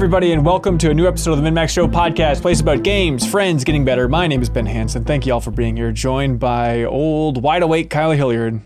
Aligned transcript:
Hello, 0.00 0.06
everybody, 0.06 0.32
and 0.32 0.46
welcome 0.46 0.78
to 0.78 0.88
a 0.88 0.94
new 0.94 1.06
episode 1.06 1.32
of 1.32 1.42
the 1.42 1.50
MinnMax 1.50 1.68
Show 1.68 1.86
podcast, 1.86 2.40
place 2.40 2.62
about 2.62 2.82
games, 2.82 3.30
friends, 3.30 3.64
getting 3.64 3.84
better. 3.84 4.08
My 4.08 4.26
name 4.26 4.40
is 4.40 4.48
Ben 4.48 4.64
Hanson. 4.64 5.04
Thank 5.04 5.26
you 5.26 5.34
all 5.34 5.42
for 5.42 5.50
being 5.50 5.76
here, 5.76 5.92
joined 5.92 6.40
by 6.40 6.84
old, 6.84 7.42
wide 7.42 7.62
awake 7.62 7.90
Kyle 7.90 8.12
Hilliard. 8.12 8.62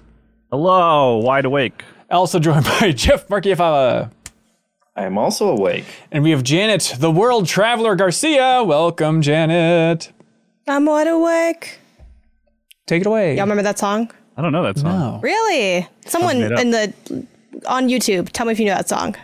Hello, 0.53 1.17
wide 1.17 1.45
awake. 1.45 1.83
Also 2.09 2.39
joined 2.39 2.65
by 2.81 2.93
Jeff 2.93 3.27
Marchiafava. 3.27 4.13
I 4.95 5.07
am 5.07 5.19
also 5.19 5.49
awake. 5.49 5.87
And 6.13 6.23
we 6.23 6.31
have 6.31 6.45
Janet, 6.45 6.95
the 7.01 7.11
world 7.11 7.49
traveler 7.49 7.97
Garcia. 7.97 8.63
Welcome, 8.63 9.21
Janet. 9.21 10.13
I'm 10.69 10.87
wide 10.87 11.09
awake. 11.09 11.81
Take 12.87 13.01
it 13.01 13.09
away. 13.09 13.35
Y'all 13.35 13.43
remember 13.43 13.65
that 13.65 13.81
song? 13.81 14.09
I 14.37 14.43
don't 14.43 14.53
know 14.53 14.63
that 14.63 14.79
song. 14.79 15.01
No. 15.01 15.21
Really? 15.21 15.89
Someone 16.07 16.41
in 16.41 16.71
the 16.71 16.95
on 17.67 17.89
YouTube, 17.89 18.29
tell 18.29 18.47
me 18.47 18.53
if 18.53 18.61
you 18.61 18.67
know 18.67 18.77
that 18.77 18.89
song. 18.89 19.17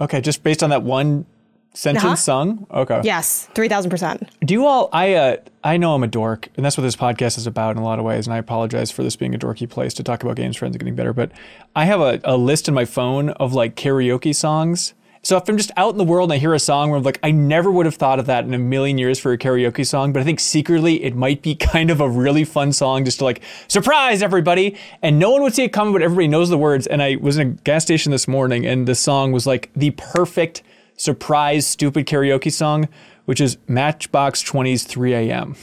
Okay, 0.00 0.20
just 0.20 0.42
based 0.42 0.64
on 0.64 0.70
that 0.70 0.82
one 0.82 1.24
sentence 1.74 2.04
Uh-huh. 2.04 2.16
sung? 2.16 2.66
Okay. 2.70 3.00
Yes, 3.04 3.48
three 3.54 3.68
thousand 3.68 3.90
percent. 3.90 4.28
Do 4.44 4.54
you 4.54 4.64
all? 4.66 4.88
I 4.92 5.14
uh, 5.14 5.36
I 5.62 5.76
know 5.76 5.94
I'm 5.94 6.02
a 6.02 6.06
dork, 6.08 6.48
and 6.56 6.64
that's 6.64 6.76
what 6.78 6.82
this 6.84 6.96
podcast 6.96 7.36
is 7.38 7.46
about 7.46 7.76
in 7.76 7.82
a 7.82 7.84
lot 7.84 7.98
of 7.98 8.04
ways. 8.04 8.26
And 8.26 8.34
I 8.34 8.38
apologize 8.38 8.90
for 8.90 9.02
this 9.02 9.16
being 9.16 9.34
a 9.34 9.38
dorky 9.38 9.68
place 9.68 9.92
to 9.94 10.02
talk 10.02 10.22
about 10.22 10.36
games, 10.36 10.56
friends, 10.56 10.74
and 10.74 10.80
getting 10.80 10.94
better. 10.94 11.12
But 11.12 11.32
I 11.76 11.84
have 11.84 12.00
a, 12.00 12.20
a 12.24 12.36
list 12.36 12.68
in 12.68 12.74
my 12.74 12.84
phone 12.84 13.30
of 13.30 13.52
like 13.52 13.76
karaoke 13.76 14.34
songs. 14.34 14.94
So 15.22 15.38
if 15.38 15.48
I'm 15.48 15.56
just 15.56 15.70
out 15.78 15.92
in 15.92 15.96
the 15.96 16.04
world 16.04 16.30
and 16.30 16.34
I 16.36 16.38
hear 16.38 16.52
a 16.52 16.58
song 16.58 16.90
where 16.90 16.98
I'm 16.98 17.02
like, 17.02 17.18
I 17.22 17.30
never 17.30 17.70
would 17.70 17.86
have 17.86 17.94
thought 17.94 18.18
of 18.18 18.26
that 18.26 18.44
in 18.44 18.52
a 18.52 18.58
million 18.58 18.98
years 18.98 19.18
for 19.18 19.32
a 19.32 19.38
karaoke 19.38 19.86
song, 19.86 20.12
but 20.12 20.20
I 20.20 20.22
think 20.22 20.38
secretly 20.38 21.02
it 21.02 21.16
might 21.16 21.40
be 21.40 21.54
kind 21.72 21.90
of 21.90 22.02
a 22.02 22.08
really 22.10 22.44
fun 22.44 22.74
song 22.74 23.06
just 23.06 23.20
to 23.20 23.24
like 23.24 23.40
surprise 23.66 24.22
everybody. 24.22 24.76
And 25.00 25.18
no 25.18 25.30
one 25.30 25.42
would 25.42 25.54
see 25.54 25.64
it 25.64 25.72
coming, 25.72 25.94
but 25.94 26.02
everybody 26.02 26.28
knows 26.28 26.50
the 26.50 26.58
words. 26.58 26.86
And 26.86 27.02
I 27.02 27.16
was 27.16 27.38
in 27.38 27.46
a 27.48 27.50
gas 27.52 27.82
station 27.84 28.12
this 28.12 28.28
morning 28.28 28.66
and 28.66 28.86
the 28.86 28.94
song 28.94 29.32
was 29.32 29.46
like 29.46 29.70
the 29.74 29.92
perfect 29.92 30.62
surprise 30.96 31.66
stupid 31.66 32.06
karaoke 32.06 32.52
song, 32.52 32.88
which 33.24 33.40
is 33.40 33.58
Matchbox 33.68 34.42
20's 34.42 34.84
3 34.84 35.14
a.m. 35.14 35.56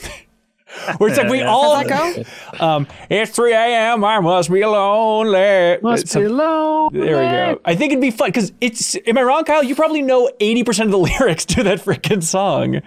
Where 0.97 1.09
it's 1.09 1.17
like 1.17 1.29
we 1.29 1.41
all 1.41 1.83
go? 1.83 2.23
um, 2.61 2.87
it's 3.09 3.31
3 3.31 3.51
a.m. 3.53 4.05
I 4.05 4.19
must 4.21 4.49
be 4.49 4.63
lonely. 4.65 5.77
Must 5.81 6.07
Some- 6.07 6.21
be 6.21 6.25
alone. 6.27 6.93
there 6.93 7.17
we 7.17 7.55
go. 7.55 7.61
I 7.65 7.75
think 7.75 7.91
it'd 7.91 8.01
be 8.01 8.09
fun 8.11 8.29
because 8.29 8.53
it's. 8.61 8.95
Am 9.05 9.17
I 9.17 9.21
wrong, 9.23 9.43
Kyle? 9.43 9.63
You 9.63 9.75
probably 9.75 10.01
know 10.01 10.29
80% 10.39 10.85
of 10.85 10.91
the 10.91 10.97
lyrics 11.19 11.43
to 11.47 11.63
that 11.63 11.79
freaking 11.79 12.23
song. 12.23 12.81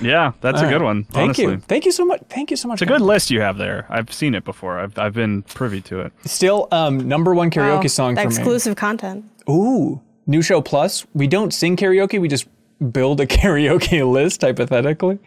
Yeah, 0.00 0.32
that's 0.40 0.62
a 0.62 0.68
good 0.68 0.80
one. 0.80 1.04
Thank 1.04 1.24
honestly. 1.24 1.44
you. 1.44 1.56
Thank 1.58 1.84
you 1.84 1.92
so 1.92 2.06
much. 2.06 2.22
Thank 2.30 2.50
you 2.50 2.56
so 2.56 2.66
much. 2.66 2.76
It's 2.80 2.90
a 2.90 2.92
good 2.92 3.02
list 3.02 3.30
you 3.30 3.42
have 3.42 3.58
there. 3.58 3.86
I've 3.90 4.10
seen 4.10 4.34
it 4.34 4.42
before. 4.42 4.78
I've 4.78 4.98
I've 4.98 5.12
been 5.12 5.42
privy 5.42 5.82
to 5.82 6.00
it. 6.00 6.12
Still, 6.24 6.66
um, 6.72 7.06
number 7.06 7.34
one 7.34 7.50
karaoke 7.50 7.84
Oh, 7.84 7.88
song 7.88 8.14
the 8.14 8.22
for 8.22 8.26
exclusive 8.28 8.74
content. 8.74 9.26
Ooh, 9.50 10.00
new 10.26 10.42
show 10.42 10.60
plus. 10.60 11.06
We 11.14 11.26
don't 11.26 11.52
sing 11.52 11.76
karaoke. 11.76 12.20
We 12.20 12.28
just 12.28 12.46
build 12.92 13.20
a 13.20 13.26
karaoke 13.38 14.10
list 14.10 14.42
hypothetically. 14.42 15.18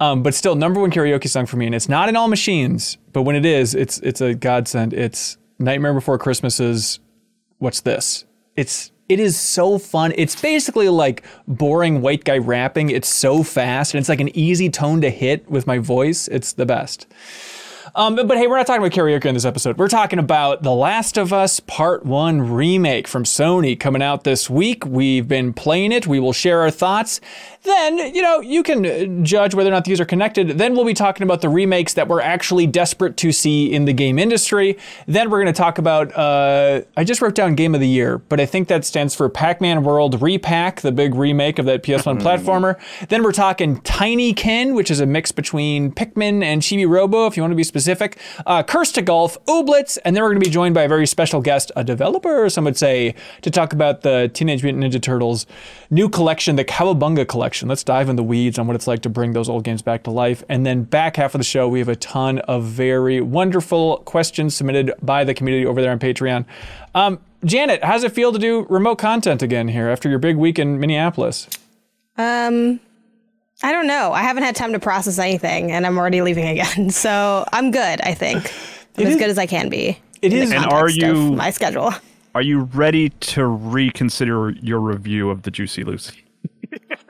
Um, 0.00 0.22
but 0.22 0.34
still, 0.34 0.54
number 0.54 0.80
one 0.80 0.90
karaoke 0.90 1.28
song 1.28 1.46
for 1.46 1.56
me, 1.56 1.66
and 1.66 1.74
it's 1.74 1.88
not 1.88 2.08
in 2.08 2.16
all 2.16 2.28
machines, 2.28 2.98
but 3.12 3.22
when 3.22 3.36
it 3.36 3.46
is, 3.46 3.74
it's 3.74 3.98
it's 4.00 4.20
a 4.20 4.34
godsend. 4.34 4.92
It's 4.92 5.38
Nightmare 5.58 5.94
Before 5.94 6.18
Christmas's 6.18 6.98
What's 7.58 7.80
This? 7.80 8.24
It's 8.56 8.90
it 9.08 9.20
is 9.20 9.38
so 9.38 9.78
fun. 9.78 10.12
It's 10.16 10.40
basically 10.40 10.88
like 10.88 11.24
boring 11.46 12.00
white 12.00 12.24
guy 12.24 12.38
rapping. 12.38 12.90
It's 12.90 13.08
so 13.08 13.42
fast, 13.42 13.94
and 13.94 14.00
it's 14.00 14.08
like 14.08 14.20
an 14.20 14.36
easy 14.36 14.68
tone 14.68 15.00
to 15.02 15.10
hit 15.10 15.48
with 15.48 15.66
my 15.66 15.78
voice. 15.78 16.26
It's 16.28 16.54
the 16.54 16.66
best. 16.66 17.06
Um, 17.96 18.16
but, 18.16 18.36
hey, 18.36 18.48
we're 18.48 18.56
not 18.56 18.66
talking 18.66 18.82
about 18.82 18.90
karaoke 18.90 19.26
in 19.26 19.34
this 19.34 19.44
episode. 19.44 19.78
We're 19.78 19.86
talking 19.86 20.18
about 20.18 20.64
The 20.64 20.72
Last 20.72 21.16
of 21.16 21.32
Us 21.32 21.60
Part 21.60 22.04
1 22.04 22.50
remake 22.50 23.06
from 23.06 23.22
Sony 23.22 23.78
coming 23.78 24.02
out 24.02 24.24
this 24.24 24.50
week. 24.50 24.84
We've 24.84 25.28
been 25.28 25.52
playing 25.52 25.92
it. 25.92 26.04
We 26.04 26.18
will 26.18 26.32
share 26.32 26.62
our 26.62 26.72
thoughts. 26.72 27.20
Then, 27.62 27.98
you 27.98 28.20
know, 28.20 28.40
you 28.40 28.64
can 28.64 28.84
uh, 28.84 29.22
judge 29.24 29.54
whether 29.54 29.70
or 29.70 29.72
not 29.72 29.84
these 29.84 30.00
are 30.00 30.04
connected. 30.04 30.58
Then 30.58 30.74
we'll 30.74 30.84
be 30.84 30.92
talking 30.92 31.22
about 31.22 31.40
the 31.40 31.48
remakes 31.48 31.94
that 31.94 32.08
we're 32.08 32.20
actually 32.20 32.66
desperate 32.66 33.16
to 33.18 33.30
see 33.30 33.72
in 33.72 33.84
the 33.84 33.92
game 33.92 34.18
industry. 34.18 34.76
Then 35.06 35.30
we're 35.30 35.40
going 35.40 35.54
to 35.54 35.56
talk 35.56 35.78
about, 35.78 36.12
uh, 36.16 36.82
I 36.96 37.04
just 37.04 37.22
wrote 37.22 37.36
down 37.36 37.54
Game 37.54 37.76
of 37.76 37.80
the 37.80 37.88
Year, 37.88 38.18
but 38.18 38.40
I 38.40 38.46
think 38.46 38.66
that 38.68 38.84
stands 38.84 39.14
for 39.14 39.28
Pac 39.28 39.60
Man 39.60 39.84
World 39.84 40.20
Re-PAC, 40.20 40.80
the 40.80 40.90
big 40.90 41.14
remake 41.14 41.60
of 41.60 41.66
that 41.66 41.84
PS1 41.84 42.20
platformer. 42.20 42.76
Then 43.08 43.22
we're 43.22 43.30
talking 43.30 43.80
Tinykin, 43.82 44.74
which 44.74 44.90
is 44.90 44.98
a 44.98 45.06
mix 45.06 45.30
between 45.30 45.92
Pikmin 45.92 46.42
and 46.42 46.60
Chibi 46.60 46.88
Robo, 46.88 47.28
if 47.28 47.36
you 47.36 47.42
want 47.44 47.52
to 47.52 47.56
be 47.56 47.62
specific. 47.62 47.83
Uh, 48.46 48.62
Cursed 48.62 48.94
to 48.96 49.02
Golf, 49.02 49.36
Ooblets, 49.46 49.98
and 50.04 50.14
then 50.14 50.22
we're 50.22 50.30
going 50.30 50.40
to 50.40 50.46
be 50.46 50.52
joined 50.52 50.74
by 50.74 50.82
a 50.82 50.88
very 50.88 51.06
special 51.06 51.40
guest, 51.40 51.70
a 51.76 51.84
developer, 51.84 52.48
some 52.48 52.64
would 52.64 52.76
say, 52.76 53.14
to 53.42 53.50
talk 53.50 53.72
about 53.72 54.02
the 54.02 54.30
Teenage 54.32 54.62
Mutant 54.62 54.84
Ninja 54.84 55.00
Turtles 55.00 55.46
new 55.90 56.08
collection, 56.08 56.56
the 56.56 56.64
Cowabunga 56.64 57.26
collection. 57.26 57.68
Let's 57.68 57.84
dive 57.84 58.08
in 58.08 58.16
the 58.16 58.22
weeds 58.22 58.58
on 58.58 58.66
what 58.66 58.74
it's 58.76 58.86
like 58.86 59.02
to 59.02 59.08
bring 59.08 59.32
those 59.32 59.48
old 59.48 59.64
games 59.64 59.82
back 59.82 60.02
to 60.04 60.10
life. 60.10 60.42
And 60.48 60.66
then 60.66 60.82
back 60.82 61.16
half 61.16 61.34
of 61.34 61.38
the 61.38 61.44
show, 61.44 61.68
we 61.68 61.78
have 61.78 61.88
a 61.88 61.96
ton 61.96 62.40
of 62.40 62.64
very 62.64 63.20
wonderful 63.20 63.98
questions 63.98 64.56
submitted 64.56 64.92
by 65.02 65.24
the 65.24 65.34
community 65.34 65.66
over 65.66 65.80
there 65.80 65.92
on 65.92 65.98
Patreon. 65.98 66.44
Um, 66.94 67.20
Janet, 67.44 67.84
how's 67.84 68.04
it 68.04 68.12
feel 68.12 68.32
to 68.32 68.38
do 68.38 68.66
remote 68.68 68.96
content 68.96 69.42
again 69.42 69.68
here 69.68 69.88
after 69.88 70.08
your 70.08 70.18
big 70.18 70.36
week 70.36 70.58
in 70.58 70.80
Minneapolis? 70.80 71.48
Um, 72.16 72.80
I 73.64 73.72
don't 73.72 73.86
know. 73.86 74.12
I 74.12 74.22
haven't 74.22 74.42
had 74.42 74.54
time 74.54 74.72
to 74.74 74.78
process 74.78 75.18
anything, 75.18 75.72
and 75.72 75.86
I'm 75.86 75.96
already 75.98 76.20
leaving 76.22 76.46
again. 76.46 76.90
So 77.04 77.44
I'm 77.52 77.70
good. 77.70 78.00
I 78.02 78.14
think 78.14 78.52
I'm 78.98 79.06
as 79.06 79.14
is- 79.14 79.16
good 79.18 79.30
as 79.30 79.38
I 79.38 79.46
can 79.46 79.68
be. 79.68 79.98
It 80.22 80.32
in 80.32 80.38
the 80.38 80.44
is- 80.44 80.52
And 80.52 80.66
are 80.66 80.88
you- 80.90 81.32
my 81.32 81.50
schedule? 81.50 81.92
Are 82.34 82.42
you 82.42 82.60
ready 82.74 83.10
to 83.10 83.46
reconsider 83.46 84.50
your 84.60 84.80
review 84.80 85.30
of 85.30 85.42
the 85.42 85.50
Juicy 85.52 85.84
Lucy? 85.84 86.24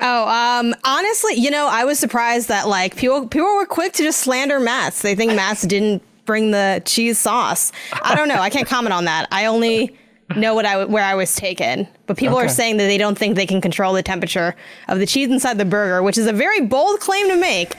Oh, 0.01 0.29
um, 0.29 0.75
honestly, 0.85 1.35
you 1.35 1.51
know, 1.51 1.67
I 1.71 1.85
was 1.87 1.99
surprised 1.99 2.49
that 2.49 2.69
like 2.69 2.95
people 2.97 3.27
people 3.27 3.55
were 3.57 3.65
quick 3.65 3.95
to 3.95 4.03
just 4.03 4.21
slander 4.21 4.61
Matt's. 4.61 5.01
They 5.01 5.15
think 5.15 5.33
Matt's 5.35 5.63
didn't 5.63 6.03
bring 6.27 6.51
the 6.51 6.83
cheese 6.85 7.19
sauce. 7.19 7.73
I 8.03 8.15
don't 8.15 8.29
know. 8.29 8.37
I 8.41 8.51
can't 8.51 8.67
comment 8.69 8.93
on 8.93 9.07
that. 9.07 9.27
I 9.33 9.47
only 9.47 9.97
know 10.37 10.55
what 10.55 10.65
I 10.67 10.85
where 10.85 11.05
I 11.05 11.15
was 11.15 11.35
taken. 11.35 11.87
But 12.07 12.17
people 12.17 12.37
Okay. 12.37 12.47
are 12.47 12.49
saying 12.49 12.77
that 12.79 12.85
they 12.87 12.99
don't 12.99 13.17
think 13.19 13.37
they 13.37 13.47
can 13.47 13.61
control 13.61 13.93
the 13.93 14.03
temperature 14.03 14.55
of 14.89 14.99
the 14.99 15.07
cheese 15.07 15.29
inside 15.29 15.59
the 15.59 15.65
burger, 15.65 16.03
which 16.03 16.19
is 16.19 16.27
a 16.27 16.33
very 16.33 16.61
bold 16.63 17.01
claim 17.01 17.29
to 17.29 17.37
make. 17.37 17.75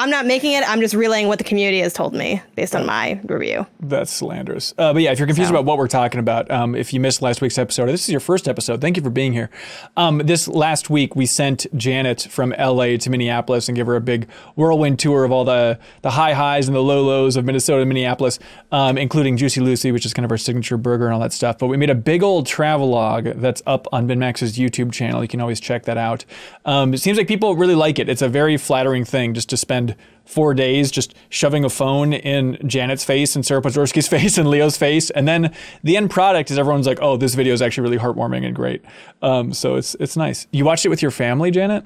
I'm 0.00 0.08
not 0.08 0.24
making 0.24 0.52
it. 0.52 0.64
I'm 0.66 0.80
just 0.80 0.94
relaying 0.94 1.28
what 1.28 1.36
the 1.36 1.44
community 1.44 1.80
has 1.80 1.92
told 1.92 2.14
me 2.14 2.42
based 2.56 2.74
on 2.74 2.86
my 2.86 3.20
review. 3.24 3.66
That's 3.80 4.10
slanderous. 4.10 4.72
Uh, 4.78 4.94
but 4.94 5.02
yeah, 5.02 5.12
if 5.12 5.18
you're 5.18 5.26
confused 5.26 5.50
So. 5.50 5.54
about 5.54 5.66
what 5.66 5.76
we're 5.76 5.88
talking 5.88 6.20
about, 6.20 6.50
um, 6.50 6.74
if 6.74 6.94
you 6.94 7.00
missed 7.00 7.20
last 7.20 7.42
week's 7.42 7.58
episode, 7.58 7.86
this 7.86 8.04
is 8.04 8.08
your 8.08 8.20
first 8.20 8.48
episode. 8.48 8.80
Thank 8.80 8.96
you 8.96 9.02
for 9.02 9.10
being 9.10 9.34
here. 9.34 9.50
Um, 9.98 10.18
this 10.24 10.48
last 10.48 10.88
week, 10.88 11.14
we 11.14 11.26
sent 11.26 11.66
Janet 11.76 12.22
from 12.30 12.54
LA 12.58 12.96
to 12.96 13.10
Minneapolis 13.10 13.68
and 13.68 13.76
gave 13.76 13.86
her 13.86 13.94
a 13.96 14.00
big 14.00 14.26
whirlwind 14.56 14.98
tour 14.98 15.24
of 15.24 15.32
all 15.32 15.44
the 15.44 15.78
the 16.00 16.12
high 16.12 16.32
highs 16.32 16.66
and 16.66 16.74
the 16.74 16.82
low 16.82 17.02
lows 17.02 17.36
of 17.36 17.44
Minnesota 17.44 17.80
and 17.82 17.88
Minneapolis, 17.90 18.38
um, 18.72 18.96
including 18.96 19.36
Juicy 19.36 19.60
Lucy, 19.60 19.92
which 19.92 20.06
is 20.06 20.14
kind 20.14 20.24
of 20.24 20.30
our 20.30 20.38
signature 20.38 20.78
burger 20.78 21.04
and 21.04 21.14
all 21.14 21.20
that 21.20 21.34
stuff. 21.34 21.58
But 21.58 21.66
we 21.66 21.76
made 21.76 21.90
a 21.90 21.94
big 21.94 22.22
old 22.22 22.46
travelogue 22.46 23.24
that's 23.36 23.62
up 23.66 23.86
on 23.92 24.08
MinnMax's 24.08 24.56
YouTube 24.56 24.92
channel. 24.92 25.20
You 25.22 25.28
can 25.28 25.42
always 25.42 25.60
check 25.60 25.84
that 25.84 25.98
out. 25.98 26.24
Um, 26.64 26.94
it 26.94 26.98
seems 26.98 27.18
like 27.18 27.28
people 27.28 27.54
really 27.54 27.74
like 27.74 27.98
it. 27.98 28.08
It's 28.08 28.22
a 28.22 28.28
very 28.30 28.56
flattering 28.56 29.04
thing 29.04 29.34
just 29.34 29.50
to 29.50 29.58
spend 29.58 29.89
four 30.24 30.54
days 30.54 30.90
just 30.90 31.14
shoving 31.28 31.64
a 31.64 31.68
phone 31.68 32.12
in 32.12 32.56
Janet's 32.66 33.04
face 33.04 33.34
and 33.34 33.44
Sarah 33.44 33.60
Podorski's 33.60 34.08
face 34.16 34.38
and 34.38 34.48
Leo's 34.48 34.76
face, 34.76 35.10
and 35.10 35.26
then 35.26 35.52
the 35.82 35.96
end 35.96 36.10
product 36.10 36.50
is 36.50 36.58
everyone's 36.58 36.86
like, 36.86 36.98
"Oh, 37.02 37.16
this 37.16 37.34
video 37.34 37.52
is 37.52 37.62
actually 37.62 37.82
really 37.82 37.98
heartwarming 37.98 38.46
and 38.46 38.54
great." 38.54 38.82
Um, 39.22 39.52
so 39.52 39.76
it's 39.76 39.94
it's 40.00 40.16
nice. 40.16 40.46
You 40.52 40.64
watched 40.64 40.86
it 40.86 40.88
with 40.88 41.02
your 41.02 41.10
family, 41.10 41.50
Janet? 41.50 41.84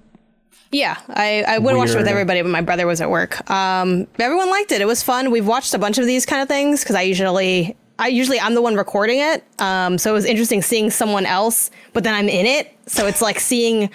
Yeah, 0.75 0.97
I, 1.09 1.45
I 1.47 1.59
would 1.59 1.77
watch 1.77 1.91
it 1.91 1.97
with 1.97 2.09
everybody, 2.09 2.43
but 2.43 2.51
my 2.51 2.61
brother 2.61 2.85
was 2.85 3.01
at 3.01 3.09
work. 3.09 3.49
Um, 3.49 4.09
everyone 4.19 4.51
liked 4.51 4.73
it. 4.73 4.81
It 4.81 4.87
was 4.87 5.05
fun. 5.05 5.31
We've 5.31 5.47
watched 5.47 5.73
a 5.73 5.79
bunch 5.79 5.99
of 5.99 6.07
these 6.07 6.27
kind 6.27 6.43
of 6.43 6.49
things 6.49 6.83
because 6.83 6.97
I 6.97 7.03
usually, 7.03 7.77
I 7.97 8.09
usually 8.09 8.41
I'm 8.41 8.55
the 8.55 8.63
one 8.63 8.75
recording 8.75 9.21
it. 9.21 9.45
Um, 9.61 9.99
so 9.99 10.11
it 10.11 10.15
was 10.15 10.25
interesting 10.25 10.63
seeing 10.63 10.91
someone 10.91 11.27
else, 11.27 11.71
but 11.93 12.03
then 12.03 12.13
I'm 12.13 12.29
in 12.29 12.45
it. 12.45 12.77
So 12.87 13.07
it's 13.07 13.23
like 13.23 13.39
seeing. 13.39 13.91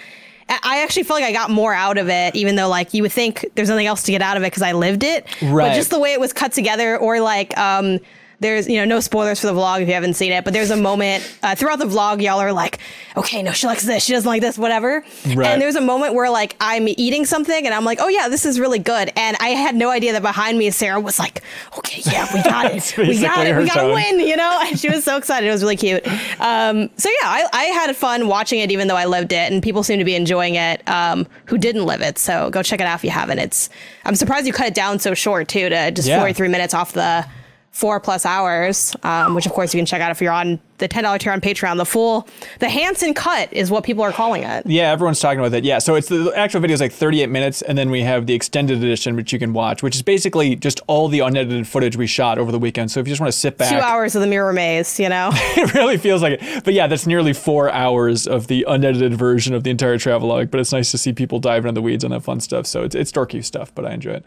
I- 0.62 0.82
actually 0.82 1.04
feel 1.04 1.16
like 1.16 1.24
I 1.24 1.32
got 1.32 1.50
more 1.50 1.72
out 1.74 1.98
of 1.98 2.08
it, 2.08 2.34
even 2.34 2.56
though 2.56 2.68
like 2.68 2.92
you 2.94 3.02
would 3.02 3.12
think 3.12 3.44
there's 3.54 3.68
nothing 3.68 3.86
else 3.86 4.02
to 4.04 4.12
get 4.12 4.22
out 4.22 4.36
of 4.36 4.42
it 4.42 4.46
because 4.46 4.62
I 4.62 4.72
lived 4.72 5.04
it. 5.04 5.26
Right. 5.42 5.68
But 5.68 5.74
just 5.74 5.90
the 5.90 5.98
way 6.00 6.12
it 6.12 6.20
was 6.20 6.32
cut 6.32 6.52
together, 6.52 6.96
or 6.98 7.20
like 7.20 7.56
um, 7.58 7.98
there's 8.40 8.68
you 8.68 8.76
know 8.78 8.84
no 8.84 9.00
spoilers 9.00 9.40
for 9.40 9.46
the 9.46 9.52
vlog 9.54 9.82
if 9.82 9.88
you 9.88 9.94
haven't 9.94 10.14
seen 10.14 10.32
it, 10.32 10.44
but 10.44 10.52
there's 10.52 10.70
a 10.70 10.76
moment 10.76 11.22
uh, 11.42 11.54
throughout 11.54 11.78
the 11.78 11.84
vlog 11.84 12.22
y'all 12.22 12.40
are 12.40 12.52
like, 12.52 12.78
okay, 13.16 13.42
no, 13.42 13.52
she 13.52 13.66
likes 13.66 13.84
this, 13.84 14.02
she 14.04 14.12
doesn't 14.12 14.28
like 14.28 14.40
this, 14.40 14.56
whatever. 14.58 15.04
Right. 15.34 15.46
And 15.46 15.60
there's 15.62 15.76
a 15.76 15.80
moment 15.80 16.14
where 16.14 16.30
like 16.30 16.56
I'm 16.60 16.88
eating 16.88 17.24
something 17.26 17.66
and 17.66 17.74
I'm 17.74 17.84
like, 17.84 17.98
oh 18.00 18.08
yeah, 18.08 18.28
this 18.28 18.44
is 18.46 18.58
really 18.58 18.78
good, 18.78 19.12
and 19.16 19.36
I 19.40 19.50
had 19.50 19.74
no 19.76 19.90
idea 19.90 20.12
that 20.12 20.22
behind 20.22 20.58
me 20.58 20.70
Sarah 20.70 21.00
was 21.00 21.18
like, 21.18 21.42
okay, 21.78 22.02
yeah, 22.10 22.26
we 22.34 22.42
got 22.42 22.66
it, 22.72 22.94
we 22.98 23.20
got 23.20 23.46
it, 23.46 23.56
we 23.56 23.66
gotta 23.66 23.92
win, 23.92 24.20
you 24.20 24.36
know. 24.36 24.58
And 24.64 24.78
she 24.78 24.88
was 24.88 25.04
so 25.04 25.16
excited. 25.16 25.46
It 25.46 25.52
was 25.52 25.62
really 25.62 25.76
cute. 25.76 26.06
Um, 26.40 26.90
so 26.96 27.08
yeah, 27.08 27.16
I, 27.28 27.46
I 27.52 27.64
had 27.64 27.94
fun 27.96 28.26
watching 28.28 28.60
it, 28.60 28.70
even 28.70 28.88
though 28.88 28.96
I 28.96 29.04
lived 29.04 29.32
it, 29.32 29.52
and 29.52 29.62
people 29.62 29.82
seem 29.82 29.98
to 29.98 30.04
be 30.04 30.14
enjoying 30.14 30.54
it 30.54 30.86
um, 30.88 31.26
who 31.46 31.58
didn't 31.58 31.84
live 31.86 32.00
it. 32.00 32.18
So 32.18 32.48
go 32.50 32.62
check 32.62 32.80
it 32.80 32.86
out 32.86 32.94
if 32.96 33.04
you 33.04 33.10
haven't. 33.10 33.38
It's 33.38 33.68
I'm 34.04 34.14
surprised 34.14 34.46
you 34.46 34.52
cut 34.52 34.66
it 34.68 34.74
down 34.74 34.98
so 34.98 35.12
short 35.14 35.48
too 35.48 35.68
to 35.68 35.90
just 35.90 36.08
Yeah. 36.08 36.18
43 36.18 36.48
minutes 36.48 36.72
off 36.74 36.92
the 36.92 37.26
four 37.70 38.00
plus 38.00 38.26
hours, 38.26 38.94
um, 39.04 39.34
which 39.34 39.46
of 39.46 39.52
course 39.52 39.72
you 39.72 39.78
can 39.78 39.86
check 39.86 40.00
out 40.00 40.10
if 40.10 40.20
you're 40.20 40.32
on 40.32 40.60
the 40.78 40.88
ten 40.88 41.04
dollar 41.04 41.18
tier 41.18 41.32
on 41.32 41.40
Patreon. 41.40 41.76
The 41.76 41.86
full, 41.86 42.28
the 42.58 42.68
Hanson 42.68 43.14
cut 43.14 43.52
is 43.52 43.70
what 43.70 43.84
people 43.84 44.02
are 44.02 44.12
calling 44.12 44.42
it. 44.42 44.66
Yeah, 44.66 44.90
everyone's 44.90 45.20
talking 45.20 45.38
about 45.38 45.52
that. 45.52 45.64
Yeah, 45.64 45.78
so 45.78 45.94
it's 45.94 46.08
the, 46.08 46.32
actual 46.34 46.60
video 46.60 46.74
is 46.74 46.80
like 46.80 46.92
38 46.92 47.28
minutes, 47.28 47.62
and 47.62 47.78
then 47.78 47.90
we 47.90 48.02
have 48.02 48.26
the 48.26 48.34
extended 48.34 48.78
edition, 48.78 49.14
which 49.14 49.32
you 49.32 49.38
can 49.38 49.52
watch, 49.52 49.82
which 49.82 49.94
is 49.94 50.02
basically 50.02 50.56
just 50.56 50.80
all 50.88 51.08
the 51.08 51.20
unedited 51.20 51.68
footage 51.68 51.96
we 51.96 52.06
shot 52.06 52.38
over 52.38 52.50
the 52.50 52.58
weekend. 52.58 52.90
So 52.90 52.98
if 53.00 53.06
you 53.06 53.12
just 53.12 53.20
want 53.20 53.32
to 53.32 53.38
sit 53.38 53.56
back, 53.56 53.70
Two 53.70 53.76
hours 53.76 54.14
of 54.14 54.20
the 54.20 54.26
Mirror 54.26 54.52
Maze, 54.52 54.98
you 54.98 55.08
know. 55.08 55.30
it 55.34 55.72
really 55.74 55.96
feels 55.96 56.22
like 56.22 56.42
it. 56.42 56.64
But 56.64 56.74
yeah, 56.74 56.86
that's 56.86 57.06
nearly 57.06 57.32
four 57.32 57.70
hours 57.70 58.26
of 58.26 58.48
the 58.48 58.64
unedited 58.68 59.14
version 59.14 59.54
of 59.54 59.64
the 59.64 59.70
entire 59.70 59.98
travelogue. 59.98 60.50
But 60.50 60.60
it's 60.60 60.72
nice 60.72 60.90
to 60.90 60.98
see 60.98 61.12
people 61.12 61.38
diving 61.38 61.68
in 61.68 61.74
the 61.74 61.82
weeds 61.82 62.04
on 62.04 62.10
that 62.10 62.22
fun 62.22 62.40
stuff. 62.40 62.66
So 62.66 62.82
it's 62.82 62.94
it's 62.94 63.12
dorky 63.12 63.44
stuff, 63.44 63.74
but 63.74 63.86
I 63.86 63.92
enjoy 63.92 64.12
it. 64.12 64.24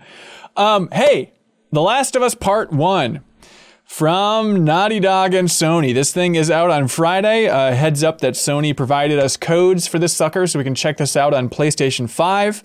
Um, 0.56 0.90
hey, 0.92 1.34
The 1.72 1.82
Last 1.82 2.16
of 2.16 2.22
Us 2.22 2.36
Part 2.36 2.72
One 2.72 3.22
from 3.86 4.64
Naughty 4.64 5.00
Dog 5.00 5.34
and 5.34 5.48
Sony. 5.48 5.94
This 5.94 6.12
thing 6.14 6.36
is 6.36 6.50
out 6.50 6.70
on 6.70 6.88
Friday. 6.88 7.48
Uh, 7.48 7.74
heads 7.74 8.04
up 8.04 8.22
that 8.22 8.34
Sony 8.34 8.76
provided 8.76 9.20
us 9.20 9.38
codes 9.38 9.88
for 9.88 10.00
this 10.00 10.14
sucker 10.14 10.48
so 10.48 10.58
we 10.58 10.64
can 10.64 10.76
check 10.76 10.98
this 10.98 11.16
out 11.16 11.34
on 11.34 11.50
PlayStation 11.50 12.10
5. 12.10 12.64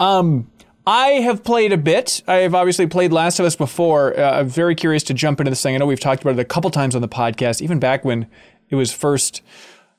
Um, 0.00 0.50
I 0.86 1.08
have 1.20 1.44
played 1.44 1.72
a 1.72 1.76
bit. 1.76 2.22
I 2.26 2.36
have 2.36 2.54
obviously 2.54 2.86
played 2.86 3.12
Last 3.12 3.38
of 3.38 3.46
Us 3.46 3.54
before. 3.54 4.18
Uh, 4.18 4.40
I'm 4.40 4.48
very 4.48 4.74
curious 4.74 5.02
to 5.04 5.14
jump 5.14 5.40
into 5.40 5.50
this 5.50 5.62
thing. 5.62 5.74
I 5.74 5.78
know 5.78 5.86
we've 5.86 6.00
talked 6.00 6.22
about 6.22 6.34
it 6.34 6.40
a 6.40 6.44
couple 6.44 6.70
times 6.70 6.94
on 6.96 7.02
the 7.02 7.08
podcast, 7.08 7.60
even 7.62 7.78
back 7.78 8.04
when 8.04 8.26
it 8.68 8.76
was 8.76 8.92
first 8.92 9.42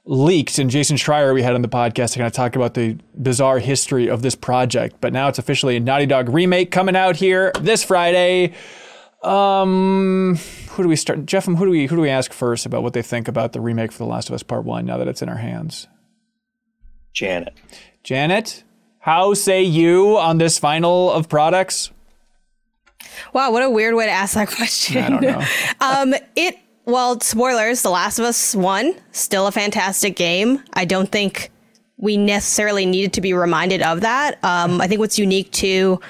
leaked 0.06 0.60
and 0.60 0.70
Jason 0.70 0.98
Schreier 0.98 1.34
we 1.34 1.42
had 1.44 1.56
on 1.56 1.62
the 1.62 1.70
podcast 1.70 2.12
to 2.12 2.20
kind 2.20 2.28
of 2.28 2.34
talk 2.34 2.58
about 2.58 2.74
the 2.74 2.98
bizarre 3.22 3.60
history 3.60 4.10
of 4.10 4.22
this 4.22 4.36
project. 4.36 4.98
But 5.00 5.14
now 5.14 5.30
it's 5.30 5.40
officially 5.40 5.78
a 5.78 5.80
Naughty 5.80 6.06
Dog 6.06 6.28
remake 6.28 6.72
coming 6.72 6.96
out 6.96 7.16
here 7.16 7.54
this 7.62 7.84
Friday. 7.84 8.54
Um, 9.24 10.38
who 10.72 10.84
do 10.84 10.90
we 10.90 10.96
start? 10.96 11.26
Jeff, 11.26 11.46
who 11.46 11.56
do 11.56 11.70
we 11.70 11.86
who 11.86 11.96
do 11.96 12.02
we 12.02 12.10
ask 12.10 12.34
first 12.34 12.66
about 12.66 12.84
what 12.84 12.94
they 12.94 13.02
think 13.02 13.28
about 13.28 13.54
the 13.54 13.62
remake 13.62 13.92
for 13.92 14.00
The 14.00 14.06
Last 14.06 14.30
of 14.30 14.36
Us 14.36 14.44
Part 14.44 14.66
One 14.66 14.86
now 14.86 14.98
that 14.98 15.08
it's 15.08 15.22
in 15.22 15.30
our 15.30 15.38
hands? 15.38 15.88
Janet. 17.14 17.54
Janet, 18.04 18.64
how 19.00 19.34
say 19.34 19.64
you 19.64 20.18
on 20.18 20.40
this 20.40 20.58
final 20.60 21.12
of 21.12 21.30
products? 21.30 21.92
Wow, 23.34 23.52
what 23.52 23.64
a 23.64 23.70
weird 23.70 23.96
way 23.96 24.06
to 24.06 24.12
ask 24.12 24.34
that 24.34 24.50
question. 24.50 24.98
I 24.98 25.10
don't 25.10 25.22
know. 25.22 25.46
um, 25.80 26.14
it 26.36 26.58
well, 26.86 27.20
spoilers. 27.22 27.82
The 27.82 27.90
Last 27.90 28.20
of 28.20 28.26
Us 28.26 28.56
One 28.56 28.94
still 29.12 29.48
a 29.48 29.52
fantastic 29.52 30.16
game. 30.16 30.62
I 30.74 30.86
don't 30.86 31.10
think 31.10 31.50
we 31.98 32.18
necessarily 32.18 32.86
needed 32.86 33.14
to 33.14 33.22
be 33.22 33.34
reminded 33.34 33.82
of 33.82 34.02
that. 34.02 34.44
Um, 34.44 34.82
I 34.82 34.88
think 34.88 35.00
what's 35.00 35.18
unique 35.18 35.52
to 35.54 36.02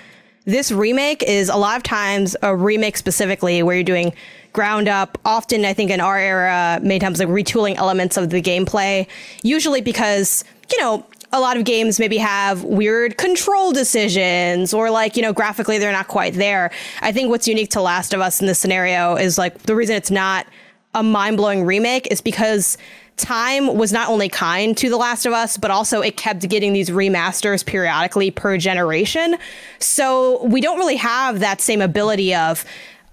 this 0.45 0.71
remake 0.71 1.23
is 1.23 1.49
a 1.49 1.55
lot 1.55 1.77
of 1.77 1.83
times 1.83 2.35
a 2.41 2.55
remake 2.55 2.97
specifically 2.97 3.63
where 3.63 3.75
you're 3.75 3.83
doing 3.83 4.13
ground 4.51 4.87
up. 4.87 5.17
Often, 5.25 5.65
I 5.65 5.73
think 5.73 5.89
in 5.89 5.99
our 5.99 6.17
era, 6.17 6.79
many 6.81 6.99
times 6.99 7.19
like 7.19 7.29
retooling 7.29 7.75
elements 7.75 8.17
of 8.17 8.29
the 8.29 8.41
gameplay. 8.41 9.07
Usually 9.41 9.81
because 9.81 10.43
you 10.71 10.79
know 10.79 11.05
a 11.33 11.39
lot 11.39 11.57
of 11.57 11.65
games 11.65 11.99
maybe 11.99 12.17
have 12.17 12.63
weird 12.63 13.17
control 13.17 13.71
decisions 13.71 14.71
or 14.71 14.91
like, 14.91 15.17
you 15.17 15.23
know, 15.23 15.33
graphically 15.33 15.79
they're 15.79 15.91
not 15.91 16.07
quite 16.07 16.35
there. 16.35 16.71
I 17.01 17.11
think 17.11 17.29
what's 17.29 17.47
unique 17.47 17.71
to 17.71 17.81
Last 17.81 18.13
of 18.13 18.21
Us 18.21 18.39
in 18.39 18.45
this 18.45 18.59
scenario 18.59 19.15
is 19.15 19.39
like 19.39 19.63
the 19.63 19.75
reason 19.75 19.95
it's 19.95 20.11
not 20.11 20.45
a 20.93 21.01
mind 21.01 21.37
blowing 21.37 21.65
remake 21.65 22.07
is 22.11 22.21
because 22.21 22.77
time 23.17 23.75
was 23.75 23.93
not 23.93 24.09
only 24.09 24.29
kind 24.29 24.75
to 24.77 24.89
The 24.89 24.97
Last 24.97 25.25
of 25.25 25.33
Us, 25.33 25.57
but 25.57 25.71
also 25.71 26.01
it 26.01 26.17
kept 26.17 26.47
getting 26.49 26.73
these 26.73 26.89
remasters 26.89 27.65
periodically 27.65 28.31
per 28.31 28.57
generation. 28.57 29.37
So 29.79 30.43
we 30.45 30.61
don't 30.61 30.77
really 30.77 30.97
have 30.97 31.39
that 31.39 31.61
same 31.61 31.81
ability 31.81 32.33
of, 32.33 32.65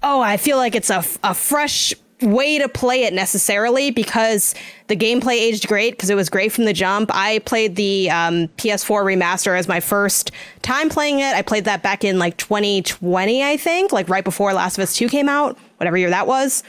oh, 0.02 0.20
I 0.20 0.37
feel 0.37 0.56
like 0.56 0.75
it's 0.75 0.91
a, 0.91 1.05
a 1.23 1.35
fresh 1.35 1.94
way 2.23 2.58
to 2.58 2.69
play 2.69 3.05
it 3.05 3.14
necessarily 3.14 3.91
because 3.91 4.55
the 4.88 4.97
gameplay 4.97 5.35
aged 5.35 5.67
great 5.67 5.93
because 5.93 6.11
it 6.11 6.14
was 6.14 6.29
great 6.29 6.52
from 6.52 6.64
the 6.64 6.73
jump. 6.73 7.11
I 7.12 7.38
played 7.41 7.76
the 7.76 8.11
um, 8.11 8.49
PS4 8.58 9.05
remaster 9.05 9.58
as 9.58 9.69
my 9.69 9.81
first 9.81 10.31
time 10.62 10.88
playing 10.88 11.20
it. 11.20 11.35
I 11.35 11.43
played 11.43 11.64
that 11.64 11.82
back 11.82 12.05
in 12.05 12.19
like 12.19 12.37
2020, 12.37 13.43
I 13.43 13.56
think, 13.56 13.93
like 13.93 14.08
right 14.08 14.25
before 14.25 14.52
Last 14.52 14.79
of 14.79 14.82
Us 14.82 14.94
2 14.94 15.08
came 15.08 15.29
out, 15.29 15.58
whatever 15.79 15.97
year 15.97 16.11
that 16.11 16.26
was. 16.26 16.62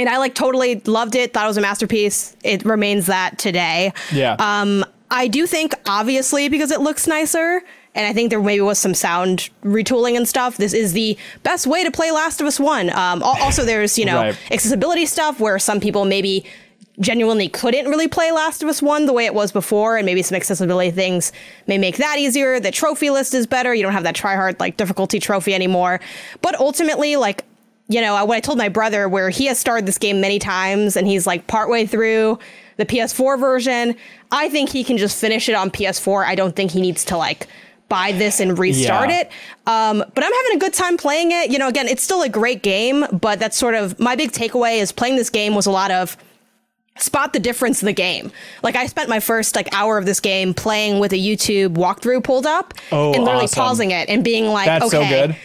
And 0.00 0.08
I 0.08 0.16
like 0.16 0.34
totally 0.34 0.80
loved 0.86 1.14
it, 1.14 1.32
thought 1.34 1.44
it 1.44 1.48
was 1.48 1.56
a 1.58 1.60
masterpiece. 1.60 2.34
It 2.42 2.64
remains 2.64 3.06
that 3.06 3.38
today. 3.38 3.92
Yeah. 4.12 4.36
Um, 4.38 4.84
I 5.10 5.28
do 5.28 5.46
think, 5.46 5.74
obviously, 5.86 6.48
because 6.48 6.70
it 6.70 6.80
looks 6.80 7.06
nicer, 7.06 7.62
and 7.94 8.06
I 8.06 8.12
think 8.12 8.30
there 8.30 8.40
maybe 8.40 8.60
was 8.62 8.78
some 8.78 8.94
sound 8.94 9.50
retooling 9.64 10.16
and 10.16 10.26
stuff. 10.26 10.56
This 10.56 10.72
is 10.72 10.92
the 10.92 11.18
best 11.42 11.66
way 11.66 11.82
to 11.84 11.90
play 11.90 12.10
Last 12.12 12.40
of 12.40 12.46
Us 12.46 12.58
One. 12.60 12.88
Um, 12.90 13.22
also, 13.24 13.64
there's 13.64 13.98
you 13.98 14.04
know 14.06 14.16
Right. 14.20 14.38
accessibility 14.50 15.04
stuff 15.06 15.38
where 15.40 15.58
some 15.58 15.80
people 15.80 16.04
maybe 16.04 16.44
genuinely 17.00 17.48
couldn't 17.48 17.86
really 17.88 18.08
play 18.08 18.30
Last 18.30 18.62
of 18.62 18.68
Us 18.68 18.80
One 18.80 19.06
the 19.06 19.12
way 19.12 19.24
it 19.26 19.34
was 19.34 19.50
before, 19.52 19.96
and 19.96 20.06
maybe 20.06 20.22
some 20.22 20.36
accessibility 20.36 20.90
things 20.92 21.32
may 21.66 21.76
make 21.78 21.96
that 21.96 22.18
easier. 22.18 22.60
The 22.60 22.70
trophy 22.70 23.10
list 23.10 23.34
is 23.34 23.46
better. 23.46 23.74
You 23.74 23.82
don't 23.82 23.92
have 23.94 24.04
that 24.04 24.14
try 24.14 24.34
hard 24.36 24.60
like 24.60 24.76
difficulty 24.76 25.18
trophy 25.18 25.52
anymore. 25.54 26.00
But 26.40 26.58
ultimately, 26.60 27.16
like 27.16 27.44
you 27.90 28.00
know, 28.00 28.24
what 28.24 28.36
I 28.36 28.40
told 28.40 28.56
my 28.56 28.68
brother, 28.68 29.08
where 29.08 29.28
he 29.30 29.46
has 29.46 29.58
started 29.58 29.84
this 29.84 29.98
game 29.98 30.20
many 30.20 30.38
times 30.38 30.96
and 30.96 31.06
he's 31.06 31.26
like 31.26 31.46
partway 31.48 31.84
through 31.86 32.38
the 32.76 32.86
PS4 32.86 33.38
version. 33.38 33.96
I 34.30 34.48
think 34.48 34.70
he 34.70 34.84
can 34.84 34.96
just 34.96 35.20
finish 35.20 35.48
it 35.48 35.54
on 35.54 35.70
PS4. 35.70 36.24
I 36.24 36.34
don't 36.34 36.54
think 36.54 36.70
he 36.70 36.80
needs 36.80 37.04
to 37.06 37.16
like 37.16 37.48
buy 37.88 38.12
this 38.12 38.38
and 38.38 38.56
restart 38.56 39.10
Yeah. 39.10 39.22
it. 39.22 39.32
Um, 39.66 40.04
but 40.14 40.22
I'm 40.24 40.32
having 40.32 40.56
a 40.56 40.58
good 40.60 40.72
time 40.72 40.96
playing 40.96 41.32
it. 41.32 41.50
You 41.50 41.58
know, 41.58 41.66
again, 41.66 41.88
it's 41.88 42.02
still 42.02 42.22
a 42.22 42.28
great 42.28 42.62
game, 42.62 43.04
but 43.12 43.40
that's 43.40 43.56
sort 43.56 43.74
of 43.74 43.98
my 43.98 44.14
big 44.14 44.30
takeaway 44.30 44.78
is 44.78 44.92
playing 44.92 45.16
this 45.16 45.28
game 45.30 45.56
was 45.56 45.66
a 45.66 45.72
lot 45.72 45.90
of 45.90 46.16
spot 46.98 47.32
the 47.32 47.40
difference 47.40 47.82
in 47.82 47.86
the 47.86 47.92
game. 47.92 48.30
Like 48.62 48.76
I 48.76 48.86
spent 48.86 49.08
my 49.08 49.20
first 49.20 49.56
like 49.56 49.68
hour 49.74 49.98
of 49.98 50.06
this 50.06 50.20
game 50.20 50.54
playing 50.54 51.00
with 51.00 51.12
a 51.12 51.16
YouTube 51.16 51.70
walkthrough 51.74 52.22
pulled 52.22 52.46
up 52.46 52.74
Oh, 52.92 53.12
and 53.12 53.24
literally 53.24 53.44
awesome. 53.44 53.62
pausing 53.62 53.90
it 53.90 54.08
and 54.08 54.22
being 54.22 54.46
like, 54.46 54.66
That's 54.66 54.90
so 54.90 55.00
okay, 55.00 55.26
good. 55.28 55.36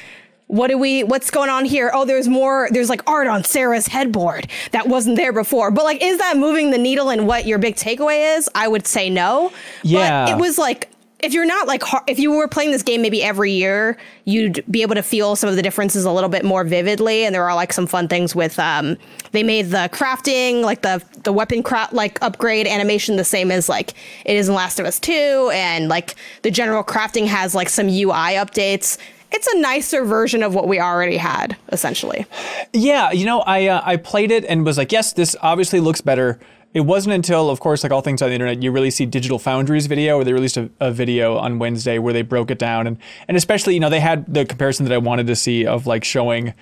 What 0.47 0.68
do 0.68 0.77
we 0.77 1.03
what's 1.03 1.31
going 1.31 1.50
on 1.50 1.65
here? 1.65 1.92
Oh 1.94 2.06
there's 2.06 2.27
more 2.27 2.68
there's 2.71 2.89
like 2.89 3.01
art 3.09 3.27
on 3.27 3.44
sarah's 3.44 3.88
headboard 3.88 4.47
that 4.71 4.88
wasn't 4.88 5.15
there 5.15 5.33
before. 5.33 5.71
But 5.71 5.86
like 5.86 6.03
is 6.03 6.18
that 6.19 6.38
moving 6.38 6.71
the 6.71 6.78
needle 6.78 7.09
in 7.09 7.25
what 7.25 7.45
your 7.45 7.57
big 7.57 7.75
takeaway 7.75 8.37
is? 8.37 8.49
I 8.54 8.68
would 8.68 8.85
say 8.85 9.09
no. 9.09 9.52
Yeah. 9.83 10.25
but 10.25 10.33
it 10.33 10.37
was 10.40 10.57
like 10.57 10.90
if 11.19 11.33
you're 11.33 11.45
not 11.45 11.66
like 11.66 11.81
if 12.07 12.19
you 12.19 12.31
were 12.31 12.47
playing 12.47 12.71
this 12.71 12.83
game 12.83 13.02
maybe 13.02 13.23
every 13.23 13.52
year 13.52 13.97
you'd 14.25 14.64
be 14.69 14.83
able 14.83 14.94
to 14.94 15.02
feel 15.02 15.35
some 15.35 15.49
of 15.49 15.56
the 15.56 15.64
differences 15.64 16.06
a 16.06 16.11
little 16.11 16.30
bit 16.30 16.45
more 16.45 16.64
vividly. 16.64 17.25
And 17.25 17.33
there 17.33 17.44
are 17.49 17.56
like 17.56 17.73
some 17.73 17.87
fun 17.87 18.07
things 18.07 18.35
with 18.35 18.59
um 18.59 18.97
they 19.31 19.42
made 19.42 19.68
the 19.71 19.90
crafting 19.92 20.61
like 20.61 20.83
the 20.83 21.02
the 21.23 21.33
weapon 21.33 21.64
craft 21.64 21.94
like 21.94 22.21
upgrade 22.21 22.68
animation 22.68 23.16
the 23.16 23.25
same 23.25 23.49
as 23.49 23.68
like 23.68 23.94
it 24.25 24.35
is 24.35 24.47
in 24.47 24.54
last 24.54 24.80
of 24.80 24.85
us 24.85 24.99
2 24.99 25.49
and 25.54 25.87
like 25.90 26.14
the 26.44 26.52
general 26.52 26.83
crafting 26.83 27.25
has 27.25 27.56
like 27.56 27.69
some 27.69 27.87
ui 27.87 28.35
updates 28.35 28.99
it's 29.35 29.47
a 29.47 29.59
nicer 29.59 30.06
version 30.06 30.42
of 30.44 30.56
what 30.56 30.68
we 30.68 30.80
already 30.80 31.18
had 31.18 31.57
essentially. 31.71 32.25
Yeah, 32.73 33.11
you 33.11 33.25
know, 33.25 33.42
I 33.42 33.68
uh, 33.68 33.81
I 33.83 33.97
played 33.97 34.31
it 34.31 34.45
and 34.45 34.65
was 34.65 34.77
like, 34.77 34.92
yes, 34.92 35.13
this 35.13 35.35
obviously 35.42 35.80
looks 35.80 36.01
better. 36.01 36.39
It 36.73 36.81
wasn't 36.81 37.15
until, 37.15 37.49
of 37.49 37.61
course, 37.61 37.83
like 37.83 37.92
all 37.92 38.01
things 38.01 38.21
on 38.21 38.27
the 38.30 38.35
internet, 38.35 38.61
you 38.61 38.69
really 38.69 38.92
see 38.92 39.06
Digital 39.06 39.39
Foundry's 39.39 39.87
video, 39.87 40.18
where 40.18 40.25
they 40.25 40.33
released 40.33 40.57
a, 40.57 40.69
a 40.81 40.92
video 40.92 41.37
on 41.37 41.57
Wednesday 41.57 41.99
where 41.99 42.11
they 42.11 42.21
broke 42.21 42.49
it 42.49 42.59
down, 42.59 42.87
and 42.87 42.97
and 43.27 43.35
especially, 43.37 43.73
you 43.73 43.80
know, 43.80 43.89
they 43.89 43.99
had 43.99 44.33
the 44.33 44.45
comparison 44.45 44.85
that 44.85 44.94
I 44.94 44.97
wanted 44.97 45.27
to 45.27 45.35
see 45.35 45.65
of 45.65 45.85
like 45.85 46.04
showing 46.04 46.54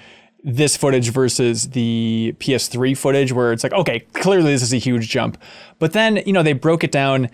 this 0.44 0.76
footage 0.76 1.10
versus 1.10 1.70
the 1.70 2.36
PS3 2.40 2.98
footage, 2.98 3.32
where 3.32 3.54
it's 3.54 3.64
like, 3.64 3.74
okay, 3.74 4.02
clearly 4.14 4.52
this 4.52 4.62
is 4.62 4.74
a 4.74 4.78
huge 4.78 5.10
jump, 5.10 5.38
but 5.80 5.94
then 5.94 6.22
you 6.26 6.34
know 6.34 6.44
they 6.44 6.54
broke 6.54 6.84
it 6.84 6.92
down 6.92 7.30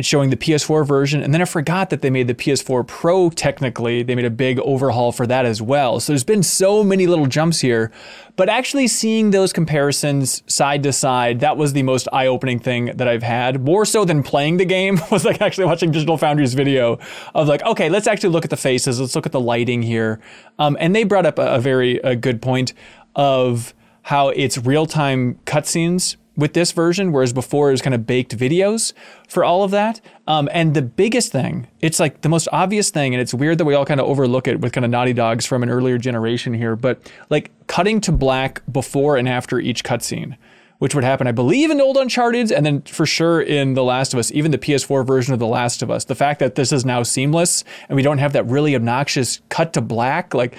and 0.00 0.06
showing 0.06 0.30
the 0.30 0.36
PS4 0.36 0.86
version. 0.86 1.22
And 1.22 1.34
then 1.34 1.42
I 1.42 1.44
forgot 1.44 1.90
that 1.90 2.00
they 2.00 2.08
made 2.08 2.26
the 2.26 2.34
PS4 2.34 2.86
Pro 2.86 3.28
technically. 3.28 4.02
They 4.02 4.14
made 4.14 4.24
a 4.24 4.30
big 4.30 4.58
overhaul 4.60 5.12
for 5.12 5.26
that 5.26 5.44
as 5.44 5.60
well. 5.60 6.00
So 6.00 6.14
there's 6.14 6.24
been 6.24 6.42
so 6.42 6.82
many 6.82 7.06
little 7.06 7.26
jumps 7.26 7.60
here. 7.60 7.92
But 8.34 8.48
actually 8.48 8.88
seeing 8.88 9.30
those 9.30 9.52
comparisons 9.52 10.42
side 10.46 10.82
to 10.84 10.92
side, 10.94 11.40
that 11.40 11.58
was 11.58 11.74
the 11.74 11.82
most 11.82 12.08
eye 12.14 12.28
opening 12.28 12.58
thing 12.58 12.86
that 12.96 13.08
I've 13.08 13.22
had. 13.22 13.62
More 13.62 13.84
so 13.84 14.06
than 14.06 14.22
playing 14.22 14.56
the 14.56 14.64
game 14.64 14.98
was 15.10 15.26
like 15.26 15.42
actually 15.42 15.66
watching 15.66 15.90
Digital 15.90 16.16
Foundry's 16.16 16.54
video 16.54 16.98
of 17.34 17.46
like, 17.46 17.62
okay, 17.64 17.90
let's 17.90 18.06
actually 18.06 18.30
look 18.30 18.44
at 18.44 18.50
the 18.50 18.56
faces. 18.56 18.98
Let's 18.98 19.14
look 19.14 19.26
at 19.26 19.32
the 19.32 19.40
lighting 19.40 19.82
here. 19.82 20.18
Um, 20.58 20.78
and 20.80 20.96
they 20.96 21.04
brought 21.04 21.26
up 21.26 21.38
a, 21.38 21.56
a 21.56 21.60
very 21.60 21.98
a 21.98 22.16
good 22.16 22.40
point 22.40 22.72
of 23.14 23.74
how 24.00 24.30
it's 24.30 24.56
real 24.56 24.86
time 24.86 25.38
cutscenes 25.44 26.16
with 26.36 26.54
this 26.54 26.72
version, 26.72 27.12
whereas 27.12 27.32
before 27.32 27.68
it 27.68 27.72
was 27.72 27.82
kind 27.82 27.94
of 27.94 28.06
baked 28.06 28.36
videos 28.36 28.92
for 29.28 29.44
all 29.44 29.62
of 29.62 29.70
that. 29.72 30.00
Um, 30.26 30.48
and 30.52 30.74
the 30.74 30.82
biggest 30.82 31.32
thing, 31.32 31.66
it's 31.80 32.00
like 32.00 32.22
the 32.22 32.28
most 32.28 32.48
obvious 32.52 32.90
thing, 32.90 33.14
and 33.14 33.20
it's 33.20 33.34
weird 33.34 33.58
that 33.58 33.64
we 33.64 33.74
all 33.74 33.84
kind 33.84 34.00
of 34.00 34.06
overlook 34.06 34.48
it 34.48 34.60
with 34.60 34.72
kind 34.72 34.84
of 34.84 34.90
Naughty 34.90 35.12
Dogs 35.12 35.44
from 35.44 35.62
an 35.62 35.70
earlier 35.70 35.98
generation 35.98 36.54
here, 36.54 36.76
but 36.76 37.12
like 37.28 37.50
cutting 37.66 38.00
to 38.02 38.12
black 38.12 38.62
before 38.70 39.16
and 39.16 39.28
after 39.28 39.58
each 39.58 39.84
cutscene. 39.84 40.36
Which 40.78 40.94
would 40.94 41.04
happen, 41.04 41.26
I 41.26 41.32
believe, 41.32 41.70
in 41.70 41.78
old 41.78 41.98
Uncharted, 41.98 42.50
and 42.50 42.64
then 42.64 42.80
for 42.80 43.04
sure 43.04 43.42
in 43.42 43.74
The 43.74 43.84
Last 43.84 44.14
of 44.14 44.18
Us, 44.18 44.32
even 44.32 44.50
the 44.50 44.56
PS4 44.56 45.06
version 45.06 45.34
of 45.34 45.38
The 45.38 45.46
Last 45.46 45.82
of 45.82 45.90
Us. 45.90 46.06
The 46.06 46.14
fact 46.14 46.40
that 46.40 46.54
this 46.54 46.72
is 46.72 46.86
now 46.86 47.02
seamless 47.02 47.64
and 47.90 47.96
we 47.96 48.02
don't 48.02 48.16
have 48.16 48.32
that 48.32 48.46
really 48.46 48.74
obnoxious 48.74 49.42
cut 49.50 49.74
to 49.74 49.82
black, 49.82 50.32
like 50.32 50.56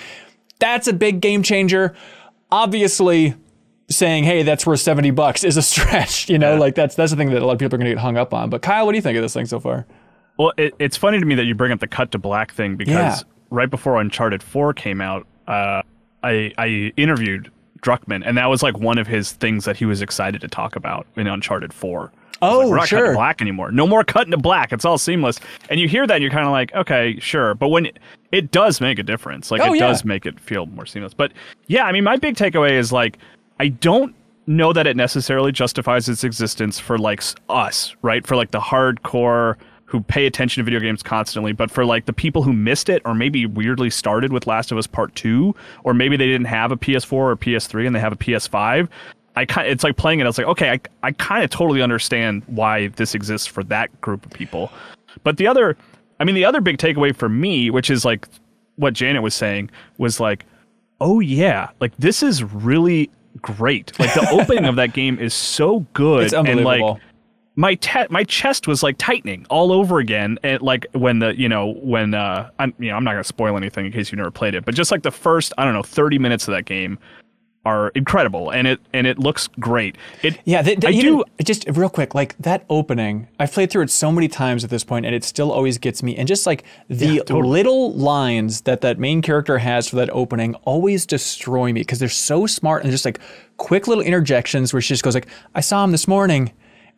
that's 0.59 0.87
a 0.87 0.93
big 0.93 1.21
game 1.21 1.41
changer. 1.41 1.95
obviously 2.51 3.33
saying, 3.91 4.23
"Hey, 4.23 4.43
that's 4.43 4.65
worth 4.65 4.79
seventy 4.79 5.11
bucks" 5.11 5.43
is 5.43 5.57
a 5.57 5.61
stretch. 5.73 6.29
You 6.29 6.37
know, 6.39 6.53
Yeah. 6.53 6.59
like 6.59 6.75
that's 6.75 6.95
that's 6.95 7.11
the 7.11 7.17
thing 7.17 7.29
that 7.31 7.41
a 7.41 7.45
lot 7.45 7.53
of 7.53 7.59
people 7.59 7.75
are 7.75 7.77
going 7.77 7.89
to 7.89 7.95
get 7.95 8.01
hung 8.01 8.17
up 8.17 8.33
on. 8.33 8.49
But 8.49 8.61
Kyle, 8.61 8.85
what 8.85 8.91
do 8.93 8.97
you 8.97 9.01
think 9.01 9.17
of 9.17 9.21
this 9.21 9.33
thing 9.33 9.45
so 9.45 9.59
far? 9.59 9.85
Well, 10.37 10.53
it, 10.57 10.73
it's 10.79 10.97
funny 10.97 11.19
to 11.19 11.25
me 11.25 11.35
that 11.35 11.45
you 11.45 11.53
bring 11.53 11.71
up 11.71 11.79
the 11.79 11.87
cut 11.87 12.11
to 12.13 12.17
black 12.17 12.51
thing 12.51 12.75
because 12.75 12.89
Yeah. 12.89 13.19
right 13.51 13.69
before 13.69 13.99
Uncharted 14.01 14.41
4 14.41 14.73
came 14.73 14.99
out, 15.01 15.27
uh, 15.47 15.81
I, 16.23 16.51
I 16.57 16.93
interviewed 16.97 17.51
Druckmann, 17.81 18.23
and 18.25 18.37
that 18.37 18.49
was 18.49 18.63
like 18.63 18.77
one 18.79 18.97
of 18.97 19.05
his 19.07 19.33
things 19.33 19.65
that 19.65 19.75
he 19.77 19.85
was 19.85 20.01
excited 20.01 20.41
to 20.41 20.47
talk 20.47 20.75
about 20.75 21.05
in 21.15 21.27
Uncharted 21.27 21.73
4. 21.73 22.11
Oh, 22.43 22.59
Like, 22.59 22.67
we're 22.69 22.75
not 22.75 22.79
cutting 22.89 22.97
sure. 22.97 23.07
to 23.09 23.13
black 23.13 23.41
anymore. 23.41 23.71
No 23.71 23.85
more 23.85 24.03
cutting 24.03 24.31
to 24.31 24.37
black. 24.37 24.71
It's 24.71 24.85
all 24.85 24.97
seamless. 24.97 25.39
And 25.69 25.79
you 25.79 25.87
hear 25.87 26.07
that, 26.07 26.13
and 26.15 26.21
you're 26.23 26.31
kind 26.31 26.45
of 26.47 26.51
like, 26.51 26.73
okay, 26.73 27.19
sure. 27.19 27.53
But 27.53 27.67
when 27.67 27.85
it, 27.87 27.99
it 28.31 28.49
does 28.51 28.81
make 28.81 28.97
a 28.97 29.03
difference, 29.03 29.51
like 29.51 29.61
Oh, 29.61 29.73
it 29.73 29.79
yeah. 29.79 29.87
does 29.87 30.03
make 30.05 30.25
it 30.25 30.39
feel 30.39 30.65
more 30.67 30.87
seamless. 30.87 31.13
But 31.13 31.33
yeah, 31.67 31.83
I 31.83 31.91
mean, 31.91 32.03
my 32.03 32.15
big 32.17 32.35
takeaway 32.35 32.71
is 32.71 32.91
like, 32.91 33.19
I 33.61 33.67
don't 33.67 34.15
know 34.47 34.73
that 34.73 34.87
it 34.87 34.97
necessarily 34.97 35.51
justifies 35.51 36.09
its 36.09 36.23
existence 36.23 36.79
for 36.79 36.97
like 36.97 37.21
us, 37.47 37.95
right? 38.01 38.25
For 38.25 38.35
like 38.35 38.49
the 38.49 38.59
hardcore 38.59 39.55
who 39.85 40.01
pay 40.01 40.25
attention 40.25 40.61
to 40.61 40.65
video 40.65 40.79
games 40.79 41.03
constantly, 41.03 41.51
but 41.51 41.69
for 41.69 41.85
like 41.85 42.05
the 42.05 42.13
people 42.13 42.41
who 42.41 42.53
missed 42.53 42.89
it 42.89 43.03
or 43.05 43.13
maybe 43.13 43.45
weirdly 43.45 43.91
started 43.91 44.33
with 44.33 44.47
Last 44.47 44.71
of 44.71 44.79
Us 44.79 44.87
Part 44.87 45.13
2 45.13 45.53
or 45.83 45.93
maybe 45.93 46.17
they 46.17 46.25
didn't 46.25 46.47
have 46.47 46.71
a 46.71 46.75
PS4 46.75 47.13
or 47.13 47.35
PS3 47.35 47.85
and 47.85 47.95
they 47.95 47.99
have 47.99 48.13
a 48.13 48.15
PS5, 48.15 48.89
I 49.35 49.45
kind 49.45 49.67
it's 49.67 49.83
like 49.83 49.95
playing 49.95 50.21
it 50.21 50.23
I 50.23 50.25
was 50.25 50.39
like, 50.39 50.47
okay, 50.47 50.71
I 50.71 50.79
I 51.03 51.11
kind 51.11 51.43
of 51.43 51.51
totally 51.51 51.83
understand 51.83 52.41
why 52.47 52.87
this 52.87 53.13
exists 53.13 53.45
for 53.45 53.63
that 53.65 54.01
group 54.01 54.25
of 54.25 54.31
people. 54.31 54.71
But 55.23 55.37
the 55.37 55.45
other 55.45 55.77
I 56.19 56.23
mean 56.23 56.33
the 56.33 56.45
other 56.45 56.61
big 56.61 56.79
takeaway 56.79 57.15
for 57.15 57.29
me, 57.29 57.69
which 57.69 57.91
is 57.91 58.05
like 58.05 58.27
what 58.77 58.95
Janet 58.95 59.21
was 59.21 59.35
saying, 59.35 59.69
was 59.99 60.19
like, 60.19 60.47
oh 60.99 61.19
yeah, 61.19 61.69
like 61.79 61.95
this 61.97 62.23
is 62.23 62.43
really 62.43 63.11
great. 63.41 63.97
Like 63.99 64.13
the 64.13 64.27
opening 64.31 64.65
of 64.65 64.75
that 64.77 64.93
game 64.93 65.19
is 65.19 65.33
so 65.33 65.81
good 65.93 66.25
It's 66.25 66.33
and 66.33 66.63
like 66.63 66.97
my 67.55 67.75
te- 67.75 68.07
my 68.09 68.23
chest 68.23 68.67
was 68.67 68.81
like 68.81 68.95
tightening 68.97 69.45
all 69.49 69.71
over 69.71 69.99
again 69.99 70.37
and 70.41 70.61
like 70.61 70.85
when 70.93 71.19
the 71.19 71.37
you 71.37 71.49
know 71.49 71.73
when 71.81 72.13
uh 72.13 72.49
I'm 72.59 72.73
you 72.79 72.89
know 72.89 72.95
I'm 72.95 73.03
not 73.03 73.11
going 73.11 73.23
to 73.23 73.27
spoil 73.27 73.57
anything 73.57 73.85
in 73.85 73.91
case 73.91 74.11
you've 74.11 74.17
never 74.17 74.31
played 74.31 74.55
it 74.55 74.63
but 74.63 74.73
just 74.73 74.89
like 74.91 75.03
the 75.03 75.11
first 75.11 75.53
I 75.57 75.65
don't 75.65 75.73
know 75.73 75.83
30 75.83 76.17
minutes 76.17 76.47
of 76.47 76.53
that 76.53 76.63
game 76.65 76.97
are 77.63 77.89
incredible 77.89 78.49
and 78.49 78.67
it 78.67 78.79
and 78.91 79.05
it 79.05 79.19
looks 79.19 79.47
great. 79.59 79.95
It 80.23 80.39
Yeah, 80.45 80.61
they, 80.61 80.75
they 80.75 80.87
I 80.87 80.91
do 80.91 81.23
just 81.43 81.65
real 81.67 81.89
quick, 81.89 82.15
like 82.15 82.35
that 82.37 82.65
opening. 82.69 83.27
I've 83.39 83.51
played 83.51 83.69
through 83.69 83.83
it 83.83 83.91
so 83.91 84.11
many 84.11 84.27
times 84.27 84.63
at 84.63 84.69
this 84.69 84.83
point, 84.83 85.05
and 85.05 85.13
it 85.13 85.23
still 85.23 85.51
always 85.51 85.77
gets 85.77 86.01
me. 86.01 86.15
And 86.15 86.27
just 86.27 86.45
like 86.45 86.63
the 86.87 87.21
little 87.29 87.93
lines 87.93 88.61
that 88.61 88.81
that 88.81 88.97
main 88.97 89.21
character 89.21 89.59
has 89.59 89.87
for 89.87 89.97
that 89.97 90.09
opening 90.11 90.55
always 90.65 91.05
destroy 91.05 91.71
me 91.71 91.81
because 91.81 91.99
they're 91.99 92.09
so 92.09 92.47
smart 92.47 92.83
and 92.83 92.91
just 92.91 93.05
like 93.05 93.19
quick 93.57 93.87
little 93.87 94.03
interjections 94.03 94.73
where 94.73 94.81
she 94.81 94.93
just 94.93 95.03
goes 95.03 95.13
like, 95.13 95.27
"I 95.53 95.61
saw 95.61 95.83
him 95.83 95.91
this 95.91 96.07
morning." 96.07 96.51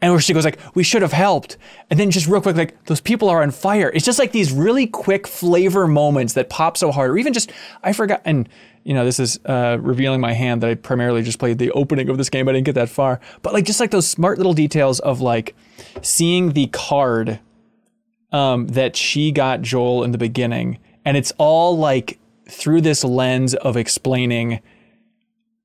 And 0.04 0.12
where 0.12 0.20
she 0.20 0.34
goes 0.34 0.44
like, 0.44 0.60
"We 0.76 0.84
should 0.84 1.02
have 1.02 1.14
helped," 1.14 1.58
and 1.90 1.98
then 1.98 2.12
just 2.12 2.28
real 2.28 2.42
quick, 2.42 2.58
like 2.58 2.84
those 2.88 3.00
people 3.00 3.30
are 3.30 3.42
on 3.42 3.52
fire. 3.52 3.90
It's 3.94 4.04
just 4.04 4.20
like 4.20 4.34
these 4.34 4.52
really 4.52 4.86
quick 4.86 5.26
flavor 5.26 5.88
moments 5.88 6.34
that 6.34 6.50
pop 6.50 6.76
so 6.76 6.92
hard, 6.92 7.12
or 7.12 7.18
even 7.18 7.32
just 7.32 7.54
I 7.84 7.94
forgot. 7.94 8.22
And 8.26 8.50
you 8.84 8.94
know, 8.94 9.06
this 9.06 9.18
is 9.18 9.40
uh, 9.46 9.78
revealing 9.80 10.20
my 10.20 10.34
hand 10.34 10.62
that 10.62 10.70
I 10.70 10.76
primarily 10.76 11.24
just 11.24 11.40
played 11.40 11.58
the 11.58 11.72
opening 11.72 12.10
of 12.10 12.18
this 12.18 12.30
game. 12.30 12.50
I 12.50 12.52
didn't 12.52 12.66
get 12.66 12.76
that 12.76 12.90
far, 12.90 13.22
but 13.44 13.54
like 13.54 13.64
just 13.64 13.80
like 13.80 13.92
those 13.92 14.06
smart 14.06 14.40
little 14.40 14.54
details 14.54 15.00
of 15.00 15.22
like 15.22 15.56
seeing 16.02 16.52
the 16.52 16.68
card 16.68 17.40
um, 18.34 18.68
that 18.68 18.98
she 18.98 19.32
got 19.32 19.62
Joel 19.62 20.04
in 20.04 20.12
the 20.12 20.18
beginning, 20.18 20.80
and 21.06 21.16
it's 21.16 21.32
all 21.38 21.78
like 21.78 22.20
through 22.50 22.82
this 22.82 23.06
lens 23.06 23.56
of 23.56 23.78
explaining 23.78 24.60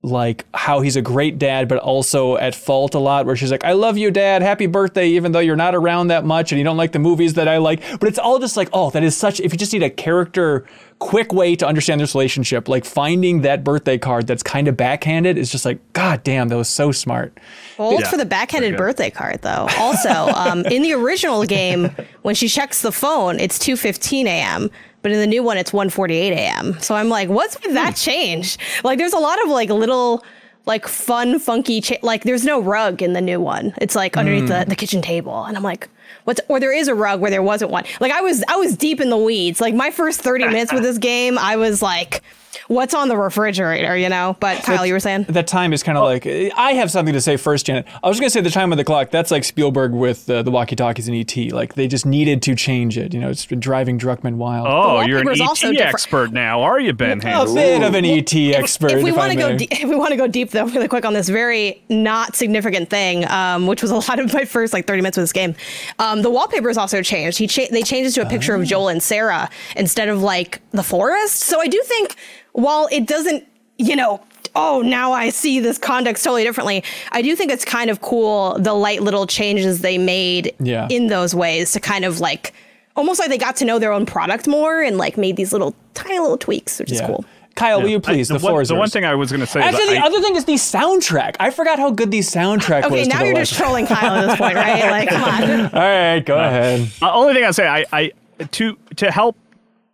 like 0.09 0.45
how 0.55 0.81
he's 0.81 0.97
a 0.97 1.03
great 1.03 1.39
dad 1.39 1.69
but 1.69 1.79
also 1.79 2.37
at 2.37 2.55
fault 2.55 2.95
a 2.95 2.99
lot 2.99 3.27
where 3.27 3.37
she's 3.37 3.51
like 3.51 3.65
I 3.65 3.73
love 3.73 3.97
you 3.97 4.11
dad. 4.11 4.43
Happy 4.43 4.67
birthday 4.67 5.09
even 5.09 5.33
though 5.33 5.41
you're 5.41 5.57
not 5.57 5.75
around 5.75 6.09
that 6.09 6.25
much 6.25 6.53
and 6.53 6.59
you 6.59 6.65
don't 6.65 6.77
like 6.77 6.93
the 6.93 6.99
movies 6.99 7.35
that 7.35 7.49
I 7.49 7.59
like. 7.59 7.83
But 8.01 8.09
it's 8.09 8.19
all 8.19 8.39
just 8.39 8.57
like 8.57 8.69
oh 8.73 8.91
that 8.91 9.03
is 9.03 9.17
such 9.17 9.41
if 9.41 9.53
you 9.53 9.59
just 9.59 9.73
need 9.73 9.83
a 9.83 9.91
character 9.91 10.67
quick 10.99 11.33
way 11.33 11.55
to 11.55 11.65
understand 11.65 12.01
this 12.01 12.13
relationship 12.13 12.69
like 12.69 12.85
finding 12.85 13.43
that 13.43 13.63
birthday 13.63 13.97
card 13.97 14.27
that's 14.27 14.43
kind 14.43 14.67
of 14.67 14.77
backhanded 14.77 15.39
is 15.39 15.49
just 15.53 15.65
like 15.65 15.79
god 15.93 16.25
damn 16.25 16.49
that 16.49 16.57
was 16.57 16.69
so 16.69 16.93
smart. 16.93 17.39
Old 17.79 18.01
Yeah, 18.01 18.09
for 18.09 18.17
the 18.17 18.25
backhanded 18.25 18.77
birthday 18.77 19.11
card, 19.11 19.43
though. 19.43 19.69
Also, 19.79 20.11
um, 20.11 20.65
in 20.67 20.83
the 20.83 20.93
original 20.93 21.45
game, 21.45 21.91
when 22.23 22.35
she 22.35 22.49
checks 22.49 22.83
the 22.83 22.93
phone, 22.93 23.39
it's 23.39 23.59
2:15 23.59 24.27
a.m. 24.27 24.71
But 25.03 25.13
in 25.13 25.21
the 25.21 25.27
new 25.27 25.43
one, 25.43 25.57
it's 25.57 25.71
1:48 25.71 26.33
a.m. 26.33 26.81
So 26.81 26.95
I'm 26.95 27.09
like, 27.09 27.29
what's 27.29 27.61
with 27.63 27.75
that 27.75 27.91
hmm. 27.91 28.11
change? 28.11 28.59
Like, 28.85 28.99
there's 28.99 29.13
a 29.13 29.19
lot 29.19 29.43
of 29.43 29.49
like 29.49 29.71
little, 29.71 30.25
like 30.67 30.87
fun, 30.89 31.39
funky. 31.39 31.81
Cha- 31.81 31.97
like, 32.03 32.25
there's 32.25 32.45
no 32.45 32.61
rug 32.61 33.03
in 33.03 33.13
the 33.13 33.21
new 33.21 33.41
one. 33.41 33.75
It's 33.81 33.95
like 33.95 34.17
underneath 34.17 34.49
the, 34.49 34.65
hmm. 34.65 34.71
the 34.71 34.77
kitchen 34.77 35.03
table, 35.03 35.45
and 35.45 35.57
I'm 35.57 35.63
like, 35.63 35.89
what's? 36.25 36.41
Or 36.49 36.61
there 36.61 36.73
is 36.73 36.89
a 36.89 36.95
rug 36.95 37.21
where 37.21 37.31
there 37.31 37.43
wasn't 37.43 37.71
one. 37.71 37.85
Like, 38.01 38.13
I 38.13 38.21
was 38.21 38.43
I 38.49 38.57
was 38.57 38.77
deep 38.77 39.01
in 39.01 39.11
the 39.11 39.17
weeds. 39.17 39.61
Like 39.61 39.75
my 39.75 39.91
first 39.91 40.21
30 40.21 40.45
minutes 40.49 40.73
with 40.73 40.83
this 40.83 40.99
game, 40.99 41.39
I 41.39 41.57
was 41.57 41.83
like. 41.83 42.23
What's 42.69 42.95
on 42.95 43.09
the 43.09 43.17
refrigerator, 43.17 43.97
you 43.97 44.09
know? 44.09 44.37
But 44.41 44.63
Kyle, 44.63 44.85
you 44.87 44.93
were 44.93 45.01
saying? 45.01 45.25
that 45.31 45.47
time 45.47 45.73
is 45.73 45.83
kind 45.83 45.97
of 45.99 46.05
like 46.05 46.27
I 46.27 46.73
have 46.73 46.91
something 46.91 47.15
to 47.15 47.21
say 47.21 47.37
first, 47.37 47.67
Janet. 47.67 47.87
I 48.03 48.09
was 48.09 48.21
going 48.21 48.27
to 48.29 48.31
say 48.31 48.41
the 48.43 48.51
time 48.51 48.73
of 48.73 48.79
the 48.79 48.85
clock. 48.85 49.11
That's 49.11 49.31
like 49.31 49.45
Spielberg 49.45 49.93
with 49.93 50.29
uh, 50.29 50.43
the 50.43 50.51
walkie-talkies 50.51 51.09
in 51.09 51.15
ET. 51.15 51.35
Like 51.53 51.75
they 51.75 51.89
just 51.89 52.05
needed 52.07 52.43
to 52.43 52.55
change 52.55 52.99
it. 52.99 53.15
You 53.15 53.21
know, 53.21 53.31
it's 53.31 53.47
been 53.47 53.59
driving 53.61 53.99
Druckmann 53.99 54.35
wild. 54.35 54.67
Oh, 54.69 55.01
you're 55.01 55.19
an 55.19 55.25
wallpaper's 55.25 55.41
ET 55.41 55.49
also 55.49 55.71
different. 55.73 55.95
expert 55.95 56.33
now, 56.33 56.61
are 56.63 56.79
you, 56.79 56.93
Ben? 56.93 57.21
a 57.21 57.45
bit 57.55 57.83
of 57.83 57.95
an 57.95 58.05
ET 58.05 58.35
expert. 58.35 58.91
if 58.93 59.03
we 59.03 59.13
want 59.13 59.29
want 59.29 59.33
to 59.33 59.39
go, 59.39 59.57
de- 59.57 59.69
if 59.83 59.89
we 59.89 59.97
want 59.97 60.11
to 60.11 60.17
go 60.17 60.27
deep 60.27 60.51
though, 60.51 60.67
really 60.67 60.89
quick 60.89 61.05
on 61.05 61.15
this 61.15 61.29
very 61.29 61.83
not 61.89 62.37
significant 62.37 62.91
thing, 62.91 63.27
um, 63.29 63.67
which 63.67 63.81
was 63.83 63.91
a 63.91 63.95
lot 63.97 64.19
of 64.19 64.33
my 64.35 64.45
first 64.45 64.73
like 64.73 64.87
30 64.87 65.01
minutes 65.03 65.17
with 65.17 65.23
this 65.25 65.33
game, 65.33 65.55
um, 65.99 66.23
the 66.23 66.31
wallpaper 66.31 66.69
has 66.69 66.77
also 66.77 67.03
changed. 67.03 67.39
He 67.39 67.47
cha- 67.47 67.67
they 67.71 67.83
changed 67.83 68.11
it 68.11 68.21
to 68.21 68.27
a 68.27 68.31
picture 68.31 68.55
Oh. 68.55 68.61
of 68.61 68.67
Joel 68.67 68.89
and 68.89 69.03
Sarah 69.03 69.49
instead 69.75 70.09
of 70.09 70.23
like 70.23 70.61
the 70.73 70.83
forest. 70.83 71.37
So 71.41 71.61
I 71.61 71.67
do 71.67 71.81
think 71.85 72.15
while 72.59 72.89
it 72.91 73.07
doesn't, 73.07 73.45
you 73.79 73.97
know. 73.97 74.21
Oh, 74.57 74.83
now 74.83 75.13
I 75.13 75.29
see 75.31 75.61
this 75.61 75.79
context 75.79 76.25
totally 76.25 76.43
differently. 76.43 76.83
I 77.13 77.23
do 77.23 77.37
think 77.37 77.53
it's 77.53 77.65
kind 77.65 77.91
of 77.91 78.01
cool 78.01 78.57
the 78.59 78.73
light 78.75 79.03
little 79.03 79.27
changes 79.27 79.81
they 79.83 79.99
made 79.99 80.55
Yeah. 80.59 80.89
in 80.91 81.07
those 81.09 81.35
ways 81.35 81.73
to 81.73 81.81
kind 81.81 82.05
of 82.05 82.19
like 82.19 82.53
almost 82.97 83.21
like 83.21 83.29
they 83.29 83.39
got 83.39 83.55
to 83.57 83.65
know 83.65 83.79
their 83.79 83.93
own 83.93 84.05
product 84.07 84.49
more 84.49 84.83
and 84.83 84.97
like 84.99 85.17
made 85.17 85.37
these 85.37 85.53
little 85.53 85.77
tiny 85.95 86.19
little 86.19 86.39
tweaks, 86.39 86.81
which 86.81 86.91
is 86.91 87.01
cool. 87.03 87.25
Kyle, 87.55 87.81
will 87.83 87.89
you 87.89 88.01
please? 88.01 88.31
I- 88.31 88.35
the, 88.35 88.39
the, 88.39 88.45
one, 88.45 88.51
floor 88.53 88.63
is 88.63 88.69
the 88.69 88.75
one 88.75 88.89
thing 88.89 89.05
I 89.05 89.15
was 89.15 89.31
going 89.31 89.41
to 89.41 89.47
say 89.47 89.61
is 89.61 89.75
Actually, 89.75 89.95
the 89.97 90.03
I- 90.03 90.07
other 90.07 90.21
thing 90.21 90.35
is 90.35 90.45
the 90.45 90.55
soundtrack. 90.55 91.37
I 91.39 91.51
forgot 91.51 91.79
how 91.79 91.91
good 91.91 92.11
the 92.11 92.21
soundtrack 92.21 92.85
was. 92.85 92.93
Okay, 92.93 93.05
now 93.05 93.19
the 93.21 93.27
you're 93.27 93.35
last 93.35 93.51
just 93.51 93.61
trolling 93.61 93.87
Kyle 93.87 94.13
at 94.15 94.27
this 94.29 94.39
point, 94.39 94.55
right? 94.57 94.91
Like, 94.91 95.09
come 95.11 95.23
on. 95.23 95.61
All 95.75 95.81
right, 95.81 96.21
go 96.21 96.37
ahead. 96.39 96.91
Uh, 97.03 97.13
only 97.13 97.35
thing 97.35 97.45
I 97.45 97.51
say, 97.53 97.69
I, 97.69 97.85
I 97.93 98.13
to 98.53 98.77
to 98.97 99.11
help, 99.11 99.37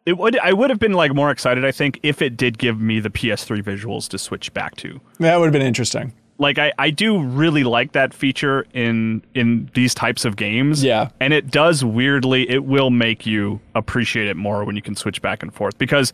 it 0.06 0.18
would 0.18 0.38
I 0.38 0.52
would 0.52 0.70
have 0.70 0.78
been 0.78 0.92
like 0.92 1.14
more 1.14 1.30
excited. 1.30 1.64
I 1.64 1.72
think 1.72 1.98
if 2.02 2.20
it 2.20 2.36
did 2.36 2.58
give 2.58 2.80
me 2.80 3.00
the 3.00 3.10
PS3 3.10 3.62
visuals 3.62 4.08
to 4.08 4.18
switch 4.18 4.52
back 4.52 4.76
to. 4.76 5.00
That 5.18 5.36
would 5.38 5.46
have 5.46 5.52
been 5.52 5.62
interesting. 5.62 6.12
Like 6.38 6.58
I, 6.58 6.72
I 6.78 6.90
do 6.90 7.22
really 7.22 7.62
like 7.64 7.92
that 7.92 8.12
feature 8.12 8.66
in 8.74 9.22
in 9.34 9.70
these 9.74 9.94
types 9.94 10.24
of 10.24 10.36
games. 10.36 10.82
Yeah. 10.82 11.10
and 11.20 11.32
it 11.32 11.50
does 11.50 11.84
weirdly. 11.84 12.48
It 12.50 12.64
will 12.64 12.90
make 12.90 13.24
you 13.24 13.60
appreciate 13.74 14.26
it 14.26 14.36
more 14.36 14.64
when 14.64 14.76
you 14.76 14.82
can 14.82 14.96
switch 14.96 15.22
back 15.22 15.42
and 15.42 15.54
forth 15.54 15.78
because 15.78 16.12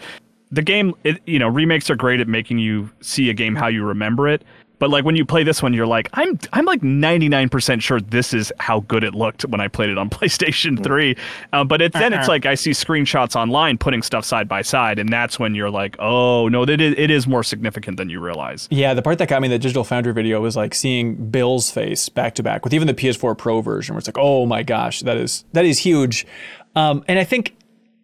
the 0.50 0.62
game. 0.62 0.94
It, 1.04 1.20
you 1.26 1.38
know, 1.38 1.49
remakes 1.49 1.88
are 1.90 1.97
great 1.97 2.20
at 2.20 2.28
making 2.28 2.59
you 2.59 2.90
see 3.00 3.30
a 3.30 3.35
game 3.35 3.54
how 3.54 3.68
you 3.68 3.85
remember 3.85 4.28
it. 4.28 4.44
But 4.80 4.90
like 4.90 5.04
when 5.04 5.14
you 5.14 5.25
play 5.25 5.44
this 5.44 5.62
one, 5.62 5.72
you're 5.72 5.87
like, 5.87 6.08
I'm 6.14 6.38
I'm 6.52 6.64
like 6.64 6.80
99% 6.80 7.80
sure 7.80 8.00
this 8.00 8.34
is 8.34 8.52
how 8.58 8.80
good 8.80 9.04
it 9.04 9.14
looked 9.14 9.42
when 9.42 9.60
I 9.60 9.68
played 9.68 9.90
it 9.90 9.99
on 9.99 10.10
PlayStation 10.10 10.82
3. 10.82 11.16
Uh, 11.52 11.62
but 11.62 11.80
it, 11.80 11.92
then 11.92 12.12
it's 12.12 12.26
like 12.26 12.46
I 12.46 12.56
see 12.56 12.70
screenshots 12.70 13.37
online 13.37 13.78
putting 13.78 14.02
stuff 14.02 14.25
side 14.25 14.49
by 14.49 14.62
side, 14.62 14.99
and 14.99 15.08
that's 15.08 15.38
when 15.38 15.54
you're 15.54 15.70
like, 15.70 15.94
oh 16.00 16.49
no, 16.49 16.64
that 16.64 16.80
is, 16.80 16.94
it 16.96 17.10
is 17.10 17.28
more 17.28 17.44
significant 17.44 17.99
than 17.99 18.10
you 18.10 18.18
realize. 18.18 18.66
Yeah, 18.70 18.94
the 18.94 19.02
part 19.02 19.18
that 19.18 19.28
got 19.28 19.42
me 19.42 19.46
in 19.46 19.52
the 19.52 19.58
Digital 19.58 19.84
Foundry 19.84 20.12
video 20.12 20.40
was 20.40 20.56
like 20.56 20.75
seeing 20.75 21.30
Bill's 21.30 21.70
face 21.70 22.08
back 22.08 22.34
to 22.37 22.42
back 22.42 22.64
with 22.64 22.75
even 22.75 22.88
the 22.88 22.94
PS4 22.94 23.37
Pro 23.37 23.60
version, 23.60 23.94
where 23.94 23.99
it's 23.99 24.08
like, 24.08 24.18
oh 24.18 24.46
my 24.46 24.62
gosh, 24.62 25.00
that 25.00 25.18
is 25.18 25.44
that 25.52 25.66
is 25.66 25.78
huge. 25.78 26.26
Um, 26.75 27.04
and 27.06 27.18
I 27.18 27.25
think 27.25 27.54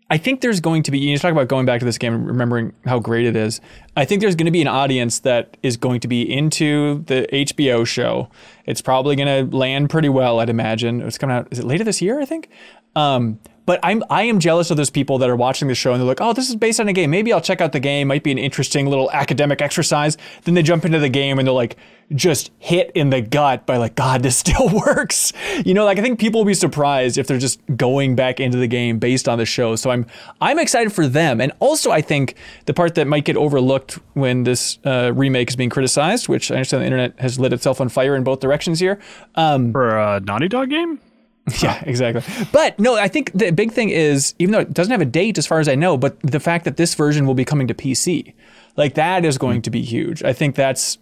I 0.08 0.18
think 0.18 0.40
there's 0.40 0.60
going 0.60 0.84
to 0.84 0.90
be 0.92 0.98
you 1.00 1.18
talk 1.18 1.32
about 1.32 1.48
going 1.48 1.66
back 1.66 1.80
to 1.80 1.84
this 1.84 1.98
game 1.98 2.14
and 2.14 2.26
remembering 2.26 2.72
how 2.84 3.00
great 3.00 3.26
it 3.26 3.34
is. 3.34 3.60
I 3.96 4.04
think 4.04 4.20
there's 4.20 4.36
going 4.36 4.46
to 4.46 4.52
be 4.52 4.62
an 4.62 4.68
audience 4.68 5.18
that 5.20 5.56
is 5.64 5.76
going 5.76 6.00
to 6.00 6.08
be 6.08 6.22
into 6.22 7.02
the 7.06 7.26
HBO 7.32 7.84
show. 7.84 8.30
It's 8.66 8.80
probably 8.80 9.16
going 9.16 9.50
to 9.50 9.56
land 9.56 9.90
pretty 9.90 10.08
well, 10.08 10.38
I'd 10.38 10.48
imagine. 10.48 11.00
It's 11.02 11.18
coming 11.18 11.34
out 11.34 11.48
is 11.50 11.58
it 11.58 11.64
later 11.64 11.82
this 11.82 12.00
year, 12.00 12.20
I 12.20 12.24
think. 12.24 12.50
Um, 12.94 13.40
but 13.66 13.80
I'm 13.82 14.02
I 14.08 14.22
am 14.22 14.38
jealous 14.38 14.70
of 14.70 14.76
those 14.76 14.90
people 14.90 15.18
that 15.18 15.28
are 15.28 15.36
watching 15.36 15.68
the 15.68 15.74
show 15.74 15.92
and 15.92 16.00
they're 16.00 16.06
like, 16.06 16.20
oh, 16.20 16.32
this 16.32 16.48
is 16.48 16.56
based 16.56 16.80
on 16.80 16.88
a 16.88 16.92
game. 16.92 17.10
Maybe 17.10 17.32
I'll 17.32 17.40
check 17.40 17.60
out 17.60 17.72
the 17.72 17.80
game. 17.80 18.08
Might 18.08 18.22
be 18.22 18.30
an 18.30 18.38
interesting 18.38 18.86
little 18.86 19.10
academic 19.10 19.60
exercise. 19.60 20.16
Then 20.44 20.54
they 20.54 20.62
jump 20.62 20.84
into 20.84 21.00
the 21.00 21.08
game 21.08 21.38
and 21.38 21.46
they're 21.46 21.52
like 21.52 21.76
just 22.14 22.52
hit 22.60 22.92
in 22.94 23.10
the 23.10 23.20
gut 23.20 23.66
by 23.66 23.76
like, 23.78 23.96
God, 23.96 24.22
this 24.22 24.36
still 24.46 24.68
works. 24.68 25.32
You 25.64 25.74
know, 25.74 25.84
like 25.84 25.98
I 25.98 26.02
think 26.02 26.20
people 26.20 26.40
will 26.40 26.46
be 26.46 26.54
surprised 26.54 27.18
if 27.18 27.26
they're 27.26 27.38
just 27.38 27.60
going 27.76 28.14
back 28.14 28.38
into 28.38 28.56
the 28.56 28.68
game 28.68 28.98
based 28.98 29.28
on 29.28 29.38
the 29.38 29.46
show. 29.46 29.74
So 29.76 29.90
I'm 29.90 30.06
I'm 30.40 30.58
excited 30.58 30.92
for 30.92 31.06
them. 31.06 31.40
And 31.40 31.52
also 31.58 31.90
I 31.90 32.00
think 32.00 32.36
the 32.66 32.74
part 32.74 32.94
that 32.94 33.06
might 33.06 33.24
get 33.24 33.36
overlooked 33.36 33.98
when 34.14 34.44
this 34.44 34.78
uh, 34.84 35.12
remake 35.14 35.48
is 35.48 35.56
being 35.56 35.70
criticized, 35.70 36.28
which 36.28 36.50
I 36.52 36.54
understand 36.54 36.82
the 36.82 36.86
internet 36.86 37.18
has 37.18 37.38
lit 37.38 37.52
itself 37.52 37.80
on 37.80 37.88
fire 37.88 38.14
in 38.14 38.22
both 38.22 38.40
directions 38.40 38.78
here. 38.78 39.00
Um, 39.34 39.72
For 39.72 39.98
a 39.98 40.20
Naughty 40.20 40.48
Dog 40.48 40.70
game? 40.70 41.00
yeah, 41.62 41.82
exactly. 41.86 42.22
But 42.52 42.78
no, 42.78 42.96
I 42.96 43.08
think 43.08 43.30
the 43.32 43.50
big 43.52 43.72
thing 43.72 43.90
is, 43.90 44.34
even 44.38 44.52
though 44.52 44.60
it 44.60 44.74
doesn't 44.74 44.90
have 44.90 45.00
a 45.00 45.04
date 45.06 45.38
as 45.38 45.46
far 45.46 45.60
as 45.60 45.68
I 45.68 45.74
know, 45.76 45.96
but 45.96 46.18
the 46.20 46.40
fact 46.40 46.64
that 46.64 46.76
this 46.76 46.94
version 46.94 47.26
will 47.26 47.34
be 47.34 47.44
coming 47.44 47.68
to 47.68 47.74
PC, 47.74 48.34
like 48.76 48.94
that 48.94 49.24
is 49.24 49.38
going 49.38 49.62
to 49.62 49.70
be 49.70 49.82
huge. 49.82 50.22
I 50.24 50.32
think 50.32 50.56
that's 50.56 50.98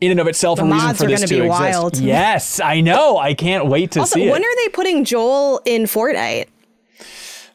in 0.00 0.10
and 0.10 0.18
of 0.20 0.26
itself 0.26 0.58
The 0.58 0.64
a 0.64 0.72
reason 0.72 0.94
for 0.96 1.06
this 1.06 1.20
be 1.30 1.36
exist. 1.36 1.48
wild. 1.48 1.98
Yes, 2.00 2.58
I 2.60 2.80
know. 2.80 3.18
I 3.18 3.34
can't 3.34 3.66
wait 3.66 3.92
to 3.92 4.00
Also, 4.00 4.16
see 4.18 4.28
when 4.28 4.42
it. 4.42 4.44
are 4.46 4.56
they 4.64 4.68
putting 4.70 5.04
Joel 5.04 5.60
in 5.64 5.82
Fortnite? 5.84 6.46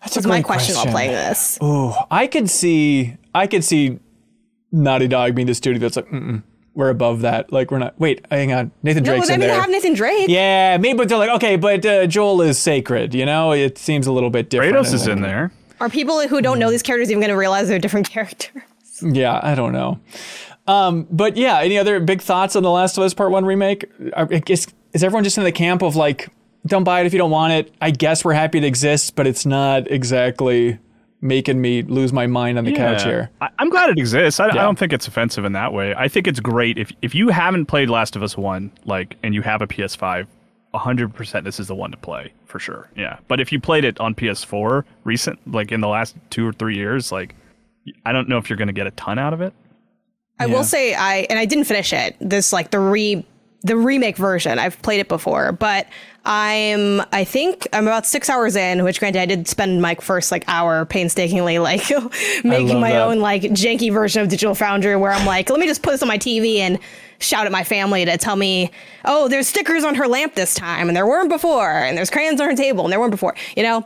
That's 0.02 0.26
my 0.26 0.36
great 0.38 0.46
question, 0.46 0.76
while 0.76 0.86
playing 0.86 1.12
this. 1.12 1.60
Ooh, 1.62 1.92
I 2.10 2.28
could 2.28 2.50
see, 2.50 3.18
I 3.36 3.48
could 3.48 3.66
see 3.66 4.00
Naughty 4.72 5.10
Dog 5.10 5.36
being 5.36 5.46
the 5.48 5.54
studio 5.54 5.80
that's 5.80 5.98
like, 5.98 6.08
Mm-mm, 6.08 6.42
we're 6.74 6.90
above 6.90 7.22
that. 7.22 7.52
Like 7.52 7.72
we're 7.72 7.80
not. 7.80 8.00
Wait, 8.00 8.26
hang 8.32 8.52
on, 8.54 8.72
Nathan 8.84 9.04
No, 9.04 9.12
Drake's 9.14 9.30
I 9.30 9.34
in 9.36 9.40
mean, 9.40 9.50
they 9.50 9.56
have 9.56 9.70
Nathan 9.70 9.94
Drake. 9.94 10.30
yeah, 10.30 10.78
maybe, 10.78 10.98
but 10.98 11.10
they're 11.10 11.18
like, 11.18 11.30
okay, 11.32 11.56
but 11.56 11.86
uh, 11.86 12.06
Joel 12.08 12.42
is 12.42 12.58
sacred. 12.58 13.14
You 13.14 13.26
know, 13.26 13.52
it 13.54 13.78
seems 13.78 14.08
a 14.08 14.12
little 14.12 14.30
bit 14.30 14.50
different. 14.50 14.76
Kratos 14.76 14.94
is 14.94 15.08
in 15.08 15.22
there. 15.22 15.52
Are 15.80 15.90
people 15.90 16.28
who 16.28 16.42
don't 16.42 16.60
know 16.60 16.70
these 16.72 16.84
characters 16.84 17.10
even 17.10 17.22
going 17.22 17.30
to 17.32 17.38
realize 17.38 17.68
they're 17.70 17.80
different 17.80 18.10
characters? 18.12 18.62
Yeah, 19.02 19.40
I 19.42 19.56
don't 19.56 19.72
know. 19.74 20.00
Um, 20.68 21.08
but 21.10 21.38
yeah, 21.38 21.60
any 21.62 21.78
other 21.78 22.00
big 22.00 22.22
thoughts 22.22 22.56
on 22.56 22.64
The 22.64 22.70
Last 22.70 22.98
of 22.98 23.04
Us 23.04 23.14
Part 23.14 23.32
1 23.32 23.46
remake? 23.46 23.86
Are- 24.14 24.28
I 24.30 24.40
guess, 24.40 24.68
is 24.94 25.04
everyone 25.04 25.24
just 25.24 25.38
in 25.38 25.44
the 25.46 25.52
camp 25.52 25.82
of 25.82 25.96
like, 25.96 26.30
don't 26.68 26.84
buy 26.84 27.00
it 27.00 27.06
if 27.08 27.14
you 27.14 27.18
don't 27.18 27.32
want 27.32 27.54
it? 27.54 27.74
I 27.82 27.92
guess 27.92 28.24
we're 28.26 28.34
happy 28.34 28.58
it 28.60 28.64
exists, 28.66 29.10
but 29.10 29.26
it's 29.26 29.46
not 29.46 29.90
exactly 29.90 30.78
making 31.22 31.60
me 31.62 31.82
lose 31.84 32.14
my 32.14 32.28
mind 32.28 32.58
on 32.58 32.64
the 32.66 32.72
couch 32.74 33.04
here. 33.04 33.30
I, 33.42 33.50
I'm 33.60 33.70
glad 33.70 33.90
it 33.90 33.98
exists. 33.98 34.40
I, 34.40 34.48
Yeah. 34.48 34.52
I 34.54 34.64
don't 34.64 34.80
think 34.80 34.94
it's 34.94 35.08
offensive 35.08 35.44
in 35.46 35.52
that 35.54 35.74
way. 35.74 35.94
I 35.96 36.08
think 36.08 36.28
it's 36.28 36.40
great 36.40 36.78
if 36.78 36.92
if 37.02 37.14
you 37.14 37.30
haven't 37.30 37.66
played 37.66 37.90
Last 37.90 38.16
of 38.16 38.24
Us 38.24 38.38
One, 38.38 38.72
like, 38.86 39.18
and 39.24 39.34
you 39.36 39.42
have 39.42 39.62
a 39.62 39.68
PS5, 39.68 40.28
100 40.72 41.14
percent 41.14 41.44
this 41.46 41.60
is 41.60 41.68
the 41.68 41.76
one 41.76 41.92
to 41.92 41.98
play 41.98 42.32
for 42.46 42.60
sure. 42.60 42.90
Yeah, 42.96 43.18
but 43.28 43.40
if 43.40 43.52
you 43.52 43.60
played 43.60 43.84
it 43.84 44.00
on 44.00 44.16
PS4 44.16 44.84
recent, 45.04 45.40
like 45.52 45.72
in 45.72 45.82
the 45.82 45.88
last 45.88 46.16
two 46.30 46.48
or 46.48 46.54
three 46.54 46.76
years, 46.76 47.12
like, 47.12 47.36
I 48.06 48.12
don't 48.12 48.30
know 48.30 48.38
if 48.38 48.50
you're 48.50 48.58
going 48.58 48.68
to 48.68 48.74
get 48.74 48.88
a 48.88 48.92
ton 48.92 49.20
out 49.20 49.34
of 49.34 49.42
it. 49.42 49.54
I 50.40 50.46
Yeah. 50.46 50.54
will 50.56 50.64
say 50.64 50.94
I 50.94 51.28
and 51.30 51.38
I 51.38 51.46
didn't 51.46 51.66
finish 51.66 51.92
it. 51.92 52.16
This 52.22 52.54
like 52.54 52.72
the 52.72 52.80
re 52.80 53.26
the 53.62 53.76
remake 53.76 54.18
version. 54.18 54.58
I've 54.58 54.82
played 54.82 55.00
it 55.00 55.10
before, 55.10 55.52
but 55.52 55.88
I'm 56.26 57.02
I 57.12 57.24
think 57.24 57.68
I'm 57.74 57.88
about 57.88 58.06
six 58.06 58.30
hours 58.30 58.56
in. 58.56 58.84
Which 58.84 59.00
granted, 59.00 59.22
I 59.22 59.26
did 59.26 59.48
spend 59.48 59.82
my 59.82 59.96
first 59.96 60.32
like 60.32 60.44
hour 60.48 60.86
painstakingly 60.86 61.60
like 61.60 61.90
making 62.44 62.80
my 62.80 62.92
that. 62.92 63.02
own 63.02 63.20
like 63.20 63.44
janky 63.44 63.92
version 63.92 64.22
of 64.22 64.30
Digital 64.30 64.56
Foundry, 64.56 64.96
where 64.96 65.12
I'm 65.12 65.26
like, 65.26 65.50
let 65.50 65.60
me 65.60 65.68
just 65.68 65.82
put 65.82 65.92
this 65.92 66.02
on 66.02 66.08
my 66.08 66.18
TV 66.18 66.58
and 66.58 66.80
shout 67.20 67.46
at 67.46 67.52
my 67.52 67.64
family 67.64 68.06
to 68.06 68.18
tell 68.18 68.36
me, 68.36 68.72
oh, 69.04 69.28
there's 69.28 69.48
stickers 69.48 69.84
on 69.84 69.96
her 69.96 70.08
lamp 70.08 70.36
this 70.36 70.54
time, 70.56 70.88
and 70.88 70.96
there 70.96 71.06
weren't 71.06 71.30
before, 71.30 71.70
and 71.70 71.98
there's 71.98 72.10
crayons 72.10 72.40
on 72.40 72.50
her 72.50 72.56
table, 72.56 72.86
and 72.86 72.94
there 72.94 73.00
weren't 73.00 73.12
before. 73.12 73.36
You 73.58 73.64
know, 73.64 73.78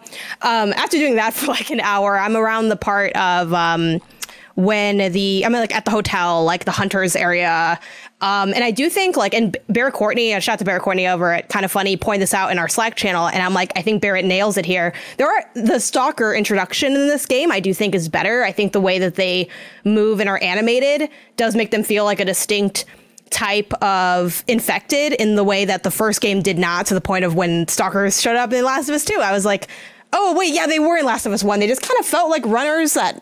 um, 0.41 0.73
after 0.73 0.97
doing 0.97 1.15
that 1.15 1.33
for 1.33 1.47
like 1.47 1.71
an 1.71 1.79
hour, 1.79 2.17
I'm 2.17 2.35
around 2.35 2.69
the 2.69 2.77
part 2.77 3.15
of. 3.15 3.53
Um, 3.53 4.01
when 4.55 5.11
the 5.11 5.43
I'm 5.43 5.51
like 5.51 5.75
at 5.75 5.85
the 5.85 5.91
hotel, 5.91 6.43
like 6.43 6.65
the 6.65 6.71
hunters 6.71 7.15
area. 7.15 7.79
Um, 8.23 8.53
and 8.53 8.63
I 8.63 8.71
do 8.71 8.89
think 8.89 9.17
like 9.17 9.33
and 9.33 9.57
Barrett 9.67 9.93
Courtney, 9.93 10.33
I 10.33 10.39
shout 10.39 10.57
to 10.59 10.65
Barrett 10.65 10.83
Courtney 10.83 11.05
over 11.07 11.33
at 11.33 11.49
Kind 11.49 11.65
of 11.65 11.71
Funny, 11.71 11.97
pointed 11.97 12.21
this 12.21 12.33
out 12.33 12.53
in 12.53 12.57
our 12.57 12.69
Slack 12.69 12.95
channel, 12.95 13.27
and 13.27 13.43
I'm 13.43 13.53
like, 13.53 13.73
I 13.75 13.81
think 13.81 14.01
Barrett 14.01 14.23
nails 14.23 14.55
it 14.55 14.65
here. 14.65 14.93
There 15.17 15.27
are 15.29 15.43
the 15.55 15.77
stalker 15.77 16.33
introduction 16.33 16.93
in 16.93 17.07
this 17.09 17.25
game, 17.25 17.51
I 17.51 17.59
do 17.59 17.73
think 17.73 17.93
is 17.93 18.07
better. 18.07 18.45
I 18.45 18.53
think 18.53 18.71
the 18.71 18.79
way 18.79 18.97
that 18.97 19.15
they 19.15 19.49
move 19.83 20.21
and 20.21 20.29
are 20.29 20.41
animated 20.41 21.09
does 21.35 21.53
make 21.53 21.71
them 21.71 21.83
feel 21.83 22.05
like 22.05 22.21
a 22.21 22.25
distinct 22.25 22.85
type 23.29 23.73
of 23.83 24.45
infected 24.47 25.11
in 25.13 25.35
the 25.35 25.43
way 25.43 25.65
that 25.65 25.83
the 25.83 25.91
first 25.91 26.21
game 26.21 26.41
did 26.41 26.57
not, 26.57 26.85
to 26.85 26.93
the 26.93 27.01
point 27.01 27.25
of 27.25 27.35
when 27.35 27.67
stalkers 27.67 28.21
showed 28.21 28.37
up 28.37 28.53
in 28.53 28.63
Last 28.63 28.87
of 28.87 28.95
Us 28.95 29.03
2. 29.03 29.15
I 29.15 29.33
was 29.33 29.43
like, 29.43 29.67
oh 30.13 30.33
wait, 30.33 30.53
yeah, 30.53 30.65
they 30.65 30.79
were 30.79 30.95
in 30.95 31.05
Last 31.05 31.25
of 31.25 31.33
Us 31.33 31.43
1. 31.43 31.59
They 31.59 31.67
just 31.67 31.81
kind 31.81 31.99
of 31.99 32.05
felt 32.05 32.29
like 32.29 32.45
runners 32.45 32.93
that 32.93 33.21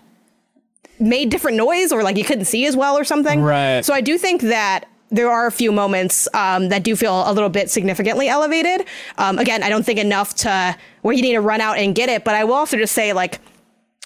made 0.99 1.32
different 1.32 1.58
noise 1.58 1.91
or 1.91 2.04
like 2.04 2.17
you 2.17 2.23
couldn't 2.23 2.45
see 2.45 2.67
as 2.67 2.78
well 2.78 2.95
or 2.95 3.04
something. 3.04 3.41
Right. 3.41 3.84
So 3.84 3.95
I 3.95 4.02
do 4.02 4.19
think 4.19 4.43
that 4.43 4.86
there 5.12 5.30
are 5.30 5.45
a 5.45 5.52
few 5.52 5.71
moments 5.71 6.28
um, 6.34 6.69
that 6.69 6.84
do 6.84 6.95
feel 6.95 7.30
a 7.30 7.34
little 7.34 7.50
bit 7.50 7.69
significantly 7.69 8.30
elevated. 8.30 8.88
Um, 9.17 9.38
again, 9.38 9.62
I 9.62 9.69
don't 9.69 9.86
think 9.86 10.00
enough 10.00 10.34
to 10.36 10.76
where 11.02 11.13
you 11.13 11.21
need 11.21 11.34
to 11.34 11.41
run 11.41 11.62
out 11.62 11.78
and 11.78 11.93
get 11.93 12.10
it, 12.10 12.24
but 12.24 12.34
I 12.34 12.45
will 12.45 12.54
also 12.54 12.78
just 12.78 12.93
say 12.93 13.13
like 13.13 13.39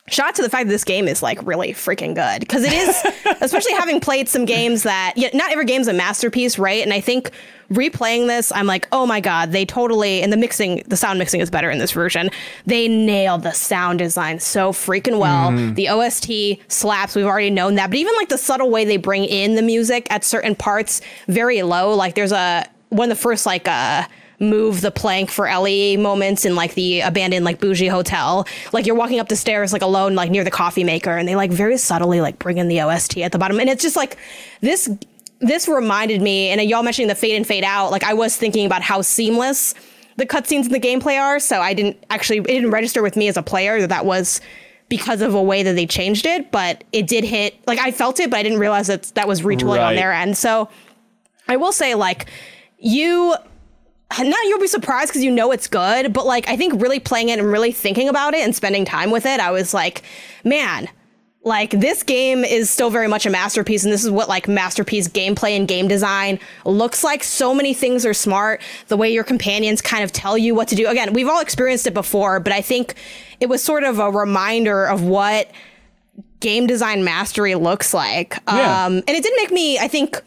shout 0.07 0.27
out 0.27 0.35
to 0.35 0.43
the 0.43 0.49
fact 0.49 0.67
that 0.67 0.71
this 0.71 0.83
game 0.83 1.07
is 1.07 1.23
like 1.23 1.45
really 1.45 1.73
freaking 1.73 2.13
good 2.13 2.39
because 2.39 2.63
it 2.63 2.73
is 2.73 2.95
especially 3.41 3.73
having 3.73 3.99
played 3.99 4.29
some 4.29 4.45
games 4.45 4.83
that 4.83 5.13
yeah, 5.15 5.29
not 5.33 5.51
every 5.51 5.65
game's 5.65 5.87
a 5.87 5.93
masterpiece 5.93 6.59
right? 6.59 6.83
And 6.83 6.93
i 6.93 7.01
think 7.01 7.31
replaying 7.71 8.27
this 8.27 8.51
i'm 8.51 8.67
like 8.67 8.87
oh 8.91 9.07
my 9.07 9.19
god 9.19 9.51
they 9.51 9.65
totally 9.65 10.21
and 10.21 10.31
the 10.31 10.37
mixing 10.37 10.83
the 10.85 10.95
sound 10.95 11.17
mixing 11.17 11.41
is 11.41 11.49
better 11.49 11.71
in 11.71 11.79
this 11.79 11.91
version. 11.91 12.29
They 12.67 12.87
nailed 12.87 13.41
the 13.41 13.53
sound 13.53 13.97
design 13.99 14.39
so 14.39 14.71
freaking 14.71 15.17
well. 15.19 15.51
The 15.73 15.89
ost 15.89 16.29
slaps 16.67 17.15
we've 17.15 17.25
already 17.25 17.49
known 17.49 17.75
that 17.75 17.89
but 17.89 17.97
even 17.97 18.13
like 18.15 18.29
the 18.29 18.37
subtle 18.37 18.69
way 18.69 18.85
they 18.85 18.97
bring 18.97 19.25
in 19.25 19.55
the 19.55 19.63
music 19.63 20.05
at 20.11 20.23
certain 20.23 20.55
parts 20.55 21.01
very 21.27 21.63
low. 21.63 21.95
Like 21.95 22.13
there's 22.13 22.31
a 22.31 22.69
one 22.89 23.09
of 23.09 23.17
the 23.17 23.21
first 23.21 23.47
like 23.47 23.67
uh 23.67 24.05
move 24.39 24.81
the 24.81 24.91
plank 24.91 25.29
for 25.29 25.47
Ellie 25.47 25.97
moments 25.97 26.45
in 26.45 26.55
like 26.55 26.73
the 26.73 27.01
abandoned 27.01 27.45
like 27.45 27.59
bougie 27.59 27.87
hotel. 27.87 28.45
Like 28.73 28.85
you're 28.85 28.95
walking 28.95 29.19
up 29.19 29.29
the 29.29 29.35
stairs 29.35 29.71
like 29.73 29.81
alone 29.81 30.15
like 30.15 30.29
near 30.31 30.43
the 30.43 30.51
coffee 30.51 30.83
maker 30.83 31.11
and 31.17 31.27
they 31.27 31.35
like 31.35 31.51
very 31.51 31.77
subtly 31.77 32.21
like 32.21 32.37
bring 32.39 32.57
in 32.57 32.67
the 32.67 32.81
OST 32.81 33.17
at 33.19 33.31
the 33.31 33.37
bottom 33.37 33.59
and 33.59 33.69
it's 33.69 33.81
just 33.81 33.95
like 33.95 34.17
this 34.61 34.89
this 35.39 35.67
reminded 35.67 36.21
me 36.21 36.49
and 36.49 36.61
y'all 36.69 36.83
mentioning 36.83 37.07
the 37.07 37.15
fade 37.15 37.35
and 37.35 37.45
fade 37.47 37.63
out 37.63 37.91
like 37.91 38.03
I 38.03 38.13
was 38.13 38.35
thinking 38.35 38.65
about 38.65 38.81
how 38.81 39.01
seamless 39.01 39.73
the 40.17 40.25
cutscenes 40.25 40.65
in 40.65 40.71
the 40.71 40.79
gameplay 40.79 41.19
are 41.19 41.39
so 41.39 41.59
I 41.61 41.73
didn't 41.73 41.97
actually 42.09 42.37
it 42.39 42.45
didn't 42.47 42.71
register 42.71 43.01
with 43.01 43.15
me 43.15 43.27
as 43.27 43.37
a 43.37 43.43
player 43.43 43.79
that 43.81 43.89
that 43.89 44.05
was 44.05 44.41
because 44.87 45.21
of 45.21 45.33
a 45.33 45.41
way 45.41 45.63
that 45.63 45.73
they 45.73 45.85
changed 45.85 46.25
it 46.25 46.51
but 46.51 46.83
it 46.93 47.07
did 47.07 47.23
hit 47.23 47.55
like 47.67 47.79
I 47.79 47.91
felt 47.91 48.19
it 48.19 48.29
but 48.29 48.37
I 48.37 48.43
didn't 48.43 48.59
realize 48.59 48.87
that 48.87 49.03
that 49.15 49.27
was 49.27 49.41
retooling 49.41 49.77
Right. 49.77 49.89
on 49.89 49.95
their 49.95 50.11
end 50.13 50.37
so 50.37 50.69
I 51.47 51.57
will 51.57 51.71
say, 51.71 51.93
like, 51.93 52.25
you. 52.79 53.35
Not 54.17 54.45
you'll 54.45 54.59
be 54.59 54.67
surprised 54.67 55.09
because 55.09 55.23
you 55.23 55.31
know 55.31 55.51
it's 55.51 55.67
good, 55.67 56.13
but 56.13 56.25
like 56.25 56.47
I 56.47 56.55
think 56.57 56.81
really 56.81 56.99
playing 56.99 57.29
it 57.29 57.39
and 57.39 57.51
really 57.51 57.71
thinking 57.71 58.09
about 58.09 58.33
it 58.33 58.41
and 58.41 58.55
spending 58.55 58.85
time 58.85 59.11
with 59.11 59.25
it, 59.25 59.39
I 59.39 59.51
was 59.51 59.73
like, 59.73 60.03
man, 60.43 60.87
like 61.43 61.69
this 61.71 62.01
game 62.01 62.43
is 62.43 62.71
still 62.71 62.89
very 62.89 63.07
much 63.07 63.25
a 63.25 63.29
masterpiece, 63.29 63.83
and 63.83 63.93
this 63.93 64.03
is 64.03 64.09
what 64.09 64.27
like 64.27 64.47
masterpiece 64.47 65.07
gameplay 65.07 65.55
and 65.55 65.67
game 65.67 65.87
design 65.87 66.39
looks 66.65 67.03
like. 67.03 67.23
So 67.23 67.53
many 67.53 67.73
things 67.73 68.05
are 68.05 68.15
smart. 68.15 68.61
The 68.87 68.97
way 68.97 69.13
your 69.13 69.23
companions 69.23 69.81
kind 69.81 70.03
of 70.03 70.11
tell 70.11 70.37
you 70.37 70.55
what 70.55 70.67
to 70.69 70.75
do. 70.75 70.87
Again, 70.87 71.13
we've 71.13 71.27
all 71.27 71.41
experienced 71.41 71.85
it 71.85 71.93
before, 71.93 72.39
but 72.39 72.51
I 72.51 72.61
think 72.61 72.95
it 73.39 73.47
was 73.47 73.63
sort 73.63 73.83
of 73.83 73.99
a 73.99 74.09
reminder 74.09 74.85
of 74.85 75.03
what 75.03 75.51
game 76.39 76.65
design 76.65 77.03
mastery 77.03 77.55
looks 77.55 77.93
like. 77.93 78.37
Yeah. 78.47 78.85
Um, 78.85 78.93
and 78.97 79.09
it 79.09 79.23
did 79.23 79.33
make 79.37 79.51
me, 79.51 79.77
I 79.77 79.87
think, 79.87 80.21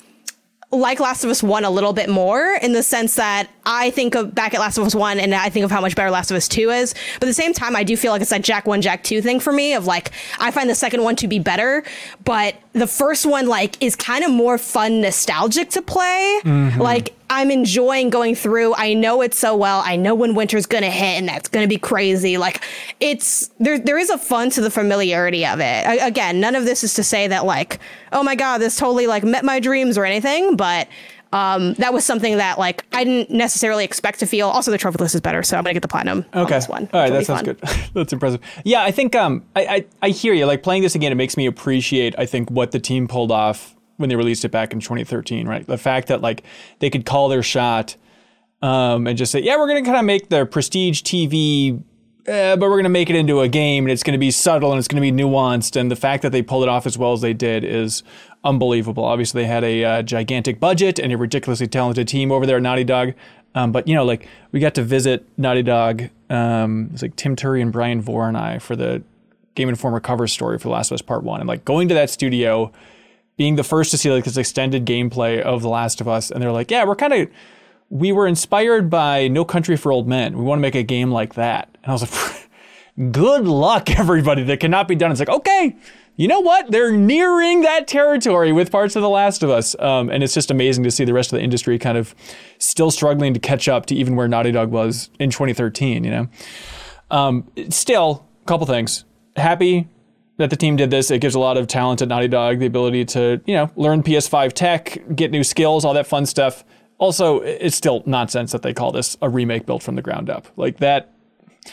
like 0.70 1.00
Last 1.00 1.24
of 1.24 1.30
Us 1.30 1.42
1 1.42 1.64
a 1.64 1.70
little 1.70 1.94
bit 1.94 2.10
more 2.10 2.58
in 2.60 2.72
the 2.72 2.82
sense 2.82 3.14
that 3.14 3.48
I 3.64 3.90
think 3.90 4.14
of 4.14 4.34
back 4.34 4.52
at 4.52 4.60
Last 4.60 4.76
of 4.76 4.84
Us 4.84 4.94
1 4.94 5.18
and 5.18 5.34
I 5.34 5.48
think 5.48 5.64
of 5.64 5.70
how 5.70 5.80
much 5.80 5.96
better 5.96 6.10
Last 6.10 6.30
of 6.30 6.36
Us 6.36 6.46
2 6.46 6.70
is. 6.70 6.94
But 7.14 7.22
at 7.24 7.30
the 7.30 7.34
same 7.34 7.54
time, 7.54 7.74
I 7.74 7.84
do 7.84 7.96
feel 7.96 8.12
like 8.12 8.20
it's 8.20 8.30
that 8.30 8.42
Jak 8.42 8.66
1, 8.66 8.82
Jak 8.82 9.02
2 9.02 9.22
thing 9.22 9.40
for 9.40 9.52
me 9.52 9.72
of 9.72 9.86
like, 9.86 10.10
I 10.38 10.50
find 10.50 10.68
the 10.68 10.74
second 10.74 11.02
one 11.02 11.16
to 11.16 11.28
be 11.28 11.38
better, 11.38 11.84
but 12.24 12.54
the 12.78 12.86
first 12.86 13.26
one 13.26 13.46
like 13.46 13.82
is 13.82 13.96
kind 13.96 14.24
of 14.24 14.30
more 14.30 14.58
fun, 14.58 15.00
nostalgic 15.00 15.70
to 15.70 15.82
play. 15.82 16.40
Mm-hmm. 16.44 16.80
Like, 16.80 17.14
I'm 17.30 17.50
enjoying 17.50 18.10
going 18.10 18.34
through. 18.34 18.74
I 18.74 18.94
know 18.94 19.20
it 19.20 19.34
so 19.34 19.54
well. 19.54 19.82
I 19.84 19.96
know 19.96 20.14
when 20.14 20.34
winter's 20.34 20.66
gonna 20.66 20.90
hit 20.90 21.18
and 21.18 21.28
that's 21.28 21.48
gonna 21.48 21.66
be 21.66 21.78
crazy. 21.78 22.38
Like 22.38 22.62
it's 23.00 23.48
there. 23.58 23.78
There 23.78 23.98
is 23.98 24.08
a 24.08 24.18
fun 24.18 24.50
to 24.50 24.60
the 24.60 24.70
familiarity 24.70 25.44
of 25.44 25.60
it. 25.60 25.86
I, 25.86 26.06
again, 26.06 26.40
none 26.40 26.54
of 26.54 26.64
this 26.64 26.82
is 26.82 26.94
to 26.94 27.04
say 27.04 27.28
that 27.28 27.44
like, 27.44 27.80
oh 28.12 28.22
my 28.22 28.34
god, 28.34 28.58
this 28.58 28.76
totally 28.76 29.06
like 29.06 29.24
met 29.24 29.44
my 29.44 29.60
dreams 29.60 29.98
or 29.98 30.06
anything. 30.06 30.56
But 30.56 30.88
um, 31.32 31.74
that 31.74 31.92
was 31.92 32.04
something 32.04 32.36
that 32.38 32.58
like 32.58 32.84
I 32.92 33.04
didn't 33.04 33.30
necessarily 33.30 33.84
expect 33.84 34.20
to 34.20 34.26
feel. 34.26 34.48
Also, 34.48 34.70
the 34.70 34.78
trophy 34.78 34.98
list 34.98 35.14
is 35.14 35.20
better, 35.20 35.42
so 35.42 35.56
I'm 35.58 35.64
gonna 35.64 35.74
get 35.74 35.82
the 35.82 35.88
platinum 35.88 36.24
on 36.32 36.44
Okay. 36.44 36.54
this 36.54 36.68
one. 36.68 36.88
All 36.92 37.00
right, 37.00 37.10
that 37.12 37.26
sounds 37.26 37.40
fun. 37.42 37.44
good. 37.54 37.60
That's 37.94 38.12
impressive. 38.12 38.40
Yeah, 38.64 38.82
I 38.82 38.90
think 38.90 39.14
um, 39.14 39.44
I, 39.54 39.66
I 39.66 39.86
I 40.02 40.08
hear 40.10 40.32
you. 40.32 40.46
Like 40.46 40.62
playing 40.62 40.82
this 40.82 40.94
again, 40.94 41.12
it 41.12 41.16
makes 41.16 41.36
me 41.36 41.46
appreciate. 41.46 42.14
I 42.18 42.26
think 42.26 42.50
what 42.50 42.72
the 42.72 42.78
team 42.80 43.08
pulled 43.08 43.30
off 43.30 43.74
when 43.98 44.08
they 44.08 44.16
released 44.16 44.44
it 44.44 44.50
back 44.50 44.72
in 44.72 44.80
2013. 44.80 45.46
Right, 45.46 45.66
the 45.66 45.76
fact 45.78 46.08
that 46.08 46.20
like 46.22 46.44
they 46.78 46.88
could 46.90 47.04
call 47.04 47.28
their 47.28 47.42
shot, 47.42 47.96
um, 48.62 49.06
and 49.06 49.16
just 49.18 49.30
say, 49.32 49.40
yeah, 49.40 49.56
we're 49.56 49.68
gonna 49.68 49.84
kind 49.84 49.98
of 49.98 50.04
make 50.04 50.30
the 50.30 50.46
prestige 50.46 51.02
TV 51.02 51.82
eh, 52.28 52.56
but 52.56 52.66
we're 52.68 52.76
going 52.76 52.84
to 52.84 52.90
make 52.90 53.10
it 53.10 53.16
into 53.16 53.40
a 53.40 53.48
game 53.48 53.84
and 53.84 53.90
it's 53.90 54.02
going 54.02 54.12
to 54.12 54.18
be 54.18 54.30
subtle 54.30 54.70
and 54.70 54.78
it's 54.78 54.88
going 54.88 55.02
to 55.02 55.12
be 55.12 55.22
nuanced. 55.22 55.76
And 55.76 55.90
the 55.90 55.96
fact 55.96 56.22
that 56.22 56.30
they 56.30 56.42
pulled 56.42 56.62
it 56.62 56.68
off 56.68 56.86
as 56.86 56.98
well 56.98 57.12
as 57.12 57.20
they 57.20 57.32
did 57.32 57.64
is 57.64 58.02
unbelievable. 58.44 59.04
Obviously, 59.04 59.42
they 59.42 59.48
had 59.48 59.64
a 59.64 59.84
uh, 59.84 60.02
gigantic 60.02 60.60
budget 60.60 60.98
and 60.98 61.12
a 61.12 61.16
ridiculously 61.16 61.66
talented 61.66 62.06
team 62.06 62.30
over 62.30 62.46
there 62.46 62.56
at 62.58 62.62
Naughty 62.62 62.84
Dog. 62.84 63.14
Um, 63.54 63.72
but 63.72 63.88
you 63.88 63.94
know, 63.94 64.04
like 64.04 64.28
we 64.52 64.60
got 64.60 64.74
to 64.74 64.82
visit 64.82 65.26
Naughty 65.36 65.62
Dog. 65.62 66.04
Um, 66.30 66.86
it 66.86 66.92
was 66.92 67.02
like 67.02 67.16
Tim 67.16 67.34
Turi 67.34 67.62
and 67.62 67.72
Bryan 67.72 68.00
Vore 68.00 68.28
and 68.28 68.36
I 68.36 68.58
for 68.58 68.76
the 68.76 69.02
Game 69.54 69.68
Informer 69.68 70.00
cover 70.00 70.28
story 70.28 70.58
for 70.58 70.68
The 70.68 70.72
Last 70.72 70.90
of 70.90 70.94
Us 70.96 71.02
Part 71.02 71.24
One, 71.24 71.40
and 71.40 71.48
like 71.48 71.64
going 71.64 71.88
to 71.88 71.94
that 71.94 72.10
studio, 72.10 72.70
being 73.36 73.56
the 73.56 73.64
first 73.64 73.90
to 73.90 73.98
see 73.98 74.10
like 74.10 74.24
this 74.24 74.36
extended 74.36 74.84
gameplay 74.84 75.40
of 75.40 75.62
The 75.62 75.68
Last 75.68 76.00
of 76.00 76.06
Us, 76.06 76.30
and 76.30 76.42
they're 76.42 76.52
like, 76.52 76.70
yeah, 76.70 76.84
we're 76.84 76.94
kind 76.94 77.12
of 77.12 77.28
we 77.90 78.12
were 78.12 78.26
inspired 78.26 78.90
by 78.90 79.28
No 79.28 79.44
Country 79.44 79.76
for 79.76 79.92
Old 79.92 80.06
Men. 80.06 80.36
We 80.36 80.44
want 80.44 80.58
to 80.58 80.62
make 80.62 80.74
a 80.74 80.82
game 80.82 81.10
like 81.10 81.34
that. 81.34 81.68
And 81.82 81.90
I 81.90 81.92
was 81.92 82.02
like, 82.02 82.48
good 83.12 83.44
luck, 83.44 83.98
everybody. 83.98 84.42
That 84.44 84.60
cannot 84.60 84.88
be 84.88 84.94
done. 84.94 85.10
It's 85.10 85.20
like, 85.20 85.28
okay, 85.28 85.76
you 86.16 86.28
know 86.28 86.40
what? 86.40 86.70
They're 86.70 86.92
nearing 86.92 87.62
that 87.62 87.86
territory 87.86 88.52
with 88.52 88.70
parts 88.70 88.96
of 88.96 89.02
The 89.02 89.08
Last 89.08 89.42
of 89.42 89.50
Us. 89.50 89.78
Um, 89.78 90.10
and 90.10 90.22
it's 90.22 90.34
just 90.34 90.50
amazing 90.50 90.84
to 90.84 90.90
see 90.90 91.04
the 91.04 91.12
rest 91.12 91.32
of 91.32 91.38
the 91.38 91.44
industry 91.44 91.78
kind 91.78 91.96
of 91.96 92.14
still 92.58 92.90
struggling 92.90 93.34
to 93.34 93.40
catch 93.40 93.68
up 93.68 93.86
to 93.86 93.94
even 93.94 94.16
where 94.16 94.28
Naughty 94.28 94.50
Dog 94.52 94.70
was 94.70 95.10
in 95.18 95.30
2013, 95.30 96.04
you 96.04 96.10
know? 96.10 96.28
Um, 97.10 97.50
still, 97.70 98.26
a 98.42 98.46
couple 98.46 98.66
things. 98.66 99.04
Happy 99.36 99.88
that 100.38 100.50
the 100.50 100.56
team 100.56 100.76
did 100.76 100.90
this. 100.90 101.10
It 101.10 101.20
gives 101.20 101.34
a 101.34 101.38
lot 101.38 101.56
of 101.56 101.68
talent 101.68 102.02
at 102.02 102.08
Naughty 102.08 102.28
Dog 102.28 102.58
the 102.58 102.66
ability 102.66 103.04
to, 103.06 103.40
you 103.46 103.54
know, 103.54 103.70
learn 103.76 104.02
PS5 104.02 104.52
tech, 104.52 104.98
get 105.14 105.30
new 105.30 105.44
skills, 105.44 105.84
all 105.84 105.94
that 105.94 106.06
fun 106.06 106.26
stuff. 106.26 106.64
Also, 106.98 107.40
it's 107.40 107.76
still 107.76 108.02
nonsense 108.06 108.52
that 108.52 108.62
they 108.62 108.74
call 108.74 108.90
this 108.92 109.16
a 109.22 109.28
remake 109.28 109.66
built 109.66 109.82
from 109.82 109.94
the 109.94 110.02
ground 110.02 110.28
up. 110.28 110.48
Like 110.56 110.78
that. 110.78 111.12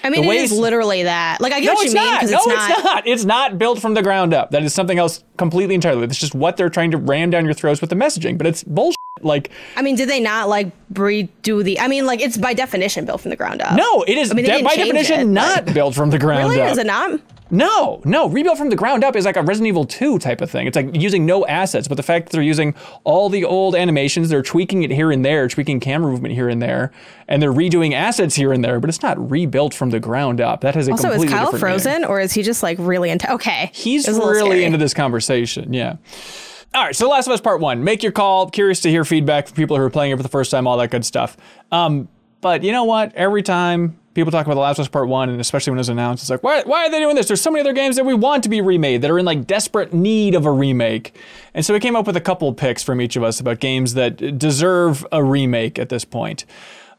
I 0.04 0.10
mean, 0.10 0.24
it 0.26 0.36
is 0.36 0.52
literally 0.52 1.04
that. 1.04 1.40
Like, 1.40 1.54
I 1.54 1.62
get 1.62 1.68
No, 1.68 1.74
what 1.74 1.80
you 1.82 1.86
it's 1.86 1.94
mean 1.96 2.04
not. 2.06 2.20
because 2.22 2.32
No, 2.32 2.54
it's, 2.54 2.70
it's 2.70 2.84
not. 2.84 3.08
It's 3.08 3.26
not 3.26 3.58
built 3.58 3.80
from 3.82 3.94
the 3.94 4.04
ground 4.04 4.34
up. 4.34 4.52
That 4.52 4.62
is 4.64 4.74
something 4.74 5.00
else 5.00 5.24
completely 5.38 5.74
entirely. 5.74 6.04
It's 6.04 6.18
just 6.20 6.36
what 6.36 6.58
they're 6.58 6.70
trying 6.70 6.92
to 6.92 6.98
ram 6.98 7.30
down 7.30 7.46
your 7.46 7.54
throats 7.54 7.80
with 7.82 7.90
the 7.90 7.96
messaging. 7.96 8.38
But 8.38 8.46
it's 8.48 8.64
bullshit. 8.64 8.96
Like, 9.22 9.50
I 9.78 9.82
mean, 9.82 9.96
did 9.96 10.10
they 10.10 10.20
not 10.20 10.50
like 10.50 10.68
redo 10.94 11.64
the? 11.64 11.80
I 11.80 11.88
mean, 11.88 12.06
like 12.06 12.20
it's 12.20 12.36
by 12.38 12.54
definition 12.54 13.06
built 13.06 13.22
from 13.22 13.30
the 13.30 13.38
ground 13.38 13.62
up. 13.62 13.78
no, 13.78 14.04
it 14.04 14.18
is 14.18 14.30
I 14.32 14.34
mean, 14.34 14.46
de- 14.46 14.62
by 14.62 14.76
definition 14.76 15.20
it, 15.22 15.26
not 15.26 15.66
built 15.74 15.96
from 15.96 16.10
the 16.10 16.20
ground 16.20 16.50
Really? 16.50 16.62
up. 16.62 16.74
Is 16.74 16.78
it 16.78 16.86
not? 16.86 17.22
No, 17.52 18.02
no. 18.06 18.28
Rebuilt 18.28 18.58
from 18.58 18.70
the 18.70 18.76
ground 18.76 19.04
up 19.04 19.16
is 19.16 19.26
like 19.26 19.38
a 19.38 19.42
Resident 19.44 19.68
Evil 19.68 19.86
2 19.86 20.18
type 20.20 20.42
of 20.42 20.50
thing. 20.50 20.66
It's 20.66 20.76
like 20.76 20.96
using 20.96 21.26
no 21.26 21.46
assets, 21.46 21.88
but 21.88 21.96
the 21.96 22.04
fact 22.04 22.26
that 22.26 22.32
they're 22.32 22.42
using 22.42 22.74
all 23.04 23.30
the 23.30 23.46
old 23.46 23.76
animations, 23.76 24.30
they're 24.30 24.42
tweaking 24.42 24.82
it 24.84 24.90
here 24.92 25.12
and 25.12 25.24
there, 25.24 25.48
tweaking 25.48 25.80
camera 25.80 26.12
movement 26.12 26.34
here 26.34 26.50
and 26.50 26.62
there, 26.62 26.92
and 27.28 27.42
they're 27.42 27.54
redoing 27.54 27.94
assets 27.94 28.36
here 28.36 28.52
and 28.52 28.64
there, 28.66 28.80
but 28.80 28.90
it's 28.90 29.04
not 29.04 29.30
rebuilt 29.30 29.74
from 29.74 29.92
the 29.92 30.00
ground 30.00 30.42
up. 30.42 30.62
That 30.62 30.74
has 30.76 30.88
a 30.88 30.92
Also, 30.92 31.10
is 31.10 31.14
completely 31.14 31.38
Kyle 31.38 31.52
different 31.52 31.64
meaning. 31.64 31.80
frozen 31.84 32.06
or 32.06 32.20
is 32.20 32.34
he 32.34 32.42
just 32.42 32.64
like 32.64 32.78
really 32.80 33.10
into? 33.12 33.32
Okay, 33.34 33.70
He's 33.74 34.08
It 34.08 34.12
was 34.12 34.18
a 34.18 34.20
little 34.22 34.34
really 34.34 34.50
scary. 34.58 34.64
into 34.66 34.78
this 34.80 34.94
conversation. 34.96 35.72
Yeah. 35.74 35.98
All 36.74 36.84
right. 36.84 36.96
So, 36.96 37.06
The 37.06 37.10
Last 37.10 37.28
of 37.28 37.34
Us 37.34 37.42
Part 37.42 37.62
One. 37.62 37.84
Make 37.84 38.04
your 38.04 38.12
call. 38.12 38.50
Curious 38.50 38.82
to 38.82 38.90
hear 38.90 39.06
feedback 39.06 39.48
from 39.48 39.56
people 39.56 39.78
who 39.78 39.84
are 39.84 39.90
playing 39.90 40.12
it 40.12 40.18
for 40.18 40.24
the 40.24 40.30
first 40.30 40.52
time. 40.52 40.68
All 40.68 40.78
that 40.78 40.92
good 40.92 41.06
stuff. 41.06 41.38
Um, 41.72 42.10
but 42.42 42.64
you 42.64 42.72
know 42.74 42.84
what? 42.84 43.14
Every 43.16 43.44
time 43.44 43.98
people 44.16 44.32
talk 44.32 44.46
about 44.48 44.56
The 44.56 44.62
Last 44.62 44.80
of 44.80 44.84
Us 44.84 44.88
Part 44.88 45.08
One, 45.08 45.30
and 45.30 45.40
especially 45.40 45.72
when 45.72 45.78
it 45.78 45.82
was 45.82 45.90
announced, 45.90 46.24
it's 46.24 46.30
like, 46.30 46.42
why, 46.42 46.64
why 46.64 46.86
are 46.86 46.90
they 46.90 47.00
doing 47.00 47.16
this? 47.16 47.28
There's 47.28 47.42
so 47.42 47.52
many 47.52 47.60
other 47.60 47.74
games 47.74 47.98
that 47.98 48.06
we 48.06 48.14
want 48.16 48.44
to 48.44 48.50
be 48.50 48.62
remade 48.62 49.02
that 49.02 49.12
are 49.12 49.20
in 49.20 49.26
like 49.26 49.46
desperate 49.46 49.94
need 49.94 50.34
of 50.34 50.46
a 50.46 50.52
remake. 50.52 51.16
And 51.54 51.64
so 51.64 51.74
we 51.74 51.80
came 51.80 51.96
up 51.96 52.08
with 52.08 52.16
a 52.16 52.22
couple 52.22 52.48
of 52.48 52.58
picks 52.58 52.82
from 52.82 53.00
each 53.02 53.16
of 53.16 53.24
us 53.24 53.40
about 53.40 53.60
games 53.60 53.94
that 53.94 54.40
deserve 54.40 55.06
a 55.12 55.24
remake 55.24 55.78
at 55.78 55.90
this 55.90 56.06
point. 56.06 56.46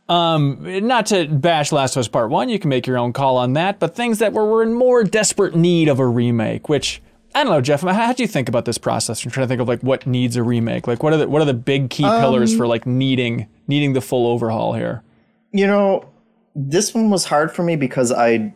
Um, 0.09 0.87
not 0.87 1.07
to 1.07 1.27
bash 1.27 1.73
Last 1.73 1.97
of 1.97 2.01
Us 2.01 2.09
Part 2.09 2.31
One, 2.31 2.49
you 2.49 2.61
can 2.61 2.69
make 2.69 2.87
your 2.87 2.99
own 2.99 3.13
call 3.13 3.39
on 3.39 3.55
that. 3.55 3.81
But 3.81 3.97
things 3.97 4.21
that 4.21 4.33
were, 4.33 4.49
were 4.49 4.63
in 4.63 4.75
more 4.75 5.03
desperate 5.03 5.57
need 5.57 5.89
of 5.89 5.99
a 5.99 6.07
remake, 6.07 6.69
which 6.69 7.03
I 7.35 7.43
don't 7.43 7.53
know, 7.53 7.61
Jeff. 7.61 7.83
How, 7.83 8.13
do 8.13 8.23
you 8.23 8.29
think 8.29 8.49
about 8.49 8.67
this 8.67 8.79
process? 8.79 9.25
I'm 9.25 9.31
trying 9.31 9.45
to 9.45 9.49
think 9.49 9.61
of 9.61 9.69
like 9.69 9.83
what 9.83 10.07
needs 10.07 10.37
a 10.37 10.43
remake. 10.43 10.87
Like 10.87 11.03
what 11.03 11.13
are 11.13 11.17
the 11.17 11.29
what 11.29 11.43
are 11.43 11.47
the 11.47 11.55
big 11.55 11.91
key 11.91 12.05
pillars 12.05 12.57
for 12.57 12.67
like 12.67 12.87
needing 12.87 13.49
needing 13.67 13.95
the 13.95 14.01
full 14.01 14.27
overhaul 14.27 14.75
here? 14.75 15.03
You 15.53 15.67
know, 15.67 16.09
this 16.59 16.95
one 16.95 17.11
was 17.11 17.27
hard 17.27 17.53
for 17.53 17.63
me 17.63 17.77
because 17.77 18.11
I, 18.11 18.53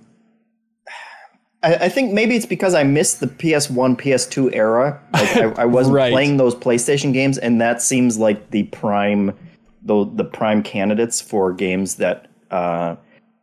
I, 1.62 1.74
I 1.74 1.88
think 1.90 2.12
maybe 2.12 2.34
it's 2.34 2.46
because 2.46 2.74
I 2.74 2.82
missed 2.82 3.20
the 3.20 3.26
PS1, 3.26 3.96
PS2 4.00 4.54
era. 4.54 4.98
Like 5.12 5.36
I, 5.36 5.62
I 5.62 5.64
wasn't 5.66 5.96
Right. 5.96 6.10
playing 6.12 6.38
those 6.38 6.54
PlayStation 6.54 7.12
games, 7.12 7.36
and 7.36 7.60
that 7.60 7.82
seems 7.82 8.18
like 8.18 8.50
the 8.50 8.62
prime, 8.64 9.36
the 9.82 10.10
the 10.14 10.24
prime 10.24 10.62
candidates 10.62 11.20
for 11.20 11.52
games 11.52 11.96
that 11.96 12.28
uh, 12.50 12.96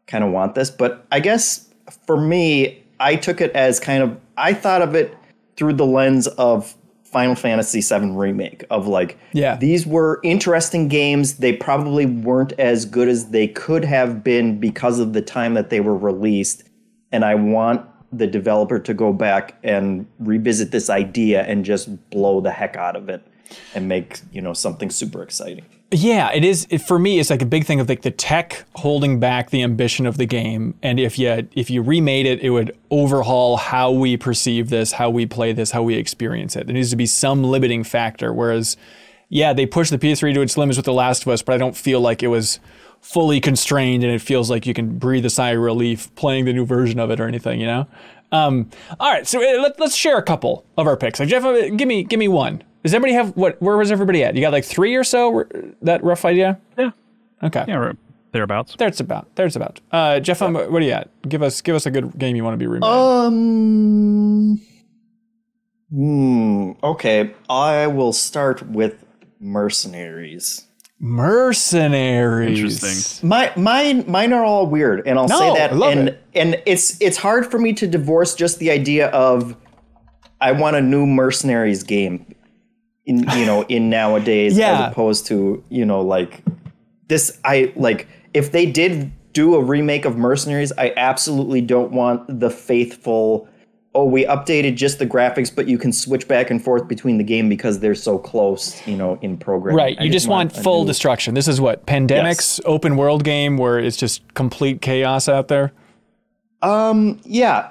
kind 0.08 0.24
of 0.24 0.32
want 0.32 0.56
this. 0.56 0.72
But 0.72 1.06
I 1.12 1.20
guess 1.20 1.70
for 2.08 2.20
me, 2.20 2.84
I 3.00 3.16
took 3.16 3.42
it 3.42 3.52
as 3.52 3.80
kind 3.80 4.02
of 4.02 4.18
I 4.38 4.54
thought 4.54 4.82
of 4.82 4.96
it 4.96 5.16
through 5.56 5.74
the 5.74 5.86
lens 5.86 6.28
of 6.28 6.76
Final 7.12 7.36
Fantasy 7.36 7.82
VII 7.82 8.12
remake 8.12 8.64
of 8.70 8.88
like 8.88 9.18
Yeah. 9.34 9.56
these 9.58 9.88
were 9.88 10.20
interesting 10.24 10.88
games. 10.88 11.36
They 11.38 11.54
probably 11.54 12.06
weren't 12.06 12.54
as 12.60 12.86
good 12.86 13.08
as 13.08 13.30
they 13.30 13.48
could 13.48 13.86
have 13.86 14.24
been 14.24 14.60
because 14.60 15.00
of 15.00 15.14
the 15.14 15.22
time 15.22 15.54
that 15.54 15.70
they 15.70 15.80
were 15.80 15.96
released. 15.98 16.64
And 17.12 17.24
I 17.24 17.36
want 17.36 17.82
the 18.12 18.28
developer 18.28 18.80
to 18.80 18.94
go 18.94 19.14
back 19.14 19.56
and 19.64 20.06
revisit 20.20 20.72
this 20.72 20.90
idea 20.90 21.44
and 21.44 21.64
just 21.66 22.10
blow 22.10 22.42
the 22.42 22.52
heck 22.52 22.76
out 22.76 22.96
of 22.96 23.10
it 23.10 23.22
and 23.74 23.88
make, 23.88 24.20
you 24.32 24.42
know, 24.42 24.54
something 24.54 24.90
super 24.90 25.24
exciting. 25.24 25.66
Yeah, 25.92 26.32
it 26.34 26.44
is. 26.44 26.68
It, 26.70 26.80
for 26.80 27.00
me, 27.00 27.18
it's 27.18 27.30
like 27.30 27.42
a 27.42 27.46
big 27.46 27.66
thing 27.66 27.80
of 27.80 27.88
like 27.88 28.02
the 28.02 28.12
tech 28.12 28.66
holding 28.76 29.22
back 29.22 29.52
the 29.52 29.64
ambition 29.64 30.06
of 30.06 30.18
the 30.18 30.26
game. 30.26 30.78
And 30.84 31.00
if 31.00 31.18
you 31.18 31.48
if 31.54 31.70
you 31.70 31.82
remade 31.82 32.26
it, 32.26 32.42
it 32.42 32.50
would 32.50 32.78
overhaul 32.92 33.56
how 33.56 33.92
we 33.92 34.18
perceive 34.18 34.70
this, 34.70 34.94
how 34.94 35.10
we 35.10 35.26
play 35.26 35.54
this, 35.54 35.72
how 35.72 35.84
we 35.84 35.96
experience 35.96 36.58
it. 36.58 36.68
There 36.68 36.74
needs 36.74 36.90
to 36.90 36.98
be 36.98 37.06
some 37.06 37.42
limiting 37.42 37.86
factor. 37.86 38.34
Whereas, 38.34 38.76
yeah, 39.30 39.54
they 39.54 39.66
pushed 39.66 39.92
the 39.92 39.98
PS3 39.98 40.34
to 40.34 40.42
its 40.42 40.58
limits 40.58 40.78
with 40.78 40.86
The 40.86 40.94
Last 40.94 41.22
of 41.22 41.30
Us, 41.30 41.42
but 41.42 41.56
I 41.56 41.58
don't 41.58 41.76
feel 41.76 42.02
like 42.02 42.22
it 42.22 42.28
was 42.28 42.60
fully 43.00 43.40
constrained, 43.40 44.04
and 44.04 44.12
it 44.12 44.20
feels 44.20 44.50
like 44.50 44.66
you 44.66 44.74
can 44.74 44.98
breathe 44.98 45.26
a 45.26 45.30
sigh 45.30 45.52
of 45.52 45.62
relief 45.62 46.14
playing 46.16 46.46
the 46.46 46.54
new 46.54 46.66
version 46.66 47.00
of 47.00 47.12
it 47.12 47.22
or 47.22 47.28
anything. 47.28 47.62
You 47.62 47.68
know. 47.68 47.88
Um, 48.34 48.70
all 49.00 49.10
right, 49.10 49.26
so 49.26 49.40
uh, 49.40 49.62
let, 49.62 49.80
let's 49.80 49.96
share 49.96 50.18
a 50.18 50.24
couple 50.24 50.66
of 50.78 50.86
our 50.86 50.98
picks. 50.98 51.18
Like 51.22 51.30
Jeff, 51.30 51.46
uh, 51.46 51.70
give 51.70 51.88
me 51.88 52.04
give 52.04 52.20
me 52.20 52.28
one. 52.28 52.62
Does 52.88 52.94
everybody 52.94 53.16
have 53.16 53.36
what? 53.36 53.62
Where 53.62 53.76
was 53.76 53.92
everybody 53.92 54.24
at? 54.24 54.34
You 54.36 54.40
got 54.40 54.54
like 54.54 54.64
three 54.64 54.96
or 54.96 55.04
so? 55.04 55.46
That 55.82 56.02
rough 56.06 56.24
idea? 56.24 56.58
Yeah, 56.78 56.92
Okay. 57.44 57.66
yeah, 57.68 57.78
we're 57.80 57.94
thereabouts. 58.32 58.76
There's 58.78 59.02
about. 59.02 59.28
There's 59.36 59.58
about. 59.58 59.82
Uh, 59.92 60.22
Jeff, 60.22 60.42
um, 60.42 60.54
what 60.54 60.74
are 60.74 60.80
you 60.86 60.92
at? 60.92 61.10
Give 61.28 61.44
us 61.44 61.60
give 61.60 61.76
us 61.76 61.86
a 61.86 61.92
good 61.92 62.18
game 62.18 62.38
you 62.38 62.46
want 62.46 62.54
to 62.54 62.58
be 62.58 62.66
remade. 62.66 62.84
Um. 62.90 64.62
Hmm. 65.92 66.72
Okay. 66.82 67.34
I 67.50 67.88
will 67.88 68.14
start 68.14 68.66
with 68.70 69.06
Mercenaries. 69.42 70.66
Mercenaries. 71.00 72.58
Interesting. 72.58 73.28
My 73.30 73.52
mine 73.58 74.06
mine 74.10 74.32
are 74.32 74.46
all 74.46 74.66
weird, 74.66 75.06
and 75.06 75.20
I'll 75.20 75.28
No, 75.28 75.40
say 75.40 75.54
that. 75.56 75.72
I 75.72 75.76
love 75.76 75.92
and 75.92 76.08
it. 76.10 76.24
and 76.34 76.62
it's 76.66 77.00
it's 77.02 77.18
hard 77.18 77.46
for 77.52 77.60
me 77.60 77.74
to 77.74 77.86
divorce 77.88 78.34
just 78.34 78.60
the 78.60 78.72
idea 78.72 79.08
of 79.10 79.58
I 80.40 80.54
want 80.54 80.76
a 80.78 80.82
new 80.82 81.06
Mercenaries 81.06 81.84
game. 81.84 82.34
In 83.08 83.20
you 83.38 83.46
know 83.46 83.64
in 83.70 83.90
nowadays 83.90 84.58
Yeah. 84.58 84.86
as 84.88 84.92
opposed 84.92 85.26
to 85.28 85.64
you 85.70 85.86
know 85.86 86.02
like 86.02 86.44
this 87.08 87.40
I 87.46 87.72
like 87.76 88.08
if 88.34 88.52
they 88.52 88.66
did 88.66 89.12
do 89.34 89.56
a 89.56 89.64
remake 89.64 90.04
of 90.06 90.18
Mercenaries, 90.18 90.72
I 90.78 90.94
absolutely 90.98 91.62
don't 91.62 91.92
want 91.92 92.40
the 92.40 92.50
faithful. 92.50 93.48
Oh, 93.96 94.04
we 94.06 94.26
updated 94.26 94.76
just 94.76 95.00
the 95.00 95.08
graphics, 95.08 95.54
but 95.56 95.68
you 95.68 95.78
can 95.78 95.92
switch 95.94 96.28
back 96.28 96.52
and 96.52 96.64
forth 96.64 96.88
between 96.88 97.18
the 97.18 97.24
game 97.24 97.48
because 97.50 97.80
they're 97.80 97.96
so 97.96 98.18
close, 98.20 98.86
you 98.88 98.96
know, 98.98 99.18
in 99.24 99.38
programming. 99.38 99.76
Right. 99.78 99.98
I 100.00 100.04
You 100.04 100.12
just 100.12 100.28
want 100.28 100.56
a 100.56 100.62
full 100.62 100.82
new- 100.82 100.88
destruction. 100.88 101.34
This 101.34 101.48
is 101.48 101.60
what 101.62 101.86
Pandemic's 101.88 102.60
open 102.66 102.96
world 102.98 103.24
game 103.24 103.58
where 103.58 103.80
it's 103.80 103.98
just 103.98 104.22
complete 104.36 104.82
chaos 104.82 105.28
out 105.30 105.48
there. 105.48 105.72
Um, 106.62 107.20
yeah, 107.24 107.70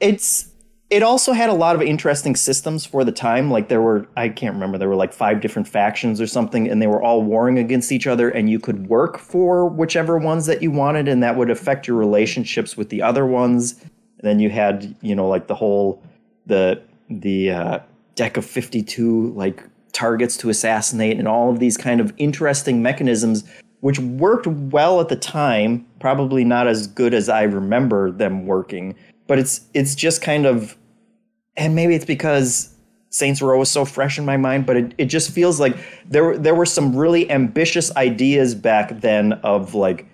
it's 0.00 0.48
it 0.90 1.02
also 1.02 1.32
had 1.32 1.50
a 1.50 1.54
lot 1.54 1.76
of 1.76 1.82
interesting 1.82 2.34
systems 2.34 2.86
for 2.86 3.04
the 3.04 3.12
time. 3.12 3.50
Like 3.50 3.68
there 3.68 3.82
were, 3.82 4.08
I 4.16 4.30
can't 4.30 4.54
remember, 4.54 4.78
there 4.78 4.88
were 4.88 4.96
like 4.96 5.12
five 5.12 5.40
different 5.40 5.68
factions 5.68 6.20
or 6.20 6.26
something, 6.26 6.68
and 6.68 6.80
they 6.80 6.86
were 6.86 7.02
all 7.02 7.22
warring 7.22 7.58
against 7.58 7.92
each 7.92 8.06
other, 8.06 8.30
and 8.30 8.48
you 8.48 8.58
could 8.58 8.86
work 8.86 9.18
for 9.18 9.68
whichever 9.68 10.16
ones 10.16 10.46
that 10.46 10.62
you 10.62 10.70
wanted, 10.70 11.06
and 11.06 11.22
that 11.22 11.36
would 11.36 11.50
affect 11.50 11.86
your 11.86 11.96
relationships 11.96 12.76
with 12.76 12.88
the 12.88 13.02
other 13.02 13.26
ones. 13.26 13.72
And 13.82 14.22
then 14.22 14.40
you 14.40 14.48
had, 14.50 14.96
you 15.02 15.14
know, 15.14 15.28
like 15.28 15.46
the 15.46 15.54
whole 15.54 16.02
the 16.46 16.82
the 17.10 17.50
uh, 17.50 17.78
deck 18.14 18.36
of 18.38 18.44
fifty 18.44 18.82
two 18.82 19.32
like 19.34 19.62
targets 19.92 20.36
to 20.38 20.48
assassinate, 20.48 21.18
and 21.18 21.28
all 21.28 21.50
of 21.50 21.58
these 21.58 21.76
kind 21.76 22.00
of 22.00 22.14
interesting 22.16 22.82
mechanisms 22.82 23.44
which 23.80 23.98
worked 24.00 24.46
well 24.46 25.00
at 25.00 25.08
the 25.08 25.16
time, 25.16 25.86
probably 26.00 26.44
not 26.44 26.66
as 26.66 26.86
good 26.86 27.14
as 27.14 27.28
I 27.28 27.42
remember 27.42 28.10
them 28.10 28.46
working, 28.46 28.96
but 29.26 29.38
it's 29.38 29.60
it's 29.74 29.94
just 29.94 30.22
kind 30.22 30.46
of 30.46 30.76
and 31.58 31.74
maybe 31.74 31.94
it's 31.94 32.06
because 32.06 32.72
Saints 33.10 33.42
Row 33.42 33.60
is 33.60 33.70
so 33.70 33.84
fresh 33.84 34.16
in 34.18 34.24
my 34.24 34.36
mind, 34.36 34.64
but 34.64 34.76
it, 34.76 34.94
it 34.96 35.06
just 35.06 35.30
feels 35.30 35.58
like 35.60 35.76
there 36.06 36.24
were 36.24 36.38
there 36.38 36.54
were 36.54 36.66
some 36.66 36.96
really 36.96 37.30
ambitious 37.30 37.94
ideas 37.96 38.54
back 38.54 39.00
then 39.00 39.34
of 39.42 39.74
like 39.74 40.06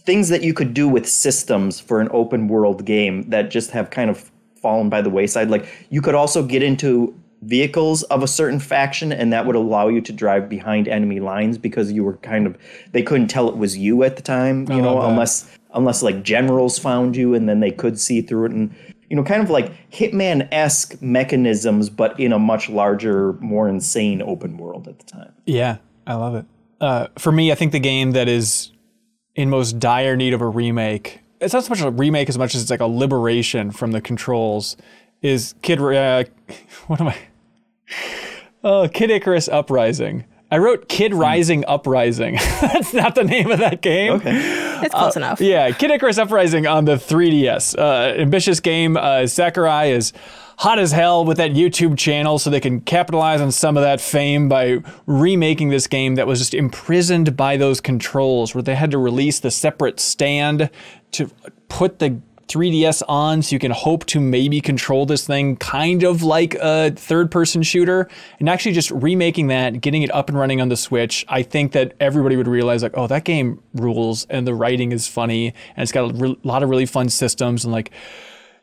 things 0.00 0.28
that 0.28 0.42
you 0.42 0.52
could 0.52 0.74
do 0.74 0.88
with 0.88 1.08
systems 1.08 1.80
for 1.80 2.00
an 2.00 2.08
open 2.12 2.48
world 2.48 2.84
game 2.84 3.28
that 3.30 3.50
just 3.50 3.70
have 3.70 3.90
kind 3.90 4.10
of 4.10 4.30
fallen 4.60 4.88
by 4.88 5.00
the 5.00 5.10
wayside. 5.10 5.50
Like 5.50 5.66
you 5.90 6.02
could 6.02 6.14
also 6.14 6.42
get 6.42 6.62
into 6.62 7.14
vehicles 7.42 8.02
of 8.04 8.22
a 8.22 8.26
certain 8.26 8.58
faction 8.58 9.12
and 9.12 9.32
that 9.32 9.46
would 9.46 9.54
allow 9.54 9.88
you 9.88 10.00
to 10.00 10.12
drive 10.12 10.48
behind 10.48 10.88
enemy 10.88 11.20
lines 11.20 11.58
because 11.58 11.92
you 11.92 12.02
were 12.02 12.16
kind 12.18 12.46
of 12.46 12.56
they 12.92 13.02
couldn't 13.02 13.28
tell 13.28 13.48
it 13.48 13.56
was 13.56 13.76
you 13.76 14.02
at 14.02 14.16
the 14.16 14.22
time, 14.22 14.62
you 14.70 14.78
oh, 14.78 14.80
know, 14.80 15.02
unless 15.02 15.48
unless 15.74 16.02
like 16.02 16.22
generals 16.22 16.78
found 16.78 17.14
you 17.14 17.34
and 17.34 17.48
then 17.48 17.60
they 17.60 17.70
could 17.70 18.00
see 18.00 18.22
through 18.22 18.46
it 18.46 18.52
and 18.52 18.74
you 19.08 19.16
know, 19.16 19.22
kind 19.22 19.42
of 19.42 19.50
like 19.50 19.72
Hitman-esque 19.90 21.00
mechanisms, 21.00 21.90
but 21.90 22.18
in 22.18 22.32
a 22.32 22.38
much 22.38 22.68
larger, 22.68 23.34
more 23.34 23.68
insane 23.68 24.22
open 24.22 24.56
world 24.56 24.88
at 24.88 24.98
the 24.98 25.04
time. 25.04 25.32
Yeah, 25.44 25.78
I 26.06 26.14
love 26.14 26.34
it. 26.34 26.44
Uh, 26.80 27.08
for 27.18 27.32
me, 27.32 27.52
I 27.52 27.54
think 27.54 27.72
the 27.72 27.80
game 27.80 28.12
that 28.12 28.28
is 28.28 28.72
in 29.34 29.50
most 29.50 29.78
dire 29.78 30.16
need 30.16 30.34
of 30.34 30.40
a 30.40 30.46
remake, 30.48 31.20
it's 31.40 31.54
not 31.54 31.64
so 31.64 31.70
much 31.70 31.80
a 31.80 31.90
remake 31.90 32.28
as 32.28 32.38
much 32.38 32.54
as 32.54 32.62
it's 32.62 32.70
like 32.70 32.80
a 32.80 32.86
liberation 32.86 33.70
from 33.70 33.92
the 33.92 34.00
controls, 34.00 34.76
is 35.22 35.54
Kid, 35.62 35.80
uh, 35.80 36.24
what 36.86 37.00
am 37.00 37.08
I? 37.08 37.16
Oh, 38.64 38.88
Kid 38.88 39.10
Icarus 39.10 39.48
Uprising. 39.48 40.24
I 40.50 40.58
wrote 40.58 40.88
Kid 40.88 41.12
Rising 41.12 41.64
Uprising. 41.66 42.34
That's 42.60 42.94
not 42.94 43.14
the 43.16 43.24
name 43.24 43.50
of 43.50 43.58
that 43.58 43.82
game. 43.82 44.12
Okay. 44.12 44.78
It's 44.82 44.94
close 44.94 45.16
enough. 45.16 45.40
Uh, 45.40 45.44
Yeah, 45.44 45.70
Kid 45.72 45.90
Icarus 45.90 46.18
Uprising 46.18 46.66
on 46.66 46.84
the 46.84 46.94
3DS. 46.94 47.76
Uh, 47.76 48.14
ambitious 48.20 48.60
game. 48.60 48.96
Uh, 48.96 49.26
Sakurai 49.26 49.90
is 49.90 50.12
hot 50.58 50.78
as 50.78 50.92
hell 50.92 51.24
with 51.24 51.38
that 51.38 51.50
YouTube 51.50 51.98
channel, 51.98 52.38
so 52.38 52.48
they 52.48 52.60
can 52.60 52.80
capitalize 52.80 53.40
on 53.40 53.50
some 53.50 53.76
of 53.76 53.82
that 53.82 54.00
fame 54.00 54.48
by 54.48 54.78
remaking 55.06 55.70
this 55.70 55.86
game 55.86 56.14
that 56.14 56.26
was 56.26 56.38
just 56.38 56.54
imprisoned 56.54 57.36
by 57.36 57.56
those 57.56 57.80
controls, 57.80 58.54
where 58.54 58.62
they 58.62 58.74
had 58.76 58.92
to 58.92 58.98
release 58.98 59.40
the 59.40 59.50
separate 59.50 59.98
stand 59.98 60.70
to 61.12 61.28
put 61.68 61.98
the 61.98 62.20
3DS 62.48 63.02
on 63.08 63.42
so 63.42 63.54
you 63.54 63.58
can 63.58 63.72
hope 63.72 64.06
to 64.06 64.20
maybe 64.20 64.60
control 64.60 65.06
this 65.06 65.26
thing 65.26 65.56
kind 65.56 66.02
of 66.02 66.22
like 66.22 66.54
a 66.54 66.92
third 66.92 67.30
person 67.30 67.62
shooter 67.62 68.08
and 68.38 68.48
actually 68.48 68.72
just 68.72 68.90
remaking 68.90 69.48
that, 69.48 69.80
getting 69.80 70.02
it 70.02 70.14
up 70.14 70.28
and 70.28 70.38
running 70.38 70.60
on 70.60 70.68
the 70.68 70.76
Switch. 70.76 71.24
I 71.28 71.42
think 71.42 71.72
that 71.72 71.94
everybody 71.98 72.36
would 72.36 72.48
realize 72.48 72.82
like, 72.82 72.94
oh, 72.94 73.06
that 73.08 73.24
game 73.24 73.62
rules 73.74 74.26
and 74.30 74.46
the 74.46 74.54
writing 74.54 74.92
is 74.92 75.08
funny 75.08 75.48
and 75.76 75.82
it's 75.82 75.92
got 75.92 76.10
a 76.10 76.14
re- 76.14 76.38
lot 76.44 76.62
of 76.62 76.70
really 76.70 76.86
fun 76.86 77.08
systems 77.08 77.64
and 77.64 77.72
like 77.72 77.90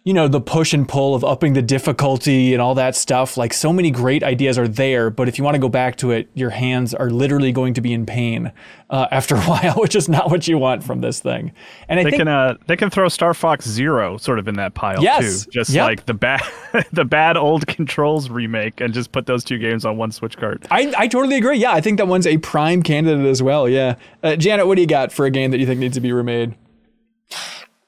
you 0.05 0.13
know, 0.13 0.27
the 0.27 0.41
push 0.41 0.73
and 0.73 0.85
pull 0.87 1.15
of 1.15 1.23
upping 1.23 1.53
the 1.53 1.61
difficulty 1.61 2.51
and 2.53 2.61
all 2.61 2.75
that 2.75 2.93
stuff. 2.93 3.37
Like 3.37 3.53
so 3.53 3.71
many 3.71 3.89
great 3.89 4.21
ideas 4.21 4.57
are 4.57 4.67
there, 4.67 5.09
but 5.09 5.29
if 5.29 5.37
you 5.37 5.45
want 5.45 5.55
to 5.55 5.59
go 5.59 5.69
back 5.69 5.95
to 5.97 6.11
it, 6.11 6.29
your 6.33 6.49
hands 6.49 6.93
are 6.93 7.09
literally 7.09 7.53
going 7.53 7.73
to 7.75 7.79
be 7.81 7.93
in 7.93 8.05
pain 8.05 8.51
uh, 8.89 9.07
after 9.11 9.35
a 9.35 9.41
while, 9.43 9.75
which 9.75 9.95
is 9.95 10.09
not 10.09 10.29
what 10.29 10.45
you 10.45 10.57
want 10.57 10.83
from 10.83 10.99
this 10.99 11.21
thing. 11.21 11.53
And 11.87 12.01
I 12.01 12.03
They 12.03 12.09
think 12.09 12.19
can 12.21 12.27
uh 12.27 12.57
they 12.67 12.75
can 12.75 12.89
throw 12.89 13.07
Star 13.07 13.33
Fox 13.33 13.65
Zero 13.65 14.17
sort 14.17 14.39
of 14.39 14.47
in 14.49 14.55
that 14.55 14.73
pile 14.73 15.01
Yes. 15.01 15.45
too. 15.45 15.51
Just 15.51 15.69
Yep. 15.69 15.85
like 15.87 16.05
the 16.05 16.13
bad 16.13 16.41
the 16.91 17.05
bad 17.05 17.37
old 17.37 17.65
controls 17.67 18.29
remake 18.29 18.81
and 18.81 18.93
just 18.93 19.13
put 19.13 19.25
those 19.25 19.45
two 19.45 19.57
games 19.57 19.85
on 19.85 19.95
one 19.95 20.11
Switch 20.11 20.35
cart. 20.35 20.65
I, 20.69 20.93
I 20.97 21.07
totally 21.07 21.37
agree. 21.37 21.59
Yeah, 21.59 21.71
I 21.71 21.79
think 21.79 21.97
that 21.97 22.07
one's 22.09 22.27
a 22.27 22.37
prime 22.39 22.83
candidate 22.83 23.25
as 23.25 23.41
well. 23.41 23.69
Yeah. 23.69 23.95
Uh, 24.21 24.35
Janet, 24.35 24.67
what 24.67 24.75
do 24.75 24.81
you 24.81 24.87
got 24.87 25.13
for 25.13 25.25
a 25.25 25.31
game 25.31 25.51
that 25.51 25.61
you 25.61 25.65
think 25.65 25.79
needs 25.79 25.95
to 25.95 26.01
be 26.01 26.11
remade? 26.11 26.55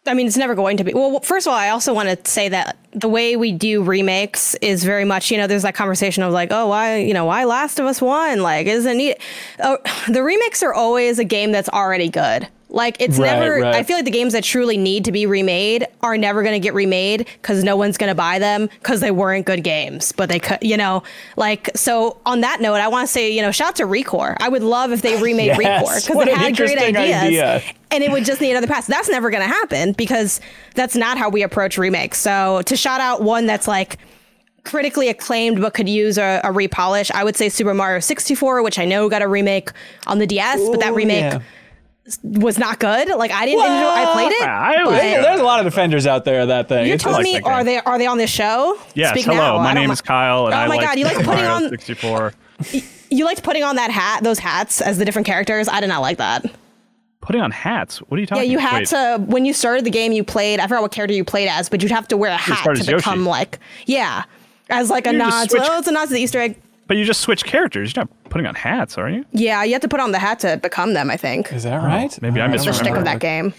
I 0.08 0.14
mean, 0.14 0.28
it's 0.28 0.38
never 0.38 0.56
going 0.56 0.78
to 0.78 0.84
be. 0.84 0.94
Well, 0.94 1.20
first 1.22 1.48
of 1.48 1.52
all, 1.52 1.58
I 1.58 1.70
also 1.70 1.94
want 1.94 2.10
to 2.10 2.30
say 2.30 2.50
that 2.50 2.78
the 2.92 3.10
way 3.10 3.36
we 3.36 3.52
do 3.52 3.84
remakes 3.84 4.56
is 4.56 4.84
very 4.84 5.06
much, 5.06 5.32
you 5.32 5.38
know, 5.38 5.48
there's 5.48 5.64
that 5.64 5.76
conversation 5.76 6.22
of 6.24 6.32
like, 6.32 6.52
oh, 6.52 6.68
why, 6.68 6.98
you 6.98 7.14
know, 7.14 7.26
why 7.26 7.44
Last 7.46 7.80
of 7.80 7.86
Us 7.86 8.02
One? 8.02 8.42
Like, 8.42 8.68
isn't 8.68 9.00
it? 9.00 9.22
Oh, 9.64 9.78
the 10.08 10.22
remakes 10.22 10.62
are 10.62 10.74
always 10.74 11.18
a 11.18 11.24
game 11.24 11.52
that's 11.52 11.70
already 11.70 12.10
good. 12.10 12.48
Like, 12.76 12.98
it's 13.00 13.18
Right, 13.18 13.40
never. 13.40 13.62
right. 13.62 13.74
I 13.74 13.84
feel 13.84 13.96
like 13.96 14.06
the 14.06 14.12
games 14.12 14.34
that 14.34 14.44
truly 14.44 14.76
need 14.78 15.06
to 15.06 15.12
be 15.12 15.26
remade 15.26 15.88
are 16.02 16.18
never 16.18 16.44
going 16.44 16.54
to 16.54 16.60
get 16.60 16.74
remade 16.74 17.26
because 17.42 17.64
no 17.64 17.76
one's 17.78 17.98
going 17.98 18.10
to 18.10 18.16
buy 18.16 18.38
them 18.38 18.68
because 18.68 19.00
they 19.00 19.12
weren't 19.12 19.46
good 19.46 19.64
games. 19.64 20.12
But 20.12 20.30
they 20.30 20.40
could, 20.40 20.58
you 20.62 20.76
know, 20.78 21.02
like. 21.38 21.70
So 21.76 22.18
on 22.26 22.42
that 22.42 22.60
note, 22.62 22.76
I 22.76 22.90
want 22.90 23.08
to 23.08 23.12
say, 23.12 23.32
you 23.32 23.42
know, 23.42 23.52
shout 23.52 23.70
out 23.70 23.76
to 23.78 23.84
Recore. 23.86 24.36
I 24.42 24.50
would 24.50 24.62
love 24.62 24.92
if 24.92 25.02
they 25.02 25.20
remade 25.22 25.58
Yes, 25.58 25.58
Recore 25.58 26.08
because 26.08 26.28
it 26.28 26.34
had 26.38 26.56
great 26.58 26.78
ideas 26.78 27.24
idea. 27.24 27.62
and 27.92 28.04
it 28.04 28.12
would 28.12 28.26
just 28.26 28.42
need 28.42 28.52
another 28.52 28.68
pass. 28.68 28.86
That's 28.88 29.10
never 29.10 29.30
going 29.32 29.42
to 29.44 29.48
happen 29.50 29.94
because 29.94 30.42
that's 30.76 30.96
not 30.98 31.18
how 31.18 31.30
we 31.30 31.44
approach 31.44 31.78
remakes. 31.78 32.20
So 32.20 32.62
to 32.66 32.76
shout 32.76 33.00
out 33.00 33.22
one 33.24 33.46
that's 33.46 33.70
like 33.70 33.98
critically 34.66 35.08
acclaimed 35.10 35.62
but 35.62 35.74
could 35.74 35.88
use 35.88 36.18
a, 36.18 36.42
a 36.44 36.50
repolish, 36.50 37.10
I 37.12 37.24
would 37.24 37.36
say 37.38 37.50
Super 37.50 37.74
Mario 37.74 38.00
64, 38.00 38.64
which 38.64 38.80
I 38.80 38.86
know 38.86 39.08
got 39.08 39.22
a 39.22 39.28
remake 39.28 39.70
on 40.08 40.18
the 40.20 40.28
DS, 40.28 40.60
but 40.70 40.80
that 40.82 40.94
remake 40.94 41.22
yeah. 41.22 41.42
Was 42.24 42.58
not 42.60 42.80
good. 42.80 43.10
Like 43.10 43.32
I 43.32 43.46
didn't 43.46 43.64
enjoy. 43.64 43.72
I 43.90 44.14
played 44.14 44.32
it. 44.32 44.42
I 44.48 44.84
but- 44.84 44.92
There's 44.92 45.40
a 45.40 45.44
lot 45.44 45.60
of 45.60 45.66
defenders 45.66 46.06
out 46.06 46.24
there 46.26 46.42
of 46.42 46.48
that 46.50 46.68
thing. 46.70 46.88
you 46.88 46.94
It's- 46.94 47.02
told 47.12 47.24
me, 47.24 47.34
that 47.34 47.46
are 47.46 47.64
they 47.64 47.80
are 47.80 47.98
they 47.98 48.06
on 48.08 48.18
this 48.18 48.30
show? 48.30 48.78
Yes, 48.94 49.12
Speak 49.12 49.26
hello. 49.26 49.38
now. 49.38 49.58
My 49.64 49.74
name 49.74 49.90
is 49.92 50.02
Kyle, 50.02 50.46
and 50.46 50.54
Oh 50.54 50.58
I 50.58 50.68
my 50.68 50.78
God, 50.78 50.98
you 51.00 51.06
like 51.06 51.18
putting 51.24 51.46
on- 51.46 51.70
64. 51.70 52.34
You 53.10 53.26
liked 53.26 53.44
putting 53.44 53.64
on 53.64 53.76
that 53.78 53.92
hat, 53.92 54.24
those 54.24 54.40
hats 54.40 54.82
as 54.82 54.98
the 54.98 55.06
different 55.06 55.26
characters. 55.28 55.68
I 55.68 55.80
did 55.80 55.88
not 55.88 56.02
like 56.02 56.18
that. 56.18 56.46
Putting 57.22 57.42
on 57.42 57.50
hats. 57.52 57.98
What 58.00 58.18
are 58.18 58.22
you 58.22 58.28
talking? 58.28 58.44
Yeah, 58.44 58.44
talking? 58.44 58.52
you 58.52 58.60
had 58.60 58.80
Wait, 58.82 58.88
to 59.20 59.24
when 59.32 59.46
you 59.46 59.54
started 59.54 59.84
the 59.86 59.90
game. 59.90 60.12
You 60.12 60.24
played. 60.24 60.60
I 60.60 60.68
forgot 60.68 60.84
what 60.84 60.92
character 60.92 61.16
you 61.16 61.24
played 61.24 61.48
as, 61.48 61.70
but 61.70 61.82
you'd 61.82 61.92
have 61.92 62.08
to 62.10 62.18
wear 62.18 62.32
a 62.32 62.38
hat 62.38 62.64
to 62.66 62.72
as 62.72 62.80
Yoshi. 62.88 62.96
become 62.98 63.26
like 63.26 63.58
yeah, 63.88 64.24
as 64.70 64.90
like 64.92 65.08
a 65.08 65.14
You 65.14 65.20
just 65.20 65.32
nod. 65.36 65.44
To, 65.46 65.50
switch- 65.50 65.64
oh, 65.66 65.80
it's 65.80 65.88
a 65.88 65.92
nod 65.92 66.08
to 66.10 66.14
the 66.14 66.20
Easter 66.22 66.40
egg. 66.40 66.56
But 66.88 66.98
you 66.98 67.06
just 67.06 67.22
switch 67.22 67.46
characters. 67.46 67.96
You're 67.96 68.04
not 68.04 68.25
putting 68.36 68.48
on 68.48 68.56
hats, 68.56 68.98
are 68.98 69.10
you? 69.10 69.24
Yeah, 69.32 69.64
you 69.64 69.72
have 69.72 69.82
to 69.84 69.88
put 69.88 70.02
on 70.02 70.12
the 70.12 70.20
hat 70.20 70.40
to 70.40 70.58
become 70.58 70.94
them. 70.94 71.10
I 71.10 71.16
think. 71.16 71.54
Is 71.54 71.64
that 71.64 71.78
right? 71.78 72.22
maybe 72.22 72.42
I 72.42 72.48
don't 72.48 72.52
the 72.52 72.58
misremembered. 72.70 72.80
shtick 72.82 72.96
of 72.98 73.06
that 73.06 73.22
game. 73.22 73.54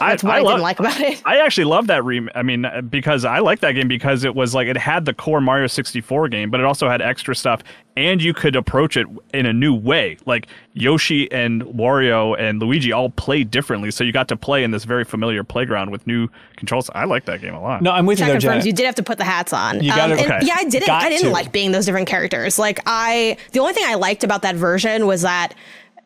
I, 0.00 0.10
That's 0.10 0.22
what 0.22 0.34
I, 0.34 0.40
love, 0.40 0.52
didn't 0.54 0.62
like 0.62 0.78
about 0.80 1.00
it. 1.00 1.22
I 1.24 1.38
actually 1.38 1.64
love 1.64 1.88
that 1.88 2.04
rem. 2.04 2.30
I 2.34 2.42
mean, 2.42 2.64
uh, 2.64 2.80
because 2.82 3.24
I 3.24 3.38
like 3.40 3.60
that 3.60 3.72
game 3.72 3.88
because 3.88 4.24
it 4.24 4.34
was 4.34 4.54
like 4.54 4.68
it 4.68 4.76
had 4.76 5.04
the 5.04 5.12
core 5.14 5.40
Mario 5.40 5.66
64 5.66 6.28
game, 6.28 6.50
but 6.50 6.60
it 6.60 6.66
also 6.66 6.88
had 6.88 7.02
extra 7.02 7.34
stuff, 7.34 7.62
and 7.96 8.22
you 8.22 8.32
could 8.32 8.54
approach 8.56 8.96
it 8.96 9.06
in 9.34 9.46
a 9.46 9.52
new 9.52 9.74
way. 9.74 10.16
Like 10.26 10.46
Yoshi 10.74 11.30
and 11.32 11.62
Wario 11.62 12.38
and 12.38 12.60
Luigi 12.60 12.92
all 12.92 13.10
played 13.10 13.50
differently, 13.50 13.90
so 13.90 14.04
you 14.04 14.12
got 14.12 14.28
to 14.28 14.36
play 14.36 14.62
in 14.64 14.70
this 14.70 14.84
very 14.84 15.04
familiar 15.04 15.42
playground 15.42 15.90
with 15.90 16.06
new 16.06 16.28
controls. 16.56 16.88
I 16.94 17.04
like 17.04 17.24
that 17.24 17.40
game 17.40 17.54
a 17.54 17.60
lot. 17.60 17.82
No, 17.82 17.90
I'm 17.90 18.06
with 18.06 18.18
you 18.20 18.26
That 18.26 18.32
though, 18.32 18.34
confirms 18.40 18.64
Janet. 18.64 18.66
you 18.66 18.72
did 18.72 18.86
have 18.86 18.94
to 18.96 19.02
put 19.02 19.18
the 19.18 19.24
hats 19.24 19.52
on. 19.52 19.78
Um, 19.78 19.82
You 19.82 19.90
gotta- 19.94 20.12
and 20.14 20.20
okay. 20.22 20.38
Yeah, 20.42 20.54
I 20.58 20.64
didn't. 20.64 20.86
Got 20.86 21.02
I 21.02 21.08
didn't 21.08 21.26
to. 21.26 21.30
like 21.32 21.50
being 21.52 21.72
those 21.72 21.86
different 21.86 22.08
characters. 22.08 22.58
Like 22.58 22.80
I, 22.86 23.36
the 23.52 23.60
only 23.60 23.72
thing 23.72 23.84
I 23.86 23.94
liked 23.94 24.22
about 24.24 24.42
that 24.42 24.54
version 24.54 25.06
was 25.06 25.22
that 25.22 25.54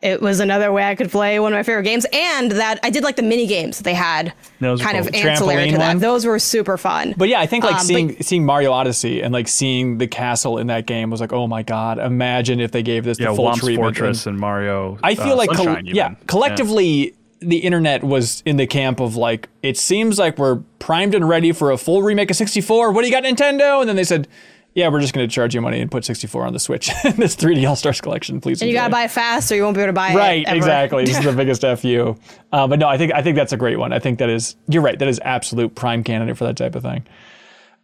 it 0.03 0.21
was 0.21 0.39
another 0.39 0.71
way 0.71 0.83
I 0.83 0.95
could 0.95 1.09
play 1.09 1.39
one 1.39 1.53
of 1.53 1.57
my 1.57 1.63
favorite 1.63 1.83
games, 1.83 2.05
and 2.13 2.51
that 2.51 2.79
I 2.83 2.89
did 2.89 3.03
like 3.03 3.15
the 3.15 3.23
mini 3.23 3.47
games 3.47 3.79
they 3.79 3.93
had, 3.93 4.33
Those 4.59 4.81
kind 4.81 4.97
cool. 4.97 5.07
of 5.07 5.15
ancillary 5.15 5.63
Trampoline 5.67 5.71
to 5.71 5.77
that. 5.77 5.87
one? 5.87 5.99
Those 5.99 6.25
were 6.25 6.37
super 6.39 6.77
fun. 6.77 7.13
But 7.17 7.29
yeah, 7.29 7.39
I 7.39 7.45
think 7.45 7.63
like 7.63 7.73
Um, 7.73 7.77
but- 7.79 7.85
seeing 7.85 8.21
seeing 8.21 8.45
Mario 8.45 8.71
Odyssey 8.71 9.21
and 9.21 9.33
like 9.33 9.47
seeing 9.47 9.97
the 9.97 10.07
castle 10.07 10.57
in 10.57 10.67
that 10.67 10.85
game 10.85 11.09
was 11.09 11.21
like, 11.21 11.33
oh 11.33 11.47
my 11.47 11.63
god! 11.63 11.97
Imagine 11.99 12.59
if 12.59 12.71
they 12.71 12.83
gave 12.83 13.03
this 13.05 13.19
yeah, 13.19 13.29
the 13.29 13.35
full 13.35 13.45
Womp's 13.45 13.61
treatment. 13.61 13.95
Fortress 13.97 14.25
And 14.27 14.33
and 14.33 14.39
Mario. 14.41 14.97
I 15.01 15.15
feel 15.15 15.33
uh, 15.33 15.35
like 15.37 15.49
col- 15.49 15.65
Sunshine 15.65 15.85
yeah, 15.87 16.11
even. 16.11 16.17
collectively 16.27 17.15
the 17.39 17.57
internet 17.57 18.03
was 18.03 18.41
in 18.45 18.55
the 18.55 18.65
camp 18.65 19.01
of 19.01 19.17
like, 19.17 19.49
it 19.61 19.77
seems 19.77 20.17
like 20.17 20.37
we're 20.37 20.57
primed 20.79 21.13
and 21.13 21.27
ready 21.27 21.51
for 21.51 21.71
a 21.71 21.77
full 21.77 22.01
remake 22.01 22.29
of 22.31 22.37
64. 22.37 22.91
What 22.93 23.01
do 23.01 23.07
you 23.07 23.13
got, 23.13 23.23
Nintendo? 23.25 23.81
And 23.81 23.89
then 23.89 23.97
they 23.97 24.05
said, 24.05 24.29
yeah, 24.75 24.87
we're 24.87 25.01
just 25.01 25.13
going 25.13 25.27
to 25.27 25.33
charge 25.33 25.53
you 25.53 25.61
money 25.61 25.79
and 25.79 25.91
put 25.91 26.03
64 26.03 26.45
on 26.45 26.53
the 26.53 26.59
Switch. 26.59 26.87
this 27.15 27.35
3D 27.35 27.67
All 27.67 27.75
Stars 27.75 28.01
collection, 28.01 28.41
please. 28.41 28.61
and 28.61 28.69
you 28.69 28.75
gotta 28.75 28.91
buy 28.91 29.03
it 29.03 29.11
fast, 29.11 29.51
or 29.51 29.55
you 29.55 29.63
won't 29.63 29.75
be 29.75 29.81
able 29.81 29.89
to 29.89 29.93
buy 29.93 30.11
it. 30.11 30.15
Right, 30.15 30.45
exactly. 30.47 31.05
This 31.05 31.17
is 31.17 31.23
the 31.23 31.33
biggest 31.35 31.61
fu. 31.81 32.17
Uh, 32.51 32.67
but 32.67 32.79
no, 32.79 32.87
I 32.87 32.97
think 32.97 33.13
I 33.13 33.21
think 33.21 33.35
that's 33.35 33.53
a 33.53 33.57
great 33.57 33.77
one. 33.77 33.93
I 33.93 33.99
think 33.99 34.19
that 34.19 34.29
is 34.29 34.55
you're 34.67 34.81
right. 34.81 34.97
That 34.97 35.07
is 35.07 35.19
absolute 35.23 35.75
prime 35.75 36.03
candidate 36.03 36.37
for 36.37 36.45
that 36.45 36.57
type 36.57 36.75
of 36.75 36.81
thing. 36.81 37.05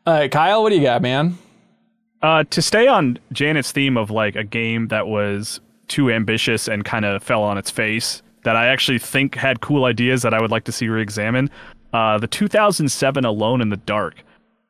Uh, 0.06 0.28
Kyle, 0.32 0.64
what 0.64 0.70
do 0.70 0.76
you 0.76 0.82
got, 0.82 1.02
man? 1.02 1.38
Uh, 2.22 2.44
to 2.50 2.62
stay 2.62 2.88
on 2.88 3.18
Janet's 3.32 3.72
theme 3.72 3.96
of 3.96 4.10
like 4.10 4.36
a 4.36 4.44
game 4.44 4.88
that 4.88 5.08
was 5.08 5.62
too 5.88 6.12
ambitious 6.12 6.68
and 6.68 6.84
kind 6.84 7.06
of 7.06 7.24
fell 7.24 7.44
on 7.44 7.58
its 7.58 7.70
face, 7.72 8.22
that 8.44 8.56
I 8.56 8.68
actually 8.68 9.00
think 9.00 9.36
had 9.36 9.62
cool 9.62 9.86
ideas 9.86 10.22
that 10.24 10.34
I 10.34 10.42
would 10.42 10.52
like 10.52 10.64
to 10.66 10.72
see 10.72 10.88
re-examined. 10.88 11.50
Uh, 11.94 12.18
the 12.18 12.28
2007 12.28 13.26
Alone 13.26 13.62
in 13.62 13.70
the 13.70 13.78
Dark 13.78 14.24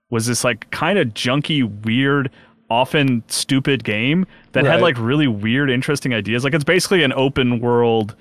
was 0.09 0.25
this 0.27 0.43
like 0.43 0.69
kind 0.71 0.97
of 0.99 1.09
junky, 1.09 1.63
weird, 1.85 2.29
often 2.69 3.23
stupid 3.27 3.83
game 3.83 4.25
that 4.53 4.63
Right. 4.63 4.71
had 4.73 4.81
like 4.81 4.97
really 4.99 5.27
weird, 5.27 5.69
interesting 5.69 6.13
ideas. 6.13 6.43
Like 6.43 6.53
it's 6.53 6.63
basically 6.63 7.03
an 7.03 7.13
open 7.13 7.59
world 7.59 8.15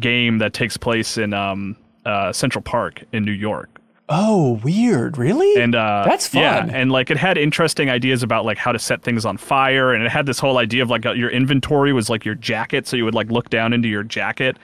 game 0.00 0.38
that 0.38 0.52
takes 0.52 0.76
place 0.76 1.18
in 1.18 1.34
um, 1.34 1.76
uh, 2.06 2.32
Central 2.32 2.62
Park 2.62 3.02
in 3.12 3.24
New 3.24 3.32
York 3.32 3.68
Oh, 4.08 4.60
weird. 4.64 5.16
Really? 5.16 5.62
and 5.62 5.74
uh 5.74 6.04
That's 6.06 6.26
fun. 6.26 6.42
yeah 6.42 6.66
and 6.72 6.90
like 6.90 7.10
it 7.10 7.16
had 7.16 7.38
interesting 7.38 7.88
ideas 7.88 8.22
about 8.22 8.44
like 8.44 8.58
how 8.58 8.72
to 8.72 8.78
set 8.78 9.02
things 9.02 9.24
on 9.24 9.36
fire 9.36 9.92
and 9.94 10.02
it 10.04 10.10
had 10.10 10.26
this 10.26 10.38
whole 10.38 10.58
idea 10.58 10.82
of 10.82 10.90
like 10.90 11.06
uh, 11.06 11.12
your 11.12 11.30
inventory 11.30 11.92
was 11.92 12.10
like 12.10 12.24
your 12.24 12.34
jacket 12.34 12.86
so 12.86 12.96
you 12.96 13.04
would 13.04 13.14
like 13.14 13.30
look 13.30 13.48
down 13.48 13.72
into 13.72 13.88
your 13.88 14.02
jacket 14.02 14.58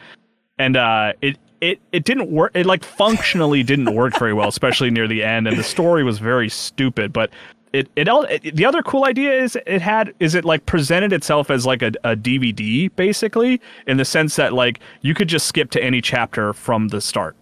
and 0.59 0.77
uh 0.77 1.13
it 1.23 1.39
it 1.61 1.81
it 1.93 2.05
didn't 2.05 2.31
work 2.31 2.53
it 2.55 2.67
like 2.67 2.85
functionally 2.85 3.63
didn't 3.63 3.95
work 3.95 4.19
very 4.19 4.33
well 4.33 4.49
especially 4.49 4.91
near 4.91 5.09
the 5.09 5.23
end 5.23 5.47
and 5.49 5.57
the 5.59 5.63
story 5.63 6.05
was 6.05 6.19
very 6.19 6.49
stupid 6.49 7.13
but 7.13 7.31
it 7.73 7.89
it, 7.97 8.09
it 8.09 8.57
the 8.57 8.65
other 8.65 8.83
cool 8.83 9.05
idea 9.05 9.33
is 9.33 9.57
it 9.67 9.83
had 9.83 10.15
is 10.21 10.35
it 10.35 10.45
like 10.45 10.65
presented 10.67 11.13
itself 11.13 11.51
as 11.51 11.67
like 11.67 11.83
a, 11.83 11.93
a 12.05 12.17
DVD 12.17 12.91
basically 12.97 13.61
in 13.87 13.97
the 13.97 14.05
sense 14.05 14.37
that 14.37 14.53
like 14.53 14.81
you 15.03 15.15
could 15.15 15.29
just 15.29 15.47
skip 15.47 15.71
to 15.71 15.83
any 15.83 16.01
chapter 16.01 16.53
from 16.53 16.89
the 16.89 17.01
start. 17.01 17.37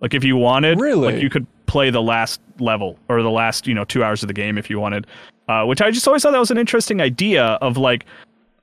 Like 0.00 0.14
if 0.14 0.24
you 0.24 0.36
wanted, 0.36 0.80
Really? 0.80 1.12
like 1.12 1.22
you 1.22 1.30
could 1.30 1.46
play 1.66 1.88
the 1.88 2.02
last 2.02 2.40
level 2.58 2.98
or 3.08 3.22
the 3.22 3.30
last 3.30 3.66
you 3.66 3.74
know 3.74 3.84
two 3.84 4.04
hours 4.04 4.22
of 4.22 4.26
the 4.26 4.34
game 4.34 4.58
if 4.58 4.68
you 4.68 4.78
wanted, 4.78 5.06
uh, 5.48 5.64
which 5.64 5.80
I 5.80 5.90
just 5.90 6.06
always 6.06 6.22
thought 6.22 6.32
that 6.32 6.38
was 6.38 6.50
an 6.50 6.58
interesting 6.58 7.00
idea 7.00 7.44
of 7.62 7.76
like 7.76 8.04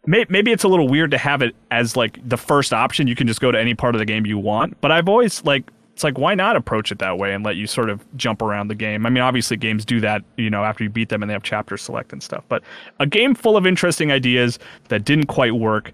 maybe 0.10 0.52
it's 0.52 0.64
a 0.64 0.68
little 0.68 0.88
weird 0.88 1.12
to 1.12 1.18
have 1.18 1.42
it 1.42 1.56
as 1.72 1.96
like 1.96 2.20
the 2.28 2.38
first 2.38 2.74
option. 2.74 3.08
You 3.08 3.16
can 3.16 3.28
just 3.28 3.42
go 3.42 3.52
to 3.52 3.60
any 3.60 3.76
part 3.76 3.96
of 3.96 4.00
the 4.00 4.06
game 4.06 4.26
you 4.26 4.38
want, 4.38 4.80
but 4.82 4.92
I've 4.92 5.08
always 5.08 5.44
like 5.44 5.70
it's 5.94 6.04
like 6.04 6.18
why 6.18 6.34
not 6.34 6.56
approach 6.56 6.92
it 6.92 7.00
that 7.00 7.18
way 7.18 7.34
and 7.34 7.44
let 7.44 7.58
you 7.58 7.68
sort 7.68 7.90
of 7.90 8.06
jump 8.18 8.42
around 8.42 8.70
the 8.70 8.76
game. 8.76 9.06
I 9.06 9.10
mean, 9.10 9.22
obviously 9.22 9.58
games 9.58 9.86
do 9.86 10.00
that, 10.00 10.24
you 10.38 10.50
know, 10.50 10.64
after 10.64 10.84
you 10.84 10.90
beat 10.90 11.10
them 11.10 11.22
and 11.22 11.30
they 11.30 11.34
have 11.34 11.44
chapter 11.44 11.78
select 11.78 12.14
and 12.14 12.24
stuff. 12.24 12.44
But 12.48 12.64
a 13.00 13.06
game 13.06 13.36
full 13.36 13.58
of 13.58 13.68
interesting 13.68 14.12
ideas 14.12 14.58
that 14.88 15.06
didn't 15.06 15.28
quite 15.28 15.56
work 15.56 15.92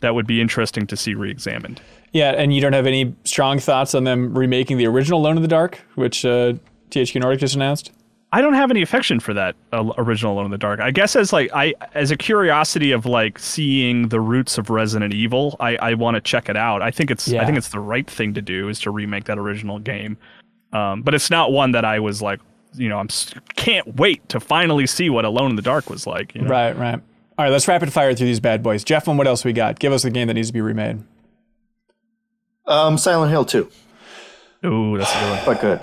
that 0.00 0.14
would 0.14 0.26
be 0.26 0.40
interesting 0.40 0.86
to 0.86 0.96
see 0.96 1.14
re-examined. 1.14 1.80
Yeah, 2.12 2.30
and 2.30 2.54
you 2.54 2.60
don't 2.60 2.72
have 2.72 2.86
any 2.86 3.14
strong 3.24 3.58
thoughts 3.58 3.94
on 3.94 4.04
them 4.04 4.36
remaking 4.36 4.78
the 4.78 4.86
original 4.86 5.20
Alone 5.20 5.36
in 5.36 5.42
the 5.42 5.48
Dark, 5.48 5.80
which 5.94 6.24
uh, 6.24 6.54
THQ 6.90 7.20
Nordic 7.20 7.40
just 7.40 7.54
announced? 7.54 7.92
I 8.32 8.40
don't 8.42 8.54
have 8.54 8.70
any 8.70 8.80
affection 8.80 9.18
for 9.18 9.34
that 9.34 9.56
uh, 9.72 9.92
original 9.98 10.34
Alone 10.34 10.44
in 10.46 10.50
the 10.52 10.58
Dark. 10.58 10.78
I 10.80 10.92
guess 10.92 11.16
as 11.16 11.32
like 11.32 11.50
I 11.52 11.74
as 11.94 12.10
a 12.10 12.16
curiosity 12.16 12.92
of 12.92 13.04
like 13.04 13.38
seeing 13.38 14.08
the 14.08 14.20
roots 14.20 14.56
of 14.56 14.70
Resident 14.70 15.12
Evil, 15.12 15.56
I, 15.58 15.76
I 15.76 15.94
want 15.94 16.14
to 16.14 16.20
check 16.20 16.48
it 16.48 16.56
out. 16.56 16.80
I 16.80 16.90
think 16.92 17.10
it's 17.10 17.26
Yeah. 17.26 17.42
I 17.42 17.46
think 17.46 17.58
it's 17.58 17.68
the 17.68 17.80
right 17.80 18.08
thing 18.08 18.34
to 18.34 18.42
do 18.42 18.68
is 18.68 18.78
to 18.80 18.90
remake 18.90 19.24
that 19.24 19.38
original 19.38 19.78
game. 19.80 20.16
Um, 20.72 21.02
but 21.02 21.14
it's 21.14 21.30
not 21.30 21.50
one 21.50 21.72
that 21.72 21.84
I 21.84 21.98
was 21.98 22.22
like, 22.22 22.38
you 22.74 22.88
know, 22.88 22.98
I'm 22.98 23.08
can't 23.56 23.96
wait 23.96 24.28
to 24.28 24.38
finally 24.38 24.86
see 24.86 25.10
what 25.10 25.24
Alone 25.24 25.50
in 25.50 25.56
the 25.56 25.62
Dark 25.62 25.90
was 25.90 26.06
like. 26.06 26.32
You 26.36 26.42
know? 26.42 26.48
Right, 26.48 26.76
right. 26.76 27.00
All 27.36 27.44
right, 27.44 27.50
let's 27.50 27.66
rapid 27.66 27.92
fire 27.92 28.14
through 28.14 28.26
these 28.26 28.38
bad 28.38 28.62
boys. 28.62 28.84
Jeff, 28.84 29.08
and 29.08 29.18
what 29.18 29.26
else 29.26 29.44
we 29.44 29.52
got? 29.52 29.78
Give 29.78 29.92
us 29.92 30.02
the 30.02 30.10
game 30.10 30.28
that 30.28 30.34
needs 30.34 30.48
to 30.48 30.52
be 30.52 30.60
remade. 30.60 31.02
Um, 32.66 32.98
Silent 32.98 33.32
Hill 33.32 33.44
2, 33.44 33.68
Ooh, 34.66 34.98
that's 34.98 35.12
a 35.12 35.18
good 35.18 35.30
one. 35.30 35.40
but 35.46 35.60
good. 35.60 35.80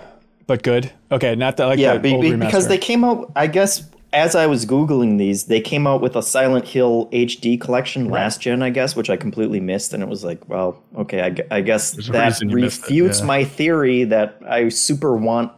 But 0.48 0.64
good. 0.64 0.92
Okay, 1.12 1.36
not 1.36 1.58
that 1.58 1.66
like 1.66 1.80
Yeah, 1.80 1.94
the 1.94 2.00
be, 2.00 2.14
old 2.14 2.22
be- 2.22 2.32
remaster. 2.32 2.46
because 2.46 2.68
they 2.68 2.78
came 2.78 3.04
out. 3.04 3.32
I 3.36 3.48
guess 3.48 3.84
as 4.14 4.34
I 4.36 4.48
was 4.48 4.66
googling 4.66 5.18
these, 5.18 5.44
they 5.46 5.60
came 5.60 5.86
out 5.86 6.02
with 6.02 6.16
a 6.16 6.22
Silent 6.24 6.66
Hill 6.66 7.10
HD 7.12 7.60
collection 7.60 8.10
last 8.10 8.40
gen. 8.42 8.64
I 8.64 8.70
guess, 8.70 8.96
which 8.96 9.10
I 9.10 9.18
completely 9.18 9.60
missed, 9.60 9.94
and 9.94 10.02
it 10.02 10.08
was 10.10 10.24
like, 10.24 10.48
well, 10.48 10.82
okay, 10.98 11.22
I, 11.52 11.58
I 11.58 11.62
guess 11.62 11.98
a 12.08 12.12
that 12.14 12.26
reason 12.30 12.50
it, 12.50 12.54
refutes 12.54 13.20
yeah. 13.20 13.26
my 13.26 13.44
theory 13.44 14.06
that 14.06 14.40
I 14.48 14.70
super 14.70 15.16
want 15.18 15.52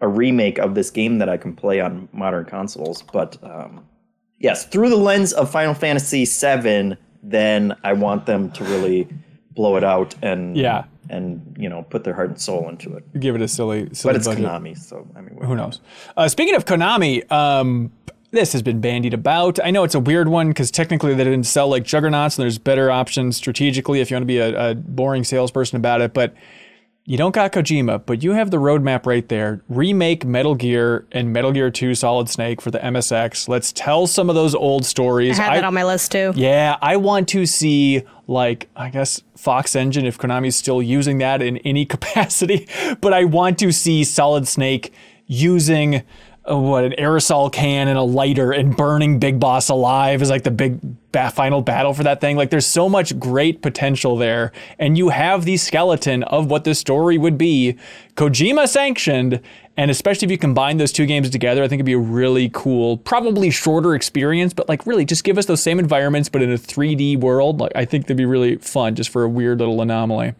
a 0.00 0.08
remake 0.08 0.58
of 0.58 0.74
this 0.74 0.90
game 0.90 1.18
that 1.18 1.28
I 1.28 1.36
can 1.36 1.54
play 1.54 1.80
on 1.80 2.08
modern 2.12 2.44
consoles. 2.44 3.02
But 3.12 3.38
um, 3.44 3.86
yes, 4.40 4.66
through 4.66 4.88
the 4.90 4.96
lens 4.96 5.32
of 5.32 5.48
Final 5.48 5.74
Fantasy 5.74 6.24
VII, 6.24 6.96
then 7.22 7.76
I 7.84 7.92
want 7.92 8.26
them 8.26 8.50
to 8.50 8.64
really 8.64 9.08
blow 9.52 9.76
it 9.76 9.84
out 9.84 10.16
and 10.20 10.56
Yeah. 10.56 10.84
And 11.12 11.54
you 11.58 11.68
know 11.68 11.82
put 11.82 12.02
their 12.04 12.14
heart 12.14 12.30
and 12.30 12.40
soul 12.40 12.68
into 12.68 12.96
it. 12.96 13.20
give 13.20 13.34
it 13.36 13.42
a 13.42 13.48
silly, 13.48 13.88
silly 13.92 14.12
But 14.12 14.16
it's 14.16 14.26
budget. 14.26 14.44
Konami, 14.44 14.76
so 14.76 15.06
I 15.14 15.20
mean, 15.20 15.36
Who 15.42 15.54
knows? 15.54 15.80
Uh, 16.16 16.28
speaking 16.28 16.54
of 16.56 16.64
Konami, 16.64 17.30
um, 17.30 17.92
this 18.32 18.52
has 18.54 18.62
been 18.62 18.80
bandied 18.80 19.14
about. 19.14 19.60
I 19.62 19.70
know 19.70 19.84
it's 19.84 19.94
a 19.94 20.00
weird 20.00 20.28
one 20.28 20.48
because 20.48 20.70
technically 20.70 21.14
they 21.14 21.24
didn't 21.24 21.44
sell 21.44 21.68
like 21.68 21.84
juggernauts, 21.84 22.38
and 22.38 22.42
there's 22.42 22.58
better 22.58 22.90
options 22.90 23.36
strategically 23.36 24.00
if 24.00 24.10
you 24.10 24.16
want 24.16 24.22
to 24.22 24.26
be 24.26 24.38
a, 24.38 24.70
a 24.70 24.74
boring 24.74 25.22
salesperson 25.22 25.76
about 25.76 26.00
it. 26.00 26.14
But 26.14 26.34
you 27.04 27.16
don't 27.16 27.34
got 27.34 27.50
Kojima, 27.52 28.06
but 28.06 28.22
you 28.22 28.32
have 28.32 28.52
the 28.52 28.58
roadmap 28.58 29.06
right 29.06 29.28
there. 29.28 29.60
Remake 29.68 30.24
Metal 30.24 30.54
Gear 30.54 31.04
and 31.10 31.32
Metal 31.32 31.50
Gear 31.50 31.70
2 31.70 31.96
Solid 31.96 32.28
Snake 32.28 32.60
for 32.60 32.70
the 32.70 32.78
MSX. 32.78 33.48
Let's 33.48 33.72
tell 33.72 34.06
some 34.06 34.28
of 34.28 34.36
those 34.36 34.54
old 34.54 34.86
stories. 34.86 35.38
I 35.38 35.42
had 35.42 35.56
that 35.56 35.64
on 35.64 35.74
my 35.74 35.84
list 35.84 36.12
too. 36.12 36.32
Yeah, 36.36 36.76
I 36.80 36.96
want 36.96 37.28
to 37.30 37.44
see 37.44 38.02
like 38.28 38.68
I 38.76 38.88
guess 38.88 39.20
Fox 39.36 39.74
Engine 39.74 40.06
if 40.06 40.16
Konami's 40.16 40.54
still 40.54 40.80
using 40.80 41.18
that 41.18 41.42
in 41.42 41.56
any 41.58 41.84
capacity, 41.86 42.68
but 43.00 43.12
I 43.12 43.24
want 43.24 43.58
to 43.58 43.72
see 43.72 44.04
Solid 44.04 44.46
Snake 44.46 44.92
using 45.26 46.02
what 46.44 46.84
an 46.84 46.92
aerosol 46.98 47.52
can 47.52 47.86
and 47.88 47.96
a 47.96 48.02
lighter 48.02 48.50
and 48.50 48.76
burning 48.76 49.18
Big 49.18 49.38
Boss 49.38 49.68
alive 49.68 50.22
is 50.22 50.30
like 50.30 50.42
the 50.42 50.50
big 50.50 50.80
ba- 51.12 51.30
final 51.30 51.62
battle 51.62 51.94
for 51.94 52.02
that 52.02 52.20
thing. 52.20 52.36
Like 52.36 52.50
there's 52.50 52.66
so 52.66 52.88
much 52.88 53.18
great 53.18 53.62
potential 53.62 54.16
there, 54.16 54.50
and 54.78 54.98
you 54.98 55.10
have 55.10 55.44
the 55.44 55.56
skeleton 55.56 56.24
of 56.24 56.50
what 56.50 56.64
the 56.64 56.74
story 56.74 57.16
would 57.16 57.38
be, 57.38 57.76
Kojima 58.16 58.68
sanctioned. 58.68 59.40
And 59.76 59.90
especially 59.90 60.26
if 60.26 60.30
you 60.30 60.36
combine 60.36 60.76
those 60.76 60.92
two 60.92 61.06
games 61.06 61.30
together, 61.30 61.62
I 61.62 61.68
think 61.68 61.78
it'd 61.78 61.86
be 61.86 61.94
a 61.94 61.98
really 61.98 62.50
cool, 62.52 62.98
probably 62.98 63.50
shorter 63.50 63.94
experience, 63.94 64.52
but 64.52 64.68
like 64.68 64.86
really 64.86 65.06
just 65.06 65.24
give 65.24 65.38
us 65.38 65.46
those 65.46 65.62
same 65.62 65.78
environments, 65.78 66.28
but 66.28 66.42
in 66.42 66.52
a 66.52 66.58
3D 66.58 67.20
world. 67.20 67.60
Like 67.60 67.72
I 67.74 67.84
think 67.84 68.04
that'd 68.04 68.16
be 68.16 68.26
really 68.26 68.56
fun 68.56 68.96
just 68.96 69.10
for 69.10 69.22
a 69.22 69.28
weird 69.28 69.60
little 69.60 69.80
anomaly. 69.80 70.34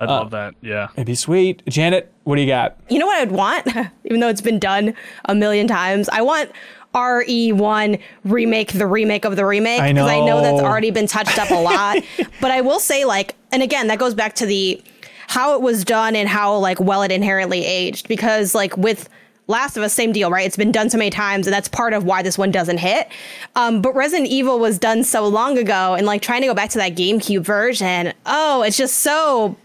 I'd 0.00 0.08
uh, 0.08 0.12
love 0.12 0.30
that. 0.30 0.54
Yeah. 0.60 0.88
It'd 0.94 1.06
be 1.06 1.14
sweet. 1.14 1.62
Janet, 1.66 2.12
what 2.24 2.36
do 2.36 2.42
you 2.42 2.46
got? 2.48 2.78
You 2.88 2.98
know 2.98 3.06
what 3.06 3.18
I'd 3.20 3.32
want, 3.32 3.66
even 4.04 4.20
though 4.20 4.28
it's 4.28 4.40
been 4.40 4.58
done 4.58 4.94
a 5.24 5.34
million 5.34 5.66
times. 5.66 6.08
I 6.10 6.22
want 6.22 6.50
RE1 6.94 8.00
remake 8.24 8.72
the 8.72 8.86
remake 8.86 9.24
of 9.24 9.36
the 9.36 9.44
remake 9.44 9.80
I 9.80 9.88
I 9.88 9.92
know 9.92 10.40
that's 10.40 10.62
already 10.62 10.90
been 10.90 11.06
touched 11.06 11.38
up 11.38 11.50
a 11.50 11.54
lot. 11.62 11.98
but 12.40 12.50
I 12.50 12.60
will 12.60 12.80
say, 12.80 13.04
like, 13.04 13.34
and 13.52 13.62
again, 13.62 13.88
that 13.88 13.98
goes 13.98 14.14
back 14.14 14.34
to 14.36 14.46
the 14.46 14.82
how 15.28 15.54
it 15.54 15.60
was 15.60 15.84
done 15.84 16.16
and 16.16 16.28
how 16.28 16.56
like 16.56 16.80
well 16.80 17.02
it 17.02 17.12
inherently 17.12 17.64
aged. 17.64 18.08
Because 18.08 18.54
like 18.54 18.76
with 18.76 19.08
Last 19.48 19.76
of 19.76 19.82
Us, 19.82 19.94
same 19.94 20.12
deal, 20.12 20.30
right? 20.30 20.46
It's 20.46 20.56
been 20.56 20.72
done 20.72 20.90
so 20.90 20.98
many 20.98 21.10
times, 21.10 21.46
and 21.46 21.54
that's 21.54 21.68
part 21.68 21.94
of 21.94 22.04
why 22.04 22.22
this 22.22 22.38
one 22.38 22.50
doesn't 22.50 22.78
hit. 22.78 23.08
Um, 23.56 23.82
but 23.82 23.94
Resident 23.94 24.28
Evil 24.28 24.58
was 24.58 24.78
done 24.78 25.02
so 25.02 25.26
long 25.26 25.58
ago, 25.58 25.94
and 25.94 26.06
like 26.06 26.22
trying 26.22 26.42
to 26.42 26.46
go 26.46 26.54
back 26.54 26.70
to 26.70 26.78
that 26.78 26.94
GameCube 26.94 27.42
version, 27.42 28.12
oh, 28.26 28.62
it's 28.62 28.76
just 28.76 28.98
so 28.98 29.56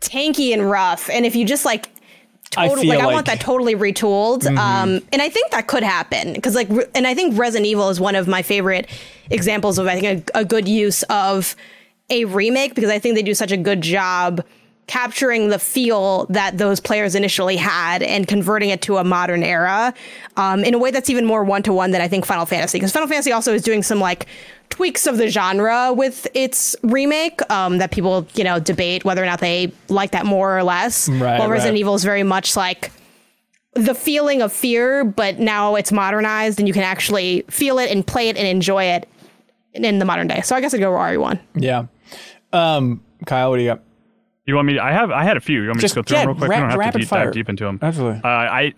tanky 0.00 0.52
and 0.52 0.70
rough. 0.70 1.10
And 1.10 1.26
if 1.26 1.34
you 1.36 1.44
just 1.44 1.64
like 1.64 1.88
I 2.56 2.68
total, 2.68 2.82
feel 2.82 2.94
like, 2.94 3.00
I 3.00 3.12
want 3.12 3.26
that 3.26 3.40
totally 3.40 3.74
retooled. 3.74 4.46
Um, 4.56 5.00
and 5.12 5.20
I 5.20 5.28
think 5.28 5.50
that 5.50 5.66
could 5.66 5.82
happen 5.82 6.32
because 6.32 6.54
like, 6.54 6.68
re- 6.70 6.86
and 6.94 7.06
I 7.06 7.14
think 7.14 7.36
Resident 7.38 7.66
Evil 7.66 7.90
is 7.90 8.00
one 8.00 8.14
of 8.14 8.26
my 8.26 8.42
favorite 8.42 8.88
examples 9.30 9.78
of 9.78 9.86
I 9.86 10.00
think 10.00 10.30
a, 10.34 10.40
a 10.40 10.44
good 10.44 10.66
use 10.66 11.02
of 11.04 11.54
a 12.10 12.24
remake 12.24 12.74
because 12.74 12.90
I 12.90 12.98
think 12.98 13.16
they 13.16 13.22
do 13.22 13.34
such 13.34 13.52
a 13.52 13.56
good 13.56 13.82
job 13.82 14.42
capturing 14.88 15.50
the 15.50 15.58
feel 15.58 16.24
that 16.26 16.58
those 16.58 16.80
players 16.80 17.14
initially 17.14 17.56
had 17.56 18.02
and 18.02 18.26
converting 18.26 18.70
it 18.70 18.82
to 18.82 18.96
a 18.96 19.04
modern 19.04 19.44
era 19.44 19.94
um, 20.36 20.64
in 20.64 20.74
a 20.74 20.78
way 20.78 20.90
that's 20.90 21.08
even 21.08 21.24
more 21.24 21.44
one 21.44 21.62
to 21.62 21.72
one 21.72 21.92
than 21.92 22.00
I 22.00 22.08
think 22.08 22.26
Final 22.26 22.46
Fantasy 22.46 22.78
because 22.78 22.90
Final 22.90 23.06
Fantasy 23.06 23.30
also 23.30 23.52
is 23.54 23.62
doing 23.62 23.82
some 23.82 24.00
like 24.00 24.26
tweaks 24.70 25.06
of 25.06 25.18
the 25.18 25.28
genre 25.28 25.92
with 25.92 26.26
its 26.34 26.74
remake 26.82 27.40
um, 27.50 27.78
that 27.78 27.92
people 27.92 28.26
you 28.34 28.42
know 28.42 28.58
debate 28.58 29.04
whether 29.04 29.22
or 29.22 29.26
not 29.26 29.40
they 29.40 29.70
like 29.88 30.10
that 30.10 30.26
more 30.26 30.58
or 30.58 30.64
less. 30.64 31.08
Right, 31.08 31.38
While 31.38 31.50
Resident 31.50 31.74
right. 31.74 31.80
Evil 31.80 31.94
is 31.94 32.02
very 32.02 32.22
much 32.22 32.56
like 32.56 32.90
the 33.74 33.94
feeling 33.94 34.42
of 34.42 34.52
fear, 34.52 35.04
but 35.04 35.38
now 35.38 35.74
it's 35.76 35.92
modernized 35.92 36.58
and 36.58 36.66
you 36.66 36.74
can 36.74 36.82
actually 36.82 37.44
feel 37.48 37.78
it 37.78 37.90
and 37.90 38.06
play 38.06 38.28
it 38.28 38.36
and 38.36 38.46
enjoy 38.46 38.84
it 38.84 39.08
in, 39.74 39.98
the 39.98 40.04
modern 40.04 40.26
day. 40.26 40.40
So 40.40 40.56
I 40.56 40.60
guess 40.60 40.74
I'd 40.74 40.80
go 40.80 40.90
with 40.90 41.00
RE1. 41.00 41.38
Yeah. 41.54 41.86
Um, 42.52 43.02
Kyle, 43.26 43.50
what 43.50 43.58
do 43.58 43.62
you 43.62 43.68
got? 43.68 43.82
You 44.48 44.54
want 44.56 44.66
me? 44.66 44.72
To, 44.74 44.82
I 44.82 44.90
have. 44.92 45.10
I 45.10 45.22
had 45.24 45.36
a 45.36 45.40
few. 45.40 45.60
You 45.62 45.68
want 45.68 45.76
me 45.76 45.82
Just- 45.82 45.94
to 45.94 46.00
just 46.00 46.08
go 46.08 46.08
through 46.08 46.16
yeah, 46.18 46.22
them 46.22 46.28
real 46.30 46.36
quick? 46.38 46.50
ra- 46.50 46.68
don't 46.70 46.80
have 46.80 46.92
to 46.94 46.98
deep, 47.00 47.08
dive 47.08 47.32
deep 47.32 47.48
into 47.48 47.64
them. 47.64 47.78
Absolutely. 47.82 48.20
Uh, 48.24 48.28
I. 48.28 48.74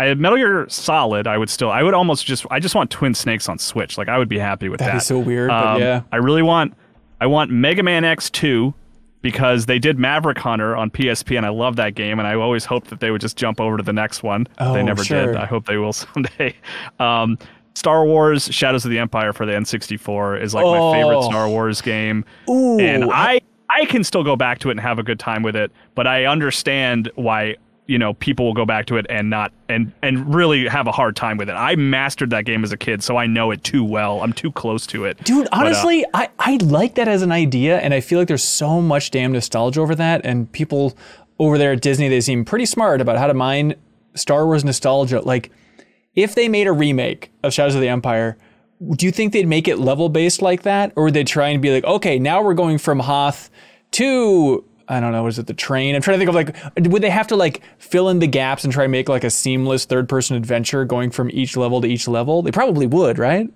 I 0.00 0.14
Metal 0.14 0.38
Gear 0.38 0.66
Solid. 0.68 1.26
I 1.26 1.36
would 1.38 1.50
still. 1.50 1.70
I 1.72 1.82
would 1.82 1.94
almost 1.94 2.24
just. 2.24 2.46
I 2.52 2.60
just 2.60 2.76
want 2.76 2.90
Twin 2.90 3.14
Snakes 3.14 3.48
on 3.48 3.58
Switch. 3.58 3.98
Like 3.98 4.08
I 4.08 4.16
would 4.18 4.28
be 4.28 4.38
happy 4.38 4.68
with 4.68 4.78
That'd 4.78 4.94
that. 4.94 4.98
be 4.98 5.04
so 5.04 5.18
weird, 5.18 5.48
but 5.48 5.66
Um, 5.66 5.80
yeah. 5.80 6.02
I 6.12 6.16
really 6.16 6.42
want. 6.42 6.74
I 7.20 7.26
want 7.26 7.50
Mega 7.50 7.82
Man 7.82 8.04
X 8.04 8.30
two 8.30 8.74
because 9.22 9.66
they 9.66 9.80
did 9.80 9.98
Maverick 9.98 10.38
Hunter 10.38 10.76
on 10.76 10.90
PSP 10.90 11.36
and 11.36 11.44
I 11.44 11.48
love 11.48 11.74
that 11.76 11.96
game 11.96 12.20
and 12.20 12.28
I 12.28 12.34
always 12.34 12.64
hoped 12.64 12.90
that 12.90 13.00
they 13.00 13.10
would 13.10 13.20
just 13.20 13.36
jump 13.36 13.60
over 13.60 13.76
to 13.76 13.82
the 13.82 13.92
next 13.92 14.22
one. 14.22 14.46
Oh, 14.58 14.72
they 14.72 14.84
never 14.84 15.02
sure. 15.02 15.26
did. 15.26 15.36
I 15.36 15.46
hope 15.46 15.66
they 15.66 15.78
will 15.78 15.92
someday. 15.94 16.54
Um, 17.00 17.36
Star 17.74 18.04
Wars 18.04 18.44
Shadows 18.54 18.84
of 18.84 18.92
the 18.92 18.98
Empire 19.00 19.32
for 19.32 19.46
the 19.46 19.52
N64 19.52 20.40
is 20.40 20.54
like 20.54 20.64
my 20.64 20.92
favorite 20.92 21.16
Oh. 21.16 21.22
Star 21.28 21.48
Wars 21.48 21.80
game. 21.80 22.24
Ooh, 22.48 22.78
and 22.78 23.10
I 23.12 23.40
I 23.70 23.84
can 23.86 24.02
still 24.04 24.24
go 24.24 24.36
back 24.36 24.58
to 24.60 24.68
it 24.68 24.72
and 24.72 24.80
have 24.80 24.98
a 24.98 25.02
good 25.02 25.18
time 25.18 25.42
with 25.42 25.56
it, 25.56 25.70
but 25.94 26.06
I 26.06 26.24
understand 26.24 27.10
why 27.14 27.56
you 27.86 27.98
know 27.98 28.12
people 28.14 28.44
will 28.44 28.54
go 28.54 28.66
back 28.66 28.84
to 28.86 28.98
it 28.98 29.06
and 29.08 29.30
not 29.30 29.50
and 29.68 29.92
and 30.02 30.34
really 30.34 30.68
have 30.68 30.86
a 30.86 30.92
hard 30.92 31.16
time 31.16 31.38
with 31.38 31.48
it. 31.48 31.54
I 31.54 31.74
mastered 31.76 32.30
that 32.30 32.44
game 32.44 32.62
as 32.62 32.70
a 32.70 32.76
kid, 32.76 33.02
so 33.02 33.16
I 33.16 33.26
know 33.26 33.50
it 33.50 33.64
too 33.64 33.82
well. 33.82 34.22
I'm 34.22 34.32
too 34.32 34.52
close 34.52 34.86
to 34.88 35.04
it. 35.04 35.22
Dude, 35.24 35.48
But, 35.50 35.54
uh, 35.54 35.60
honestly, 35.60 36.04
I, 36.14 36.28
I 36.38 36.56
like 36.56 36.96
that 36.96 37.08
as 37.08 37.22
an 37.22 37.32
idea, 37.32 37.78
and 37.78 37.94
I 37.94 38.00
feel 38.00 38.18
like 38.18 38.28
there's 38.28 38.44
so 38.44 38.80
much 38.80 39.10
damn 39.10 39.32
nostalgia 39.32 39.80
over 39.80 39.94
that. 39.94 40.20
And 40.24 40.50
people 40.52 40.96
over 41.38 41.56
there 41.56 41.72
at 41.72 41.80
Disney, 41.80 42.08
they 42.08 42.20
seem 42.20 42.44
pretty 42.44 42.66
smart 42.66 43.00
about 43.00 43.16
how 43.16 43.26
to 43.26 43.34
mine 43.34 43.74
Star 44.14 44.44
Wars 44.44 44.64
nostalgia. 44.64 45.20
Like, 45.20 45.50
if 46.14 46.34
they 46.34 46.48
made 46.48 46.66
a 46.66 46.72
remake 46.72 47.30
of 47.42 47.54
Shadows 47.54 47.74
of 47.74 47.80
the 47.80 47.88
Empire, 47.88 48.36
do 48.92 49.06
you 49.06 49.12
think 49.12 49.32
they'd 49.32 49.46
make 49.46 49.68
it 49.68 49.78
level 49.78 50.08
based 50.08 50.42
like 50.42 50.62
that? 50.62 50.92
Or 50.96 51.04
would 51.04 51.14
they 51.14 51.24
try 51.24 51.48
and 51.48 51.60
be 51.60 51.72
like, 51.72 51.84
okay, 51.84 52.18
now 52.18 52.42
we're 52.42 52.54
going 52.54 52.78
from 52.78 53.00
Hoth 53.00 53.50
to 53.92 54.64
I 54.90 55.00
don't 55.00 55.12
know, 55.12 55.24
was 55.24 55.38
it 55.38 55.46
the 55.46 55.54
train? 55.54 55.94
I'm 55.94 56.00
trying 56.00 56.18
to 56.18 56.24
think 56.24 56.30
of 56.30 56.34
like, 56.34 56.90
would 56.90 57.02
they 57.02 57.10
have 57.10 57.26
to 57.26 57.36
like 57.36 57.62
fill 57.76 58.08
in 58.08 58.20
the 58.20 58.26
gaps 58.26 58.64
and 58.64 58.72
try 58.72 58.84
and 58.84 58.90
make 58.90 59.08
like 59.08 59.22
a 59.22 59.30
seamless 59.30 59.84
third 59.84 60.08
person 60.08 60.34
adventure 60.34 60.86
going 60.86 61.10
from 61.10 61.30
each 61.30 61.58
level 61.58 61.82
to 61.82 61.88
each 61.88 62.08
level? 62.08 62.40
They 62.40 62.50
probably 62.50 62.86
would, 62.86 63.18
right? 63.18 63.50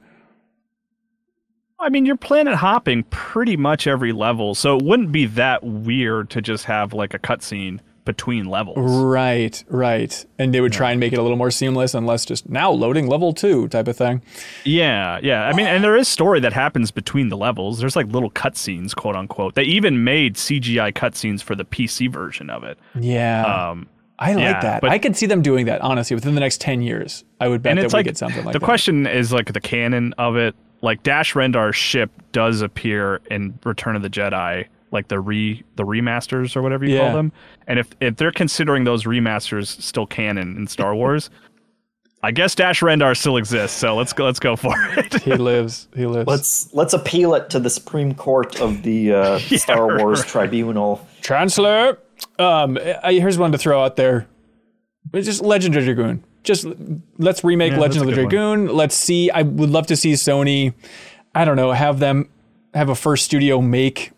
I 1.81 1.89
mean, 1.89 2.05
you're 2.05 2.17
planet 2.17 2.55
hopping 2.57 3.05
pretty 3.05 3.57
much 3.57 3.87
every 3.87 4.13
level, 4.13 4.55
so 4.55 4.77
it 4.77 4.85
wouldn't 4.85 5.11
be 5.11 5.25
that 5.27 5.65
weird 5.65 6.29
to 6.31 6.43
just 6.43 6.67
have 6.67 6.93
like 6.93 7.15
a 7.15 7.19
cutscene 7.19 7.81
between 8.05 8.47
levels. 8.47 8.77
Right, 8.79 9.63
right. 9.69 10.27
And 10.39 10.53
they 10.53 10.61
would 10.61 10.73
try 10.73 10.91
and 10.91 11.01
make 11.01 11.13
it 11.13 11.19
a 11.19 11.23
little 11.23 11.37
more 11.37 11.51
seamless 11.51 11.95
and 11.95 12.07
less 12.07 12.25
just 12.25 12.49
now 12.49 12.71
loading 12.71 13.07
level 13.07 13.33
two 13.33 13.69
type 13.69 13.89
of 13.89 13.97
thing. 13.97 14.23
Yeah, 14.65 15.21
yeah. 15.23 15.45
I 15.45 15.53
mean, 15.53 15.67
and 15.67 15.85
there 15.85 15.97
is 15.97 16.09
story 16.09 16.41
that 16.41 16.53
happens 16.53 16.91
between 16.91 17.29
the 17.29 17.37
levels. 17.37 17.79
There's 17.79 17.97
like 17.97 18.07
little 18.07 18.31
cutscenes, 18.31 18.95
quote 18.95 19.17
unquote. 19.17 19.55
They 19.55 19.65
even 19.65 20.05
made 20.05 20.35
CGI 20.35 20.93
cutscenes 20.93 21.43
for 21.43 21.55
the 21.55 21.65
PC 21.65 22.13
version 22.13 22.51
of 22.51 22.65
it. 22.65 22.79
Yeah. 22.99 23.71
Um, 23.71 23.89
I 24.19 24.35
like 24.35 24.43
yeah, 24.43 24.61
that. 24.61 24.81
but- 24.81 24.91
I 24.91 24.99
could 24.99 25.17
see 25.17 25.27
them 25.27 25.43
doing 25.43 25.67
that, 25.67 25.81
honestly, 25.81 26.15
within 26.15 26.35
the 26.35 26.41
next 26.41 26.61
10 26.61 26.83
years. 26.83 27.25
I 27.41 27.49
would 27.49 27.63
bet 27.63 27.77
that 27.77 27.85
we 27.87 27.89
like 27.89 28.07
get 28.07 28.17
something 28.17 28.45
like 28.45 28.53
the 28.53 28.59
that. 28.59 28.61
The 28.61 28.65
question 28.65 29.07
is 29.07 29.33
like 29.33 29.53
the 29.53 29.61
canon 29.61 30.13
of 30.19 30.37
it. 30.37 30.55
Like 30.81 31.03
Dash 31.05 31.35
Rendar's 31.35 31.77
ship 31.77 32.11
does 32.33 32.61
appear 32.61 33.21
in 33.31 33.59
Return 33.65 33.95
of 33.95 34.03
the 34.03 34.11
Jedi, 34.11 34.67
like 34.93 35.09
the 35.09 35.19
re 35.21 35.63
the 35.77 35.85
remasters 35.85 36.55
or 36.55 36.63
whatever 36.63 36.85
you 36.85 36.95
Yeah. 36.97 37.07
call 37.09 37.17
them. 37.17 37.33
And 37.67 37.79
if 37.79 37.91
if 38.01 38.17
they're 38.17 38.33
considering 38.33 38.85
those 38.85 39.05
remasters 39.05 39.81
still 39.83 40.07
canon 40.07 40.57
in 40.57 40.67
Star 40.67 40.95
Wars, 40.95 41.31
I 42.25 42.31
guess 42.31 42.55
Dash 42.55 42.81
Rendar 42.83 43.17
still 43.17 43.37
exists. 43.37 43.77
So 43.77 43.97
let's 43.97 44.13
go 44.13 44.25
let's 44.25 44.39
go 44.39 44.55
for 44.55 44.75
it. 44.97 45.15
He 45.23 45.35
lives. 45.35 45.89
He 45.97 46.07
lives. 46.07 46.29
Let's 46.29 46.73
let's 46.73 46.95
appeal 46.95 47.35
it 47.35 47.51
to 47.51 47.59
the 47.59 47.71
Supreme 47.71 48.15
Court 48.15 48.61
of 48.61 48.83
the 48.83 49.13
uh, 49.15 49.39
Star 49.39 49.99
Wars 49.99 50.25
Tribunal. 50.25 51.05
Chancellor. 51.23 51.99
Um, 52.39 52.79
I, 53.03 53.15
here's 53.15 53.39
one 53.39 53.51
to 53.53 53.59
throw 53.59 53.83
out 53.83 53.97
there. 53.97 54.29
It's 55.13 55.27
just 55.27 55.43
Legend 55.43 55.75
of 55.77 55.85
the 55.85 55.95
Dragoon. 55.95 56.23
Just 56.45 56.67
let's 57.19 57.43
remake 57.45 57.73
Yeah, 57.73 57.79
Legend 57.81 58.03
of 58.03 58.07
that's 58.09 58.17
the 58.17 58.21
a 58.23 58.25
one. 58.25 58.31
Dragoon. 58.31 58.77
Let's 58.77 58.95
see. 58.95 59.31
I 59.31 59.43
would 59.43 59.71
love 59.71 59.87
to 59.89 59.97
see 59.97 60.13
Sony. 60.13 60.75
I 61.35 61.45
don't 61.45 61.57
know. 61.57 61.73
Have 61.73 61.99
them 61.99 62.29
have 62.75 62.89
a 62.89 62.95
first 62.95 63.25
studio 63.25 63.61
make 63.61 64.13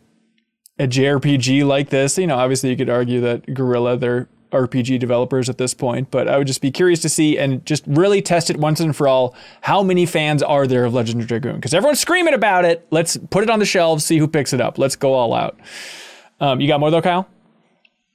a 0.78 0.86
JRPG 0.86 1.64
like 1.66 1.90
this. 1.90 2.18
You 2.18 2.26
know, 2.26 2.36
obviously 2.36 2.70
you 2.70 2.76
could 2.76 2.90
argue 2.90 3.20
that 3.20 3.52
Guerrilla 3.54 3.96
they're 3.96 4.28
RPG 4.54 5.00
developers 5.00 5.48
at 5.48 5.58
this 5.58 5.74
point, 5.74 6.10
but 6.10 6.28
I 6.28 6.38
would 6.38 6.46
just 6.46 6.60
be 6.60 6.70
curious 6.70 7.00
to 7.02 7.08
see 7.08 7.36
and 7.38 7.64
just 7.66 7.84
really 7.86 8.22
test 8.22 8.50
it 8.50 8.56
once 8.56 8.80
and 8.80 8.94
for 8.94 9.08
all. 9.08 9.34
How 9.62 9.82
many 9.82 10.06
fans 10.06 10.42
are 10.42 10.66
there 10.66 10.84
of 10.84 10.94
Legend 10.94 11.20
of 11.20 11.26
Dragoon? 11.26 11.56
Because 11.56 11.74
everyone's 11.74 12.00
screaming 12.00 12.34
about 12.34 12.64
it. 12.64 12.86
Let's 12.90 13.16
put 13.16 13.42
it 13.42 13.50
on 13.50 13.58
the 13.58 13.66
shelves, 13.66 14.04
see 14.04 14.18
who 14.18 14.28
picks 14.28 14.52
it 14.52 14.60
up. 14.60 14.78
Let's 14.78 14.96
go 14.96 15.12
all 15.12 15.34
out. 15.34 15.58
Um, 16.40 16.60
you 16.60 16.68
got 16.68 16.80
more 16.80 16.90
though, 16.90 17.02
Kyle? 17.02 17.28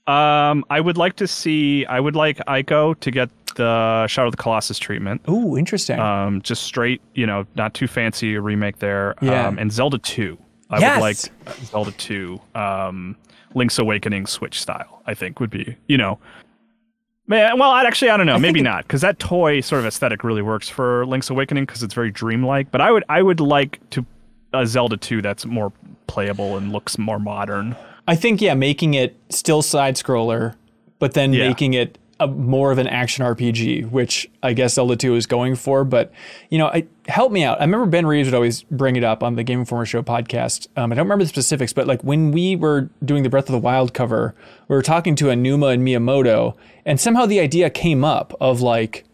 Um, 0.08 0.66
I 0.70 0.80
would 0.80 0.98
like 0.98 1.18
to 1.18 1.28
see. 1.28 1.86
I 1.86 2.00
would 2.00 2.16
like 2.16 2.38
Ico 2.38 3.00
to 3.00 3.12
get 3.12 3.30
the 3.56 4.08
Shadow 4.08 4.28
of 4.28 4.32
the 4.32 4.42
Colossus 4.42 4.80
treatment. 4.80 5.22
Ooh, 5.30 5.56
interesting. 5.58 6.00
Um, 6.00 6.42
just 6.42 6.64
straight, 6.64 7.02
you 7.14 7.28
know, 7.28 7.46
not 7.56 7.74
too 7.74 7.88
fancy 7.88 8.36
a 8.36 8.42
remake 8.42 8.80
there. 8.80 9.16
Yeah. 9.22 9.48
Um, 9.48 9.60
and 9.60 9.72
Zelda 9.72 10.00
2. 10.00 10.38
I 10.70 10.80
Yes! 10.80 10.96
would 10.98 11.02
like 11.48 11.58
Zelda 11.66 11.92
2, 11.92 12.40
um, 12.56 13.16
Link's 13.56 13.80
Awakening 13.80 14.28
Switch 14.28 14.62
style, 14.62 15.02
I 15.08 15.14
think 15.14 15.40
would 15.40 15.50
be, 15.50 15.76
you 15.88 15.98
know. 15.98 16.20
Man, 17.28 17.60
well, 17.60 17.70
I'd 17.72 17.86
actually, 17.86 18.10
I 18.10 18.18
don't 18.18 18.26
know, 18.26 18.40
maybe 18.40 18.62
not, 18.62 18.84
because 18.86 19.02
that 19.02 19.20
toy 19.20 19.62
sort 19.62 19.80
of 19.80 19.86
aesthetic 19.86 20.24
really 20.24 20.42
works 20.42 20.68
for 20.70 21.06
Link's 21.06 21.30
Awakening 21.30 21.66
because 21.66 21.84
it's 21.84 21.94
very 21.94 22.12
dreamlike. 22.12 22.72
But 22.72 22.82
I 22.82 22.92
would, 22.92 23.04
I 23.10 23.22
would 23.22 23.40
like 23.40 23.80
to 23.92 24.06
a 24.54 24.66
Zelda 24.66 24.98
2 24.98 25.22
that's 25.22 25.46
more 25.46 25.72
playable 26.08 26.58
and 26.58 26.72
looks 26.72 26.98
more 26.98 27.20
modern. 27.20 27.76
I 28.08 28.16
think 28.16 28.42
yeah, 28.42 28.56
making 28.56 28.96
it 28.96 29.16
still 29.30 29.62
side 29.62 29.96
scroller, 29.96 30.56
but 30.98 31.14
then 31.14 31.32
Yeah. 31.34 31.48
making 31.48 31.76
it 31.76 32.00
a, 32.20 32.28
more 32.28 32.72
of 32.72 32.78
an 32.78 32.88
action 32.88 33.24
RPG, 33.26 33.90
which 33.92 34.30
I 34.44 34.54
guess 34.54 34.74
Zelda 34.74 34.96
2 34.96 35.16
is 35.16 35.26
going 35.26 35.56
for. 35.56 35.84
But 35.84 36.12
you 36.50 36.58
know, 36.58 36.68
I, 36.68 36.88
help 37.08 37.32
me 37.32 37.44
out. 37.44 37.60
I 37.60 37.64
remember 37.64 37.86
Ben 37.86 38.06
Reeves 38.06 38.28
would 38.28 38.36
always 38.36 38.64
bring 38.64 38.96
it 38.96 39.04
up 39.04 39.24
on 39.24 39.36
the 39.36 39.44
Game 39.44 39.60
Informer 39.60 39.86
Show 39.86 40.02
podcast. 40.02 40.68
Um, 40.76 40.92
I 40.92 40.96
don't 40.96 41.06
remember 41.06 41.24
the 41.24 41.30
specifics, 41.30 41.74
but 41.74 41.88
like 41.88 42.04
when 42.04 42.32
we 42.32 42.56
were 42.56 42.90
doing 43.04 43.24
the 43.24 43.30
Breath 43.30 43.48
of 43.48 43.54
the 43.54 43.60
Wild 43.60 43.94
cover, 43.94 44.36
we 44.68 44.76
were 44.76 44.82
talking 44.82 45.16
to 45.18 45.26
Aonuma 45.26 45.74
and 45.74 45.86
Miyamoto, 45.88 46.56
and 46.86 47.00
somehow 47.00 47.26
the 47.26 47.40
idea 47.40 47.70
came 47.70 48.04
up 48.04 48.34
of 48.42 48.62
like, 48.62 49.06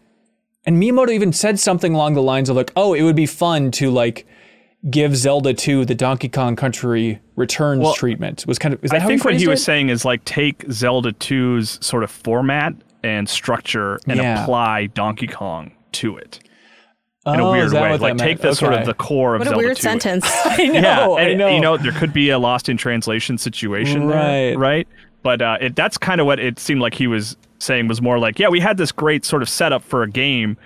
and 0.64 0.82
Miyamoto 0.82 1.10
even 1.10 1.32
said 1.32 1.60
something 1.60 1.94
along 1.94 2.14
the 2.14 2.22
lines 2.22 2.48
of 2.48 2.56
like, 2.56 2.72
oh, 2.76 2.94
it 2.94 3.02
would 3.02 3.16
be 3.16 3.26
fun 3.26 3.70
to 3.72 3.90
like 3.90 4.26
give 4.90 5.16
Zelda 5.16 5.52
2 5.54 5.84
the 5.84 5.94
Donkey 5.94 6.28
Kong 6.28 6.54
Country 6.54 7.20
Returns 7.34 7.82
Well, 7.82 7.94
treatment. 7.94 8.44
Was 8.46 8.58
kind 8.58 8.72
of 8.74 8.84
is 8.84 8.90
that 8.90 8.98
I 8.98 9.00
how 9.00 9.08
think 9.08 9.24
what 9.24 9.34
he 9.34 9.46
was 9.48 9.60
it? 9.60 9.64
saying 9.64 9.88
is 9.88 10.04
like 10.04 10.24
take 10.24 10.64
Zelda 10.70 11.12
2's 11.12 11.84
sort 11.84 12.02
of 12.04 12.10
format 12.10 12.74
and 13.06 13.28
structure 13.28 14.00
and 14.08 14.18
Yeah. 14.18 14.42
apply 14.42 14.86
Donkey 14.86 15.26
Kong 15.28 15.70
to 15.92 16.16
it 16.16 16.40
in 17.26 17.40
Oh, 17.40 17.54
a 17.54 17.58
is 17.58 17.72
weird 17.72 17.82
way. 17.84 17.98
Like 17.98 18.16
take 18.18 18.26
meant? 18.38 18.40
the 18.42 18.54
sort 18.54 18.74
of 18.74 18.84
the 18.86 18.94
core 18.94 19.34
of 19.36 19.40
What 19.40 19.52
a 19.52 19.56
weird 19.56 19.76
2. 19.76 19.82
sentence. 19.82 20.26
I 20.44 20.66
know, 20.66 20.72
Yeah, 20.80 21.08
I 21.08 21.20
and, 21.22 21.38
know. 21.38 21.48
you 21.48 21.60
know 21.60 21.76
there 21.76 21.92
could 21.92 22.12
be 22.12 22.30
a 22.30 22.38
lost 22.38 22.68
in 22.68 22.76
translation 22.76 23.38
situation 23.38 24.06
Right. 24.06 24.50
there, 24.50 24.58
right? 24.58 24.88
But 25.22 25.42
uh, 25.42 25.58
it, 25.60 25.76
that's 25.76 25.98
kind 25.98 26.20
of 26.20 26.26
what 26.26 26.38
it 26.38 26.58
seemed 26.58 26.80
like 26.80 26.94
he 26.94 27.06
was 27.06 27.36
saying 27.58 27.88
was 27.88 28.00
more 28.02 28.18
like, 28.18 28.38
yeah, 28.38 28.48
we 28.48 28.60
had 28.60 28.76
this 28.76 28.92
great 28.92 29.24
sort 29.24 29.42
of 29.42 29.48
setup 29.48 29.82
for 29.82 30.02
a 30.04 30.08
game, 30.08 30.56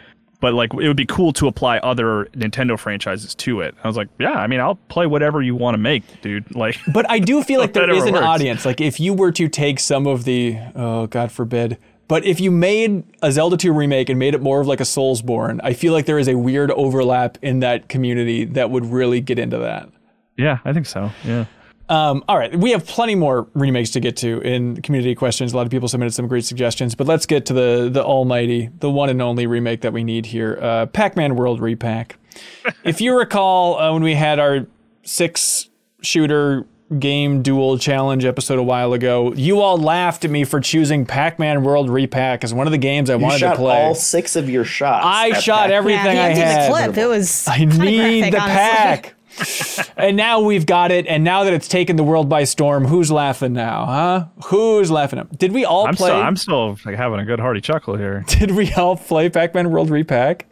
but 0.41 0.53
like 0.53 0.75
it 0.75 0.87
would 0.89 0.97
be 0.99 1.07
cool 1.07 1.33
to 1.35 1.47
apply 1.47 1.79
other 1.79 2.27
Nintendo 2.37 2.79
franchises 2.79 3.35
to 3.37 3.61
it. 3.63 3.75
I 3.85 3.87
was 3.89 3.97
like, 3.97 4.09
yeah, 4.19 4.33
I 4.33 4.47
mean, 4.49 4.61
I'll 4.61 4.75
play 4.89 5.07
whatever 5.07 5.41
you 5.41 5.55
want 5.55 5.75
to 5.75 5.79
make, 5.79 6.03
dude. 6.21 6.55
Like, 6.55 6.77
But 6.93 7.11
I 7.11 7.21
do 7.21 7.43
feel 7.43 7.61
like 7.61 7.73
there 7.73 7.89
is 7.91 8.05
an 8.05 8.15
works. 8.15 8.27
audience. 8.27 8.67
Like 8.67 8.81
if 8.83 9.01
you 9.01 9.15
were 9.15 9.33
to 9.33 9.49
take 9.49 9.81
some 9.81 10.07
of 10.07 10.25
the 10.25 10.59
oh 10.75 11.07
God 11.07 11.31
forbid, 11.33 11.79
but 12.11 12.27
if 12.27 12.41
you 12.41 12.51
made 12.51 13.05
a 13.23 13.31
Zelda 13.31 13.57
2 13.57 13.73
remake 13.73 14.09
and 14.09 14.19
made 14.19 14.35
it 14.35 14.43
more 14.43 14.61
of 14.61 14.67
like 14.67 14.81
a 14.81 14.85
Soulsborne, 14.85 15.61
I 15.63 15.75
feel 15.75 15.93
like 15.93 16.07
there 16.07 16.19
is 16.19 16.27
a 16.27 16.35
weird 16.35 16.73
overlap 16.73 17.39
in 17.41 17.61
that 17.61 17.89
community 17.89 18.45
that 18.47 18.69
would 18.69 18.85
really 18.85 19.21
get 19.21 19.39
into 19.39 19.59
that. 19.59 19.89
yeah, 20.37 20.59
I 20.65 20.73
think 20.73 20.87
so. 20.87 21.13
Yeah. 21.25 21.45
Um, 21.89 22.25
all 22.27 22.37
right, 22.37 22.53
we 22.57 22.73
have 22.73 22.85
plenty 22.85 23.15
more 23.15 23.47
remakes 23.55 23.91
to 23.91 24.01
get 24.01 24.17
to 24.19 24.41
in 24.41 24.83
community 24.83 25.15
questions. 25.15 25.53
A 25.53 25.57
lot 25.57 25.67
of 25.67 25.71
people 25.71 25.87
submitted 25.87 26.13
some 26.13 26.27
great 26.27 26.45
suggestions, 26.45 26.97
but 26.97 27.07
let's 27.07 27.27
get 27.27 27.47
to 27.47 27.53
the 27.53 27.89
the 27.93 28.03
almighty, 28.03 28.71
the 28.81 28.91
one 28.91 29.09
and 29.09 29.23
only 29.23 29.47
remake 29.47 29.83
that 29.83 29.93
we 29.93 30.03
need 30.03 30.27
here, 30.27 30.59
uh, 30.61 30.87
Pac-Man 30.87 31.37
World 31.37 31.61
Re-PAC. 31.61 32.17
if 32.85 33.01
you 33.01 33.17
recall, 33.17 33.79
uh, 33.79 33.93
when 33.93 34.03
we 34.03 34.15
had 34.15 34.41
our 34.41 34.67
six 35.05 35.71
shooter 36.03 36.67
game 36.99 37.43
duel 37.43 37.79
challenge 37.79 38.25
episode 38.25 38.59
a 38.59 38.63
while 38.63 38.93
ago, 38.93 39.33
you 39.35 39.61
all 39.61 39.77
laughed 39.79 40.25
at 40.25 40.31
me 40.31 40.45
for 40.45 40.61
choosing 40.61 41.07
Pac-Man 41.07 41.63
World 41.63 41.89
Re-PAC 41.89 42.43
as 42.45 42.53
one 42.53 42.67
of 42.67 42.73
the 42.73 42.79
games 42.79 43.09
I 43.11 43.15
You 43.15 43.21
wanted 43.21 43.39
shot 43.39 43.51
to 43.53 43.57
play. 43.57 43.83
all 43.83 43.95
six 43.95 44.35
of 44.37 44.51
your 44.51 44.65
shots. 44.65 45.05
I 45.07 45.39
shot 45.39 45.67
Pac- 45.67 45.71
everything 45.73 46.17
yeah, 46.17 46.25
I 46.25 46.29
had. 46.31 46.71
the 46.71 46.75
clip. 46.75 46.97
It 46.99 47.07
was. 47.07 47.47
I 47.49 47.59
need 47.65 47.71
graphic, 47.77 48.33
the 48.33 48.41
honestly. 48.41 48.57
pack. 48.57 49.15
and 49.97 50.17
now 50.17 50.41
we've 50.41 50.67
got 50.67 50.91
it. 50.91 51.07
And 51.07 51.23
now 51.23 51.45
that 51.45 51.53
it's 51.53 51.69
taken 51.69 51.97
the 51.97 52.03
world 52.03 52.29
by 52.29 52.45
storm, 52.45 52.85
who's 52.85 53.11
laughing 53.13 53.53
now, 53.53 53.87
huh? 53.87 54.25
Who's 54.47 54.91
laughing? 54.91 55.27
Did 55.37 55.53
we 55.53 55.65
all 55.65 55.87
I'm 55.87 55.95
play? 55.95 56.09
still, 56.11 56.21
I'm 56.21 56.37
still 56.37 56.79
like, 56.85 56.97
having 56.97 57.21
a 57.21 57.25
good 57.25 57.39
hearty 57.41 57.61
chuckle 57.61 57.97
here. 57.97 58.25
did 58.29 58.51
we 58.51 58.73
all 58.75 58.97
play 58.97 59.29
Pac-Man 59.31 59.71
World 59.71 59.89
Re-PAC? 59.91 60.47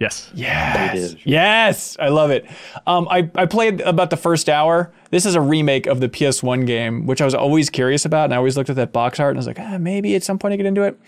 Yes. 0.00 0.30
Yes. 0.34 1.14
Yes, 1.24 1.96
I 2.00 2.08
love 2.08 2.30
it. 2.30 2.46
Um, 2.86 3.06
I, 3.10 3.30
I 3.34 3.44
played 3.44 3.82
about 3.82 4.08
the 4.08 4.16
first 4.16 4.48
hour. 4.48 4.90
This 5.10 5.26
is 5.26 5.34
a 5.34 5.42
remake 5.42 5.86
of 5.86 6.00
the 6.00 6.08
PS1 6.08 6.66
game, 6.66 7.04
which 7.06 7.20
I 7.20 7.26
was 7.26 7.34
always 7.34 7.68
curious 7.68 8.06
about. 8.06 8.24
And 8.24 8.34
I 8.34 8.38
always 8.38 8.56
looked 8.56 8.70
at 8.70 8.76
that 8.76 8.94
box 8.94 9.20
art 9.20 9.30
and 9.30 9.38
I 9.38 9.40
was 9.40 9.46
like, 9.46 9.60
ah, 9.60 9.76
maybe 9.76 10.14
at 10.14 10.22
some 10.24 10.38
point 10.38 10.54
I 10.54 10.56
get 10.56 10.64
into 10.64 10.82
it. 10.82 10.98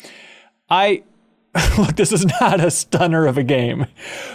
I 0.69 1.05
look, 1.79 1.97
this 1.97 2.13
is 2.13 2.27
not 2.41 2.63
a 2.63 2.71
stunner 2.71 3.27
of 3.27 3.39
a 3.39 3.43
game. 3.43 3.87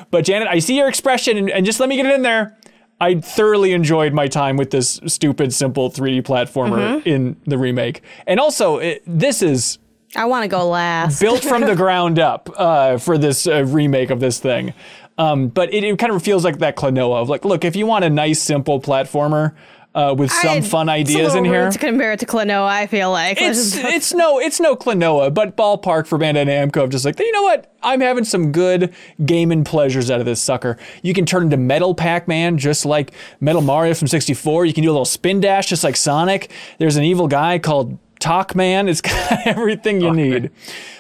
But 0.09 0.25
Janet, 0.25 0.47
I 0.47 0.57
see 0.57 0.75
your 0.75 0.87
expression 0.87 1.37
and, 1.37 1.49
and 1.51 1.65
just 1.65 1.79
let 1.79 1.87
me 1.87 1.95
get 1.95 2.07
it 2.07 2.15
in 2.15 2.23
there. 2.23 2.57
I 2.99 3.19
thoroughly 3.19 3.73
enjoyed 3.73 4.11
my 4.13 4.27
time 4.27 4.57
with 4.57 4.71
this 4.71 4.99
stupid, 5.05 5.53
simple 5.53 5.91
3D 5.91 6.23
platformer 6.23 7.05
in 7.05 7.39
the 7.45 7.59
remake. 7.59 8.01
And 8.25 8.39
also, 8.39 8.77
it, 8.77 9.03
this 9.05 9.43
is 9.43 9.77
I 10.15 10.25
want 10.25 10.43
to 10.43 10.47
go 10.47 10.67
last. 10.69 11.19
built 11.19 11.43
from 11.43 11.61
the 11.61 11.75
ground 11.83 12.19
up 12.19 12.49
uh, 12.55 12.97
for 12.97 13.17
this 13.17 13.45
uh, 13.47 13.65
remake 13.65 14.09
of 14.09 14.19
this 14.19 14.39
thing. 14.39 14.73
Um, 15.17 15.47
but 15.47 15.73
it, 15.73 15.83
it 15.83 15.97
kind 15.99 16.13
of 16.13 16.21
feels 16.23 16.43
like 16.45 16.59
that 16.59 16.75
Klonoa 16.75 17.21
of 17.21 17.29
like, 17.29 17.43
look, 17.43 17.65
if 17.65 17.75
you 17.75 17.85
want 17.85 18.05
a 18.05 18.09
nice, 18.09 18.41
simple 18.41 18.79
platformer 18.79 19.55
uh, 19.95 20.13
with 20.15 20.31
some 20.31 20.57
I- 20.57 20.61
fun 20.61 20.89
ideas 20.89 21.33
in 21.33 21.43
here. 21.43 21.71
To 21.71 21.79
compare 21.79 22.11
it 22.11 22.19
to 22.19 22.25
Klonoa, 22.27 22.67
I 22.67 22.85
feel 22.85 23.09
like 23.11 23.41
It's, 23.41 23.75
it's 23.75 24.13
no 24.13 24.39
it's 24.39 24.59
no 24.59 24.75
Klonoa, 24.75 25.33
but 25.33 25.57
ballpark 25.57 26.05
for 26.05 26.19
Bandai 26.19 26.45
Namco 26.45 26.83
of 26.83 26.91
just 26.91 27.03
like 27.03 27.17
you 27.19 27.31
know 27.31 27.41
what 27.41 27.73
I'm 27.81 28.01
having 28.01 28.23
some 28.23 28.51
good 28.51 28.93
gaming 29.25 29.63
pleasures 29.63 30.11
out 30.11 30.19
of 30.19 30.27
this 30.27 30.39
sucker. 30.39 30.77
You 31.01 31.15
can 31.15 31.25
turn 31.25 31.43
into 31.43 31.57
Metal 31.57 31.95
Pac-Man 31.95 32.59
just 32.59 32.85
like 32.85 33.11
Metal 33.39 33.61
Mario 33.61 33.95
from 33.95 34.07
64. 34.07 34.67
You 34.67 34.73
can 34.73 34.83
do 34.83 34.89
a 34.89 34.93
little 34.93 35.03
spin 35.05 35.39
dash 35.39 35.65
just 35.67 35.83
like 35.83 35.95
Sonic. 35.95 36.51
There's 36.77 36.95
an 36.95 37.03
evil 37.03 37.27
guy 37.27 37.57
called 37.57 37.97
Toc-Man. 38.19 38.87
It's 38.89 39.01
got 39.01 39.45
everything 39.45 40.01
you 40.01 40.13
need. 40.13 40.51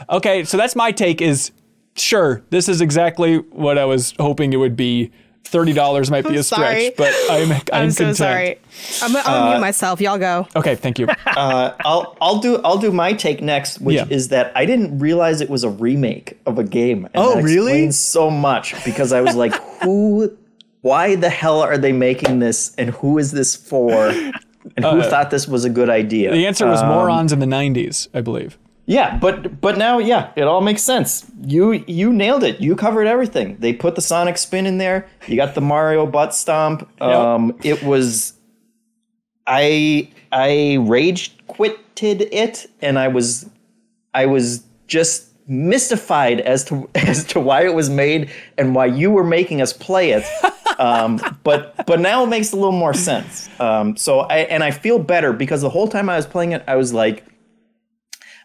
Okay, 0.09 0.43
so 0.43 0.57
that's 0.57 0.75
my 0.75 0.91
take. 0.91 1.21
Is 1.21 1.51
sure 1.95 2.43
this 2.49 2.69
is 2.69 2.81
exactly 2.81 3.37
what 3.37 3.77
I 3.77 3.85
was 3.85 4.13
hoping 4.19 4.53
it 4.53 4.57
would 4.57 4.75
be 4.75 5.11
thirty 5.43 5.71
dollars 5.73 6.11
might 6.11 6.27
be 6.27 6.35
a 6.35 6.43
sorry. 6.43 6.91
stretch, 6.91 6.95
but 6.97 7.13
I'm 7.29 7.51
I'm, 7.73 7.83
I'm 7.83 7.91
so 7.91 8.03
content. 8.05 8.17
sorry. 8.17 8.59
I'm, 9.01 9.15
I'm 9.15 9.23
gonna 9.23 9.49
mute 9.51 9.61
myself. 9.61 10.01
Y'all 10.01 10.17
go. 10.17 10.47
Okay, 10.55 10.75
thank 10.75 10.99
you. 10.99 11.07
Uh, 11.37 11.75
I'll 11.85 12.17
I'll 12.19 12.39
do 12.39 12.59
I'll 12.63 12.79
do 12.79 12.91
my 12.91 13.13
take 13.13 13.41
next, 13.41 13.79
which 13.79 13.95
Yeah. 13.95 14.07
is 14.09 14.29
that 14.29 14.51
I 14.55 14.65
didn't 14.65 14.97
realize 14.97 15.39
it 15.39 15.49
was 15.51 15.63
a 15.63 15.69
remake 15.69 16.39
of 16.47 16.57
a 16.57 16.63
game. 16.63 17.05
And 17.05 17.13
Oh, 17.15 17.35
that 17.35 17.43
really? 17.43 17.91
so 17.91 18.31
much 18.31 18.73
because 18.83 19.13
I 19.13 19.21
was 19.21 19.35
like, 19.35 19.53
who? 19.83 20.35
Why 20.81 21.15
the 21.15 21.29
hell 21.29 21.61
are 21.61 21.77
they 21.77 21.91
making 21.91 22.39
this, 22.39 22.73
and 22.75 22.89
who 22.89 23.17
is 23.19 23.31
this 23.31 23.55
for? 23.55 24.11
And 24.75 24.85
who 24.85 25.01
thought 25.03 25.31
this 25.31 25.47
was 25.47 25.65
a 25.65 25.69
good 25.69 25.89
idea? 25.89 26.31
Uh, 26.31 26.33
the 26.33 26.47
answer 26.47 26.67
was 26.67 26.81
Um, 26.81 26.89
morons 26.89 27.31
in 27.31 27.39
the 27.39 27.45
'90s, 27.45 28.07
I 28.13 28.21
believe. 28.21 28.57
Yeah, 28.85 29.17
but 29.17 29.59
but 29.59 29.77
now 29.77 29.99
yeah, 29.99 30.31
it 30.35 30.43
all 30.43 30.61
makes 30.61 30.81
sense. 30.81 31.25
You 31.45 31.83
you 31.87 32.13
nailed 32.13 32.43
it. 32.43 32.61
You 32.61 32.75
covered 32.75 33.05
everything. 33.05 33.57
They 33.59 33.73
put 33.73 33.95
the 33.95 34.01
Sonic 34.01 34.37
spin 34.37 34.65
in 34.65 34.77
there. 34.77 35.07
You 35.27 35.35
got 35.35 35.55
the 35.55 35.61
Mario 35.61 36.05
butt 36.05 36.33
stomp. 36.33 36.87
Um, 37.01 37.53
it 37.63 37.83
was 37.83 38.33
I 39.45 40.09
I 40.31 40.77
rage 40.81 41.35
quitted 41.47 42.21
it 42.31 42.69
and 42.81 42.97
I 42.97 43.07
was 43.09 43.49
I 44.13 44.25
was 44.25 44.63
just 44.87 45.27
mystified 45.47 46.41
as 46.41 46.63
to 46.65 46.89
as 46.95 47.23
to 47.25 47.39
why 47.39 47.65
it 47.65 47.73
was 47.73 47.89
made 47.89 48.29
and 48.57 48.73
why 48.73 48.85
you 48.85 49.11
were 49.11 49.23
making 49.23 49.61
us 49.61 49.73
play 49.73 50.11
it. 50.11 50.23
Um, 50.79 51.19
but 51.43 51.85
but 51.85 51.99
now 51.99 52.23
it 52.23 52.27
makes 52.27 52.51
a 52.51 52.55
little 52.55 52.71
more 52.71 52.93
sense. 52.93 53.49
Um, 53.59 53.95
so 53.97 54.19
I 54.21 54.37
and 54.39 54.63
I 54.63 54.71
feel 54.71 54.99
better 54.99 55.33
because 55.33 55.61
the 55.61 55.69
whole 55.69 55.87
time 55.87 56.09
I 56.09 56.15
was 56.17 56.25
playing 56.27 56.51
it, 56.51 56.63
I 56.67 56.75
was 56.75 56.93
like, 56.93 57.23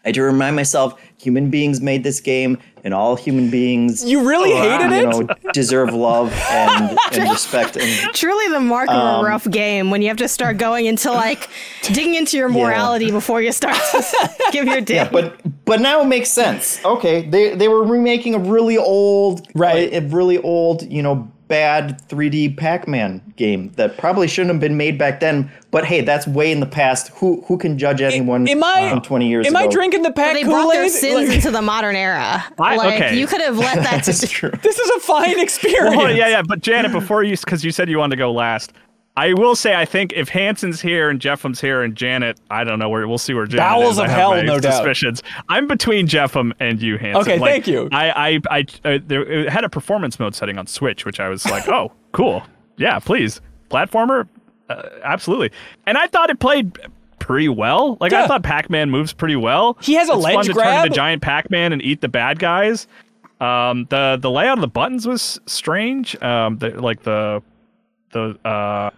I 0.03 0.09
had 0.09 0.15
to 0.15 0.23
remind 0.23 0.55
myself, 0.55 0.99
human 1.17 1.49
beings 1.49 1.79
made 1.79 2.03
this 2.03 2.19
game, 2.19 2.57
and 2.83 2.93
all 2.93 3.15
human 3.15 3.49
beings 3.49 4.03
You 4.03 4.27
really 4.27 4.51
hated 4.51 4.91
you 4.91 4.97
it? 5.21 5.27
know 5.29 5.51
deserve 5.53 5.93
love 5.93 6.33
and, 6.51 6.97
and 7.13 7.29
respect. 7.31 7.77
And 7.77 8.13
Truly 8.13 8.49
the 8.49 8.59
mark 8.59 8.89
of 8.89 8.95
Um, 8.97 9.23
a 9.23 9.27
rough 9.29 9.49
game 9.49 9.91
when 9.91 10.01
you 10.01 10.09
have 10.09 10.17
to 10.17 10.27
start 10.27 10.57
going 10.57 10.87
into 10.87 11.09
like 11.11 11.47
digging 11.83 12.15
into 12.15 12.35
your 12.35 12.49
morality 12.59 13.11
before 13.11 13.41
you 13.41 13.51
start 13.53 13.75
to 13.75 14.29
give 14.51 14.65
your 14.65 14.81
dick. 14.91 14.95
yeah, 14.95 15.09
but 15.09 15.39
but 15.65 15.79
now 15.79 16.01
it 16.01 16.05
makes 16.07 16.29
sense. 16.31 16.83
Okay, 16.83 17.21
they 17.29 17.55
they 17.55 17.69
were 17.69 17.83
remaking 17.85 18.35
a 18.35 18.39
really 18.39 18.77
old, 18.77 19.47
Right. 19.55 19.93
a 19.93 20.01
really 20.01 20.39
old, 20.39 20.81
you 20.91 21.01
know, 21.01 21.31
bad 21.53 22.01
3D 22.09 22.57
Pac-Man 22.57 23.21
game 23.35 23.71
that 23.75 23.95
probably 23.95 24.27
shouldn't 24.27 24.51
have 24.55 24.59
been 24.59 24.75
made 24.75 24.97
back 24.97 25.19
then. 25.19 25.51
But 25.69 25.85
hey, 25.85 26.01
that's 26.01 26.25
way 26.25 26.51
in 26.51 26.61
the 26.61 26.65
past. 26.65 27.09
Who 27.09 27.43
who 27.47 27.59
can 27.59 27.77
judge 27.77 28.01
anyone 28.01 28.47
Am 28.47 28.63
I 28.63 28.89
from 28.89 29.01
20 29.01 29.27
years 29.27 29.45
ago? 29.45 29.55
Am 29.55 29.63
ago? 29.63 29.69
I 29.69 29.71
drinking 29.71 30.01
the 30.01 30.11
pack 30.11 30.33
they 30.33 30.43
brought 30.43 30.71
their 30.71 30.81
Kool-Aid? 30.85 30.91
sins 30.91 31.27
Like, 31.27 31.35
into 31.35 31.51
the 31.51 31.61
modern 31.61 31.95
era. 31.95 32.43
I- 32.59 32.75
like 32.75 32.95
okay. 32.95 33.19
you 33.19 33.27
could 33.27 33.41
have 33.41 33.59
let 33.59 33.75
that. 33.75 34.03
That's 34.05 34.27
true. 34.27 34.49
this 34.63 34.79
is 34.79 34.89
a 34.97 34.99
fine 35.01 35.39
experience. 35.47 35.95
Well, 35.95 36.11
yeah, 36.11 36.27
yeah. 36.29 36.41
But 36.41 36.61
Janet, 36.61 36.91
before 36.99 37.21
you, 37.21 37.37
because 37.37 37.63
you 37.63 37.71
said 37.71 37.87
you 37.87 37.99
wanted 37.99 38.15
to 38.15 38.19
go 38.19 38.31
last, 38.31 38.73
I 39.15 39.33
will 39.33 39.55
say 39.55 39.75
I 39.75 39.85
think 39.85 40.11
if 40.13 40.29
Hanson's 40.29 40.81
here 40.81 41.09
and 41.09 41.19
Jeffham's 41.19 41.61
here 41.61 41.83
and 41.83 41.95
Janet, 41.95 42.39
I 42.49 42.63
don't 42.63 42.79
know 42.79 42.89
where 42.89 43.07
we'll 43.07 43.19
see 43.19 43.33
where 43.35 43.45
Janet 43.45 43.59
Bowels 43.59 43.93
is. 43.93 43.99
I 43.99 44.05
of 44.05 44.11
hell, 44.11 44.43
no 44.43 44.59
doubt. 44.59 44.73
suspicions. 44.73 45.21
I'm 45.49 45.67
between 45.67 46.07
Jeffham 46.07 46.51
and 46.59 46.81
you, 46.81 46.97
Hanson. 46.97 47.21
Okay, 47.21 47.37
Like, 47.39 47.51
thank 47.51 47.67
you. 47.67 47.89
I, 47.91 48.39
I, 48.49 48.59
I, 48.59 48.65
uh, 48.95 48.99
there, 49.05 49.23
it 49.23 49.49
had 49.49 49.63
a 49.63 49.69
performance 49.69 50.19
mode 50.19 50.33
setting 50.33 50.57
on 50.57 50.65
Switch, 50.65 51.05
which 51.05 51.19
I 51.19 51.29
was 51.29 51.45
like, 51.45 51.67
oh, 51.69 51.91
cool, 52.11 52.41
yeah, 52.77 52.97
please, 52.97 53.39
platformer, 53.69 54.27
uh, 54.69 54.81
absolutely. 55.03 55.51
And 55.85 55.95
I 55.97 56.07
thought 56.07 56.31
it 56.31 56.39
played 56.39 56.79
pretty 57.19 57.49
well. 57.49 57.97
Like 58.01 58.11
Yeah. 58.13 58.23
I 58.23 58.27
thought 58.27 58.41
Pac-Man 58.41 58.89
moves 58.89 59.13
pretty 59.13 59.35
well. 59.35 59.77
He 59.81 59.93
has 59.93 60.09
a 60.09 60.13
it's 60.13 60.23
ledge 60.23 60.35
fun 60.35 60.43
to 60.45 60.53
turn 60.53 60.63
grab. 60.63 60.85
into 60.87 60.95
giant 60.95 61.21
Pac-Man 61.21 61.71
and 61.71 61.81
eat 61.83 62.01
the 62.01 62.09
bad 62.09 62.39
guys. 62.39 62.87
Um, 63.39 63.85
the 63.89 64.17
the 64.19 64.31
layout 64.31 64.57
of 64.57 64.61
the 64.61 64.67
buttons 64.67 65.05
was 65.07 65.39
strange. 65.45 66.19
Um, 66.21 66.57
the, 66.57 66.69
like 66.81 67.03
the 67.03 67.43
the 68.11 68.37
uh, 68.45 68.89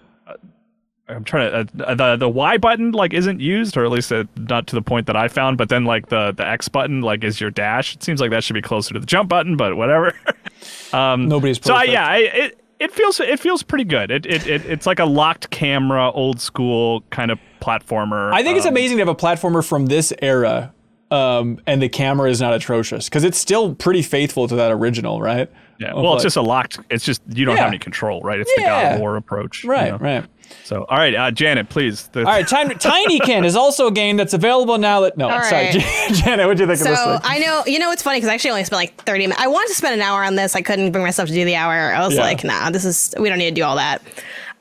I'm 1.08 1.24
trying 1.24 1.68
to 1.68 1.86
uh, 1.88 1.94
the 1.96 2.16
the 2.16 2.30
Y 2.30 2.58
button 2.58 2.92
like 2.92 3.14
isn't 3.14 3.40
used, 3.40 3.78
or 3.78 3.86
at 3.86 3.92
least 3.92 4.12
uh, 4.12 4.24
not 4.38 4.66
to 4.68 4.76
the 4.76 4.82
point 4.82 5.06
that 5.08 5.16
I 5.16 5.28
found. 5.28 5.58
But 5.58 5.70
then 5.70 5.86
like 5.86 6.10
the 6.10 6.32
the 6.32 6.48
X 6.48 6.68
button 6.68 7.02
like 7.02 7.24
is 7.24 7.40
your 7.40 7.52
dash. 7.52 7.96
It 7.96 8.04
seems 8.04 8.20
like 8.20 8.32
that 8.32 8.44
should 8.44 8.56
be 8.56 8.62
closer 8.62 8.94
to 8.96 9.00
the 9.00 9.06
jump 9.06 9.30
button, 9.30 9.56
but 9.56 9.78
whatever. 9.78 10.14
um, 10.94 11.28
Nobody's 11.28 11.60
perfect. 11.60 11.68
so 11.68 11.76
I, 11.76 11.84
yeah, 11.84 12.08
I, 12.08 12.18
it 12.18 12.60
it 12.80 12.92
feels 12.92 13.20
it 13.20 13.40
feels 13.40 13.62
pretty 13.62 13.84
good. 13.86 14.10
It, 14.10 14.26
it 14.26 14.48
it 14.48 14.66
it's 14.66 14.86
like 14.88 15.00
a 15.00 15.06
locked 15.06 15.50
camera, 15.52 16.10
old 16.12 16.42
school 16.42 17.02
kind 17.12 17.30
of 17.30 17.40
platformer. 17.62 18.34
I 18.34 18.42
think 18.44 18.58
it's 18.58 18.66
Um, 18.66 18.74
amazing 18.74 18.98
to 18.98 19.02
have 19.02 19.08
a 19.10 19.16
platformer 19.16 19.64
from 19.68 19.86
this 19.86 20.12
era, 20.24 20.74
um, 21.12 21.60
and 21.68 21.82
the 21.82 21.90
camera 21.90 22.30
is 22.32 22.42
not 22.42 22.54
atrocious 22.54 23.06
because 23.10 23.24
it's 23.24 23.38
still 23.38 23.76
pretty 23.76 24.02
faithful 24.02 24.48
to 24.48 24.56
that 24.56 24.72
original, 24.72 25.22
right? 25.22 25.50
Yeah, 25.78 25.92
Of 25.92 26.04
well, 26.04 26.14
it's 26.16 26.24
just 26.24 26.38
a 26.38 26.42
locked. 26.42 26.80
It's 26.90 27.04
just 27.04 27.22
you 27.34 27.46
don't 27.46 27.56
Yeah. 27.56 27.64
have 27.64 27.70
any 27.70 27.80
control, 27.80 28.22
right? 28.22 28.40
It's 28.40 28.54
the 28.56 28.62
God 28.64 28.94
of 28.94 29.00
War 29.02 29.16
approach, 29.18 29.64
you 29.64 29.70
right, 29.72 29.92
know? 29.92 29.98
right. 29.98 30.26
So, 30.64 30.86
all 30.88 30.98
right, 30.98 31.14
uh, 31.16 31.32
Janet, 31.32 31.70
please. 31.70 32.08
The, 32.12 32.20
All 32.20 32.26
right, 32.26 32.48
Tiny, 32.48 32.76
Tinykin 32.76 33.46
is 33.46 33.56
also 33.56 33.88
a 33.88 33.92
game 33.92 34.16
that's 34.16 34.34
available 34.34 34.78
now. 34.78 35.02
That 35.02 35.18
no, 35.18 35.28
All 35.30 35.44
sorry, 35.44 35.66
right. 35.66 35.84
Janet, 36.14 36.46
what 36.48 36.56
do 36.58 36.64
you 36.64 36.68
think 36.68 36.80
So 36.80 36.92
of 36.92 36.96
this 36.96 37.04
thing? 37.04 37.20
I 37.24 37.40
know, 37.40 37.64
you 37.66 37.80
know, 37.80 37.92
it's 37.92 38.04
funny 38.04 38.18
because 38.18 38.30
I 38.30 38.36
actually 38.36 38.52
only 38.52 38.64
spent 38.64 38.78
like 38.80 39.04
30 39.04 39.26
minutes. 39.28 39.42
I 39.42 39.48
wanted 39.48 39.70
to 39.70 39.76
spend 39.76 39.96
an 39.96 40.02
hour 40.02 40.24
on 40.24 40.36
this. 40.36 40.56
I 40.56 40.62
couldn't 40.62 40.92
bring 40.92 41.04
myself 41.04 41.28
to 41.30 41.34
do 41.36 41.44
the 41.46 41.56
hour. 41.56 41.74
I 41.94 42.06
was 42.06 42.16
Yeah. 42.16 42.22
like, 42.22 42.44
nah, 42.44 42.70
this 42.70 42.86
is, 42.86 43.14
we 43.20 43.28
don't 43.28 43.40
need 43.40 43.50
to 43.50 43.56
do 43.56 43.64
all 43.64 43.76
that. 43.76 44.02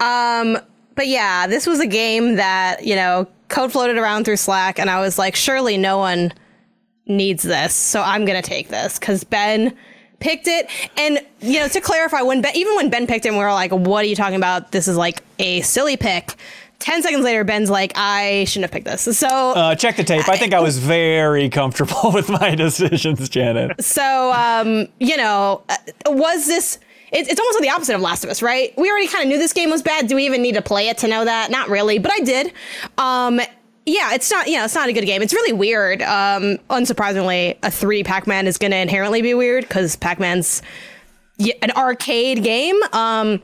Um, 0.00 0.58
but 0.94 1.06
yeah, 1.06 1.46
this 1.46 1.66
was 1.66 1.80
a 1.80 1.86
game 1.86 2.36
that, 2.36 2.84
you 2.84 2.96
know, 2.96 3.26
code 3.48 3.70
floated 3.70 3.98
around 3.98 4.24
through 4.24 4.36
Slack 4.36 4.78
and 4.78 4.88
I 4.90 5.00
was 5.00 5.18
like, 5.18 5.34
surely 5.36 5.76
no 5.76 5.98
one 5.98 6.32
needs 7.06 7.42
this. 7.42 7.74
So 7.74 8.00
I'm 8.02 8.24
going 8.24 8.40
to 8.40 8.48
take 8.48 8.68
this 8.68 8.98
because 8.98 9.22
Ben 9.24 9.76
picked 10.24 10.48
it. 10.48 10.68
And, 10.96 11.20
you 11.40 11.60
know, 11.60 11.68
to 11.68 11.80
clarify, 11.80 12.22
when 12.22 12.40
Ben, 12.40 12.56
even 12.56 12.74
when 12.76 12.90
Ben 12.90 13.06
picked 13.06 13.26
it, 13.26 13.30
we 13.32 13.38
were 13.38 13.52
like, 13.52 13.70
what 13.70 14.04
are 14.04 14.08
you 14.08 14.16
talking 14.16 14.36
about? 14.36 14.72
This 14.72 14.88
is 14.88 14.96
like 14.96 15.22
a 15.38 15.60
silly 15.60 15.96
pick. 15.96 16.34
10 16.80 17.02
seconds 17.02 17.22
later, 17.24 17.44
Ben's 17.44 17.70
like, 17.70 17.92
I 17.94 18.44
shouldn't 18.44 18.64
have 18.64 18.72
picked 18.72 18.86
this. 18.86 19.16
So 19.18 19.28
Uh, 19.28 19.74
check 19.74 19.96
the 19.96 20.04
tape. 20.04 20.28
I 20.28 20.36
think 20.36 20.52
I 20.52 20.60
was 20.60 20.78
very 20.78 21.48
comfortable 21.48 22.10
with 22.14 22.28
my 22.28 22.54
decisions, 22.54 23.28
Janet. 23.28 23.82
So, 23.84 24.32
um, 24.32 24.88
you 24.98 25.16
know, 25.16 25.62
uh, 25.68 25.76
was 26.06 26.46
this? 26.46 26.78
It, 27.12 27.28
it's 27.28 27.38
almost 27.38 27.60
like 27.60 27.68
the 27.68 27.74
opposite 27.74 27.94
of 27.94 28.00
Last 28.00 28.24
of 28.24 28.30
Us, 28.30 28.42
right? 28.42 28.72
We 28.76 28.90
already 28.90 29.06
kind 29.06 29.22
of 29.22 29.28
knew 29.28 29.38
this 29.38 29.52
game 29.52 29.70
was 29.70 29.82
bad. 29.82 30.08
Do 30.08 30.16
we 30.16 30.26
even 30.26 30.42
need 30.42 30.56
to 30.56 30.62
play 30.62 30.88
it 30.88 30.98
to 30.98 31.08
know 31.08 31.24
that? 31.24 31.50
Not 31.50 31.68
really, 31.68 31.98
but 31.98 32.10
I 32.12 32.20
did. 32.20 32.52
Um, 32.98 33.40
yeah, 33.86 34.14
it's 34.14 34.30
not. 34.30 34.46
You 34.46 34.58
know, 34.58 34.64
it's 34.64 34.74
not 34.74 34.88
a 34.88 34.92
good 34.92 35.04
game. 35.06 35.22
It's 35.22 35.32
really 35.34 35.52
weird. 35.52 36.02
Um, 36.02 36.58
unsurprisingly, 36.70 37.56
a 37.62 37.70
three 37.70 38.02
Pac-Man 38.02 38.46
is 38.46 38.58
going 38.58 38.70
to 38.70 38.78
inherently 38.78 39.22
be 39.22 39.34
weird 39.34 39.64
because 39.68 39.96
Pac-Man's 39.96 40.62
an 41.62 41.70
arcade 41.72 42.42
game. 42.42 42.76
Um, 42.92 43.42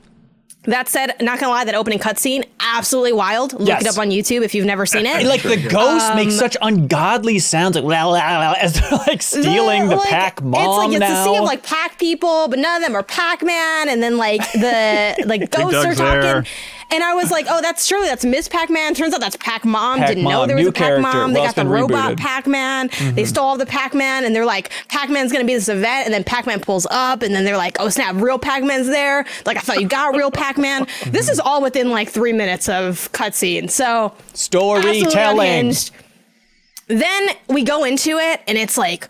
that 0.64 0.88
said, 0.90 1.14
not 1.22 1.40
gonna 1.40 1.50
lie, 1.50 1.64
that 1.64 1.74
opening 1.74 1.98
cutscene 1.98 2.44
absolutely 2.60 3.14
wild. 3.14 3.54
Look 3.54 3.66
Yes. 3.66 3.80
it 3.80 3.88
up 3.88 3.96
on 3.98 4.10
YouTube 4.10 4.42
if 4.42 4.54
you've 4.54 4.66
never 4.66 4.84
seen 4.84 5.06
it. 5.06 5.24
Like 5.26 5.42
the 5.42 5.56
ghosts 5.56 6.10
make 6.14 6.30
such 6.30 6.54
ungodly 6.60 7.38
sounds, 7.38 7.76
like 7.76 7.84
la, 7.84 8.04
la, 8.04 8.18
la, 8.50 8.52
as 8.60 8.74
they're 8.74 8.90
like 9.06 9.22
stealing 9.22 9.88
the, 9.88 9.96
like, 9.96 10.10
Pac 10.10 10.42
mom 10.42 10.60
It's 10.60 10.76
like 10.76 10.90
it's 10.90 11.00
now. 11.00 11.22
a 11.22 11.24
sea 11.24 11.36
of 11.38 11.44
like 11.44 11.62
Pac 11.64 11.98
people, 11.98 12.46
but 12.48 12.58
none 12.58 12.76
of 12.82 12.86
them 12.86 12.94
are 12.94 13.02
Pac 13.02 13.42
Man. 13.42 13.88
And 13.88 14.02
then 14.02 14.18
like 14.18 14.42
the 14.52 15.16
like 15.26 15.50
ghosts 15.56 15.82
are 15.82 15.94
talking. 15.94 16.20
there. 16.20 16.44
And 16.92 17.04
I 17.04 17.14
was 17.14 17.30
like, 17.30 17.46
oh, 17.48 17.60
that's 17.60 17.86
surely 17.86 18.08
that's 18.08 18.24
Miss 18.24 18.48
Pac 18.48 18.68
Man. 18.70 18.94
Turns 18.94 19.14
out 19.14 19.20
that's 19.20 19.36
Pac 19.36 19.64
Mom. 19.64 20.00
Didn't 20.00 20.24
know 20.24 20.46
there 20.46 20.56
was 20.56 20.66
a 20.66 20.72
Pac. 20.72 21.00
Mom. 21.00 21.32
They 21.32 21.40
Well, 21.40 21.48
got 21.48 21.54
the 21.54 21.66
robot. 21.66 22.16
Pac 22.16 22.46
Man. 22.46 22.90
They 23.14 23.24
stole 23.24 23.44
all 23.44 23.56
the 23.58 23.66
Pac 23.66 23.94
Man, 23.94 24.24
and 24.24 24.34
they're 24.34 24.44
like, 24.44 24.70
Pac 24.88 25.08
Man's 25.08 25.32
gonna 25.32 25.44
be 25.44 25.54
this 25.54 25.68
event, 25.68 26.06
and 26.06 26.12
then 26.14 26.24
Pac 26.24 26.46
Man 26.46 26.60
pulls 26.60 26.86
up, 26.90 27.22
and 27.22 27.34
then 27.34 27.44
they're 27.44 27.56
like, 27.56 27.76
oh 27.80 27.88
snap, 27.88 28.16
real 28.16 28.38
Pac 28.38 28.64
Man's 28.64 28.86
there. 28.88 29.24
Like 29.46 29.56
I 29.56 29.60
thought 29.60 29.80
you 29.80 29.88
got 29.88 30.16
real 30.16 30.30
Pac 30.30 30.58
Man. 30.58 30.86
this 31.06 31.28
is 31.28 31.38
all 31.38 31.62
within 31.62 31.90
like 31.90 32.08
three 32.10 32.32
minutes 32.32 32.68
of 32.68 33.10
cutscene. 33.12 33.70
So 33.70 34.12
Storytelling. 34.34 35.74
Then 36.88 37.28
we 37.48 37.62
go 37.62 37.84
into 37.84 38.18
it, 38.18 38.40
and 38.48 38.58
it's 38.58 38.76
like, 38.76 39.06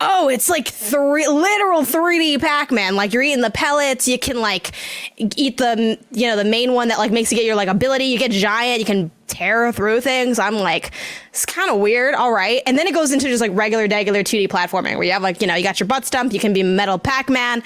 oh, 0.00 0.28
it's 0.28 0.48
like 0.48 0.68
three 0.68 1.26
literal 1.26 1.82
3D 1.82 2.40
Pac-Man. 2.40 2.94
Like 2.94 3.12
you're 3.12 3.22
eating 3.22 3.42
the 3.42 3.50
pellets. 3.50 4.06
You 4.06 4.18
can 4.18 4.40
like 4.40 4.72
eat 5.16 5.56
the 5.56 5.98
you 6.12 6.26
know 6.26 6.36
the 6.36 6.44
main 6.44 6.72
one 6.72 6.88
that 6.88 6.98
like 6.98 7.10
makes 7.10 7.32
you 7.32 7.36
get 7.36 7.44
your 7.44 7.56
like 7.56 7.68
ability. 7.68 8.04
You 8.04 8.18
get 8.18 8.30
giant. 8.30 8.78
You 8.78 8.84
can 8.84 9.10
tear 9.26 9.72
through 9.72 10.00
things. 10.00 10.38
I'm 10.38 10.54
like, 10.56 10.92
it's 11.30 11.44
kind 11.44 11.70
of 11.70 11.78
weird. 11.78 12.14
All 12.14 12.32
right, 12.32 12.62
and 12.66 12.78
then 12.78 12.86
it 12.86 12.94
goes 12.94 13.12
into 13.12 13.26
just 13.26 13.40
like 13.40 13.52
regular, 13.54 13.88
regular 13.88 14.22
2D 14.22 14.48
platforming 14.48 14.94
where 14.94 15.04
you 15.04 15.12
have 15.12 15.22
like 15.22 15.40
you 15.40 15.46
know 15.46 15.54
you 15.54 15.64
got 15.64 15.80
your 15.80 15.86
butt 15.86 16.04
stump. 16.04 16.32
You 16.32 16.40
can 16.40 16.52
be 16.52 16.62
metal 16.62 16.98
Pac-Man. 16.98 17.62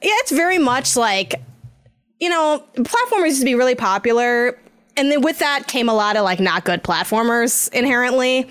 Yeah, 0.00 0.10
it's 0.20 0.30
very 0.30 0.58
much 0.58 0.96
like 0.96 1.40
you 2.22 2.28
know, 2.28 2.62
platformers 2.76 3.26
used 3.26 3.40
to 3.40 3.44
be 3.44 3.56
really 3.56 3.74
popular. 3.74 4.56
And 4.96 5.10
then 5.10 5.22
with 5.22 5.40
that 5.40 5.66
came 5.66 5.88
a 5.88 5.94
lot 5.94 6.16
of 6.16 6.22
like 6.22 6.38
not 6.38 6.64
good 6.64 6.84
platformers 6.84 7.68
inherently. 7.72 8.48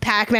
Pac 0.00 0.30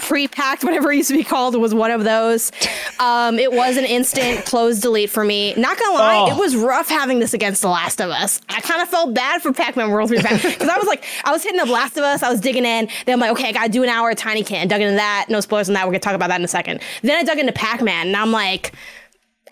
Man, 0.00 0.08
pre 0.08 0.28
packed, 0.28 0.64
whatever 0.64 0.90
it 0.92 0.96
used 0.96 1.10
to 1.10 1.16
be 1.16 1.24
called, 1.24 1.54
was 1.56 1.74
one 1.74 1.90
of 1.90 2.04
those. 2.04 2.50
Um, 2.98 3.38
it 3.38 3.52
was 3.52 3.76
an 3.76 3.84
instant 3.84 4.44
close 4.46 4.80
delete 4.80 5.10
for 5.10 5.24
me. 5.24 5.54
Not 5.54 5.78
gonna 5.78 5.94
lie, 5.94 6.16
Oh. 6.30 6.36
it 6.36 6.38
was 6.38 6.56
rough 6.56 6.88
having 6.88 7.18
this 7.18 7.34
against 7.34 7.62
The 7.62 7.68
Last 7.68 8.00
of 8.00 8.10
Us. 8.10 8.40
I 8.48 8.60
kind 8.60 8.82
of 8.82 8.88
felt 8.88 9.14
bad 9.14 9.42
for 9.42 9.52
Pac 9.52 9.76
Man 9.76 9.90
World 9.90 10.08
3 10.08 10.18
because 10.22 10.68
I 10.68 10.78
was 10.78 10.86
like, 10.86 11.04
I 11.24 11.32
was 11.32 11.42
hitting 11.42 11.60
up 11.60 11.68
Last 11.68 11.96
of 11.96 12.04
Us, 12.04 12.22
I 12.22 12.30
was 12.30 12.40
digging 12.40 12.64
in. 12.64 12.88
Then 13.06 13.14
I'm 13.14 13.20
like, 13.20 13.32
okay, 13.32 13.48
I 13.48 13.52
gotta 13.52 13.70
do 13.70 13.82
an 13.82 13.88
hour 13.88 14.10
of 14.10 14.16
Tinykin. 14.16 14.68
Dug 14.68 14.80
into 14.80 14.94
that. 14.96 15.26
No 15.28 15.40
spoilers 15.40 15.68
on 15.68 15.74
that. 15.74 15.86
We're 15.86 15.92
gonna 15.92 16.00
talk 16.00 16.14
about 16.14 16.28
that 16.28 16.40
in 16.40 16.44
a 16.44 16.48
second. 16.48 16.80
Then 17.02 17.16
I 17.16 17.22
dug 17.22 17.38
into 17.38 17.52
Pac 17.52 17.82
Man 17.82 18.08
and 18.08 18.16
I'm 18.16 18.32
like, 18.32 18.72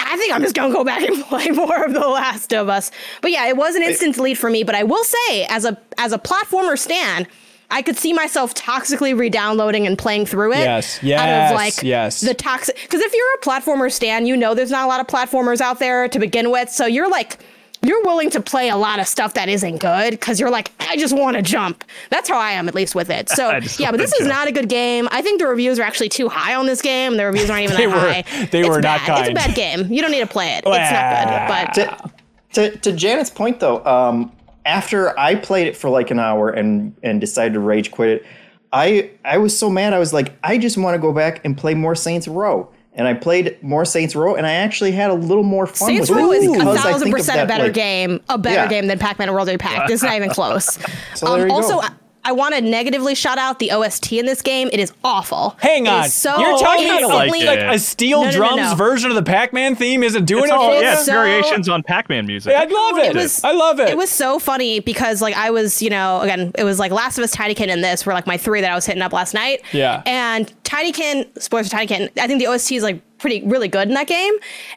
I 0.00 0.12
I 0.12 0.16
think 0.16 0.32
I'm 0.32 0.40
just 0.42 0.54
gonna 0.54 0.72
go 0.72 0.84
back 0.84 1.02
and 1.02 1.22
play 1.24 1.50
more 1.50 1.84
of 1.84 1.92
The 1.92 2.00
Last 2.00 2.52
of 2.54 2.68
Us. 2.68 2.90
But 3.20 3.30
yeah, 3.32 3.46
it 3.48 3.56
was 3.56 3.74
an 3.74 3.82
instant 3.82 4.14
delete 4.14 4.38
for 4.38 4.48
me. 4.48 4.62
But 4.62 4.74
I 4.76 4.84
will 4.84 5.02
say, 5.04 5.44
as 5.46 5.64
a 5.64 5.76
as 5.98 6.12
a 6.12 6.18
platformer 6.18 6.78
stan, 6.78 7.26
I 7.70 7.82
could 7.82 7.96
see 7.98 8.12
myself 8.14 8.54
toxically 8.54 9.16
re-downloading 9.18 9.86
and 9.86 9.98
playing 9.98 10.24
through 10.26 10.52
it. 10.54 10.58
Yes, 10.60 10.98
out 10.98 11.02
yes, 11.04 11.50
of 11.50 11.56
like 11.56 11.82
yes. 11.82 12.20
the 12.22 12.32
toxic. 12.34 12.76
Because 12.80 13.00
if 13.02 13.12
you're 13.12 13.34
a 13.34 13.38
platformer 13.40 13.92
stan, 13.92 14.24
you 14.26 14.36
know 14.36 14.54
there's 14.54 14.70
not 14.70 14.84
a 14.84 14.88
lot 14.88 15.00
of 15.00 15.06
platformers 15.06 15.60
out 15.60 15.78
there 15.78 16.08
to 16.08 16.18
begin 16.18 16.50
with, 16.50 16.70
so 16.70 16.86
you're 16.86 17.10
like. 17.10 17.38
You're 17.80 18.02
willing 18.02 18.28
to 18.30 18.40
play 18.40 18.70
a 18.70 18.76
lot 18.76 18.98
of 18.98 19.06
stuff 19.06 19.34
that 19.34 19.48
isn't 19.48 19.78
good 19.78 20.10
because 20.10 20.40
you're 20.40 20.50
like, 20.50 20.72
I 20.80 20.96
just 20.96 21.16
want 21.16 21.36
to 21.36 21.42
jump. 21.42 21.84
That's 22.10 22.28
how 22.28 22.36
I 22.36 22.50
am, 22.50 22.66
at 22.66 22.74
least 22.74 22.96
with 22.96 23.08
it. 23.08 23.28
So 23.36 23.50
yeah, 23.52 23.60
but 23.60 23.78
wanna 23.78 23.98
this 23.98 24.12
is 24.14 24.26
not 24.26 24.48
a 24.48 24.52
good 24.52 24.68
game. 24.68 25.06
I 25.12 25.22
think 25.22 25.40
the 25.40 25.46
reviews 25.46 25.78
are 25.78 25.84
actually 25.84 26.08
too 26.08 26.28
high 26.28 26.56
on 26.56 26.66
this 26.66 26.82
game. 26.82 27.16
The 27.16 27.26
reviews 27.26 27.48
aren't 27.48 27.62
even 27.62 27.76
They 27.76 27.86
that 27.86 27.94
were- 27.94 28.00
high. 28.00 28.46
they 28.50 28.60
It's 28.62 28.68
were 28.68 28.80
not 28.80 29.06
bad. 29.06 29.20
It's 29.20 29.30
a 29.30 29.34
bad 29.34 29.54
game. 29.54 29.92
You 29.92 30.02
don't 30.02 30.10
need 30.10 30.18
to 30.22 30.26
play 30.26 30.56
it. 30.56 30.64
It's 30.66 30.90
not 30.90 31.74
good. 31.74 31.74
But 31.76 32.12
to, 32.54 32.70
to, 32.72 32.78
to 32.78 32.92
Janet's 32.92 33.30
point 33.30 33.60
though, 33.60 33.84
um, 33.86 34.32
after 34.68 35.18
I 35.18 35.34
played 35.34 35.66
it 35.66 35.76
for 35.76 35.88
like 35.90 36.10
an 36.10 36.20
hour 36.20 36.50
and 36.50 36.94
and 37.02 37.20
decided 37.20 37.54
to 37.54 37.60
rage 37.60 37.90
quit 37.90 38.08
it, 38.10 38.26
I 38.72 39.10
I 39.24 39.38
was 39.38 39.58
so 39.58 39.70
mad. 39.70 39.92
I 39.94 39.98
was 39.98 40.12
like, 40.12 40.36
I 40.44 40.58
just 40.58 40.76
want 40.76 40.94
to 40.94 40.98
go 41.00 41.12
back 41.12 41.44
and 41.44 41.56
play 41.56 41.74
more 41.74 41.94
Saints 41.94 42.28
Row. 42.28 42.70
And 42.94 43.06
I 43.06 43.14
played 43.14 43.62
more 43.62 43.84
Saints 43.84 44.16
Row, 44.16 44.34
and 44.34 44.44
I 44.44 44.54
actually 44.54 44.90
had 44.90 45.10
a 45.10 45.14
little 45.14 45.44
more 45.44 45.66
fun 45.68 45.88
Saints 45.88 46.10
with 46.10 46.18
Row 46.18 46.32
it 46.32 46.42
is 46.42 46.48
a 46.60 46.64
thousand 46.76 47.08
of 47.08 47.14
percent 47.14 47.40
a 47.40 47.46
better 47.46 47.64
like- 47.64 47.72
game, 47.74 48.20
a 48.28 48.36
better 48.36 48.56
Yeah. 48.56 48.68
game 48.68 48.88
than 48.88 48.98
Pac-Man 48.98 49.32
World 49.32 49.46
Repacked. 49.46 49.88
It's 49.90 50.02
not 50.02 50.14
even 50.14 50.30
close. 50.30 50.78
So 51.14 51.26
there 51.34 51.42
um, 51.44 51.48
you 51.48 51.54
also, 51.54 51.74
go. 51.74 51.80
I, 51.82 51.90
I 52.24 52.32
want 52.32 52.54
to 52.54 52.60
negatively 52.60 53.14
shout 53.14 53.38
out 53.38 53.58
the 53.58 53.70
OST 53.72 54.12
in 54.18 54.26
this 54.26 54.42
game. 54.42 54.68
It 54.72 54.80
is 54.80 54.92
awful. 55.04 55.56
Hang 55.60 55.86
It 55.86 55.88
on. 55.88 56.04
is 56.04 56.14
so 56.14 56.38
You're 56.38 56.58
talking 56.58 56.84
kinda 56.86 57.06
about 57.06 57.28
like 57.28 57.30
like, 57.30 57.60
a 57.60 57.78
steel 57.78 58.22
No, 58.24 58.24
no, 58.24 58.30
no, 58.30 58.36
drums 58.36 58.70
no. 58.70 58.74
version 58.74 59.10
of 59.10 59.14
the 59.16 59.22
Pac-Man 59.22 59.76
theme 59.76 60.02
isn't 60.02 60.24
doing 60.24 60.44
It's 60.44 60.52
it 60.52 60.56
all, 60.56 60.74
for 60.76 60.82
yeah, 60.82 60.92
it's 60.94 61.06
so- 61.06 61.12
variations 61.12 61.68
on 61.68 61.82
Pac-Man 61.82 62.26
music. 62.26 62.54
I 62.54 62.64
love 62.64 62.98
it. 62.98 63.06
It 63.06 63.14
was- 63.16 63.42
I 63.44 63.52
love 63.52 63.80
it. 63.80 63.88
It 63.90 63.96
was 63.96 64.10
so 64.10 64.38
funny 64.38 64.80
because 64.80 65.22
like 65.22 65.36
I 65.36 65.50
was, 65.50 65.80
you 65.80 65.90
know, 65.90 66.20
again, 66.20 66.52
it 66.58 66.64
was 66.64 66.78
like 66.78 66.92
Last 66.92 67.16
of 67.18 67.24
Us, 67.24 67.34
Tinykin, 67.34 67.68
and 67.68 67.82
this 67.82 68.04
were 68.04 68.12
like 68.12 68.26
my 68.26 68.36
three 68.36 68.60
that 68.60 68.70
I 68.70 68.74
was 68.74 68.84
hitting 68.84 69.02
up 69.02 69.12
last 69.12 69.32
night. 69.32 69.62
Yeah. 69.72 70.02
And 70.04 70.52
Tinykin, 70.64 71.40
spoilers 71.40 71.68
for 71.70 71.76
Tinykin, 71.76 72.10
I 72.18 72.26
think 72.26 72.40
the 72.40 72.46
OST 72.48 72.72
is 72.72 72.82
like 72.82 73.00
pretty 73.18 73.42
really 73.46 73.68
good 73.68 73.88
in 73.88 73.94
that 73.94 74.06
game. 74.06 74.34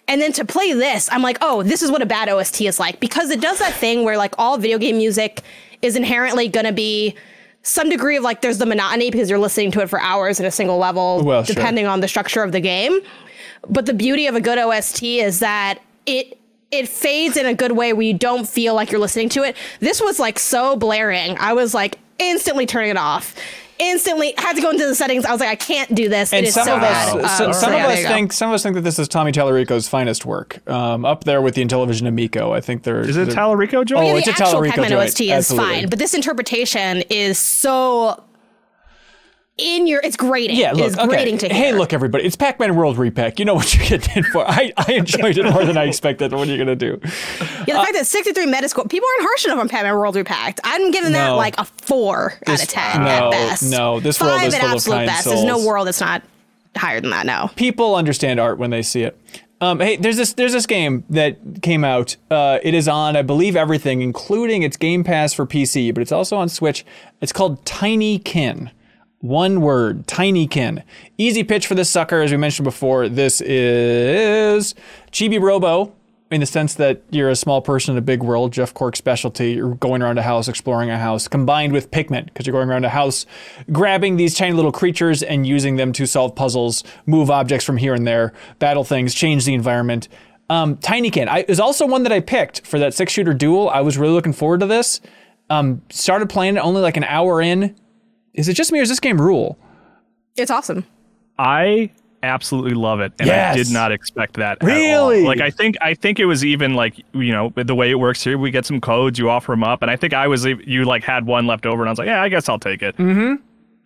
And 0.08 0.22
then 0.22 0.32
to 0.34 0.46
play 0.46 0.74
this, 0.74 1.10
I'm 1.12 1.22
like, 1.22 1.38
oh, 1.42 1.64
this 1.64 1.82
is 1.82 1.92
what 1.92 2.02
a 2.02 2.06
bad 2.06 2.30
OST 2.30 2.62
is 2.62 2.80
like 2.80 3.00
because 3.00 3.30
it 3.30 3.42
does 3.42 3.60
that 3.60 3.74
thing 3.74 4.04
where 4.04 4.18
like 4.18 4.36
all 4.38 4.58
video 4.58 4.78
game 4.78 4.98
music 4.98 5.42
is 5.82 5.96
inherently 5.96 6.48
gonna 6.48 6.72
be 6.72 7.16
some 7.64 7.89
degree 7.89 8.18
of 8.18 8.24
like 8.24 8.41
there's 8.41 8.57
the 8.57 8.66
monotony 8.66 9.12
because 9.12 9.30
you're 9.30 9.39
listening 9.39 9.72
to 9.72 9.82
it 9.82 9.89
for 9.89 9.99
hours 10.01 10.39
in 10.39 10.45
a 10.45 10.51
single 10.51 10.78
level, 10.78 11.24
Well, 11.24 11.43
sure. 11.43 11.53
depending 11.55 11.86
on 11.86 11.99
the 11.99 12.07
structure 12.07 12.41
of 12.43 12.51
the 12.51 12.59
game. 12.62 12.99
But 13.70 13.86
the 13.86 13.93
beauty 13.93 14.26
of 14.28 14.36
a 14.36 14.41
good 14.41 14.57
OST 14.57 15.03
is 15.03 15.39
that 15.39 15.80
it 16.05 16.38
it 16.72 16.88
fades 16.88 17.36
in 17.38 17.45
a 17.45 17.53
good 17.53 17.74
way 17.74 17.91
where 17.93 18.01
you 18.05 18.14
don't 18.14 18.47
feel 18.47 18.74
like 18.74 18.91
you're 18.91 19.01
listening 19.01 19.28
to 19.30 19.43
it. 19.43 19.55
This 19.82 19.99
was 20.01 20.20
like 20.20 20.39
so 20.39 20.76
blaring. 20.78 21.38
I 21.38 21.53
was 21.53 21.74
like 21.74 21.99
instantly 22.18 22.66
turning 22.66 22.91
it 22.91 22.97
off. 22.97 23.36
Instantly 23.82 24.34
had 24.38 24.56
to 24.56 24.62
go 24.62 24.70
into 24.70 24.86
the 24.88 24.94
settings. 24.96 25.26
I 25.26 25.32
was 25.32 25.40
like, 25.42 25.50
I 25.50 25.56
can't 25.56 25.94
do 25.96 26.08
this. 26.08 26.32
and 26.32 26.46
it 26.46 26.50
is 26.50 26.54
so 26.54 26.62
of 26.62 26.82
bad. 26.82 27.18
us, 27.18 27.38
so- 27.38 27.46
Um, 27.48 27.54
some 27.54 27.54
so 27.54 27.68
of 27.68 27.74
yeah, 27.74 27.88
there 27.88 27.98
us 27.98 28.04
think, 28.14 28.32
some 28.34 28.50
of 28.50 28.54
us 28.56 28.64
think 28.64 28.76
that 28.76 28.82
this 28.82 29.00
is 29.00 29.08
Tommy 29.08 29.32
Tallarico's 29.32 29.88
finest 29.88 30.26
work, 30.26 30.60
um, 30.70 31.04
up 31.06 31.24
there 31.24 31.42
with 31.42 31.56
the 31.56 31.66
Intellivision 31.66 32.08
Amico. 32.08 32.54
I 32.54 32.62
think 32.62 32.84
they're. 32.84 33.02
Is 33.02 33.18
it 33.18 33.26
they're- 33.28 33.36
Tallarico 33.36 33.84
joint? 33.84 34.04
Oh, 34.04 34.08
Yeah, 34.08 34.16
it's 34.18 34.26
the 34.26 34.32
a 34.32 34.34
actual 34.48 34.62
Tallarico 34.62 34.76
joint. 34.90 34.94
OST 34.94 35.22
is 35.22 35.32
Absolutely. 35.32 35.74
fine, 35.82 35.90
but 35.90 36.00
this 36.00 36.14
interpretation 36.14 37.02
is 37.10 37.40
so 37.40 38.24
in 39.62 39.88
your. 39.88 40.01
It's 40.03 40.18
grating. 40.18 40.57
Yeah, 40.57 40.72
look, 40.74 40.88
it's 40.88 40.97
okay. 40.97 41.07
grating 41.07 41.38
to 41.39 41.49
hey, 41.49 41.68
hear. 41.68 41.78
look, 41.78 41.93
everybody, 41.93 42.26
it's 42.26 42.36
Pac-Man 42.36 42.76
World 42.76 42.97
Re-PAC. 42.97 43.39
You 43.39 43.45
know 43.45 43.53
what 43.53 43.74
you're 43.74 43.86
getting 43.88 44.18
in 44.18 44.24
for. 44.24 44.47
I, 44.49 44.74
I 44.78 44.93
enjoyed 44.93 45.38
it 45.38 45.45
more 45.51 45.66
than 45.66 45.78
I 45.78 45.86
expected. 45.86 46.34
What 46.34 46.47
are 46.47 46.51
you 46.51 46.57
gonna 46.57 46.76
do? 46.76 46.99
Yeah, 47.01 47.78
the 47.78 47.84
fact 47.84 47.93
that 47.93 48.07
63 48.07 48.47
Metascore, 48.47 48.89
people 48.89 49.07
aren't 49.16 49.30
harsh 49.30 49.45
enough 49.45 49.59
on 49.59 49.70
Pac-Man 49.70 49.93
World 49.93 50.16
Repacked. 50.16 50.59
I'm 50.64 50.91
giving 50.91 51.12
that 51.14 51.30
like 51.30 51.57
a 51.57 51.66
four 51.66 52.34
out 52.47 52.62
of 52.62 52.68
10 52.68 53.03
no, 53.03 53.07
at 53.07 53.32
best. 53.32 53.64
no, 53.64 53.99
this 53.99 54.20
world 54.20 54.39
Five 54.39 54.47
is 54.47 54.53
at 54.55 54.62
full 54.62 54.70
of 54.70 54.76
absolute 54.76 54.95
kind 54.95 55.07
best. 55.07 55.26
There's 55.26 55.43
no 55.43 55.66
world 55.66 55.88
that's 55.88 56.01
not 56.01 56.24
higher 56.76 57.01
than 57.01 57.12
that. 57.12 57.26
No. 57.26 57.49
people 57.55 57.95
understand 57.95 58.39
art 58.39 58.57
when 58.57 58.70
they 58.70 58.82
see 58.82 59.03
it. 59.03 59.18
Um, 59.62 59.80
hey, 59.80 59.95
there's 59.95 60.18
this 60.18 60.34
there's 60.34 60.53
this 60.53 60.66
game 60.66 61.03
that 61.12 61.38
came 61.62 61.84
out. 61.84 62.16
Uh, 62.32 62.57
it 62.64 62.74
is 62.74 62.88
on, 62.88 63.16
I 63.16 63.22
believe, 63.22 63.55
everything, 63.55 64.01
including 64.01 64.64
its 64.64 64.76
Game 64.76 65.03
Pass 65.03 65.34
for 65.34 65.45
PC, 65.45 65.93
but 65.93 66.01
it's 66.01 66.12
also 66.12 66.36
on 66.36 66.49
Switch. 66.49 66.84
It's 67.22 67.32
called 67.32 67.64
Tinykin. 67.64 68.72
One 69.22 69.62
word, 69.62 70.08
Tinykin. 70.08 70.82
Easy 71.20 71.44
pitch 71.44 71.68
for 71.68 71.76
this 71.76 71.92
sucker, 71.92 72.22
as 72.22 72.32
we 72.32 72.38
mentioned 72.38 72.64
before. 72.64 73.08
This 73.08 73.40
is 73.40 74.74
Chibi 75.12 75.40
Robo, 75.40 75.94
in 76.32 76.40
the 76.40 76.48
sense 76.48 76.74
that 76.74 77.04
you're 77.12 77.30
a 77.30 77.36
small 77.36 77.62
person 77.62 77.94
in 77.94 78.00
a 78.00 78.02
big 78.02 78.24
world, 78.24 78.52
Jeff 78.52 78.74
Cork 78.74 78.96
specialty. 78.96 79.52
You're 79.52 79.76
going 79.76 80.02
around 80.02 80.18
a 80.18 80.24
house, 80.24 80.48
exploring 80.48 80.90
a 80.90 80.98
house, 80.98 81.28
combined 81.28 81.72
with 81.72 81.92
Pikmin, 81.92 82.26
because 82.26 82.48
you're 82.48 82.52
going 82.52 82.68
around 82.68 82.84
a 82.84 82.90
house, 82.90 83.28
grabbing 83.72 84.18
these 84.18 84.34
tiny 84.34 84.54
little 84.54 84.72
creatures 84.72 85.22
and 85.22 85.46
using 85.46 85.76
them 85.76 85.94
to 85.94 86.08
solve 86.08 86.34
puzzles, 86.34 86.84
move 87.06 87.30
objects 87.30 87.64
from 87.64 87.78
here 87.78 87.94
and 87.94 88.08
there, 88.08 88.34
battle 88.58 88.84
things, 88.84 89.14
change 89.14 89.46
the 89.46 89.54
environment. 89.54 90.08
Um, 90.50 90.78
Tinykin 90.78 91.28
I, 91.28 91.46
is 91.48 91.60
also 91.60 91.86
one 91.86 92.02
that 92.04 92.12
I 92.12 92.22
picked 92.22 92.66
for 92.66 92.80
that 92.80 92.96
six 92.96 93.14
shooter 93.14 93.36
duel. 93.36 93.70
I 93.70 93.82
was 93.82 94.00
really 94.00 94.14
looking 94.14 94.34
forward 94.34 94.62
to 94.62 94.66
this. 94.66 95.00
Um, 95.52 95.84
started 95.92 96.28
playing 96.28 96.58
it 96.58 96.62
only 96.62 96.82
like 96.82 96.98
an 96.98 97.04
hour 97.04 97.40
in. 97.40 97.76
Is 98.34 98.48
it 98.48 98.54
just 98.54 98.72
me 98.72 98.80
or 98.80 98.84
does 98.84 98.90
this 98.90 99.00
game 99.00 99.20
rule? 99.20 99.58
It's 100.38 100.52
awesome. 100.52 100.86
I 101.38 101.92
absolutely 102.24 102.74
love 102.76 103.00
it, 103.00 103.12
and 103.20 103.28
Yes. 103.28 103.54
I 103.56 103.58
did 103.58 103.72
not 103.72 103.92
expect 103.92 104.36
that. 104.36 104.58
at 104.62 104.64
all. 104.64 104.68
Really? 104.68 105.24
Like 105.24 105.42
I 105.42 105.50
think 105.50 105.76
I 105.82 105.94
think 105.94 106.20
it 106.20 106.26
was 106.26 106.46
even 106.46 106.76
like 106.76 106.96
you 107.14 107.32
know 107.32 107.52
the 107.56 107.76
way 107.76 107.90
it 107.92 107.96
works 107.96 108.24
here. 108.24 108.38
We 108.38 108.52
get 108.52 108.66
some 108.66 108.80
codes, 108.80 109.18
you 109.20 109.30
offer 109.30 109.52
them 109.52 109.64
up, 109.64 109.82
and 109.82 109.90
I 109.92 109.96
think 109.96 110.14
I 110.14 110.28
was 110.28 110.46
you 110.46 110.86
like 110.86 111.04
had 111.04 111.26
one 111.26 111.48
left 111.48 111.66
over, 111.66 111.82
and 111.82 111.90
I 111.90 111.92
was 111.92 112.00
like, 112.00 112.08
yeah, 112.08 112.22
I 112.22 112.30
guess 112.30 112.48
I'll 112.48 112.60
take 112.60 112.82
it. 112.82 112.96
Mm-hmm. 112.98 113.36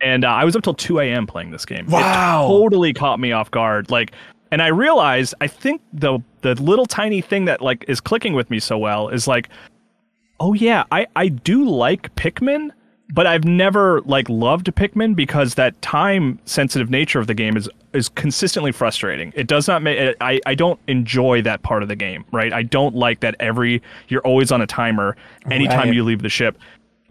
And 0.01 0.25
uh, 0.25 0.29
I 0.29 0.43
was 0.43 0.55
up 0.55 0.63
till 0.63 0.73
two 0.73 0.99
a.m. 0.99 1.25
playing 1.25 1.51
this 1.51 1.65
game. 1.65 1.87
Wow. 1.87 2.45
it 2.45 2.47
totally 2.49 2.93
caught 2.93 3.19
me 3.19 3.31
off 3.31 3.49
guard. 3.49 3.89
Like, 3.89 4.11
and 4.51 4.61
I 4.61 4.67
realized 4.67 5.33
I 5.41 5.47
think 5.47 5.81
the 5.93 6.19
the 6.41 6.53
little 6.61 6.85
tiny 6.85 7.21
thing 7.21 7.45
that 7.45 7.61
like 7.61 7.85
is 7.87 8.01
clicking 8.01 8.33
with 8.33 8.49
me 8.49 8.59
so 8.59 8.77
well 8.77 9.07
is 9.09 9.27
like 9.27 9.49
oh 10.41 10.53
yeah, 10.53 10.83
I 10.91 11.07
I 11.15 11.29
do 11.29 11.63
like 11.69 12.13
Pikmin, 12.15 12.71
but 13.13 13.27
I've 13.27 13.45
never 13.45 14.01
like 14.01 14.27
loved 14.29 14.67
Pikmin 14.67 15.15
because 15.15 15.55
that 15.55 15.79
time 15.81 16.39
sensitive 16.45 16.89
nature 16.89 17.19
of 17.19 17.27
the 17.27 17.33
game 17.33 17.55
is 17.57 17.69
is 17.93 18.09
consistently 18.09 18.71
frustrating. 18.71 19.31
It 19.35 19.47
does 19.47 19.67
not 19.67 19.81
make 19.81 20.15
I 20.21 20.41
I 20.45 20.55
don't 20.55 20.79
enjoy 20.87 21.41
that 21.43 21.61
part 21.61 21.83
of 21.83 21.89
the 21.89 21.95
game, 21.95 22.25
right? 22.31 22.51
I 22.51 22.63
don't 22.63 22.95
like 22.95 23.19
that 23.21 23.35
every 23.39 23.81
you're 24.07 24.21
always 24.21 24.51
on 24.51 24.61
a 24.61 24.67
timer 24.67 25.15
anytime 25.51 25.87
Right. 25.87 25.93
you 25.95 26.03
leave 26.03 26.21
the 26.23 26.29
ship. 26.29 26.57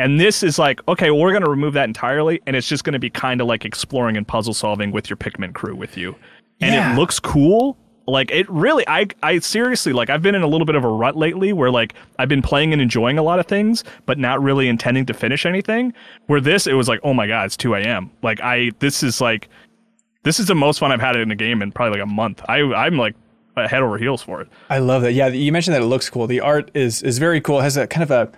And 0.01 0.19
this 0.19 0.43
is 0.43 0.59
like, 0.59 0.81
okay, 0.89 1.13
well, 1.13 1.21
we're 1.21 1.31
going 1.31 1.45
to 1.45 1.51
remove 1.51 1.75
that 1.75 1.85
entirely, 1.85 2.43
and 2.49 2.57
it's 2.57 2.67
just 2.69 2.83
going 2.83 2.95
to 2.95 2.99
be 2.99 3.11
kind 3.11 3.41
of 3.41 3.47
like 3.47 3.65
exploring 3.65 4.17
and 4.17 4.27
puzzle 4.27 4.53
solving 4.53 4.91
with 4.91 5.09
your 5.09 5.17
Pikmin 5.17 5.55
crew 5.55 5.77
with 5.77 5.97
you. 5.97 6.17
And 6.61 6.75
Yeah. 6.75 6.93
it 6.93 6.99
looks 6.99 7.21
cool. 7.21 7.77
Like 8.07 8.31
it 8.31 8.49
really, 8.51 8.87
I, 8.87 9.07
I 9.23 9.39
seriously, 9.39 9.93
like 9.93 10.11
I've 10.11 10.23
been 10.23 10.35
in 10.35 10.43
a 10.43 10.47
little 10.47 10.67
bit 10.67 10.75
of 10.75 10.85
a 10.85 10.89
rut 10.89 11.17
lately 11.17 11.53
where 11.53 11.71
like 11.71 11.95
I've 12.19 12.29
been 12.29 12.43
playing 12.43 12.73
and 12.73 12.83
enjoying 12.83 13.19
a 13.19 13.23
lot 13.23 13.39
of 13.39 13.47
things, 13.47 13.83
but 14.05 14.19
not 14.19 14.43
really 14.43 14.69
intending 14.69 15.07
to 15.07 15.15
finish 15.15 15.47
anything. 15.47 15.95
Where 16.27 16.41
this, 16.41 16.67
it 16.67 16.75
was 16.75 16.89
like, 16.89 17.01
oh 17.03 17.15
my 17.15 17.27
god, 17.27 17.47
it's 17.47 17.57
2 17.57 17.75
a.m. 17.75 18.11
Like 18.23 18.41
I, 18.41 18.73
this 18.79 19.03
is 19.03 19.21
like, 19.21 19.49
this 20.23 20.39
is 20.39 20.47
the 20.47 20.55
most 20.55 20.79
fun 20.79 20.93
I've 20.93 21.01
had 21.01 21.17
in 21.17 21.31
a 21.31 21.37
game 21.37 21.63
in 21.63 21.73
probably 21.73 21.99
like 21.99 22.07
a 22.07 22.11
month. 22.11 22.43
I, 22.49 22.61
I'm 22.61 22.97
like 22.99 23.15
head 23.57 23.83
over 23.83 23.99
heels 23.99 24.23
for 24.23 24.41
it. 24.41 24.49
I 24.69 24.79
love 24.79 25.03
that. 25.03 25.13
Yeah, 25.13 25.29
you 25.29 25.53
mentioned 25.53 25.75
that 25.75 25.83
it 25.83 25.87
looks 25.87 26.11
cool. 26.11 26.27
The 26.27 26.41
art 26.41 26.71
is 26.75 27.03
is 27.03 27.19
very 27.19 27.41
cool. 27.41 27.61
It 27.61 27.63
has 27.63 27.77
a 27.77 27.87
kind 27.87 28.03
of 28.03 28.11
a 28.11 28.31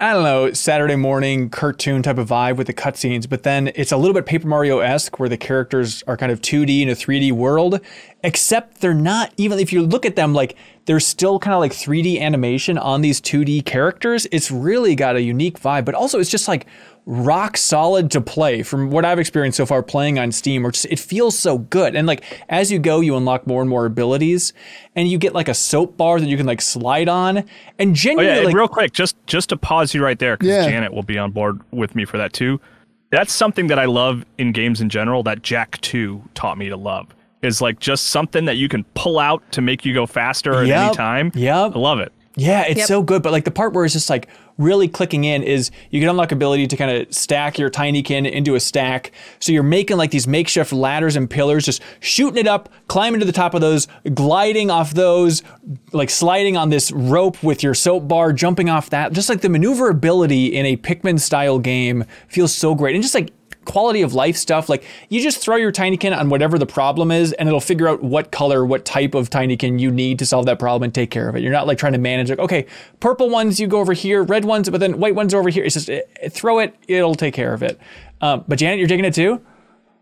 I 0.00 0.12
don't 0.12 0.24
know, 0.24 0.52
Saturday 0.52 0.96
morning 0.96 1.50
cartoon 1.50 2.02
type 2.02 2.18
of 2.18 2.28
vibe 2.28 2.56
with 2.56 2.66
the 2.66 2.74
cutscenes, 2.74 3.28
but 3.28 3.44
then 3.44 3.70
it's 3.76 3.92
a 3.92 3.96
little 3.96 4.12
bit 4.12 4.26
Paper 4.26 4.48
Mario 4.48 4.80
esque 4.80 5.20
where 5.20 5.28
the 5.28 5.36
characters 5.36 6.02
are 6.08 6.16
kind 6.16 6.32
of 6.32 6.40
2D 6.40 6.82
in 6.82 6.88
a 6.88 6.94
3D 6.94 7.30
world, 7.30 7.78
except 8.24 8.80
they're 8.80 8.92
not, 8.92 9.32
even 9.36 9.60
if 9.60 9.72
you 9.72 9.82
look 9.82 10.04
at 10.04 10.16
them, 10.16 10.34
like 10.34 10.56
there's 10.86 11.06
still 11.06 11.38
kind 11.38 11.54
of 11.54 11.60
like 11.60 11.70
3D 11.70 12.20
animation 12.20 12.76
on 12.76 13.02
these 13.02 13.20
2D 13.20 13.64
characters. 13.66 14.26
It's 14.32 14.50
really 14.50 14.96
got 14.96 15.14
a 15.14 15.22
unique 15.22 15.60
vibe, 15.60 15.84
but 15.84 15.94
also 15.94 16.18
it's 16.18 16.30
just 16.30 16.48
like 16.48 16.66
rock 17.06 17.56
solid 17.58 18.10
to 18.10 18.20
play 18.20 18.62
from 18.62 18.88
what 18.90 19.04
I've 19.04 19.18
experienced 19.18 19.56
so 19.58 19.66
far 19.66 19.82
playing 19.82 20.18
on 20.18 20.32
Steam, 20.32 20.66
or 20.66 20.70
just 20.70 20.86
it 20.86 20.98
feels 20.98 21.38
so 21.38 21.58
good. 21.58 21.94
And 21.94 22.06
like 22.06 22.24
as 22.48 22.72
you 22.72 22.78
go, 22.78 23.00
you 23.00 23.16
unlock 23.16 23.46
more 23.46 23.60
and 23.60 23.68
more 23.68 23.84
abilities, 23.86 24.52
and 24.96 25.08
you 25.08 25.18
get 25.18 25.34
like 25.34 25.48
a 25.48 25.54
soap 25.54 25.96
bar 25.96 26.18
that 26.18 26.26
you 26.28 26.36
can 26.36 26.46
like 26.46 26.62
slide 26.62 27.08
on. 27.08 27.44
And 27.78 27.90
Oh 27.90 27.94
genuinely, 27.94 28.40
yeah, 28.40 28.46
like, 28.46 28.54
real 28.54 28.68
quick, 28.68 28.92
just 28.92 29.16
just 29.26 29.50
to 29.50 29.56
pause 29.56 29.92
you 29.94 30.02
right 30.02 30.18
there, 30.18 30.36
because 30.36 30.48
Yeah. 30.48 30.66
Janet 30.68 30.92
will 30.94 31.02
be 31.02 31.18
on 31.18 31.30
board 31.30 31.60
with 31.72 31.94
me 31.94 32.04
for 32.04 32.16
that 32.18 32.32
too. 32.32 32.60
That's 33.10 33.32
something 33.32 33.66
that 33.68 33.78
I 33.78 33.84
love 33.84 34.24
in 34.38 34.52
games 34.52 34.80
in 34.80 34.88
general. 34.88 35.22
That 35.22 35.42
Jak 35.42 35.78
Two 35.82 36.22
taught 36.34 36.56
me 36.58 36.68
to 36.68 36.76
love 36.76 37.06
is 37.42 37.60
like 37.60 37.78
just 37.78 38.06
something 38.06 38.46
that 38.46 38.56
you 38.56 38.68
can 38.70 38.82
pull 38.94 39.18
out 39.18 39.42
to 39.52 39.60
make 39.60 39.84
you 39.84 39.92
go 39.92 40.06
faster 40.06 40.62
at 40.62 40.66
Yep, 40.66 40.80
any 40.82 40.94
time. 40.96 41.32
yep. 41.34 41.72
I 41.74 41.78
love 41.78 42.00
it. 42.00 42.10
Yeah, 42.36 42.62
it's 42.62 42.78
Yep. 42.78 42.88
so 42.88 43.02
good. 43.02 43.22
But 43.22 43.30
like 43.32 43.44
the 43.44 43.50
part 43.52 43.74
where 43.74 43.84
it's 43.84 43.92
just 43.92 44.08
like 44.10 44.28
really 44.58 44.88
clicking 44.88 45.24
in 45.24 45.42
is 45.42 45.70
you 45.90 46.00
can 46.00 46.08
unlock 46.08 46.32
ability 46.32 46.66
to 46.68 46.76
kind 46.76 46.90
of 46.90 47.12
stack 47.12 47.58
your 47.58 47.70
tinykin 47.70 48.30
into 48.30 48.54
a 48.54 48.60
stack. 48.60 49.12
So 49.40 49.52
you're 49.52 49.62
making 49.62 49.96
like 49.96 50.10
these 50.10 50.26
makeshift 50.26 50.72
ladders 50.72 51.16
and 51.16 51.28
pillars, 51.28 51.64
just 51.64 51.82
shooting 52.00 52.38
it 52.38 52.46
up, 52.46 52.68
climbing 52.88 53.20
to 53.20 53.26
the 53.26 53.32
top 53.32 53.54
of 53.54 53.60
those, 53.60 53.88
gliding 54.14 54.70
off 54.70 54.94
those, 54.94 55.42
like 55.92 56.10
sliding 56.10 56.56
on 56.56 56.70
this 56.70 56.92
rope 56.92 57.42
with 57.42 57.62
your 57.62 57.74
soap 57.74 58.08
bar, 58.08 58.32
jumping 58.32 58.68
off 58.70 58.90
that. 58.90 59.12
Just 59.12 59.28
like 59.28 59.40
the 59.40 59.48
maneuverability 59.48 60.46
in 60.46 60.66
a 60.66 60.76
Pikmin 60.76 61.18
style 61.18 61.58
game 61.58 62.04
feels 62.28 62.54
so 62.54 62.74
great. 62.74 62.94
And 62.94 63.02
just 63.02 63.14
like 63.14 63.32
quality 63.64 64.02
of 64.02 64.14
life 64.14 64.36
stuff. 64.36 64.68
Like 64.68 64.84
you 65.08 65.20
just 65.20 65.38
throw 65.38 65.56
your 65.56 65.72
tinykin 65.72 66.16
on 66.16 66.28
whatever 66.28 66.58
the 66.58 66.66
problem 66.66 67.10
is, 67.10 67.32
and 67.32 67.48
it'll 67.48 67.60
figure 67.60 67.88
out 67.88 68.02
what 68.02 68.30
color, 68.30 68.64
what 68.64 68.84
type 68.84 69.14
of 69.14 69.30
tinykin 69.30 69.80
you 69.80 69.90
need 69.90 70.18
to 70.18 70.26
solve 70.26 70.46
that 70.46 70.58
problem 70.58 70.84
and 70.84 70.94
take 70.94 71.10
care 71.10 71.28
of 71.28 71.36
it. 71.36 71.42
You're 71.42 71.52
not 71.52 71.66
like 71.66 71.78
trying 71.78 71.92
to 71.92 71.98
manage 71.98 72.30
like, 72.30 72.38
okay, 72.38 72.66
purple 73.00 73.30
ones 73.30 73.58
you 73.58 73.66
go 73.66 73.80
over 73.80 73.92
here, 73.92 74.22
red 74.22 74.44
ones, 74.44 74.70
but 74.70 74.80
then 74.80 74.98
white 74.98 75.14
ones 75.14 75.34
over 75.34 75.48
here. 75.48 75.64
It's 75.64 75.74
just 75.74 75.88
it, 75.88 76.08
throw 76.30 76.58
it, 76.58 76.74
it'll 76.88 77.14
take 77.14 77.34
care 77.34 77.52
of 77.52 77.62
it. 77.62 77.78
Um, 78.20 78.44
but 78.48 78.58
Janet, 78.58 78.78
you're 78.78 78.88
digging 78.88 79.04
it 79.04 79.14
too. 79.14 79.40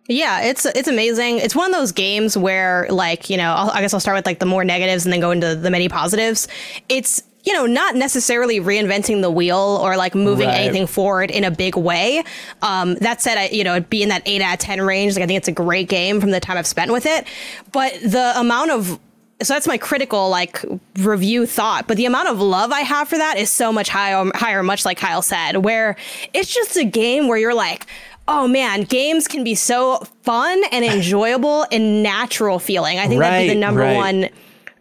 Yeah, 0.09 0.43
it's 0.43 0.67
it's 0.67 0.89
amazing. 0.89 1.39
It's 1.39 1.55
one 1.55 1.73
of 1.73 1.79
those 1.79 1.93
games 1.93 2.37
where, 2.37 2.89
like, 2.91 3.31
you 3.31 3.37
know, 3.37 3.53
I'll, 3.53 3.71
I 3.71 3.81
guess 3.81 3.95
I'll 3.95 4.01
start 4.01 4.17
with 4.17 4.27
like 4.27 4.41
the 4.41 4.47
more 4.47 4.65
negatives 4.65 5.07
and 5.07 5.13
then 5.13 5.21
go 5.21 5.31
into 5.31 5.55
the 5.55 5.71
many 5.71 5.89
positives. 5.89 6.49
It's 6.89 7.23
you 7.45 7.53
know, 7.53 7.67
not 7.67 7.97
necessarily 7.97 8.61
reinventing 8.61 9.21
the 9.21 9.31
wheel 9.31 9.79
or 9.83 9.97
like 9.97 10.15
moving 10.15 10.47
Right. 10.49 10.61
anything 10.61 10.87
forward 10.87 11.31
in 11.31 11.45
a 11.45 11.51
big 11.51 11.77
way. 11.77 12.23
Um, 12.63 12.95
that 12.97 13.21
said, 13.21 13.37
I, 13.39 13.49
you 13.49 13.65
know, 13.65 13.73
it'd 13.73 13.91
be 13.91 14.03
in 14.03 14.11
that 14.11 14.23
eight 14.27 14.43
out 14.43 14.55
of 14.55 14.59
10 14.61 14.81
range. 14.83 15.15
Like, 15.15 15.25
I 15.25 15.27
think 15.27 15.39
it's 15.39 15.49
a 15.49 15.53
great 15.53 15.89
game 15.89 16.21
from 16.21 16.31
the 16.31 16.41
time 16.41 16.57
I've 16.57 16.67
spent 16.67 16.93
with 16.93 17.05
it. 17.07 17.27
But 17.73 17.95
the 18.01 18.33
amount 18.37 18.71
of, 18.71 19.01
so 19.43 19.55
that's 19.55 19.67
my 19.67 19.77
critical 19.77 20.31
like 20.31 20.65
review 20.99 21.47
thought. 21.47 21.89
But 21.89 21.97
the 21.97 22.07
amount 22.07 22.29
of 22.29 22.41
love 22.41 22.71
I 22.71 22.83
have 22.83 23.09
for 23.09 23.19
that 23.19 23.37
is 23.39 23.51
so 23.51 23.73
much 23.73 23.89
higher, 23.89 24.25
higher, 24.37 24.63
much 24.63 24.85
like 24.85 24.99
Kyle 24.99 25.23
said, 25.23 25.57
where 25.57 25.97
it's 26.33 26.55
just 26.55 26.77
a 26.77 26.85
game 26.85 27.27
where 27.27 27.39
you're 27.39 27.55
like, 27.55 27.87
oh 28.29 28.47
man, 28.47 28.83
games 28.83 29.27
can 29.27 29.43
be 29.43 29.57
so 29.57 29.97
fun 30.23 30.63
and 30.71 30.85
enjoyable 30.85 31.67
and 31.73 32.05
natural 32.05 32.61
feeling. 32.61 33.01
I 33.01 33.09
think 33.09 33.19
that'd 33.21 33.49
be 33.49 33.55
the 33.55 33.59
number 33.59 33.81
right. 33.81 33.97
one 33.97 34.29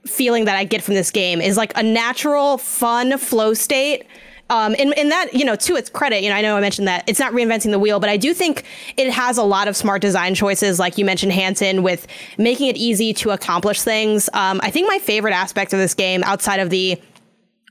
feeling 0.06 0.46
that 0.46 0.56
I 0.56 0.64
get 0.64 0.84
from 0.84 0.96
this 0.96 1.12
game 1.12 1.42
is 1.42 1.58
like 1.58 1.78
a 1.78 1.84
natural, 1.84 2.58
fun 2.58 3.18
flow 3.18 3.54
state. 3.54 4.06
Um, 4.50 4.76
and, 4.78 4.98
and 4.98 5.10
that, 5.12 5.34
you 5.34 5.46
know, 5.46 5.56
to 5.56 5.76
its 5.78 5.90
credit, 5.90 6.24
you 6.24 6.30
know, 6.30 6.36
I 6.36 6.42
know 6.42 6.58
I 6.58 6.60
mentioned 6.60 6.86
that 6.90 7.06
it's 7.08 7.20
not 7.20 7.32
reinventing 7.32 7.72
the 7.72 7.80
wheel, 7.80 8.02
but 8.02 8.10
I 8.10 8.18
do 8.18 8.34
think 8.34 8.66
it 8.98 9.10
has 9.10 9.38
a 9.38 9.44
lot 9.44 9.70
of 9.70 9.78
smart 9.78 10.02
design 10.02 10.36
choices, 10.36 10.78
like 10.78 10.98
you 10.98 11.06
mentioned, 11.06 11.32
Hanson, 11.32 11.84
with 11.84 12.06
making 12.38 12.68
it 12.68 12.76
easy 12.76 13.14
to 13.14 13.30
accomplish 13.30 13.82
things. 13.82 14.30
Um, 14.34 14.60
I 14.62 14.70
think 14.70 14.90
my 14.90 15.00
favorite 15.00 15.34
aspect 15.34 15.72
of 15.72 15.80
this 15.80 15.94
game, 15.94 16.22
outside 16.26 16.60
of 16.60 16.70
the 16.70 17.02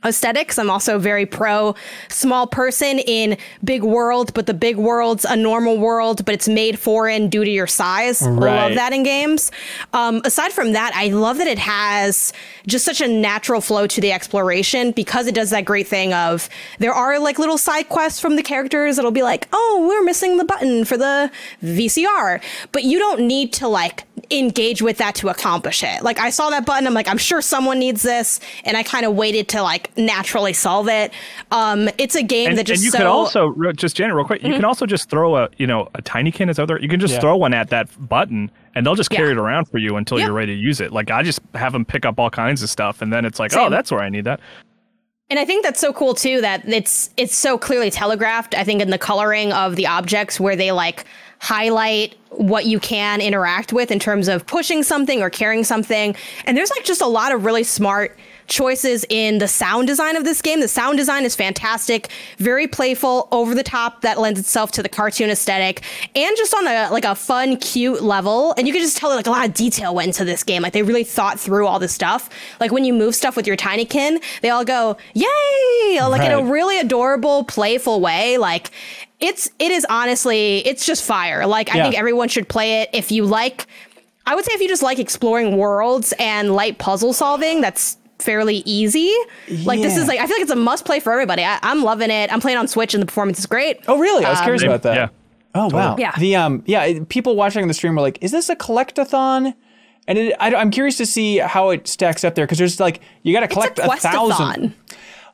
aesthetics. 0.04 0.58
I'm 0.58 0.70
also 0.70 0.98
very 0.98 1.26
pro 1.26 1.74
small 2.08 2.46
person 2.46 2.98
in 3.00 3.36
big 3.62 3.82
world, 3.82 4.32
but 4.34 4.46
the 4.46 4.54
big 4.54 4.76
world's 4.76 5.24
a 5.24 5.36
normal 5.36 5.78
world, 5.78 6.24
but 6.24 6.34
it's 6.34 6.48
made 6.48 6.78
foreign 6.78 7.28
due 7.28 7.44
to 7.44 7.50
your 7.50 7.66
size. 7.66 8.22
I 8.22 8.30
love 8.30 8.74
that 8.74 8.92
in 8.92 9.02
games. 9.02 9.52
Um, 9.92 10.22
aside 10.24 10.52
from 10.52 10.72
that, 10.72 10.92
I 10.94 11.08
love 11.08 11.38
that 11.38 11.46
it 11.46 11.58
has 11.58 12.32
just 12.66 12.84
such 12.84 13.00
a 13.00 13.08
natural 13.08 13.60
flow 13.60 13.86
to 13.86 14.00
the 14.00 14.12
exploration 14.12 14.92
because 14.92 15.26
it 15.26 15.34
does 15.34 15.50
that 15.50 15.64
great 15.64 15.86
thing 15.86 16.12
of 16.14 16.48
there 16.78 16.94
are 16.94 17.18
like 17.18 17.38
little 17.38 17.58
side 17.58 17.88
quests 17.88 18.20
from 18.20 18.36
the 18.36 18.42
characters 18.42 18.96
that'll 18.96 19.10
be 19.10 19.22
like, 19.22 19.48
oh, 19.52 19.86
we're 19.88 20.04
missing 20.04 20.36
the 20.38 20.44
button 20.44 20.84
for 20.84 20.96
the 20.96 21.30
VCR, 21.62 22.42
but 22.72 22.84
you 22.84 22.98
don't 22.98 23.26
need 23.26 23.52
to 23.54 23.68
like 23.68 24.04
engage 24.30 24.82
with 24.82 24.98
that 24.98 25.14
to 25.16 25.28
accomplish 25.28 25.82
it. 25.82 26.02
Like 26.02 26.18
I 26.18 26.30
saw 26.30 26.50
that 26.50 26.66
button, 26.66 26.86
I'm 26.86 26.94
like, 26.94 27.08
I'm 27.08 27.18
sure 27.18 27.40
someone 27.42 27.78
needs 27.78 28.02
this, 28.02 28.40
and 28.64 28.76
I 28.76 28.82
kind 28.82 29.04
of 29.06 29.14
waited 29.14 29.48
to 29.48 29.62
like 29.62 29.96
naturally 29.96 30.52
solve 30.52 30.88
it. 30.88 31.12
Um, 31.50 31.88
it's 31.98 32.14
a 32.14 32.22
game 32.22 32.50
and, 32.50 32.58
that 32.58 32.64
just 32.66 32.80
and 32.80 32.84
you 32.86 32.90
so 32.90 32.98
could 32.98 33.06
also 33.06 33.72
just 33.72 33.96
Janet, 33.96 34.14
real 34.16 34.24
quick. 34.24 34.42
You 34.42 34.48
Mm-hmm. 34.48 34.56
can 34.56 34.64
also 34.64 34.86
just 34.86 35.08
throw 35.10 35.36
a 35.36 35.48
you 35.58 35.66
know 35.66 35.88
a 35.94 36.02
tinykin 36.02 36.50
is 36.50 36.58
out 36.58 36.68
there. 36.68 36.80
You 36.80 36.88
can 36.88 37.00
just 37.00 37.14
Yeah. 37.14 37.20
throw 37.20 37.36
one 37.36 37.54
at 37.54 37.70
that 37.70 37.88
button, 38.08 38.50
and 38.74 38.86
they'll 38.86 38.94
just 38.94 39.10
carry 39.10 39.28
Yeah. 39.28 39.32
it 39.32 39.38
around 39.38 39.66
for 39.66 39.78
you 39.78 39.96
until 39.96 40.18
Yeah. 40.18 40.26
you're 40.26 40.34
ready 40.34 40.54
to 40.54 40.60
use 40.60 40.80
it. 40.80 40.92
Like 40.92 41.10
I 41.10 41.22
just 41.22 41.40
have 41.54 41.72
them 41.72 41.84
pick 41.84 42.04
up 42.04 42.18
all 42.18 42.30
kinds 42.30 42.62
of 42.62 42.70
stuff, 42.70 43.02
and 43.02 43.12
then 43.12 43.24
it's 43.24 43.38
like, 43.38 43.54
oh, 43.56 43.70
that's 43.70 43.90
where 43.90 44.00
I 44.00 44.08
need 44.08 44.24
that. 44.24 44.40
And 45.28 45.38
I 45.38 45.44
think 45.44 45.62
that's 45.62 45.78
so 45.78 45.92
cool 45.92 46.14
too 46.14 46.40
that 46.40 46.68
it's 46.68 47.10
it's 47.16 47.36
so 47.36 47.56
clearly 47.56 47.88
telegraphed. 47.90 48.52
I 48.56 48.64
think 48.64 48.82
in 48.82 48.90
the 48.90 48.98
coloring 48.98 49.52
of 49.52 49.76
the 49.76 49.86
objects 49.86 50.40
where 50.40 50.56
they 50.56 50.72
like 50.72 51.04
highlight 51.40 52.14
what 52.30 52.66
you 52.66 52.78
can 52.78 53.20
interact 53.20 53.72
with 53.72 53.90
in 53.90 53.98
terms 53.98 54.28
of 54.28 54.46
pushing 54.46 54.82
something 54.82 55.20
or 55.20 55.30
carrying 55.30 55.64
something. 55.64 56.14
And 56.44 56.56
there's 56.56 56.70
like 56.70 56.84
just 56.84 57.00
a 57.00 57.06
lot 57.06 57.32
of 57.32 57.44
really 57.44 57.64
smart 57.64 58.16
choices 58.46 59.06
in 59.08 59.38
the 59.38 59.48
sound 59.48 59.86
design 59.86 60.16
of 60.16 60.24
this 60.24 60.42
game. 60.42 60.60
The 60.60 60.68
sound 60.68 60.98
design 60.98 61.24
is 61.24 61.34
fantastic, 61.34 62.10
very 62.38 62.66
playful, 62.66 63.28
over 63.30 63.54
the 63.54 63.62
top 63.62 64.02
that 64.02 64.18
lends 64.18 64.38
itself 64.38 64.72
to 64.72 64.82
the 64.82 64.88
cartoon 64.88 65.30
aesthetic 65.30 65.82
and 66.14 66.36
just 66.36 66.52
on 66.54 66.66
a 66.66 66.90
like 66.90 67.04
a 67.04 67.14
fun, 67.14 67.56
cute 67.56 68.02
level. 68.02 68.54
And 68.58 68.66
you 68.66 68.72
can 68.72 68.82
just 68.82 68.96
tell 68.96 69.10
like 69.10 69.26
a 69.26 69.30
lot 69.30 69.48
of 69.48 69.54
detail 69.54 69.94
went 69.94 70.08
into 70.08 70.24
this 70.24 70.42
game. 70.42 70.62
Like 70.62 70.72
they 70.72 70.82
really 70.82 71.04
thought 71.04 71.40
through 71.40 71.66
all 71.66 71.78
this 71.78 71.92
stuff. 71.92 72.28
Like 72.58 72.70
when 72.70 72.84
you 72.84 72.92
move 72.92 73.14
stuff 73.14 73.36
with 73.36 73.46
your 73.46 73.56
tinykin, 73.56 74.22
they 74.42 74.50
all 74.50 74.64
go, 74.64 74.96
"Yay!" 75.14 76.00
Like 76.00 76.22
in 76.22 76.32
a 76.32 76.42
really 76.42 76.78
adorable, 76.78 77.44
playful 77.44 78.00
way. 78.00 78.36
Like 78.36 78.70
it's 79.20 79.50
it 79.58 79.70
is 79.70 79.86
honestly, 79.88 80.58
it's 80.66 80.86
just 80.86 81.04
fire. 81.04 81.46
Like 81.46 81.72
I 81.74 81.78
Yeah. 81.78 81.82
think 81.84 81.98
everyone 81.98 82.28
should 82.28 82.48
play 82.48 82.82
it 82.82 82.90
if 82.92 83.10
you 83.12 83.24
like 83.24 83.66
I 84.26 84.34
would 84.34 84.44
say 84.44 84.52
if 84.52 84.60
you 84.60 84.68
just 84.68 84.82
like 84.82 84.98
exploring 84.98 85.56
worlds 85.56 86.12
and 86.18 86.54
light 86.54 86.78
puzzle 86.78 87.12
solving, 87.12 87.60
that's 87.60 87.96
fairly 88.18 88.62
easy. 88.66 89.14
Like 89.64 89.80
this 89.80 89.96
is 89.96 90.06
like 90.06 90.20
I 90.20 90.26
feel 90.26 90.36
like 90.36 90.42
it's 90.42 90.50
a 90.50 90.56
must 90.56 90.84
play 90.84 91.00
for 91.00 91.12
everybody. 91.12 91.42
I, 91.42 91.58
I'm 91.62 91.82
loving 91.82 92.10
it. 92.10 92.32
I'm 92.32 92.40
playing 92.40 92.58
on 92.58 92.68
Switch 92.68 92.94
and 92.94 93.02
the 93.02 93.06
performance 93.06 93.38
is 93.38 93.46
great. 93.46 93.80
Oh, 93.88 93.98
really? 93.98 94.24
I 94.24 94.30
was 94.30 94.40
curious 94.40 94.62
about 94.62 94.82
that. 94.82 94.94
Yeah. 94.94 95.08
Oh, 95.54 95.68
wow. 95.68 95.96
Yeah. 95.98 96.12
The 96.16 96.36
um, 96.36 96.62
yeah, 96.66 97.00
people 97.08 97.34
watching 97.34 97.66
the 97.66 97.74
stream 97.74 97.96
were 97.96 98.02
like, 98.02 98.18
"Is 98.20 98.30
this 98.30 98.48
a 98.48 98.54
collectathon?" 98.56 99.54
And 100.06 100.18
it, 100.18 100.36
I, 100.38 100.50
am 100.50 100.70
curious 100.70 100.96
to 100.98 101.06
see 101.06 101.38
how 101.38 101.70
it 101.70 101.88
stacks 101.88 102.22
up 102.24 102.34
there 102.34 102.46
because 102.46 102.58
there's 102.58 102.78
like 102.78 103.00
you 103.22 103.32
got 103.32 103.40
to 103.40 103.48
collect 103.48 103.78
it's 103.78 103.88
a 103.88 103.90
a 103.90 103.96
thousand. 103.96 104.74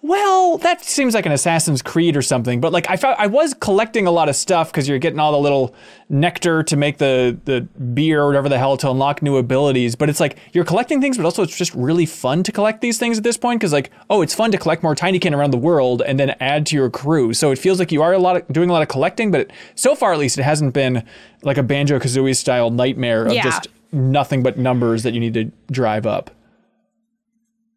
Well, 0.03 0.59
that 0.59 0.85
seems 0.85 1.15
like 1.15 1.27
an 1.27 1.33
Assassin's 1.33 1.83
Creed 1.83 2.17
or 2.17 2.23
something. 2.23 2.61
But 2.61 2.73
like 2.73 2.89
I 2.91 2.97
found, 2.97 3.17
I 3.19 3.27
was 3.27 3.55
collecting 3.55 4.07
a 4.07 4.11
lot 4.11 4.29
of 4.29 4.37
stuff 4.37 4.71
because 4.71 4.89
you're 4.89 4.99
getting 4.99 5.19
all 5.19 5.33
the 5.33 5.39
little 5.39 5.75
nectar 6.09 6.63
to 6.63 6.77
make 6.77 6.99
the 6.99 7.37
the 7.45 7.63
beer 7.81 8.23
or 8.23 8.27
whatever 8.27 8.49
the 8.49 8.59
hell 8.59 8.77
to 8.77 8.91
unlock 8.91 9.23
new 9.23 9.37
abilities. 9.37 9.97
But 9.97 10.09
it's 10.09 10.21
like 10.21 10.39
you're 10.53 10.65
collecting 10.65 11.01
things, 11.01 11.17
but 11.17 11.25
also 11.25 11.43
it's 11.43 11.57
just 11.57 11.75
really 11.75 12.07
fun 12.07 12.43
to 12.45 12.53
collect 12.53 12.81
these 12.81 12.99
things 12.99 13.19
at 13.19 13.25
this 13.25 13.37
point 13.37 13.61
because 13.61 13.73
like 13.73 13.91
oh, 14.11 14.23
it's 14.23 14.35
fun 14.35 14.53
to 14.53 14.59
collect 14.59 14.83
more 14.83 14.95
Tinykin 14.95 15.37
around 15.37 15.51
the 15.51 15.59
world 15.59 16.03
and 16.03 16.21
then 16.21 16.31
add 16.41 16.67
to 16.67 16.77
your 16.77 16.91
crew. 16.91 17.33
So 17.35 17.51
it 17.51 17.59
feels 17.59 17.79
like 17.79 17.91
you 17.91 18.03
are 18.03 18.13
a 18.13 18.19
lot 18.19 18.37
of, 18.37 18.49
doing 18.49 18.71
a 18.71 18.73
lot 18.73 18.83
of 18.83 18.89
collecting, 18.89 19.31
but 19.31 19.51
so 19.75 19.95
far 19.95 20.13
at 20.13 20.19
least 20.19 20.39
it 20.39 20.43
hasn't 20.43 20.75
been 20.75 21.05
like 21.43 21.59
a 21.59 21.63
Banjo 21.63 21.99
Kazooie 21.99 22.37
style 22.37 22.71
nightmare 22.71 23.27
of 23.27 23.33
Yeah. 23.33 23.43
just 23.43 23.69
nothing 23.93 24.43
but 24.43 24.59
numbers 24.59 25.03
that 25.05 25.15
you 25.15 25.21
need 25.21 25.35
to 25.35 25.51
drive 25.73 26.07
up. 26.07 26.31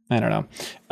I 0.10 0.20
don't 0.20 0.30
know. 0.30 0.46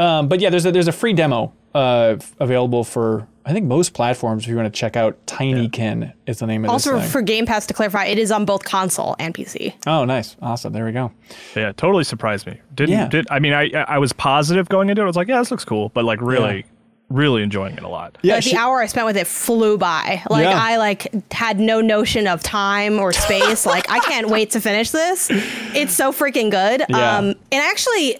Um, 0.04 0.28
but 0.28 0.40
yeah, 0.40 0.50
there's 0.50 0.66
a 0.66 0.72
there's 0.72 0.88
a 0.88 0.92
free 0.92 1.14
demo 1.14 1.54
uh, 1.74 2.16
f- 2.20 2.36
available 2.40 2.84
for 2.84 3.28
I 3.46 3.54
think 3.54 3.66
most 3.66 3.94
platforms 3.94 4.44
if 4.44 4.50
you 4.50 4.56
want 4.56 4.72
to 4.74 4.78
check 4.80 4.96
out 4.96 5.18
Tinykin 5.26 6.12
is 6.26 6.40
the 6.40 6.48
name 6.48 6.66
of 6.66 6.70
Also 6.72 6.94
this 6.94 7.04
thing. 7.04 7.12
for 7.12 7.22
Game 7.22 7.46
Pass 7.46 7.66
to 7.68 7.74
clarify, 7.74 8.06
it 8.06 8.20
is 8.20 8.32
on 8.32 8.46
both 8.46 8.64
console 8.64 9.16
and 9.20 9.34
PC. 9.34 9.74
oh, 9.88 10.04
nice, 10.06 10.36
awesome. 10.42 10.74
There 10.74 10.86
we 10.86 10.92
go. 10.92 11.12
Yeah, 11.56 11.72
totally 11.72 12.04
surprised 12.04 12.46
me. 12.46 12.60
Didn't 12.76 12.92
Yeah. 12.92 13.08
did 13.08 13.26
I 13.32 13.40
mean 13.40 13.54
I 13.54 13.72
I 13.88 13.98
was 14.00 14.14
positive 14.14 14.70
going 14.70 14.90
into 14.90 15.02
it. 15.02 15.06
I 15.06 15.08
was 15.08 15.16
like, 15.16 15.28
yeah, 15.28 15.40
this 15.40 15.50
looks 15.52 15.66
cool, 15.66 15.90
but 15.90 16.04
like 16.06 16.22
really, 16.22 16.58
Yeah. 16.58 16.64
really 17.10 17.42
enjoying 17.42 17.78
it 17.78 17.84
a 17.84 17.88
lot. 17.88 18.18
Yeah, 18.22 18.36
like 18.36 18.44
she- 18.44 18.52
the 18.52 18.58
hour 18.58 18.82
I 18.82 18.86
spent 18.88 19.06
with 19.06 19.16
it 19.18 19.28
flew 19.28 19.78
by. 19.78 20.22
Like 20.30 20.44
Yeah. 20.44 20.60
I 20.62 20.76
like 20.78 21.32
had 21.34 21.60
no 21.60 21.80
notion 21.82 22.28
of 22.28 22.44
time 22.44 23.00
or 23.00 23.14
space. 23.14 23.66
like 23.66 23.90
I 23.90 24.00
can't 24.00 24.30
wait 24.30 24.52
to 24.52 24.62
finish 24.62 24.92
this. 24.92 25.30
It's 25.74 25.94
so 25.96 26.12
freaking 26.12 26.52
good. 26.52 26.84
Yeah. 26.90 27.18
Um 27.18 27.26
and 27.52 27.64
actually 27.64 28.20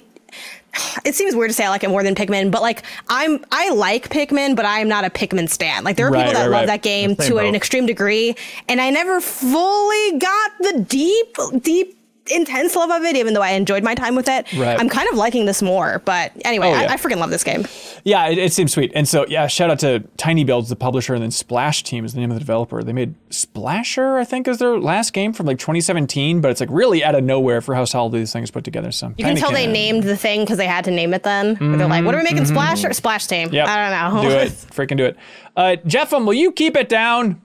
it 1.06 1.16
seems 1.16 1.36
weird 1.36 1.50
to 1.50 1.54
say 1.54 1.66
I 1.66 1.70
like 1.70 1.84
it 1.84 1.90
more 1.90 2.04
than 2.04 2.16
Pikmin, 2.16 2.52
but 2.52 2.62
like 2.62 2.84
I'm 3.10 3.44
I 3.52 3.72
like 3.72 4.10
Pikmin, 4.10 4.56
but 4.56 4.66
I 4.66 4.80
am 4.80 4.88
not 4.88 5.06
a 5.06 5.10
Pikmin 5.10 5.50
stan. 5.50 5.84
Like 5.84 5.96
there 5.98 6.08
are 6.08 6.12
Right, 6.12 6.26
people 6.26 6.34
that 6.34 6.46
right, 6.46 6.52
love 6.52 6.62
right. 6.62 6.66
that 6.68 6.82
game 6.82 7.16
Same 7.16 7.28
to 7.30 7.38
an 7.40 7.56
extreme 7.56 7.86
degree, 7.86 8.36
and 8.68 8.80
I 8.82 8.90
never 8.90 9.22
fully 9.22 10.20
got 10.20 10.52
the 10.60 10.86
deep, 10.88 11.38
deep 11.64 11.97
intense 12.32 12.76
love 12.76 12.90
of 12.92 13.04
it, 13.04 13.16
even 13.16 13.34
though 13.34 13.42
I 13.42 13.52
enjoyed 13.52 13.84
my 13.84 13.96
time 13.96 14.16
with 14.16 14.28
it. 14.28 14.52
Right. 14.54 14.80
I'm 14.80 14.90
kind 14.90 15.08
of 15.10 15.16
liking 15.18 15.46
this 15.46 15.62
more. 15.62 16.02
But 16.06 16.32
anyway, 16.46 16.68
Oh, 16.68 16.72
yeah. 16.72 16.88
I, 16.90 16.94
I 16.94 16.98
freaking 16.98 17.18
love 17.18 17.30
this 17.30 17.44
game. 17.44 17.66
yeah, 18.04 18.28
it, 18.28 18.38
it 18.38 18.54
seems 18.54 18.74
sweet. 18.74 18.92
And 18.96 19.08
so 19.08 19.26
yeah, 19.28 19.48
shout 19.48 19.70
out 19.70 19.80
to 19.80 20.00
Tiny 20.18 20.44
Builds, 20.44 20.70
the 20.70 20.76
publisher, 20.76 21.14
and 21.14 21.24
then 21.24 21.32
Splash 21.32 21.84
Team 21.84 22.06
is 22.06 22.14
the 22.14 22.20
name 22.20 22.30
of 22.32 22.36
the 22.36 22.40
developer. 22.40 22.84
They 22.84 22.94
made 22.94 23.16
Splasher, 23.30 24.18
I 24.18 24.24
think, 24.26 24.48
is 24.48 24.58
their 24.60 24.80
last 24.80 25.14
game 25.14 25.34
from 25.34 25.46
like 25.46 25.58
2017, 25.60 26.42
but 26.42 26.52
it's 26.52 26.60
like 26.60 26.70
really 26.72 27.04
out 27.04 27.16
of 27.16 27.24
nowhere 27.24 27.62
for 27.62 27.76
how 27.76 27.86
solid 27.86 28.14
these 28.14 28.32
things 28.34 28.52
put 28.52 28.64
together. 28.64 28.92
So 28.92 29.14
You 29.18 29.26
can 29.26 29.36
tell 29.36 29.52
they 29.52 29.68
named 29.68 30.04
the 30.04 30.18
thing 30.18 30.42
because 30.42 30.58
they 30.58 30.68
had 30.68 30.86
to 30.86 30.92
name 30.92 31.14
it 31.14 31.24
then. 31.24 31.56
Where 31.56 31.78
They're 31.78 31.88
like, 31.88 32.06
what 32.06 32.14
are 32.16 32.18
we 32.18 32.24
making 32.24 32.46
Splash 32.46 32.84
or 32.84 32.94
Splash 32.94 33.28
Team? 33.28 33.48
Mm-hmm. 33.48 33.56
Yep. 33.56 33.68
I 33.68 33.90
don't 34.12 34.16
know. 34.24 34.30
do 34.30 34.36
it, 34.38 34.50
freaking 34.52 34.98
do 34.98 35.06
it. 35.06 35.18
Uh, 35.56 35.76
Jeffem, 35.86 36.26
will 36.26 36.34
you 36.34 36.52
keep 36.52 36.76
it 36.76 36.90
down? 36.90 37.42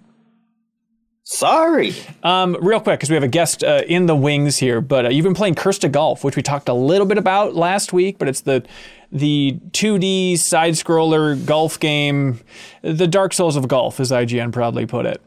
Sorry. 1.25 1.95
Um, 2.23 2.57
real 2.61 2.81
quick, 2.81 2.99
because 2.99 3.09
we 3.09 3.15
have 3.15 3.23
a 3.23 3.29
guest 3.29 3.63
uh, 3.63 3.83
in 3.87 4.07
the 4.07 4.17
wings 4.17 4.59
here, 4.59 4.81
but 4.81 5.07
uh, 5.07 5.09
you've 5.09 5.23
been 5.25 5.35
playing 5.35 5.55
Cursed 5.55 5.83
to 5.83 5.89
Golf, 5.89 6.25
which 6.25 6.35
we 6.35 6.43
talked 6.43 6.69
a 6.69 6.75
little 6.75 7.07
bit 7.07 7.17
about 7.17 7.55
last 7.55 7.93
week, 7.93 8.19
but 8.19 8.29
it's 8.29 8.41
the 8.41 8.65
the 9.13 9.59
2D 9.73 10.39
side 10.39 10.73
scroller 10.73 11.45
golf 11.45 11.79
game, 11.79 12.41
the 12.81 13.07
Dark 13.07 13.35
Souls 13.35 13.57
of 13.57 13.69
golf, 13.69 14.01
as 14.01 14.11
IGN 14.11 14.53
proudly 14.53 14.87
put 14.87 15.05
it. 15.05 15.21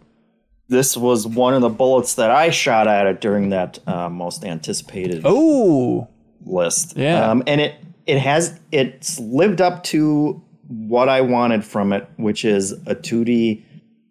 This 0.67 0.97
was 0.97 1.27
one 1.27 1.53
of 1.53 1.61
the 1.61 1.69
bullets 1.69 2.15
that 2.15 2.31
I 2.31 2.49
shot 2.49 2.87
at 2.87 3.05
it 3.05 3.21
during 3.21 3.49
that 3.49 3.77
uh, 3.87 4.09
most 4.09 4.43
anticipated 4.43 5.21
Oh, 5.23 6.07
list. 6.43 6.97
Yeah. 6.97 7.29
Um, 7.29 7.43
and 7.47 7.61
it 7.61 7.75
it 8.05 8.17
has 8.19 8.59
it's 8.71 9.19
lived 9.19 9.61
up 9.61 9.83
to 9.85 10.41
what 10.67 11.07
I 11.07 11.21
wanted 11.21 11.63
from 11.63 11.93
it, 11.93 12.07
which 12.17 12.43
is 12.43 12.71
a 12.71 12.95
2D 12.95 13.61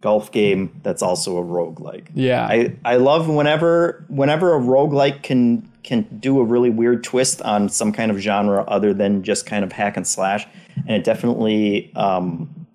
golf 0.05 0.31
game 0.31 0.79
that's 0.83 1.01
also 1.01 1.39
a 1.39 1.43
roguelike. 1.43 2.09
Yeah. 2.15 2.47
I, 2.47 2.77
I 2.85 2.97
love 2.97 3.27
whenever 3.27 4.05
whenever 4.09 4.55
a 4.55 4.61
roguelike 4.61 5.23
can 5.23 5.67
can 5.83 6.03
do 6.21 6.41
a 6.41 6.45
really 6.45 6.69
weird 6.69 7.03
twist 7.03 7.41
on 7.41 7.71
some 7.71 7.91
kind 7.91 8.11
of 8.11 8.19
genre 8.19 8.65
other 8.69 8.93
than 8.93 9.23
just 9.23 9.47
kind 9.47 9.65
of 9.65 9.73
hack 9.73 9.97
and 9.97 10.07
slash. 10.07 10.47
And 10.77 10.91
it 10.91 11.05
definitely 11.05 11.91
um, 11.97 12.67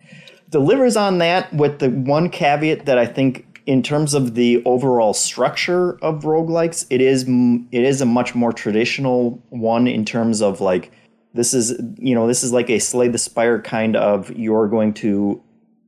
delivers 0.49 0.97
on 0.97 1.19
that 1.19 1.53
with 1.53 1.77
the 1.77 1.91
one 1.91 2.31
caveat 2.31 2.87
that 2.87 2.97
I 2.97 3.05
think 3.05 3.61
in 3.67 3.83
terms 3.83 4.15
of 4.15 4.33
the 4.33 4.63
overall 4.65 5.13
structure 5.13 6.03
of 6.03 6.23
roguelikes, 6.23 6.87
it 6.89 6.99
is 6.99 7.25
it 7.71 7.83
is 7.83 8.01
a 8.01 8.07
much 8.07 8.33
more 8.33 8.51
traditional 8.51 9.39
one 9.49 9.87
in 9.87 10.03
terms 10.03 10.41
of 10.41 10.61
like 10.61 10.91
this 11.35 11.53
is 11.53 11.79
you 11.99 12.15
know 12.15 12.25
this 12.25 12.43
is 12.43 12.51
like 12.51 12.71
a 12.71 12.79
slay 12.79 13.07
the 13.07 13.19
spire 13.19 13.61
kind 13.61 13.95
of 13.95 14.31
you're 14.31 14.67
going 14.67 14.95
to 14.95 15.39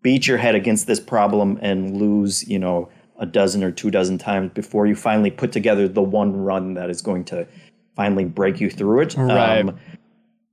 beat 0.01 0.27
your 0.27 0.37
head 0.37 0.55
against 0.55 0.87
this 0.87 0.99
problem 0.99 1.59
and 1.61 1.97
lose 1.97 2.47
you 2.47 2.59
know 2.59 2.89
a 3.19 3.25
dozen 3.25 3.63
or 3.63 3.71
two 3.71 3.91
dozen 3.91 4.17
times 4.17 4.51
before 4.53 4.87
you 4.87 4.95
finally 4.95 5.29
put 5.31 5.51
together 5.51 5.87
the 5.87 6.01
one 6.01 6.35
run 6.35 6.73
that 6.73 6.89
is 6.89 7.01
going 7.01 7.23
to 7.23 7.47
finally 7.95 8.25
break 8.25 8.59
you 8.59 8.69
through 8.69 9.01
it. 9.01 9.15
Right. 9.15 9.59
Um, 9.59 9.77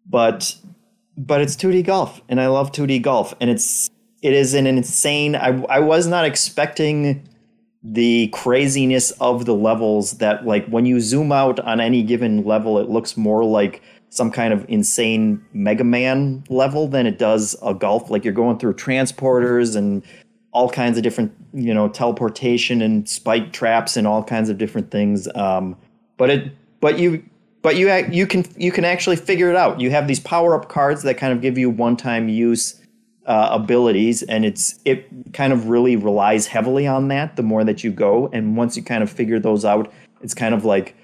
but 0.06 0.54
but 1.16 1.40
it's 1.40 1.56
2D 1.56 1.84
golf, 1.84 2.20
and 2.28 2.40
I 2.40 2.46
love 2.46 2.72
2D 2.72 3.02
golf, 3.02 3.34
and 3.40 3.50
it's 3.50 3.90
it 4.22 4.34
is 4.34 4.54
an 4.54 4.66
insane. 4.66 5.34
I 5.34 5.62
I 5.64 5.80
was 5.80 6.06
not 6.06 6.24
expecting 6.24 7.26
the 7.82 8.28
craziness 8.28 9.12
of 9.12 9.44
the 9.44 9.54
levels 9.54 10.18
that 10.18 10.44
like 10.44 10.66
when 10.66 10.84
you 10.84 11.00
zoom 11.00 11.32
out 11.32 11.58
on 11.60 11.80
any 11.80 12.02
given 12.02 12.44
level, 12.44 12.78
it 12.78 12.88
looks 12.88 13.16
more 13.16 13.44
like 13.44 13.82
some 14.10 14.30
kind 14.30 14.52
of 14.52 14.64
insane 14.68 15.44
Mega 15.52 15.84
Man 15.84 16.44
level 16.48 16.88
than 16.88 17.06
it 17.06 17.18
does 17.18 17.56
a 17.62 17.74
golf. 17.74 18.10
Like 18.10 18.24
you're 18.24 18.34
going 18.34 18.58
through 18.58 18.74
transporters 18.74 19.76
and 19.76 20.02
all 20.52 20.68
kinds 20.68 20.96
of 20.96 21.02
different, 21.02 21.32
you 21.52 21.74
know, 21.74 21.88
teleportation 21.88 22.80
and 22.82 23.08
spike 23.08 23.52
traps 23.52 23.96
and 23.96 24.06
all 24.06 24.24
kinds 24.24 24.48
of 24.48 24.58
different 24.58 24.90
things. 24.90 25.28
Um, 25.34 25.76
but 26.16 26.30
it, 26.30 26.52
but 26.80 26.98
you, 26.98 27.22
but 27.62 27.76
you, 27.76 27.92
you 28.10 28.26
can, 28.26 28.46
you 28.56 28.72
can 28.72 28.84
actually 28.84 29.16
figure 29.16 29.50
it 29.50 29.56
out. 29.56 29.80
You 29.80 29.90
have 29.90 30.08
these 30.08 30.20
power 30.20 30.54
up 30.54 30.68
cards 30.68 31.02
that 31.02 31.18
kind 31.18 31.32
of 31.32 31.40
give 31.40 31.58
you 31.58 31.68
one 31.68 31.96
time 31.96 32.28
use 32.28 32.80
uh, 33.28 33.50
abilities, 33.52 34.22
and 34.22 34.46
it's 34.46 34.80
it 34.86 35.06
kind 35.34 35.52
of 35.52 35.68
really 35.68 35.96
relies 35.96 36.46
heavily 36.46 36.86
on 36.86 37.08
that. 37.08 37.36
The 37.36 37.42
more 37.42 37.62
that 37.62 37.84
you 37.84 37.92
go, 37.92 38.30
and 38.32 38.56
once 38.56 38.74
you 38.74 38.82
kind 38.82 39.02
of 39.02 39.10
figure 39.10 39.38
those 39.38 39.66
out, 39.66 39.92
it's 40.22 40.32
kind 40.32 40.54
of 40.54 40.64
like 40.64 40.96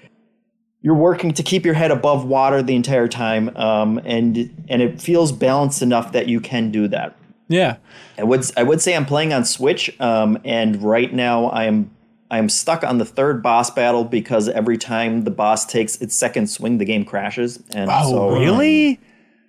you're 0.85 0.93
working 1.09 1.33
to 1.33 1.41
keep 1.41 1.65
your 1.65 1.73
head 1.73 1.89
above 1.89 2.25
water 2.27 2.61
the 2.61 2.75
entire 2.75 3.07
time, 3.07 3.49
um, 3.57 3.99
and 4.05 4.37
and 4.69 4.81
it 4.83 5.01
feels 5.01 5.31
balanced 5.31 5.81
enough 5.81 6.11
that 6.11 6.27
you 6.27 6.39
can 6.39 6.69
do 6.71 6.87
that. 6.89 7.15
yeah. 7.47 7.77
I 8.17 8.23
would 8.23 8.43
I 8.55 8.63
would 8.63 8.81
say 8.81 8.95
I'm 8.95 9.05
playing 9.05 9.33
on 9.33 9.43
Switch, 9.45 9.83
um, 9.99 10.37
and 10.45 10.81
right 10.83 11.11
now 11.11 11.45
I 11.47 11.63
am 11.65 11.89
I 12.29 12.37
am 12.37 12.49
stuck 12.49 12.83
on 12.83 12.97
the 12.99 13.05
third 13.05 13.41
boss 13.41 13.69
battle 13.71 14.03
because 14.03 14.47
every 14.47 14.77
time 14.77 15.23
the 15.23 15.31
boss 15.31 15.65
takes 15.65 15.99
its 16.01 16.15
second 16.15 16.47
swing, 16.51 16.77
the 16.77 16.85
game 16.85 17.03
crashes. 17.03 17.61
And 17.73 17.89
Oh, 17.91 18.11
so 18.11 18.29
um, 18.29 18.39
really? 18.41 18.99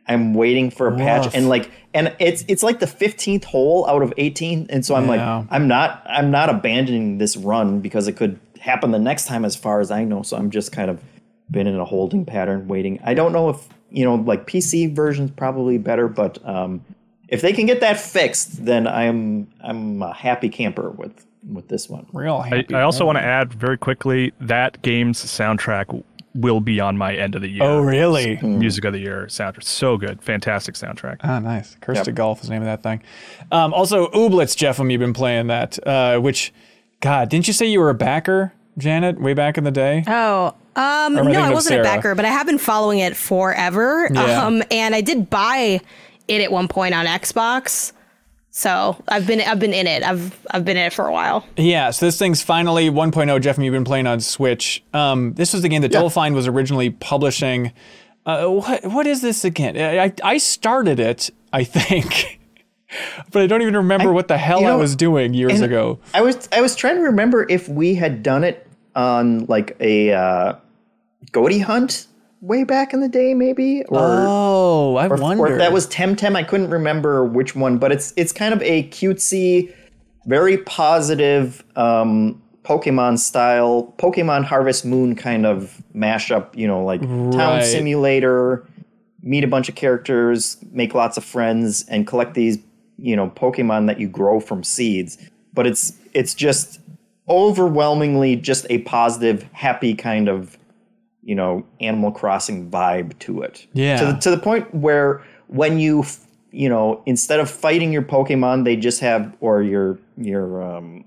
I'm 0.08 0.34
waiting 0.34 0.70
for 0.70 0.86
a 0.88 0.96
patch, 0.96 1.34
and 1.34 1.48
like, 1.50 1.70
and 1.92 2.14
it's 2.18 2.44
it's 2.48 2.62
like 2.62 2.78
the 2.80 2.86
15th 2.86 3.44
hole 3.44 3.86
out 3.88 4.02
of 4.02 4.12
18, 4.16 4.68
and 4.70 4.84
so 4.86 4.94
I'm 4.94 5.04
Yeah. 5.08 5.36
like, 5.38 5.46
I'm 5.50 5.68
not 5.68 6.02
I'm 6.08 6.30
not 6.30 6.48
abandoning 6.48 7.18
this 7.18 7.36
run 7.36 7.80
because 7.80 8.08
it 8.08 8.12
could 8.16 8.38
happen 8.58 8.90
the 8.92 8.98
next 8.98 9.26
time, 9.26 9.44
as 9.44 9.54
far 9.54 9.80
as 9.80 9.90
I 9.90 10.04
know. 10.04 10.22
So 10.22 10.36
I'm 10.38 10.50
just 10.50 10.72
kind 10.72 10.90
of 10.90 11.00
been 11.50 11.66
in 11.66 11.76
a 11.78 11.84
holding 11.84 12.24
pattern, 12.24 12.68
waiting. 12.68 13.00
I 13.04 13.14
don't 13.14 13.32
know 13.32 13.48
if 13.50 13.68
you 13.90 14.04
know, 14.04 14.16
like 14.16 14.46
PC 14.46 14.94
version's 14.94 15.30
probably 15.30 15.78
better, 15.78 16.08
but 16.08 16.38
um, 16.46 16.84
if 17.28 17.40
they 17.40 17.52
can 17.52 17.66
get 17.66 17.80
that 17.80 17.98
fixed, 17.98 18.64
then 18.64 18.86
I'm 18.86 19.48
I'm 19.62 20.02
a 20.02 20.12
happy 20.12 20.48
camper 20.48 20.90
with 20.90 21.26
with 21.48 21.68
this 21.68 21.88
one. 21.88 22.06
Real 22.12 22.36
I, 22.36 22.48
happy. 22.48 22.74
I 22.74 22.82
also 22.82 23.06
want 23.06 23.18
to 23.18 23.24
add 23.24 23.52
very 23.54 23.78
quickly 23.78 24.32
that 24.40 24.82
game's 24.82 25.24
soundtrack 25.24 26.02
will 26.34 26.60
be 26.60 26.80
on 26.80 26.98
my 26.98 27.14
end 27.14 27.34
of 27.34 27.42
the 27.42 27.48
year. 27.48 27.62
Oh, 27.62 27.80
really? 27.80 28.36
Music 28.42 28.84
of 28.84 28.92
the 28.92 28.98
year 28.98 29.26
soundtrack. 29.28 29.64
So 29.64 29.96
good. 29.96 30.22
Fantastic 30.22 30.74
soundtrack. 30.74 31.18
Ah, 31.22 31.38
nice. 31.38 31.76
Curse 31.80 31.96
Yep. 31.96 32.04
to 32.04 32.12
Golf 32.12 32.42
is 32.42 32.48
the 32.48 32.52
name 32.54 32.62
of 32.62 32.66
that 32.66 32.82
thing. 32.82 33.02
Um, 33.50 33.72
also, 33.72 34.08
Ooblets, 34.08 34.54
Jeffem, 34.54 34.90
you've 34.90 35.00
been 35.00 35.14
playing 35.14 35.46
that, 35.46 35.78
uh, 35.86 36.18
which, 36.18 36.52
God, 37.00 37.30
didn't 37.30 37.46
you 37.46 37.54
say 37.54 37.66
you 37.66 37.80
were 37.80 37.88
a 37.88 37.94
backer, 37.94 38.52
Janet, 38.78 39.20
way 39.20 39.34
back 39.34 39.58
in 39.58 39.64
the 39.64 39.70
day? 39.70 40.04
Oh, 40.06 40.54
um, 40.76 41.14
no, 41.14 41.22
I 41.22 41.52
wasn't 41.52 41.72
Sarah? 41.72 41.80
a 41.80 41.84
backer, 41.84 42.14
but 42.14 42.24
I 42.24 42.28
have 42.28 42.46
been 42.46 42.58
following 42.58 42.98
it 42.98 43.16
forever. 43.16 44.08
Yeah. 44.12 44.46
Um, 44.46 44.62
and 44.70 44.94
I 44.94 45.00
did 45.00 45.30
buy 45.30 45.80
it 46.28 46.42
at 46.42 46.52
one 46.52 46.68
point 46.68 46.94
on 46.94 47.06
Xbox. 47.06 47.92
So 48.50 48.96
I've 49.08 49.26
been 49.26 49.42
I've 49.42 49.58
been 49.58 49.74
in 49.74 49.86
it. 49.86 50.02
I've 50.02 50.34
I've 50.50 50.64
been 50.64 50.78
in 50.78 50.84
it 50.84 50.92
for 50.94 51.06
a 51.06 51.12
while. 51.12 51.46
Yeah, 51.58 51.90
so 51.90 52.06
this 52.06 52.18
thing's 52.18 52.40
finally 52.40 52.88
1.0. 52.88 53.40
Jeff, 53.42 53.58
you've 53.58 53.72
been 53.72 53.84
playing 53.84 54.06
on 54.06 54.20
Switch. 54.20 54.82
Um, 54.94 55.34
this 55.34 55.52
was 55.52 55.60
the 55.60 55.68
game 55.68 55.82
that 55.82 55.92
Double 55.92 56.08
Fine 56.08 56.34
was 56.34 56.46
originally 56.46 56.88
publishing. 56.88 57.72
Uh, 58.24 58.46
what 58.48 58.84
what 58.86 59.06
is 59.06 59.20
this 59.20 59.44
again? 59.44 59.76
I, 59.76 60.12
I 60.24 60.38
started 60.38 60.98
it, 60.98 61.28
I 61.52 61.64
think, 61.64 62.40
but 63.30 63.42
I 63.42 63.46
don't 63.46 63.60
even 63.60 63.76
remember 63.76 64.10
what 64.10 64.28
the 64.28 64.38
hell 64.38 64.62
you 64.62 64.68
I 64.68 64.70
know, 64.70 64.78
was 64.78 64.96
doing 64.96 65.34
years 65.34 65.60
ago. 65.60 65.98
I 66.14 66.22
was 66.22 66.48
I 66.50 66.62
was 66.62 66.74
trying 66.74 66.96
to 66.96 67.02
remember 67.02 67.46
if 67.50 67.68
we 67.68 67.94
had 67.94 68.22
done 68.22 68.42
it 68.42 68.65
on 68.96 69.46
like 69.46 69.76
a 69.78 70.12
uh, 70.12 70.54
goatee 71.32 71.60
hunt 71.60 72.06
way 72.40 72.64
back 72.64 72.92
in 72.92 73.00
the 73.00 73.08
day, 73.08 73.34
maybe, 73.34 73.82
or 73.84 73.98
Oh, 74.00 74.96
I 74.96 75.06
or, 75.08 75.16
wonder. 75.16 75.42
or 75.44 75.52
if 75.52 75.58
that 75.58 75.72
was 75.72 75.86
Temtem. 75.88 76.34
I 76.36 76.42
couldn't 76.42 76.70
remember 76.70 77.24
which 77.24 77.54
one, 77.54 77.78
but 77.78 77.92
it's 77.92 78.12
it's 78.16 78.32
kind 78.32 78.52
of 78.52 78.60
a 78.62 78.84
cutesy, 78.88 79.72
very 80.26 80.58
positive 80.58 81.62
um, 81.76 82.40
Pokemon 82.64 83.18
style, 83.18 83.94
Pokemon 83.98 84.44
Harvest 84.44 84.84
Moon 84.84 85.14
kind 85.14 85.46
of 85.46 85.82
mashup. 85.94 86.56
You 86.56 86.66
know, 86.66 86.84
like 86.84 87.00
Right. 87.02 87.32
town 87.32 87.62
simulator, 87.62 88.66
meet 89.22 89.44
a 89.44 89.48
bunch 89.48 89.68
of 89.68 89.74
characters, 89.74 90.56
make 90.72 90.94
lots 90.94 91.16
of 91.16 91.24
friends, 91.24 91.84
and 91.88 92.06
collect 92.06 92.34
these 92.34 92.58
you 92.98 93.14
know 93.16 93.28
Pokemon 93.30 93.86
that 93.88 94.00
you 94.00 94.08
grow 94.08 94.40
from 94.40 94.62
seeds. 94.64 95.18
But 95.54 95.66
it's 95.66 95.92
it's 96.12 96.34
just 96.34 96.80
overwhelmingly 97.28 98.36
just 98.36 98.66
a 98.70 98.78
positive, 98.78 99.42
happy 99.52 99.94
kind 99.94 100.28
of 100.28 100.58
you 101.22 101.34
know 101.34 101.66
Animal 101.80 102.12
Crossing 102.12 102.70
vibe 102.70 103.18
to 103.20 103.42
it. 103.42 103.66
Yeah. 103.72 103.98
To 103.98 104.06
the, 104.06 104.18
to 104.18 104.30
the 104.30 104.38
point 104.38 104.72
where 104.74 105.22
when 105.48 105.78
you 105.78 106.04
you 106.52 106.68
know 106.68 107.02
instead 107.04 107.40
of 107.40 107.50
fighting 107.50 107.92
your 107.92 108.02
Pokemon, 108.02 108.64
they 108.64 108.76
just 108.76 109.00
have 109.00 109.36
or 109.40 109.62
your 109.62 109.98
your 110.16 110.62
um, 110.62 111.04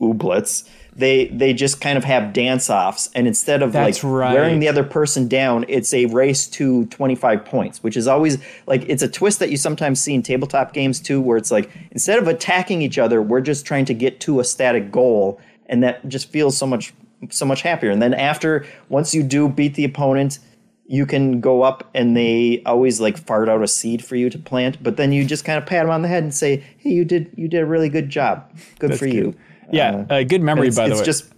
Ooblets. 0.00 0.68
They 0.94 1.26
they 1.26 1.52
just 1.52 1.80
kind 1.80 1.98
of 1.98 2.04
have 2.04 2.32
dance 2.32 2.70
offs, 2.70 3.10
and 3.14 3.26
instead 3.26 3.62
of 3.62 3.72
That's 3.72 4.02
like 4.02 4.12
right. 4.12 4.34
wearing 4.34 4.60
the 4.60 4.68
other 4.68 4.84
person 4.84 5.28
down, 5.28 5.66
it's 5.68 5.92
a 5.92 6.06
race 6.06 6.46
to 6.48 6.86
twenty 6.86 7.14
five 7.14 7.44
points, 7.44 7.82
which 7.82 7.96
is 7.96 8.06
always 8.06 8.38
like 8.66 8.84
it's 8.88 9.02
a 9.02 9.08
twist 9.08 9.38
that 9.40 9.50
you 9.50 9.56
sometimes 9.58 10.00
see 10.00 10.14
in 10.14 10.22
tabletop 10.22 10.72
games 10.72 11.00
too, 11.00 11.20
where 11.20 11.36
it's 11.36 11.50
like 11.50 11.70
instead 11.90 12.18
of 12.18 12.28
attacking 12.28 12.80
each 12.80 12.98
other, 12.98 13.20
we're 13.20 13.42
just 13.42 13.66
trying 13.66 13.84
to 13.86 13.94
get 13.94 14.20
to 14.20 14.40
a 14.40 14.44
static 14.44 14.90
goal, 14.90 15.38
and 15.66 15.82
that 15.82 16.06
just 16.08 16.30
feels 16.30 16.56
so 16.56 16.66
much 16.66 16.92
so 17.30 17.46
much 17.46 17.62
happier. 17.62 17.90
And 17.90 18.00
then 18.02 18.12
after 18.14 18.66
once 18.88 19.14
you 19.14 19.22
do 19.22 19.48
beat 19.48 19.74
the 19.74 19.84
opponent, 19.84 20.38
you 20.86 21.06
can 21.06 21.40
go 21.40 21.62
up 21.62 21.88
and 21.94 22.16
they 22.16 22.62
always 22.66 23.00
like 23.00 23.16
fart 23.16 23.48
out 23.48 23.62
a 23.62 23.66
seed 23.66 24.04
for 24.04 24.16
you 24.16 24.28
to 24.30 24.38
plant, 24.38 24.82
but 24.82 24.96
then 24.96 25.12
you 25.12 25.24
just 25.24 25.44
kind 25.44 25.58
of 25.58 25.66
pat 25.66 25.82
them 25.84 25.90
on 25.90 26.02
the 26.02 26.08
head 26.08 26.22
and 26.22 26.34
say, 26.34 26.62
"Hey, 26.78 26.90
you 26.90 27.04
did 27.04 27.30
you 27.36 27.48
did 27.48 27.62
a 27.62 27.66
really 27.66 27.88
good 27.88 28.08
job. 28.10 28.50
Good 28.78 28.98
for 28.98 29.06
you." 29.06 29.34
yeah, 29.72 30.04
Uh, 30.10 30.14
uh, 30.14 30.22
good 30.22 30.42
memory, 30.42 30.70
by 30.70 30.88
the 30.88 30.94
way. 30.94 30.98
it's 31.00 31.06
just 31.06 31.32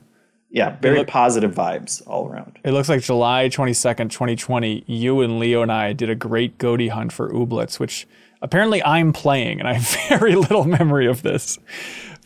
yeah, 0.51 0.77
very 0.81 0.99
look- 0.99 1.07
positive 1.09 1.55
vibes 1.55 2.03
all 2.07 2.27
around. 2.29 2.59
It 2.65 2.73
looks 2.73 2.89
like 2.89 3.01
July 3.03 3.49
22nd, 3.49 4.11
2020, 4.11 4.85
you 4.87 5.21
and 5.21 5.39
Leo 5.39 5.63
and 5.63 5.71
I 5.73 5.93
did 5.93 6.11
a 6.11 6.15
great 6.15 6.59
goatee 6.59 6.89
hunt 6.89 7.13
for 7.13 7.31
Ooblets, 7.31 7.79
which 7.79 8.07
apparently 8.43 8.83
I'm 8.83 9.13
playing, 9.13 9.61
and 9.61 9.69
I 9.69 9.75
have 9.75 9.97
very 10.19 10.35
little 10.35 10.65
memory 10.65 11.07
of 11.07 11.23
this. 11.23 11.59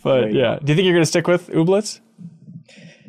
But 0.03 0.32
you 0.32 0.40
yeah, 0.40 0.59
do 0.62 0.72
you 0.72 0.76
think 0.76 0.84
you're 0.86 0.94
going 0.94 1.03
to 1.03 1.07
stick 1.07 1.26
with 1.26 1.48
Ooblets? 1.50 2.00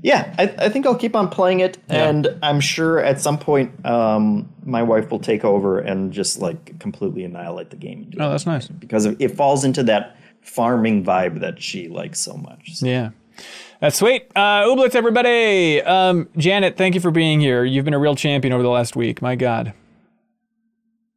Yeah, 0.02 0.36
I, 0.38 0.44
I 0.66 0.70
think 0.70 0.86
I'll 0.86 0.96
keep 0.98 1.16
on 1.16 1.30
playing 1.30 1.62
it, 1.62 1.78
Yeah. 1.89 2.10
and 2.10 2.28
I'm 2.44 2.60
sure 2.60 3.00
at 3.00 3.22
some 3.22 3.38
point 3.38 3.86
um, 3.86 4.52
my 4.66 4.84
wife 4.84 5.10
will 5.10 5.20
take 5.20 5.46
over 5.46 5.80
and 5.80 6.12
just 6.12 6.39
like 6.39 6.78
completely 6.80 7.24
annihilate 7.24 7.70
the 7.70 7.78
game. 7.78 8.12
Oh, 8.20 8.30
that's 8.30 8.46
nice. 8.46 8.68
because 8.68 9.06
it 9.06 9.30
falls 9.38 9.64
into 9.64 9.82
that 9.84 10.18
farming 10.41 11.06
vibe 11.06 11.39
that 11.39 11.62
she 11.62 11.88
likes 11.88 12.20
so 12.20 12.34
much. 12.36 12.74
So, 12.76 12.86
Yeah. 12.86 13.12
That's 13.80 13.98
sweet. 13.98 14.28
Uh, 14.36 14.64
Ooblets, 14.66 14.94
everybody. 14.96 15.82
Um, 15.82 16.30
Janet, 16.38 16.78
thank 16.78 16.96
you 16.96 17.02
for 17.02 17.12
being 17.12 17.39
here. 17.41 17.66
You've 17.66 17.84
been 17.86 17.94
a 17.94 18.00
real 18.00 18.16
champion 18.16 18.54
over 18.54 18.62
the 18.64 18.70
last 18.70 18.96
week. 18.96 19.22
My 19.22 19.36
God. 19.36 19.74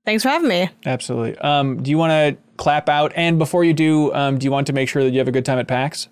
Thanks 0.05 0.23
for 0.23 0.29
having 0.31 0.49
me. 0.49 0.71
Absolutely. 0.85 1.37
Um, 1.39 1.83
do 1.83 1.91
you 1.91 1.99
want 1.99 2.11
to 2.11 2.43
clap 2.57 2.89
out? 2.89 3.13
And 3.17 3.39
before 3.39 3.65
you 3.65 3.73
do, 3.73 4.13
um, 4.15 4.39
do 4.39 4.45
you 4.45 4.51
want 4.51 4.67
to 4.69 4.73
make 4.73 4.89
sure 4.89 5.03
that 5.05 5.11
you 5.11 5.19
have 5.19 5.29
a 5.29 5.33
good 5.33 5.45
time 5.45 5.59
at 5.59 5.69
PAX? 5.69 6.09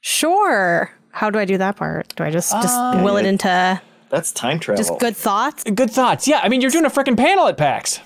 Sure. 0.00 0.90
How 1.10 1.30
do 1.30 1.38
I 1.38 1.44
do 1.44 1.58
that 1.58 1.76
part? 1.76 2.14
Do 2.16 2.24
I 2.24 2.30
just 2.30 2.52
just 2.52 2.74
will 3.02 3.16
it 3.16 3.26
into 3.26 3.80
That's 4.10 4.30
time 4.32 4.60
travel. 4.60 4.82
just 4.82 4.98
good 5.00 5.16
thoughts? 5.16 5.64
Good 5.64 5.90
thoughts. 5.90 6.28
Yeah, 6.28 6.40
I 6.42 6.48
mean, 6.48 6.60
you're 6.60 6.70
doing 6.70 6.84
a 6.84 6.90
freaking 6.90 7.16
panel 7.16 7.46
at 7.48 7.56
PAX. 7.56 8.00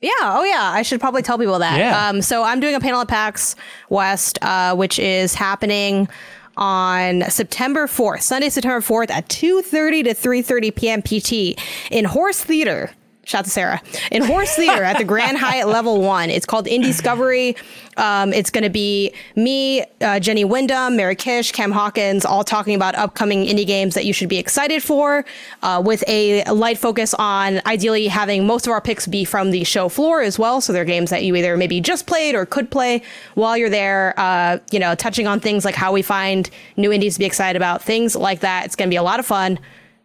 Yeah. 0.00 0.10
Oh, 0.20 0.44
yeah. 0.44 0.70
I 0.74 0.82
should 0.82 1.00
probably 1.00 1.22
tell 1.22 1.38
people 1.38 1.58
that. 1.58 1.78
Yeah. 1.78 2.08
Um, 2.08 2.20
so 2.20 2.42
I'm 2.42 2.60
doing 2.60 2.74
a 2.74 2.80
panel 2.80 3.00
at 3.00 3.08
PAX 3.08 3.56
West, 3.88 4.38
uh, 4.42 4.74
which 4.76 4.98
is 4.98 5.34
happening 5.34 6.08
on 6.56 7.22
September 7.30 7.86
4th, 7.86 8.22
Sunday, 8.22 8.48
September 8.48 8.80
4th 8.80 9.10
at 9.10 9.28
2.30 9.28 10.04
to 10.04 10.10
3.30 10.14 10.74
p.m. 10.76 11.02
PT 11.02 11.58
in 11.90 12.04
Horse 12.04 12.42
Theater. 12.44 12.90
Shout 13.24 13.40
out 13.40 13.44
to 13.46 13.50
Sarah. 13.50 13.82
In 14.10 14.22
Horse 14.22 14.54
Theater 14.54 14.82
at 14.82 14.98
the 14.98 15.04
Grand 15.04 15.38
Hyatt 15.38 15.66
Level 15.66 16.02
1. 16.02 16.28
It's 16.30 16.44
called 16.44 16.66
Indie 16.66 16.84
Discovery. 16.84 17.56
Um, 17.96 18.32
it's 18.32 18.50
going 18.50 18.64
to 18.64 18.70
be 18.70 19.14
me, 19.34 19.84
uh, 20.00 20.20
Jenny 20.20 20.44
Wyndham, 20.44 20.96
Mary 20.96 21.16
Kish, 21.16 21.52
Cam 21.52 21.72
Hawkins, 21.72 22.24
all 22.24 22.44
talking 22.44 22.74
about 22.74 22.94
upcoming 22.96 23.46
indie 23.46 23.66
games 23.66 23.94
that 23.94 24.04
you 24.04 24.12
should 24.12 24.28
be 24.28 24.36
excited 24.36 24.82
for, 24.82 25.24
uh, 25.62 25.82
with 25.84 26.04
a 26.06 26.44
light 26.50 26.76
focus 26.76 27.14
on 27.14 27.62
ideally 27.66 28.08
having 28.08 28.46
most 28.46 28.66
of 28.66 28.72
our 28.72 28.80
picks 28.80 29.06
be 29.06 29.24
from 29.24 29.52
the 29.52 29.64
show 29.64 29.88
floor 29.88 30.20
as 30.20 30.38
well. 30.38 30.60
So 30.60 30.72
they're 30.72 30.84
games 30.84 31.10
that 31.10 31.22
you 31.24 31.34
either 31.36 31.56
maybe 31.56 31.80
just 31.80 32.06
played 32.06 32.34
or 32.34 32.44
could 32.44 32.70
play 32.70 33.02
while 33.34 33.56
you're 33.56 33.70
there, 33.70 34.12
uh, 34.18 34.58
you 34.70 34.78
know, 34.78 34.94
touching 34.94 35.26
on 35.26 35.40
things 35.40 35.64
like 35.64 35.74
how 35.74 35.92
we 35.92 36.02
find 36.02 36.50
new 36.76 36.92
indies 36.92 37.14
to 37.14 37.20
be 37.20 37.24
excited 37.24 37.56
about, 37.56 37.82
things 37.82 38.14
like 38.14 38.40
that. 38.40 38.66
It's 38.66 38.76
going 38.76 38.88
to 38.88 38.92
be 38.92 38.96
a 38.96 39.02
lot 39.02 39.18
of 39.18 39.26
fun. 39.26 39.58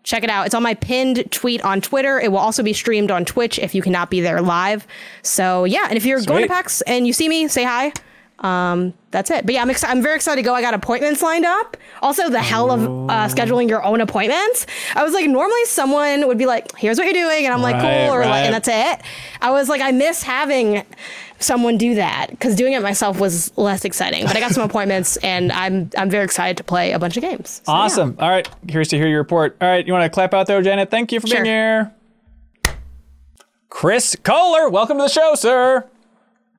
Check 0.09 0.23
it 0.23 0.29
out. 0.31 0.47
It's 0.47 0.55
on 0.55 0.63
my 0.63 0.73
pinned 0.73 1.31
tweet 1.31 1.61
on 1.61 1.81
Twitter. 1.81 2.19
It 2.19 2.31
will 2.31 2.39
also 2.39 2.63
be 2.63 2.73
streamed 2.73 3.11
on 3.11 3.25
Twitch 3.25 3.59
if 3.59 3.75
you 3.75 3.83
cannot 3.83 4.09
be 4.09 4.21
there 4.21 4.41
live. 4.41 4.87
So 5.21 5.65
yeah, 5.65 5.85
and 5.87 5.97
if 5.97 6.03
you're 6.03 6.19
going 6.21 6.41
to 6.41 6.47
PAX 6.47 6.81
and 6.81 7.05
you 7.05 7.13
see 7.13 7.29
me, 7.29 7.47
say 7.47 7.63
hi. 7.63 7.93
Um, 8.39 8.95
that's 9.11 9.29
it. 9.29 9.45
But 9.45 9.53
yeah, 9.53 9.61
I'm 9.61 9.69
excited. 9.69 9.91
I'm 9.91 10.01
very 10.01 10.15
excited 10.15 10.41
to 10.41 10.43
go. 10.43 10.55
I 10.55 10.61
got 10.61 10.73
appointments 10.73 11.21
lined 11.21 11.45
up. 11.45 11.77
Also, 12.01 12.27
the 12.27 12.39
hell 12.39 12.71
of 12.71 12.81
uh, 12.81 13.27
scheduling 13.27 13.69
your 13.69 13.83
own 13.83 14.01
appointments. 14.01 14.65
I 14.95 15.03
was 15.03 15.13
like, 15.13 15.27
normally 15.27 15.63
someone 15.65 16.27
would 16.27 16.39
be 16.39 16.47
like, 16.47 16.75
"Here's 16.75 16.97
what 16.97 17.03
you're 17.03 17.13
doing," 17.13 17.45
and 17.45 17.53
I'm 17.53 17.61
like, 17.61 17.75
Right, 17.75 18.07
"Cool," 18.07 18.15
or 18.15 18.25
like, 18.25 18.45
and 18.45 18.53
that's 18.55 18.67
it. 18.67 19.05
I 19.41 19.51
was 19.51 19.69
like, 19.69 19.81
I 19.81 19.91
miss 19.91 20.23
having 20.23 20.85
someone 21.39 21.77
do 21.77 21.95
that 21.95 22.29
because 22.29 22.55
doing 22.55 22.73
it 22.73 22.81
myself 22.81 23.19
was 23.19 23.51
less 23.57 23.85
exciting. 23.85 24.25
But 24.25 24.35
I 24.35 24.39
got 24.39 24.51
some 24.51 24.63
appointments, 24.69 25.17
and 25.17 25.51
I'm 25.51 25.89
I'm 25.97 26.09
very 26.09 26.23
excited 26.25 26.57
to 26.57 26.63
play 26.63 26.91
a 26.91 26.99
bunch 26.99 27.17
of 27.17 27.21
games. 27.21 27.61
So, 27.65 27.71
yeah. 27.71 27.77
Awesome. 27.79 28.15
All 28.19 28.29
right. 28.29 28.47
Curious 28.67 28.89
to 28.89 28.97
hear 28.97 29.07
your 29.07 29.19
report. 29.19 29.57
All 29.61 29.67
right. 29.67 29.85
You 29.85 29.93
want 29.93 30.03
to 30.03 30.09
clap 30.09 30.33
out 30.33 30.47
there, 30.47 30.61
Janet? 30.61 30.91
Thank 30.91 31.11
you 31.11 31.19
for 31.19 31.27
Sure. 31.27 31.37
being 31.43 31.45
here. 31.45 31.93
Chris 33.69 34.15
Kohler, 34.23 34.69
welcome 34.69 34.97
to 34.97 35.03
the 35.03 35.09
show, 35.09 35.35
sir. 35.35 35.87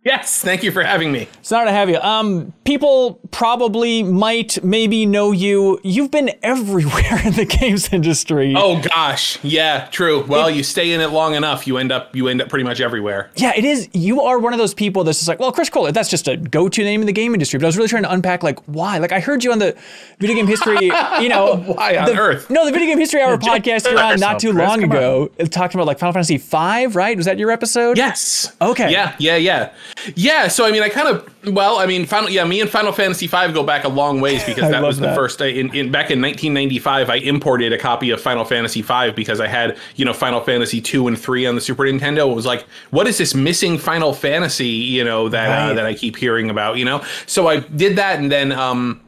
Yes, 0.03 0.41
thank 0.41 0.63
you 0.63 0.73
for 0.73 0.83
having 0.83 1.13
me. 1.13 1.29
It's 1.41 1.53
an 1.53 1.59
honor 1.59 1.67
to 1.67 1.73
have 1.73 1.91
you. 1.91 1.99
Um, 1.99 2.55
people 2.65 3.21
probably 3.33 4.03
might 4.03 4.63
maybe 4.65 5.05
know 5.05 5.31
you. 5.31 5.79
You've 5.85 6.11
been 6.11 6.31
everywhere 6.43 7.21
in 7.25 7.35
the 7.35 7.45
games 7.45 7.93
industry. 7.93 8.55
Oh 8.57 8.81
gosh, 8.81 9.39
yeah, 9.45 9.89
true. 9.91 10.25
Well, 10.27 10.49
you 10.51 10.63
stay 10.63 10.93
in 10.93 11.03
it 11.03 11.09
long 11.09 11.35
enough, 11.35 11.67
you 11.67 11.77
end 11.77 11.93
up 11.93 12.17
you 12.17 12.29
end 12.29 12.41
up 12.41 12.49
pretty 12.49 12.65
much 12.65 12.81
everywhere. 12.81 13.31
Yeah, 13.37 13.53
it 13.55 13.67
is. 13.67 13.91
You 13.93 14.23
are 14.23 14.39
one 14.39 14.55
of 14.55 14.59
those 14.59 14.73
people 14.73 15.05
that's 15.05 15.19
just 15.19 15.29
like, 15.29 15.39
well, 15.39 15.53
Chris 15.53 15.69
Kohler, 15.69 15.93
that's 15.93 16.09
just 16.09 16.29
a 16.29 16.37
go-to 16.39 16.83
name 16.83 17.03
in 17.03 17.07
the 17.07 17.13
game 17.13 17.35
industry. 17.35 17.59
But 17.59 17.67
I 17.67 17.69
was 17.69 17.77
really 17.77 17.89
trying 17.91 18.05
to 18.05 18.13
unpack, 18.13 18.43
like, 18.43 18.59
why? 18.65 18.97
Like, 18.97 19.13
I 19.13 19.21
heard 19.21 19.45
you 19.45 19.53
on 19.53 19.59
the 19.59 19.77
video 20.19 20.35
game 20.37 20.47
history, 20.47 20.79
you 21.21 21.29
know, 21.29 21.57
Why 21.57 21.99
on 21.99 22.07
the- 22.07 22.17
earth? 22.19 22.49
No, 22.49 22.65
the 22.65 22.73
video 22.73 22.87
game 22.87 22.99
history 22.99 23.21
hour 23.21 23.37
podcast 23.39 23.85
you're 23.91 24.03
on 24.03 24.19
not 24.19 24.41
too 24.41 24.53
Chris. 24.55 24.67
long 24.67 24.81
Come 24.81 24.91
on. 24.93 24.97
ago, 24.97 25.31
uh, 25.39 25.45
talking 25.45 25.79
about 25.79 25.87
like 25.87 25.99
Final 25.99 26.15
Fantasy 26.15 26.39
V, 26.39 26.87
right? 26.87 27.17
Was 27.19 27.27
that 27.27 27.39
your 27.39 27.51
episode? 27.51 27.99
Yes. 27.99 28.57
Okay. 28.63 28.91
Yeah, 28.91 29.15
yeah, 29.19 29.37
yeah, 29.37 29.73
yeah. 30.15 30.49
So 30.49 30.65
I 30.65 30.71
mean, 30.73 30.83
I 30.83 30.89
kind 30.89 31.09
of 31.09 31.29
well, 31.55 31.79
I 31.79 31.87
mean, 31.87 32.05
final, 32.07 32.29
yeah, 32.31 32.45
me 32.45 32.61
and 32.61 32.69
Final 32.69 32.93
Fantasy 32.93 33.27
V 33.27 33.53
go 33.53 33.63
back 33.63 33.85
a 33.85 33.89
long 33.89 34.21
ways 34.21 34.45
because 34.45 34.71
that 34.71 34.83
was 34.83 34.99
the 34.99 35.07
that. 35.07 35.15
first. 35.15 35.41
In, 35.41 35.75
in 35.75 35.91
back 35.91 36.11
in 36.11 36.21
1995, 36.21 37.09
I 37.11 37.15
imported 37.17 37.73
a 37.73 37.79
copy 37.79 38.11
of 38.11 38.21
Final 38.21 38.45
Fantasy 38.45 38.83
V 38.83 39.11
because 39.13 39.41
I 39.41 39.47
had 39.47 39.79
you 39.97 40.05
know 40.05 40.13
Final 40.13 40.41
Fantasy 40.41 40.81
two 40.81 41.09
and 41.09 41.19
three 41.19 41.47
on 41.47 41.55
the 41.55 41.61
Super 41.61 41.85
Nintendo. 41.85 42.31
It 42.31 42.35
was 42.35 42.47
like, 42.47 42.67
what 42.91 43.07
is 43.07 43.19
this 43.19 43.35
missing 43.35 43.79
Final 43.79 44.13
Fantasy? 44.13 44.67
You 44.69 45.05
know 45.05 45.29
that 45.29 45.49
Right. 45.49 45.71
uh, 45.71 45.75
that 45.75 45.87
I 45.87 45.95
keep 45.95 46.17
hearing 46.17 46.51
about. 46.51 46.77
You 46.77 46.85
know, 46.85 47.05
so 47.27 47.47
I 47.49 47.61
did 47.61 47.97
that, 47.97 48.19
and 48.19 48.31
then 48.31 48.53
um. 48.53 49.01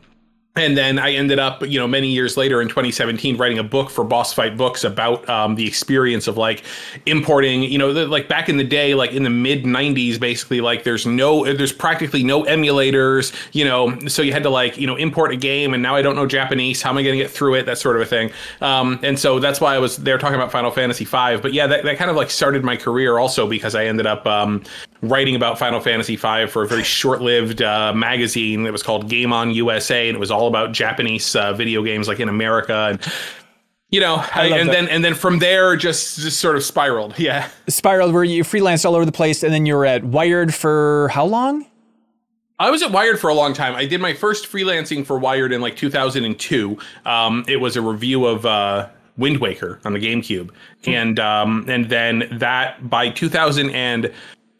And 0.54 0.76
then 0.76 0.98
I 0.98 1.12
ended 1.12 1.38
up, 1.38 1.66
you 1.66 1.78
know, 1.78 1.88
many 1.88 2.08
years 2.08 2.36
later 2.36 2.60
in 2.60 2.68
2017, 2.68 3.38
writing 3.38 3.58
a 3.58 3.62
book 3.62 3.88
for 3.88 4.04
Boss 4.04 4.34
Fight 4.34 4.54
Books 4.54 4.84
about 4.84 5.26
um, 5.26 5.54
the 5.54 5.66
experience 5.66 6.26
of 6.26 6.36
like 6.36 6.62
importing, 7.06 7.62
you 7.62 7.78
know, 7.78 7.94
the, 7.94 8.06
like 8.06 8.28
back 8.28 8.50
in 8.50 8.58
the 8.58 8.64
day, 8.64 8.94
like 8.94 9.12
in 9.12 9.22
the 9.22 9.30
mid 9.30 9.64
90s, 9.64 10.20
basically, 10.20 10.60
like 10.60 10.84
there's 10.84 11.06
no, 11.06 11.50
there's 11.54 11.72
practically 11.72 12.22
no 12.22 12.42
emulators, 12.42 13.32
you 13.52 13.64
know, 13.64 13.98
so 14.08 14.20
you 14.20 14.34
had 14.34 14.42
to 14.42 14.50
like, 14.50 14.76
you 14.76 14.86
know, 14.86 14.96
import 14.96 15.32
a 15.32 15.36
game, 15.36 15.72
and 15.72 15.82
now 15.82 15.96
I 15.96 16.02
don't 16.02 16.16
know 16.16 16.26
Japanese. 16.26 16.82
How 16.82 16.90
am 16.90 16.98
I 16.98 17.02
going 17.02 17.16
to 17.16 17.22
get 17.22 17.30
through 17.30 17.54
it? 17.54 17.64
That 17.64 17.78
sort 17.78 17.96
of 17.96 18.02
a 18.02 18.06
thing. 18.06 18.30
Um, 18.60 19.00
and 19.02 19.18
so 19.18 19.38
that's 19.38 19.58
why 19.58 19.74
I 19.74 19.78
was 19.78 19.96
there 19.96 20.18
talking 20.18 20.36
about 20.36 20.52
Final 20.52 20.70
Fantasy 20.70 21.06
V. 21.06 21.38
But 21.40 21.54
yeah, 21.54 21.66
that, 21.66 21.82
that 21.84 21.96
kind 21.96 22.10
of 22.10 22.16
like 22.16 22.30
started 22.30 22.62
my 22.62 22.76
career 22.76 23.16
also 23.16 23.48
because 23.48 23.74
I 23.74 23.86
ended 23.86 24.06
up 24.06 24.26
um, 24.26 24.62
writing 25.02 25.34
about 25.34 25.58
Final 25.58 25.80
Fantasy 25.80 26.16
V 26.16 26.46
for 26.46 26.62
a 26.62 26.68
very 26.68 26.82
short-lived 27.00 27.60
uh, 27.60 27.92
magazine 27.92 28.62
that 28.62 28.72
was 28.72 28.82
called 28.82 29.08
Game 29.08 29.32
On 29.32 29.50
USA, 29.50 30.08
and 30.08 30.16
it 30.16 30.20
was 30.20 30.30
all 30.30 30.46
about 30.46 30.72
Japanese 30.72 31.36
uh, 31.36 31.52
video 31.52 31.82
games, 31.82 32.08
like 32.08 32.20
in 32.20 32.28
America, 32.28 32.88
and 32.90 33.12
you 33.90 34.00
know, 34.00 34.24
I 34.34 34.46
and 34.46 34.68
that. 34.68 34.72
then 34.72 34.88
and 34.88 35.04
then 35.04 35.14
from 35.14 35.38
there, 35.38 35.76
just 35.76 36.18
just 36.18 36.40
sort 36.40 36.56
of 36.56 36.64
spiraled. 36.64 37.18
Yeah. 37.18 37.50
Spiraled, 37.68 38.14
where 38.14 38.24
you 38.24 38.42
freelanced 38.42 38.86
all 38.86 38.94
over 38.94 39.04
the 39.04 39.12
place, 39.12 39.42
and 39.42 39.52
then 39.52 39.66
you 39.66 39.74
were 39.74 39.84
at 39.84 40.02
Wired 40.02 40.54
for 40.54 41.08
how 41.12 41.26
long? 41.26 41.66
I 42.58 42.70
was 42.70 42.82
at 42.82 42.90
Wired 42.90 43.18
for 43.18 43.28
a 43.28 43.34
long 43.34 43.54
time. 43.54 43.74
I 43.74 43.84
did 43.84 44.00
my 44.00 44.14
first 44.14 44.50
freelancing 44.50 45.04
for 45.04 45.18
Wired 45.18 45.52
in 45.52 45.60
like 45.60 45.76
2002. 45.76 46.78
Um, 47.04 47.44
it 47.48 47.56
was 47.56 47.76
a 47.76 47.82
review 47.82 48.24
of 48.24 48.46
uh, 48.46 48.88
Wind 49.16 49.38
Waker 49.38 49.80
on 49.84 49.92
the 49.92 49.98
GameCube, 49.98 50.50
and 50.86 51.20
um, 51.20 51.68
and 51.68 51.90
then 51.90 52.28
that 52.32 52.88
by 52.88 53.10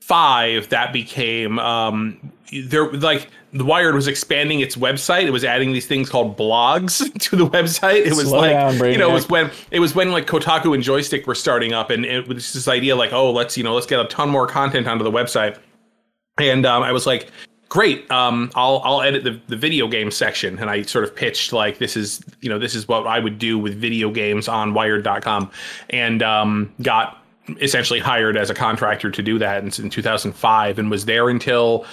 2005 0.08 0.68
that 0.70 0.92
became 0.92 1.58
um, 1.58 2.32
there 2.64 2.90
like 2.92 3.28
the 3.52 3.64
Wired 3.64 3.94
was 3.94 4.08
expanding 4.08 4.60
its 4.60 4.76
website. 4.76 5.24
It 5.24 5.30
was 5.30 5.44
adding 5.44 5.72
these 5.72 5.86
things 5.86 6.08
called 6.08 6.36
blogs 6.36 7.12
to 7.20 7.36
the 7.36 7.46
website. 7.46 8.06
It 8.06 8.14
was 8.14 8.28
Slow 8.28 8.38
like 8.38 8.52
down, 8.52 8.90
you 8.90 8.98
know 8.98 9.10
it 9.10 9.14
was 9.14 9.28
when 9.28 9.50
it 9.70 9.80
was 9.80 9.94
when 9.94 10.12
like 10.12 10.26
Kotaku 10.26 10.74
and 10.74 10.82
Joystiq 10.82 11.26
were 11.26 11.34
starting 11.34 11.72
up, 11.72 11.90
and 11.90 12.04
it 12.04 12.28
was 12.28 12.52
this 12.52 12.68
idea 12.68 12.96
like 12.96 13.12
oh 13.12 13.30
let's 13.30 13.56
you 13.56 13.64
know 13.64 13.74
let's 13.74 13.86
get 13.86 14.00
a 14.00 14.06
ton 14.06 14.28
more 14.28 14.46
content 14.46 14.86
onto 14.86 15.04
the 15.04 15.12
website 15.12 15.58
and 16.38 16.64
um, 16.66 16.82
I 16.82 16.92
was 16.92 17.06
like, 17.06 17.30
"Great, 17.68 18.10
um, 18.10 18.50
I'll 18.54 18.80
I'll 18.84 19.02
edit 19.02 19.24
the, 19.24 19.40
the 19.48 19.56
video 19.56 19.88
game 19.88 20.10
section." 20.10 20.58
And 20.58 20.70
I 20.70 20.82
sort 20.82 21.04
of 21.04 21.14
pitched 21.14 21.52
like, 21.52 21.78
"This 21.78 21.96
is 21.96 22.22
you 22.40 22.48
know 22.48 22.58
this 22.58 22.74
is 22.74 22.88
what 22.88 23.06
I 23.06 23.18
would 23.18 23.38
do 23.38 23.58
with 23.58 23.74
video 23.74 24.10
games 24.10 24.48
on 24.48 24.74
Wired.com," 24.74 25.50
and 25.90 26.22
um, 26.22 26.72
got 26.80 27.21
essentially 27.60 27.98
hired 27.98 28.36
as 28.36 28.50
a 28.50 28.54
contractor 28.54 29.10
to 29.10 29.22
do 29.22 29.38
that 29.38 29.58
in, 29.62 29.84
in 29.84 29.90
2005 29.90 30.78
and 30.78 30.90
was 30.90 31.04
there 31.06 31.28
until 31.28 31.84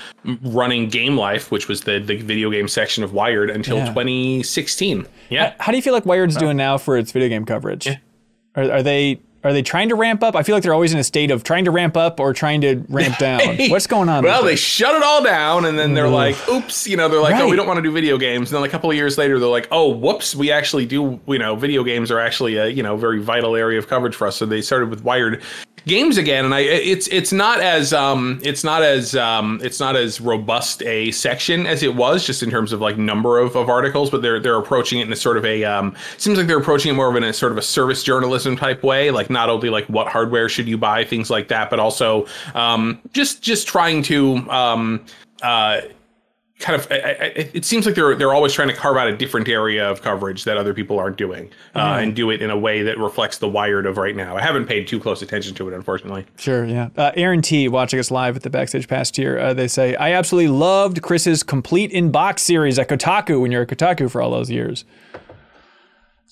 running 0.43 0.87
Game 0.89 1.17
Life, 1.17 1.51
which 1.51 1.67
was 1.67 1.81
the 1.81 1.99
the 1.99 2.17
video 2.17 2.51
game 2.51 2.67
section 2.67 3.03
of 3.03 3.13
Wired 3.13 3.49
until 3.49 3.77
Yeah. 3.77 3.87
2016. 3.87 5.07
Yeah. 5.29 5.53
How 5.59 5.71
do 5.71 5.77
you 5.77 5.81
feel 5.81 5.93
like 5.93 6.05
Wired's 6.05 6.37
doing 6.37 6.57
now 6.57 6.77
for 6.77 6.97
its 6.97 7.11
video 7.11 7.29
game 7.29 7.45
coverage? 7.45 7.87
Are, 8.55 8.71
are 8.71 8.83
they 8.83 9.19
are 9.43 9.53
they 9.53 9.61
trying 9.61 9.89
to 9.89 9.95
ramp 9.95 10.23
up? 10.23 10.35
I 10.35 10.43
feel 10.43 10.55
like 10.55 10.63
they're 10.63 10.73
always 10.73 10.93
in 10.93 10.99
a 10.99 11.03
state 11.03 11.31
of 11.31 11.43
trying 11.43 11.65
to 11.65 11.71
ramp 11.71 11.95
up 11.95 12.19
or 12.19 12.33
trying 12.33 12.61
to 12.61 12.83
ramp 12.89 13.17
down. 13.19 13.57
What's 13.69 13.87
going 13.87 14.09
on? 14.09 14.23
Well, 14.23 14.43
they 14.43 14.53
it? 14.53 14.59
shut 14.59 14.95
it 14.95 15.03
all 15.03 15.23
down, 15.23 15.65
and 15.65 15.79
then 15.79 15.93
they're 15.93 16.09
like, 16.09 16.35
"Oops," 16.49 16.87
you 16.87 16.97
know, 16.97 17.07
they're 17.07 17.21
like, 17.21 17.35
"Oh, 17.35 17.47
we 17.49 17.55
don't 17.55 17.67
want 17.67 17.77
to 17.77 17.83
do 17.83 17.91
video 17.91 18.17
games." 18.17 18.51
And 18.51 18.57
then 18.57 18.67
a 18.67 18.69
couple 18.69 18.89
of 18.89 18.95
years 18.95 19.17
later, 19.17 19.39
they're 19.39 19.47
like, 19.49 19.67
"Oh, 19.71 19.89
whoops, 19.89 20.35
we 20.35 20.51
actually 20.51 20.85
do." 20.85 21.19
You 21.27 21.39
know, 21.39 21.55
video 21.55 21.83
games 21.83 22.11
are 22.11 22.19
actually 22.19 22.57
a 22.57 22.67
you 22.67 22.83
know 22.83 22.97
very 22.97 23.19
vital 23.19 23.55
area 23.55 23.79
of 23.79 23.87
coverage 23.87 24.15
for 24.15 24.27
us. 24.27 24.35
So 24.35 24.45
they 24.45 24.61
started 24.61 24.89
with 24.89 25.03
Wired 25.03 25.41
games 25.85 26.17
again, 26.17 26.45
and 26.45 26.53
I 26.53 26.61
it's 26.61 27.07
it's 27.07 27.31
not 27.31 27.59
as 27.59 27.93
um 27.93 28.39
it's 28.43 28.63
not 28.63 28.83
as 28.83 29.15
um 29.15 29.59
it's 29.63 29.79
not 29.79 29.95
as 29.95 30.21
robust 30.21 30.83
a 30.83 31.11
section 31.11 31.65
as 31.65 31.83
it 31.83 31.95
was 31.95 32.25
just 32.25 32.43
in 32.43 32.49
terms 32.49 32.73
of 32.73 32.81
like 32.81 32.97
number 32.97 33.39
of, 33.39 33.55
of 33.55 33.69
articles, 33.69 34.09
but 34.09 34.21
they're 34.21 34.39
they're 34.39 34.57
approaching 34.57 34.99
it 34.99 35.07
in 35.07 35.13
a 35.13 35.15
sort 35.15 35.37
of 35.37 35.45
a 35.45 35.63
um 35.63 35.95
seems 36.17 36.37
like 36.37 36.47
they're 36.47 36.59
approaching 36.59 36.91
it 36.91 36.95
more 36.95 37.09
of 37.09 37.15
in 37.15 37.23
a 37.23 37.33
sort 37.33 37.51
of 37.51 37.57
a 37.57 37.61
service 37.61 38.03
journalism 38.03 38.55
type 38.55 38.83
way, 38.83 39.11
like 39.11 39.29
not 39.29 39.49
only 39.49 39.69
like 39.69 39.85
what 39.85 40.07
hardware 40.07 40.49
should 40.49 40.67
you 40.67 40.77
buy, 40.77 41.03
things 41.03 41.29
like 41.29 41.47
that, 41.47 41.69
but 41.69 41.79
also 41.79 42.25
um 42.55 42.99
just 43.13 43.41
just 43.41 43.67
trying 43.67 44.01
to 44.03 44.37
um 44.49 45.03
uh 45.41 45.81
kind 46.59 46.79
of 46.79 46.91
I, 46.91 46.95
I, 46.95 47.25
it 47.53 47.65
seems 47.65 47.85
like 47.85 47.95
they're 47.95 48.15
they're 48.15 48.33
always 48.33 48.53
trying 48.53 48.67
to 48.67 48.73
carve 48.73 48.97
out 48.97 49.07
a 49.07 49.15
different 49.15 49.47
area 49.47 49.89
of 49.89 50.01
coverage 50.01 50.43
that 50.43 50.57
other 50.57 50.73
people 50.73 50.99
aren't 50.99 51.17
doing 51.17 51.49
uh, 51.73 51.97
and 52.01 52.15
do 52.15 52.29
it 52.31 52.41
in 52.41 52.49
a 52.49 52.57
way 52.57 52.83
that 52.83 52.97
reflects 52.97 53.37
the 53.37 53.47
wired 53.47 53.85
of 53.85 53.97
right 53.97 54.15
now 54.15 54.35
i 54.35 54.41
haven't 54.41 54.65
paid 54.65 54.87
too 54.87 54.99
close 54.99 55.21
attention 55.21 55.55
to 55.55 55.67
it 55.69 55.73
unfortunately 55.73 56.25
Sure, 56.37 56.65
yeah. 56.65 56.89
Uh, 56.97 57.11
Aaron 57.15 57.41
T, 57.41 57.67
watching 57.69 57.99
us 57.99 58.11
live 58.11 58.35
at 58.35 58.43
the 58.43 58.49
Backstage 58.49 58.87
Pass 58.87 59.15
here 59.15 59.39
uh, 59.39 59.53
they 59.53 59.67
say, 59.67 59.95
I 59.95 60.11
absolutely 60.13 60.49
loved 60.49 61.01
Chris's 61.01 61.43
complete 61.43 61.91
in 61.91 62.11
box 62.11 62.43
series 62.43 62.77
at 62.77 62.89
Kotaku 62.89 63.41
when 63.41 63.51
you're 63.51 63.63
at 63.63 63.69
Kotaku 63.69 64.09
for 64.11 64.21
all 64.21 64.31
those 64.31 64.51
years. 64.51 64.85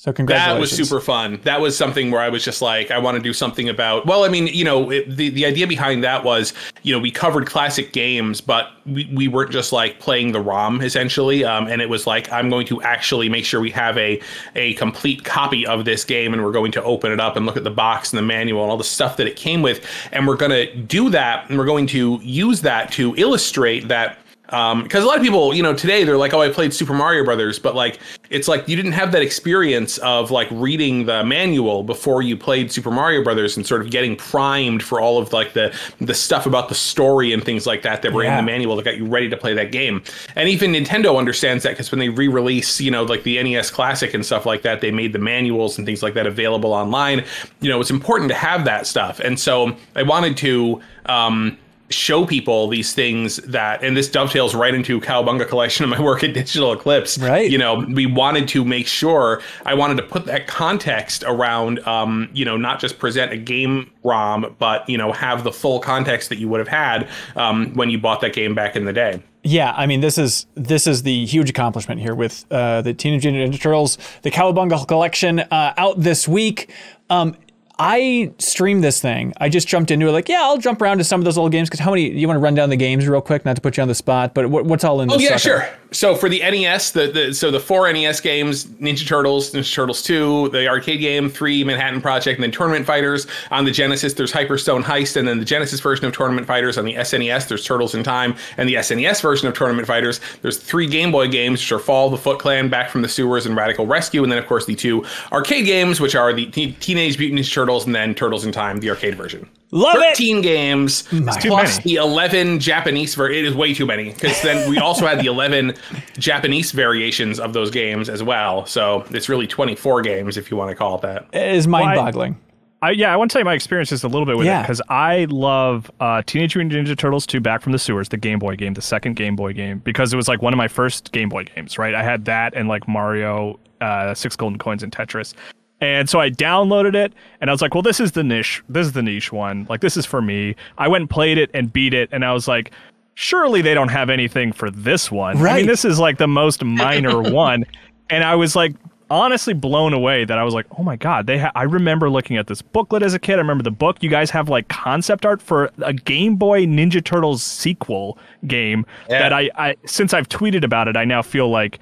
So 0.08 0.24
that 0.54 0.60
was 0.60 0.72
super 0.72 1.00
fun. 1.00 1.40
That 1.44 1.62
was 1.62 1.78
something 1.78 2.12
where 2.12 2.22
i 2.22 2.30
was 2.30 2.44
just 2.44 2.62
like 2.62 2.92
i 2.92 2.98
want 2.98 3.16
to 3.16 3.22
do 3.22 3.34
something 3.34 3.70
about 3.70 4.06
well 4.06 4.24
i 4.24 4.30
mean 4.30 4.48
you 4.48 4.64
know 4.64 4.90
it, 4.92 5.16
the, 5.16 5.30
the 5.30 5.46
idea 5.46 5.68
behind 5.68 6.04
that 6.04 6.24
was 6.24 6.54
you 6.84 6.94
know 6.94 7.00
we 7.00 7.12
covered 7.12 7.46
classic 7.46 7.94
games 7.94 8.42
but 8.42 8.72
we, 8.86 9.10
we 9.14 9.28
weren't 9.28 9.52
just 9.52 9.72
like 9.72 10.00
playing 10.00 10.32
the 10.32 10.40
rom 10.40 10.82
essentially 10.82 11.44
um, 11.44 11.68
and 11.68 11.82
it 11.82 11.90
was 11.90 12.08
like 12.08 12.32
i'm 12.32 12.50
going 12.50 12.66
to 12.66 12.82
actually 12.82 13.30
make 13.30 13.46
sure 13.46 13.60
we 13.60 13.72
have 13.72 13.98
a 13.98 14.20
a 14.56 14.74
complete 14.76 15.24
copy 15.24 15.66
of 15.66 15.86
this 15.86 16.04
game 16.04 16.34
and 16.34 16.44
we're 16.44 16.52
going 16.52 16.72
to 16.72 16.84
open 16.84 17.12
it 17.12 17.20
up 17.20 17.36
and 17.36 17.46
look 17.46 17.58
at 17.58 17.64
the 17.64 17.70
box 17.70 18.12
and 18.12 18.18
the 18.18 18.24
manual 18.24 18.64
and 18.64 18.72
all 18.72 18.78
the 18.78 18.84
stuff 18.84 19.18
that 19.18 19.28
it 19.28 19.36
came 19.36 19.62
with. 19.62 19.86
And 20.12 20.28
we're 20.28 20.38
going 20.38 20.52
to 20.52 20.76
do 20.76 21.10
that 21.12 21.50
and 21.50 21.58
we're 21.58 21.66
going 21.66 21.88
to 21.88 22.20
use 22.24 22.62
that 22.62 22.92
to 22.94 23.16
illustrate 23.16 23.88
that 23.88 24.18
um 24.50 24.84
because 24.84 25.04
a 25.04 25.08
lot 25.08 25.18
of 25.18 25.24
people 25.24 25.54
you 25.54 25.62
know 25.62 25.74
today 25.74 26.04
they're 26.04 26.18
like 26.18 26.34
oh 26.34 26.42
i 26.42 26.50
played 26.50 26.74
super 26.74 26.94
mario 26.94 27.24
brothers 27.24 27.60
but 27.60 27.76
like 27.76 28.00
it's 28.30 28.48
like 28.48 28.68
you 28.68 28.76
didn't 28.76 28.92
have 28.94 29.12
that 29.12 29.22
experience 29.22 29.98
of 30.00 30.32
like 30.32 30.48
reading 30.52 31.06
the 31.06 31.24
manual 31.24 31.84
before 31.84 32.22
you 32.22 32.38
played 32.38 32.72
super 32.72 32.92
mario 32.92 33.24
brothers 33.24 33.58
and 33.58 33.66
sort 33.66 33.82
of 33.82 33.90
getting 33.90 34.16
primed 34.16 34.82
for 34.82 35.02
all 35.02 35.18
of 35.18 35.34
like 35.34 35.54
the 35.54 35.74
the 36.00 36.14
stuff 36.14 36.46
about 36.46 36.70
the 36.70 36.76
story 36.76 37.34
and 37.34 37.44
things 37.44 37.66
like 37.68 37.82
that 37.82 38.02
that 38.02 38.14
were 38.14 38.24
Yeah. 38.24 38.40
in 38.40 38.46
the 38.46 38.52
manual 38.52 38.76
that 38.78 38.86
got 38.86 38.98
you 38.98 39.06
ready 39.06 39.30
to 39.30 39.38
play 39.38 39.54
that 39.54 39.72
game. 39.72 40.02
And 40.36 40.48
even 40.50 40.72
nintendo 40.72 41.18
understands 41.18 41.64
that 41.64 41.72
because 41.72 41.92
when 41.92 42.00
they 42.00 42.10
re-release 42.10 42.80
you 42.82 42.92
know 42.92 43.04
like 43.04 43.24
the 43.24 43.42
nes 43.44 43.70
classic 43.72 44.14
and 44.14 44.26
stuff 44.26 44.46
like 44.46 44.62
that 44.62 44.82
they 44.82 44.92
made 44.92 45.14
the 45.14 45.20
manuals 45.20 45.78
and 45.78 45.86
things 45.86 46.02
like 46.04 46.14
that 46.14 46.28
available 46.28 46.74
online. 46.74 47.24
You 47.62 47.70
know 47.70 47.80
it's 47.82 47.92
important 47.92 48.30
to 48.30 48.36
have 48.36 48.66
that 48.66 48.88
stuff. 48.88 49.20
And 49.20 49.40
so 49.40 49.76
i 49.96 50.04
wanted 50.04 50.38
to 50.38 50.82
um 51.08 51.58
show 51.90 52.26
people 52.26 52.68
these 52.68 52.94
things 52.94 53.38
that 53.38 53.82
and 53.84 53.96
this 53.96 54.10
dovetails 54.10 54.54
right 54.54 54.74
into 54.76 55.00
cowabunga 55.00 55.48
collection 55.48 55.86
of 55.86 55.90
my 55.90 56.02
work 56.02 56.22
at 56.24 56.34
digital 56.34 56.74
eclipse 56.74 57.18
Right. 57.18 57.50
you 57.50 57.58
know 57.58 57.86
we 57.94 58.06
wanted 58.06 58.48
to 58.50 58.66
make 58.66 58.88
sure 58.88 59.42
i 59.66 59.74
wanted 59.74 59.96
to 59.96 60.04
put 60.04 60.26
that 60.26 60.48
context 60.48 61.24
around 61.26 61.80
um 61.88 62.30
you 62.34 62.44
know 62.44 62.58
not 62.58 62.82
just 62.82 63.00
present 63.00 63.32
a 63.32 63.38
game 63.38 63.90
rom 64.04 64.54
but 64.60 64.88
you 64.90 64.98
know 64.98 65.14
have 65.14 65.46
the 65.46 65.52
full 65.54 65.80
context 65.80 66.28
that 66.28 66.40
you 66.40 66.50
would 66.50 66.60
have 66.60 66.68
had 66.68 67.08
um 67.38 67.74
when 67.74 67.90
you 67.90 67.98
bought 67.98 68.20
that 68.20 68.34
game 68.34 68.54
back 68.54 68.76
in 68.76 68.84
the 68.86 68.94
day 68.94 69.22
Yeah, 69.44 69.74
I 69.78 69.86
mean, 69.86 70.02
this 70.02 70.18
is 70.18 70.46
this 70.56 70.88
is 70.88 71.04
the 71.04 71.26
huge 71.26 71.50
accomplishment 71.50 72.02
here 72.02 72.14
with 72.16 72.44
uh, 72.52 72.82
the 72.82 72.94
Teenage 72.94 73.24
Mutant 73.26 73.54
Ninja 73.54 73.62
Turtles, 73.62 73.98
the 74.24 74.32
Cowabunga 74.32 74.86
collection 74.86 75.40
uh, 75.40 75.74
out 75.78 76.02
this 76.02 76.28
week. 76.28 76.70
Um, 77.10 77.34
I 77.80 78.32
streamed 78.40 78.84
this 78.84 79.00
thing. 79.00 79.34
I 79.38 79.50
just 79.50 79.68
jumped 79.68 79.92
into 79.92 80.08
it, 80.08 80.12
like, 80.12 80.28
yeah, 80.28 80.42
I'll 80.42 80.58
jump 80.58 80.82
around 80.82 80.98
to 80.98 81.04
some 81.04 81.22
of 81.22 81.26
those 81.26 81.38
old 81.38 81.52
games. 81.52 81.70
Because 81.70 81.80
how 81.80 81.92
many? 81.92 82.10
You 82.10 82.28
want 82.28 82.38
to 82.38 82.42
run 82.42 82.56
down 82.56 82.70
the 82.70 82.76
games 82.76 83.08
real 83.08 83.22
quick, 83.22 83.46
not 83.46 83.56
to 83.56 83.62
put 83.62 83.78
you 83.78 83.82
on 83.82 83.88
the 83.88 83.96
spot, 83.96 84.34
but 84.34 84.50
what, 84.50 84.66
what's 84.66 84.84
all 84.84 85.00
in 85.02 85.10
this? 85.10 85.18
Oh 85.18 85.20
yeah, 85.20 85.38
sucker? 85.38 85.40
sure. 85.40 85.70
So 85.92 86.16
for 86.16 86.28
the 86.28 86.40
NES, 86.40 86.92
the, 86.92 87.08
the 87.08 87.34
so 87.34 87.52
the 87.52 87.60
four 87.60 87.92
NES 87.92 88.20
games: 88.20 88.66
Ninja 88.66 89.08
Turtles, 89.08 89.52
Ninja 89.52 89.74
Turtles 89.74 90.02
Two, 90.02 90.50
the 90.50 90.68
arcade 90.68 91.00
game, 91.00 91.30
three 91.30 91.64
Manhattan 91.64 92.02
Project, 92.02 92.38
and 92.38 92.44
then 92.44 92.52
Tournament 92.52 92.86
Fighters. 92.86 93.28
On 93.52 93.64
the 93.64 93.72
Genesis, 93.72 94.14
there's 94.14 94.32
Hyperstone 94.32 94.84
Heist, 94.84 95.16
and 95.16 95.28
then 95.28 95.38
the 95.40 95.46
Genesis 95.46 95.80
version 95.80 96.06
of 96.06 96.14
Tournament 96.14 96.48
Fighters. 96.48 96.78
On 96.78 96.84
the 96.84 96.96
SNES, 96.96 97.48
there's 97.48 97.64
Turtles 97.64 97.94
in 97.94 98.04
Time, 98.04 98.36
and 98.58 98.68
the 98.68 98.76
SNES 98.76 99.22
version 99.22 99.48
of 99.48 99.54
Tournament 99.54 99.88
Fighters. 99.88 100.20
There's 100.42 100.58
three 100.58 100.88
Game 100.88 101.12
Boy 101.12 101.28
games, 101.28 101.62
which 101.62 101.72
are 101.72 101.80
Fall, 101.80 102.10
the 102.10 102.18
Foot 102.18 102.40
Clan, 102.40 102.70
Back 102.70 102.90
from 102.90 103.04
the 103.04 103.10
Sewers, 103.10 103.46
and 103.46 103.56
Radical 103.56 103.86
Rescue, 103.86 104.24
and 104.24 104.32
then 104.32 104.40
of 104.40 104.48
course 104.48 104.66
the 104.66 104.76
two 104.76 105.06
arcade 105.32 105.66
games, 105.66 106.02
which 106.02 106.16
are 106.16 106.34
the 106.34 106.48
Te- 106.48 106.74
Teenage 106.74 107.20
Mutant 107.20 107.40
Ninja 107.40 107.54
Turtles 107.54 107.67
and 107.86 107.94
then 107.94 108.16
Turtles 108.16 108.46
in 108.46 108.52
Time, 108.52 108.80
the 108.80 108.90
arcade 108.90 109.16
version. 109.16 109.48
Love 109.72 109.96
it. 109.98 110.16
13 110.18 110.42
games 110.42 111.04
too 111.04 111.22
plus 111.50 111.78
many. 111.78 111.84
the 111.84 111.96
11 111.96 112.60
Japanese 112.60 113.14
ver- 113.16 113.30
it 113.30 113.44
is 113.44 113.54
way 113.54 113.74
too 113.74 113.86
many 113.86 114.14
because 114.14 114.42
then 114.42 114.70
we 114.70 114.78
also 114.80 115.06
had 115.06 115.20
the 115.20 115.26
11 115.26 115.74
Japanese 116.18 116.72
variations 116.72 117.40
of 117.40 117.52
those 117.54 117.70
games 117.70 118.08
as 118.10 118.24
well. 118.24 118.66
So 118.66 119.06
it's 119.10 119.28
really 119.28 119.46
24 119.46 120.02
games 120.04 120.38
if 120.38 120.50
you 120.50 120.56
want 120.56 120.70
to 120.70 120.76
call 120.76 120.96
it 120.96 121.02
that. 121.02 121.28
It 121.34 121.56
is 121.56 121.68
mind-boggling. 121.68 122.40
I, 122.82 122.92
yeah, 122.92 123.12
I 123.12 123.18
want 123.18 123.32
to 123.32 123.34
tell 123.34 123.42
you 123.42 123.46
my 123.46 123.56
experience 123.56 123.90
just 123.90 124.04
a 124.04 124.08
little 124.08 124.26
bit 124.26 124.38
with 124.38 124.46
it 124.60 124.64
because 124.64 124.82
I 124.88 125.26
love 125.32 125.90
uh, 126.00 126.22
Teenage 126.26 126.56
Mutant 126.56 126.88
Ninja 126.88 126.96
Turtles 126.96 127.26
2 127.26 127.40
Back 127.40 127.62
from 127.62 127.72
the 127.72 127.80
Sewers, 127.80 128.10
the 128.10 128.18
Game 128.18 128.38
Boy 128.38 128.56
game, 128.56 128.76
the 128.76 128.84
second 128.84 129.16
Game 129.16 129.36
Boy 129.36 129.52
game, 129.52 129.80
because 129.80 130.14
it 130.14 130.16
was 130.16 130.28
like 130.28 130.44
one 130.44 130.54
of 130.54 130.58
my 130.58 130.68
first 130.68 131.12
Game 131.12 131.28
Boy 131.28 131.44
games, 131.44 131.80
right? 131.80 131.96
I 131.96 132.04
had 132.04 132.26
that 132.26 132.54
and 132.56 132.70
like 132.70 132.88
Mario, 132.88 133.60
uh, 133.82 134.14
Six 134.14 134.36
Golden 134.36 134.60
Coins, 134.60 134.84
and 134.84 134.92
Tetris. 134.92 135.34
And 135.80 136.10
so 136.10 136.20
I 136.20 136.30
downloaded 136.32 136.96
it 136.96 137.14
and 137.40 137.50
I 137.50 137.54
was 137.54 137.62
like, 137.62 137.76
well, 137.76 137.84
this 137.84 138.00
is 138.00 138.14
the 138.14 138.24
niche. 138.24 138.64
This 138.68 138.88
is 138.88 138.94
the 138.94 139.04
niche 139.04 139.32
one. 139.32 139.68
Like, 139.70 139.82
this 139.82 139.96
is 139.96 140.06
for 140.06 140.22
me. 140.22 140.56
I 140.78 140.88
went 140.88 141.04
and 141.04 141.10
played 141.10 141.38
it 141.38 141.52
and 141.54 141.72
beat 141.72 141.94
it. 141.94 142.10
And 142.12 142.26
I 142.26 142.34
was 142.34 142.48
like, 142.48 142.72
surely 143.14 143.62
they 143.62 143.74
don't 143.76 143.90
have 143.90 144.10
anything 144.10 144.52
for 144.52 144.72
this 144.72 145.12
one. 145.12 145.38
Right. 145.38 145.42
I 145.42 145.54
Right. 145.54 145.58
mean, 145.60 145.68
this 145.68 145.86
is 145.86 146.00
like 146.00 146.18
the 146.18 146.28
most 146.28 146.64
minor 146.64 147.22
one. 147.32 147.64
And 148.10 148.24
I 148.24 148.36
was 148.36 148.56
like, 148.56 148.74
honestly 149.10 149.54
blown 149.54 149.94
away 149.94 150.26
that 150.26 150.38
I 150.38 150.44
was 150.44 150.54
like, 150.54 150.66
oh 150.78 150.84
my 150.84 150.98
god, 150.98 151.28
they. 151.28 151.38
Ha- 151.38 151.52
I 151.56 151.64
remember 151.64 152.10
looking 152.10 152.36
at 152.36 152.48
this 152.48 152.62
booklet 152.62 153.02
as 153.04 153.14
a 153.14 153.20
kid. 153.20 153.36
I 153.36 153.38
remember 153.38 153.64
the 153.64 153.72
book. 153.72 154.04
You 154.04 154.10
guys 154.10 154.30
have 154.32 154.50
like 154.50 154.68
concept 154.68 155.26
art 155.26 155.42
for 155.42 155.72
a 155.82 155.94
Game 155.94 156.36
Boy 156.36 156.66
Ninja 156.66 157.02
Turtles 157.04 157.42
sequel 157.42 158.18
game 158.48 158.86
Yeah. 159.10 159.20
that 159.20 159.32
I, 159.34 159.50
I 159.56 159.76
since 159.86 160.14
I've 160.14 160.28
tweeted 160.28 160.64
about 160.66 160.88
it, 160.88 160.98
I 160.98 161.06
now 161.06 161.22
feel 161.22 161.50
like. 161.50 161.80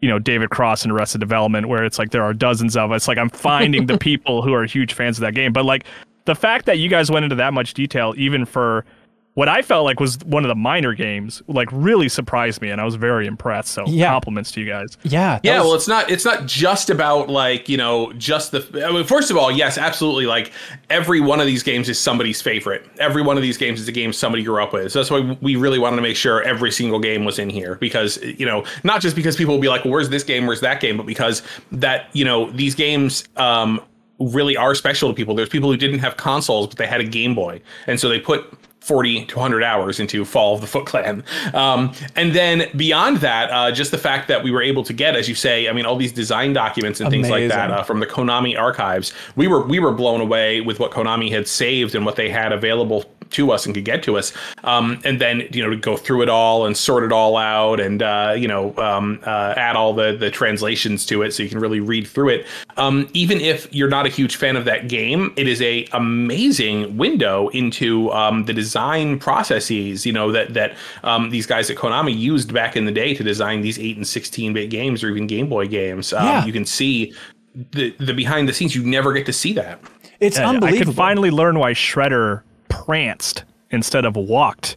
You 0.00 0.08
know, 0.08 0.18
David 0.18 0.50
Cross 0.50 0.84
and 0.84 0.92
Arrested 0.92 1.18
Development, 1.18 1.68
where 1.68 1.84
it's 1.84 1.98
like 1.98 2.10
there 2.10 2.22
are 2.22 2.34
dozens 2.34 2.76
of 2.76 2.92
us. 2.92 3.08
Like 3.08 3.18
I'm 3.18 3.30
finding 3.30 3.86
the 3.86 3.98
people 4.10 4.42
who 4.42 4.52
are 4.52 4.64
huge 4.64 4.92
fans 4.92 5.16
of 5.18 5.22
that 5.22 5.34
game. 5.34 5.52
But 5.52 5.64
like 5.64 5.84
the 6.26 6.34
fact 6.34 6.66
that 6.66 6.78
you 6.78 6.88
guys 6.88 7.10
went 7.10 7.24
into 7.24 7.36
that 7.36 7.54
much 7.54 7.74
detail, 7.74 8.14
even 8.16 8.44
for 8.44 8.84
what 9.36 9.48
I 9.50 9.60
felt 9.60 9.84
like 9.84 10.00
was 10.00 10.16
one 10.24 10.44
of 10.44 10.48
the 10.48 10.54
minor 10.54 10.94
games, 10.94 11.42
like 11.46 11.68
really 11.70 12.08
surprised 12.08 12.62
me, 12.62 12.70
and 12.70 12.80
I 12.80 12.84
was 12.84 12.94
very 12.94 13.26
impressed. 13.26 13.68
So 13.72 13.84
Yeah. 13.86 14.08
compliments 14.10 14.50
to 14.52 14.60
you 14.60 14.66
guys. 14.66 14.96
Yeah. 15.02 15.38
Yeah, 15.42 15.58
was- 15.58 15.64
well, 15.66 15.74
it's 15.74 15.88
not. 15.88 16.10
It's 16.10 16.24
not 16.24 16.46
just 16.46 16.88
about 16.90 17.28
like 17.28 17.68
you 17.68 17.76
know, 17.76 18.12
just 18.14 18.52
the. 18.52 18.84
I 18.86 18.90
mean, 18.90 19.04
first 19.04 19.30
of 19.30 19.36
all, 19.36 19.52
yes, 19.52 19.76
absolutely. 19.78 20.24
Like 20.26 20.52
every 20.90 21.20
one 21.20 21.38
of 21.38 21.46
these 21.46 21.62
games 21.62 21.88
is 21.88 21.98
somebody's 22.00 22.40
favorite. 22.40 22.84
Every 22.98 23.20
one 23.22 23.36
of 23.36 23.42
these 23.42 23.58
games 23.58 23.78
is 23.80 23.86
a 23.88 23.92
game 23.92 24.12
somebody 24.12 24.42
grew 24.42 24.62
up 24.62 24.72
with. 24.72 24.90
So 24.90 24.98
that's 25.00 25.10
why 25.10 25.36
we 25.42 25.56
really 25.56 25.78
wanted 25.78 25.96
to 25.96 26.02
make 26.02 26.16
sure 26.16 26.42
every 26.42 26.72
single 26.72 26.98
game 26.98 27.24
was 27.24 27.38
in 27.38 27.50
here 27.50 27.76
because 27.76 28.18
you 28.22 28.46
know, 28.46 28.64
not 28.84 29.02
just 29.02 29.14
because 29.14 29.36
people 29.36 29.54
will 29.54 29.60
be 29.60 29.68
like, 29.68 29.84
well, 29.84 29.92
"Where's 29.92 30.08
this 30.08 30.24
game? 30.24 30.46
Where's 30.46 30.62
that 30.62 30.80
game?" 30.80 30.96
But 30.96 31.04
because 31.06 31.42
that 31.72 32.08
you 32.14 32.24
know, 32.24 32.50
these 32.50 32.74
games. 32.74 33.24
um 33.36 33.80
really 34.18 34.56
are 34.56 34.74
special 34.74 35.10
to 35.10 35.14
people. 35.14 35.34
There's 35.34 35.50
people 35.50 35.70
who 35.70 35.76
didn't 35.76 35.98
have 35.98 36.16
consoles, 36.16 36.68
but 36.68 36.78
they 36.78 36.86
had 36.86 37.02
a 37.02 37.04
Game 37.04 37.34
Boy. 37.34 37.60
And 37.86 38.00
so 38.00 38.08
they 38.08 38.18
put 38.18 38.50
40 38.86 39.26
to 39.26 39.36
100 39.36 39.64
hours 39.64 39.98
into 39.98 40.24
Fall 40.24 40.54
of 40.54 40.60
the 40.60 40.68
Foot 40.68 40.86
Clan. 40.86 41.24
Um, 41.54 41.92
and 42.14 42.32
then 42.32 42.70
beyond 42.76 43.16
that, 43.16 43.50
uh, 43.50 43.72
just 43.72 43.90
the 43.90 43.98
fact 43.98 44.28
that 44.28 44.44
we 44.44 44.52
were 44.52 44.62
able 44.62 44.84
to 44.84 44.92
get, 44.92 45.16
as 45.16 45.28
you 45.28 45.34
say, 45.34 45.68
I 45.68 45.72
mean, 45.72 45.84
all 45.84 45.96
these 45.96 46.12
design 46.12 46.52
documents 46.52 47.00
and 47.00 47.10
things 47.10 47.28
like 47.28 47.48
that 47.48 47.72
uh, 47.72 47.82
from 47.82 47.98
the 47.98 48.06
Konami 48.06 48.56
archives, 48.56 49.12
we 49.34 49.48
were 49.48 49.66
we 49.66 49.80
were 49.80 49.90
blown 49.90 50.20
away 50.20 50.60
with 50.60 50.78
what 50.78 50.92
Konami 50.92 51.30
had 51.32 51.48
saved 51.48 51.96
and 51.96 52.06
what 52.06 52.14
they 52.14 52.28
had 52.28 52.52
available 52.52 53.04
to 53.30 53.50
us 53.52 53.66
and 53.66 53.74
could 53.74 53.84
get 53.84 54.02
to 54.04 54.16
us. 54.16 54.32
Um, 54.64 55.00
and 55.04 55.20
then 55.20 55.42
you 55.52 55.62
know 55.62 55.70
to 55.70 55.76
go 55.76 55.96
through 55.96 56.22
it 56.22 56.28
all 56.28 56.66
and 56.66 56.76
sort 56.76 57.04
it 57.04 57.12
all 57.12 57.36
out 57.36 57.80
and 57.80 58.02
uh, 58.02 58.34
you 58.36 58.48
know 58.48 58.76
um, 58.78 59.20
uh, 59.26 59.54
add 59.56 59.76
all 59.76 59.92
the 59.92 60.16
the 60.16 60.30
translations 60.30 61.04
to 61.06 61.22
it 61.22 61.32
so 61.32 61.42
you 61.42 61.48
can 61.48 61.58
really 61.58 61.80
read 61.80 62.06
through 62.06 62.28
it. 62.30 62.46
Um, 62.76 63.08
even 63.14 63.40
if 63.40 63.72
you're 63.74 63.88
not 63.88 64.06
a 64.06 64.08
huge 64.08 64.36
fan 64.36 64.56
of 64.56 64.64
that 64.66 64.88
game, 64.88 65.32
it 65.36 65.48
is 65.48 65.60
a 65.62 65.86
amazing 65.92 66.96
window 66.96 67.48
into 67.48 68.10
um, 68.12 68.44
the 68.44 68.52
design 68.52 69.18
processes. 69.18 70.04
You 70.06 70.12
know 70.12 70.32
that 70.32 70.54
that 70.54 70.76
um, 71.02 71.30
these 71.30 71.46
guys 71.46 71.70
at 71.70 71.76
Konami 71.76 72.16
used 72.16 72.52
back 72.52 72.76
in 72.76 72.84
the 72.84 72.92
day 72.92 73.14
to 73.14 73.22
design 73.24 73.60
these 73.62 73.78
eight 73.78 73.96
and 73.96 74.06
sixteen 74.06 74.52
bit 74.52 74.70
games 74.70 75.02
or 75.02 75.08
even 75.10 75.26
Game 75.26 75.48
Boy 75.48 75.66
games. 75.68 76.12
Um, 76.12 76.24
Yeah. 76.26 76.44
You 76.44 76.52
can 76.52 76.64
see. 76.66 77.14
The, 77.72 77.90
the 77.98 78.12
behind 78.12 78.50
the 78.50 78.52
scenes 78.52 78.74
you 78.74 78.84
never 78.84 79.14
get 79.14 79.24
to 79.24 79.32
see 79.32 79.54
that 79.54 79.80
it's 80.20 80.36
Yeah, 80.36 80.44
I 80.44 80.48
unbelievable. 80.50 80.84
could 80.92 80.94
finally 80.94 81.30
learn 81.30 81.58
why 81.58 81.72
Shredder 81.72 82.42
pranced 82.84 83.44
instead 83.70 84.04
of 84.04 84.16
walked 84.16 84.76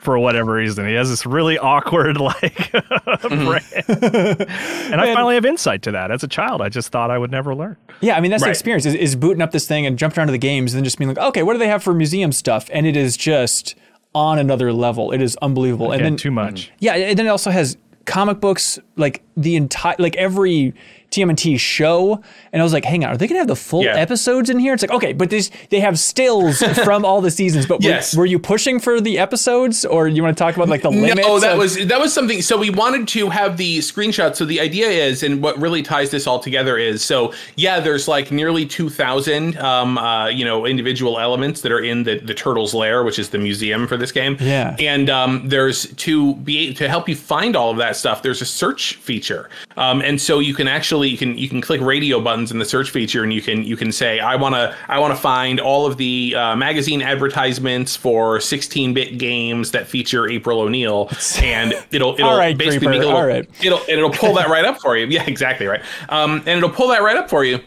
for 0.00 0.18
whatever 0.18 0.52
reason. 0.54 0.86
He 0.86 0.94
has 0.94 1.08
this 1.08 1.26
really 1.26 1.58
awkward 1.58 2.16
like 2.20 2.40
mm-hmm. 2.40 3.46
prance. 3.46 4.90
and 4.90 5.00
I 5.00 5.12
finally 5.14 5.34
have 5.34 5.44
insight 5.44 5.82
to 5.82 5.92
that. 5.92 6.10
As 6.10 6.22
a 6.22 6.28
child, 6.28 6.62
I 6.62 6.68
just 6.68 6.90
thought 6.90 7.10
I 7.10 7.18
would 7.18 7.30
never 7.30 7.54
learn. 7.54 7.76
Yeah, 8.00 8.16
I 8.16 8.20
mean 8.20 8.30
that's 8.30 8.44
the 8.44 8.50
experience 8.50 8.86
is, 8.86 8.94
is 8.94 9.16
booting 9.16 9.42
up 9.42 9.50
this 9.50 9.66
thing 9.66 9.86
and 9.86 9.98
jumping 9.98 10.18
around 10.18 10.28
to 10.28 10.32
the 10.32 10.38
games 10.38 10.72
and 10.72 10.78
then 10.78 10.84
just 10.84 10.98
being 10.98 11.08
like, 11.08 11.18
okay, 11.18 11.42
what 11.42 11.54
do 11.54 11.58
they 11.58 11.68
have 11.68 11.82
for 11.82 11.94
museum 11.94 12.32
stuff? 12.32 12.68
And 12.72 12.86
it 12.86 12.96
is 12.96 13.16
just 13.16 13.74
on 14.14 14.38
another 14.38 14.72
level. 14.72 15.12
It 15.12 15.20
is 15.20 15.36
unbelievable. 15.42 15.92
And 15.92 16.04
then 16.04 16.16
too 16.16 16.30
much. 16.30 16.70
yeah, 16.78 16.94
and 16.94 17.18
then 17.18 17.26
it 17.26 17.30
also 17.30 17.50
has 17.50 17.76
comic 18.04 18.40
books 18.40 18.78
like 18.94 19.22
the 19.36 19.56
entire 19.56 19.96
like 19.98 20.14
every 20.16 20.74
TMNT 21.16 21.58
show, 21.58 22.20
and 22.52 22.60
I 22.60 22.64
was 22.64 22.72
like, 22.72 22.84
hang 22.84 23.04
on, 23.04 23.10
are 23.12 23.16
they 23.16 23.26
gonna 23.26 23.38
have 23.40 23.48
the 23.48 23.56
full 23.56 23.84
Yeah. 23.84 23.96
episodes 23.96 24.50
in 24.50 24.58
here? 24.58 24.74
It's 24.74 24.82
like, 24.82 24.90
okay, 24.90 25.12
but 25.12 25.30
this 25.30 25.50
they 25.70 25.80
have 25.80 25.98
stills 25.98 26.58
from 26.84 27.04
all 27.04 27.20
the 27.20 27.30
seasons. 27.30 27.66
But 27.66 27.80
were- 27.82 27.88
Yes. 27.88 28.16
were, 28.16 28.26
you 28.26 28.38
pushing 28.38 28.78
for 28.80 29.00
the 29.00 29.18
episodes, 29.18 29.84
or 29.84 30.08
you 30.08 30.22
want 30.22 30.36
to 30.36 30.42
talk 30.42 30.56
about 30.56 30.68
like 30.68 30.82
the 30.82 30.90
limits? 30.90 31.16
No, 31.26 31.38
that 31.38 31.52
of- 31.52 31.58
was 31.58 31.86
that 31.86 32.00
was 32.00 32.12
something. 32.12 32.42
So 32.42 32.58
we 32.58 32.70
wanted 32.70 33.08
to 33.08 33.30
have 33.30 33.56
the 33.56 33.78
screenshots. 33.78 34.36
So 34.36 34.44
the 34.44 34.60
idea 34.60 34.88
is, 34.88 35.22
and 35.22 35.40
what 35.42 35.58
really 35.58 35.82
ties 35.82 36.10
this 36.10 36.26
all 36.26 36.38
together 36.40 36.76
is, 36.76 37.04
so 37.04 37.32
yeah, 37.56 37.80
there's 37.80 38.08
like 38.08 38.30
nearly 38.32 38.66
two 38.66 38.88
thousand, 38.90 39.56
um, 39.58 39.96
uh, 39.98 40.28
you 40.28 40.44
know, 40.44 40.66
individual 40.66 41.18
elements 41.18 41.60
that 41.62 41.72
are 41.72 41.80
in 41.80 42.02
the 42.02 42.18
the 42.18 42.34
turtle's 42.34 42.74
lair, 42.74 43.04
which 43.04 43.18
is 43.18 43.30
the 43.30 43.38
museum 43.38 43.86
for 43.86 43.96
this 43.96 44.12
game. 44.12 44.36
Yeah. 44.40 44.74
and 44.80 45.08
um, 45.08 45.48
there's 45.48 45.86
to 45.94 46.34
be 46.36 46.74
to 46.74 46.88
help 46.88 47.08
you 47.08 47.14
find 47.16 47.54
all 47.56 47.70
of 47.70 47.76
that 47.78 47.96
stuff. 47.96 48.22
There's 48.22 48.42
a 48.42 48.46
search 48.46 48.96
feature, 48.96 49.48
um, 49.76 50.00
and 50.02 50.20
so 50.20 50.40
you 50.40 50.54
can 50.54 50.66
actually 50.68 51.05
you 51.08 51.18
can 51.18 51.36
you 51.38 51.48
can 51.48 51.60
click 51.60 51.80
radio 51.80 52.20
buttons 52.20 52.50
in 52.50 52.58
the 52.58 52.64
search 52.64 52.90
feature, 52.90 53.22
and 53.22 53.32
you 53.32 53.42
can 53.42 53.64
you 53.64 53.76
can 53.76 53.92
say 53.92 54.20
I 54.20 54.36
want 54.36 54.54
to 54.54 54.74
I 54.88 54.98
want 54.98 55.14
to 55.14 55.20
find 55.20 55.60
all 55.60 55.86
of 55.86 55.96
the 55.96 56.34
uh, 56.36 56.56
magazine 56.56 57.02
advertisements 57.02 57.96
for 57.96 58.38
16-bit 58.38 59.18
games 59.18 59.70
that 59.72 59.86
feature 59.86 60.28
April 60.28 60.60
O'Neil, 60.60 61.10
and 61.42 61.72
it'll 61.90 62.14
it'll 62.14 62.36
right, 62.36 62.56
basically 62.56 62.88
Creeper, 62.88 62.90
make 62.90 63.02
a 63.02 63.04
little 63.06 63.18
all 63.18 63.26
right. 63.26 63.48
it'll 63.62 63.80
and 63.80 63.90
it'll 63.90 64.10
pull 64.10 64.34
that 64.34 64.48
right 64.48 64.64
up 64.64 64.80
for 64.80 64.96
you. 64.96 65.06
Yeah, 65.16 65.24
exactly 65.26 65.66
right. 65.66 65.82
Um, 66.10 66.38
and 66.40 66.58
it'll 66.58 66.68
pull 66.68 66.88
that 66.88 67.00
right 67.00 67.16
up 67.16 67.30
for 67.30 67.42
you. 67.42 67.60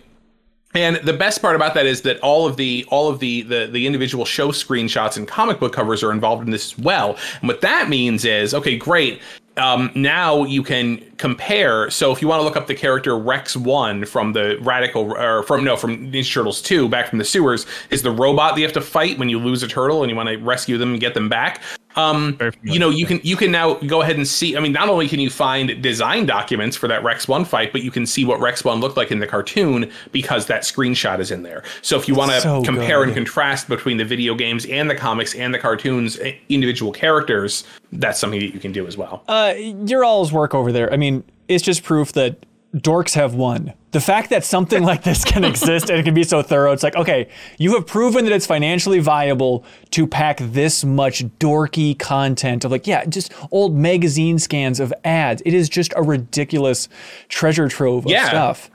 And 0.76 0.98
the 0.98 1.14
best 1.14 1.42
part 1.42 1.56
about 1.56 1.74
that 1.74 1.88
is 1.88 2.04
that 2.04 2.20
all 2.20 2.46
of 2.46 2.56
the 2.56 2.86
all 2.90 3.10
of 3.10 3.20
the, 3.20 3.42
the 3.44 3.66
the 3.66 3.88
individual 3.88 4.24
show 4.24 4.50
screenshots 4.50 5.18
and 5.18 5.28
comic 5.28 5.60
book 5.60 5.74
covers 5.74 6.04
are 6.04 6.12
involved 6.12 6.44
in 6.44 6.52
this 6.52 6.74
as 6.74 6.78
well. 6.78 7.18
And 7.40 7.48
what 7.48 7.62
that 7.62 7.90
means 7.90 8.24
is, 8.24 8.54
okay, 8.54 8.78
great. 8.78 9.20
Um, 9.60 9.92
now 9.94 10.46
you 10.46 10.64
can 10.64 11.00
compare. 11.18 11.90
So 11.92 12.12
if 12.12 12.22
you 12.22 12.28
want 12.28 12.40
to 12.40 12.44
look 12.44 12.56
up 12.56 12.68
the 12.68 12.76
character 12.76 13.18
Rex 13.18 13.58
One 13.58 14.06
from 14.06 14.34
the 14.34 14.58
Radical, 14.62 15.14
or 15.14 15.44
from 15.44 15.64
no, 15.64 15.76
from 15.76 16.12
Ninja 16.12 16.34
Turtles 16.34 16.62
Two, 16.62 16.88
back 16.88 17.10
from 17.10 17.20
the 17.20 17.26
sewers, 17.26 17.66
is 17.90 18.02
the 18.02 18.12
robot 18.12 18.56
that 18.56 18.62
you 18.62 18.66
have 18.66 18.74
to 18.74 18.82
fight 18.82 19.20
when 19.20 19.30
you 19.30 19.38
lose 19.38 19.62
a 19.62 19.68
turtle 19.68 20.02
and 20.02 20.10
you 20.10 20.16
want 20.16 20.30
to 20.30 20.38
rescue 20.38 20.78
them 20.78 20.92
and 20.92 21.00
get 21.00 21.14
them 21.14 21.30
back. 21.30 21.62
Um, 21.96 22.38
you 22.62 22.78
know, 22.80 22.90
you 22.90 23.06
can 23.06 23.20
you 23.24 23.36
can 23.36 23.52
now 23.52 23.74
go 23.76 24.02
ahead 24.02 24.16
and 24.16 24.28
see. 24.28 24.56
I 24.56 24.60
mean, 24.60 24.72
not 24.72 24.90
only 24.90 25.08
can 25.08 25.20
you 25.20 25.30
find 25.30 25.82
design 25.82 26.26
documents 26.26 26.78
for 26.78 26.88
that 26.88 27.04
Rex 27.04 27.28
One 27.28 27.44
fight, 27.46 27.72
but 27.72 27.82
you 27.82 27.92
can 27.92 28.06
see 28.06 28.26
what 28.26 28.40
Rex 28.40 28.64
One 28.64 28.80
looked 28.80 28.96
like 28.96 29.12
in 29.12 29.20
the 29.20 29.28
cartoon 29.28 29.92
because 30.12 30.46
that 30.48 30.62
screenshot 30.62 31.20
is 31.20 31.32
in 31.32 31.44
there. 31.44 31.64
So 31.82 31.98
if 31.98 32.08
you 32.08 32.16
want 32.16 32.32
to 32.32 32.42
So 32.42 32.64
compare 32.64 33.04
and 33.04 33.14
contrast 33.14 33.68
between 33.68 33.98
the 33.98 34.06
video 34.06 34.36
games 34.36 34.66
and 34.68 34.90
the 34.90 34.96
comics 34.96 35.34
and 35.34 35.54
the 35.54 35.60
cartoons, 35.60 36.20
eh, 36.20 36.36
individual 36.48 36.92
characters, 36.92 37.64
that's 37.92 38.20
something 38.20 38.40
that 38.40 38.54
you 38.54 38.60
can 38.60 38.72
do 38.72 38.86
as 38.88 38.96
well. 38.96 39.24
uh, 39.28 39.54
your 39.58 40.04
all's 40.06 40.32
work 40.32 40.54
over 40.54 40.72
there. 40.72 40.94
I 40.94 40.98
mean, 40.98 41.24
it's 41.48 41.64
just 41.64 41.84
proof 41.84 42.14
that 42.14 42.46
dorks 42.76 43.16
have 43.16 43.34
won. 43.34 43.74
The 43.92 44.00
fact 44.00 44.30
that 44.30 44.46
something 44.46 44.84
like 44.84 45.02
this 45.04 45.24
can 45.26 45.44
exist 45.44 45.90
and 45.90 46.00
it 46.00 46.04
can 46.04 46.14
be 46.14 46.24
so 46.24 46.44
thorough, 46.44 46.72
it's 46.72 46.84
like, 46.84 46.96
okay, 46.96 47.28
you 47.58 47.74
have 47.74 47.88
proven 47.88 48.26
that 48.26 48.32
it's 48.34 48.46
financially 48.46 49.00
viable 49.00 49.66
to 49.92 50.06
pack 50.06 50.38
this 50.40 50.84
much 50.84 51.24
dorky 51.40 51.98
content 51.98 52.64
of 52.64 52.72
like, 52.72 52.86
yeah, 52.86 53.06
just 53.06 53.34
old 53.52 53.76
magazine 53.76 54.38
scans 54.38 54.80
of 54.80 54.94
ads. 55.04 55.42
It 55.46 55.56
is 55.56 55.68
just 55.70 55.92
a 55.96 56.04
ridiculous 56.04 56.88
treasure 57.30 57.68
trove 57.68 58.06
of 58.06 58.12
Yeah. 58.12 58.28
stuff. 58.30 58.70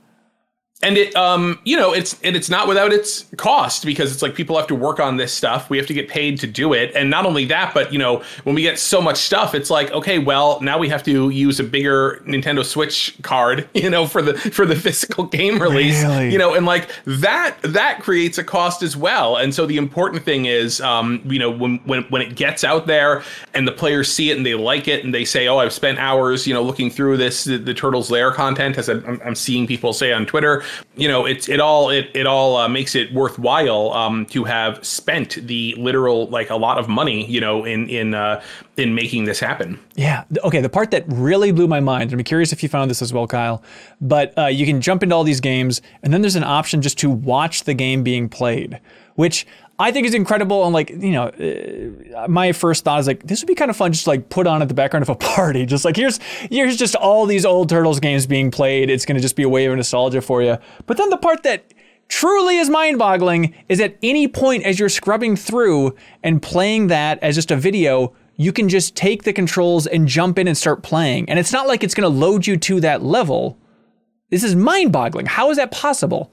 And 0.84 0.96
it 0.98 1.14
um 1.16 1.58
you 1.64 1.76
know 1.76 1.92
it's 1.92 2.20
and 2.22 2.36
it's 2.36 2.48
not 2.48 2.68
without 2.68 2.92
its 2.92 3.24
cost 3.36 3.84
because 3.84 4.12
it's 4.12 4.22
like 4.22 4.34
people 4.34 4.56
have 4.56 4.66
to 4.68 4.74
work 4.74 5.00
on 5.00 5.16
this 5.16 5.32
stuff. 5.32 5.70
We 5.70 5.78
have 5.78 5.86
to 5.86 5.94
get 5.94 6.08
paid 6.08 6.38
to 6.40 6.46
do 6.46 6.72
it. 6.72 6.92
And 6.94 7.10
not 7.10 7.26
only 7.26 7.44
that 7.46 7.74
but 7.74 7.92
you 7.92 7.98
know 7.98 8.22
when 8.44 8.54
we 8.54 8.62
get 8.62 8.78
so 8.78 9.00
much 9.00 9.16
stuff 9.16 9.54
it's 9.54 9.70
like 9.70 9.90
okay 9.92 10.18
well 10.18 10.60
now 10.60 10.78
we 10.78 10.88
have 10.88 11.02
to 11.04 11.30
use 11.30 11.58
a 11.58 11.64
bigger 11.64 12.22
nintendo 12.26 12.64
switch 12.64 13.16
card 13.22 13.68
you 13.74 13.90
know 13.90 14.06
for 14.06 14.22
the 14.22 14.34
for 14.34 14.66
the 14.66 14.76
physical 14.76 15.24
game 15.24 15.60
release 15.60 16.02
Really? 16.02 16.32
you 16.32 16.38
know 16.38 16.54
and 16.54 16.66
like 16.66 16.90
that 17.06 17.56
that 17.62 18.02
creates 18.02 18.38
a 18.38 18.44
cost 18.44 18.82
as 18.82 18.96
well. 18.96 19.36
And 19.36 19.54
so 19.54 19.66
the 19.66 19.76
important 19.76 20.22
thing 20.24 20.46
is 20.46 20.80
um 20.80 21.20
you 21.24 21.38
know 21.38 21.50
when 21.50 21.78
when 21.84 22.02
when 22.04 22.22
it 22.22 22.36
gets 22.36 22.62
out 22.64 22.86
there 22.86 23.22
and 23.54 23.66
the 23.66 23.72
players 23.72 24.12
see 24.12 24.30
it 24.30 24.36
and 24.36 24.44
they 24.44 24.54
like 24.54 24.86
it 24.88 25.04
and 25.04 25.14
they 25.14 25.24
say 25.24 25.48
oh 25.48 25.58
i've 25.58 25.72
spent 25.72 25.98
hours 25.98 26.46
you 26.46 26.52
know 26.52 26.62
looking 26.62 26.90
through 26.90 27.16
this 27.16 27.44
the, 27.44 27.56
the 27.56 27.72
turtles 27.74 28.10
lair 28.10 28.30
content 28.30 28.76
as 28.76 28.88
I'm, 28.88 29.20
I'm 29.24 29.34
seeing 29.34 29.66
people 29.66 29.92
say 29.92 30.12
on 30.12 30.26
twitter 30.26 30.62
you 30.96 31.08
know 31.08 31.24
it's 31.24 31.48
it 31.48 31.60
all 31.60 31.90
it, 31.90 32.10
it 32.14 32.26
all 32.26 32.56
uh, 32.56 32.68
makes 32.68 32.94
it 32.94 33.12
worthwhile 33.12 33.92
um 33.92 34.26
to 34.26 34.44
have 34.44 34.84
spent 34.84 35.38
the 35.46 35.74
literal 35.76 36.28
like 36.28 36.50
a 36.50 36.56
lot 36.56 36.78
of 36.78 36.88
money 36.88 37.26
you 37.26 37.40
know 37.40 37.64
in 37.64 37.88
in 37.88 38.14
uh 38.14 38.42
in 38.76 38.94
making 38.94 39.24
this 39.24 39.40
happen 39.40 39.78
Yeah. 39.96 40.24
Okay. 40.42 40.60
The 40.60 40.68
part 40.68 40.90
that 40.90 41.04
really 41.06 41.52
blew 41.52 41.68
my 41.68 41.80
mind, 41.80 42.12
I'm 42.12 42.22
curious 42.24 42.52
if 42.52 42.62
you 42.62 42.68
found 42.68 42.90
this 42.90 43.00
as 43.00 43.12
well, 43.12 43.26
Kyle, 43.26 43.62
but 44.00 44.36
uh, 44.36 44.46
you 44.46 44.66
can 44.66 44.80
jump 44.80 45.02
into 45.02 45.14
all 45.14 45.22
these 45.24 45.40
games, 45.40 45.80
and 46.02 46.12
then 46.12 46.20
there's 46.20 46.36
an 46.36 46.44
option 46.44 46.82
just 46.82 46.98
to 46.98 47.10
watch 47.10 47.64
the 47.64 47.74
game 47.74 48.02
being 48.02 48.28
played, 48.28 48.80
which 49.14 49.46
I 49.78 49.90
think 49.90 50.06
is 50.06 50.14
incredible. 50.14 50.64
And 50.64 50.72
like, 50.72 50.90
you 50.90 51.12
know, 51.12 51.26
uh, 52.16 52.28
my 52.28 52.52
first 52.52 52.84
thought 52.84 53.00
is 53.00 53.06
like, 53.06 53.24
this 53.24 53.40
would 53.40 53.48
be 53.48 53.54
kind 53.54 53.70
of 53.70 53.76
fun 53.76 53.92
just 53.92 54.04
to 54.04 54.10
like 54.10 54.28
put 54.28 54.46
on 54.46 54.62
at 54.62 54.68
the 54.68 54.74
background 54.74 55.02
of 55.02 55.08
a 55.08 55.14
party. 55.34 55.66
Just 55.66 55.84
like, 55.84 55.96
here's, 55.96 56.18
here's 56.50 56.76
just 56.76 56.94
all 56.94 57.26
these 57.26 57.44
old 57.44 57.68
Turtles 57.68 58.00
games 58.00 58.26
being 58.26 58.50
played. 58.50 58.90
It's 58.90 59.04
going 59.04 59.16
to 59.16 59.22
just 59.22 59.36
be 59.36 59.42
a 59.42 59.48
wave 59.48 59.70
of 59.70 59.76
nostalgia 59.76 60.20
for 60.20 60.42
you. 60.42 60.58
But 60.86 60.96
then 60.96 61.10
the 61.10 61.16
part 61.16 61.42
that 61.42 61.74
truly 62.08 62.58
is 62.58 62.70
mind 62.70 62.98
boggling 62.98 63.54
is 63.68 63.80
at 63.80 63.96
any 64.02 64.28
point 64.28 64.64
as 64.64 64.78
you're 64.78 64.88
scrubbing 64.88 65.36
through 65.36 65.96
and 66.22 66.40
playing 66.40 66.86
that 66.88 67.18
as 67.22 67.34
just 67.34 67.50
a 67.50 67.56
video, 67.56 68.14
you 68.36 68.52
can 68.52 68.68
just 68.68 68.94
take 68.94 69.24
the 69.24 69.32
controls 69.32 69.86
and 69.86 70.06
jump 70.06 70.38
in 70.38 70.46
and 70.46 70.56
start 70.56 70.82
playing. 70.82 71.28
And 71.28 71.38
it's 71.38 71.52
not 71.52 71.66
like 71.66 71.82
it's 71.82 71.94
going 71.94 72.10
to 72.10 72.18
load 72.18 72.46
you 72.46 72.56
to 72.56 72.80
that 72.80 73.02
level. 73.02 73.58
This 74.30 74.44
is 74.44 74.54
mind 74.54 74.92
boggling. 74.92 75.26
How 75.26 75.50
is 75.50 75.56
that 75.56 75.70
possible? 75.70 76.32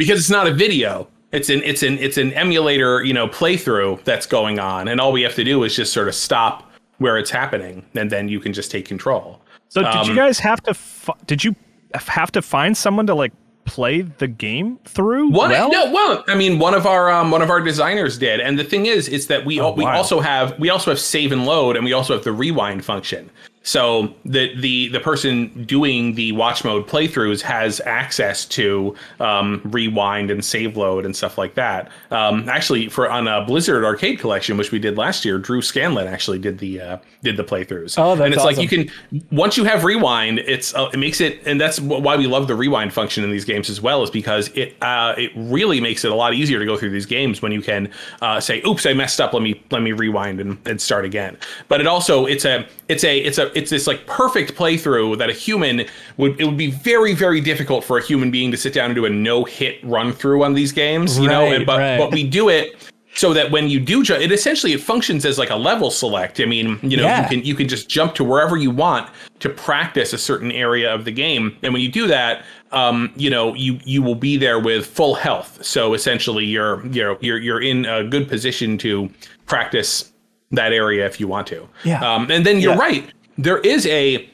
because 0.00 0.18
it's 0.18 0.30
not 0.30 0.46
a 0.46 0.54
video 0.54 1.06
it's 1.32 1.48
an 1.48 1.62
it's 1.64 1.82
an 1.82 1.98
it's 1.98 2.16
an 2.16 2.32
emulator 2.32 3.04
you 3.04 3.12
know 3.14 3.28
playthrough 3.28 4.02
that's 4.04 4.26
going 4.26 4.58
on 4.58 4.88
and 4.88 5.00
all 5.00 5.12
we 5.12 5.22
have 5.22 5.34
to 5.36 5.44
do 5.44 5.62
is 5.64 5.74
just 5.76 5.92
sort 5.92 6.08
of 6.08 6.14
stop 6.14 6.70
where 6.98 7.16
it's 7.18 7.30
happening 7.30 7.84
and 7.94 8.10
then 8.10 8.28
you 8.28 8.40
can 8.40 8.52
just 8.52 8.70
take 8.70 8.84
control 8.86 9.40
So 9.68 9.82
did 9.82 10.06
you 10.06 10.10
Um, 10.12 10.16
guys 10.16 10.38
have 10.40 10.60
to? 10.64 10.74
Fi- 10.74 11.14
did 11.26 11.42
you 11.44 11.54
have 11.94 12.30
to 12.32 12.42
find 12.42 12.76
someone 12.76 13.06
to 13.06 13.14
like 13.14 13.32
play 13.64 14.00
the 14.02 14.26
game 14.26 14.78
through? 14.84 15.28
One, 15.30 15.50
Well- 15.50 15.70
no, 15.70 15.92
well, 15.92 16.24
I 16.26 16.34
mean, 16.34 16.58
one 16.58 16.74
of 16.74 16.86
our 16.86 17.08
um, 17.10 17.30
one 17.30 17.40
of 17.42 17.50
our 17.50 17.60
designers 17.60 18.18
did, 18.18 18.40
and 18.40 18.58
the 18.58 18.64
thing 18.64 18.86
is, 18.86 19.06
is 19.08 19.28
that 19.28 19.44
we 19.46 19.60
al- 19.60 19.74
we 19.76 19.84
wow. 19.84 19.96
also 19.96 20.18
have 20.20 20.58
we 20.58 20.68
also 20.70 20.90
have 20.90 20.98
save 20.98 21.30
and 21.32 21.46
load, 21.46 21.76
and 21.76 21.84
we 21.84 21.92
also 21.92 22.12
have 22.14 22.24
the 22.24 22.32
rewind 22.32 22.84
function. 22.84 23.30
So 23.70 24.12
the 24.24 24.52
the 24.56 24.88
the 24.88 24.98
person 24.98 25.62
doing 25.64 26.16
the 26.16 26.32
watch 26.32 26.64
mode 26.64 26.88
playthroughs 26.88 27.40
has 27.42 27.80
access 27.86 28.44
to 28.46 28.96
um, 29.20 29.60
rewind 29.64 30.32
and 30.32 30.44
save 30.44 30.76
load 30.76 31.06
and 31.06 31.14
stuff 31.14 31.38
like 31.38 31.54
that. 31.54 31.88
Um, 32.10 32.48
actually, 32.48 32.88
for 32.88 33.08
on 33.08 33.28
a 33.28 33.44
Blizzard 33.44 33.84
Arcade 33.84 34.18
Collection, 34.18 34.56
which 34.56 34.72
we 34.72 34.80
did 34.80 34.98
last 34.98 35.24
year, 35.24 35.38
Drew 35.38 35.62
Scanlon 35.62 36.08
actually 36.08 36.40
did 36.40 36.58
the 36.58 36.80
uh, 36.80 36.98
did 37.22 37.36
the 37.36 37.44
playthroughs. 37.44 37.96
Oh, 37.96 38.16
that's 38.16 38.24
and 38.24 38.34
it's 38.34 38.42
like 38.42 38.58
you 38.58 38.66
can 38.66 38.90
once 39.30 39.56
you 39.56 39.62
have 39.62 39.84
rewind, 39.84 40.40
it's 40.40 40.74
uh, 40.74 40.90
it 40.92 40.96
makes 40.96 41.20
it, 41.20 41.40
and 41.46 41.60
that's 41.60 41.80
why 41.80 42.16
we 42.16 42.26
love 42.26 42.48
the 42.48 42.56
rewind 42.56 42.92
function 42.92 43.22
in 43.22 43.30
these 43.30 43.44
games 43.44 43.70
as 43.70 43.80
well, 43.80 44.02
is 44.02 44.10
because 44.10 44.48
it 44.56 44.74
uh, 44.82 45.14
it 45.16 45.30
really 45.36 45.80
makes 45.80 46.04
it 46.04 46.10
a 46.10 46.14
lot 46.16 46.34
easier 46.34 46.58
to 46.58 46.66
go 46.66 46.76
through 46.76 46.90
these 46.90 47.06
games 47.06 47.40
when 47.40 47.52
you 47.52 47.62
can 47.62 47.88
uh, 48.20 48.40
say, 48.40 48.62
"Oops, 48.66 48.84
I 48.84 48.94
messed 48.94 49.20
up. 49.20 49.32
Let 49.32 49.42
me 49.44 49.62
let 49.70 49.82
me 49.82 49.92
rewind 49.92 50.40
and, 50.40 50.58
and 50.66 50.80
start 50.80 51.04
again." 51.04 51.38
But 51.68 51.80
it 51.80 51.86
also 51.86 52.26
it's 52.26 52.44
a 52.44 52.66
it's 52.88 53.04
a 53.04 53.24
it's 53.24 53.38
a 53.38 53.56
it's 53.60 53.70
this 53.70 53.86
like 53.86 54.06
perfect 54.06 54.54
playthrough 54.54 55.18
that 55.18 55.30
a 55.30 55.32
human 55.32 55.84
would 56.16 56.40
it 56.40 56.44
would 56.44 56.56
be 56.56 56.70
very 56.70 57.14
very 57.14 57.40
difficult 57.40 57.84
for 57.84 57.98
a 57.98 58.02
human 58.02 58.30
being 58.30 58.50
to 58.50 58.56
sit 58.56 58.72
down 58.72 58.86
and 58.86 58.94
do 58.94 59.04
a 59.04 59.10
no 59.10 59.44
hit 59.44 59.82
run 59.84 60.12
through 60.12 60.42
on 60.44 60.54
these 60.54 60.72
games, 60.72 61.18
you 61.18 61.28
know. 61.28 61.44
And, 61.52 61.64
but 61.66 61.78
right. 61.78 61.98
but 61.98 62.10
we 62.12 62.22
do 62.24 62.48
it 62.48 62.74
so 63.14 63.34
that 63.34 63.50
when 63.50 63.68
you 63.68 63.80
do 63.80 64.02
it 64.02 64.30
essentially 64.32 64.72
it 64.72 64.80
functions 64.80 65.24
as 65.24 65.36
like 65.36 65.50
a 65.50 65.56
level 65.56 65.90
select 65.90 66.38
i 66.40 66.44
mean 66.44 66.78
you 66.80 66.96
know 66.96 67.02
Yeah. 67.02 67.22
you 67.24 67.28
can 67.28 67.44
you 67.44 67.54
can 67.56 67.66
just 67.66 67.88
jump 67.88 68.14
to 68.14 68.22
wherever 68.24 68.56
you 68.56 68.70
want 68.70 69.10
to 69.40 69.48
practice 69.48 70.12
a 70.12 70.18
certain 70.18 70.52
area 70.52 70.94
of 70.94 71.04
the 71.04 71.10
game 71.10 71.56
and 71.64 71.72
when 71.72 71.82
you 71.82 71.90
do 71.90 72.06
that 72.06 72.44
um, 72.70 73.12
you 73.16 73.28
know 73.28 73.52
you 73.54 73.80
you 73.84 74.00
will 74.00 74.14
be 74.14 74.36
there 74.36 74.60
with 74.60 74.86
full 74.86 75.16
health 75.16 75.58
so 75.64 75.92
essentially 75.92 76.44
you're 76.44 76.86
you 76.86 77.02
know 77.02 77.18
you're, 77.20 77.38
you're 77.38 77.60
in 77.60 77.84
a 77.84 78.04
good 78.04 78.28
position 78.28 78.78
to 78.78 79.10
practice 79.46 80.12
that 80.52 80.72
area 80.72 81.04
if 81.04 81.18
you 81.18 81.26
want 81.26 81.48
to 81.48 81.68
Yeah. 81.84 82.00
um, 82.14 82.30
and 82.30 82.46
then 82.46 82.60
you're 82.60 82.74
Yeah. 82.74 82.78
right 82.78 83.10
there 83.42 83.58
is 83.58 83.86
a 83.86 84.28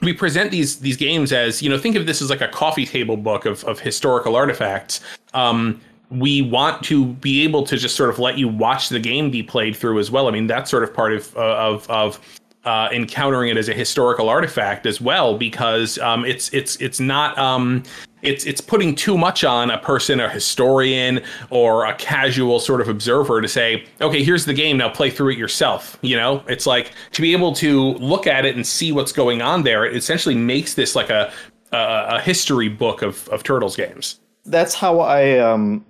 we 0.00 0.12
present 0.12 0.50
these 0.50 0.80
these 0.80 0.96
games 0.96 1.32
as 1.32 1.62
you 1.62 1.68
know 1.68 1.78
think 1.78 1.96
of 1.96 2.06
this 2.06 2.20
as 2.22 2.30
like 2.30 2.40
a 2.40 2.48
coffee 2.48 2.86
table 2.86 3.16
book 3.16 3.44
of, 3.44 3.62
of 3.64 3.78
historical 3.80 4.36
artifacts. 4.36 5.00
Um 5.34 5.80
we 6.10 6.42
want 6.42 6.82
to 6.84 7.06
be 7.06 7.42
able 7.42 7.64
to 7.64 7.74
just 7.78 7.96
sort 7.96 8.10
of 8.10 8.18
let 8.18 8.36
you 8.36 8.46
watch 8.46 8.90
the 8.90 9.00
game 9.00 9.30
be 9.30 9.42
played 9.42 9.74
through 9.74 9.98
as 9.98 10.10
well. 10.10 10.28
I 10.28 10.30
mean 10.30 10.46
that's 10.46 10.70
sort 10.70 10.82
of 10.82 10.92
part 10.92 11.12
of 11.12 11.36
uh, 11.36 11.56
of 11.56 11.88
of 11.90 12.20
uh, 12.64 12.88
encountering 12.92 13.50
it 13.50 13.56
as 13.56 13.68
a 13.68 13.74
historical 13.74 14.28
artifact 14.28 14.86
as 14.86 15.00
well 15.00 15.36
because 15.36 15.98
um, 15.98 16.24
it's 16.24 16.52
it's 16.52 16.76
it's 16.76 17.00
not 17.00 17.36
um, 17.38 17.82
it's 18.22 18.44
it's 18.44 18.60
putting 18.60 18.94
too 18.94 19.18
much 19.18 19.44
on 19.44 19.70
a 19.70 19.78
person, 19.78 20.20
a 20.20 20.28
historian 20.28 21.20
or 21.50 21.86
a 21.86 21.94
casual 21.94 22.60
sort 22.60 22.80
of 22.80 22.88
observer 22.88 23.40
to 23.40 23.48
say, 23.48 23.84
okay, 24.00 24.22
here's 24.22 24.44
the 24.44 24.54
game, 24.54 24.76
now 24.76 24.88
play 24.88 25.10
through 25.10 25.30
it 25.30 25.38
yourself. 25.38 25.98
You 26.02 26.16
know, 26.16 26.42
it's 26.46 26.66
like 26.66 26.92
to 27.12 27.22
be 27.22 27.32
able 27.32 27.52
to 27.54 27.94
look 27.94 28.26
at 28.26 28.44
it 28.44 28.54
and 28.54 28.66
see 28.66 28.92
what's 28.92 29.12
going 29.12 29.42
on 29.42 29.64
there. 29.64 29.84
It 29.84 29.96
essentially 29.96 30.36
makes 30.36 30.74
this 30.74 30.94
like 30.94 31.10
a 31.10 31.32
a, 31.72 32.06
a 32.10 32.20
history 32.20 32.68
book 32.68 33.02
of 33.02 33.28
of 33.28 33.42
turtles 33.42 33.76
games. 33.76 34.20
That's 34.44 34.74
how 34.74 35.00
I 35.00 35.38
um, 35.38 35.84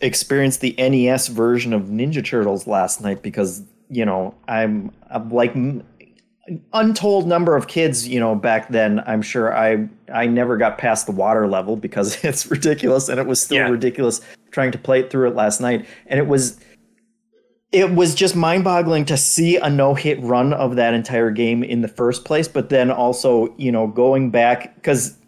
experienced 0.00 0.60
the 0.60 0.74
NES 0.78 1.28
version 1.28 1.72
of 1.72 1.84
Ninja 1.84 2.24
Turtles 2.24 2.66
last 2.66 3.00
night 3.00 3.22
because 3.22 3.62
you 3.88 4.04
know 4.04 4.34
I'm, 4.48 4.92
I'm 5.10 5.28
like 5.30 5.54
untold 6.72 7.26
number 7.26 7.56
of 7.56 7.66
kids 7.66 8.06
you 8.06 8.20
know 8.20 8.34
back 8.34 8.68
then 8.68 9.00
i'm 9.06 9.20
sure 9.20 9.56
i 9.56 9.88
i 10.14 10.26
never 10.26 10.56
got 10.56 10.78
past 10.78 11.06
the 11.06 11.12
water 11.12 11.48
level 11.48 11.76
because 11.76 12.22
it's 12.24 12.48
ridiculous 12.50 13.08
and 13.08 13.18
it 13.18 13.26
was 13.26 13.40
still 13.42 13.56
Yeah. 13.56 13.68
ridiculous 13.68 14.20
trying 14.52 14.70
to 14.72 14.78
play 14.78 15.00
it 15.00 15.10
through 15.10 15.28
it 15.28 15.34
last 15.34 15.60
night 15.60 15.86
and 16.06 16.20
it 16.20 16.26
was 16.28 16.58
it 17.72 17.90
was 17.90 18.14
just 18.14 18.36
mind-boggling 18.36 19.04
to 19.06 19.16
see 19.16 19.56
a 19.56 19.68
no-hit 19.68 20.22
run 20.22 20.52
of 20.52 20.76
that 20.76 20.94
entire 20.94 21.30
game 21.32 21.64
in 21.64 21.80
the 21.82 21.88
first 21.88 22.24
place 22.24 22.46
but 22.46 22.68
then 22.68 22.90
also 22.92 23.52
you 23.58 23.72
know 23.72 23.88
going 23.88 24.30
back 24.30 24.74
because 24.76 25.18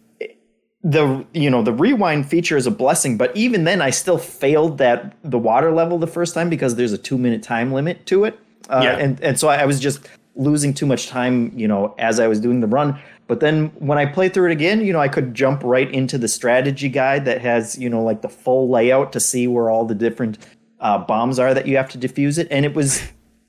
the 0.83 1.25
you 1.33 1.49
know 1.49 1.61
the 1.61 1.73
rewind 1.73 2.29
feature 2.29 2.55
is 2.55 2.65
a 2.65 2.71
blessing 2.71 3.17
but 3.17 3.35
even 3.35 3.65
then 3.65 3.81
i 3.81 3.89
still 3.89 4.17
failed 4.17 4.77
that 4.77 5.13
the 5.23 5.37
water 5.37 5.71
level 5.73 5.97
the 5.97 6.07
first 6.07 6.33
time 6.33 6.49
because 6.49 6.75
there's 6.75 6.93
a 6.93 6.97
two 6.97 7.17
minute 7.17 7.43
time 7.43 7.73
limit 7.73 8.05
to 8.05 8.23
it 8.23 8.39
uh, 8.69 8.79
Yeah. 8.81 8.95
and 8.97 9.19
and 9.19 9.37
so 9.37 9.49
I, 9.49 9.57
I 9.57 9.65
was 9.65 9.81
just 9.81 10.07
losing 10.39 10.73
too 10.73 10.85
much 10.85 11.07
time 11.07 11.51
you 11.55 11.67
know 11.67 11.93
as 11.99 12.19
i 12.19 12.27
was 12.27 12.39
doing 12.39 12.61
the 12.61 12.67
run. 12.67 12.99
But 13.27 13.41
then 13.41 13.67
when 13.77 13.99
i 13.99 14.07
played 14.07 14.33
through 14.33 14.49
it 14.49 14.53
again 14.53 14.81
you 14.81 14.91
know 14.91 14.99
i 14.99 15.07
could 15.07 15.35
jump 15.35 15.61
right 15.63 15.91
into 15.93 16.17
the 16.17 16.27
strategy 16.27 16.89
guide 16.89 17.25
that 17.25 17.41
has 17.41 17.77
you 17.77 17.89
know 17.89 18.03
like 18.03 18.21
the 18.23 18.29
full 18.29 18.69
layout 18.69 19.11
to 19.13 19.19
see 19.19 19.45
where 19.45 19.69
all 19.69 19.85
the 19.85 19.93
different 19.93 20.39
uh, 20.79 20.97
bombs 20.97 21.39
are 21.39 21.53
that 21.53 21.67
you 21.67 21.77
have 21.77 21.89
to 21.89 21.97
defuse 21.97 22.37
it. 22.37 22.47
And 22.51 22.65
it 22.65 22.73
was 22.73 23.03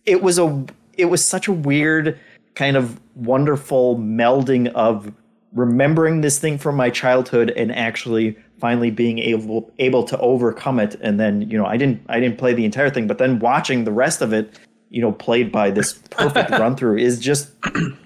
it 0.07 0.23
was 0.23 0.39
a 0.39 0.65
it 0.95 1.07
was 1.07 1.25
such 1.25 1.49
a 1.49 1.53
weird 1.53 2.19
kind 2.55 2.77
of 2.77 3.01
wonderful 3.15 3.97
melding 3.97 4.73
of 4.73 5.12
remembering 5.53 6.21
this 6.21 6.39
thing 6.39 6.59
from 6.59 6.77
my 6.77 6.91
childhood 6.91 7.51
and 7.57 7.75
actually 7.75 8.37
finally 8.59 8.91
being 8.91 9.19
able 9.19 9.73
able 9.79 10.05
to 10.05 10.19
overcome 10.19 10.79
it. 10.79 10.97
And 11.01 11.19
then 11.19 11.49
you 11.51 11.57
know 11.57 11.67
I 11.67 11.77
didn't 11.77 12.03
I 12.09 12.21
didn't 12.21 12.39
play 12.39 12.53
the 12.53 12.65
entire 12.65 12.91
thing 12.91 13.07
but 13.07 13.19
then 13.19 13.39
watching 13.39 13.85
the 13.85 13.93
rest 13.93 14.23
of 14.23 14.33
it 14.33 14.59
you 14.91 15.01
know 15.01 15.12
played 15.12 15.51
by 15.51 15.71
this 15.71 15.95
perfect 15.95 16.51
run 16.62 16.77
through 16.77 16.99
is 16.99 17.19
just 17.19 17.51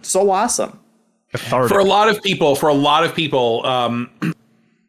so 0.02 0.30
awesome 0.30 0.78
Cathartic. 1.32 1.70
for 1.72 1.80
a 1.80 1.84
lot 1.84 2.08
of 2.08 2.22
people, 2.22 2.54
for 2.54 2.68
a 2.68 2.74
lot 2.74 3.04
of 3.04 3.14
people, 3.14 3.64
um, 3.66 4.08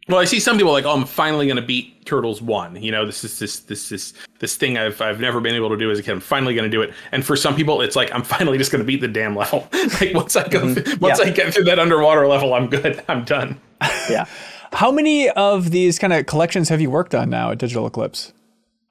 well, 0.07 0.19
I 0.19 0.25
see 0.25 0.39
some 0.39 0.57
people 0.57 0.71
like, 0.71 0.85
oh, 0.85 0.91
I'm 0.91 1.05
finally 1.05 1.47
going 1.47 1.55
to 1.55 1.63
beat 1.63 2.05
Turtles 2.05 2.39
One. 2.41 2.79
You 2.81 2.91
know, 2.91 3.05
this 3.05 3.23
is 3.23 3.39
this 3.39 3.59
this 3.61 3.89
this 3.89 4.13
this 4.39 4.55
thing 4.55 4.77
I've 4.77 5.01
I've 5.01 5.19
never 5.19 5.39
been 5.41 5.55
able 5.55 5.69
to 5.69 5.77
do 5.77 5.89
as 5.89 5.97
a 5.97 6.03
kid. 6.03 6.11
I'm 6.11 6.19
finally 6.19 6.53
going 6.53 6.69
to 6.69 6.77
do 6.77 6.83
it. 6.83 6.93
And 7.11 7.25
for 7.25 7.35
some 7.35 7.55
people, 7.55 7.81
it's 7.81 7.95
like 7.95 8.13
I'm 8.13 8.21
finally 8.23 8.57
just 8.59 8.71
going 8.71 8.79
to 8.81 8.85
beat 8.85 9.01
the 9.01 9.07
damn 9.07 9.35
level. 9.35 9.67
like 9.99 10.13
once 10.13 10.35
I 10.35 10.47
go, 10.47 10.71
th- 10.75 10.99
once 10.99 11.19
Yeah. 11.19 11.25
I 11.25 11.29
get 11.31 11.51
through 11.53 11.63
that 11.63 11.79
underwater 11.79 12.27
level, 12.27 12.53
I'm 12.53 12.67
good. 12.67 13.03
I'm 13.09 13.23
done. 13.25 13.59
yeah 14.09 14.25
How 14.73 14.91
many 14.91 15.29
of 15.31 15.71
these 15.71 15.97
kind 15.97 16.13
of 16.13 16.25
collections 16.27 16.69
have 16.69 16.79
you 16.81 16.91
worked 16.91 17.15
on 17.15 17.29
now 17.31 17.49
at 17.51 17.57
Digital 17.57 17.87
Eclipse? 17.87 18.33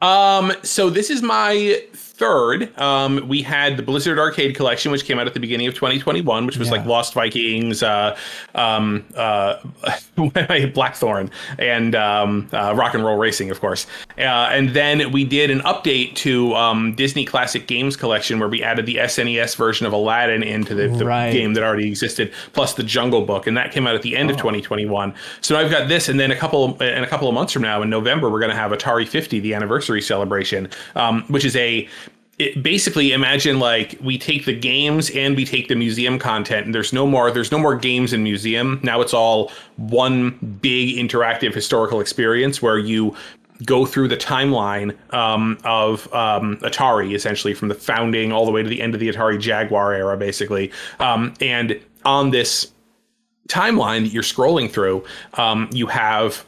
Um, 0.01 0.53
so 0.63 0.91
this 0.91 1.09
is 1.11 1.23
my 1.23 1.81
third. 2.15 2.79
Um, 2.79 3.27
we 3.29 3.43
had 3.43 3.77
the 3.77 3.83
Blizzard 3.83 4.19
Arcade 4.19 4.55
Collection, 4.55 4.93
which 4.93 5.05
came 5.05 5.19
out 5.19 5.27
at 5.27 5.35
the 5.35 5.41
beginning 5.41 5.67
of 5.67 5.75
2021, 5.75 6.47
which 6.47 6.57
was 6.57 6.71
like 6.71 6.87
Lost 6.87 7.13
Vikings, 7.13 7.83
uh, 7.83 8.17
um, 8.55 9.05
uh, 9.17 9.57
Blackthorne, 10.75 11.31
and 11.59 11.95
um, 11.95 12.49
uh, 12.53 12.73
Rock 12.77 12.95
and 12.95 13.05
Roll 13.05 13.17
Racing, 13.17 13.51
of 13.51 13.61
course. 13.61 13.87
Uh, 14.17 14.23
and 14.23 14.71
then 14.71 15.11
we 15.11 15.25
did 15.25 15.51
an 15.51 15.61
update 15.61 16.15
to 16.17 16.55
um, 16.55 16.95
Disney 16.95 17.25
Classic 17.25 17.67
Games 17.67 17.97
Collection, 17.97 18.39
where 18.39 18.49
we 18.49 18.63
added 18.63 18.87
the 18.87 18.97
SNES 18.97 19.57
version 19.57 19.87
of 19.87 19.93
Aladdin 19.93 20.43
into 20.43 20.75
the, 20.75 20.89
the 20.89 21.05
Right. 21.05 21.33
game 21.33 21.55
that 21.55 21.65
already 21.65 21.89
existed, 21.89 22.33
plus 22.53 22.75
the 22.75 22.85
Jungle 22.85 23.23
Book, 23.23 23.47
and 23.47 23.57
that 23.57 23.73
came 23.73 23.87
out 23.87 23.95
at 23.95 24.03
the 24.03 24.17
end 24.17 24.31
of 24.31 24.37
2021. 24.37 25.13
So 25.41 25.57
I've 25.57 25.71
got 25.71 25.89
this, 25.89 26.09
and 26.09 26.19
then 26.21 26.31
a 26.31 26.37
couple 26.37 26.81
in 26.81 27.03
a 27.03 27.07
couple 27.09 27.29
of 27.29 27.35
months 27.35 27.53
from 27.53 27.63
now, 27.63 27.83
in 27.83 27.91
November, 27.91 28.31
we're 28.31 28.41
going 28.41 28.51
to 28.51 28.57
have 28.57 28.71
Atari 28.71 29.07
50, 29.07 29.41
the 29.41 29.53
anniversary 29.55 30.01
celebration, 30.01 30.69
um, 30.95 31.25
which 31.25 31.45
is 31.45 31.57
a 31.57 31.89
it 32.39 32.63
basically 32.63 33.13
imagine 33.13 33.59
like 33.59 33.97
we 34.03 34.19
take 34.19 34.45
the 34.45 34.55
games 34.55 35.11
and 35.11 35.37
we 35.37 35.45
take 35.45 35.69
the 35.69 35.75
museum 35.75 36.19
content 36.19 36.67
and 36.67 36.75
there's 36.75 36.93
no 36.93 37.07
more 37.07 37.31
there's 37.31 37.53
no 37.53 37.59
more 37.59 37.77
games 37.77 38.13
in 38.13 38.23
museum 38.23 38.81
now 38.83 39.01
it's 39.01 39.15
all 39.15 39.53
one 39.77 40.31
big 40.61 40.97
interactive 40.97 41.55
historical 41.55 42.01
experience 42.01 42.61
where 42.61 42.79
you 42.79 43.15
go 43.65 43.87
through 43.87 44.09
the 44.09 44.17
timeline 44.17 44.97
um, 45.15 45.59
of 45.65 46.13
um, 46.13 46.57
Atari, 46.59 47.15
essentially 47.15 47.55
from 47.55 47.69
the 47.69 47.75
founding 47.75 48.33
all 48.33 48.45
the 48.45 48.51
way 48.51 48.63
to 48.63 48.69
the 48.69 48.81
end 48.83 48.95
of 48.95 49.01
the 49.01 49.09
Atari 49.09 49.41
Jaguar 49.41 49.95
era, 49.95 50.17
basically. 50.17 50.73
Um, 50.99 51.35
and 51.41 51.81
on 52.05 52.31
this 52.31 52.73
timeline 53.49 54.03
that 54.03 54.13
you're 54.13 54.23
scrolling 54.23 54.71
through, 54.71 55.05
um, 55.35 55.69
you 55.73 55.87
have 55.87 56.45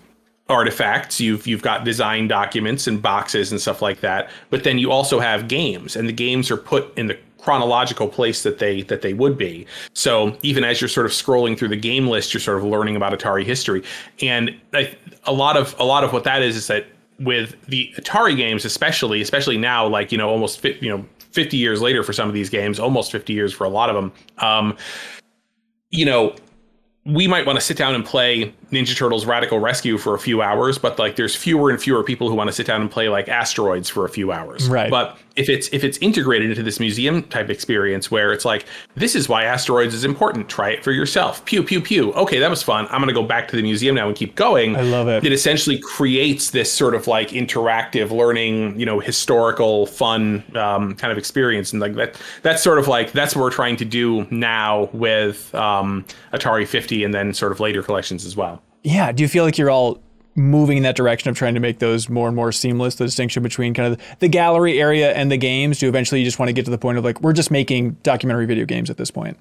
artifacts. 0.48 1.20
You've 1.20 1.46
you've 1.46 1.62
got 1.62 1.84
design 1.84 2.28
documents 2.28 2.86
and 2.86 3.00
boxes 3.00 3.50
and 3.50 3.60
stuff 3.60 3.82
like 3.82 4.00
that. 4.00 4.30
But 4.50 4.64
then 4.64 4.78
you 4.78 4.90
also 4.90 5.18
have 5.18 5.48
games 5.48 5.96
and 5.96 6.08
the 6.08 6.12
games 6.12 6.50
are 6.50 6.56
put 6.56 6.96
in 6.96 7.06
the 7.08 7.18
chronological 7.38 8.08
place 8.08 8.42
that 8.42 8.58
they 8.58 8.82
that 8.82 9.02
they 9.02 9.14
would 9.14 9.36
be. 9.36 9.66
So 9.94 10.36
even 10.42 10.64
as 10.64 10.80
you're 10.80 10.88
sort 10.88 11.06
of 11.06 11.12
scrolling 11.12 11.58
through 11.58 11.68
the 11.68 11.76
game 11.76 12.08
list 12.08 12.32
you're 12.32 12.40
sort 12.40 12.58
of 12.58 12.64
learning 12.64 12.96
about 12.96 13.18
atari 13.18 13.44
history. 13.44 13.82
And 14.20 14.54
I, 14.72 14.96
a 15.24 15.32
lot 15.32 15.56
of 15.56 15.74
a 15.78 15.84
lot 15.84 16.04
of 16.04 16.12
what 16.12 16.24
that 16.24 16.42
is 16.42 16.56
is 16.56 16.66
that 16.68 16.86
with 17.18 17.56
the 17.66 17.92
atari 17.96 18.36
games 18.36 18.64
especially 18.64 19.22
especially 19.22 19.56
now 19.56 19.86
like 19.86 20.12
you 20.12 20.18
know 20.18 20.28
almost 20.28 20.62
you 20.64 20.88
know 20.88 21.04
50 21.18 21.56
years 21.56 21.80
later 21.80 22.02
for 22.02 22.12
some 22.12 22.28
of 22.28 22.34
these 22.34 22.50
games 22.50 22.78
almost 22.78 23.10
50 23.10 23.32
years 23.32 23.52
for 23.52 23.64
a 23.64 23.70
lot 23.70 23.88
of 23.88 23.94
them 23.94 24.12
um 24.38 24.76
you 25.90 26.04
know 26.04 26.34
we 27.06 27.28
might 27.28 27.46
want 27.46 27.56
to 27.56 27.64
sit 27.64 27.76
down 27.76 27.94
and 27.94 28.04
play 28.04 28.52
Ninja 28.72 28.96
Turtles 28.96 29.26
Radical 29.26 29.60
Rescue 29.60 29.96
for 29.96 30.14
a 30.14 30.18
few 30.18 30.42
hours, 30.42 30.76
but 30.76 30.98
like 30.98 31.14
there's 31.14 31.36
fewer 31.36 31.70
and 31.70 31.80
fewer 31.80 32.02
people 32.02 32.28
who 32.28 32.34
want 32.34 32.48
to 32.48 32.52
sit 32.52 32.66
down 32.66 32.80
and 32.80 32.90
play 32.90 33.08
like 33.08 33.28
Asteroids 33.28 33.88
for 33.88 34.04
a 34.04 34.08
few 34.08 34.32
hours. 34.32 34.68
Right. 34.68 34.90
But 34.90 35.16
if 35.36 35.48
it's 35.48 35.68
if 35.68 35.84
it's 35.84 35.98
integrated 35.98 36.50
into 36.50 36.62
this 36.62 36.80
museum 36.80 37.22
type 37.24 37.50
experience 37.50 38.10
where 38.10 38.32
it's 38.32 38.44
like 38.44 38.64
this 38.94 39.14
is 39.14 39.28
why 39.28 39.44
Asteroids 39.44 39.94
is 39.94 40.02
important, 40.04 40.48
try 40.48 40.70
it 40.70 40.82
for 40.82 40.92
yourself. 40.92 41.44
Pew 41.44 41.62
pew 41.62 41.80
pew. 41.80 42.12
Okay, 42.14 42.38
that 42.38 42.50
was 42.50 42.62
fun. 42.62 42.86
I'm 42.86 43.00
going 43.00 43.08
to 43.08 43.14
go 43.14 43.22
back 43.22 43.46
to 43.48 43.56
the 43.56 43.62
museum 43.62 43.94
now 43.94 44.08
and 44.08 44.16
keep 44.16 44.34
going. 44.34 44.76
I 44.76 44.80
love 44.80 45.08
it. 45.08 45.24
It 45.24 45.32
essentially 45.32 45.78
creates 45.78 46.50
this 46.50 46.72
sort 46.72 46.94
of 46.94 47.06
like 47.06 47.28
interactive 47.28 48.10
learning, 48.10 48.80
you 48.80 48.86
know, 48.86 48.98
historical 48.98 49.86
fun 49.86 50.42
um, 50.56 50.94
kind 50.96 51.12
of 51.12 51.18
experience, 51.18 51.72
and 51.72 51.80
like 51.80 51.94
that. 51.94 52.20
That's 52.42 52.62
sort 52.62 52.78
of 52.78 52.88
like 52.88 53.12
that's 53.12 53.36
what 53.36 53.42
we're 53.42 53.50
trying 53.50 53.76
to 53.76 53.84
do 53.84 54.26
now 54.30 54.88
with 54.92 55.54
um, 55.54 56.04
Atari 56.32 56.66
50, 56.66 56.95
and 57.04 57.14
then 57.14 57.34
sort 57.34 57.52
of 57.52 57.60
later 57.60 57.82
collections 57.82 58.24
as 58.24 58.36
well. 58.36 58.62
Yeah. 58.82 59.12
Do 59.12 59.22
you 59.22 59.28
feel 59.28 59.44
like 59.44 59.58
you're 59.58 59.70
all 59.70 60.00
moving 60.34 60.76
in 60.76 60.82
that 60.82 60.96
direction 60.96 61.30
of 61.30 61.36
trying 61.36 61.54
to 61.54 61.60
make 61.60 61.78
those 61.78 62.08
more 62.08 62.28
and 62.28 62.36
more 62.36 62.52
seamless, 62.52 62.96
the 62.96 63.04
distinction 63.04 63.42
between 63.42 63.72
kind 63.72 63.92
of 63.92 64.18
the 64.18 64.28
gallery 64.28 64.80
area 64.80 65.12
and 65.12 65.32
the 65.32 65.36
games? 65.36 65.78
Do 65.78 65.88
eventually 65.88 66.20
you 66.20 66.26
just 66.26 66.38
want 66.38 66.48
to 66.48 66.52
get 66.52 66.64
to 66.66 66.70
the 66.70 66.78
point 66.78 66.98
of 66.98 67.04
like, 67.04 67.20
we're 67.20 67.32
just 67.32 67.50
making 67.50 67.92
documentary 68.02 68.46
video 68.46 68.66
games 68.66 68.90
at 68.90 68.96
this 68.96 69.10
point? 69.10 69.38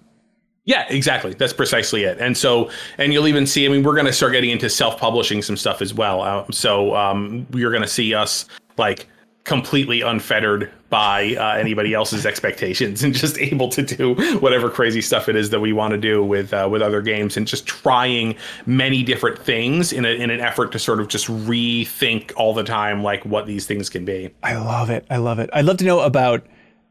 Yeah, 0.64 0.88
exactly. 0.90 1.36
That's 1.36 1.54
precisely 1.54 2.06
it. 2.06 2.18
And 2.20 2.36
so, 2.36 2.72
and 2.98 3.14
you'll 3.14 3.28
even 3.28 3.46
see. 3.46 3.66
I 3.66 3.70
mean, 3.70 3.84
we're 3.84 3.94
going 3.94 4.08
to 4.08 4.14
start 4.14 4.32
getting 4.32 4.50
into 4.50 4.68
self-publishing 4.68 5.44
some 5.44 5.58
stuff 5.58 5.80
as 5.82 5.94
well. 5.94 6.22
Uh, 6.22 6.46
so 6.50 6.96
um, 6.96 7.46
you're 7.54 7.70
going 7.70 7.84
to 7.84 7.88
see 7.88 8.16
us 8.16 8.46
like 8.78 9.08
completely 9.46 10.02
unfettered 10.02 10.72
by 10.90 11.36
uh, 11.36 11.56
anybody 11.56 11.94
else's 11.94 12.26
expectations 12.26 13.04
and 13.04 13.14
just 13.14 13.38
able 13.38 13.70
to 13.70 13.84
do 13.84 14.16
whatever 14.40 14.70
crazy 14.70 15.02
stuff 15.02 15.30
it 15.30 15.36
is 15.36 15.52
that 15.52 15.60
we 15.60 15.72
want 15.72 15.92
to 15.92 15.98
do 15.98 16.24
with 16.24 16.54
uh, 16.54 16.68
with 16.70 16.82
other 16.82 17.02
games 17.02 17.38
and 17.38 17.48
just 17.48 17.66
trying 17.66 18.36
many 18.66 19.04
different 19.04 19.38
things 19.38 19.94
in, 19.94 20.04
a, 20.04 20.10
in 20.10 20.32
an 20.32 20.42
effort 20.42 20.72
to 20.72 20.80
sort 20.80 21.00
of 21.00 21.08
just 21.08 21.28
rethink 21.28 22.32
all 22.36 22.54
the 22.54 22.64
time 22.64 23.04
like 23.04 23.24
what 23.24 23.46
these 23.46 23.66
things 23.68 23.90
can 23.90 24.04
be. 24.04 24.32
I 24.44 24.56
love 24.58 24.90
it. 24.90 25.06
I 25.10 25.18
love 25.18 25.38
it. 25.40 25.50
I'd 25.54 25.66
love 25.66 25.78
to 25.78 25.86
know 25.86 26.00
about, 26.00 26.46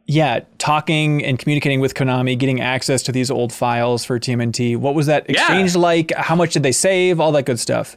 yeah, 0.06 0.40
talking 0.58 1.24
and 1.24 1.38
communicating 1.38 1.80
with 1.80 1.94
Konami, 1.94 2.38
getting 2.38 2.60
access 2.60 3.02
to 3.04 3.12
these 3.12 3.32
old 3.32 3.52
files 3.52 4.04
for 4.04 4.20
TMNT. 4.20 4.76
What 4.76 4.94
was 4.94 5.06
that 5.06 5.28
exchange 5.28 5.74
like? 5.74 6.12
How 6.16 6.36
much 6.36 6.52
did 6.52 6.62
they 6.62 6.72
save? 6.72 7.18
All 7.18 7.32
that 7.32 7.46
good 7.46 7.58
stuff. 7.58 7.96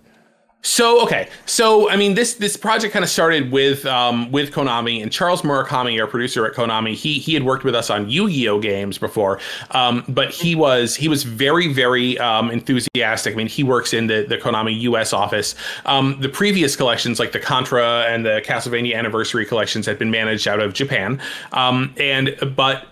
So 0.63 1.01
okay, 1.03 1.29
so 1.45 1.89
I 1.89 1.95
mean 1.95 2.15
this 2.15 2.33
this 2.33 2.57
project 2.57 2.91
kind 2.91 3.03
of 3.03 3.09
started 3.09 3.51
with 3.51 3.85
um, 3.85 4.31
with 4.31 4.51
Konami 4.51 5.01
and 5.01 5.11
Charles 5.11 5.43
Murakami, 5.43 5.99
our 6.01 6.07
producer 6.07 6.45
at 6.45 6.53
Konami. 6.53 6.93
He 6.93 7.19
he 7.19 7.33
had 7.33 7.43
worked 7.43 7.63
with 7.63 7.73
us 7.73 7.89
on 7.89 8.09
Yu-Gi-Oh 8.09 8.59
games 8.59 8.97
before, 8.97 9.39
um, 9.71 10.03
but 10.09 10.31
he 10.31 10.55
was 10.55 10.95
he 10.95 11.07
was 11.07 11.23
very 11.23 11.71
very 11.71 12.17
um, 12.19 12.51
enthusiastic. 12.51 13.33
I 13.33 13.37
mean 13.37 13.47
he 13.47 13.63
works 13.63 13.93
in 13.93 14.07
the 14.07 14.25
the 14.27 14.37
Konami 14.37 14.77
U.S. 14.81 15.13
office. 15.13 15.55
Um, 15.85 16.19
the 16.19 16.29
previous 16.29 16.75
collections 16.75 17.19
like 17.19 17.31
the 17.31 17.39
Contra 17.39 18.05
and 18.09 18.25
the 18.25 18.41
Castlevania 18.43 18.95
Anniversary 18.95 19.45
collections 19.45 19.85
had 19.85 19.97
been 19.97 20.11
managed 20.11 20.47
out 20.47 20.59
of 20.59 20.73
Japan, 20.73 21.21
um, 21.53 21.93
and 21.97 22.35
but. 22.55 22.87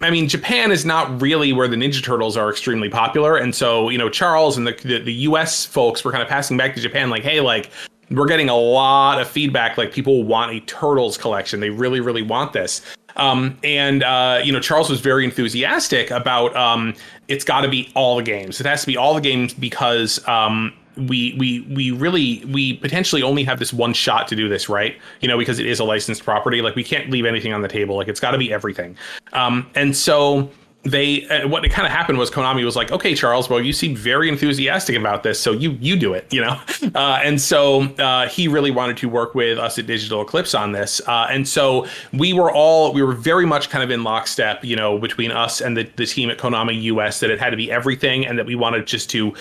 I 0.00 0.10
mean, 0.10 0.28
Japan 0.28 0.70
is 0.70 0.84
not 0.84 1.20
really 1.20 1.52
where 1.52 1.66
the 1.66 1.76
Ninja 1.76 2.02
Turtles 2.02 2.36
are 2.36 2.50
extremely 2.50 2.88
popular, 2.88 3.36
and 3.36 3.54
so 3.54 3.88
you 3.88 3.98
know, 3.98 4.08
Charles 4.08 4.56
and 4.56 4.66
the 4.66 4.72
the, 4.84 5.00
the 5.00 5.12
U.S. 5.12 5.64
folks 5.64 6.04
were 6.04 6.12
kind 6.12 6.22
of 6.22 6.28
passing 6.28 6.56
back 6.56 6.74
to 6.74 6.80
Japan, 6.80 7.10
like, 7.10 7.22
hey, 7.22 7.40
like 7.40 7.70
we're 8.10 8.26
getting 8.26 8.48
a 8.48 8.56
lot 8.56 9.20
of 9.20 9.28
feedback, 9.28 9.76
like 9.76 9.92
people 9.92 10.24
want 10.24 10.52
a 10.52 10.60
Turtles 10.60 11.18
collection, 11.18 11.60
they 11.60 11.70
really, 11.70 12.00
really 12.00 12.22
want 12.22 12.52
this. 12.52 12.82
Um, 13.16 13.58
and 13.64 14.02
uh, 14.02 14.40
you 14.44 14.52
know, 14.52 14.60
Charles 14.60 14.88
was 14.88 15.00
very 15.00 15.24
enthusiastic 15.24 16.10
about 16.10 16.54
um, 16.56 16.94
it's 17.26 17.44
got 17.44 17.62
to 17.62 17.68
be 17.68 17.90
all 17.94 18.16
the 18.16 18.22
games. 18.22 18.60
It 18.60 18.66
has 18.66 18.82
to 18.82 18.86
be 18.86 18.96
all 18.96 19.14
the 19.14 19.20
games 19.20 19.52
because 19.52 20.26
um, 20.28 20.72
we 21.06 21.34
we 21.38 21.60
we 21.74 21.90
really 21.90 22.44
we 22.46 22.74
potentially 22.74 23.22
only 23.22 23.44
have 23.44 23.58
this 23.58 23.72
one 23.72 23.92
shot 23.92 24.28
to 24.28 24.36
do 24.36 24.48
this 24.48 24.68
right? 24.68 24.96
You 25.20 25.28
know 25.28 25.38
because 25.38 25.58
it 25.58 25.66
is 25.66 25.80
a 25.80 25.84
licensed 25.84 26.24
property. 26.24 26.62
Like 26.62 26.74
we 26.74 26.84
can't 26.84 27.10
leave 27.10 27.24
anything 27.24 27.52
on 27.52 27.62
the 27.62 27.68
table. 27.68 27.96
Like 27.96 28.08
it's 28.08 28.20
got 28.20 28.32
to 28.32 28.38
be 28.38 28.52
everything. 28.52 28.96
Um 29.32 29.70
and 29.74 29.96
so 29.96 30.50
they 30.84 31.26
uh, 31.28 31.48
what 31.48 31.64
it 31.64 31.70
kind 31.70 31.86
of 31.86 31.92
happened 31.92 32.18
was 32.18 32.30
Konami 32.30 32.64
was 32.64 32.76
like, 32.76 32.92
okay, 32.92 33.14
Charles, 33.14 33.50
well, 33.50 33.60
you 33.60 33.72
seem 33.72 33.96
very 33.96 34.28
enthusiastic 34.28 34.96
about 34.96 35.22
this, 35.22 35.40
so 35.40 35.52
you 35.52 35.72
you 35.80 35.96
do 35.96 36.14
it, 36.14 36.32
you 36.32 36.40
know. 36.40 36.60
Uh, 36.94 37.20
and 37.22 37.40
so 37.40 37.82
uh, 37.96 38.26
he 38.28 38.48
really 38.48 38.70
wanted 38.70 38.96
to 38.96 39.08
work 39.08 39.34
with 39.34 39.58
us 39.58 39.78
at 39.78 39.86
Digital 39.86 40.22
Eclipse 40.22 40.54
on 40.54 40.72
this, 40.72 41.00
uh, 41.06 41.26
and 41.30 41.46
so 41.46 41.86
we 42.12 42.32
were 42.32 42.50
all 42.50 42.92
we 42.92 43.02
were 43.02 43.12
very 43.12 43.44
much 43.44 43.68
kind 43.68 43.84
of 43.84 43.90
in 43.90 44.02
lockstep, 44.02 44.64
you 44.64 44.74
know, 44.74 44.98
between 44.98 45.30
us 45.30 45.60
and 45.60 45.76
the 45.76 45.84
the 45.96 46.06
team 46.06 46.30
at 46.30 46.38
Konami 46.38 46.82
US 46.84 47.20
that 47.20 47.30
it 47.30 47.38
had 47.38 47.50
to 47.50 47.56
be 47.56 47.70
everything, 47.70 48.26
and 48.26 48.38
that 48.38 48.46
we 48.46 48.54
wanted 48.54 48.86
just 48.86 49.10
to 49.10 49.34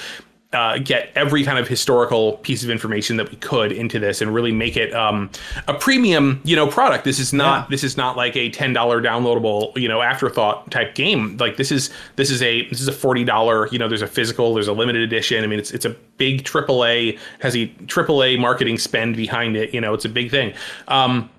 uh, 0.54 0.78
get 0.78 1.12
every 1.16 1.44
kind 1.44 1.60
of 1.60 1.68
historical 1.68 2.38
piece 2.38 2.64
of 2.64 2.70
information 2.70 3.18
that 3.18 3.30
we 3.30 3.36
could 3.38 3.72
into 3.72 4.00
this 4.00 4.22
and 4.22 4.34
really 4.34 4.52
make 4.52 4.78
it 4.78 4.94
um, 4.94 5.30
a 5.68 5.74
premium, 5.74 6.40
you 6.46 6.56
know, 6.56 6.66
product. 6.66 7.04
This 7.04 7.20
is 7.20 7.34
not 7.34 7.64
yeah. 7.64 7.68
this 7.70 7.84
is 7.84 7.98
not 7.98 8.16
like 8.16 8.36
a 8.38 8.50
ten 8.50 8.72
dollar 8.72 9.02
downloadable, 9.02 9.76
you 9.78 9.90
know, 9.90 10.02
afterthought 10.02 10.72
type 10.72 10.96
game. 10.96 11.36
Like 11.38 11.58
this 11.58 11.72
is 11.72 11.92
this 12.16 12.32
is 12.32 12.42
a 12.42 12.68
this 12.70 12.80
is 12.80 12.88
a 12.88 12.94
forty 12.94 13.26
dollar. 13.26 13.68
You 13.68 13.80
know, 13.80 13.90
there's 13.90 14.02
a 14.02 14.08
physical, 14.08 14.54
there's 14.54 14.70
a 14.70 14.74
limited 14.74 15.02
edition. 15.02 15.44
I 15.44 15.48
mean, 15.48 15.60
it's 15.60 15.72
it's 15.72 15.86
a 15.86 15.90
big 16.18 16.44
AAA 16.44 17.20
has 17.40 17.56
a 17.56 17.68
AAA 17.68 18.40
marketing 18.40 18.78
spend 18.78 19.18
behind 19.18 19.58
it. 19.58 19.74
You 19.74 19.82
know, 19.82 19.94
it's 19.94 20.06
a 20.06 20.10
big 20.10 20.32
thing. 20.32 20.54
Um, 20.88 21.30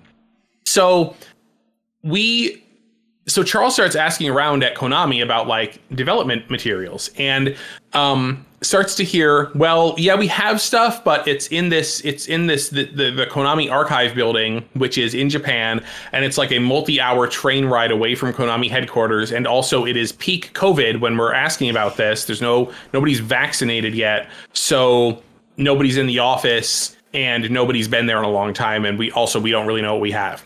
so 0.65 1.15
we 2.03 2.63
so 3.25 3.43
Charles 3.43 3.73
starts 3.73 3.95
asking 3.95 4.29
around 4.29 4.63
at 4.63 4.75
Konami 4.75 5.23
about 5.23 5.47
like 5.47 5.81
development 5.95 6.49
materials 6.49 7.09
and 7.17 7.55
um, 7.93 8.45
starts 8.61 8.95
to 8.95 9.03
hear, 9.03 9.51
well, 9.55 9.95
yeah, 9.97 10.15
we 10.15 10.27
have 10.27 10.59
stuff, 10.59 11.03
but 11.03 11.27
it's 11.27 11.47
in 11.47 11.69
this, 11.69 12.01
it's 12.01 12.27
in 12.27 12.47
this 12.47 12.69
the, 12.69 12.85
the, 12.85 13.11
the 13.11 13.25
Konami 13.25 13.71
archive 13.71 14.15
building, 14.15 14.67
which 14.73 14.97
is 14.97 15.13
in 15.13 15.29
Japan, 15.29 15.83
and 16.11 16.25
it's 16.25 16.37
like 16.37 16.51
a 16.51 16.59
multi-hour 16.59 17.27
train 17.27 17.65
ride 17.65 17.91
away 17.91 18.15
from 18.15 18.33
Konami 18.33 18.69
headquarters, 18.69 19.31
and 19.31 19.47
also 19.47 19.85
it 19.85 19.95
is 19.95 20.11
peak 20.13 20.53
COVID 20.53 20.99
when 20.99 21.17
we're 21.17 21.33
asking 21.33 21.69
about 21.69 21.97
this. 21.97 22.25
There's 22.25 22.41
no 22.41 22.71
nobody's 22.93 23.19
vaccinated 23.19 23.95
yet, 23.95 24.29
so 24.53 25.23
nobody's 25.57 25.97
in 25.97 26.07
the 26.07 26.19
office, 26.19 26.97
and 27.13 27.49
nobody's 27.49 27.87
been 27.87 28.05
there 28.05 28.17
in 28.17 28.25
a 28.25 28.31
long 28.31 28.53
time, 28.53 28.85
and 28.85 28.99
we 28.99 29.11
also 29.11 29.39
we 29.39 29.51
don't 29.51 29.67
really 29.67 29.81
know 29.81 29.93
what 29.93 30.01
we 30.01 30.11
have. 30.11 30.43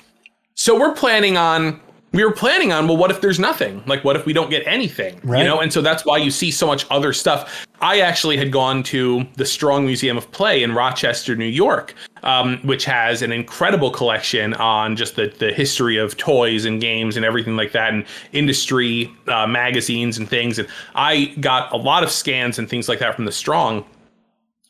So 0.55 0.79
we're 0.79 0.93
planning 0.93 1.35
on 1.35 1.81
we 2.13 2.23
were 2.23 2.31
planning 2.31 2.71
on 2.71 2.87
well 2.87 2.97
what 2.97 3.11
if 3.11 3.21
there's 3.21 3.39
nothing? 3.39 3.83
Like 3.85 4.03
what 4.03 4.15
if 4.15 4.25
we 4.25 4.33
don't 4.33 4.49
get 4.49 4.65
anything 4.65 5.19
right. 5.23 5.39
you 5.39 5.45
know? 5.45 5.59
And 5.59 5.73
so 5.73 5.81
that's 5.81 6.05
why 6.05 6.17
you 6.17 6.31
see 6.31 6.51
so 6.51 6.65
much 6.65 6.85
other 6.89 7.11
stuff. 7.11 7.67
I 7.81 7.99
actually 7.99 8.37
had 8.37 8.51
gone 8.51 8.83
to 8.83 9.25
the 9.35 9.45
strong 9.45 9.85
museum 9.85 10.17
of 10.17 10.31
play 10.31 10.63
in 10.63 10.73
rochester 10.73 11.35
new 11.35 11.43
york 11.43 11.93
um, 12.23 12.59
which 12.63 12.85
has 12.85 13.21
an 13.21 13.31
incredible 13.31 13.91
collection 13.91 14.53
on 14.55 14.95
just 14.95 15.15
the, 15.15 15.27
the 15.39 15.51
history 15.51 15.97
of 15.97 16.17
toys 16.17 16.65
and 16.65 16.81
games 16.81 17.17
and 17.17 17.25
everything 17.25 17.55
like 17.55 17.73
that 17.73 17.93
and 17.93 18.05
industry 18.31 19.13
uh, 19.27 19.45
magazines 19.45 20.17
and 20.17 20.27
things. 20.27 20.57
And 20.57 20.67
i 20.95 21.25
got 21.41 21.71
a 21.71 21.77
lot 21.77 22.03
of 22.03 22.09
scans 22.09 22.57
and 22.57 22.69
things 22.69 22.89
like 22.89 22.99
that 22.99 23.15
from 23.15 23.25
the 23.25 23.31
strong. 23.31 23.85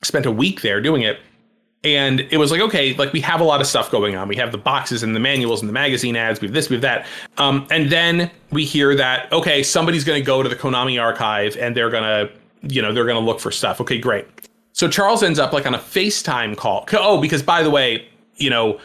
Spent 0.02 0.26
a 0.26 0.32
week 0.32 0.62
there 0.62 0.82
doing 0.82 1.04
it 1.04 1.20
and 1.84 2.22
it 2.22 2.38
was 2.38 2.52
like 2.52 2.62
okay 2.62 2.94
like 2.96 3.12
we 3.12 3.20
have 3.22 3.42
a 3.42 3.44
lot 3.44 3.62
of 3.62 3.68
stuff 3.68 3.92
going 3.92 4.16
on. 4.16 4.28
We 4.28 4.36
have 4.38 4.52
the 4.52 4.58
boxes 4.58 5.04
and 5.04 5.16
the 5.16 5.20
manuals 5.20 5.62
and 5.62 5.70
the 5.70 5.74
magazine 5.74 6.16
ads. 6.16 6.40
We 6.40 6.48
have 6.48 6.54
this 6.54 6.70
we 6.70 6.76
have 6.76 6.82
that. 6.82 7.06
Um, 7.38 7.68
and 7.72 7.92
then 7.92 8.32
we 8.52 8.66
hear 8.66 8.96
that 8.96 9.32
okay 9.32 9.64
somebody's 9.64 10.04
going 10.04 10.22
to 10.22 10.26
go 10.26 10.42
to 10.44 10.50
the 10.50 10.56
konami 10.56 11.02
archive 11.02 11.58
and 11.58 11.76
they're 11.76 11.90
going 11.90 12.04
to 12.04 12.32
you 12.74 12.82
know 12.82 12.94
they're 12.94 13.06
going 13.06 13.20
to 13.20 13.26
look 13.26 13.40
for 13.40 13.52
stuff. 13.52 13.82
Okay 13.82 13.98
great. 13.98 14.28
So 14.72 14.88
charles 14.88 15.24
ends 15.24 15.40
up 15.40 15.52
like 15.54 15.66
on 15.66 15.76
a 15.76 15.80
facetime 15.80 16.56
call. 16.56 16.88
Oh 16.94 17.20
because 17.20 17.44
by 17.44 17.64
the 17.64 17.70
way 17.70 18.08
you 18.38 18.50
know 18.50 18.80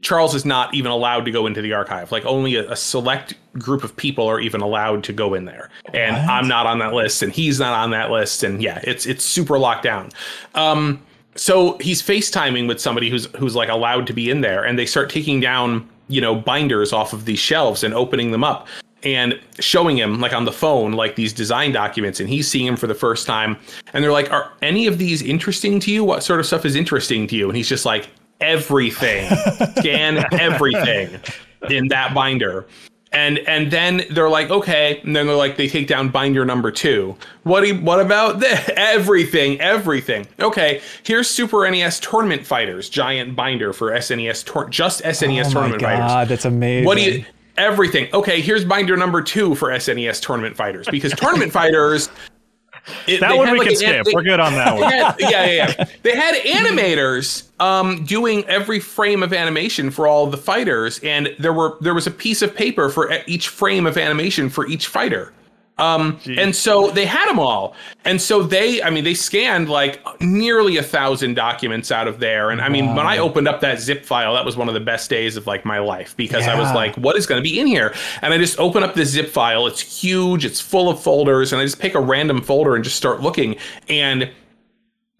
charles 0.00 0.34
is 0.34 0.44
not 0.44 0.74
even 0.74 0.90
allowed 0.90 1.24
to 1.24 1.30
go 1.30 1.46
into 1.46 1.62
the 1.62 1.72
archive. 1.72 2.10
Like 2.10 2.26
only 2.26 2.56
a, 2.56 2.70
a 2.70 2.76
select 2.76 3.34
group 3.54 3.84
of 3.84 3.96
people 3.96 4.26
are 4.26 4.40
even 4.40 4.60
allowed 4.60 5.04
to 5.04 5.12
go 5.12 5.34
in 5.34 5.44
there. 5.44 5.70
And 5.94 6.16
what? 6.16 6.28
i'm 6.28 6.48
not 6.48 6.66
on 6.66 6.80
that 6.80 6.94
list 6.94 7.22
and 7.22 7.32
he's 7.32 7.60
not 7.60 7.72
on 7.72 7.92
that 7.92 8.10
list. 8.10 8.42
And 8.42 8.60
yeah 8.60 8.80
it's 8.82 9.06
it's 9.06 9.24
super 9.24 9.56
locked 9.56 9.84
down. 9.84 10.10
Um, 10.56 11.00
so 11.36 11.76
he's 11.78 12.02
FaceTiming 12.02 12.68
with 12.68 12.80
somebody 12.80 13.10
who's 13.10 13.26
who's 13.36 13.54
like 13.54 13.68
allowed 13.68 14.06
to 14.06 14.12
be 14.12 14.30
in 14.30 14.40
there, 14.40 14.64
and 14.64 14.78
they 14.78 14.86
start 14.86 15.10
taking 15.10 15.40
down 15.40 15.88
you 16.08 16.20
know 16.20 16.34
binders 16.34 16.92
off 16.92 17.12
of 17.12 17.24
these 17.24 17.38
shelves 17.38 17.82
and 17.82 17.94
opening 17.94 18.30
them 18.30 18.44
up 18.44 18.68
and 19.04 19.38
showing 19.58 19.96
him 19.96 20.20
like 20.20 20.32
on 20.32 20.44
the 20.44 20.52
phone 20.52 20.92
like 20.92 21.14
these 21.16 21.32
design 21.32 21.72
documents 21.72 22.20
and 22.20 22.28
he's 22.28 22.50
seeing 22.50 22.66
them 22.66 22.76
for 22.76 22.86
the 22.86 22.94
first 22.94 23.26
time 23.26 23.56
and 23.92 24.02
they're 24.02 24.12
like 24.12 24.30
are 24.30 24.52
any 24.62 24.86
of 24.86 24.98
these 24.98 25.22
interesting 25.22 25.80
to 25.80 25.90
you? 25.90 26.04
What 26.04 26.22
sort 26.22 26.40
of 26.40 26.46
stuff 26.46 26.64
is 26.64 26.74
interesting 26.74 27.26
to 27.28 27.36
you? 27.36 27.48
And 27.48 27.56
he's 27.56 27.68
just 27.68 27.84
like 27.84 28.08
everything. 28.40 29.30
Scan 29.78 30.24
everything 30.34 31.20
in 31.70 31.88
that 31.88 32.14
binder 32.14 32.66
and 33.14 33.38
and 33.40 33.70
then 33.70 34.02
they're 34.10 34.28
like 34.28 34.50
okay. 34.50 35.00
And 35.04 35.14
then 35.14 35.26
they're 35.26 35.36
like 35.36 35.56
they 35.56 35.68
take 35.68 35.86
down 35.86 36.08
binder 36.08 36.44
number 36.44 36.70
two. 36.70 37.16
What 37.44 37.60
do 37.60 37.68
you, 37.68 37.80
what 37.80 38.00
about 38.00 38.40
this 38.40 38.68
everything 38.76 39.60
everything. 39.60 40.26
Okay 40.40 40.80
here's 41.04 41.28
super 41.28 41.68
nes 41.70 42.00
tournament 42.00 42.46
fighters 42.46 42.88
giant 42.88 43.36
binder 43.36 43.72
for 43.72 43.90
snes 43.92 44.44
tor- 44.44 44.68
just 44.68 45.02
snes 45.02 45.46
oh 45.46 45.50
tournament 45.50 45.82
my 45.82 45.96
God, 45.96 46.00
fighters 46.00 46.28
that's 46.28 46.44
amazing 46.44 46.84
what 46.84 46.98
do 46.98 47.04
you 47.04 47.24
everything. 47.56 48.08
Okay 48.12 48.40
here's 48.40 48.64
binder 48.64 48.96
number 48.96 49.22
two 49.22 49.54
for 49.54 49.68
snes 49.70 50.20
tournament 50.20 50.56
fighters. 50.56 50.86
Because 50.88 51.12
tournament 51.12 51.52
fighters 51.60 52.10
it, 53.06 53.20
that 53.20 53.36
one 53.36 53.50
we 53.50 53.58
like 53.58 53.68
can 53.68 53.76
skip. 53.76 54.04
They, 54.04 54.12
We're 54.12 54.22
good 54.22 54.40
on 54.40 54.52
that 54.54 54.74
one. 54.74 54.90
Had, 54.90 55.16
yeah, 55.18 55.30
yeah, 55.30 55.74
yeah. 55.78 55.84
They 56.02 56.16
had 56.16 56.34
animators 56.34 57.48
um, 57.60 58.04
doing 58.04 58.44
every 58.44 58.80
frame 58.80 59.22
of 59.22 59.32
animation 59.32 59.90
for 59.90 60.06
all 60.06 60.26
the 60.26 60.36
fighters, 60.36 60.98
and 61.00 61.34
there 61.38 61.52
were 61.52 61.76
there 61.80 61.94
was 61.94 62.06
a 62.06 62.10
piece 62.10 62.42
of 62.42 62.54
paper 62.54 62.88
for 62.90 63.12
each 63.26 63.48
frame 63.48 63.86
of 63.86 63.96
animation 63.96 64.50
for 64.50 64.66
each 64.66 64.86
fighter. 64.88 65.32
Um, 65.76 66.20
and 66.38 66.54
so 66.54 66.90
they 66.90 67.04
had 67.04 67.28
them 67.28 67.40
all. 67.40 67.74
And 68.04 68.22
so 68.22 68.44
they, 68.44 68.80
I 68.80 68.90
mean, 68.90 69.02
they 69.02 69.14
scanned 69.14 69.68
like 69.68 70.00
nearly 70.20 70.76
a 70.76 70.82
thousand 70.82 71.34
documents 71.34 71.90
out 71.90 72.06
of 72.06 72.20
there. 72.20 72.50
And 72.50 72.60
I 72.60 72.68
mean, 72.68 72.86
wow. 72.86 72.96
when 72.96 73.06
I 73.06 73.18
opened 73.18 73.48
up 73.48 73.60
that 73.62 73.80
zip 73.80 74.04
file, 74.04 74.34
that 74.34 74.44
was 74.44 74.56
one 74.56 74.68
of 74.68 74.74
the 74.74 74.80
best 74.80 75.10
days 75.10 75.36
of 75.36 75.48
like 75.48 75.64
my 75.64 75.80
life 75.80 76.16
because 76.16 76.46
yeah. 76.46 76.54
I 76.54 76.60
was 76.60 76.72
like, 76.72 76.94
what 76.96 77.16
is 77.16 77.26
going 77.26 77.42
to 77.42 77.42
be 77.42 77.58
in 77.58 77.66
here? 77.66 77.92
And 78.22 78.32
I 78.32 78.38
just 78.38 78.58
open 78.60 78.84
up 78.84 78.94
this 78.94 79.10
zip 79.10 79.28
file. 79.28 79.66
It's 79.66 79.80
huge. 79.80 80.44
It's 80.44 80.60
full 80.60 80.88
of 80.88 81.02
folders. 81.02 81.52
And 81.52 81.60
I 81.60 81.64
just 81.64 81.80
pick 81.80 81.94
a 81.94 82.00
random 82.00 82.40
folder 82.40 82.76
and 82.76 82.84
just 82.84 82.96
start 82.96 83.20
looking. 83.20 83.56
And 83.88 84.30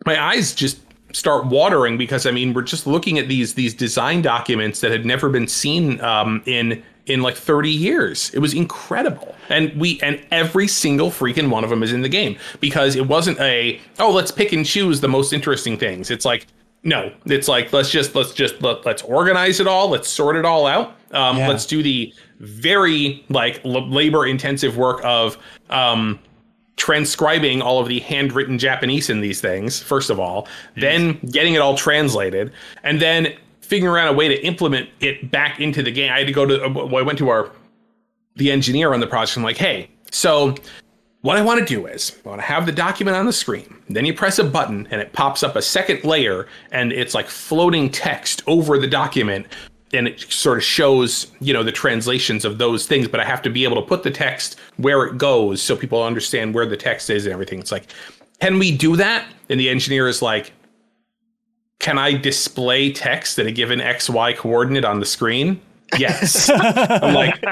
my 0.06 0.22
eyes 0.22 0.54
just 0.54 0.78
start 1.12 1.46
watering 1.46 1.98
because 1.98 2.26
I 2.26 2.30
mean, 2.30 2.54
we're 2.54 2.62
just 2.62 2.86
looking 2.86 3.18
at 3.18 3.26
these, 3.26 3.54
these 3.54 3.74
design 3.74 4.22
documents 4.22 4.80
that 4.82 4.92
had 4.92 5.04
never 5.04 5.28
been 5.28 5.48
seen 5.48 6.00
um, 6.00 6.42
in 6.46 6.82
in 7.06 7.22
like 7.22 7.36
30 7.36 7.70
years. 7.70 8.30
It 8.34 8.38
was 8.38 8.54
incredible. 8.54 9.34
And 9.48 9.78
we 9.78 10.00
and 10.02 10.24
every 10.30 10.68
single 10.68 11.10
freaking 11.10 11.50
one 11.50 11.64
of 11.64 11.70
them 11.70 11.82
is 11.82 11.92
in 11.92 12.02
the 12.02 12.08
game 12.08 12.36
because 12.60 12.96
it 12.96 13.06
wasn't 13.06 13.38
a 13.40 13.80
oh, 13.98 14.10
let's 14.10 14.30
pick 14.30 14.52
and 14.52 14.64
choose 14.64 15.00
the 15.00 15.08
most 15.08 15.32
interesting 15.32 15.76
things. 15.76 16.10
It's 16.10 16.24
like 16.24 16.46
no, 16.82 17.12
it's 17.26 17.48
like 17.48 17.72
let's 17.72 17.90
just 17.90 18.14
let's 18.14 18.32
just 18.32 18.60
let, 18.62 18.86
us 18.86 19.02
organize 19.02 19.60
it 19.60 19.66
all, 19.66 19.88
let's 19.88 20.08
sort 20.08 20.36
it 20.36 20.44
all 20.44 20.66
out. 20.66 20.96
Um, 21.12 21.38
yeah. 21.38 21.48
let's 21.48 21.66
do 21.66 21.82
the 21.82 22.12
very 22.40 23.24
like 23.28 23.60
labor 23.64 24.26
intensive 24.26 24.76
work 24.76 25.00
of 25.04 25.38
um, 25.70 26.18
transcribing 26.76 27.62
all 27.62 27.80
of 27.80 27.88
the 27.88 28.00
handwritten 28.00 28.58
Japanese 28.58 29.08
in 29.08 29.20
these 29.20 29.40
things, 29.40 29.80
first 29.80 30.10
of 30.10 30.20
all, 30.20 30.46
then 30.76 31.18
getting 31.30 31.54
it 31.54 31.60
all 31.60 31.76
translated, 31.76 32.52
and 32.82 33.00
then 33.00 33.34
figuring 33.64 34.02
out 34.04 34.12
a 34.12 34.16
way 34.16 34.28
to 34.28 34.46
implement 34.46 34.88
it 35.00 35.30
back 35.30 35.60
into 35.60 35.82
the 35.82 35.90
game. 35.90 36.12
I 36.12 36.18
had 36.18 36.26
to 36.26 36.32
go 36.32 36.46
to, 36.46 36.64
uh, 36.64 36.68
well, 36.68 36.96
I 36.96 37.02
went 37.02 37.18
to 37.18 37.28
our, 37.28 37.50
the 38.36 38.50
engineer 38.50 38.94
on 38.94 39.00
the 39.00 39.06
project. 39.06 39.36
I'm 39.36 39.42
like, 39.42 39.56
hey, 39.56 39.90
so 40.10 40.54
what 41.22 41.36
I 41.36 41.42
want 41.42 41.60
to 41.60 41.66
do 41.66 41.86
is 41.86 42.16
I 42.24 42.28
want 42.28 42.40
to 42.40 42.46
have 42.46 42.66
the 42.66 42.72
document 42.72 43.16
on 43.16 43.26
the 43.26 43.32
screen. 43.32 43.76
Then 43.88 44.04
you 44.04 44.12
press 44.12 44.38
a 44.38 44.44
button 44.44 44.86
and 44.90 45.00
it 45.00 45.12
pops 45.12 45.42
up 45.42 45.56
a 45.56 45.62
second 45.62 46.04
layer 46.04 46.46
and 46.70 46.92
it's 46.92 47.14
like 47.14 47.28
floating 47.28 47.90
text 47.90 48.42
over 48.46 48.78
the 48.78 48.86
document 48.86 49.46
and 49.94 50.08
it 50.08 50.20
sort 50.20 50.58
of 50.58 50.64
shows, 50.64 51.32
you 51.40 51.52
know, 51.52 51.62
the 51.62 51.72
translations 51.72 52.44
of 52.44 52.58
those 52.58 52.86
things, 52.86 53.08
but 53.08 53.20
I 53.20 53.24
have 53.24 53.40
to 53.42 53.50
be 53.50 53.64
able 53.64 53.76
to 53.76 53.88
put 53.88 54.02
the 54.02 54.10
text 54.10 54.58
where 54.76 55.04
it 55.04 55.16
goes 55.16 55.62
so 55.62 55.76
people 55.76 56.02
understand 56.02 56.54
where 56.54 56.66
the 56.66 56.76
text 56.76 57.08
is 57.10 57.24
and 57.24 57.32
everything. 57.32 57.58
It's 57.58 57.72
like, 57.72 57.86
can 58.40 58.58
we 58.58 58.76
do 58.76 58.96
that? 58.96 59.26
And 59.48 59.58
the 59.58 59.70
engineer 59.70 60.08
is 60.08 60.20
like, 60.20 60.52
can 61.78 61.98
I 61.98 62.12
display 62.12 62.92
text 62.92 63.38
at 63.38 63.46
a 63.46 63.52
given 63.52 63.80
XY 63.80 64.36
coordinate 64.36 64.84
on 64.84 65.00
the 65.00 65.06
screen? 65.06 65.60
Yes. 65.98 66.50
I'm 66.52 67.14
like, 67.14 67.42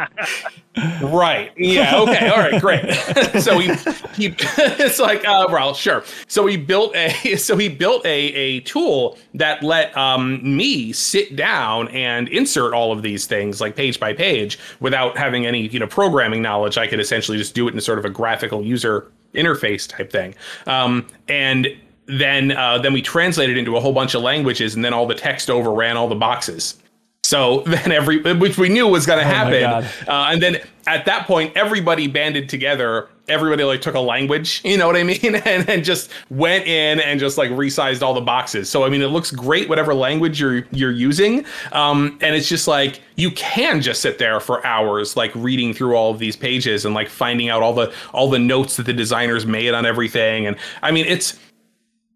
right. 1.03 1.53
Yeah. 1.57 1.99
Okay. 2.01 2.29
All 2.29 2.39
right. 2.39 2.61
Great. 2.61 2.93
so 3.41 3.59
he, 3.59 3.69
he 4.15 4.35
it's 4.59 4.99
like, 4.99 5.27
uh, 5.27 5.47
well, 5.51 5.75
sure. 5.75 6.05
So 6.29 6.47
he 6.47 6.57
built 6.57 6.95
a, 6.97 7.37
so 7.37 7.57
he 7.57 7.69
built 7.69 8.05
a, 8.05 8.09
a 8.09 8.61
tool 8.61 9.19
that 9.35 9.63
let 9.63 9.97
um, 9.97 10.41
me 10.57 10.93
sit 10.93 11.37
down 11.37 11.89
and 11.89 12.29
insert 12.29 12.75
all 12.75 12.93
of 12.93 13.03
these 13.03 13.27
things 13.27 13.61
like 13.61 13.77
page 13.77 14.01
by 14.01 14.13
page 14.13 14.59
without 14.81 15.17
having 15.17 15.47
any, 15.47 15.69
you 15.69 15.79
know, 15.79 15.87
programming 15.87 16.43
knowledge. 16.43 16.79
I 16.79 16.87
could 16.87 17.01
essentially 17.01 17.39
just 17.39 17.55
do 17.55 17.69
it 17.69 17.75
in 17.75 17.81
sort 17.81 17.99
of 17.99 18.05
a 18.05 18.11
graphical 18.11 18.65
user 18.65 19.11
interface 19.35 19.89
type 19.89 20.11
thing. 20.11 20.35
Um, 20.67 21.07
and 21.29 21.69
then, 22.07 22.53
uh, 22.53 22.79
then 22.79 22.93
we 22.93 23.03
translated 23.03 23.57
into 23.57 23.77
a 23.77 23.81
whole 23.81 23.93
bunch 23.93 24.15
of 24.15 24.23
languages 24.23 24.75
and 24.75 24.85
then 24.85 24.93
all 24.93 25.07
the 25.07 25.15
text 25.15 25.51
overran 25.51 25.97
all 25.97 26.09
the 26.09 26.15
boxes. 26.15 26.77
So 27.25 27.61
then 27.67 27.93
every, 27.93 28.19
which 28.35 28.59
we 28.59 28.69
knew 28.69 28.87
was 28.89 29.07
going 29.07 29.19
to 29.19 29.25
happen. 29.25 29.65
Uh, 30.09 30.29
and 30.31 30.43
then 30.43 30.59
at 30.87 31.05
that 31.07 31.27
point, 31.27 31.57
everybody 31.57 32.09
banded 32.09 32.49
together. 32.49 33.09
Everybody 33.29 33.63
like 33.63 33.81
took 33.81 33.95
a 33.95 34.01
language, 34.01 34.61
you 34.65 34.77
know 34.77 34.87
what 34.87 34.97
I 34.97 35.05
mean? 35.05 35.37
And 35.47 35.65
then 35.65 35.85
just 35.85 36.11
went 36.31 36.67
in 36.67 37.01
and 37.01 37.21
just 37.21 37.39
like 37.39 37.51
resized 37.51 38.03
all 38.03 38.15
the 38.15 38.21
boxes. 38.21 38.69
So, 38.69 38.85
I 38.85 38.89
mean, 38.89 39.01
it 39.01 39.07
looks 39.07 39.31
great, 39.31 39.69
whatever 39.69 39.95
language 39.95 40.41
you're, 40.41 40.67
you're 40.73 40.93
using. 40.93 41.45
Um, 41.71 42.19
and 42.21 42.35
it's 42.35 42.49
just 42.49 42.67
like, 42.67 43.01
you 43.17 43.31
can 43.31 43.81
just 43.81 44.03
sit 44.03 44.19
there 44.19 44.41
for 44.41 44.65
hours, 44.67 45.17
like 45.17 45.33
reading 45.35 45.73
through 45.73 45.95
all 45.95 46.11
of 46.11 46.19
these 46.19 46.37
pages 46.37 46.85
and 46.85 46.95
like 46.95 47.09
finding 47.09 47.49
out 47.49 47.63
all 47.63 47.73
the, 47.73 47.93
all 48.13 48.29
the 48.29 48.39
notes 48.39 48.77
that 48.77 48.87
the 48.87 48.93
designers 48.93 49.47
made 49.47 49.73
on 49.73 49.87
everything. 49.87 50.47
And 50.47 50.57
I 50.83 50.91
mean, 50.91 51.07
it's, 51.07 51.39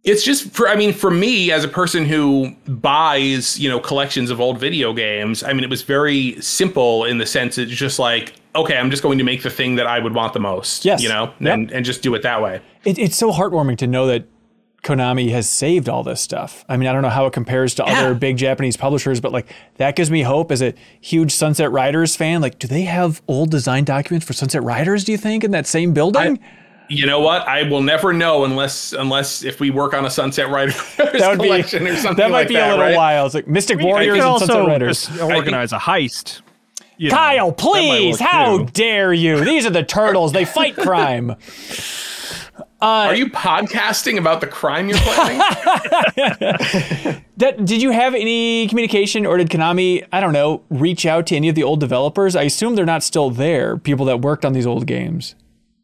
it's 0.07 0.23
just 0.23 0.51
for 0.53 0.69
i 0.69 0.75
mean 0.77 0.93
for 0.93 1.11
me 1.11 1.51
as 1.53 1.65
a 1.65 1.69
person 1.69 2.05
who 2.07 2.55
buys 2.69 3.59
you 3.59 3.69
know 3.69 3.79
collections 3.81 4.31
of 4.31 4.41
old 4.41 4.59
video 4.59 4.93
games 4.95 5.43
i 5.43 5.53
mean 5.53 5.65
it 5.65 5.71
was 5.71 5.83
very 5.83 6.41
simple 6.41 7.05
in 7.05 7.19
the 7.19 7.27
sense 7.27 7.59
it's 7.59 7.73
just 7.73 7.99
like 7.99 8.35
okay 8.55 8.77
i'm 8.79 8.91
just 8.91 9.03
going 9.03 9.19
to 9.19 9.25
make 9.25 9.43
the 9.43 9.51
thing 9.51 9.75
that 9.77 9.87
i 9.87 9.99
would 9.99 10.15
want 10.15 10.33
the 10.33 10.41
most 10.41 10.85
Yes. 10.85 11.03
you 11.03 11.09
know 11.09 11.33
Yep. 11.41 11.53
and, 11.55 11.71
and 11.73 11.85
just 11.85 12.01
do 12.03 12.15
it 12.15 12.23
that 12.23 12.41
way 12.41 12.61
It, 12.85 12.99
it's 12.99 13.17
so 13.17 13.33
heartwarming 13.33 13.77
to 13.79 13.87
know 13.87 14.07
that 14.07 14.25
Konami 14.83 15.31
has 15.33 15.51
saved 15.51 15.89
all 15.89 16.05
this 16.05 16.21
stuff. 16.21 16.65
I 16.69 16.77
mean, 16.77 16.89
I 16.89 16.93
don't 16.93 17.03
know 17.03 17.09
how 17.09 17.27
it 17.27 17.33
compares 17.33 17.75
to 17.75 17.83
Yeah. 17.85 17.93
other 18.03 18.15
big 18.15 18.37
Japanese 18.37 18.77
publishers, 18.77 19.21
but 19.21 19.33
like 19.33 19.49
that 19.79 19.97
gives 19.97 20.13
me 20.13 20.23
hope 20.23 20.53
as 20.53 20.63
a 20.63 20.75
huge 21.01 21.33
Sunset 21.33 21.73
Riders 21.73 22.15
fan. 22.15 22.41
Like, 22.41 22.61
do 22.61 22.69
they 22.69 22.83
have 22.83 23.21
old 23.27 23.51
design 23.51 23.83
documents 23.83 24.25
for 24.25 24.33
Sunset 24.33 24.63
Riders? 24.63 25.03
Do 25.03 25.11
you 25.11 25.19
think 25.19 25.43
in 25.43 25.51
that 25.51 25.67
same 25.67 25.93
building? 25.93 26.39
You 26.89 27.05
know 27.07 27.21
what 27.21 27.47
i 27.49 27.63
will 27.69 27.83
never 27.83 28.13
know 28.13 28.45
unless 28.45 28.93
unless 28.93 29.43
if 29.45 29.59
we 29.61 29.71
work 29.71 29.93
on 29.95 30.05
a 30.07 30.11
sunset 30.11 30.49
riders 30.51 30.75
that 30.97 31.29
would 31.31 31.41
be 31.41 31.51
or 31.51 31.63
something 31.65 31.85
that 32.17 32.31
might 32.31 32.31
like 32.31 32.49
be 32.49 32.55
that, 32.55 32.69
a 32.69 32.71
little 32.71 32.85
right? 32.85 32.97
wild. 32.97 33.27
It's 33.27 33.35
like 33.35 33.49
Mystic 33.49 33.81
You 33.81 33.87
Warriors 33.87 34.15
and 34.19 34.39
Sunset 34.39 34.51
also 34.57 34.67
Riders. 34.69 35.07
just 35.09 35.21
organize 35.21 35.73
a 35.73 35.79
heist. 35.79 36.43
you 36.97 37.11
know. 37.11 37.17
Kyle, 37.17 37.49
That 37.51 37.59
please, 37.59 38.21
how 38.21 38.59
too. 38.59 38.67
dare 38.73 39.13
you? 39.13 39.45
These 39.45 39.67
are 39.67 39.71
the 39.71 39.83
turtles. 39.83 40.33
They 40.33 40.45
fight 40.45 40.77
crime. 40.77 41.35
are 42.81 43.15
you 43.15 43.27
podcasting 43.31 44.19
about 44.19 44.41
the 44.41 44.47
crime 44.47 44.89
you're 44.89 44.99
planning 44.99 45.39
That, 47.39 47.65
did 47.65 47.83
you 47.83 47.91
have 47.91 48.15
any 48.15 48.67
communication 48.69 49.27
or 49.27 49.37
did 49.39 49.51
Konami, 49.51 50.07
I 50.13 50.21
don't 50.21 50.33
know, 50.33 50.63
reach 50.71 51.05
out 51.05 51.27
to 51.29 51.37
any 51.37 51.49
of 51.49 51.55
the 51.55 51.63
old 51.63 51.81
developers? 51.81 52.37
I 52.37 52.43
assume 52.45 52.75
they're 52.77 52.87
not 52.87 53.03
still 53.03 53.31
there, 53.31 53.77
people 53.77 54.07
that 54.07 54.21
worked 54.21 54.45
on 54.45 54.53
these 54.53 54.67
old 54.67 54.87
games. 54.87 55.35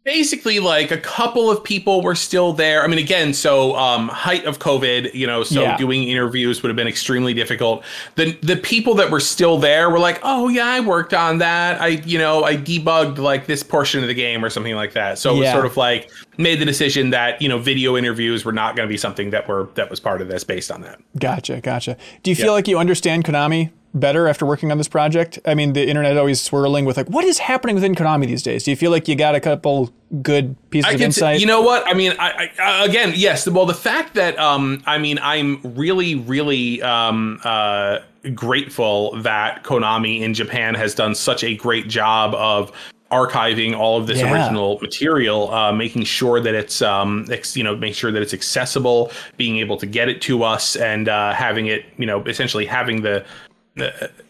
Basically 0.05 0.59
like 0.59 0.91
a 0.91 0.99
couple 0.99 1.51
of 1.51 1.63
people 1.63 2.03
were 2.03 2.15
still 2.15 2.53
there. 2.53 2.83
I 2.83 2.87
mean 2.89 2.99
again 2.99 3.33
so 3.35 3.77
um 3.77 4.09
height 4.09 4.45
of 4.45 4.59
covid 4.59 5.15
you 5.15 5.27
know 5.27 5.43
so 5.45 5.61
Yeah. 5.63 5.77
doing 5.77 6.05
interviews 6.09 6.63
would 6.63 6.69
have 6.71 6.77
been 6.77 6.89
extremely 6.89 7.35
difficult. 7.35 7.85
The 8.17 8.33
the 8.43 8.57
people 8.57 8.95
that 8.95 9.11
were 9.11 9.21
still 9.21 9.59
there 9.59 9.91
were 9.91 9.99
like 10.01 10.19
oh 10.23 10.49
yeah 10.49 10.67
i 10.67 10.81
worked 10.81 11.15
on 11.15 11.39
that. 11.39 11.81
I 11.81 11.89
you 11.89 12.19
know 12.19 12.45
i 12.45 12.57
debugged 12.57 13.19
like 13.19 13.47
this 13.47 13.63
portion 13.63 14.03
of 14.03 14.09
the 14.09 14.15
game 14.15 14.45
or 14.45 14.51
something 14.51 14.75
like 14.75 14.93
that. 14.95 15.19
So 15.19 15.37
it 15.37 15.39
was 15.41 15.51
sort 15.51 15.67
of 15.67 15.77
like 15.77 16.11
made 16.39 16.59
the 16.61 16.65
decision 16.65 17.11
that 17.11 17.41
you 17.41 17.49
know 17.49 17.59
video 17.59 17.97
interviews 17.97 18.45
were 18.45 18.53
not 18.53 18.75
going 18.77 18.89
to 18.89 18.93
be 18.93 18.97
something 18.99 19.31
that 19.31 19.47
were 19.49 19.69
that 19.75 19.89
was 19.91 20.01
part 20.01 20.21
of 20.21 20.29
this 20.29 20.43
based 20.45 20.71
on 20.73 20.81
that. 20.83 21.01
Gotcha, 21.19 21.61
gotcha. 21.61 21.97
Do 22.23 22.31
you 22.31 22.37
feel 22.37 22.47
Yeah. 22.47 22.51
like 22.53 22.69
you 22.69 22.79
understand 22.79 23.25
Konami 23.25 23.71
better 23.95 24.29
after 24.29 24.47
working 24.47 24.71
on 24.73 24.79
this 24.79 24.89
project? 24.89 25.39
I 25.45 25.55
mean, 25.55 25.73
the 25.73 25.87
internet 25.87 26.17
always 26.17 26.41
swirling 26.41 26.85
with 26.85 26.97
like, 26.97 27.09
what 27.09 27.25
is 27.25 27.39
happening 27.39 27.75
within 27.75 27.95
Konami 27.95 28.27
these 28.27 28.43
days? 28.43 28.65
Do 28.65 28.71
you 28.71 28.77
feel 28.77 28.91
like 28.91 29.09
you 29.09 29.17
got 29.17 29.35
a 29.35 29.41
couple 29.41 29.91
good 30.23 30.57
pieces 30.71 30.91
I 30.91 30.95
of 30.95 31.01
insight? 31.01 31.37
say, 31.37 31.41
you 31.41 31.47
know 31.47 31.63
what? 31.63 31.87
I 31.87 31.95
mean, 31.95 32.13
I, 32.19 32.51
I 32.59 32.85
again, 32.85 33.13
yes. 33.15 33.49
Well, 33.49 33.67
the 33.67 33.75
fact 33.75 34.15
that 34.15 34.39
um, 34.39 34.83
I 34.87 34.99
mean, 34.99 35.19
I'm 35.23 35.61
really, 35.63 36.15
really 36.15 36.81
um, 36.83 37.41
uh, 37.45 37.99
grateful 38.35 39.17
that 39.23 39.65
Konami 39.65 40.21
in 40.21 40.35
Japan 40.35 40.75
has 40.75 40.95
done 40.95 41.15
such 41.15 41.45
a 41.45 41.55
great 41.57 41.89
job 41.89 42.35
of 42.35 42.73
archiving 43.11 43.77
all 43.77 43.99
of 44.01 44.07
this 44.07 44.21
Yeah. 44.21 44.33
original 44.33 44.79
material, 44.81 45.53
uh, 45.53 45.71
making 45.71 46.05
sure 46.05 46.41
that 46.41 46.55
it's 46.55 46.81
um, 46.81 47.27
ex- 47.31 47.55
you 47.57 47.63
know, 47.63 47.77
make 47.77 47.95
sure 47.95 48.11
that 48.11 48.23
it's 48.23 48.33
accessible, 48.33 49.13
being 49.37 49.59
able 49.59 49.77
to 49.77 49.87
get 49.87 50.09
it 50.09 50.23
to 50.23 50.43
us, 50.45 50.77
and 50.77 51.11
uh, 51.11 51.35
having 51.35 51.67
it, 51.67 51.85
you 51.99 52.07
know, 52.07 52.23
essentially 52.23 52.65
having 52.65 53.03
the 53.03 53.21
uh, 53.21 53.25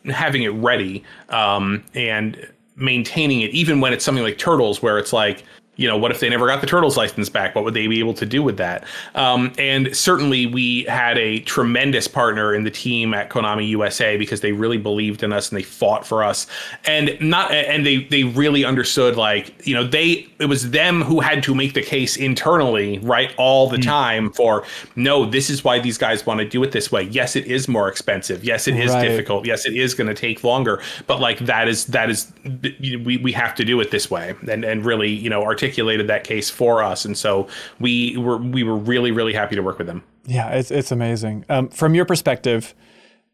having 0.06 0.42
it 0.42 0.50
ready 0.50 1.04
um, 1.30 1.82
and 1.94 2.48
maintaining 2.76 3.40
it, 3.40 3.50
even 3.50 3.80
when 3.80 3.92
it's 3.92 4.04
something 4.04 4.24
like 4.24 4.38
Turtles, 4.38 4.82
where 4.82 4.98
it's 4.98 5.12
like, 5.12 5.44
you 5.76 5.88
know, 5.88 5.96
what 5.96 6.10
if 6.10 6.20
they 6.20 6.28
never 6.28 6.46
got 6.46 6.60
the 6.60 6.66
Turtles 6.66 6.98
license 6.98 7.30
back? 7.30 7.54
What 7.54 7.64
would 7.64 7.72
they 7.72 7.86
be 7.86 7.98
able 7.98 8.12
to 8.14 8.26
do 8.26 8.42
with 8.42 8.58
that? 8.58 8.84
Um, 9.14 9.52
and 9.56 9.96
certainly, 9.96 10.46
we 10.46 10.82
had 10.84 11.16
a 11.16 11.40
tremendous 11.40 12.06
partner 12.06 12.54
in 12.54 12.64
the 12.64 12.70
team 12.70 13.14
at 13.14 13.30
Konami 13.30 13.66
USA 13.68 14.18
because 14.18 14.42
they 14.42 14.52
really 14.52 14.76
believed 14.76 15.22
in 15.22 15.32
us 15.32 15.50
and 15.50 15.58
they 15.58 15.62
fought 15.62 16.06
for 16.06 16.22
us, 16.22 16.46
and 16.84 17.16
not 17.20 17.50
and 17.52 17.86
they 17.86 18.04
they 18.04 18.24
really 18.24 18.66
understood 18.66 19.16
like 19.16 19.66
you 19.66 19.74
know 19.74 19.82
they 19.82 20.26
it 20.38 20.46
was 20.46 20.70
them 20.72 21.00
who 21.00 21.20
had 21.20 21.42
to 21.44 21.54
make 21.54 21.72
the 21.72 21.82
case 21.82 22.16
internally 22.18 22.98
right 22.98 23.32
all 23.38 23.68
the 23.68 23.78
time 23.78 24.30
for 24.32 24.64
no 24.96 25.24
this 25.24 25.48
is 25.48 25.64
why 25.64 25.78
these 25.78 25.96
guys 25.96 26.26
want 26.26 26.38
to 26.38 26.46
do 26.46 26.62
it 26.62 26.72
this 26.72 26.92
way. 26.92 27.02
Yes 27.04 27.34
it 27.34 27.46
is 27.46 27.66
more 27.66 27.88
expensive. 27.88 28.44
Yes 28.44 28.68
it 28.68 28.76
is 28.76 28.90
Right. 28.90 29.08
difficult. 29.08 29.46
Yes 29.46 29.64
it 29.64 29.74
is 29.74 29.94
going 29.94 30.08
to 30.08 30.14
take 30.14 30.44
longer. 30.44 30.82
But 31.06 31.18
like 31.18 31.38
that 31.40 31.66
is 31.66 31.86
that 31.86 32.10
is 32.10 32.30
we, 32.62 33.18
we 33.22 33.32
have 33.32 33.54
to 33.54 33.64
do 33.64 33.80
it 33.80 33.90
this 33.90 34.10
way. 34.10 34.34
And 34.50 34.64
and 34.64 34.84
really 34.84 35.08
you 35.10 35.30
know 35.30 35.42
articulated 35.62 36.08
that 36.08 36.24
case 36.24 36.50
for 36.50 36.82
us 36.82 37.04
and 37.04 37.16
so 37.16 37.46
we 37.78 38.16
were 38.16 38.36
we 38.38 38.64
were 38.64 38.76
really 38.76 39.12
really 39.12 39.32
happy 39.32 39.54
to 39.54 39.62
work 39.62 39.78
with 39.78 39.86
them 39.86 40.02
Yeah, 40.26 40.48
it's 40.50 40.70
it's 40.70 40.90
amazing. 40.92 41.44
Um, 41.48 41.68
from 41.68 41.94
your 41.94 42.04
perspective, 42.04 42.74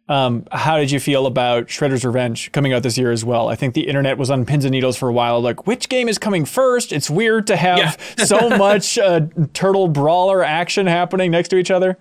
um, 0.08 0.46
how 0.50 0.78
did 0.78 0.90
you 0.90 1.00
feel 1.00 1.26
about 1.26 1.66
Shredder's 1.66 2.04
Revenge 2.04 2.50
coming 2.52 2.72
out 2.72 2.82
this 2.82 2.96
year 2.96 3.12
as 3.12 3.24
well? 3.24 3.48
I 3.48 3.56
think 3.56 3.74
the 3.74 3.86
internet 3.88 4.16
was 4.18 4.30
on 4.30 4.44
pins 4.46 4.64
and 4.64 4.72
needles 4.72 4.96
for 4.96 5.08
a 5.08 5.12
while. 5.12 5.40
Like, 5.40 5.66
which 5.66 5.88
game 5.88 6.08
is 6.08 6.18
coming 6.18 6.46
first? 6.46 6.92
It's 6.92 7.10
weird 7.10 7.46
to 7.48 7.56
have 7.56 7.98
so 8.24 8.48
much 8.56 8.98
uh, 8.98 9.20
turtle 9.52 9.88
brawler 9.88 10.42
action 10.42 10.86
happening 10.86 11.30
next 11.30 11.48
to 11.50 11.56
each 11.56 11.70
other. 11.70 11.98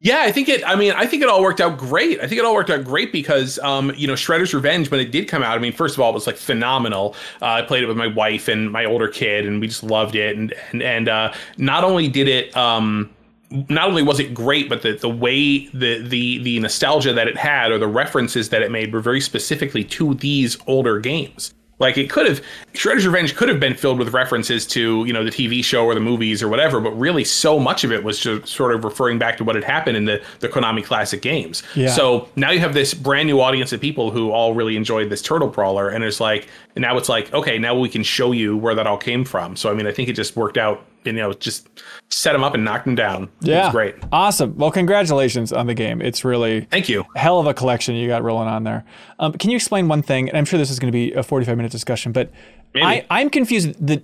Yeah, 0.00 0.20
I 0.20 0.30
think 0.30 0.48
it. 0.48 0.62
I 0.64 0.76
mean, 0.76 0.92
I 0.92 1.06
think 1.06 1.24
it 1.24 1.28
all 1.28 1.42
worked 1.42 1.60
out 1.60 1.76
great. 1.76 2.20
I 2.20 2.28
think 2.28 2.38
it 2.38 2.44
all 2.44 2.54
worked 2.54 2.70
out 2.70 2.84
great 2.84 3.10
because, 3.10 3.58
um, 3.58 3.92
you 3.96 4.06
know, 4.06 4.12
Shredder's 4.12 4.54
Revenge 4.54 4.92
when 4.92 5.00
it 5.00 5.10
did 5.10 5.26
come 5.26 5.42
out. 5.42 5.58
I 5.58 5.60
mean, 5.60 5.72
first 5.72 5.96
of 5.96 6.00
all, 6.00 6.10
it 6.10 6.14
was 6.14 6.26
like 6.26 6.36
phenomenal. 6.36 7.16
Uh, 7.42 7.46
I 7.46 7.62
played 7.62 7.82
it 7.82 7.86
with 7.86 7.96
my 7.96 8.06
wife 8.06 8.46
and 8.46 8.70
my 8.70 8.84
older 8.84 9.08
kid, 9.08 9.44
and 9.44 9.60
we 9.60 9.66
just 9.66 9.82
loved 9.82 10.14
it. 10.14 10.36
And 10.36 10.54
and 10.70 10.82
and 10.82 11.08
uh, 11.08 11.32
not 11.56 11.82
only 11.82 12.06
did 12.06 12.28
it, 12.28 12.56
um, 12.56 13.10
not 13.50 13.88
only 13.88 14.04
was 14.04 14.20
it 14.20 14.34
great, 14.34 14.68
but 14.68 14.82
the 14.82 14.92
the 14.92 15.08
way 15.08 15.66
the 15.68 16.00
the 16.06 16.38
the 16.44 16.60
nostalgia 16.60 17.12
that 17.12 17.26
it 17.26 17.36
had 17.36 17.72
or 17.72 17.78
the 17.78 17.88
references 17.88 18.50
that 18.50 18.62
it 18.62 18.70
made 18.70 18.92
were 18.92 19.00
very 19.00 19.20
specifically 19.20 19.82
to 19.82 20.14
these 20.14 20.56
older 20.68 21.00
games. 21.00 21.54
Like 21.78 21.96
it 21.96 22.10
could 22.10 22.26
have 22.26 22.42
Shredder's 22.74 23.06
Revenge 23.06 23.36
could 23.36 23.48
have 23.48 23.60
been 23.60 23.74
filled 23.74 23.98
with 23.98 24.12
references 24.12 24.66
to, 24.68 25.04
you 25.04 25.12
know, 25.12 25.24
the 25.24 25.30
TV 25.30 25.62
show 25.62 25.84
or 25.84 25.94
the 25.94 26.00
movies 26.00 26.42
or 26.42 26.48
whatever, 26.48 26.80
but 26.80 26.90
really 26.92 27.24
so 27.24 27.58
much 27.58 27.84
of 27.84 27.92
it 27.92 28.02
was 28.02 28.18
just 28.18 28.48
sort 28.48 28.74
of 28.74 28.84
referring 28.84 29.18
back 29.18 29.36
to 29.38 29.44
what 29.44 29.54
had 29.54 29.64
happened 29.64 29.96
in 29.96 30.04
the, 30.04 30.22
the 30.40 30.48
Konami 30.48 30.84
classic 30.84 31.22
games. 31.22 31.62
Yeah. 31.74 31.88
So 31.88 32.28
now 32.36 32.50
you 32.50 32.60
have 32.60 32.74
this 32.74 32.94
brand 32.94 33.26
new 33.26 33.40
audience 33.40 33.72
of 33.72 33.80
people 33.80 34.10
who 34.10 34.30
all 34.30 34.54
really 34.54 34.76
enjoyed 34.76 35.10
this 35.10 35.22
turtle 35.22 35.48
brawler 35.48 35.88
and 35.88 36.02
it's 36.04 36.20
like 36.20 36.48
and 36.74 36.82
now 36.82 36.96
it's 36.96 37.08
like, 37.08 37.32
okay, 37.32 37.58
now 37.58 37.76
we 37.76 37.88
can 37.88 38.02
show 38.02 38.32
you 38.32 38.56
where 38.56 38.74
that 38.74 38.86
all 38.86 38.98
came 38.98 39.24
from. 39.24 39.56
So 39.56 39.70
I 39.70 39.74
mean 39.74 39.86
I 39.86 39.92
think 39.92 40.08
it 40.08 40.14
just 40.14 40.36
worked 40.36 40.58
out, 40.58 40.84
you 41.04 41.12
know, 41.12 41.32
just 41.32 41.68
set 42.10 42.32
them 42.32 42.44
up 42.44 42.54
and 42.54 42.64
knocked 42.64 42.84
them 42.84 42.94
down. 42.94 43.28
Yeah, 43.40 43.70
great. 43.70 43.94
Awesome. 44.12 44.56
Well, 44.56 44.70
congratulations 44.70 45.52
on 45.52 45.66
the 45.66 45.74
game. 45.74 46.00
It's 46.02 46.24
really 46.24 46.62
Thank 46.62 46.88
you. 46.88 47.04
hell 47.16 47.38
of 47.38 47.46
a 47.46 47.54
collection 47.54 47.94
you 47.94 48.08
got 48.08 48.22
rolling 48.22 48.48
on 48.48 48.64
there. 48.64 48.84
Um, 49.18 49.32
can 49.32 49.50
you 49.50 49.56
explain 49.56 49.88
one 49.88 50.02
thing? 50.02 50.28
And 50.28 50.36
I'm 50.36 50.44
sure 50.44 50.58
this 50.58 50.70
is 50.70 50.78
going 50.78 50.92
to 50.92 50.96
be 50.96 51.12
a 51.12 51.22
45 51.22 51.56
minute 51.56 51.72
discussion, 51.72 52.12
but 52.12 52.30
Maybe. 52.74 52.86
I, 52.86 53.06
I'm 53.10 53.30
confused. 53.30 53.74
The 53.84 54.02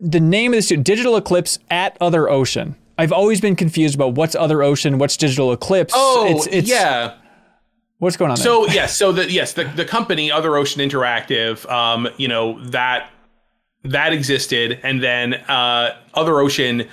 the 0.00 0.20
name 0.20 0.52
of 0.52 0.56
this 0.56 0.68
Digital 0.68 1.16
Eclipse 1.16 1.58
at 1.70 1.96
Other 2.00 2.28
Ocean. 2.28 2.76
I've 2.96 3.12
always 3.12 3.40
been 3.40 3.56
confused 3.56 3.94
about 3.94 4.14
what's 4.14 4.34
Other 4.34 4.62
Ocean, 4.62 4.98
what's 4.98 5.16
Digital 5.16 5.52
Eclipse. 5.52 5.92
Oh, 5.96 6.26
it's, 6.28 6.46
it's, 6.48 6.68
yeah. 6.68 7.16
What's 7.98 8.16
going 8.16 8.30
on 8.30 8.36
there? 8.36 8.44
So 8.44 8.66
yes, 8.66 8.96
so 8.96 9.12
the 9.12 9.30
yes, 9.30 9.52
the, 9.52 9.64
the 9.64 9.84
company 9.84 10.30
Other 10.30 10.56
Ocean 10.56 10.80
Interactive, 10.80 11.70
um, 11.70 12.08
you 12.16 12.28
know 12.28 12.62
that 12.66 13.10
that 13.84 14.12
existed, 14.12 14.78
and 14.82 15.02
then 15.02 15.34
uh, 15.34 15.96
Other 16.14 16.38
Ocean 16.40 16.86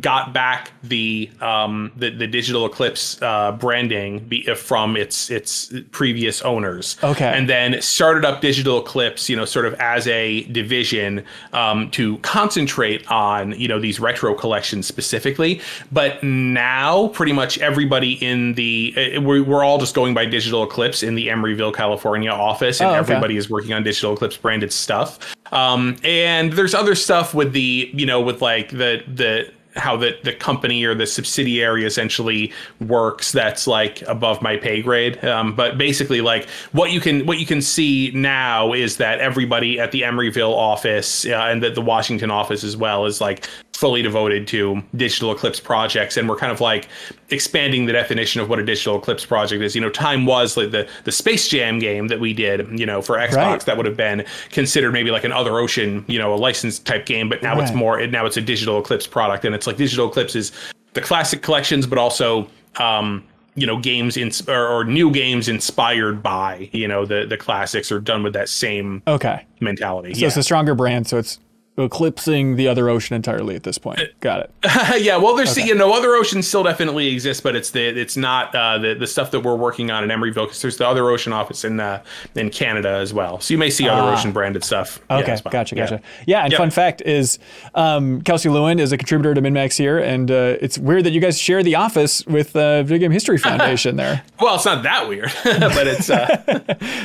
got 0.00 0.34
back 0.34 0.72
the 0.82 1.30
um, 1.40 1.90
the, 1.96 2.10
the 2.10 2.26
digital 2.26 2.66
eclipse 2.66 3.22
uh, 3.22 3.52
branding 3.52 4.18
be, 4.18 4.42
from 4.54 4.94
its 4.94 5.30
its 5.30 5.72
previous 5.90 6.42
owners 6.42 6.98
Okay. 7.02 7.24
and 7.24 7.48
then 7.48 7.80
started 7.80 8.22
up 8.22 8.42
digital 8.42 8.78
eclipse 8.78 9.30
you 9.30 9.36
know 9.36 9.46
sort 9.46 9.64
of 9.64 9.72
as 9.74 10.06
a 10.08 10.42
division 10.52 11.24
um, 11.54 11.90
to 11.92 12.18
concentrate 12.18 13.10
on 13.10 13.52
you 13.58 13.68
know 13.68 13.80
these 13.80 13.98
retro 13.98 14.34
collections 14.34 14.86
specifically 14.86 15.62
but 15.92 16.22
now 16.22 17.08
pretty 17.08 17.32
much 17.32 17.56
everybody 17.58 18.14
in 18.22 18.52
the 18.54 18.92
uh, 19.16 19.20
we're, 19.22 19.42
we're 19.42 19.64
all 19.64 19.78
just 19.78 19.94
going 19.94 20.12
by 20.12 20.26
digital 20.26 20.62
eclipse 20.62 21.02
in 21.02 21.14
the 21.14 21.28
emeryville 21.28 21.72
california 21.74 22.30
office 22.30 22.80
and 22.80 22.88
Oh, 22.88 22.90
okay. 22.90 22.98
everybody 22.98 23.38
is 23.38 23.48
working 23.48 23.72
on 23.72 23.82
digital 23.82 24.12
eclipse 24.12 24.36
branded 24.36 24.72
stuff 24.74 25.35
um, 25.52 25.96
and 26.02 26.52
there's 26.52 26.74
other 26.74 26.94
stuff 26.94 27.34
with 27.34 27.52
the 27.52 27.90
you 27.92 28.06
know 28.06 28.20
with 28.20 28.42
like 28.42 28.70
the 28.70 29.02
the 29.06 29.50
how 29.76 29.96
the, 29.96 30.16
the 30.24 30.32
company 30.32 30.84
or 30.84 30.94
the 30.94 31.06
subsidiary 31.06 31.84
essentially 31.84 32.52
works 32.80 33.32
that's 33.32 33.66
like 33.66 34.02
above 34.02 34.42
my 34.42 34.56
pay 34.56 34.82
grade. 34.82 35.22
Um, 35.24 35.54
but 35.54 35.78
basically 35.78 36.20
like 36.20 36.48
what 36.72 36.90
you 36.90 37.00
can 37.00 37.26
what 37.26 37.38
you 37.38 37.46
can 37.46 37.62
see 37.62 38.10
now 38.14 38.72
is 38.72 38.96
that 38.96 39.20
everybody 39.20 39.78
at 39.78 39.92
the 39.92 40.02
emeryville 40.02 40.54
office 40.54 41.26
uh, 41.26 41.48
and 41.50 41.62
that 41.62 41.74
the 41.74 41.82
washington 41.82 42.30
office 42.30 42.64
as 42.64 42.76
well 42.76 43.06
is 43.06 43.20
like 43.20 43.48
fully 43.76 44.00
devoted 44.00 44.46
to 44.48 44.82
digital 44.96 45.30
eclipse 45.32 45.60
projects 45.60 46.16
and 46.16 46.26
we're 46.30 46.36
kind 46.36 46.50
of 46.50 46.62
like 46.62 46.88
expanding 47.28 47.84
the 47.84 47.92
definition 47.92 48.40
of 48.40 48.48
what 48.48 48.58
a 48.58 48.64
digital 48.64 48.96
eclipse 48.98 49.26
project 49.26 49.62
is 49.62 49.74
you 49.74 49.80
know 49.82 49.90
time 49.90 50.24
was 50.24 50.56
like 50.56 50.70
the 50.70 50.88
the 51.04 51.12
space 51.12 51.46
jam 51.46 51.78
game 51.78 52.08
that 52.08 52.18
we 52.18 52.32
did 52.32 52.66
you 52.80 52.86
know 52.86 53.02
for 53.02 53.16
xbox 53.18 53.34
Right. 53.36 53.60
that 53.66 53.76
would 53.76 53.84
have 53.84 53.96
been 53.96 54.24
considered 54.50 54.92
maybe 54.92 55.10
like 55.10 55.24
an 55.24 55.32
other 55.32 55.58
ocean 55.58 56.06
you 56.08 56.18
know 56.18 56.32
a 56.32 56.36
licensed 56.36 56.86
type 56.86 57.04
game 57.04 57.28
but 57.28 57.42
now 57.42 57.60
it's 57.60 57.74
more 57.74 58.04
now 58.06 58.24
it's 58.24 58.38
a 58.38 58.40
digital 58.40 58.78
eclipse 58.78 59.06
product 59.06 59.44
and 59.44 59.54
it's 59.54 59.66
like 59.66 59.76
digital 59.76 60.08
eclipse 60.08 60.34
is 60.34 60.52
the 60.94 61.02
classic 61.02 61.42
collections 61.42 61.86
but 61.86 61.98
also 61.98 62.48
um 62.76 63.22
you 63.56 63.66
know 63.66 63.78
games 63.78 64.16
in 64.16 64.30
or, 64.48 64.66
or 64.68 64.84
new 64.84 65.10
games 65.10 65.48
inspired 65.48 66.22
by 66.22 66.70
you 66.72 66.88
know 66.88 67.04
the 67.04 67.26
the 67.26 67.36
classics 67.36 67.92
are 67.92 68.00
done 68.00 68.22
with 68.22 68.32
that 68.32 68.48
same 68.48 69.02
Okay. 69.06 69.44
mentality 69.60 70.14
So 70.14 70.20
yeah. 70.20 70.26
it's 70.28 70.36
a 70.38 70.42
stronger 70.42 70.74
brand, 70.74 71.06
so 71.06 71.18
it's 71.18 71.38
eclipsing 71.78 72.56
the 72.56 72.68
other 72.68 72.88
ocean 72.88 73.14
entirely 73.16 73.54
at 73.56 73.62
this 73.62 73.78
point. 73.78 74.00
Got 74.20 74.40
it. 74.40 74.50
yeah, 75.02 75.16
well, 75.16 75.34
there's 75.36 75.56
you 75.56 75.74
know 75.74 75.92
other 75.92 76.14
oceans 76.14 76.46
still 76.46 76.62
definitely 76.62 77.08
exist, 77.08 77.42
but 77.42 77.54
it's 77.56 77.70
the 77.70 77.82
it's 77.86 78.16
not 78.16 78.54
uh, 78.54 78.78
the 78.78 78.94
the 78.94 79.06
stuff 79.06 79.30
that 79.30 79.40
we're 79.40 79.54
working 79.56 79.90
on 79.90 80.02
in 80.04 80.10
Emeryville 80.10 80.46
because 80.46 80.62
there's 80.62 80.76
the 80.78 80.86
other 80.88 81.08
ocean 81.10 81.32
office 81.32 81.64
in 81.64 81.78
uh, 81.80 82.02
in 82.34 82.50
Canada 82.50 82.88
as 82.90 83.12
well. 83.14 83.40
So 83.40 83.54
you 83.54 83.58
may 83.58 83.70
see 83.70 83.88
other 83.88 84.10
ocean 84.12 84.32
branded 84.32 84.64
stuff. 84.64 85.00
Okay, 85.10 85.32
as 85.32 85.44
well. 85.44 85.52
gotcha, 85.52 85.76
Yeah. 85.76 85.82
gotcha. 85.84 86.02
Yeah, 86.26 86.42
and 86.42 86.52
Yep. 86.52 86.58
fun 86.58 86.70
fact 86.70 87.02
is, 87.02 87.38
um, 87.74 88.22
Kelsey 88.22 88.48
Lewin 88.48 88.78
is 88.78 88.92
a 88.92 88.96
contributor 88.98 89.34
to 89.34 89.42
MinnMax 89.42 89.76
here, 89.78 89.98
and 89.98 90.30
uh, 90.30 90.56
it's 90.60 90.78
weird 90.78 91.04
that 91.04 91.12
you 91.12 91.20
guys 91.20 91.38
share 91.38 91.62
the 91.62 91.74
office 91.74 92.24
with 92.26 92.54
uh, 92.56 92.82
Video 92.82 92.98
Game 92.98 93.12
History 93.12 93.38
Foundation 93.38 93.96
there. 93.96 94.22
Well, 94.38 94.56
it's 94.56 94.66
not 94.66 94.82
that 94.82 95.08
weird, 95.08 95.32
but 95.44 95.86
it's 95.86 96.10
uh, 96.10 96.26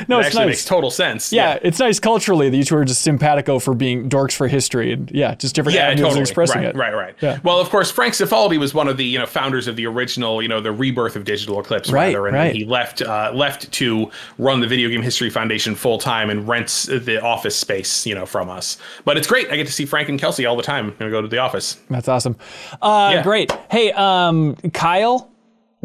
No, 0.06 0.18
it 0.18 0.20
it's 0.20 0.26
actually 0.26 0.40
nice. 0.40 0.46
makes 0.46 0.64
total 0.66 0.90
sense. 0.90 1.32
yeah, 1.32 1.58
it's 1.62 1.78
nice 1.78 1.98
culturally 1.98 2.50
that 2.50 2.56
you 2.56 2.62
two 2.62 2.76
are 2.76 2.84
just 2.84 3.00
simpatico 3.00 3.58
for 3.58 3.72
being 3.74 4.10
dorks 4.10 4.32
for 4.34 4.48
history, 4.48 4.61
and 4.70 5.10
yeah, 5.10 5.34
just 5.34 5.54
different 5.54 5.76
Yeah, 5.76 5.86
avenues 5.86 6.04
totally. 6.06 6.20
expressing 6.22 6.62
right, 6.62 6.68
it. 6.68 6.76
Right, 6.76 6.94
right, 6.94 7.14
Yeah. 7.20 7.38
Well, 7.42 7.58
of 7.60 7.68
course, 7.70 7.90
Frank 7.90 8.14
Cifaldi 8.14 8.58
was 8.58 8.74
one 8.74 8.88
of 8.88 8.96
the 8.96 9.04
you 9.04 9.18
know 9.18 9.26
founders 9.26 9.66
of 9.68 9.76
the 9.76 9.86
original, 9.86 10.42
you 10.42 10.48
know, 10.48 10.60
the 10.60 10.72
rebirth 10.72 11.16
of 11.16 11.24
Digital 11.24 11.58
Eclipse, 11.60 11.90
Right, 11.90 12.14
rather, 12.14 12.26
and 12.28 12.36
right. 12.36 12.54
he 12.54 12.64
left 12.64 13.02
uh, 13.02 13.30
left 13.34 13.70
to 13.72 14.10
run 14.38 14.60
the 14.60 14.66
Video 14.66 14.88
Game 14.88 15.02
History 15.02 15.30
Foundation 15.30 15.74
full 15.74 15.98
time 15.98 16.30
and 16.30 16.46
rents 16.48 16.84
the 16.86 17.22
office 17.22 17.56
space, 17.56 18.06
you 18.06 18.14
know, 18.14 18.26
from 18.26 18.48
us. 18.50 18.78
But 19.04 19.16
it's 19.16 19.26
great. 19.26 19.50
I 19.50 19.56
get 19.56 19.66
to 19.66 19.72
see 19.72 19.84
Frank 19.86 20.08
and 20.08 20.18
Kelsey 20.18 20.46
all 20.46 20.56
the 20.56 20.62
time. 20.62 20.88
I'm 20.88 20.96
gonna 20.98 21.10
go 21.10 21.22
to 21.22 21.28
the 21.28 21.38
office. 21.38 21.78
That's 21.90 22.08
awesome. 22.08 22.36
Uh, 22.80 23.10
Yeah. 23.14 23.22
Great. 23.22 23.52
Hey, 23.70 23.92
um, 23.92 24.56
Kyle, 24.72 25.30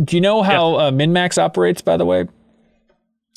do 0.04 0.16
you 0.16 0.22
know 0.22 0.44
how 0.44 0.76
uh, 0.76 0.91
MinnMax 0.91 1.38
operates? 1.38 1.82
By 1.82 1.98
the 1.98 2.06
way. 2.06 2.28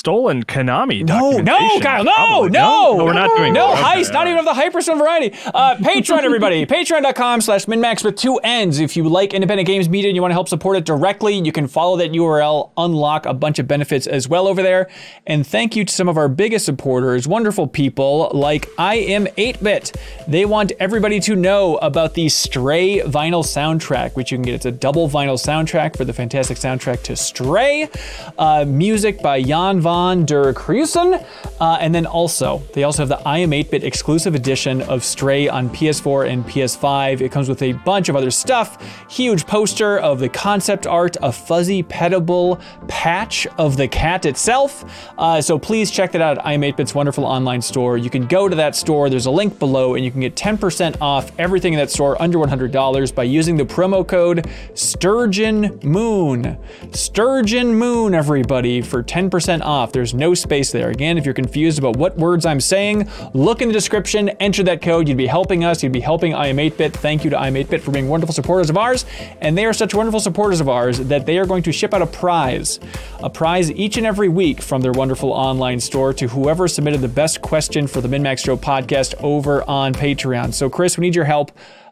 Stolen 0.01 0.43
Konami. 0.45 1.05
No, 1.05 1.33
no, 1.43 1.79
Kyle, 1.81 2.03
no, 2.03 2.15
probably. 2.15 2.51
no, 2.53 2.97
no, 2.97 3.05
we're 3.05 3.13
not 3.13 3.37
doing 3.37 3.53
no 3.53 3.75
that. 3.75 3.99
Okay, 3.99 4.13
not 4.15 4.27
even 4.27 4.39
of 4.39 4.47
the 4.47 4.53
Hyperstone 4.53 4.97
variety. 4.97 5.37
Uh, 5.45 5.77
Patreon, 5.77 6.23
everybody, 6.23 6.65
patreon.com 6.81 7.43
slash 7.43 7.67
minnmax 7.67 8.03
with 8.03 8.17
two 8.17 8.39
N's. 8.39 8.81
If 8.81 8.97
you 8.97 9.07
like 9.07 9.35
independent 9.35 9.67
games 9.67 9.91
media 9.91 10.09
and 10.09 10.17
you 10.17 10.23
want 10.23 10.31
to 10.31 10.35
help 10.35 10.49
support 10.49 10.79
it 10.79 10.87
directly, 10.87 11.35
you 11.35 11.53
can 11.53 11.69
follow 11.69 11.99
that 11.99 12.13
URL, 12.13 12.71
unlock 12.79 13.27
a 13.27 13.35
bunch 13.35 13.59
of 13.59 13.69
benefits 13.69 14.07
as 14.07 14.27
well 14.27 14.49
over 14.49 14.63
there. 14.63 14.89
And 15.27 15.47
thank 15.47 15.77
you 15.77 15.85
to 15.85 15.93
some 15.93 16.09
of 16.09 16.17
our 16.17 16.29
biggest 16.29 16.65
supporters, 16.65 17.29
wonderful 17.29 17.67
people 17.67 18.31
like 18.33 18.71
I 18.79 18.95
am 18.95 19.27
8-Bit. 19.27 19.99
They 20.27 20.47
want 20.47 20.73
everybody 20.81 21.21
to 21.21 21.37
know 21.37 21.77
about 21.77 22.15
the 22.15 22.31
Stray 22.31 23.01
vinyl 23.01 23.45
soundtrack, 23.45 24.17
which 24.17 24.33
you 24.33 24.39
can 24.39 24.47
get. 24.47 24.55
It's 24.55 24.65
a 24.65 24.73
double 24.73 25.11
vinyl 25.11 25.35
soundtrack 25.35 25.95
for 25.95 26.07
the 26.07 26.15
fantastic 26.15 26.57
soundtrack 26.57 27.03
to 27.03 27.17
Stray. 27.17 27.91
Uh, 28.39 28.65
music 28.67 29.21
by 29.21 29.37
Yann 29.37 29.90
van 29.91 30.25
der 30.25 30.53
Cruyssen. 30.53 31.25
Uh, 31.61 31.77
and 31.81 31.93
then 31.93 32.07
also, 32.07 32.63
they 32.75 32.85
also 32.85 33.03
have 33.03 33.09
the 33.09 33.21
I 33.29 33.39
am 33.39 33.51
8-Bit 33.51 33.83
exclusive 33.83 34.37
edition 34.37 34.83
of 34.83 35.03
Stray 35.03 35.49
on 35.49 35.69
PS4 35.69 36.31
and 36.31 36.45
PS5. 36.45 37.21
It 37.21 37.33
comes 37.33 37.49
with 37.49 37.61
a 37.63 37.73
bunch 37.73 38.09
of 38.09 38.15
other 38.15 38.31
stuff. 38.31 38.79
Huge 39.11 39.47
poster 39.47 39.99
of 39.99 40.21
the 40.21 40.29
concept 40.29 40.87
art, 40.87 41.17
a 41.23 41.33
fuzzy 41.33 41.83
petable 41.83 42.61
patch 42.87 43.49
of 43.59 43.77
the 43.77 43.89
cat 43.89 44.27
itself. 44.27 44.85
Uh, 45.19 45.41
so 45.43 45.59
please 45.59 45.91
check 45.91 46.13
that 46.13 46.23
out 46.23 46.39
at 46.39 46.47
I 46.47 46.53
am 46.53 46.61
8-Bit's 46.63 46.95
wonderful 46.95 47.25
online 47.25 47.61
store. 47.61 47.99
You 47.99 48.11
can 48.11 48.27
go 48.27 48.49
to 48.49 48.55
that 48.57 48.77
store. 48.77 49.11
There's 49.11 49.27
a 49.27 49.31
link 49.31 49.59
below, 49.59 49.97
and 49.97 50.05
you 50.05 50.13
can 50.13 50.21
get 50.21 50.37
10% 50.37 50.99
off 51.01 51.33
everything 51.37 51.73
in 51.73 51.79
that 51.81 51.91
store 51.91 52.21
under 52.23 52.39
$100 52.39 53.15
by 53.15 53.25
using 53.25 53.57
the 53.57 53.65
promo 53.65 54.07
code 54.07 54.49
Sturgeon 54.75 55.81
Moon. 55.83 56.57
Sturgeon 56.93 57.75
Moon, 57.75 58.15
everybody, 58.15 58.81
for 58.83 59.03
10% 59.03 59.63
off. 59.63 59.80
There's 59.93 60.15
no 60.15 60.35
space 60.35 60.71
there. 60.73 60.91
Again, 60.91 61.19
if 61.19 61.25
you're 61.25 61.35
confused 61.35 61.79
about 61.79 61.97
what 61.97 62.17
words 62.17 62.47
I'm 62.47 62.61
saying, 62.61 63.09
look 63.33 63.63
in 63.63 63.69
the 63.69 63.75
description, 63.75 64.29
enter 64.41 64.63
that 64.65 64.83
code. 64.83 65.09
You'd 65.09 65.17
be 65.17 65.27
helping 65.27 65.65
us. 65.65 65.83
You'd 65.83 65.93
be 65.93 66.01
helping 66.01 66.35
I 66.35 66.49
am 66.49 66.57
8-Bit. 66.57 66.97
Thank 66.97 67.25
you 67.25 67.31
to 67.31 67.39
I 67.39 67.49
am 67.49 67.55
8-Bit 67.55 67.83
for 67.83 67.91
being 67.91 68.09
wonderful 68.09 68.35
supporters 68.35 68.71
of 68.71 68.77
ours. 68.77 69.07
And 69.41 69.57
they 69.57 69.65
are 69.65 69.73
such 69.73 69.95
wonderful 69.95 70.21
supporters 70.21 70.61
of 70.61 70.69
ours 70.69 70.99
that 70.99 71.27
they 71.27 71.39
are 71.39 71.47
going 71.47 71.63
to 71.65 71.73
ship 71.73 71.95
out 71.95 72.03
a 72.03 72.07
prize, 72.07 72.79
a 73.21 73.31
prize 73.31 73.71
each 73.73 73.97
and 73.97 74.07
every 74.07 74.29
week 74.29 74.61
from 74.61 74.83
their 74.83 74.93
wonderful 74.93 75.33
online 75.33 75.81
store 75.81 76.13
to 76.15 76.29
whoever 76.29 76.69
submitted 76.69 77.01
the 77.01 77.09
best 77.09 77.41
question 77.41 77.87
for 77.87 78.01
the 78.01 78.09
MinnMax 78.09 78.45
Show 78.45 78.57
podcast 78.57 79.15
over 79.23 79.69
on 79.69 79.95
Patreon. 79.95 80.53
So, 80.53 80.69
Chris, 80.69 80.99
we 80.99 81.03
need 81.03 81.15
your 81.15 81.25
help. 81.25 81.51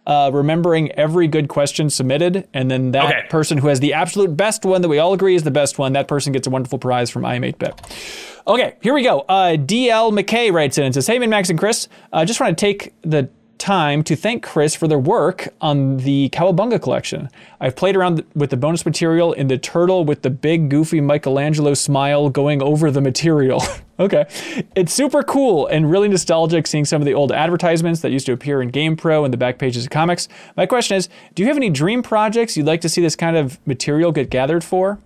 Uh, 0.08 0.30
remembering 0.32 0.90
every 0.92 1.28
good 1.28 1.48
question 1.48 1.90
submitted, 1.90 2.48
and 2.54 2.70
then 2.70 2.92
that 2.92 3.04
Okay. 3.04 3.26
person 3.28 3.58
who 3.58 3.68
has 3.68 3.78
the 3.78 3.92
absolute 3.92 4.34
best 4.34 4.64
one 4.64 4.80
that 4.80 4.88
we 4.88 4.98
all 4.98 5.12
agree 5.12 5.34
is 5.34 5.42
the 5.42 5.50
best 5.50 5.78
one, 5.78 5.92
that 5.92 6.08
person 6.08 6.32
gets 6.32 6.46
a 6.46 6.50
wonderful 6.50 6.78
prize 6.78 7.10
from 7.10 7.26
I 7.26 7.34
am 7.34 7.42
8-Bit. 7.42 7.74
Okay, 8.46 8.76
here 8.80 8.94
we 8.94 9.02
go. 9.02 9.20
Uh, 9.28 9.56
DL 9.58 10.10
McKay 10.18 10.50
writes 10.50 10.78
in 10.78 10.84
and 10.84 10.94
says, 10.94 11.06
Hey, 11.06 11.18
MinnMax 11.18 11.50
and 11.50 11.58
Chris, 11.58 11.88
I 12.10 12.22
uh, 12.22 12.24
just 12.24 12.40
want 12.40 12.56
to 12.56 12.64
take 12.64 12.94
the 13.02 13.28
time 13.58 14.02
to 14.04 14.16
thank 14.16 14.42
Chris 14.42 14.74
for 14.74 14.88
their 14.88 14.98
work 14.98 15.48
on 15.60 15.98
the 15.98 16.28
Cowabunga 16.30 16.80
collection. 16.80 17.28
I've 17.60 17.76
played 17.76 17.96
around 17.96 18.24
with 18.34 18.50
the 18.50 18.56
bonus 18.56 18.86
material 18.86 19.32
in 19.32 19.48
the 19.48 19.58
turtle 19.58 20.04
with 20.04 20.22
the 20.22 20.30
big, 20.30 20.70
goofy 20.70 21.00
Michelangelo 21.00 21.74
smile 21.74 22.30
going 22.30 22.62
over 22.62 22.90
the 22.90 23.00
material. 23.00 23.62
okay. 24.00 24.26
It's 24.74 24.92
super 24.92 25.22
cool 25.22 25.66
and 25.66 25.90
really 25.90 26.08
nostalgic 26.08 26.66
seeing 26.66 26.84
some 26.84 27.02
of 27.02 27.06
the 27.06 27.14
old 27.14 27.32
advertisements 27.32 28.00
that 28.00 28.10
used 28.10 28.26
to 28.26 28.32
appear 28.32 28.62
in 28.62 28.70
GamePro 28.70 29.24
and 29.24 29.32
the 29.32 29.38
back 29.38 29.58
pages 29.58 29.84
of 29.84 29.90
comics. 29.90 30.28
My 30.56 30.66
question 30.66 30.96
is 30.96 31.08
Do 31.34 31.42
you 31.42 31.48
have 31.48 31.56
any 31.56 31.70
dream 31.70 32.02
projects 32.02 32.56
you'd 32.56 32.66
like 32.66 32.80
to 32.82 32.88
see 32.88 33.00
this 33.00 33.16
kind 33.16 33.36
of 33.36 33.58
material 33.66 34.12
get 34.12 34.30
gathered 34.30 34.64
for? 34.64 34.98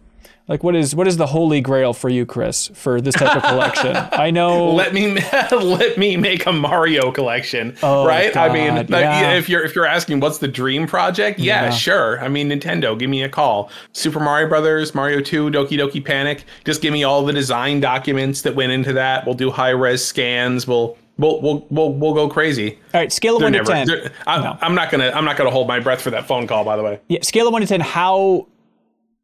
Like 0.48 0.64
what 0.64 0.74
is 0.74 0.94
what 0.94 1.06
is 1.06 1.16
the 1.16 1.26
holy 1.26 1.60
grail 1.60 1.92
for 1.92 2.08
you, 2.08 2.26
Chris, 2.26 2.68
for 2.74 3.00
this 3.00 3.14
type 3.14 3.36
of 3.36 3.42
collection? 3.42 3.96
I 4.12 4.30
know 4.30 4.72
Let 4.74 4.92
me 4.92 5.14
let 5.52 5.96
me 5.96 6.16
make 6.16 6.46
a 6.46 6.52
Mario 6.52 7.12
collection, 7.12 7.76
oh, 7.82 8.04
right? 8.06 8.36
I 8.36 8.52
mean, 8.52 8.86
Oh, 8.92 8.98
yeah. 8.98 9.34
if 9.34 9.48
you're 9.48 9.62
if 9.62 9.74
you're 9.76 9.86
asking 9.86 10.20
what's 10.20 10.38
the 10.38 10.48
dream 10.48 10.86
project, 10.86 11.38
yeah, 11.38 11.64
Yeah. 11.64 11.70
sure. 11.70 12.20
I 12.22 12.28
mean, 12.28 12.50
Nintendo, 12.50 12.98
give 12.98 13.08
me 13.08 13.22
a 13.22 13.28
call. 13.28 13.70
Super 13.92 14.18
Mario 14.20 14.48
Brothers, 14.48 14.94
Mario 14.94 15.20
2, 15.20 15.50
Doki 15.50 15.78
Doki 15.78 16.04
Panic. 16.04 16.44
Just 16.64 16.82
give 16.82 16.92
me 16.92 17.04
all 17.04 17.24
the 17.24 17.32
design 17.32 17.78
documents 17.80 18.42
that 18.42 18.54
went 18.56 18.72
into 18.72 18.92
that. 18.94 19.24
We'll 19.24 19.36
do 19.36 19.50
high 19.50 19.70
res 19.70 20.04
scans. 20.04 20.66
We'll 20.66 20.98
we'll 21.18 21.40
we'll 21.40 21.66
we'll, 21.70 21.92
we'll 21.92 22.14
go 22.14 22.28
crazy. 22.28 22.78
All 22.92 23.00
right, 23.00 23.12
scale 23.12 23.36
of 23.36 23.40
They're 23.42 23.62
one 23.62 23.66
never. 23.86 23.86
to 23.86 24.02
ten. 24.08 24.12
I'm, 24.26 24.58
I'm 24.60 24.74
not 24.74 24.90
gonna 24.90 25.12
I'm 25.14 25.24
not 25.24 25.36
gonna 25.36 25.50
hold 25.50 25.68
my 25.68 25.78
breath 25.78 26.02
for 26.02 26.10
that 26.10 26.26
phone 26.26 26.46
call. 26.48 26.64
By 26.64 26.76
the 26.76 26.82
way. 26.82 26.98
Yeah, 27.08 27.20
scale 27.22 27.46
of 27.46 27.52
one 27.52 27.62
to 27.62 27.68
ten. 27.68 27.80
How 27.80 28.48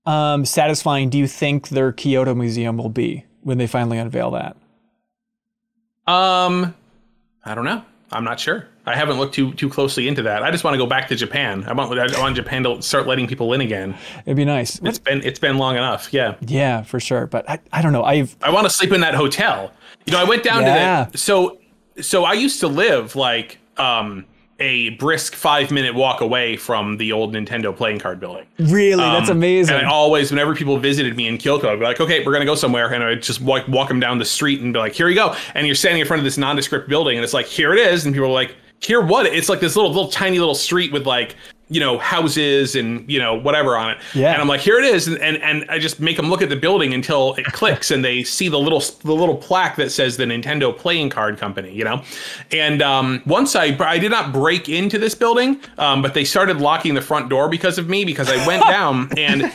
um, 0.09 0.45
satisfying 0.45 1.11
do 1.11 1.19
you 1.19 1.27
think 1.27 1.69
their 1.69 1.93
Kyoto 1.93 2.35
museum 2.35 2.77
will 2.79 2.89
be 2.89 3.25
when 3.43 3.59
they 3.59 3.67
finally 3.67 3.99
unveil 3.99 4.31
that? 4.33 4.57
Um, 6.07 6.75
I 7.45 7.55
don't 7.55 7.65
know. 7.65 7.83
I'm 8.11 8.25
not 8.25 8.41
sure. 8.41 8.67
I 8.87 8.97
haven't 8.97 9.19
looked 9.19 9.35
too 9.35 9.53
too 9.53 9.69
closely 9.69 10.09
into 10.09 10.23
that. 10.23 10.43
I 10.43 10.51
just 10.51 10.65
want 10.65 10.73
to 10.73 10.79
go 10.79 10.87
back 10.87 11.09
to 11.09 11.15
Japan. 11.15 11.63
I 11.69 11.75
want 11.75 11.93
I 11.99 12.21
want 12.21 12.35
Japan 12.37 12.63
to 12.65 12.81
start 12.81 13.07
letting 13.07 13.27
people 13.27 13.53
in 13.53 13.61
again. 13.61 13.95
It'd 14.25 14.35
be 14.37 14.47
nice. 14.47 14.81
It's 14.83 14.99
been 14.99 15.23
it's 15.25 15.39
been 15.39 15.59
long 15.59 15.77
enough. 15.77 16.11
Yeah. 16.11 16.37
Yeah, 16.41 16.83
for 16.85 16.99
sure. 16.99 17.27
But 17.27 17.49
I, 17.51 17.59
I 17.71 17.83
don't 17.83 17.93
know. 17.93 18.05
I've 18.05 18.35
I 18.43 18.51
want 18.51 18.65
to 18.65 18.71
sleep 18.71 18.93
in 18.93 19.03
that 19.03 19.15
hotel. 19.15 19.73
You 20.07 20.15
know, 20.15 20.21
I 20.21 20.25
went 20.25 20.43
down 20.43 20.63
Yeah. 20.63 21.05
to 21.05 21.13
the 21.13 21.19
so 21.19 21.59
so 22.01 22.25
I 22.25 22.33
used 22.33 22.61
to 22.61 22.69
live 22.69 23.15
like 23.15 23.59
um 23.77 24.25
a 24.61 24.91
brisk 24.91 25.35
five 25.35 25.71
minute 25.71 25.95
walk 25.95 26.21
away 26.21 26.57
from 26.57 26.97
the 26.97 27.13
old 27.13 27.35
Nintendo 27.35 27.75
playing 27.77 27.99
card 28.01 28.19
building. 28.19 28.45
Really, 28.59 28.97
that's 28.97 29.31
Um, 29.31 29.37
amazing. 29.37 29.77
And 29.77 29.87
I 29.87 29.91
always, 29.91 30.31
whenever 30.31 30.55
people 30.55 30.77
visited 30.79 31.17
me 31.17 31.29
in 31.29 31.39
Kyoto, 31.39 31.73
I'd 31.73 31.79
be 31.79 31.85
like, 31.85 32.01
okay, 32.01 32.25
we're 32.25 32.33
gonna 32.33 32.45
go 32.45 32.55
somewhere, 32.57 32.93
and 32.93 33.05
I'd 33.05 33.23
just 33.23 33.41
walk 33.41 33.69
walk 33.69 33.89
them 33.89 34.01
down 34.01 34.19
the 34.19 34.25
street 34.25 34.61
and 34.61 34.73
be 34.73 34.79
like, 34.79 34.95
here 34.95 35.09
you 35.09 35.15
go. 35.15 35.35
And 35.55 35.67
you're 35.67 35.77
standing 35.77 36.01
in 36.01 36.07
front 36.07 36.19
of 36.21 36.25
this 36.25 36.39
nondescript 36.39 36.89
building, 36.89 37.17
and 37.17 37.25
it's 37.25 37.35
like, 37.35 37.47
here 37.47 37.73
it 37.73 37.79
is, 37.79 38.05
and 38.05 38.15
people 38.15 38.29
are 38.29 38.33
like, 38.33 38.57
here 38.81 39.01
what? 39.01 39.27
It's 39.27 39.49
like 39.49 39.61
this 39.61 39.77
little 39.77 39.91
little 39.93 40.09
tiny 40.11 40.39
little 40.39 40.55
street 40.55 40.93
with 40.93 41.07
like 41.07 41.37
you 41.71 41.81
know 41.81 41.99
houses 41.99 42.75
and 42.75 43.09
you 43.11 43.19
know 43.19 43.35
whatever 43.35 43.77
on 43.77 43.91
it. 43.91 43.99
Yeah. 44.15 44.33
And 44.33 44.41
I'm 44.41 44.49
like, 44.49 44.61
here 44.61 44.79
it 44.79 44.85
is, 44.85 45.07
and, 45.07 45.19
and 45.19 45.37
and 45.43 45.65
I 45.71 45.79
just 45.79 46.01
make 46.01 46.17
them 46.17 46.31
look 46.31 46.43
at 46.43 46.49
the 46.49 46.57
building 46.57 46.95
until 46.95 47.35
it 47.35 47.47
clicks, 47.53 47.91
and 47.91 48.05
they 48.05 48.23
see 48.23 48.49
the 48.49 48.59
little 48.59 48.81
the 49.05 49.15
little 49.15 49.37
plaque 49.37 49.77
that 49.77 49.91
says 49.91 50.17
the 50.17 50.25
Nintendo 50.25 50.77
Playing 50.77 51.11
Card 51.11 51.39
Company, 51.39 51.73
you 51.73 51.85
know. 51.85 52.03
And 52.53 52.83
um, 52.83 53.23
once 53.27 53.55
I 53.55 53.77
I 53.81 53.99
did 53.99 54.11
not 54.11 54.33
break 54.33 54.69
into 54.69 54.99
this 54.99 55.15
building, 55.15 55.61
um, 55.79 56.03
but 56.03 56.15
they 56.15 56.25
started 56.25 56.59
locking 56.61 56.95
the 56.95 57.03
front 57.03 57.29
door 57.29 57.49
because 57.49 57.79
of 57.79 57.89
me 57.89 58.05
because 58.05 58.31
I 58.31 58.47
went 58.47 58.63
down 58.69 59.11
and 59.19 59.53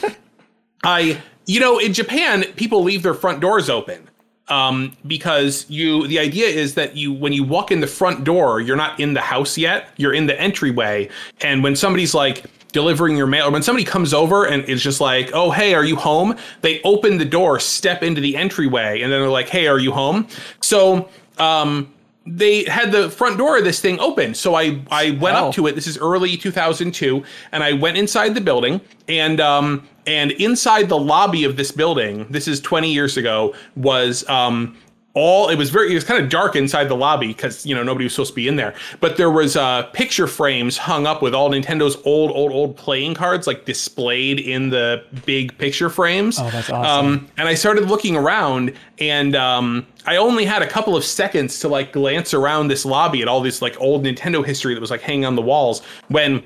I, 0.84 1.22
you 1.46 1.60
know, 1.60 1.80
in 1.80 1.94
Japan, 1.94 2.44
people 2.56 2.84
leave 2.84 3.04
their 3.04 3.14
front 3.14 3.40
doors 3.40 3.70
open 3.70 4.10
um, 4.48 4.96
because 5.08 5.66
you. 5.70 6.08
The 6.08 6.20
idea 6.20 6.48
is 6.48 6.76
that 6.76 6.98
you, 6.98 7.14
when 7.14 7.34
you 7.34 7.44
walk 7.44 7.72
in 7.72 7.80
the 7.80 7.88
front 7.88 8.24
door, 8.24 8.62
you're 8.62 8.76
not 8.76 9.00
in 9.00 9.14
the 9.14 9.22
house 9.22 9.58
yet. 9.58 9.90
You're 9.98 10.14
in 10.14 10.26
the 10.26 10.40
entryway, 10.40 11.10
and 11.42 11.64
when 11.64 11.76
somebody's 11.76 12.14
like 12.14 12.46
delivering 12.72 13.16
your 13.16 13.28
mail, 13.28 13.48
or 13.48 13.52
when 13.52 13.64
somebody 13.64 13.86
comes 13.86 14.14
over 14.14 14.46
and 14.46 14.64
is 14.66 14.82
just 14.82 15.00
like, 15.00 15.32
"Oh, 15.34 15.52
hey, 15.52 15.74
are 15.74 15.86
you 15.86 15.96
home?" 15.96 16.36
They 16.62 16.82
open 16.84 17.18
the 17.18 17.26
door, 17.26 17.60
step 17.60 18.04
into 18.04 18.20
the 18.20 18.36
entryway, 18.36 19.02
and 19.02 19.12
then 19.12 19.22
they're 19.22 19.30
like, 19.30 19.50
"Hey, 19.50 19.68
are 19.68 19.80
you 19.80 19.92
home?" 19.92 20.28
So. 20.62 21.10
Um, 21.40 21.93
they 22.26 22.64
had 22.64 22.92
the 22.92 23.10
front 23.10 23.38
door 23.38 23.58
of 23.58 23.64
this 23.66 23.82
thing 23.82 24.00
open. 24.00 24.34
So 24.34 24.56
I, 24.56 24.82
I 24.90 25.12
went 25.12 25.36
Oh. 25.36 25.48
up 25.50 25.54
to 25.56 25.68
it. 25.68 25.76
This 25.76 25.88
is 25.88 25.98
early 25.98 26.38
2002. 26.38 27.24
And 27.52 27.64
I 27.64 27.74
went 27.74 27.98
inside 27.98 28.34
the 28.34 28.42
building 28.42 28.80
and, 29.10 29.42
um, 29.42 29.88
and 30.08 30.32
inside 30.32 30.88
the 30.90 30.98
lobby 30.98 31.44
of 31.44 31.56
this 31.58 31.72
building, 31.72 32.26
this 32.30 32.48
is 32.48 32.60
20 32.62 32.92
years 32.94 33.18
ago, 33.18 33.54
was, 33.76 34.28
um, 34.30 34.76
all 35.16 35.50
it 35.50 35.56
was 35.58 35.70
very 35.70 35.92
it 35.92 35.96
was 35.96 36.04
kind 36.04 36.24
of 36.24 36.28
dark 36.30 36.56
inside 36.56 36.86
the 36.86 36.96
lobby 36.96 37.28
because 37.28 37.66
you 37.68 37.76
know 37.76 37.84
nobody 37.84 38.06
was 38.06 38.14
supposed 38.14 38.32
to 38.32 38.36
be 38.36 38.48
in 38.48 38.56
there 38.56 38.74
but 39.00 39.16
there 39.16 39.30
was 39.30 39.56
uh 39.56 39.84
picture 39.94 40.26
frames 40.26 40.76
hung 40.76 41.06
up 41.06 41.22
with 41.22 41.36
all 41.36 41.52
nintendo's 41.52 41.96
old 42.04 42.32
old 42.32 42.52
old 42.52 42.76
playing 42.76 43.14
cards 43.14 43.46
like 43.46 43.64
displayed 43.66 44.40
in 44.40 44.70
the 44.72 45.04
big 45.26 45.56
picture 45.60 45.90
frames 45.90 46.40
Oh, 46.40 46.50
that's 46.50 46.70
awesome. 46.70 47.06
um, 47.06 47.28
and 47.38 47.48
I 47.48 47.54
started 47.54 47.88
looking 47.90 48.16
around, 48.16 48.74
and 49.00 49.36
um, 49.36 49.86
I 50.08 50.16
only 50.18 50.46
had 50.46 50.62
a 50.64 50.68
couple 50.68 50.96
of 50.96 51.04
seconds 51.04 51.60
to 51.60 51.68
like 51.68 51.92
glance 51.94 52.34
around 52.34 52.70
this 52.70 52.84
lobby 52.84 53.22
at 53.22 53.28
all 53.28 53.42
this 53.42 53.62
like 53.62 53.80
old 53.80 54.04
Nintendo 54.04 54.44
history 54.44 54.74
that 54.74 54.82
was 54.82 54.90
like 54.92 55.02
hanging 55.02 55.26
on 55.26 55.36
the 55.36 55.42
walls 55.44 55.84
when 56.08 56.44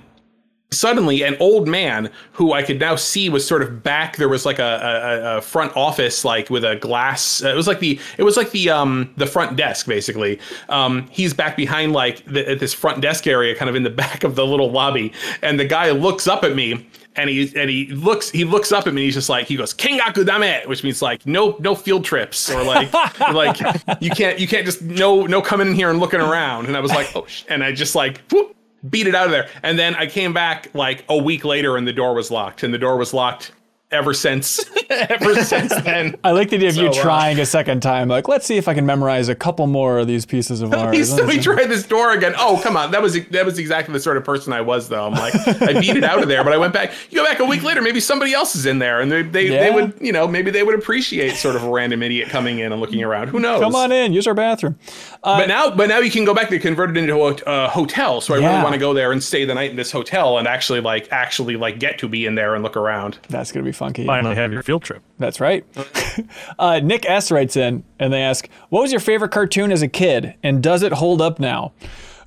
suddenly 0.77 1.23
an 1.23 1.35
old 1.39 1.67
man 1.67 2.09
who 2.33 2.53
I 2.53 2.63
could 2.63 2.79
now 2.79 2.95
see 2.95 3.29
was 3.29 3.47
sort 3.47 3.61
of 3.61 3.83
back. 3.83 4.17
There 4.17 4.29
was 4.29 4.45
like 4.45 4.59
a, 4.59 4.63
a, 4.63 5.37
a 5.37 5.41
front 5.41 5.75
office 5.75 6.23
like 6.23 6.49
with 6.49 6.63
a 6.63 6.75
glass. 6.75 7.41
It 7.41 7.55
was 7.55 7.67
like 7.67 7.79
the 7.79 7.99
it 8.17 8.23
was 8.23 8.37
like 8.37 8.51
the 8.51 8.69
um 8.69 9.13
the 9.17 9.27
front 9.27 9.57
desk 9.57 9.87
basically. 9.87 10.39
Um, 10.69 11.07
he's 11.09 11.33
back 11.33 11.55
behind 11.57 11.93
like 11.93 12.23
the, 12.25 12.49
at 12.49 12.59
this 12.59 12.73
front 12.73 13.01
desk 13.01 13.27
area, 13.27 13.55
kind 13.55 13.69
of 13.69 13.75
in 13.75 13.83
the 13.83 13.89
back 13.97 14.23
of 14.23 14.35
the 14.35 14.45
little 14.45 14.71
lobby, 14.71 15.13
and 15.41 15.59
the 15.59 15.65
guy 15.65 15.91
looks 15.91 16.27
up 16.27 16.43
at 16.43 16.55
me. 16.55 16.87
And 17.19 17.31
he 17.31 17.51
and 17.59 17.67
he 17.67 17.87
looks 17.87 18.29
he 18.29 18.43
looks 18.43 18.71
up 18.71 18.85
at 18.85 18.93
me. 18.93 19.01
And 19.01 19.05
he's 19.05 19.15
just 19.15 19.27
like 19.27 19.47
he 19.47 19.55
goes 19.55 19.73
Kengaku 19.73 20.23
dame, 20.23 20.69
which 20.69 20.83
means 20.83 21.01
like 21.01 21.25
no 21.25 21.57
no 21.59 21.73
field 21.73 22.05
trips 22.05 22.47
or 22.47 22.63
like 22.63 22.93
like 23.33 23.59
you 23.99 24.11
can't 24.11 24.37
you 24.37 24.47
can't 24.47 24.67
just 24.67 24.83
no 24.83 25.25
no 25.25 25.41
coming 25.41 25.69
in 25.69 25.73
here 25.73 25.89
and 25.89 25.99
looking 25.99 26.21
around. 26.21 26.67
And 26.67 26.77
I 26.77 26.79
was 26.79 26.91
like 26.91 27.15
oh, 27.15 27.25
sh-. 27.25 27.43
and 27.49 27.63
I 27.63 27.71
just 27.71 27.95
like 27.95 28.21
whoop, 28.31 28.55
beat 28.89 29.07
it 29.07 29.15
out 29.15 29.25
of 29.25 29.31
there. 29.31 29.49
And 29.63 29.77
then 29.77 29.95
I 29.95 30.07
came 30.07 30.33
back 30.33 30.69
like 30.73 31.03
a 31.09 31.17
week 31.17 31.45
later 31.45 31.77
and 31.77 31.87
the 31.87 31.93
door 31.93 32.13
was 32.13 32.31
locked. 32.31 32.63
And 32.63 32.73
the 32.73 32.77
door 32.77 32.97
was 32.97 33.13
locked 33.13 33.51
ever 33.91 34.13
since 34.13 34.63
ever 34.89 35.35
since 35.43 35.73
then. 35.83 36.15
I 36.23 36.31
like 36.31 36.49
the 36.49 36.57
idea 36.57 36.69
of 36.69 36.75
you 36.75 36.93
So, 36.93 36.99
uh, 36.99 37.03
trying 37.03 37.39
a 37.39 37.45
second 37.45 37.81
time. 37.81 38.07
Like, 38.09 38.27
let's 38.27 38.45
see 38.45 38.57
if 38.57 38.67
I 38.67 38.73
can 38.73 38.85
memorize 38.85 39.29
a 39.29 39.35
couple 39.35 39.65
more 39.67 39.99
of 39.99 40.07
these 40.07 40.25
pieces 40.25 40.61
of 40.61 40.73
art. 40.73 40.95
So 41.05 41.27
he 41.27 41.39
tried 41.39 41.65
this 41.67 41.85
door 41.85 42.11
again. 42.11 42.33
Oh, 42.37 42.59
come 42.61 42.75
on. 42.77 42.91
That 42.91 43.01
was 43.01 43.17
that 43.27 43.45
was 43.45 43.59
exactly 43.59 43.93
the 43.93 43.99
sort 43.99 44.17
of 44.17 44.23
person 44.25 44.51
I 44.53 44.61
was 44.61 44.89
though. 44.89 45.05
I'm 45.07 45.13
like, 45.13 45.33
I 45.61 45.79
beat 45.79 45.95
it 45.97 46.03
out 46.03 46.21
of 46.21 46.27
there, 46.27 46.43
but 46.43 46.53
I 46.53 46.57
went 46.57 46.73
back. 46.73 46.91
You 47.09 47.17
go 47.19 47.25
back 47.25 47.39
a 47.39 47.45
week 47.45 47.63
later, 47.63 47.81
maybe 47.81 47.99
somebody 47.99 48.33
else 48.33 48.55
is 48.55 48.65
in 48.65 48.79
there 48.79 48.99
and 49.01 49.11
they 49.11 49.21
they, 49.21 49.47
Yeah. 49.47 49.63
they 49.63 49.71
would, 49.71 49.93
you 50.01 50.11
know, 50.11 50.27
maybe 50.27 50.51
they 50.51 50.63
would 50.63 50.75
appreciate 50.75 51.35
sort 51.35 51.55
of 51.55 51.63
a 51.63 51.69
random 51.69 52.03
idiot 52.03 52.29
coming 52.29 52.59
in 52.59 52.71
and 52.71 52.81
looking 52.81 53.03
around. 53.03 53.29
Who 53.29 53.39
knows? 53.39 53.61
Come 53.61 53.75
on 53.75 53.91
in, 53.91 54.13
use 54.13 54.27
our 54.27 54.33
bathroom. 54.33 54.77
Uh, 55.23 55.39
But 55.39 55.47
now, 55.47 55.69
but 55.69 55.87
now 55.89 55.99
you 55.99 56.11
can 56.11 56.25
go 56.25 56.33
back. 56.33 56.49
They 56.49 56.59
converted 56.59 56.97
into 56.97 57.15
a 57.15 57.33
uh, 57.45 57.69
hotel, 57.69 58.21
so 58.21 58.33
I 58.33 58.37
Yeah. 58.39 58.49
really 58.51 58.63
want 58.63 58.73
to 58.73 58.79
go 58.79 58.93
there 58.93 59.11
and 59.11 59.23
stay 59.23 59.45
the 59.45 59.53
night 59.55 59.69
in 59.71 59.75
this 59.77 59.91
hotel 59.91 60.37
and 60.37 60.47
actually 60.47 60.81
like 60.81 61.07
actually 61.11 61.55
like 61.55 61.79
get 61.79 61.97
to 61.99 62.07
be 62.07 62.25
in 62.25 62.35
there 62.35 62.53
and 62.55 62.63
look 62.63 62.75
around. 62.77 63.17
That's 63.29 63.51
gonna 63.51 63.63
be 63.65 63.71
funky. 63.77 64.05
Finally, 64.05 64.35
have 64.35 64.51
your 64.51 64.63
field 64.63 64.83
trip. 64.83 65.01
That's 65.17 65.39
right. 65.39 65.65
uh, 66.59 66.79
Nick 66.79 67.09
S 67.09 67.31
writes 67.31 67.55
in 67.55 67.83
and 67.99 68.11
they 68.11 68.21
ask, 68.21 68.49
"What 68.69 68.81
was 68.81 68.91
your 68.91 68.99
favorite 68.99 69.31
cartoon 69.31 69.71
as 69.71 69.81
a 69.81 69.87
kid, 69.87 70.35
and 70.43 70.61
does 70.61 70.83
it 70.83 70.91
hold 70.93 71.21
up 71.21 71.39
now?" 71.39 71.71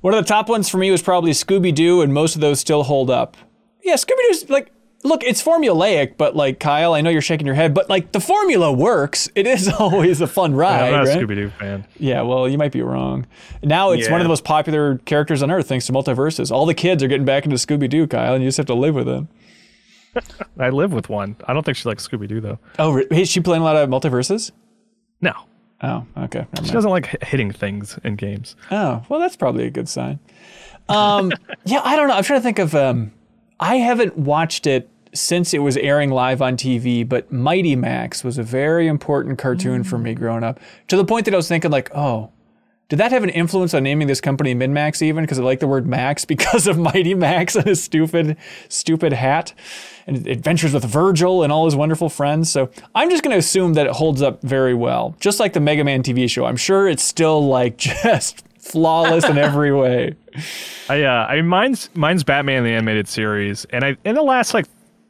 One 0.01 0.15
of 0.15 0.23
the 0.23 0.27
top 0.27 0.49
ones 0.49 0.67
for 0.67 0.77
me 0.77 0.89
was 0.89 1.01
probably 1.03 1.31
Scooby 1.31 1.73
Doo, 1.75 2.01
and 2.01 2.11
most 2.13 2.33
of 2.33 2.41
those 2.41 2.59
still 2.59 2.83
hold 2.83 3.11
up. 3.11 3.37
Yeah, 3.83 3.95
Scooby 3.95 4.17
Doo's 4.29 4.49
like. 4.49 4.71
Look, 5.03 5.23
it's 5.23 5.43
formulaic, 5.43 6.15
but 6.15 6.35
like 6.35 6.59
Kyle, 6.59 6.93
I 6.93 7.01
know 7.01 7.09
you're 7.09 7.23
shaking 7.23 7.47
your 7.47 7.55
head, 7.55 7.73
but 7.73 7.89
like 7.89 8.11
the 8.11 8.19
formula 8.19 8.71
works. 8.71 9.27
It 9.33 9.47
is 9.47 9.67
always 9.79 10.21
a 10.21 10.27
fun 10.27 10.53
ride, 10.53 10.93
I'm 10.93 11.05
not 11.05 11.07
a? 11.07 11.17
Scooby 11.17 11.33
Doo 11.33 11.49
fan. 11.49 11.87
Yeah, 11.97 12.21
well, 12.21 12.47
you 12.47 12.59
might 12.59 12.71
be 12.71 12.83
wrong. 12.83 13.25
Now 13.63 13.93
it's 13.93 14.07
one 14.11 14.21
of 14.21 14.25
the 14.25 14.29
most 14.29 14.43
popular 14.43 14.99
characters 14.99 15.41
on 15.41 15.49
Earth 15.49 15.67
thanks 15.67 15.87
to 15.87 15.91
MultiVersus. 15.91 16.51
All 16.51 16.67
the 16.67 16.75
kids 16.75 17.01
are 17.01 17.07
getting 17.07 17.25
back 17.25 17.45
into 17.45 17.55
Scooby 17.55 17.89
Doo, 17.89 18.05
Kyle, 18.05 18.35
and 18.35 18.43
you 18.43 18.47
just 18.47 18.57
have 18.57 18.67
to 18.67 18.75
live 18.75 18.93
with 18.93 19.09
it. 19.09 19.25
I 20.59 20.69
live 20.69 20.93
with 20.93 21.09
one. 21.09 21.35
I 21.47 21.53
don't 21.53 21.63
think 21.65 21.77
she 21.77 21.87
likes 21.87 22.07
Scooby 22.07 22.27
Doo 22.27 22.41
though. 22.41 22.59
Oh, 22.79 22.97
is 22.97 23.29
she 23.29 23.39
playing 23.39 23.61
a 23.61 23.65
lot 23.65 23.75
of 23.77 23.89
MultiVersus? 23.89 24.51
No, 25.21 25.33
Oh, 25.83 26.05
okay. 26.15 26.45
she 26.63 26.71
doesn't 26.71 26.91
like 26.91 27.23
hitting 27.23 27.51
things 27.51 27.97
in 28.03 28.15
games. 28.15 28.55
Oh, 28.69 29.03
well, 29.09 29.19
that's 29.19 29.35
probably 29.35 29.65
a 29.65 29.71
good 29.71 29.89
sign. 29.89 30.19
Um, 30.89 31.31
yeah, 31.65 31.81
I 31.83 31.95
don't 31.95 32.07
know. 32.07 32.13
I'm 32.15 32.23
trying 32.23 32.39
to 32.39 32.43
think 32.43 32.59
of. 32.59 32.75
Um, 32.75 33.11
I 33.59 33.77
haven't 33.77 34.15
watched 34.17 34.67
it 34.67 34.89
since 35.13 35.53
it 35.53 35.59
was 35.59 35.77
airing 35.77 36.09
live 36.11 36.41
on 36.41 36.55
TV, 36.55 37.07
but 37.07 37.31
Mighty 37.31 37.75
Max 37.75 38.23
was 38.23 38.37
a 38.37 38.43
very 38.43 38.87
important 38.87 39.39
cartoon 39.39 39.83
for 39.83 39.97
me 39.97 40.13
growing 40.13 40.43
up. 40.43 40.59
To 40.89 40.97
the 40.97 41.05
point 41.05 41.25
that 41.25 41.33
I 41.33 41.37
was 41.37 41.47
thinking, 41.47 41.71
like, 41.71 41.89
oh, 41.95 42.29
did 42.91 42.99
that 42.99 43.13
have 43.13 43.23
an 43.23 43.29
influence 43.29 43.73
on 43.73 43.83
naming 43.83 44.09
this 44.09 44.19
company 44.19 44.53
MinnMax 44.53 45.01
even? 45.01 45.23
Because 45.23 45.39
I 45.39 45.43
like 45.43 45.61
the 45.61 45.67
word 45.67 45.87
Max 45.87 46.25
because 46.35 46.67
of 46.67 46.77
Mighty 46.77 47.13
Max 47.13 47.55
and 47.55 47.65
his 47.65 47.81
stupid, 47.81 48.35
stupid 48.67 49.13
hat 49.13 49.53
and 50.05 50.27
adventures 50.27 50.73
with 50.73 50.83
Virgil 50.83 51.41
and 51.41 51.53
all 51.53 51.63
his 51.63 51.73
wonderful 51.73 52.09
friends. 52.09 52.51
So 52.51 52.69
I'm 52.93 53.09
just 53.09 53.23
going 53.23 53.31
to 53.31 53.37
assume 53.37 53.75
that 53.75 53.87
it 53.87 53.93
holds 53.93 54.21
up 54.21 54.41
very 54.41 54.73
well. 54.73 55.15
Just 55.21 55.39
like 55.39 55.53
the 55.53 55.61
Mega 55.61 55.85
Man 55.85 56.03
TV 56.03 56.29
show. 56.29 56.43
I'm 56.43 56.57
sure 56.57 56.89
it's 56.89 57.01
still 57.01 57.47
like 57.47 57.77
just 57.77 58.43
flawless 58.59 59.23
in 59.23 59.37
every 59.37 59.71
way. 59.73 60.17
I 60.89 61.03
uh, 61.03 61.27
I 61.29 61.37
mean, 61.37 61.47
mine's 61.47 61.89
mine's 61.93 62.25
Batman 62.25 62.65
the 62.65 62.71
animated 62.71 63.07
series, 63.07 63.63
and 63.69 63.85
I 63.85 63.95
in 64.03 64.15
the 64.15 64.21
last 64.21 64.53
like 64.53 64.65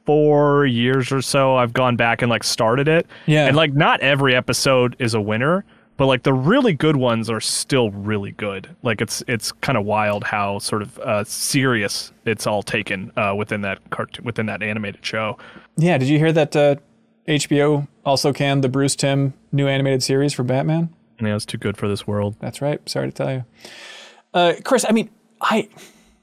four 0.06 0.68
years 0.68 1.12
or 1.12 1.24
so, 1.24 1.56
I've 1.56 1.74
gone 1.74 1.96
back 1.96 2.22
and 2.22 2.30
like 2.30 2.44
started 2.44 2.88
it. 2.88 3.08
Yeah. 3.26 3.48
and 3.48 3.56
like 3.56 3.74
not 3.74 4.02
every 4.02 4.36
episode 4.36 4.96
is 5.00 5.16
a 5.16 5.22
winner, 5.22 5.66
but 6.02 6.08
like 6.08 6.24
the 6.24 6.34
really 6.34 6.74
good 6.74 6.96
ones 6.96 7.30
are 7.30 7.40
still 7.40 7.92
really 7.92 8.32
good. 8.32 8.76
Like 8.82 9.02
it's 9.02 9.24
it's 9.28 9.52
kind 9.52 9.78
of 9.78 9.86
wild 9.86 10.24
how 10.24 10.58
sort 10.58 10.82
of 10.82 10.98
uh, 10.98 11.24
serious 11.26 12.12
it's 12.26 12.48
all 12.48 12.64
taken 12.64 13.12
uh, 13.16 13.36
within 13.38 13.62
that 13.62 13.88
cartoon 13.92 14.26
within 14.26 14.48
that 14.48 14.64
animated 14.64 15.06
show. 15.06 15.38
Yeah, 15.78 16.00
did 16.00 16.10
you 16.10 16.18
hear 16.18 16.32
that 16.32 16.56
uh, 16.56 16.78
HBO 17.28 17.88
also 18.04 18.34
canned 18.34 18.64
the 18.64 18.68
Bruce 18.68 18.96
Timm 18.96 19.36
new 19.52 19.68
animated 19.68 20.02
series 20.02 20.34
for 20.34 20.42
Batman? 20.42 20.90
Know, 21.20 21.36
it's 21.36 21.46
too 21.46 21.60
good 21.60 21.78
for 21.78 21.88
this 21.88 22.08
world. 22.08 22.36
That's 22.40 22.64
right. 22.64 22.82
Sorry 22.90 23.10
to 23.10 23.14
tell 23.14 23.32
you. 23.32 23.46
Uh, 24.34 24.54
Chris, 24.64 24.84
I 24.90 24.94
mean, 24.94 25.12
I. 25.40 25.70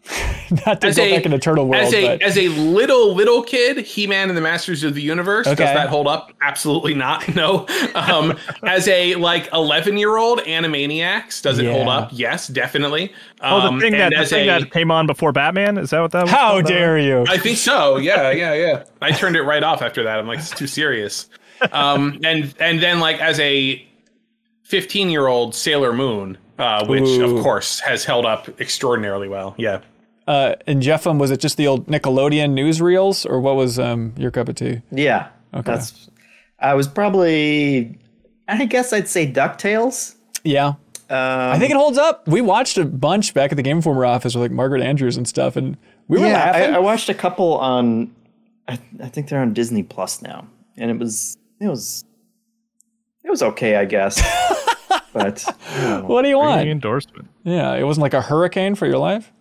Not 0.66 0.80
to 0.80 0.86
As 0.89 0.97
go 0.97 1.02
a, 1.02 1.10
back 1.16 1.26
into 1.26 1.39
Turtle 1.39 1.66
World, 1.68 1.82
as 1.82 1.93
a 1.93 2.06
but 2.06 2.22
as 2.22 2.39
a 2.39 2.48
little 2.48 3.14
little 3.14 3.43
kid, 3.43 3.78
He 3.85 4.06
Man 4.06 4.28
and 4.28 4.36
the 4.36 4.40
Masters 4.40 4.82
of 4.82 4.94
the 4.94 5.02
Universe 5.02 5.47
Okay. 5.47 5.64
does 5.64 5.74
that 5.74 5.89
hold 5.90 6.06
up? 6.06 6.32
Absolutely 6.40 6.94
not. 6.94 7.26
No. 7.35 7.66
Um, 7.94 8.36
as 8.62 8.89
a 8.89 9.14
like 9.16 9.48
eleven 9.52 9.98
year 9.98 10.16
old 10.16 10.39
Animaniacs, 10.40 11.43
does 11.43 11.59
it 11.59 11.70
hold 11.70 11.89
up? 11.89 12.09
Yes, 12.12 12.48
definitely. 12.48 13.12
Oh, 13.43 13.60
Um, 13.60 13.74
the 13.76 13.80
thing 13.82 13.93
that 13.93 14.12
the 14.16 14.24
thing 14.26 14.48
a- 14.48 14.60
that 14.60 14.70
came 14.70 14.90
on 14.90 15.06
before 15.06 15.32
Batman 15.32 15.76
is 15.78 15.90
that 15.90 16.01
what 16.01 16.12
that 16.12 16.22
was? 16.22 16.30
how 16.30 16.52
called? 16.52 16.64
dare 16.66 16.98
you? 16.98 17.24
I 17.28 17.36
think 17.39 17.59
so. 17.59 17.98
Yeah, 17.98 18.30
yeah, 18.30 18.55
yeah. 18.55 18.85
I 19.02 19.12
turned 19.12 19.36
it 19.36 19.43
right 19.43 19.62
off 19.62 19.82
after 19.82 20.02
that. 20.05 20.18
I'm 20.18 20.26
like, 20.26 20.39
it's 20.39 20.51
too 20.51 20.66
serious. 20.66 21.28
Um, 21.72 22.18
and 22.24 22.55
and 22.60 22.80
then 22.82 22.98
like 23.01 23.20
as 23.20 23.39
a 23.40 23.85
15 24.64 25.10
year 25.10 25.26
old 25.26 25.55
Sailor 25.55 25.93
Moon, 25.93 26.39
uh, 26.59 26.86
which 26.86 27.02
Ooh. 27.02 27.36
of 27.36 27.43
course 27.43 27.80
has 27.80 28.05
held 28.05 28.24
up 28.26 28.48
extraordinarily 28.60 29.28
well. 29.28 29.55
Yeah. 29.59 29.80
Uh, 30.28 30.55
and 30.66 30.82
Jeffem, 30.82 31.18
was 31.18 31.30
it 31.30 31.40
just 31.40 31.56
the 31.56 31.66
old 31.66 31.86
Nickelodeon 31.86 32.52
newsreels, 32.52 33.24
or 33.28 33.40
what 33.40 33.56
was 33.56 33.78
um, 33.78 34.12
your 34.18 34.30
cup 34.30 34.48
of 34.50 34.56
tea? 34.56 34.82
Yeah. 34.92 35.28
That's 35.52 36.10
I 36.60 36.74
was 36.74 36.86
probably 36.86 37.98
I 38.46 38.64
guess 38.66 38.92
I'd 38.92 39.09
say 39.09 39.30
DuckTales. 39.30 40.16
Yeah, 40.44 40.68
Um, 40.68 40.76
I 41.10 41.59
think 41.59 41.70
it 41.70 41.76
holds 41.76 41.98
up. 41.98 42.26
We 42.28 42.40
watched 42.40 42.78
a 42.78 42.84
bunch 42.84 43.34
back 43.34 43.52
at 43.52 43.56
the 43.56 43.62
Game 43.62 43.78
Informer 43.78 44.05
office 44.05 44.34
with 44.34 44.42
like 44.42 44.50
Margaret 44.50 44.82
Andrews 44.82 45.16
and 45.16 45.26
stuff, 45.26 45.56
and 45.56 45.76
we 46.09 46.18
were 46.18 46.26
yeah, 46.26 46.32
I, 46.32 46.60
laughing. 46.60 46.74
I 46.74 46.78
watched 46.78 47.09
a 47.09 47.14
couple 47.14 47.59
on. 47.59 48.14
I, 48.68 48.78
I 49.02 49.09
think 49.09 49.28
they're 49.28 49.40
on 49.40 49.52
Disney 49.55 49.82
Plus 49.82 50.22
now, 50.22 50.46
and 50.76 50.90
it 50.90 50.98
was 50.98 51.36
it 51.60 51.68
was 51.68 52.05
it 53.24 53.30
was 53.30 53.42
okay, 53.42 53.76
I 53.76 53.84
guess. 53.84 54.20
but 55.12 55.44
I 55.48 55.80
don't 55.80 56.02
know. 56.02 56.09
what 56.09 56.22
do 56.22 56.28
you 56.28 56.38
want? 56.38 56.66
Endorsement. 56.68 57.28
Yeah, 57.44 57.74
it 57.74 57.84
wasn't 57.84 58.02
like 58.02 58.14
a 58.14 58.22
hurricane 58.22 58.74
for 58.74 58.86
your 58.86 58.98
life. 58.98 59.32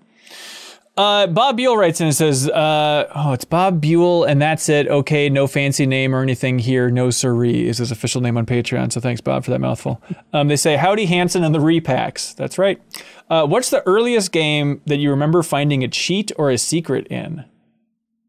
Uh, 0.98 1.28
Bob 1.28 1.58
Buell 1.58 1.78
writes 1.78 2.02
in 2.02 2.08
and 2.08 2.16
says, 2.16 2.50
uh, 2.50 3.08
"Oh, 3.14 3.32
it's 3.32 3.46
Bob 3.46 3.80
Buell, 3.80 4.24
and 4.24 4.42
that's 4.42 4.68
it. 4.68 4.88
Okay, 4.88 5.30
no 5.30 5.46
fancy 5.46 5.86
name 5.86 6.16
or 6.16 6.24
anything 6.24 6.58
here. 6.58 6.90
No 6.90 7.12
siree 7.12 7.68
is 7.68 7.78
his 7.78 7.92
official 7.92 8.20
name 8.20 8.36
on 8.36 8.48
Patreon. 8.48 8.92
So 8.92 9.00
thanks, 9.00 9.22
Bob, 9.22 9.46
for 9.46 9.52
that 9.52 9.60
mouthful." 9.60 10.02
Um, 10.34 10.48
they 10.48 10.56
say, 10.56 10.76
"Howdy 10.76 11.06
Hanson 11.06 11.44
and 11.44 11.54
the 11.54 11.60
repacks." 11.60 12.36
That's 12.36 12.58
right. 12.58 12.82
Uh, 13.30 13.46
what's 13.46 13.70
the 13.70 13.86
earliest 13.86 14.32
game 14.32 14.82
that 14.88 14.98
you 14.98 15.12
remember 15.12 15.44
finding 15.44 15.84
a 15.84 15.88
cheat 15.88 16.32
or 16.36 16.50
a 16.50 16.58
secret 16.58 17.06
in? 17.08 17.46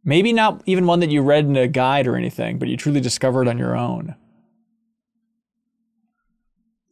Maybe 0.04 0.32
not 0.32 0.62
even 0.66 0.86
one 0.86 1.00
that 1.00 1.10
you 1.10 1.22
read 1.22 1.46
in 1.46 1.56
a 1.56 1.68
guide 1.68 2.06
or 2.06 2.16
anything, 2.16 2.58
but 2.58 2.68
you 2.68 2.76
truly 2.76 3.00
discovered 3.00 3.48
on 3.48 3.56
your 3.56 3.76
own. 3.76 4.14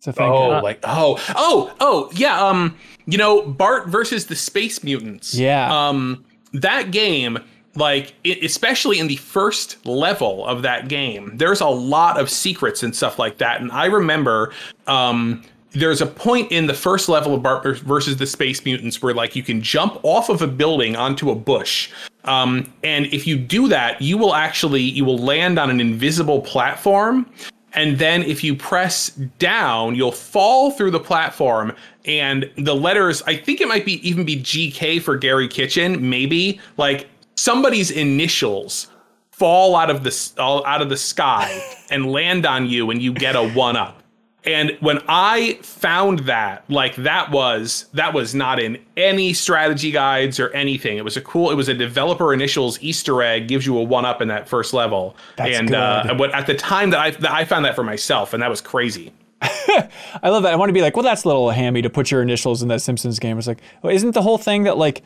So 0.07 0.13
thank 0.13 0.33
Oh, 0.33 0.51
God. 0.53 0.63
like 0.63 0.79
oh, 0.85 1.19
oh, 1.35 1.75
oh, 1.81 2.09
yeah. 2.15 2.41
Um, 2.41 2.77
you 3.07 3.19
know, 3.19 3.43
Bart 3.43 3.89
versus 3.89 4.27
the 4.27 4.37
Space 4.37 4.85
Mutants. 4.85 5.35
Yeah. 5.35 5.69
Um, 5.69 6.25
that 6.53 6.93
game, 6.93 7.41
like, 7.75 8.15
i 8.25 8.39
especially 8.41 9.01
in 9.01 9.09
the 9.09 9.17
first 9.17 9.85
level 9.85 10.47
of 10.47 10.63
that 10.63 10.87
game, 10.87 11.37
there's 11.37 11.61
a 11.61 11.67
lot 11.67 12.21
of 12.21 12.31
secrets 12.31 12.85
and 12.85 12.95
stuff 12.95 13.19
like 13.19 13.39
that. 13.39 13.61
And 13.61 13.73
I 13.73 13.87
remember, 13.87 14.53
um, 14.87 15.43
there's 15.73 16.01
a 16.01 16.07
point 16.07 16.53
in 16.53 16.69
the 16.69 16.75
first 16.75 17.09
level 17.09 17.35
of 17.35 17.43
Bart 17.43 17.65
versus 17.81 18.17
the 18.17 18.27
Space 18.27 18.65
Mutants 18.65 19.03
where, 19.03 19.13
like, 19.13 19.35
you 19.35 19.43
can 19.43 19.61
jump 19.61 19.99
off 20.05 20.29
of 20.29 20.41
a 20.41 20.47
building 20.47 20.95
onto 20.95 21.31
a 21.33 21.35
bush. 21.35 21.91
Um, 22.27 22.73
and 22.85 23.07
if 23.07 23.27
you 23.27 23.37
do 23.37 23.67
that, 23.69 24.01
you 24.01 24.19
will 24.19 24.37
actually 24.37 24.83
you 24.83 25.05
will 25.05 25.19
land 25.19 25.59
on 25.59 25.69
an 25.69 25.81
invisible 25.81 26.43
platform 26.43 27.27
and 27.73 27.99
then 27.99 28.23
if 28.23 28.43
you 28.43 28.55
press 28.55 29.11
down 29.39 29.95
you'll 29.95 30.13
fall 30.13 30.71
through 30.71 30.91
the 30.91 31.01
platform. 31.01 31.75
And 32.05 32.51
the 32.57 32.75
letters 32.75 33.23
i 33.23 33.37
think 33.37 33.61
it 33.61 33.69
might 33.69 33.85
be 33.85 34.07
even 34.09 34.25
be 34.25 34.37
gk 34.37 35.03
for 35.03 35.17
Garry 35.17 35.49
Kitchen 35.49 36.09
maybe. 36.09 36.61
Like 36.77 37.09
somebody's 37.35 37.91
initials 37.91 38.89
fall 39.31 39.77
out 39.77 39.91
of 39.91 40.03
the 40.03 40.33
out 40.39 40.81
of 40.81 40.89
the 40.89 40.97
sky 40.97 41.61
and 41.91 42.11
land 42.11 42.47
on 42.47 42.67
you 42.67 42.91
and 42.91 43.03
you 43.03 43.13
get 43.13 43.37
a 43.37 43.51
one 43.51 43.77
up 43.77 44.03
and 44.47 44.77
when 44.81 44.99
i 45.09 45.59
found 45.63 46.21
that 46.21 46.65
like 46.71 46.95
that 46.97 47.31
was 47.31 47.87
that 47.93 48.15
was 48.15 48.35
not 48.35 48.61
in 48.61 48.79
any 48.97 49.33
strategy 49.33 49.91
guides 49.91 50.39
or 50.41 50.49
anything 50.51 50.97
it 50.97 51.05
was 51.05 51.17
a 51.17 51.21
cool 51.21 51.51
it 51.51 51.55
was 51.55 51.69
a 51.69 51.75
developer 51.75 52.33
initials 52.33 52.81
easter 52.81 53.23
egg 53.23 53.49
gives 53.49 53.67
you 53.67 53.77
a 53.77 53.83
one 53.83 54.05
up 54.05 54.23
in 54.23 54.29
that 54.29 54.49
first 54.49 54.73
level 54.73 55.17
That's 55.37 55.59
and 55.59 55.75
uh 55.75 56.05
good. 56.07 56.19
what 56.19 56.35
at 56.35 56.47
the 56.47 56.55
time 56.55 56.91
that 56.91 57.01
i 57.01 57.11
that 57.11 57.33
i 57.33 57.45
found 57.45 57.65
that 57.65 57.75
for 57.75 57.85
myself 57.85 58.33
and 58.33 58.43
that 58.43 58.51
was 58.51 58.61
crazy 58.61 59.13
I 59.43 60.31
love 60.31 60.45
that. 60.45 60.53
I 60.53 60.57
want 60.57 60.71
to 60.71 60.73
be 60.73 60.81
like, 60.81 60.97
well, 60.97 61.03
that's 61.03 61.25
a 61.25 61.29
little 61.29 61.51
hammy 61.51 61.83
to 61.83 61.91
put 61.91 62.11
your 62.11 62.23
initials 62.23 62.63
in 62.63 62.69
that 62.69 62.81
Simpsons 62.81 63.19
game. 63.19 63.37
It's 63.37 63.47
like, 63.47 63.61
well, 63.83 63.95
isn't 63.95 64.13
the 64.13 64.23
whole 64.23 64.39
thing 64.39 64.63
that 64.63 64.79
like, 64.79 65.03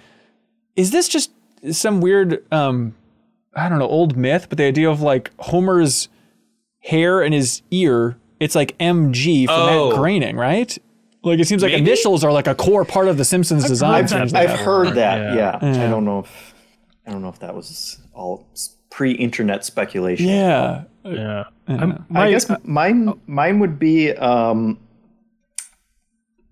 is 0.77 0.93
this 0.93 1.09
just 1.09 1.33
some 1.73 2.01
weird, 2.01 2.45
um, 2.53 2.95
I 3.57 3.69
don't 3.69 3.81
know, 3.81 3.89
old 3.89 4.17
myth? 4.17 4.47
But 4.49 4.59
the 4.59 4.65
idea 4.65 4.89
of 4.89 5.01
like 5.03 5.33
Homer's 5.41 6.09
hair 6.79 7.21
and 7.23 7.35
his 7.35 7.63
ear, 7.73 8.19
it's 8.41 8.55
like 8.55 8.77
MG 8.79 9.47
for 9.47 9.53
Oh. 9.53 9.89
Matt 9.91 9.99
Groening, 9.99 10.37
right? 10.37 10.77
Like 11.23 11.39
it 11.39 11.47
seems 11.47 11.63
like 11.63 11.73
Maybe? 11.73 11.83
initials 11.83 12.25
are 12.25 12.33
like 12.33 12.47
a 12.47 12.55
core 12.55 12.85
part 12.85 13.07
of 13.09 13.19
the 13.19 13.25
Simpsons 13.25 13.65
design. 13.67 14.05
I've, 14.05 14.11
change 14.11 14.33
they 14.33 14.39
I've 14.41 14.51
have. 14.51 14.61
heard 14.61 14.95
that. 14.95 15.35
Yeah. 15.37 15.59
Yeah. 15.63 15.85
I 15.87 15.91
don't 15.91 16.05
know 16.07 16.21
if 16.21 16.55
I 17.07 17.11
don't 17.13 17.21
know 17.23 17.29
if 17.29 17.39
that 17.41 17.55
was 17.55 18.01
all 18.15 18.47
pre-internet 18.91 19.65
speculation. 19.65 20.27
Yeah. 20.29 20.85
Yeah. 21.05 21.13
Yeah. 21.13 21.45
I'm- 21.69 22.05
my- 22.09 22.27
I 22.27 22.31
guess 22.31 22.51
mine 22.65 23.13
mine 23.27 23.59
would 23.61 23.79
be 23.79 24.13
um, 24.13 24.79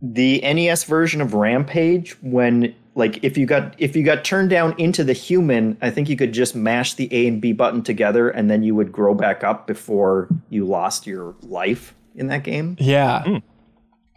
the 0.00 0.40
NES 0.42 0.84
version 0.84 1.20
of 1.20 1.34
Rampage 1.34 2.12
when 2.22 2.74
like 2.98 3.22
if 3.22 3.38
you 3.38 3.46
got 3.46 3.74
if 3.78 3.94
you 3.96 4.02
got 4.02 4.24
turned 4.24 4.50
down 4.50 4.74
into 4.76 5.04
the 5.04 5.12
human, 5.12 5.78
I 5.80 5.88
think 5.90 6.08
you 6.08 6.16
could 6.16 6.32
just 6.32 6.54
mash 6.54 6.94
the 6.94 7.08
A 7.12 7.28
and 7.28 7.40
B 7.40 7.52
button 7.52 7.82
together 7.82 8.28
and 8.28 8.50
then 8.50 8.62
you 8.62 8.74
would 8.74 8.90
grow 8.92 9.14
back 9.14 9.44
up 9.44 9.66
before 9.66 10.28
you 10.50 10.66
lost 10.66 11.06
your 11.06 11.34
life 11.42 11.94
in 12.16 12.26
that 12.26 12.42
game. 12.42 12.76
Yeah. 12.80 13.38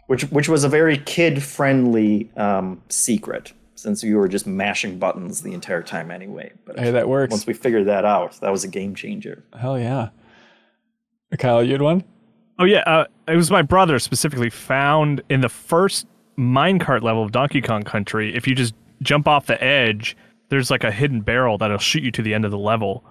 Which 0.08 0.24
which 0.24 0.48
was 0.48 0.64
a 0.64 0.68
very 0.68 0.98
kid 0.98 1.42
friendly 1.42 2.30
um, 2.36 2.82
secret 2.88 3.52
since 3.76 4.02
you 4.02 4.16
were 4.16 4.28
just 4.28 4.46
mashing 4.46 4.98
buttons 4.98 5.42
the 5.42 5.52
entire 5.54 5.82
time 5.82 6.10
anyway. 6.10 6.52
But 6.64 6.78
Hey, 6.78 6.90
that 6.90 7.08
works. 7.08 7.30
once 7.30 7.46
we 7.46 7.54
figured 7.54 7.86
that 7.86 8.04
out, 8.04 8.38
that 8.40 8.50
was 8.50 8.64
a 8.64 8.68
game 8.68 8.94
changer. 8.94 9.44
Hell 9.58 9.78
yeah. 9.78 10.10
Kyle, 11.38 11.62
you 11.62 11.72
had 11.72 11.82
one? 11.82 12.04
Oh 12.58 12.64
yeah, 12.64 12.80
uh, 12.80 13.06
it 13.26 13.36
was 13.36 13.50
my 13.50 13.62
brother 13.62 13.98
specifically 13.98 14.50
found 14.50 15.22
in 15.28 15.40
the 15.40 15.48
first 15.48 16.06
minecart 16.38 17.02
level 17.02 17.22
of 17.22 17.32
Donkey 17.32 17.60
Kong 17.60 17.82
Country. 17.82 18.34
If 18.34 18.46
you 18.46 18.54
just 18.54 18.74
jump 19.02 19.26
off 19.28 19.46
the 19.46 19.62
edge, 19.62 20.16
there's 20.48 20.70
like 20.70 20.84
a 20.84 20.90
hidden 20.92 21.20
barrel 21.20 21.58
that'll 21.58 21.78
shoot 21.78 22.02
you 22.02 22.10
to 22.12 22.22
the 22.22 22.34
end 22.34 22.44
of 22.44 22.50
the 22.50 22.58
level. 22.58 23.04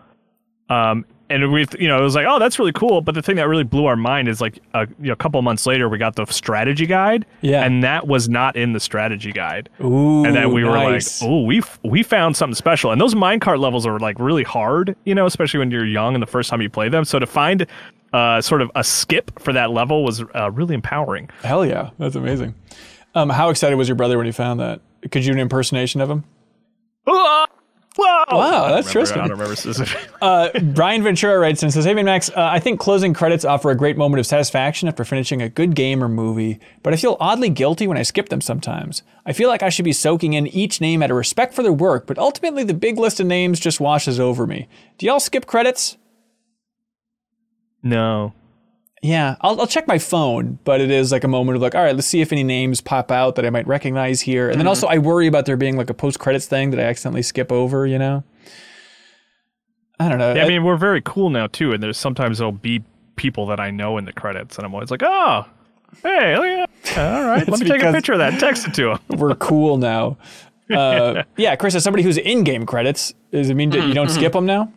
Um, 0.70 1.06
and 1.30 1.50
we, 1.52 1.66
you 1.80 1.88
know, 1.88 1.98
it 1.98 2.04
was 2.04 2.14
like, 2.16 2.26
oh, 2.28 2.40
that's 2.40 2.60
really 2.60 2.74
cool. 2.74 3.02
But 3.02 3.16
the 3.16 3.22
thing 3.22 3.38
that 3.38 3.48
really 3.48 3.64
blew 3.64 3.86
our 3.86 3.96
mind 3.96 4.28
is 4.28 4.42
like 4.42 4.60
a, 4.74 4.86
you 5.00 5.08
know, 5.08 5.14
a 5.14 5.16
couple 5.18 5.42
months 5.42 5.66
later, 5.66 5.88
we 5.88 5.98
got 5.98 6.16
the 6.18 6.26
strategy 6.26 6.86
guide, 6.86 7.26
Yeah. 7.42 7.64
and 7.64 7.84
that 7.84 8.06
was 8.06 8.28
not 8.28 8.58
in 8.58 8.74
the 8.74 8.82
strategy 8.82 9.32
guide. 9.32 9.70
Ooh. 9.82 10.26
and 10.26 10.36
then 10.36 10.52
we 10.54 10.64
were 10.66 10.72
like, 10.72 11.02
"Oh, 11.22 11.44
we 11.44 11.60
f- 11.60 11.80
we 11.84 12.04
found 12.04 12.36
something 12.36 12.56
special." 12.56 12.92
And 12.92 13.00
those 13.00 13.16
minecart 13.16 13.60
levels 13.60 13.86
are 13.86 13.98
like 13.98 14.20
really 14.20 14.44
hard, 14.44 14.94
you 15.06 15.16
know, 15.16 15.26
especially 15.26 15.60
when 15.60 15.72
you're 15.72 15.86
young 15.86 16.16
and 16.16 16.22
the 16.22 16.28
first 16.28 16.50
time 16.50 16.62
you 16.62 16.70
play 16.70 16.90
them. 16.90 17.06
So 17.06 17.18
to 17.18 17.26
find 17.26 17.66
uh, 18.12 18.42
sort 18.42 18.62
of 18.62 18.70
a 18.76 18.84
skip 18.84 19.40
for 19.40 19.54
that 19.54 19.72
level 19.72 20.04
was 20.04 20.22
uh, 20.36 20.52
really 20.52 20.76
empowering. 20.76 21.30
Hell 21.44 21.66
yeah, 21.66 21.92
that's 21.98 22.16
amazing. 22.16 22.56
Um, 23.14 23.30
how 23.30 23.50
excited 23.50 23.76
was 23.76 23.88
your 23.88 23.96
brother 23.96 24.18
when 24.18 24.26
he 24.26 24.32
found 24.32 24.60
that? 24.60 24.82
Could 25.12 25.26
you 25.26 25.32
do 25.32 25.38
an 25.38 25.40
impersonation 25.40 26.02
of 26.02 26.10
him? 26.10 26.24
Whoa! 27.06 28.24
Wow, 28.32 28.70
that's 28.70 28.88
I 28.88 28.92
Tristan. 28.92 29.20
I 29.20 29.22
don't 29.28 29.32
remember 29.38 29.56
specifically. 29.56 30.08
Uh, 30.22 30.50
Brian 30.60 31.02
Ventura 31.02 31.40
writes 31.40 31.64
and 31.64 31.74
says, 31.74 31.84
Hey, 31.84 31.96
Max, 31.96 32.30
uh, 32.30 32.34
I 32.36 32.60
think 32.60 32.80
closing 32.80 33.12
credits 33.12 33.44
offer 33.44 33.72
a 33.72 33.76
great 33.76 33.98
moment 33.98 34.20
of 34.20 34.28
satisfaction 34.28 34.88
after 34.88 35.04
finishing 35.04 35.42
a 35.42 35.50
good 35.50 35.74
game 35.74 36.04
or 36.04 36.08
movie, 36.08 36.60
but 36.84 36.94
I 36.94 36.98
feel 36.98 37.18
oddly 37.20 37.50
guilty 37.50 37.88
when 37.88 37.98
I 37.98 38.04
skip 38.04 38.30
them 38.30 38.40
sometimes. 38.40 39.02
I 39.26 39.34
feel 39.34 39.50
like 39.50 39.64
I 39.64 39.70
should 39.70 39.84
be 39.84 39.94
soaking 39.94 40.34
in 40.34 40.46
each 40.46 40.80
name 40.80 41.02
out 41.02 41.10
of 41.10 41.18
respect 41.18 41.56
for 41.56 41.64
their 41.64 41.74
work, 41.74 42.06
but 42.06 42.20
ultimately 42.20 42.64
the 42.64 42.76
big 42.76 43.00
list 43.00 43.20
of 43.20 43.26
names 43.26 43.60
just 43.60 43.80
washes 43.80 44.20
over 44.20 44.46
me. 44.46 44.68
Do 45.00 45.08
y'all 45.08 45.20
skip 45.20 45.48
credits? 45.48 45.98
no. 47.82 48.34
Yeah, 49.02 49.36
I'll, 49.42 49.60
I'll 49.60 49.68
check 49.68 49.88
my 49.88 49.98
phone, 49.98 50.60
but 50.64 50.80
it 50.80 50.92
is 50.92 51.12
like 51.12 51.24
a 51.24 51.28
moment 51.28 51.56
of 51.56 51.62
like, 51.62 51.74
all 51.74 51.82
right, 51.82 51.96
let's 51.96 52.08
see 52.08 52.22
if 52.22 52.32
any 52.32 52.44
names 52.44 52.82
pop 52.82 53.12
out 53.12 53.36
that 53.36 53.46
I 53.46 53.50
might 53.50 53.66
recognize 53.66 54.22
here. 54.22 54.50
And 54.50 54.60
then 54.60 54.68
also, 54.68 54.86
I 54.86 55.00
worry 55.00 55.26
about 55.26 55.48
there 55.48 55.58
being 55.58 55.76
like 55.76 55.90
a 55.90 55.94
post 55.96 56.20
credits 56.20 56.46
thing 56.46 56.70
that 56.70 56.80
I 56.80 56.84
accidentally 56.84 57.24
skip 57.24 57.52
over, 57.52 57.88
you 57.88 57.98
know? 57.98 58.24
I 60.00 60.08
don't 60.08 60.20
know. 60.20 60.34
Yeah, 60.34 60.46
I 60.46 60.48
mean, 60.48 60.64
we're 60.64 60.78
very 60.78 61.02
cool 61.02 61.30
now 61.30 61.48
too, 61.48 61.74
and 61.74 61.82
there's 61.82 61.98
sometimes 61.98 62.40
there'll 62.40 62.52
be 62.52 62.84
people 63.16 63.46
that 63.48 63.60
I 63.60 63.70
know 63.70 63.98
in 63.98 64.06
the 64.06 64.14
credits, 64.14 64.58
and 64.58 64.66
I'm 64.66 64.74
always 64.74 64.90
like, 64.90 65.04
"Oh, 65.04 65.46
hey, 66.02 66.36
look 66.38 66.46
at 66.46 66.70
that. 66.96 66.98
all 66.98 67.26
right, 67.28 67.48
let 67.48 67.60
me 67.60 67.68
take 67.68 67.84
a 67.84 67.92
picture 67.92 68.14
of 68.14 68.20
that 68.20 68.32
and 68.32 68.40
text 68.40 68.68
it 68.68 68.74
to 68.76 68.92
him." 68.92 69.00
we're 69.10 69.36
cool 69.36 69.78
now. 69.78 70.18
Uh, 70.72 71.22
yeah, 71.38 71.56
Chris, 71.56 71.76
as 71.76 71.84
somebody 71.84 72.02
who's 72.02 72.18
in 72.18 72.44
game 72.44 72.66
credits, 72.66 73.14
does 73.32 73.52
it 73.52 73.54
mean 73.54 73.70
that 73.72 73.88
you 73.88 73.94
don't 73.94 74.10
skip 74.10 74.34
them 74.34 74.48
now? 74.48 74.74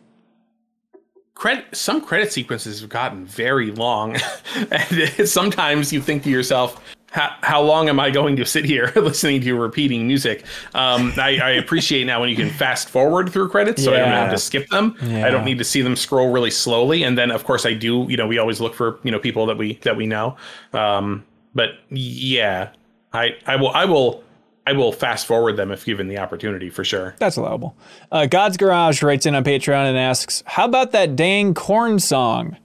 Credit 1.35 1.65
some 1.75 2.01
credit 2.01 2.31
sequences 2.31 2.81
have 2.81 2.89
gotten 2.89 3.25
very 3.25 3.71
long. 3.71 4.17
And 4.71 5.27
sometimes 5.27 5.91
you 5.91 6.01
think 6.01 6.23
to 6.23 6.29
yourself 6.29 6.81
how, 7.11 7.33
how 7.41 7.61
long 7.61 7.87
am 7.87 7.99
i 7.99 8.09
going 8.09 8.35
to 8.37 8.45
sit 8.45 8.65
here 8.65 8.91
listening 8.95 9.41
to 9.41 9.53
repeating 9.55 10.07
music? 10.07 10.45
Um, 10.73 11.13
I, 11.17 11.39
I 11.39 11.49
appreciate 11.51 12.05
now 12.05 12.21
when 12.21 12.29
you 12.29 12.35
can 12.35 12.49
fast 12.49 12.89
forward 12.89 13.31
through 13.31 13.49
credits 13.49 13.83
so 13.83 13.93
i 13.93 13.99
don't 13.99 14.09
have 14.09 14.31
to 14.31 14.37
skip 14.37 14.67
them. 14.69 14.95
I 15.01 15.29
don't 15.29 15.45
need 15.45 15.57
to 15.57 15.63
see 15.63 15.81
them 15.81 15.95
scroll 15.95 16.31
really 16.31 16.51
slowly. 16.51 17.03
And 17.03 17.17
then 17.17 17.31
of 17.31 17.43
course 17.43 17.65
i 17.65 17.73
do 17.73 18.05
you 18.09 18.17
know 18.17 18.27
we 18.27 18.37
always 18.37 18.61
look 18.61 18.73
for 18.73 18.99
you 19.03 19.11
know 19.11 19.19
people 19.19 19.45
that 19.45 19.57
we 19.57 19.75
that 19.83 19.97
we 19.97 20.07
know. 20.07 20.37
Um, 20.73 21.25
but 21.53 21.71
yeah 21.89 22.69
i 23.13 23.35
i 23.45 23.55
will 23.55 23.69
i 23.69 23.85
will 23.85 24.23
i 24.65 24.73
will 24.73 24.91
fast 24.91 25.25
forward 25.27 25.57
them 25.57 25.71
if 25.71 25.85
given 25.85 26.07
the 26.07 26.17
opportunity 26.17 26.69
for 26.69 26.83
sure 26.83 27.15
That's 27.19 27.37
allowable. 27.37 27.75
Uh, 28.11 28.25
God's 28.25 28.57
Garage 28.57 29.01
writes 29.03 29.25
in 29.25 29.35
on 29.35 29.43
Patreon 29.43 29.87
and 29.89 29.97
asks, 29.97 30.43
How 30.45 30.65
about 30.65 30.91
that 30.91 31.15
dang 31.15 31.53
corn 31.53 31.99
song? 31.99 32.57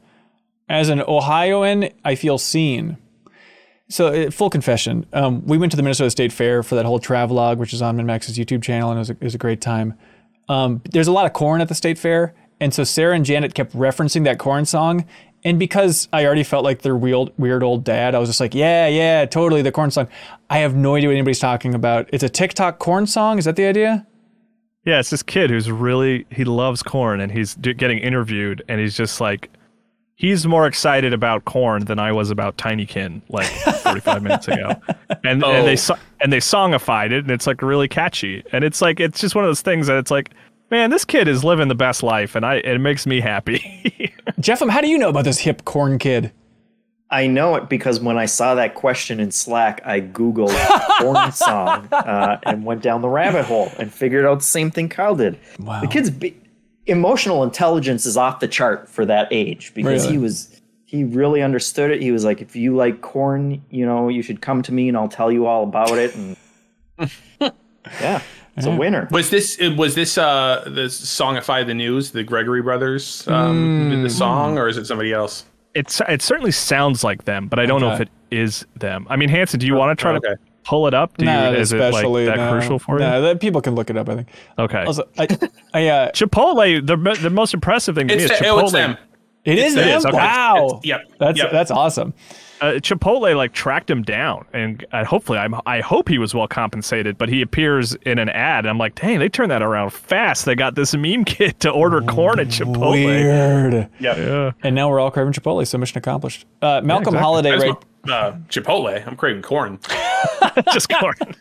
As 0.69 0.89
an 0.89 1.01
Ohioan, 1.01 1.89
I 2.05 2.15
feel 2.15 2.39
seen. 2.39 2.97
So, 3.89 4.07
uh, 4.07 4.31
full 4.31 4.51
confession, 4.51 5.05
um, 5.13 5.45
we 5.45 5.59
went 5.59 5.73
to 5.73 5.77
the 5.77 5.83
Minnesota 5.83 6.11
State 6.11 6.33
Fair 6.33 6.63
for 6.63 6.77
that 6.77 6.85
whole 6.85 7.01
travelogue, 7.01 7.59
which 7.59 7.73
is 7.73 7.83
on 7.83 7.97
MinnMax's 7.97 8.39
YouTube 8.39 8.63
channel, 8.63 8.91
and 8.91 8.99
it 8.99 9.01
was 9.01 9.11
a, 9.11 9.13
it 9.15 9.23
was 9.23 9.35
a 9.35 9.39
great 9.39 9.61
time. 9.61 9.95
Um, 10.49 10.81
there's 10.93 11.09
a 11.09 11.13
lot 11.13 11.27
of 11.27 11.33
corn 11.33 11.61
at 11.61 11.69
the 11.69 11.75
state 11.75 11.99
fair, 11.99 12.33
and 12.61 12.73
so 12.73 12.85
Sarah 12.85 13.17
and 13.17 13.25
Janet 13.25 13.53
kept 13.55 13.73
referencing 13.75 14.23
that 14.25 14.39
corn 14.39 14.65
song, 14.65 15.07
And 15.45 15.59
because 15.59 16.07
I 16.13 16.27
already 16.27 16.43
felt 16.43 16.65
like 16.65 16.83
their 16.83 16.97
weird, 16.97 17.31
weird 17.39 17.63
old 17.63 17.83
dad, 17.85 18.15
I 18.15 18.19
was 18.19 18.29
just 18.29 18.41
like, 18.41 18.55
yeah, 18.55 18.87
yeah, 18.89 19.25
totally 19.25 19.63
the 19.63 19.73
corn 19.73 19.91
song. 19.91 20.07
I 20.51 20.59
have 20.59 20.75
no 20.75 20.97
idea 20.97 21.09
what 21.09 21.15
anybody's 21.15 21.39
talking 21.39 21.75
about. 21.75 22.11
It's 22.13 22.23
a 22.23 22.29
TikTok 22.29 22.79
corn 22.79 23.07
song. 23.07 23.39
Is 23.39 23.47
that 23.47 23.57
the 23.57 23.65
idea? 23.65 24.07
Yeah, 24.85 24.99
it's 25.01 25.11
this 25.11 25.23
kid 25.23 25.51
who's 25.51 25.71
really 25.71 26.27
he 26.31 26.45
loves 26.45 26.83
corn, 26.83 27.21
and 27.21 27.31
he's 27.31 27.55
getting 27.57 27.99
interviewed, 27.99 28.63
and 28.69 28.81
he's 28.81 28.97
just 28.97 29.21
like, 29.21 29.51
he's 30.15 30.47
more 30.47 30.67
excited 30.67 31.13
about 31.13 31.45
corn 31.45 31.85
than 31.85 31.99
I 31.99 32.13
was 32.13 32.31
about 32.31 32.57
Tinykin 32.57 33.21
like 33.29 33.47
45 33.47 34.23
minutes 34.23 34.49
ago, 34.49 34.75
and, 35.25 35.45
Oh. 35.45 35.51
and 35.53 35.67
they 35.67 35.77
oh. 35.93 35.97
and 36.21 36.33
they 36.33 36.39
songified 36.39 37.13
it, 37.13 37.19
and 37.25 37.31
it's 37.31 37.47
like 37.47 37.61
really 37.63 37.89
catchy, 37.89 38.43
and 38.53 38.65
it's 38.65 38.81
like 38.83 39.01
it's 39.01 39.21
just 39.21 39.35
one 39.35 39.45
of 39.45 39.49
those 39.49 39.63
things 39.63 39.87
that 39.87 39.97
it's 39.99 40.11
like, 40.11 40.31
man, 40.71 40.91
this 40.91 41.05
kid 41.05 41.29
is 41.29 41.45
living 41.45 41.69
the 41.69 41.75
best 41.75 42.03
life, 42.03 42.35
and 42.35 42.45
I 42.45 42.57
it 42.57 42.79
makes 42.79 43.07
me 43.07 43.21
happy. 43.21 43.59
Jeffem, 44.41 44.71
how 44.71 44.81
do 44.81 44.89
you 44.89 44.99
know 44.99 45.09
about 45.09 45.25
this 45.25 45.39
hip 45.39 45.65
corn 45.65 45.99
kid? 45.99 46.33
I 47.13 47.27
know 47.27 47.57
it 47.57 47.69
because 47.69 47.99
when 47.99 48.17
I 48.17 48.27
saw 48.27 48.55
that 48.55 48.77
question 48.77 49.19
in 49.19 49.33
Slack, 49.33 49.81
I 49.85 50.01
Googled 50.01 50.55
porn 51.01 51.33
song 51.33 51.89
uh, 51.93 52.39
and 52.45 52.65
went 52.65 52.83
down 52.83 53.03
the 53.03 53.09
rabbit 53.09 53.47
hole 53.47 53.73
and 53.79 53.93
figured 53.93 54.25
out 54.25 54.37
the 54.39 54.45
same 54.45 54.71
thing 54.71 54.89
Kyle 54.89 55.17
did. 55.17 55.37
Wow. 55.59 55.81
The 55.81 55.89
kid's 55.89 56.09
be- 56.09 56.37
emotional 56.87 57.43
intelligence 57.43 58.07
is 58.07 58.17
off 58.17 58.39
the 58.39 58.47
chart 58.47 58.89
for 58.89 59.05
that 59.07 59.27
age 59.33 59.73
because 59.75 60.05
Really? 60.05 60.13
he 60.13 60.19
was 60.19 60.61
he 60.85 61.03
really 61.05 61.43
understood 61.43 61.91
it. 61.91 62.01
He 62.01 62.13
was 62.13 62.25
like, 62.25 62.41
if 62.41 62.55
you 62.55 62.77
like 62.77 63.01
corn, 63.01 63.65
you 63.71 63.85
know, 63.87 64.09
you 64.09 64.23
should 64.23 64.41
come 64.41 64.63
to 64.63 64.73
me 64.73 64.89
and 64.89 64.97
I'll 64.97 65.09
tell 65.09 65.31
you 65.33 65.47
all 65.47 65.65
about 65.65 65.99
it. 65.99 66.15
And 66.15 66.37
yeah, 68.01 68.23
it's 68.57 68.67
a 68.67 68.71
winner. 68.75 69.09
Was 69.11 69.31
this 69.31 69.59
was 69.77 69.95
this 69.95 70.19
uh 70.19 70.65
the 70.67 70.83
songify 70.87 71.65
the 71.67 71.75
news 71.75 72.11
the 72.11 72.23
Gregory 72.25 72.63
brothers 72.63 73.27
um 73.29 73.91
did 73.91 74.05
the 74.05 74.11
song 74.11 74.59
or 74.59 74.69
is 74.69 74.77
it 74.77 74.87
somebody 74.87 75.13
else? 75.13 75.45
it's 75.75 76.01
it 76.09 76.21
certainly 76.21 76.51
sounds 76.51 77.05
like 77.05 77.25
them, 77.25 77.47
but 77.47 77.59
I 77.61 77.67
don't 77.67 77.81
know 77.81 77.93
if 77.93 78.01
it 78.01 78.09
is 78.33 78.67
them. 78.77 79.07
I 79.09 79.17
mean, 79.17 79.29
Hanson, 79.29 79.61
do 79.61 79.67
you 79.67 79.75
want 79.75 79.97
to 79.97 80.03
try 80.03 80.13
okay. 80.17 80.29
to 80.31 80.37
pull 80.65 80.87
it 80.89 80.95
up? 80.95 81.17
Do 81.17 81.25
you, 81.25 81.31
Nah, 81.31 81.51
is 81.53 81.73
it 81.73 81.79
like 81.79 81.91
especially 81.95 82.25
that 82.27 82.37
no. 82.39 82.51
crucial 82.51 82.79
for 82.81 82.99
No, 82.99 83.17
you? 83.17 83.23
that 83.23 83.41
people 83.41 83.61
can 83.61 83.77
look 83.77 83.89
it 83.89 83.97
up. 83.97 84.09
I 84.09 84.17
think. 84.17 84.29
Okay. 84.59 84.85
Also, 84.85 85.09
I, 85.17 85.29
I 85.73 85.87
uh, 85.89 86.11
Chipotle, 86.13 86.85
the 86.85 86.97
the 87.23 87.31
most 87.31 87.55
impressive 87.55 87.95
thing 87.95 88.09
to 88.09 88.17
me 88.17 88.23
is 88.25 88.29
the, 88.31 88.35
Chipotle. 88.37 88.51
oh, 88.53 88.59
it's 88.61 88.73
them. 88.73 88.97
it 89.45 89.59
is 89.59 89.75
it 89.75 89.85
them. 89.85 89.99
is, 89.99 90.07
okay. 90.07 90.17
Wow. 90.17 90.57
It's- 90.67 90.81
yep, 90.85 91.01
That's 91.19 91.39
yep. 91.39 91.53
that's 91.53 91.71
awesome. 91.71 92.15
Uh, 92.61 92.73
Chipotle 92.75 93.35
like 93.37 93.53
tracked 93.53 93.91
him 93.91 94.03
down, 94.03 94.45
and 94.53 94.85
uh, 94.93 95.05
hopefully, 95.05 95.39
I'm, 95.39 95.55
I 95.67 95.81
hope 95.81 96.09
he 96.09 96.19
was 96.19 96.35
well 96.35 96.49
compensated. 96.49 97.17
But 97.19 97.29
he 97.29 97.43
appears 97.43 97.95
in 97.95 98.19
an 98.19 98.29
ad, 98.29 98.65
and 98.65 98.69
I'm 98.69 98.79
like, 98.79 98.95
dang, 98.95 99.19
they 99.19 99.29
turned 99.29 99.51
that 99.51 99.63
around 99.63 99.91
fast. 99.91 100.45
They 100.45 100.55
got 100.55 100.75
this 100.75 100.95
meme 100.95 101.25
kid 101.27 101.61
to 101.61 101.71
order 101.71 102.01
corn 102.03 102.39
at 102.39 102.49
Chipotle. 102.49 103.05
Weird. 103.05 103.89
Yeah, 103.99 104.53
And 104.63 104.75
now 104.75 104.89
we're 104.91 105.01
all 105.01 105.11
craving 105.11 105.33
Chipotle. 105.33 105.67
So 105.67 105.79
mission 105.79 105.99
accomplished. 105.99 106.47
Uh, 106.61 106.81
Malcolm 106.83 107.15
exactly. 107.15 107.21
Holiday, 107.21 107.51
right? 107.53 107.69
want, 107.69 107.85
uh, 108.11 108.33
Chipotle. 108.49 109.07
I'm 109.07 109.17
craving 109.17 109.43
corn. 109.43 109.79
just 110.73 110.89
corn. 110.89 111.15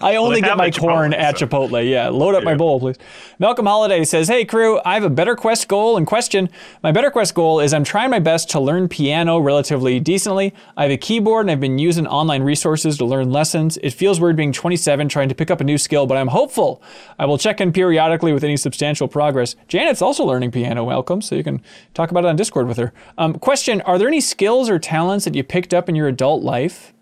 I 0.00 0.16
only 0.16 0.40
they 0.40 0.48
get 0.48 0.56
my 0.56 0.70
corn 0.70 1.12
Chipotle, 1.12 1.18
at 1.18 1.38
so- 1.38 1.46
Chipotle. 1.46 1.88
Yeah, 1.88 2.08
load 2.08 2.34
up 2.34 2.44
my 2.44 2.54
bowl, 2.54 2.80
please. 2.80 2.96
Malcolm 3.38 3.66
Holiday 3.66 4.04
says, 4.04 4.28
"Hey 4.28 4.44
crew, 4.44 4.80
I 4.84 4.94
have 4.94 5.04
a 5.04 5.10
better 5.10 5.36
quest 5.36 5.68
goal 5.68 5.96
and 5.96 6.06
question. 6.06 6.48
My 6.82 6.92
better 6.92 7.10
quest 7.10 7.34
goal 7.34 7.60
is 7.60 7.72
I'm 7.72 7.84
trying 7.84 8.10
my 8.10 8.18
best 8.18 8.50
to 8.50 8.60
learn 8.60 8.88
piano 8.88 9.38
relatively 9.38 10.00
decently. 10.00 10.52
I 10.76 10.82
have 10.84 10.92
a 10.92 10.96
keyboard 10.96 11.44
and 11.44 11.50
I've 11.50 11.60
been 11.60 11.78
using 11.78 12.06
online 12.06 12.42
resources 12.42 12.98
to 12.98 13.04
learn 13.04 13.30
lessons. 13.30 13.78
It 13.82 13.90
feels 13.90 14.20
weird 14.20 14.36
being 14.36 14.52
27 14.52 15.08
trying 15.08 15.28
to 15.28 15.34
pick 15.34 15.50
up 15.50 15.60
a 15.60 15.64
new 15.64 15.78
skill, 15.78 16.06
but 16.06 16.16
I'm 16.16 16.28
hopeful. 16.28 16.82
I 17.18 17.26
will 17.26 17.38
check 17.38 17.60
in 17.60 17.72
periodically 17.72 18.32
with 18.32 18.44
any 18.44 18.56
substantial 18.56 19.08
progress. 19.08 19.56
Janet's 19.68 20.02
also 20.02 20.24
learning 20.24 20.50
piano, 20.50 20.86
Malcolm, 20.86 21.22
so 21.22 21.34
you 21.34 21.44
can 21.44 21.62
talk 21.94 22.10
about 22.10 22.24
it 22.24 22.28
on 22.28 22.36
Discord 22.36 22.66
with 22.68 22.76
her. 22.76 22.92
Um, 23.18 23.34
question: 23.34 23.80
Are 23.82 23.98
there 23.98 24.08
any 24.08 24.20
skills 24.20 24.68
or 24.68 24.78
talents 24.78 25.24
that 25.24 25.34
you 25.34 25.42
picked 25.44 25.72
up 25.74 25.88
in 25.88 25.94
your 25.94 26.08
adult 26.08 26.42
life? 26.42 26.92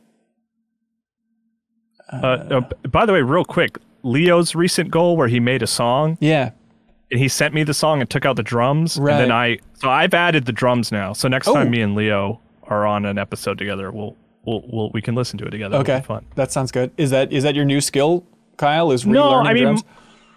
Uh, 2.12 2.16
uh, 2.26 2.60
by 2.88 3.04
the 3.06 3.12
way, 3.12 3.22
real 3.22 3.44
quick, 3.44 3.78
Leo's 4.02 4.54
recent 4.54 4.90
goal 4.90 5.16
where 5.16 5.28
he 5.28 5.40
made 5.40 5.62
a 5.62 5.66
song 5.66 6.16
Yeah. 6.20 6.50
and 7.10 7.20
he 7.20 7.28
sent 7.28 7.52
me 7.54 7.62
the 7.64 7.74
song 7.74 8.00
and 8.00 8.08
took 8.08 8.24
out 8.24 8.36
the 8.36 8.42
drums, 8.42 8.96
and 8.96 9.06
Right. 9.06 9.18
then 9.18 9.32
I 9.32 9.58
so 9.74 9.90
I've 9.90 10.14
added 10.14 10.46
the 10.46 10.52
drums 10.52 10.90
now. 10.90 11.12
So 11.12 11.28
next 11.28 11.48
Oh. 11.48 11.54
time 11.54 11.70
me 11.70 11.80
and 11.82 11.94
Leo 11.94 12.40
are 12.66 12.86
on 12.86 13.04
an 13.04 13.18
episode 13.18 13.58
together, 13.58 13.90
we'll 13.90 14.16
we'll, 14.44 14.62
we'll 14.72 14.90
we 14.94 15.02
can 15.02 15.14
listen 15.14 15.38
to 15.38 15.44
it 15.46 15.50
together. 15.50 15.76
Okay, 15.78 16.00
fun. 16.06 16.24
that 16.36 16.50
sounds 16.52 16.70
good. 16.72 16.90
Is 16.96 17.10
that 17.10 17.32
is 17.32 17.42
that 17.44 17.54
your 17.54 17.64
new 17.66 17.80
skill, 17.80 18.24
Kyle? 18.56 18.90
Is 18.92 19.04
No, 19.06 19.34
I 19.40 19.52
mean 19.52 19.64
drums? 19.64 19.84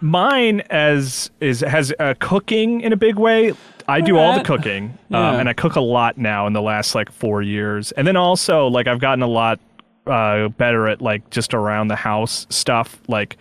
mine 0.00 0.60
as 0.70 1.30
is 1.40 1.60
has 1.60 1.92
uh, 1.98 2.14
cooking 2.18 2.80
in 2.82 2.92
a 2.92 2.96
big 2.96 3.16
way. 3.16 3.52
I 3.88 4.00
do 4.00 4.16
all 4.16 4.26
the 4.32 4.38
Alright. 4.40 4.44
cooking, 4.46 4.98
Yeah. 5.08 5.30
um, 5.30 5.40
and 5.40 5.48
I 5.48 5.54
cook 5.54 5.74
a 5.76 5.80
lot 5.80 6.16
now 6.16 6.46
in 6.46 6.52
the 6.52 6.62
last 6.62 6.94
like 6.94 7.10
four 7.10 7.42
years. 7.42 7.90
And 7.92 8.06
then 8.06 8.16
also 8.16 8.68
like 8.68 8.86
I've 8.86 9.00
gotten 9.00 9.22
a 9.22 9.26
lot 9.28 9.58
uh, 10.06 10.48
better 10.48 10.88
at 10.88 11.00
like 11.02 11.28
just 11.30 11.54
around 11.54 11.88
the 11.88 11.96
house 11.96 12.46
stuff, 12.50 13.00
like 13.08 13.36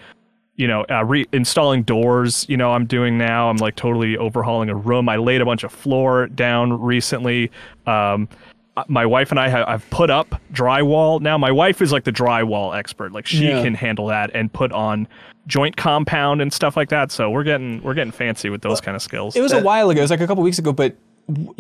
you 0.58 0.68
know, 0.68 0.86
uh, 0.92 1.04
re- 1.04 1.26
installing 1.32 1.82
doors. 1.84 2.46
You 2.48 2.58
know, 2.58 2.72
I'm 2.72 2.86
doing 2.86 3.18
now. 3.18 3.50
I'm 3.50 3.58
like 3.58 3.76
totally 3.76 4.18
overhauling 4.18 4.70
a 4.70 4.76
room. 4.76 5.10
I 5.10 5.16
laid 5.16 5.42
a 5.42 5.46
bunch 5.46 5.64
of 5.64 5.72
floor 5.72 6.28
down 6.28 6.80
recently. 6.80 7.50
Um, 7.88 8.30
uh, 8.78 8.84
my 8.88 9.06
wife 9.06 9.32
and 9.32 9.40
I 9.40 9.50
have 9.50 9.68
I've 9.68 9.90
put 9.90 10.10
up 10.10 10.40
drywall 10.54 11.20
now. 11.20 11.38
My 11.38 11.52
wife 11.52 11.82
is 11.82 11.92
like 11.92 12.04
the 12.04 12.12
drywall 12.12 12.76
expert. 12.78 13.12
Like 13.12 13.26
she 13.26 13.48
Yeah. 13.48 13.64
can 13.64 13.74
handle 13.74 14.08
that 14.08 14.32
and 14.34 14.52
put 14.54 14.72
on 14.72 15.08
joint 15.48 15.76
compound 15.76 16.42
and 16.42 16.54
stuff 16.54 16.78
like 16.78 16.90
that. 16.90 17.12
So 17.12 17.30
we're 17.32 17.44
getting 17.44 17.82
we're 17.82 17.96
getting 17.96 18.12
fancy 18.14 18.50
with 18.50 18.62
those 18.62 18.80
kind 18.80 18.96
of 18.96 19.02
skills. 19.02 19.36
It 19.36 19.42
was 19.42 19.52
a 19.54 19.62
while 19.62 19.90
ago. 19.90 20.00
It 20.00 20.04
was 20.04 20.12
like 20.12 20.22
a 20.22 20.28
couple 20.28 20.44
weeks 20.44 20.60
ago, 20.60 20.72
but 20.72 20.96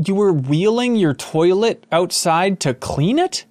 you 0.05 0.15
were 0.15 0.31
wheeling 0.31 0.95
your 0.95 1.13
toilet 1.13 1.85
outside 1.91 2.59
to 2.61 2.73
clean 2.73 3.17
it? 3.19 3.45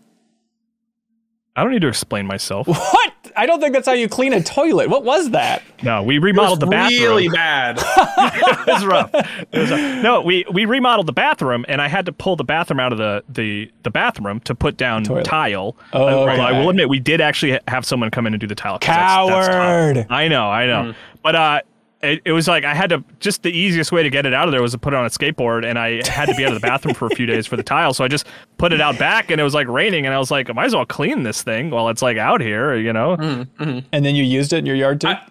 I 1.57 1.63
don't 1.65 1.73
need 1.73 1.83
to 1.83 1.89
explain 1.89 2.27
myself. 2.27 2.67
What? 2.93 3.13
I 3.37 3.47
don't 3.47 3.61
think 3.61 3.75
that's 3.75 3.87
how 3.87 3.93
you 3.95 4.09
clean 4.09 4.33
a 4.33 4.43
toilet. 4.43 4.89
What 4.91 5.05
was 5.05 5.31
that? 5.31 5.63
No, 5.85 6.03
we 6.03 6.19
remodeled 6.19 6.59
the 6.61 6.67
bathroom. 6.67 7.01
really 7.01 7.29
bad. 7.33 7.79
it 7.79 8.67
was 8.67 8.85
rough. 8.85 9.11
It 9.15 9.49
was 9.59 9.71
rough. 9.71 10.03
No, 10.03 10.21
we 10.23 10.45
we 10.53 10.65
remodeled 10.65 11.07
the 11.07 11.13
bathroom, 11.13 11.65
and 11.69 11.81
I 11.81 11.87
had 11.87 12.07
to 12.07 12.13
pull 12.13 12.35
the 12.35 12.43
bathroom 12.45 12.81
out 12.81 12.91
of 12.93 12.99
the 12.99 13.23
the, 13.29 13.71
the 13.85 13.91
bathroom 13.91 14.41
to 14.41 14.55
put 14.55 14.77
down 14.77 15.05
Toilet. 15.05 15.25
tile. 15.25 15.77
Oh, 15.93 16.09
Uh, 16.09 16.13
although 16.13 16.43
I 16.43 16.53
will 16.59 16.71
admit, 16.71 16.89
we 16.89 16.99
did 16.99 17.21
actually 17.21 17.59
have 17.69 17.85
someone 17.87 18.11
come 18.11 18.27
in 18.27 18.35
and 18.35 18.41
do 18.41 18.47
the 18.49 18.55
tile. 18.57 18.79
'cause 18.81 18.89
that's- 18.89 19.29
that's 19.29 19.47
tough. 19.47 19.57
Coward. 19.57 20.07
I 20.11 20.27
know, 20.29 20.47
I 20.51 20.67
know. 20.67 20.95
But 21.23 21.37
uh, 21.37 21.61
it, 22.03 22.23
it 22.25 22.33
was 22.33 22.49
like 22.49 22.65
I 22.65 22.75
had 22.75 22.91
to 22.91 23.05
just 23.19 23.43
the 23.43 23.51
easiest 23.51 23.93
way 23.93 24.03
to 24.03 24.11
get 24.11 24.25
it 24.27 24.33
out 24.35 24.49
of 24.49 24.53
there 24.53 24.63
was 24.63 24.73
to 24.73 24.79
put 24.79 24.95
it 24.95 24.97
on 24.97 25.05
a 25.05 25.09
skateboard, 25.11 25.65
and 25.67 25.79
I 25.79 26.07
had 26.09 26.27
to 26.27 26.35
be 26.35 26.45
out 26.45 26.53
of 26.53 26.61
the 26.61 26.67
bathroom 26.67 26.95
for 26.95 27.07
a 27.07 27.11
few 27.11 27.27
days 27.27 27.47
for 27.47 27.57
the 27.57 27.63
tile. 27.63 27.93
So 27.93 28.05
I 28.05 28.09
just 28.09 28.27
put 28.59 28.73
it 28.73 28.81
out 28.81 28.99
back, 28.99 29.31
and 29.31 29.41
it 29.41 29.45
was 29.45 29.55
like 29.55 29.69
raining, 29.69 30.07
and 30.07 30.15
I 30.15 30.19
was 30.19 30.31
like, 30.31 30.49
I 30.49 30.53
might 30.55 30.67
as 30.67 30.75
well 30.75 30.87
clean 30.87 31.23
this 31.25 31.43
thing 31.43 31.71
while 31.71 31.89
it's 31.89 32.03
like 32.03 32.17
out 32.17 32.41
here, 32.41 32.75
you 32.75 32.93
know? 32.93 33.15
And 33.59 33.85
then 34.05 34.15
you 34.15 34.25
used 34.25 34.53
it 34.53 34.59
in 34.59 34.67
your 34.67 34.77
yard 34.77 35.01
too? 35.01 35.09
I- 35.09 35.27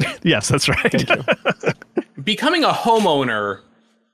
Yes, 0.22 0.48
that's 0.48 0.68
right. 0.68 1.08
Becoming 2.24 2.64
a 2.64 2.70
homeowner 2.70 3.60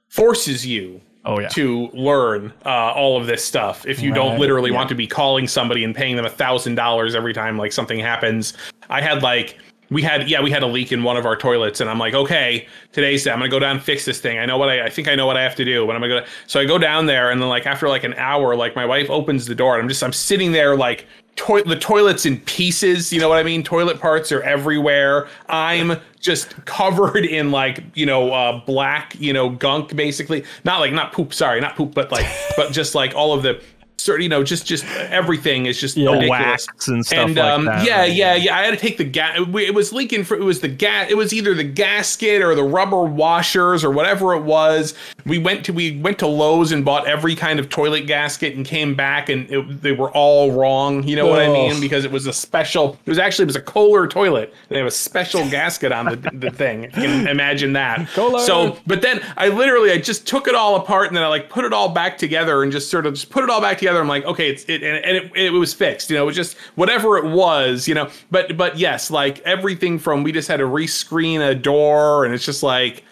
forces 0.08 0.64
you 0.66 1.00
oh 1.24 1.40
yeah. 1.40 1.48
to 1.48 1.88
learn 1.92 2.52
uh, 2.64 2.92
all 2.92 3.18
of 3.20 3.26
this 3.26 3.44
stuff 3.44 3.84
if 3.86 4.00
you 4.00 4.12
don't 4.12 4.32
Right, 4.32 4.40
literally 4.40 4.70
want 4.70 4.88
to 4.90 4.94
be 4.94 5.06
calling 5.06 5.48
somebody 5.48 5.82
and 5.82 5.94
paying 5.94 6.14
them 6.16 6.24
a 6.24 6.30
thousand 6.30 6.74
dollars 6.76 7.14
every 7.14 7.32
time 7.32 7.56
like 7.58 7.72
something 7.72 7.98
happens 7.98 8.52
i 8.90 9.00
had 9.00 9.22
like 9.22 9.58
we 9.94 10.02
had 10.02 10.28
yeah 10.28 10.42
we 10.42 10.50
had 10.50 10.62
a 10.62 10.66
leak 10.66 10.90
in 10.92 11.04
one 11.04 11.16
of 11.16 11.24
our 11.24 11.36
toilets 11.36 11.80
and 11.80 11.88
i'm 11.88 11.98
like 11.98 12.14
okay 12.14 12.66
today's 12.92 13.24
day. 13.24 13.30
I'm 13.30 13.38
gonna 13.38 13.48
go 13.48 13.60
down 13.60 13.76
and 13.76 13.82
fix 13.82 14.04
this 14.04 14.20
thing. 14.20 14.38
I 14.38 14.44
know 14.44 14.58
what 14.58 14.68
i, 14.68 14.84
I 14.86 14.90
think 14.90 15.08
i 15.08 15.14
know 15.14 15.24
what 15.24 15.36
i 15.36 15.42
have 15.42 15.54
to 15.54 15.64
do 15.64 15.86
but 15.86 15.94
i'm 15.94 16.02
gonna 16.02 16.20
go 16.20 16.26
so 16.48 16.60
i 16.60 16.64
go 16.64 16.76
down 16.78 17.06
there 17.06 17.30
and 17.30 17.40
then 17.40 17.48
like 17.48 17.64
after 17.64 17.88
like 17.88 18.04
an 18.04 18.14
hour 18.14 18.56
like 18.56 18.74
my 18.74 18.84
wife 18.84 19.08
opens 19.08 19.46
the 19.46 19.54
door 19.54 19.74
and 19.74 19.82
i'm 19.82 19.88
just 19.88 20.02
i'm 20.02 20.12
sitting 20.12 20.52
there 20.52 20.76
like 20.76 21.06
toi- 21.36 21.62
the 21.62 21.76
toilet's 21.76 22.26
in 22.26 22.38
pieces 22.40 23.12
you 23.12 23.20
know 23.20 23.28
what 23.28 23.38
i 23.38 23.42
mean? 23.42 23.62
Toilet 23.62 24.00
parts 24.00 24.32
are 24.32 24.42
everywhere. 24.42 25.28
I'm 25.48 26.00
just 26.20 26.64
covered 26.64 27.24
in 27.24 27.50
like 27.50 27.84
you 27.94 28.06
know 28.06 28.32
uh, 28.32 28.64
black 28.64 29.14
you 29.18 29.32
know 29.32 29.50
gunk 29.50 29.94
basically. 29.94 30.44
Not 30.64 30.80
like 30.80 30.92
not 30.92 31.12
poop 31.12 31.32
sorry 31.32 31.60
not 31.60 31.76
poop 31.76 31.94
but 31.94 32.10
like 32.10 32.26
but 32.56 32.72
just 32.72 32.94
like 32.94 33.14
all 33.14 33.32
of 33.32 33.42
the 33.42 33.62
sort 34.04 34.20
you 34.22 34.28
know 34.28 34.42
just 34.44 34.66
just 34.66 34.84
everything 35.10 35.64
is 35.66 35.80
just 35.80 35.96
Yeah. 35.96 36.10
ridiculous. 36.12 36.66
Wax 36.68 36.88
and 36.88 37.06
stuff 37.06 37.18
and 37.18 37.36
like 37.36 37.44
um 37.44 37.64
that, 37.64 37.86
yeah 37.86 38.00
right? 38.00 38.12
yeah 38.12 38.34
yeah. 38.34 38.56
I 38.56 38.62
had 38.64 38.70
to 38.72 38.76
take 38.76 38.98
the 38.98 39.04
gas 39.04 39.38
it 39.38 39.74
was 39.74 39.92
leaking 39.94 40.24
for 40.24 40.36
it 40.36 40.42
was 40.42 40.60
the 40.60 40.68
gas 40.68 41.10
it 41.10 41.16
was 41.16 41.32
either 41.32 41.54
the 41.54 41.64
gasket 41.64 42.42
or 42.42 42.54
the 42.54 42.62
rubber 42.62 43.02
washers 43.04 43.82
or 43.82 43.90
whatever 43.90 44.34
it 44.34 44.42
was. 44.42 44.94
We 45.24 45.38
went 45.38 45.64
to 45.66 45.72
we 45.72 45.98
went 45.98 46.18
to 46.18 46.26
lowes 46.26 46.70
and 46.70 46.84
bought 46.84 47.06
every 47.06 47.34
kind 47.34 47.58
of 47.58 47.70
toilet 47.70 48.06
gasket 48.06 48.54
and 48.54 48.66
came 48.66 48.94
back 48.94 49.30
and 49.30 49.50
it, 49.50 49.82
they 49.82 49.92
were 49.92 50.10
all 50.10 50.52
wrong. 50.52 51.02
You 51.04 51.16
know 51.16 51.26
what 51.26 51.40
i 51.40 51.48
mean? 51.48 51.80
Because 51.80 52.04
it 52.04 52.10
was 52.12 52.26
a 52.26 52.32
special 52.32 52.98
it 53.06 53.08
was 53.10 53.18
actually 53.18 53.44
it 53.44 53.46
was 53.46 53.56
a 53.56 53.62
kohler 53.62 54.06
toilet. 54.06 54.52
They 54.68 54.76
have 54.76 54.86
a 54.86 54.90
special 54.90 55.48
gasket 55.48 55.92
on 55.92 56.06
the, 56.06 56.16
the 56.34 56.50
thing. 56.50 56.84
You 56.84 56.90
can 56.90 57.26
imagine 57.28 57.72
that. 57.74 58.06
Kohler. 58.14 58.40
so 58.40 58.76
but 58.86 59.00
then 59.00 59.22
i 59.38 59.48
literally 59.48 59.90
i 59.92 59.98
just 59.98 60.26
took 60.26 60.46
it 60.46 60.54
all 60.54 60.76
apart 60.76 61.06
and 61.08 61.16
then 61.16 61.22
i 61.24 61.28
like 61.28 61.48
put 61.48 61.64
it 61.64 61.72
all 61.72 61.88
back 61.88 62.18
together 62.18 62.62
and 62.62 62.70
just 62.70 62.90
sort 62.90 63.06
of 63.06 63.14
just 63.14 63.30
put 63.30 63.42
it 63.44 63.48
all 63.50 63.60
back 63.60 63.78
together 63.78 63.93
i'm 64.00 64.08
like 64.08 64.24
okay 64.24 64.50
it's 64.50 64.64
it 64.64 64.82
and, 64.82 65.04
and 65.04 65.16
it, 65.16 65.32
it 65.36 65.50
was 65.50 65.72
fixed 65.74 66.10
you 66.10 66.16
know 66.16 66.22
it 66.22 66.26
was 66.26 66.36
just 66.36 66.56
whatever 66.76 67.16
it 67.16 67.24
was 67.24 67.86
you 67.88 67.94
know 67.94 68.08
but 68.30 68.56
but 68.56 68.78
yes 68.78 69.10
like 69.10 69.40
everything 69.40 69.98
from 69.98 70.22
we 70.22 70.32
just 70.32 70.48
had 70.48 70.58
to 70.58 70.64
rescreen 70.64 71.40
a 71.48 71.54
door 71.54 72.24
and 72.24 72.34
it's 72.34 72.44
just 72.44 72.62
like 72.62 73.04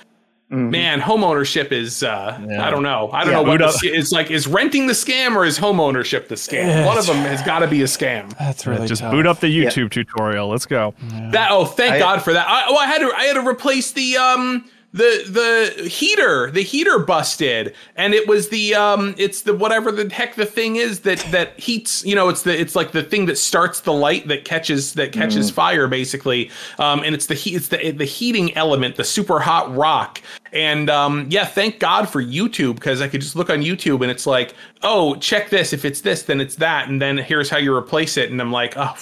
Man, 0.54 1.00
home 1.00 1.24
ownership 1.24 1.72
is 1.72 2.02
uh, 2.02 2.38
I 2.60 2.68
don't 2.70 2.82
know. 2.82 3.08
I 3.10 3.24
don't 3.24 3.32
Yeah. 3.32 3.40
know 3.42 3.48
what 3.66 3.80
the, 3.80 3.88
it's 3.88 4.12
like 4.12 4.30
is 4.30 4.46
renting 4.46 4.86
the 4.86 4.92
scam 4.92 5.34
or 5.34 5.46
is 5.46 5.56
home 5.56 5.80
ownership 5.80 6.28
the 6.28 6.34
scam? 6.34 6.84
One 6.84 6.98
of 6.98 7.06
them 7.06 7.16
has 7.16 7.40
got 7.40 7.60
to 7.60 7.66
be 7.66 7.80
a 7.80 7.86
scam. 7.86 8.36
That's 8.36 8.66
really 8.66 8.86
Just 8.86 9.00
tough. 9.00 9.12
boot 9.12 9.26
up 9.26 9.40
the 9.40 9.46
YouTube 9.46 9.90
tutorial. 9.90 10.48
Let's 10.48 10.66
go. 10.66 10.92
That 11.30 11.50
oh, 11.52 11.64
thank 11.64 11.94
I- 11.94 11.98
God 11.98 12.20
for 12.22 12.34
that. 12.34 12.46
I, 12.46 12.64
oh, 12.68 12.76
I 12.76 12.84
had 12.84 12.98
to 12.98 13.10
I 13.16 13.22
had 13.24 13.32
to 13.42 13.48
replace 13.48 13.92
the 13.92 14.18
um 14.18 14.68
the 14.92 15.72
the 15.78 15.88
heater. 15.88 16.50
The 16.50 16.62
heater 16.62 16.98
busted, 16.98 17.74
and 17.96 18.14
it 18.14 18.28
was 18.28 18.50
the 18.50 18.74
um 18.74 19.14
it's 19.16 19.42
the 19.42 19.54
whatever 19.54 19.90
the 19.90 20.12
heck 20.12 20.34
the 20.34 20.46
thing 20.46 20.76
is 20.76 21.00
that 21.00 21.18
that 21.30 21.58
heats. 21.58 22.04
You 22.04 22.14
know, 22.14 22.28
it's 22.28 22.42
the 22.42 22.58
it's 22.58 22.76
like 22.76 22.92
the 22.92 23.02
thing 23.02 23.26
that 23.26 23.38
starts 23.38 23.80
the 23.80 23.92
light 23.92 24.28
that 24.28 24.44
catches 24.44 24.92
that 24.94 25.12
catches 25.12 25.50
fire 25.50 25.88
basically. 25.88 26.50
Um, 26.78 27.02
and 27.02 27.14
it's 27.14 27.26
the 27.26 27.34
heat 27.34 27.56
it's 27.56 27.68
the 27.68 27.90
the 27.92 28.04
heating 28.04 28.54
element, 28.56 28.96
the 28.96 29.04
super 29.04 29.40
hot 29.40 29.74
rock. 29.74 30.20
And 30.52 30.90
um, 30.90 31.26
yeah, 31.30 31.46
thank 31.46 31.78
God 31.78 32.08
for 32.08 32.22
YouTube 32.22 32.74
because 32.74 33.00
I 33.00 33.08
could 33.08 33.22
just 33.22 33.36
look 33.36 33.48
on 33.48 33.60
YouTube 33.60 34.02
and 34.02 34.10
it's 34.10 34.26
like, 34.26 34.54
oh, 34.82 35.14
check 35.16 35.48
this. 35.48 35.72
If 35.72 35.86
it's 35.86 36.02
this, 36.02 36.24
then 36.24 36.40
it's 36.40 36.56
that, 36.56 36.88
and 36.88 37.00
then 37.00 37.16
here's 37.16 37.48
how 37.48 37.56
you 37.56 37.74
replace 37.74 38.18
it. 38.18 38.30
And 38.30 38.40
I'm 38.40 38.52
like, 38.52 38.74
oh. 38.76 38.94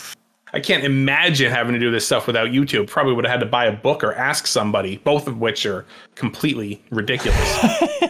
I 0.53 0.61
can't 0.61 0.85
imagine 0.85 1.51
having 1.51 1.75
to 1.75 1.79
do 1.79 1.91
this 1.91 2.07
stuff 2.07 2.27
without 2.27 2.49
YouTube. 2.49 2.89
Probably 2.89 3.15
would 3.15 3.25
have 3.25 3.33
had 3.33 3.41
to 3.41 3.47
buy 3.47 3.67
a 3.67 3.73
book 3.73 4.03
or 4.03 4.15
ask 4.15 4.47
somebody, 4.47 4.99
both 4.99 5.27
of 5.29 5.39
which 5.39 5.65
are 5.67 5.87
completely 6.15 6.83
ridiculous. 6.91 7.85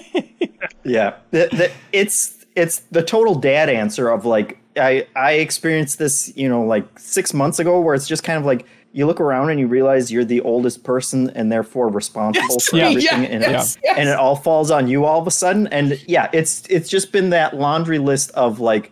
Yeah, 0.84 1.16
the, 1.30 1.48
the, 1.52 1.70
it's 1.92 2.44
it's 2.56 2.80
the 2.90 3.02
total 3.02 3.34
dad 3.34 3.68
answer 3.68 4.08
of 4.08 4.24
like 4.24 4.58
I 4.76 5.06
I 5.14 5.32
experienced 5.32 5.98
this 5.98 6.32
you 6.36 6.48
know 6.48 6.64
like 6.64 6.98
six 6.98 7.34
months 7.34 7.58
ago 7.58 7.80
where 7.80 7.94
it's 7.94 8.08
just 8.08 8.24
kind 8.24 8.38
of 8.38 8.44
like 8.44 8.66
you 8.92 9.06
look 9.06 9.20
around 9.20 9.50
and 9.50 9.60
you 9.60 9.68
realize 9.68 10.10
you're 10.10 10.24
the 10.24 10.40
oldest 10.40 10.82
person 10.82 11.30
and 11.30 11.52
therefore 11.52 11.88
responsible 11.88 12.46
Yes, 12.50 12.68
for 12.68 12.76
yeah, 12.78 12.88
everything 12.88 13.26
and 13.26 13.42
yes, 13.42 13.76
it's, 13.82 13.98
and 13.98 14.08
it 14.08 14.16
all 14.16 14.34
falls 14.34 14.70
on 14.70 14.88
you 14.88 15.04
all 15.04 15.20
of 15.20 15.26
a 15.26 15.30
sudden. 15.30 15.66
And 15.68 16.02
yeah 16.08 16.28
it's 16.32 16.64
it's 16.68 16.88
just 16.88 17.12
been 17.12 17.30
that 17.30 17.56
laundry 17.56 17.98
list 17.98 18.30
of 18.32 18.58
like 18.58 18.90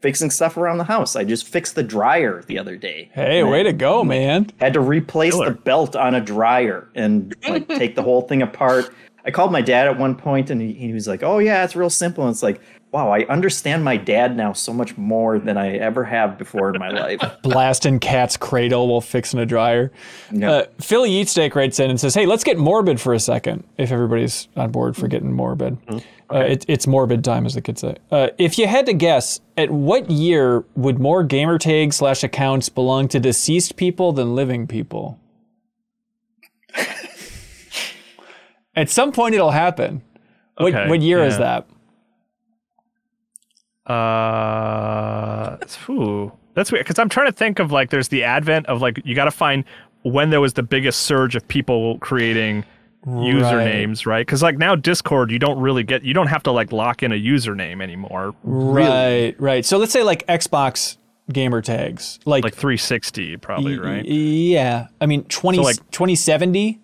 fixing 0.00 0.30
stuff 0.30 0.56
around 0.56 0.78
the 0.78 0.84
house. 0.84 1.16
I 1.16 1.24
just 1.24 1.46
fixed 1.46 1.74
the 1.74 1.82
dryer 1.82 2.42
the 2.46 2.58
other 2.58 2.76
day. 2.76 3.10
Hey, 3.12 3.42
way 3.42 3.62
to 3.62 3.72
go, 3.72 4.02
man. 4.04 4.50
Had 4.58 4.74
to 4.74 4.80
replace 4.80 5.34
Killer. 5.34 5.50
the 5.50 5.56
belt 5.56 5.96
on 5.96 6.14
a 6.14 6.20
dryer 6.20 6.88
and 6.94 7.34
like 7.48 7.68
take 7.68 7.94
the 7.94 8.02
whole 8.02 8.22
thing 8.22 8.42
apart. 8.42 8.92
I 9.24 9.30
called 9.30 9.52
my 9.52 9.60
dad 9.60 9.86
at 9.86 9.98
one 9.98 10.14
point 10.16 10.50
and 10.50 10.60
he, 10.60 10.72
he 10.72 10.92
was 10.92 11.06
like, 11.06 11.22
"Oh 11.22 11.38
yeah, 11.38 11.62
it's 11.64 11.76
real 11.76 11.90
simple." 11.90 12.24
And 12.24 12.32
it's 12.32 12.42
like, 12.42 12.60
wow, 12.92 13.10
I 13.10 13.24
understand 13.26 13.84
my 13.84 13.96
dad 13.96 14.36
now 14.36 14.52
so 14.52 14.72
much 14.72 14.96
more 14.96 15.38
than 15.38 15.56
I 15.56 15.76
ever 15.76 16.04
have 16.04 16.36
before 16.38 16.74
in 16.74 16.80
my 16.80 16.90
life. 17.18 17.20
Blasting 17.42 18.00
cat's 18.00 18.36
cradle 18.36 18.88
while 18.88 19.00
fixing 19.00 19.38
a 19.40 19.46
dryer. 19.46 19.92
Yeah. 20.32 20.50
Uh, 20.50 20.64
Philly 20.80 21.10
Eatsteak 21.12 21.54
writes 21.54 21.78
in 21.78 21.90
and 21.90 22.00
says, 22.00 22.14
"Hey, 22.14 22.26
let's 22.26 22.44
get 22.44 22.58
morbid 22.58 23.00
for 23.00 23.14
a 23.14 23.20
second. 23.20 23.64
If 23.78 23.92
everybody's 23.92 24.48
on 24.56 24.70
board 24.70 24.96
for 24.96 25.08
getting 25.08 25.32
morbid, 25.32 25.78
uh, 26.32 26.38
it, 26.38 26.64
it's 26.68 26.86
morbid 26.86 27.24
time, 27.24 27.46
as 27.46 27.54
the 27.54 27.62
kids 27.62 27.80
say. 27.80 27.96
Uh, 28.10 28.28
if 28.38 28.58
you 28.58 28.66
had 28.66 28.86
to 28.86 28.92
guess, 28.92 29.40
at 29.56 29.70
what 29.70 30.10
year 30.10 30.64
would 30.74 30.98
more 30.98 31.22
gamer 31.22 31.58
tags 31.58 31.96
slash 31.96 32.24
accounts 32.24 32.68
belong 32.68 33.08
to 33.08 33.20
deceased 33.20 33.76
people 33.76 34.12
than 34.12 34.34
living 34.34 34.66
people? 34.66 35.18
at 38.76 38.90
some 38.90 39.12
point, 39.12 39.34
it'll 39.34 39.50
happen. 39.50 40.02
What, 40.56 40.74
Okay, 40.74 40.88
what 40.88 41.00
year 41.00 41.24
is 41.24 41.38
that? 41.38 41.66
Uh, 43.90 45.56
that's 46.54 46.70
weird 46.72 46.84
because 46.84 46.98
I'm 46.98 47.08
trying 47.08 47.26
to 47.26 47.32
think 47.32 47.58
of 47.58 47.72
like 47.72 47.90
there's 47.90 48.08
the 48.08 48.24
advent 48.24 48.66
of 48.66 48.80
like 48.82 49.00
you 49.04 49.14
got 49.14 49.24
to 49.26 49.30
find 49.30 49.64
when 50.02 50.30
there 50.30 50.40
was 50.40 50.54
the 50.54 50.62
biggest 50.62 51.02
surge 51.02 51.36
of 51.36 51.46
people 51.48 51.98
creating 51.98 52.64
usernames, 53.06 54.06
right? 54.06 54.26
Because 54.26 54.42
like 54.42 54.58
now 54.58 54.74
Discord, 54.74 55.30
you 55.30 55.38
don't 55.38 55.58
really 55.60 55.82
get 55.82 56.02
you 56.04 56.12
don't 56.14 56.26
have 56.28 56.42
to 56.44 56.52
like 56.52 56.72
lock 56.72 57.02
in 57.02 57.12
a 57.12 57.20
username 57.20 57.82
anymore. 57.82 58.34
Right, 58.42 59.34
right. 59.38 59.64
So 59.64 59.78
let's 59.78 59.92
say 59.92 60.02
like 60.02 60.26
Xbox 60.26 60.96
gamer 61.32 61.62
tags, 61.62 62.18
like, 62.26 62.42
Like 62.44 62.54
360, 62.54 63.36
probably, 63.36 63.78
y- 63.78 63.84
right? 63.84 64.04
Yeah, 64.04 64.88
I 65.00 65.06
mean 65.06 65.22
20, 65.24 65.58
So, 65.58 65.62
like- 65.62 65.76
2070. 65.92 66.80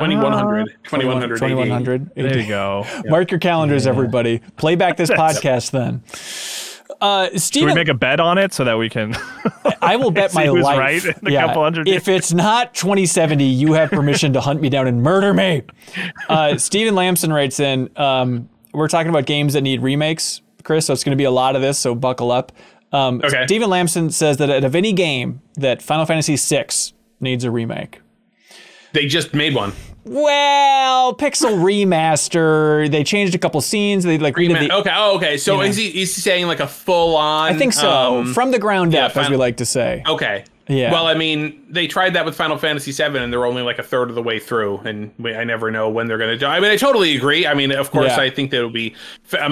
2100. 0.00 0.66
2100. 0.84 1.36
2100. 1.38 2.14
There 2.14 2.38
you 2.38 2.48
go. 2.48 2.86
Mark 3.06 3.30
your 3.30 3.40
calendars, 3.40 3.86
everybody. 3.86 4.40
Play 4.56 4.74
back 4.74 4.96
this 4.96 5.10
podcast 5.10 5.70
then. 5.70 6.02
Uh, 7.00 7.30
Can 7.52 7.64
we 7.66 7.72
make 7.74 7.88
a 7.88 7.94
bet 7.94 8.20
on 8.20 8.36
it 8.36 8.52
so 8.52 8.64
that 8.64 8.76
we 8.76 8.90
can? 8.90 9.16
I 9.80 9.96
will 9.96 10.10
bet 10.10 10.34
my 10.34 10.46
life. 10.48 10.78
right 10.78 11.02
in 11.04 11.26
a 11.28 11.30
couple 11.46 11.62
hundred 11.62 11.88
If 11.88 12.08
it's 12.08 12.32
not 12.32 12.74
2070, 12.74 13.42
you 13.44 13.72
have 13.72 13.90
permission 13.90 14.34
to 14.34 14.40
hunt 14.40 14.60
me 14.60 14.68
down 14.68 14.86
and 14.86 15.02
murder 15.02 15.32
me. 15.32 15.62
Uh, 16.28 16.58
Steven 16.58 16.94
Lamson 16.94 17.32
writes 17.32 17.58
in, 17.58 17.88
um, 17.96 18.50
we're 18.74 18.88
talking 18.88 19.08
about 19.08 19.24
games 19.24 19.54
that 19.54 19.62
need 19.62 19.80
remakes, 19.80 20.42
Chris, 20.62 20.86
so 20.86 20.92
it's 20.92 21.02
going 21.02 21.12
to 21.16 21.16
be 21.16 21.24
a 21.24 21.30
lot 21.30 21.56
of 21.56 21.62
this, 21.62 21.78
so 21.78 21.94
buckle 21.94 22.30
up. 22.30 22.52
Um, 22.92 23.22
Okay. 23.24 23.46
Steven 23.46 23.70
Lamson 23.70 24.10
says 24.10 24.36
that 24.38 24.50
out 24.50 24.64
of 24.64 24.74
any 24.74 24.92
game 24.92 25.40
that 25.54 25.80
Final 25.80 26.04
Fantasy 26.04 26.36
VI 26.36 26.66
needs 27.20 27.44
a 27.44 27.50
remake. 27.50 27.99
They 28.92 29.06
just 29.06 29.34
made 29.34 29.54
one. 29.54 29.72
Well, 30.04 31.14
Pixel 31.14 31.62
remaster. 31.62 32.90
They 32.90 33.04
changed 33.04 33.34
a 33.34 33.38
couple 33.38 33.60
scenes. 33.60 34.02
They 34.02 34.18
like 34.18 34.34
redid 34.34 34.68
the, 34.68 34.76
okay. 34.78 34.90
Oh, 34.94 35.16
okay. 35.16 35.36
So 35.36 35.52
you 35.52 35.58
know. 35.58 35.64
is 35.64 35.76
he 35.76 35.86
is 35.88 36.14
he 36.14 36.20
saying 36.20 36.46
like 36.46 36.60
a 36.60 36.66
full 36.66 37.16
on? 37.16 37.52
I 37.52 37.56
think 37.56 37.72
so. 37.72 37.90
Um, 37.90 38.34
From 38.34 38.50
the 38.50 38.58
ground 38.58 38.92
yeah, 38.92 39.06
up, 39.06 39.16
as 39.16 39.28
we 39.28 39.36
like 39.36 39.58
to 39.58 39.66
say. 39.66 40.02
Okay. 40.06 40.44
Yeah. 40.70 40.92
Well, 40.92 41.06
I 41.08 41.14
mean, 41.14 41.66
they 41.68 41.88
tried 41.88 42.14
that 42.14 42.24
with 42.24 42.36
Final 42.36 42.56
Fantasy 42.56 42.92
VII, 42.92 43.18
and 43.18 43.32
they're 43.32 43.44
only 43.44 43.62
like 43.62 43.80
a 43.80 43.82
third 43.82 44.08
of 44.08 44.14
the 44.14 44.22
way 44.22 44.38
through, 44.38 44.78
and 44.84 45.12
we, 45.18 45.34
I 45.34 45.42
never 45.42 45.70
know 45.70 45.90
when 45.90 46.06
they're 46.06 46.16
going 46.16 46.38
to. 46.38 46.46
I 46.46 46.60
mean, 46.60 46.70
I 46.70 46.76
totally 46.76 47.16
agree. 47.16 47.44
I 47.46 47.54
mean, 47.54 47.72
of 47.72 47.90
course, 47.90 48.12
Yeah. 48.16 48.20
I 48.20 48.30
think 48.30 48.52
that 48.52 48.62
would 48.62 48.72
be 48.72 48.94
uh, 49.32 49.48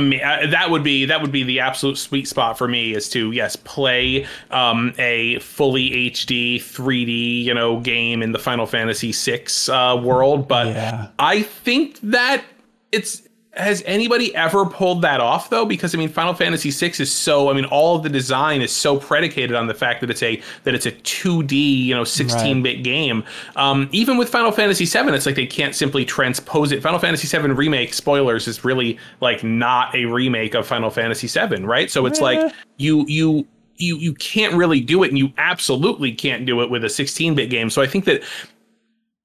that 0.47 0.69
would 0.71 0.85
be 0.85 1.05
that 1.07 1.21
would 1.21 1.33
be 1.33 1.43
the 1.43 1.59
absolute 1.61 1.99
sweet 1.99 2.29
spot 2.29 2.57
for 2.57 2.69
me 2.69 2.95
is 2.95 3.09
to 3.11 3.33
yes 3.33 3.57
play 3.57 4.27
um, 4.53 4.95
a 4.99 5.39
fully 5.41 5.91
HD 6.11 6.57
3D 6.57 7.43
you 7.45 7.53
know 7.53 7.81
game 7.81 8.23
in 8.23 8.33
the 8.33 8.39
Final 8.39 8.67
Fantasy 8.67 9.13
VI 9.13 9.45
uh, 9.73 9.97
world, 9.97 10.47
but 10.47 10.69
Yeah. 10.69 11.09
I 11.19 11.43
think 11.43 11.99
that 12.03 12.45
it's 12.93 13.28
has 13.59 13.83
anybody 13.87 14.35
ever 14.35 14.65
pulled 14.65 15.03
that 15.03 15.21
off 15.21 15.51
though? 15.51 15.65
Because 15.65 15.95
i 15.95 15.99
mean 15.99 16.09
final 16.09 16.35
fantasy 16.35 16.71
VI 16.71 17.03
is 17.03 17.13
so 17.13 17.51
i 17.51 17.53
mean 17.53 17.65
all 17.67 17.97
of 17.97 18.03
the 18.03 18.09
design 18.09 18.63
is 18.63 18.73
so 18.73 18.99
predicated 18.99 19.55
on 19.55 19.67
the 19.67 19.75
fact 19.75 20.01
that 20.01 20.11
it's 20.11 20.23
a 20.23 20.41
that 20.65 20.75
it's 20.75 20.87
a 20.87 20.93
2d 20.93 21.85
you 21.85 21.95
know 21.95 22.03
16-bit 22.03 22.83
game. 22.83 23.25
Um, 23.57 23.89
even 23.93 24.17
with 24.17 24.29
final 24.29 24.53
fantasy 24.53 24.85
VII 24.85 25.13
it's 25.13 25.27
like 25.27 25.37
they 25.37 25.47
can't 25.47 25.75
simply 25.75 26.05
transpose 26.05 26.73
it. 26.73 26.83
Final 26.83 26.99
fantasy 26.99 27.27
VII 27.37 27.49
remake 27.49 27.93
spoilers 27.95 28.49
is 28.49 28.65
really 28.65 28.99
like 29.21 29.43
not 29.43 29.95
a 29.95 30.07
remake 30.07 30.55
of 30.55 30.67
final 30.67 30.91
fantasy 30.91 31.27
VII 31.27 31.65
right? 31.65 31.91
So 31.91 32.07
it's 32.07 32.21
like 32.21 32.53
you 32.77 33.05
you 33.09 33.47
you 33.77 33.97
you 33.97 34.15
can't 34.15 34.55
really 34.55 34.81
do 34.81 35.03
it 35.03 35.09
and 35.09 35.19
you 35.19 35.33
absolutely 35.39 36.13
can't 36.13 36.47
do 36.47 36.63
it 36.63 36.71
with 36.71 36.85
a 36.85 36.89
16-bit 36.89 37.51
game. 37.51 37.71
So 37.71 37.83
i 37.83 37.87
think 37.87 38.05
that 38.07 38.23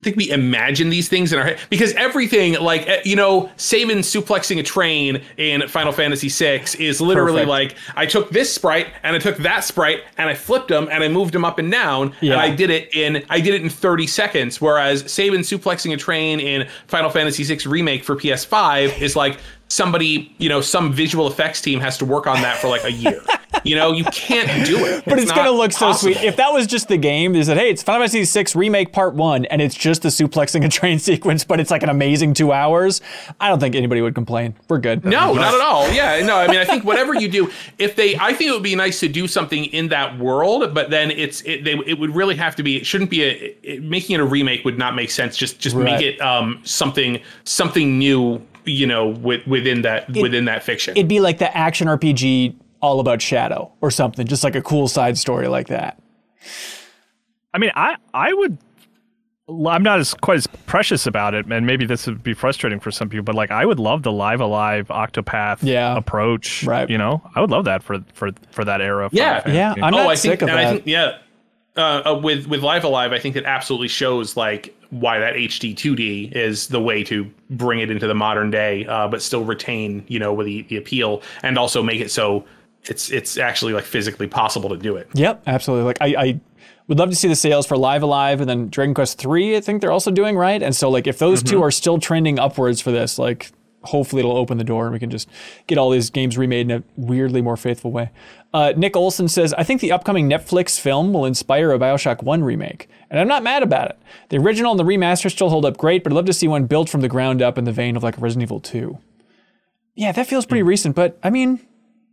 I 0.04 0.12
think 0.12 0.18
we 0.18 0.30
imagine 0.32 0.90
these 0.90 1.08
things 1.08 1.32
in 1.32 1.40
our 1.40 1.46
head 1.46 1.60
because 1.70 1.94
everything, 1.94 2.56
like 2.60 2.86
eh, 2.90 3.02
you 3.06 3.16
know, 3.16 3.50
Sabin 3.56 4.00
suplexing 4.00 4.60
a 4.60 4.64
train 4.64 5.22
in 5.38 5.66
Final 5.70 5.94
Fantasy 5.94 6.28
VI 6.28 6.66
is 6.78 7.00
literally 7.00 7.46
Perfect. 7.46 7.48
like 7.48 7.76
I 7.96 8.06
took 8.06 8.30
this 8.30 8.54
sprite 8.54 8.88
and 9.04 9.16
I 9.16 9.20
took 9.20 9.38
that 9.38 9.64
sprite 9.64 10.02
and 10.18 10.30
I 10.30 10.34
flipped 10.34 10.68
them 10.68 10.90
and 10.92 11.06
I 11.06 11.08
moved 11.08 11.34
them 11.34 11.46
up 11.46 11.58
and 11.58 11.72
down 11.72 12.14
Yeah. 12.20 12.34
and 12.34 12.42
I 12.42 12.54
did 12.54 12.70
it 12.70 12.94
in 12.94 13.24
I 13.30 13.40
did 13.40 13.54
it 13.54 13.62
in 13.62 13.70
30 13.70 14.06
seconds. 14.08 14.60
Whereas 14.60 15.10
Sabin 15.10 15.40
suplexing 15.40 15.94
a 15.94 15.98
train 15.98 16.42
in 16.42 16.68
Final 16.88 17.10
Fantasy 17.10 17.46
VI 17.46 17.70
remake 17.70 18.04
for 18.04 18.18
PS5 18.18 19.00
is 19.02 19.16
like 19.16 19.38
somebody, 19.74 20.34
you 20.38 20.50
know, 20.50 20.62
some 20.62 20.94
visual 20.94 21.28
effects 21.28 21.60
team 21.62 21.80
has 21.80 21.98
to 21.98 22.06
work 22.06 22.28
on 22.28 22.42
that 22.42 22.58
for 22.58 22.68
like 22.68 22.84
a 22.84 22.92
year. 22.92 23.22
you 23.64 23.76
know, 23.76 23.92
you 23.92 24.04
can't 24.06 24.66
do 24.68 24.86
it. 24.86 25.04
But 25.06 25.20
it's, 25.20 25.30
not 25.30 25.38
gonna 25.38 25.52
look 25.52 25.72
so 25.72 25.94
sweet. 25.94 26.18
If 26.18 26.36
that 26.36 26.54
was 26.54 26.68
just 26.68 26.88
the 26.88 26.98
game, 26.98 27.34
they 27.34 27.44
said, 27.44 27.58
"Hey, 27.58 27.70
it's 27.70 27.82
Final 27.82 28.08
Fantasy 28.08 28.44
VI 28.44 28.58
Remake 28.58 28.94
Part 28.94 29.16
One," 29.16 29.46
and 29.46 29.62
it's 29.62 29.76
just 29.76 30.04
the 30.04 30.10
suplexing 30.10 30.64
a 30.64 30.70
train 30.70 31.00
sequence, 31.10 31.44
but 31.44 31.60
it's 31.60 31.72
like 31.72 31.82
an 31.84 31.90
amazing 31.90 32.34
two 32.34 32.52
hours. 32.52 33.02
I 33.40 33.50
don't 33.50 33.60
think 33.60 33.76
anybody 33.76 34.02
would 34.02 34.16
complain. 34.16 34.56
We're 34.70 34.80
good. 34.80 35.04
No, 35.04 35.34
not 35.34 35.54
at 35.54 35.62
all. 35.62 35.92
Yeah, 35.92 36.24
no. 36.26 36.38
I 36.38 36.48
mean, 36.48 36.60
I 36.60 36.66
think 36.66 36.84
whatever 36.84 37.16
you 37.16 37.28
do, 37.28 37.52
if 37.80 37.96
they, 37.96 38.16
I 38.18 38.34
think 38.34 38.50
it 38.50 38.54
would 38.54 38.64
be 38.64 38.76
nice 38.76 39.00
to 39.00 39.08
do 39.08 39.28
something 39.28 39.66
in 39.66 39.88
that 39.90 40.18
world, 40.20 40.74
but 40.74 40.90
then 40.90 41.10
it's 41.12 41.42
it, 41.42 41.64
they, 41.64 41.74
it 41.86 41.98
would 41.98 42.16
really 42.16 42.36
have 42.36 42.56
to 42.58 42.64
be. 42.64 42.78
It 42.78 42.86
shouldn't 42.86 43.10
be 43.10 43.24
a 43.24 43.56
it, 43.64 43.84
making 43.84 44.16
it 44.16 44.20
a 44.20 44.26
remake 44.26 44.66
would 44.66 44.78
not 44.78 44.96
make 44.96 45.10
sense. 45.10 45.36
Just 45.36 45.60
just 45.60 45.76
Right. 45.76 45.86
make 45.86 46.02
it 46.02 46.22
um 46.22 46.60
something 46.64 47.20
something 47.44 47.98
new. 47.98 48.42
You 48.66 48.88
know, 48.88 49.08
with, 49.08 49.46
within 49.48 49.82
that 49.84 50.10
within 50.10 50.46
that 50.46 50.64
fiction. 50.64 50.96
It'd 50.98 51.08
be 51.08 51.20
like 51.20 51.38
the 51.40 51.56
action 51.56 51.88
RPG 51.88 52.56
all 52.82 53.00
about 53.00 53.22
Shadow 53.22 53.72
or 53.82 53.90
something, 53.92 54.28
just 54.28 54.44
like 54.44 54.56
a 54.56 54.62
cool 54.62 54.88
side 54.88 55.18
story 55.18 55.48
like 55.48 55.68
that. 55.68 56.02
I 57.54 57.58
mean, 57.58 57.72
I 57.76 57.96
I 58.14 58.34
would. 58.34 58.58
I'm 59.50 59.84
not 59.84 60.00
as 60.00 60.14
quite 60.14 60.38
as 60.38 60.48
precious 60.48 61.06
about 61.06 61.34
it, 61.34 61.46
and 61.48 61.68
maybe 61.68 61.86
this 61.86 62.08
would 62.08 62.24
be 62.24 62.34
frustrating 62.34 62.80
for 62.80 62.92
some 62.92 63.10
people. 63.10 63.26
But 63.26 63.36
like, 63.36 63.52
I 63.52 63.66
would 63.66 63.78
love 63.80 64.04
the 64.04 64.12
Live 64.12 64.40
A 64.40 64.46
Live 64.46 64.88
Octopath 64.88 65.58
Yeah. 65.62 65.98
approach. 65.98 66.64
Right. 66.64 66.90
You 66.90 66.98
know, 66.98 67.22
I 67.36 67.42
would 67.42 67.52
love 67.52 67.66
that 67.66 67.84
for 67.84 68.00
for 68.14 68.32
for 68.52 68.64
that 68.64 68.80
era. 68.80 69.06
of 69.06 69.14
Yeah. 69.14 69.48
Yeah, 69.50 69.74
I'm 69.84 69.94
oh, 69.94 69.98
not 69.98 70.08
I 70.08 70.16
sick 70.16 70.40
think, 70.40 70.44
of 70.44 70.50
and 70.50 70.58
I 70.60 70.64
that. 70.64 70.72
think 70.76 70.88
yeah. 70.88 71.18
Uh, 71.76 72.02
uh, 72.06 72.20
with 72.22 72.48
with 72.48 72.62
Live 72.62 72.84
A 72.84 72.88
Live, 72.88 73.14
I 73.14 73.20
think 73.20 73.36
it 73.36 73.46
absolutely 73.46 73.88
shows 73.88 74.38
like 74.38 74.76
why 74.92 75.18
that 75.18 75.34
HD 75.34 75.74
2D 75.76 76.32
is 76.34 76.68
the 76.68 76.80
way 76.80 77.04
to 77.06 77.30
bring 77.50 77.80
it 77.80 77.90
into 77.90 78.06
the 78.06 78.14
modern 78.14 78.52
day, 78.52 78.86
uh, 78.86 79.08
but 79.08 79.24
still 79.24 79.44
retain 79.44 80.06
you 80.08 80.20
know 80.20 80.44
the 80.44 80.62
the 80.64 80.78
appeal 80.78 81.24
and 81.42 81.58
also 81.58 81.82
make 81.82 82.00
it 82.00 82.12
so 82.12 82.46
it's 82.84 83.10
it's 83.12 83.38
actually 83.38 83.74
like 83.74 83.86
physically 83.86 84.28
possible 84.28 84.70
to 84.70 84.78
do 84.78 84.96
it. 84.98 85.10
Yep, 85.16 85.44
absolutely. 85.48 85.86
Like 85.86 85.98
I, 86.00 86.08
I 86.16 86.40
would 86.88 87.00
love 87.00 87.10
to 87.10 87.16
see 87.16 87.28
the 87.28 87.36
sales 87.36 87.66
for 87.66 87.76
Live 87.76 88.04
A 88.04 88.06
Live 88.06 88.40
and 88.40 88.48
then 88.48 88.70
Dragon 88.70 88.94
Quest 88.94 89.18
Three. 89.18 89.58
I 89.58 89.62
think 89.62 89.82
they're 89.82 89.92
also 89.92 90.12
doing 90.12 90.38
right, 90.38 90.62
and 90.62 90.76
so 90.76 90.92
like 90.92 91.08
if 91.08 91.18
those 91.18 91.42
two 91.42 91.64
are 91.64 91.72
still 91.72 91.98
trending 91.98 92.38
upwards 92.38 92.82
for 92.82 92.92
this, 92.92 93.18
like 93.18 93.52
hopefully 93.84 94.22
it'll 94.22 94.38
open 94.38 94.58
the 94.58 94.64
door 94.64 94.86
and 94.86 94.94
we 94.94 95.00
can 95.00 95.10
just 95.10 95.28
get 95.68 95.78
all 95.78 95.90
these 95.90 96.10
games 96.10 96.38
remade 96.38 96.72
in 96.72 96.78
a 96.80 96.84
weirdly 96.96 97.42
more 97.42 97.58
faithful 97.58 97.92
way. 97.92 98.10
Uh, 98.54 98.72
Nick 98.78 98.96
Olson 98.96 99.28
says, 99.28 99.54
I 99.56 99.64
think 99.64 99.82
the 99.82 99.92
upcoming 99.92 100.30
Netflix 100.30 100.80
film 100.80 101.12
will 101.12 101.26
inspire 101.26 101.72
a 101.72 101.80
Bioshock 101.80 102.22
1 102.22 102.44
remake. 102.44 102.88
And 103.10 103.20
I'm 103.20 103.28
not 103.28 103.42
mad 103.42 103.64
about 103.64 103.90
it. 103.90 104.00
The 104.30 104.38
original 104.38 104.72
and 104.72 104.80
the 104.80 104.84
remaster 104.84 105.32
still 105.32 105.50
hold 105.50 105.66
up 105.66 105.78
great, 105.78 106.04
but 106.04 106.12
I'd 106.12 106.16
love 106.16 106.26
to 106.26 106.34
see 106.34 106.48
one 106.48 106.66
built 106.66 106.88
from 106.88 107.02
the 107.02 107.10
ground 107.10 107.42
up 107.42 107.58
in 107.58 107.66
the 107.66 107.72
vein 107.72 107.96
of 107.96 108.04
like 108.04 108.20
Resident 108.22 108.44
Evil 108.44 108.60
2. 108.60 108.98
Yeah, 109.96 110.12
that 110.12 110.28
feels 110.28 110.46
pretty 110.46 110.64
recent, 110.64 110.96
but 110.96 111.20
I 111.24 111.30
mean, 111.30 111.60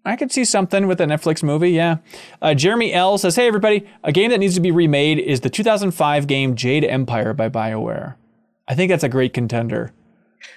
I 0.05 0.17
could 0.17 0.33
see 0.33 0.45
something 0.45 0.87
with 0.87 1.01
a 1.01 1.05
Netflix 1.05 1.43
movie, 1.43 1.71
yeah. 1.71 1.99
Uh, 2.41 2.55
Jeremy 2.55 2.93
L 2.93 3.19
says, 3.19 3.37
Hey, 3.37 3.47
everybody, 3.47 3.87
a 4.03 4.13
game 4.13 4.31
that 4.31 4.41
needs 4.41 4.55
to 4.55 4.61
be 4.61 4.71
remade 4.71 5.19
is 5.19 5.41
the 5.41 5.51
2005 5.51 6.27
game 6.27 6.55
Jade 6.55 6.85
Empire 6.85 7.35
by 7.35 7.49
BioWare. 7.51 8.15
I 8.67 8.75
think 8.75 8.91
that's 8.91 9.05
a 9.05 9.09
great 9.09 9.35
contender. 9.35 9.93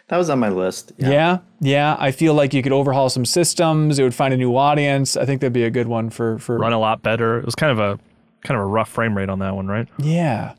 That 0.07 0.17
was 0.17 0.29
on 0.29 0.39
my 0.39 0.49
list. 0.49 0.91
Yeah. 0.97 1.09
Yeah, 1.09 1.37
yeah. 1.59 1.97
I 1.99 2.11
feel 2.11 2.33
like 2.33 2.53
you 2.53 2.61
could 2.63 2.71
overhaul 2.71 3.09
some 3.09 3.25
systems. 3.25 3.99
It 3.99 4.03
would 4.03 4.15
find 4.15 4.33
a 4.33 4.37
new 4.37 4.55
audience. 4.55 5.17
I 5.17 5.25
think 5.25 5.41
that'd 5.41 5.53
be 5.53 5.63
a 5.63 5.69
good 5.71 5.87
one 5.87 6.09
for 6.09 6.39
for. 6.39 6.57
Run 6.57 6.73
a 6.73 6.79
lot 6.79 7.01
better. 7.01 7.39
It 7.39 7.45
was 7.45 7.55
kind 7.55 7.71
of 7.71 7.79
a 7.79 7.99
kind 8.43 8.59
of 8.59 8.63
a 8.63 8.67
rough 8.67 8.89
frame 8.89 9.17
rate 9.17 9.29
on 9.29 9.39
that 9.39 9.55
one, 9.55 9.67
right? 9.67 9.87
Yeah. 9.97 10.53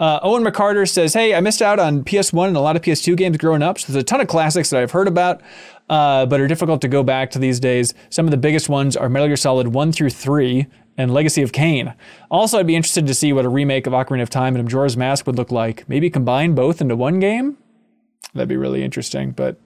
Uh, 0.00 0.20
Owen 0.22 0.44
McCarter 0.44 0.88
says, 0.88 1.14
"Hey, 1.14 1.34
I 1.34 1.40
missed 1.40 1.60
out 1.60 1.80
on 1.80 2.04
PS1 2.04 2.48
and 2.48 2.56
a 2.56 2.60
lot 2.60 2.76
of 2.76 2.82
PS2 2.82 3.16
games 3.16 3.36
growing 3.36 3.62
up. 3.62 3.78
So 3.78 3.92
there's 3.92 4.02
a 4.02 4.06
ton 4.06 4.20
of 4.20 4.28
classics 4.28 4.70
that 4.70 4.80
I've 4.80 4.92
heard 4.92 5.08
about, 5.08 5.40
uh, 5.88 6.24
but 6.26 6.40
are 6.40 6.46
difficult 6.46 6.80
to 6.82 6.88
go 6.88 7.02
back 7.02 7.30
to 7.32 7.38
these 7.40 7.58
days. 7.58 7.94
Some 8.08 8.24
of 8.24 8.30
the 8.30 8.36
biggest 8.36 8.68
ones 8.68 8.96
are 8.96 9.08
Metal 9.08 9.26
Gear 9.26 9.36
Solid 9.36 9.68
1 9.68 9.90
through 9.90 10.10
3 10.10 10.66
and 10.96 11.12
Legacy 11.12 11.42
of 11.42 11.52
Kain. 11.52 11.94
Also, 12.30 12.58
I'd 12.58 12.66
be 12.66 12.76
interested 12.76 13.06
to 13.08 13.14
see 13.14 13.32
what 13.32 13.44
a 13.44 13.48
remake 13.48 13.86
of 13.88 13.92
Ocarina 13.92 14.22
of 14.22 14.30
Time 14.30 14.54
and 14.54 14.64
Majora's 14.64 14.96
Mask 14.96 15.26
would 15.26 15.36
look 15.36 15.50
like. 15.50 15.88
Maybe 15.88 16.10
combine 16.10 16.54
both 16.54 16.80
into 16.80 16.94
one 16.94 17.18
game. 17.18 17.56
That'd 18.38 18.48
be 18.48 18.56
really 18.56 18.82
interesting, 18.82 19.32
but 19.32 19.56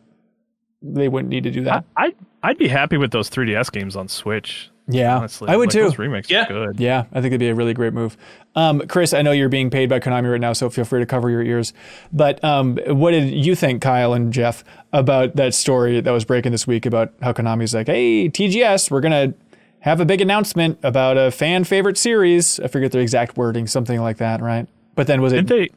they 0.82 1.08
wouldn't 1.08 1.30
need 1.30 1.44
to 1.44 1.50
do 1.50 1.62
that. 1.64 1.84
I'd 1.96 2.14
I'd 2.42 2.58
be 2.58 2.66
happy 2.68 2.96
with 2.96 3.12
those 3.12 3.30
3DS 3.30 3.70
games 3.70 3.94
on 3.94 4.08
Switch. 4.08 4.68
yeah, 4.88 5.16
Honestly, 5.18 5.48
I 5.48 5.56
would 5.56 5.68
Like, 5.68 5.72
too. 5.74 5.82
Those 5.84 5.98
remakes 5.98 6.28
Yeah. 6.28 6.42
are 6.42 6.66
good. 6.66 6.80
Yeah, 6.80 7.04
I 7.12 7.20
think 7.20 7.26
it'd 7.26 7.38
be 7.38 7.48
a 7.50 7.54
really 7.54 7.72
great 7.72 7.92
move. 7.92 8.16
Um, 8.56 8.80
Chris, 8.88 9.14
I 9.14 9.22
know 9.22 9.30
you're 9.30 9.48
being 9.48 9.70
paid 9.70 9.88
by 9.88 10.00
Konami 10.00 10.28
right 10.32 10.40
now, 10.40 10.52
so 10.52 10.68
feel 10.68 10.84
free 10.84 10.98
to 10.98 11.06
cover 11.06 11.30
your 11.30 11.42
ears. 11.42 11.72
But 12.12 12.42
um, 12.42 12.78
what 12.88 13.12
did 13.12 13.30
you 13.32 13.54
think, 13.54 13.80
Kyle 13.80 14.12
and 14.12 14.32
Jeff, 14.32 14.64
about 14.92 15.36
that 15.36 15.54
story 15.54 16.00
that 16.00 16.10
was 16.10 16.24
breaking 16.24 16.50
this 16.50 16.66
week 16.66 16.84
about 16.84 17.12
how 17.22 17.32
Konami's 17.32 17.74
like, 17.74 17.86
hey, 17.86 18.28
TGS, 18.28 18.90
we're 18.90 19.00
going 19.00 19.30
to 19.30 19.36
have 19.78 20.00
a 20.00 20.04
big 20.04 20.20
announcement 20.20 20.80
about 20.82 21.16
a 21.16 21.30
fan 21.30 21.62
favorite 21.62 21.96
series? 21.96 22.58
I 22.58 22.66
forget 22.66 22.90
their 22.90 23.02
exact 23.02 23.36
wording, 23.36 23.68
something 23.68 24.00
like 24.00 24.16
that, 24.16 24.40
right? 24.42 24.66
But 24.96 25.06
then 25.06 25.22
was 25.22 25.32
it. 25.32 25.46
Didn't 25.46 25.48
they? 25.48 25.68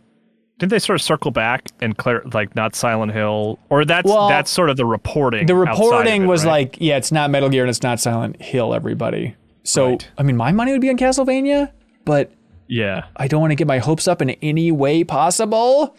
Didn't 0.57 0.69
they 0.72 0.80
sort 0.80 0.95
of 0.95 1.02
circle 1.02 1.32
back 1.32 1.68
and 1.82 1.98
clear 1.98 2.23
like 2.34 2.56
not 2.56 2.76
Silent 2.76 3.11
Hill 3.11 3.60
or 3.69 3.84
that's 3.84 4.07
Well, 4.07 4.30
that's 4.30 4.49
sort 4.49 4.69
of 4.69 4.77
the 4.77 4.86
reporting. 4.86 5.48
the 5.48 5.56
reporting 5.56 6.23
it, 6.23 6.27
was 6.27 6.45
right? 6.45 6.52
like, 6.52 6.77
yeah, 6.80 6.95
it's 6.95 7.11
not 7.11 7.30
Metal 7.30 7.49
Gear 7.49 7.64
and 7.64 7.69
it's 7.69 7.84
not 7.84 7.99
Silent 7.99 8.41
Hill, 8.41 8.73
everybody. 8.73 9.36
So, 9.64 9.90
Right. 9.90 10.07
I 10.18 10.23
mean, 10.23 10.38
my 10.38 10.52
money 10.53 10.72
would 10.72 10.80
be 10.82 10.90
on 10.90 10.98
Castlevania, 10.98 11.72
but 12.06 12.32
yeah, 12.68 13.06
I 13.18 13.27
don't 13.27 13.41
want 13.41 13.52
to 13.52 13.56
get 13.56 13.68
my 13.68 13.80
hopes 13.80 14.07
up 14.07 14.22
in 14.22 14.30
any 14.41 14.72
way 14.72 15.03
possible. 15.03 15.95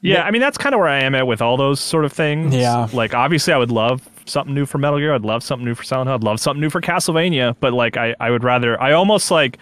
yeah. 0.00 0.22
I 0.22 0.30
mean, 0.30 0.40
that's 0.40 0.58
kind 0.58 0.74
of 0.74 0.78
where 0.80 0.88
I 0.88 1.00
am 1.02 1.14
at 1.14 1.26
with 1.26 1.40
all 1.42 1.56
those 1.56 1.80
sort 1.80 2.04
of 2.04 2.12
things. 2.12 2.54
Yeah. 2.54 2.88
Like 2.92 3.14
obviously, 3.14 3.52
I 3.52 3.56
would 3.56 3.70
love 3.70 4.08
something 4.26 4.54
new 4.54 4.66
for 4.66 4.78
Metal 4.78 4.98
Gear. 4.98 5.14
I'd 5.14 5.22
love 5.22 5.42
something 5.42 5.64
new 5.64 5.74
for 5.74 5.84
Silent 5.84 6.08
Hill. 6.08 6.16
I'd 6.16 6.24
love 6.24 6.40
something 6.40 6.60
new 6.60 6.70
for 6.70 6.80
Castlevania. 6.80 7.54
But 7.60 7.72
like, 7.72 7.96
I 7.96 8.14
I 8.20 8.30
would 8.30 8.44
rather 8.44 8.80
I 8.80 8.92
almost 8.92 9.30
like 9.30 9.58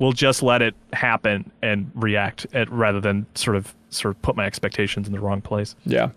will 0.00 0.12
just 0.12 0.42
let 0.42 0.62
it 0.62 0.74
happen 0.92 1.52
and 1.62 1.92
react 1.94 2.46
at, 2.52 2.68
rather 2.72 3.00
than 3.00 3.26
sort 3.36 3.56
of 3.56 3.72
sort 3.90 4.16
of 4.16 4.22
put 4.22 4.34
my 4.34 4.46
expectations 4.46 5.06
in 5.06 5.12
the 5.12 5.20
wrong 5.20 5.40
place. 5.40 5.76
Yeah. 5.84 6.10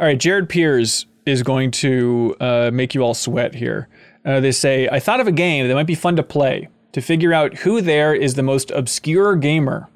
All 0.00 0.06
right. 0.06 0.18
Jared 0.18 0.48
Piers 0.48 1.06
is 1.26 1.42
going 1.42 1.70
to 1.72 2.34
uh, 2.40 2.70
make 2.72 2.94
you 2.94 3.02
all 3.02 3.14
sweat 3.14 3.54
here. 3.54 3.88
Uh, 4.24 4.40
they 4.40 4.52
say, 4.52 4.88
I 4.88 4.98
thought 4.98 5.20
of 5.20 5.26
a 5.26 5.32
game 5.32 5.68
that 5.68 5.74
might 5.74 5.86
be 5.86 5.94
fun 5.94 6.16
to 6.16 6.22
play 6.22 6.68
to 6.92 7.00
figure 7.00 7.32
out 7.32 7.58
who 7.58 7.80
there 7.80 8.14
is 8.14 8.34
the 8.34 8.42
most 8.42 8.70
obscure 8.70 9.36
gamer. 9.36 9.88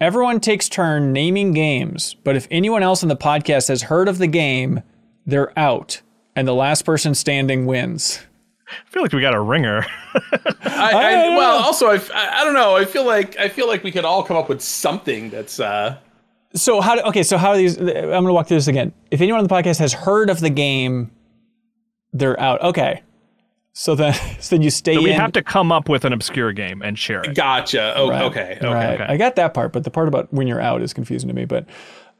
Everyone 0.00 0.40
takes 0.40 0.68
turn 0.68 1.12
naming 1.12 1.52
games, 1.52 2.14
but 2.24 2.36
if 2.36 2.48
anyone 2.50 2.82
else 2.82 3.02
in 3.02 3.08
the 3.08 3.16
podcast 3.16 3.68
has 3.68 3.82
heard 3.82 4.08
of 4.08 4.18
the 4.18 4.26
game, 4.26 4.82
they're 5.24 5.56
out, 5.58 6.02
and 6.34 6.48
the 6.48 6.54
last 6.54 6.82
person 6.82 7.14
standing 7.14 7.64
wins. 7.64 8.20
I 8.70 8.90
feel 8.90 9.02
like 9.02 9.12
we 9.12 9.20
got 9.20 9.34
a 9.34 9.40
ringer. 9.40 9.84
I, 10.14 10.20
don't 10.42 10.64
I, 10.64 11.12
know. 11.30 11.36
well, 11.36 11.62
also 11.62 11.86
I, 11.88 11.96
I 12.14 12.40
I 12.40 12.44
don't 12.44 12.54
know. 12.54 12.76
I 12.76 12.84
feel 12.84 13.04
like 13.04 13.38
I 13.38 13.48
feel 13.48 13.66
like 13.68 13.82
we 13.84 13.92
could 13.92 14.04
all 14.04 14.22
come 14.22 14.36
up 14.36 14.48
with 14.48 14.62
something 14.62 15.30
that's 15.30 15.60
uh 15.60 15.96
So 16.54 16.80
how? 16.80 16.94
Do, 16.96 17.02
okay. 17.02 17.22
So 17.22 17.36
how 17.36 17.50
are 17.50 17.56
these? 17.56 17.76
I'm 17.78 17.84
going 17.86 18.26
to 18.26 18.32
walk 18.32 18.46
through 18.48 18.56
this 18.58 18.68
again. 18.68 18.92
If 19.10 19.20
anyone 19.20 19.40
on 19.40 19.46
the 19.46 19.54
podcast 19.54 19.78
has 19.80 19.92
heard 19.92 20.30
of 20.30 20.40
the 20.40 20.50
game, 20.50 21.10
they're 22.12 22.38
out. 22.40 22.62
Okay. 22.62 23.02
So 23.76 23.94
then, 23.96 24.14
so 24.40 24.54
then 24.54 24.62
you 24.62 24.70
stay 24.70 24.96
we 24.98 25.10
in. 25.10 25.16
have 25.20 25.32
to 25.32 25.42
come 25.42 25.72
up 25.72 25.88
with 25.88 26.04
an 26.04 26.12
obscure 26.12 26.52
game 26.52 26.80
and 26.80 26.96
share 26.98 27.22
it. 27.22 27.34
gotcha. 27.34 27.92
Oh, 27.96 28.08
Right. 28.08 28.22
okay. 28.22 28.54
Okay. 28.58 28.66
Right. 28.72 28.94
okay. 29.00 29.04
I 29.12 29.16
got 29.16 29.34
that 29.36 29.52
part, 29.52 29.72
but 29.72 29.82
the 29.84 29.90
part 29.90 30.06
about 30.08 30.32
when 30.32 30.46
you're 30.46 30.60
out 30.60 30.80
is 30.80 30.92
confusing 30.94 31.28
to 31.28 31.34
me. 31.34 31.44
But 31.44 31.66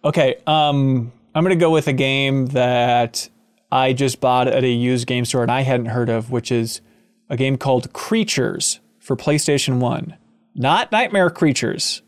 okay, 0.04 0.34
um, 0.48 1.12
I'm 1.34 1.42
gonna 1.44 1.54
go 1.56 1.70
with 1.70 1.86
a 1.86 1.92
game 1.92 2.46
that 2.46 3.28
I 3.74 3.92
just 3.92 4.20
bought 4.20 4.46
at 4.48 4.62
a 4.62 4.68
used 4.68 5.06
game 5.06 5.24
store 5.24 5.42
and 5.42 5.50
I 5.50 5.62
hadn't 5.62 5.86
heard 5.86 6.08
of, 6.08 6.30
which 6.30 6.52
is 6.52 6.80
a 7.28 7.36
game 7.36 7.56
called 7.58 7.92
Creatures 7.92 8.78
for 9.00 9.16
PlayStation 9.16 9.80
One. 9.80 10.16
Not 10.54 10.92
Nightmare 10.92 11.28
Creatures. 11.30 12.02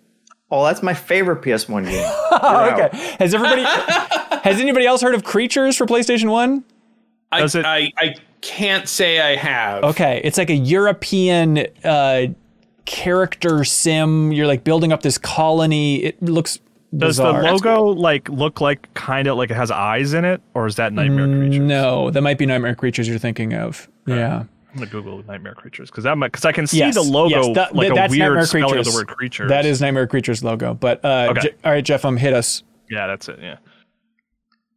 Oh, 0.50 0.64
that's 0.64 0.82
my 0.82 0.94
favorite 0.94 1.42
PS1 1.42 1.84
game. 1.86 2.86
okay. 2.88 3.16
Has 3.18 3.34
everybody? 3.34 3.62
has 4.44 4.60
anybody 4.60 4.86
else 4.86 5.02
heard 5.02 5.14
of 5.16 5.24
Creatures 5.24 5.76
for 5.76 5.86
PlayStation 5.86 6.30
One? 6.30 6.64
I, 7.32 7.42
it- 7.42 7.56
I 7.56 7.92
I 7.96 8.14
can't 8.42 8.88
say 8.88 9.18
I 9.20 9.34
have. 9.34 9.82
Okay, 9.82 10.20
it's 10.22 10.38
like 10.38 10.50
a 10.50 10.54
European 10.54 11.66
uh, 11.82 12.26
character 12.84 13.64
sim. 13.64 14.30
You're 14.32 14.46
like 14.46 14.62
building 14.62 14.92
up 14.92 15.02
this 15.02 15.18
colony. 15.18 15.96
It 16.04 16.22
looks 16.22 16.60
Does 16.96 17.16
bizarre. 17.18 17.42
the 17.42 17.52
logo 17.52 17.84
like 17.86 18.28
look 18.28 18.60
like 18.60 18.92
kind 18.94 19.26
of 19.28 19.36
like 19.36 19.50
it 19.50 19.54
has 19.56 19.70
eyes 19.70 20.14
in 20.14 20.24
it, 20.24 20.40
or 20.54 20.66
is 20.66 20.76
that 20.76 20.92
Nightmare 20.92 21.26
Creatures? 21.26 21.58
No, 21.60 22.10
that 22.10 22.22
might 22.22 22.38
be 22.38 22.46
Nightmare 22.46 22.74
Creatures 22.74 23.08
you're 23.08 23.18
thinking 23.18 23.54
of. 23.54 23.88
Yeah. 24.06 24.44
I'm 24.72 24.80
gonna 24.80 24.86
Google 24.90 25.22
Nightmare 25.26 25.54
Creatures 25.54 25.90
because 25.90 26.04
that 26.04 26.18
because 26.20 26.44
I 26.44 26.52
can 26.52 26.66
see 26.66 26.78
Yes, 26.78 26.94
the 26.94 27.02
logo 27.02 27.46
yes, 27.46 27.54
that- 27.54 27.74
like 27.74 27.94
that's 27.94 28.12
a 28.12 28.16
weird 28.16 28.28
Nightmare 28.32 28.46
spelling 28.46 28.78
of 28.78 28.84
the 28.84 28.92
word 28.92 29.08
creatures. 29.08 29.48
That 29.48 29.64
is 29.64 29.80
Nightmare 29.80 30.06
Creatures 30.06 30.44
logo. 30.44 30.74
But 30.74 31.04
uh, 31.04 31.28
Okay. 31.30 31.40
Je- 31.40 31.54
all 31.64 31.72
right, 31.72 31.84
Jeff, 31.84 32.04
um, 32.04 32.16
hit 32.18 32.32
us. 32.34 32.62
yeah, 32.90 33.06
that's 33.06 33.28
it. 33.28 33.38
Yeah, 33.42 33.56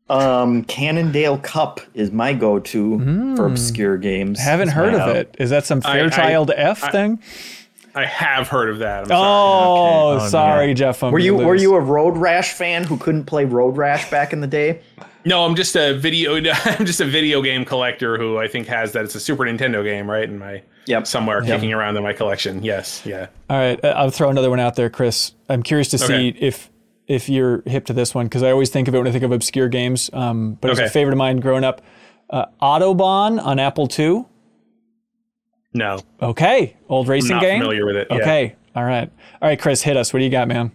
Um, 0.09 0.63
Cannondale 0.63 1.37
Cup 1.39 1.81
is 1.93 2.11
my 2.11 2.33
go-to 2.33 3.35
for 3.35 3.45
obscure 3.45 3.97
games. 3.97 4.39
Hmm. 4.39 4.45
Haven't 4.45 4.69
heard 4.69 4.93
of 4.93 5.01
out. 5.01 5.15
it. 5.15 5.35
Is 5.37 5.49
that 5.51 5.65
some 5.65 5.81
Fairchild 5.81 6.51
F 6.55 6.83
I- 6.83 6.91
thing? 6.91 7.19
I 7.99 8.05
have 8.05 8.47
heard 8.47 8.69
of 8.69 8.80
that. 8.80 9.01
I'm 9.03 9.07
sorry. 9.07 9.21
Oh, 9.27 10.09
Okay. 10.15 10.26
Oh, 10.26 10.27
sorry, 10.30 10.73
Jeff. 10.73 11.03
I'm 11.03 11.11
Were 11.11 11.19
you 11.19 11.34
gonna 11.35 11.47
were 11.47 11.55
you 11.55 11.76
a 11.76 11.80
Road 11.80 12.17
Rash 12.17 12.53
fan 12.53 12.84
who 12.84 12.97
couldn't 12.97 13.26
play 13.26 13.45
Road 13.45 13.77
Rash 13.77 14.09
back 14.09 14.34
in 14.34 14.41
the 14.41 14.47
day? 14.47 14.81
No, 15.26 15.43
I'm 15.45 15.55
just 15.55 15.76
a 15.76 15.93
video. 15.93 16.35
I'm 16.65 16.85
just 16.85 17.01
a 17.01 17.05
video 17.05 17.41
game 17.41 17.65
collector 17.65 18.17
who 18.17 18.38
I 18.38 18.47
think 18.47 18.67
has 18.67 18.93
that. 18.93 19.03
It's 19.05 19.15
a 19.15 19.19
Super 19.19 19.43
Nintendo 19.43 19.84
game, 19.84 20.09
right? 20.09 20.23
In 20.23 20.39
my 20.39 20.63
Yep. 20.85 21.05
somewhere 21.05 21.41
kicking 21.43 21.71
around 21.71 21.97
in 21.97 22.03
my 22.03 22.13
collection. 22.13 22.63
Yes, 22.63 23.03
yeah. 23.05 23.27
All 23.49 23.57
right, 23.57 23.84
uh, 23.85 23.89
I'll 23.89 24.09
throw 24.09 24.30
another 24.30 24.49
one 24.49 24.59
out 24.59 24.76
there, 24.76 24.89
Chris. 24.89 25.34
I'm 25.47 25.61
curious 25.61 25.89
to 25.89 25.97
see 25.99 26.30
Okay. 26.30 26.38
if 26.39 26.69
if 27.07 27.27
you're 27.30 27.61
hip 27.67 27.85
to 27.88 27.93
this 27.93 28.15
one 28.15 28.26
because 28.27 28.43
I 28.43 28.51
always 28.51 28.69
think 28.69 28.88
of 28.88 28.95
it 28.95 28.97
when 28.99 29.07
I 29.07 29.11
think 29.11 29.23
of 29.23 29.31
obscure 29.31 29.67
games. 29.67 30.09
Um, 30.13 30.57
but 30.61 30.67
it 30.69 30.71
was 30.71 30.80
a 30.80 30.89
favorite 30.89 31.13
of 31.13 31.17
mine 31.17 31.39
growing 31.41 31.63
up. 31.63 31.81
Uh, 32.30 32.45
Autobahn 32.61 33.43
on 33.43 33.57
Apple 33.59 33.89
II. 33.97 34.26
No, 35.73 35.99
Okay, 36.21 36.75
old 36.89 37.07
racing 37.07 37.31
not 37.35 37.41
game. 37.41 37.59
familiar 37.61 37.85
with 37.85 37.95
it. 37.95 38.07
yeah. 38.09 38.17
Okay, 38.17 38.55
all 38.75 38.83
right, 38.83 39.09
all 39.41 39.47
right, 39.49 39.59
Chris, 39.59 39.81
hit 39.81 39.97
us. 39.97 40.11
What 40.13 40.19
do 40.19 40.25
you 40.25 40.31
got, 40.31 40.47
man? 40.47 40.71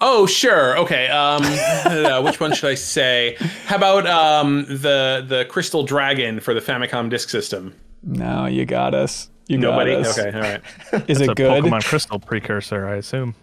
Oh, 0.00 0.24
sure. 0.24 0.78
Okay. 0.78 1.08
Um, 1.08 1.42
uh, 1.84 2.22
which 2.22 2.38
one 2.38 2.54
should 2.54 2.70
I 2.70 2.74
say? 2.76 3.36
How 3.66 3.74
about 3.76 4.06
um 4.06 4.64
the 4.68 5.24
the 5.28 5.46
Crystal 5.48 5.82
Dragon 5.82 6.38
for 6.38 6.54
the 6.54 6.60
Famicom 6.60 7.10
Disk 7.10 7.28
System? 7.28 7.74
No, 8.04 8.46
you 8.46 8.64
got 8.66 8.94
us. 8.94 9.30
You 9.48 9.58
Nobody. 9.58 9.96
got 9.96 10.06
us. 10.06 10.18
Okay. 10.18 10.30
All 10.36 10.40
right. 10.42 10.62
Is 11.08 11.18
it's 11.18 11.20
it 11.22 11.30
a 11.30 11.34
good? 11.34 11.64
Pokemon 11.64 11.84
Crystal 11.84 12.20
precursor, 12.20 12.86
I 12.86 12.96
assume. 12.96 13.34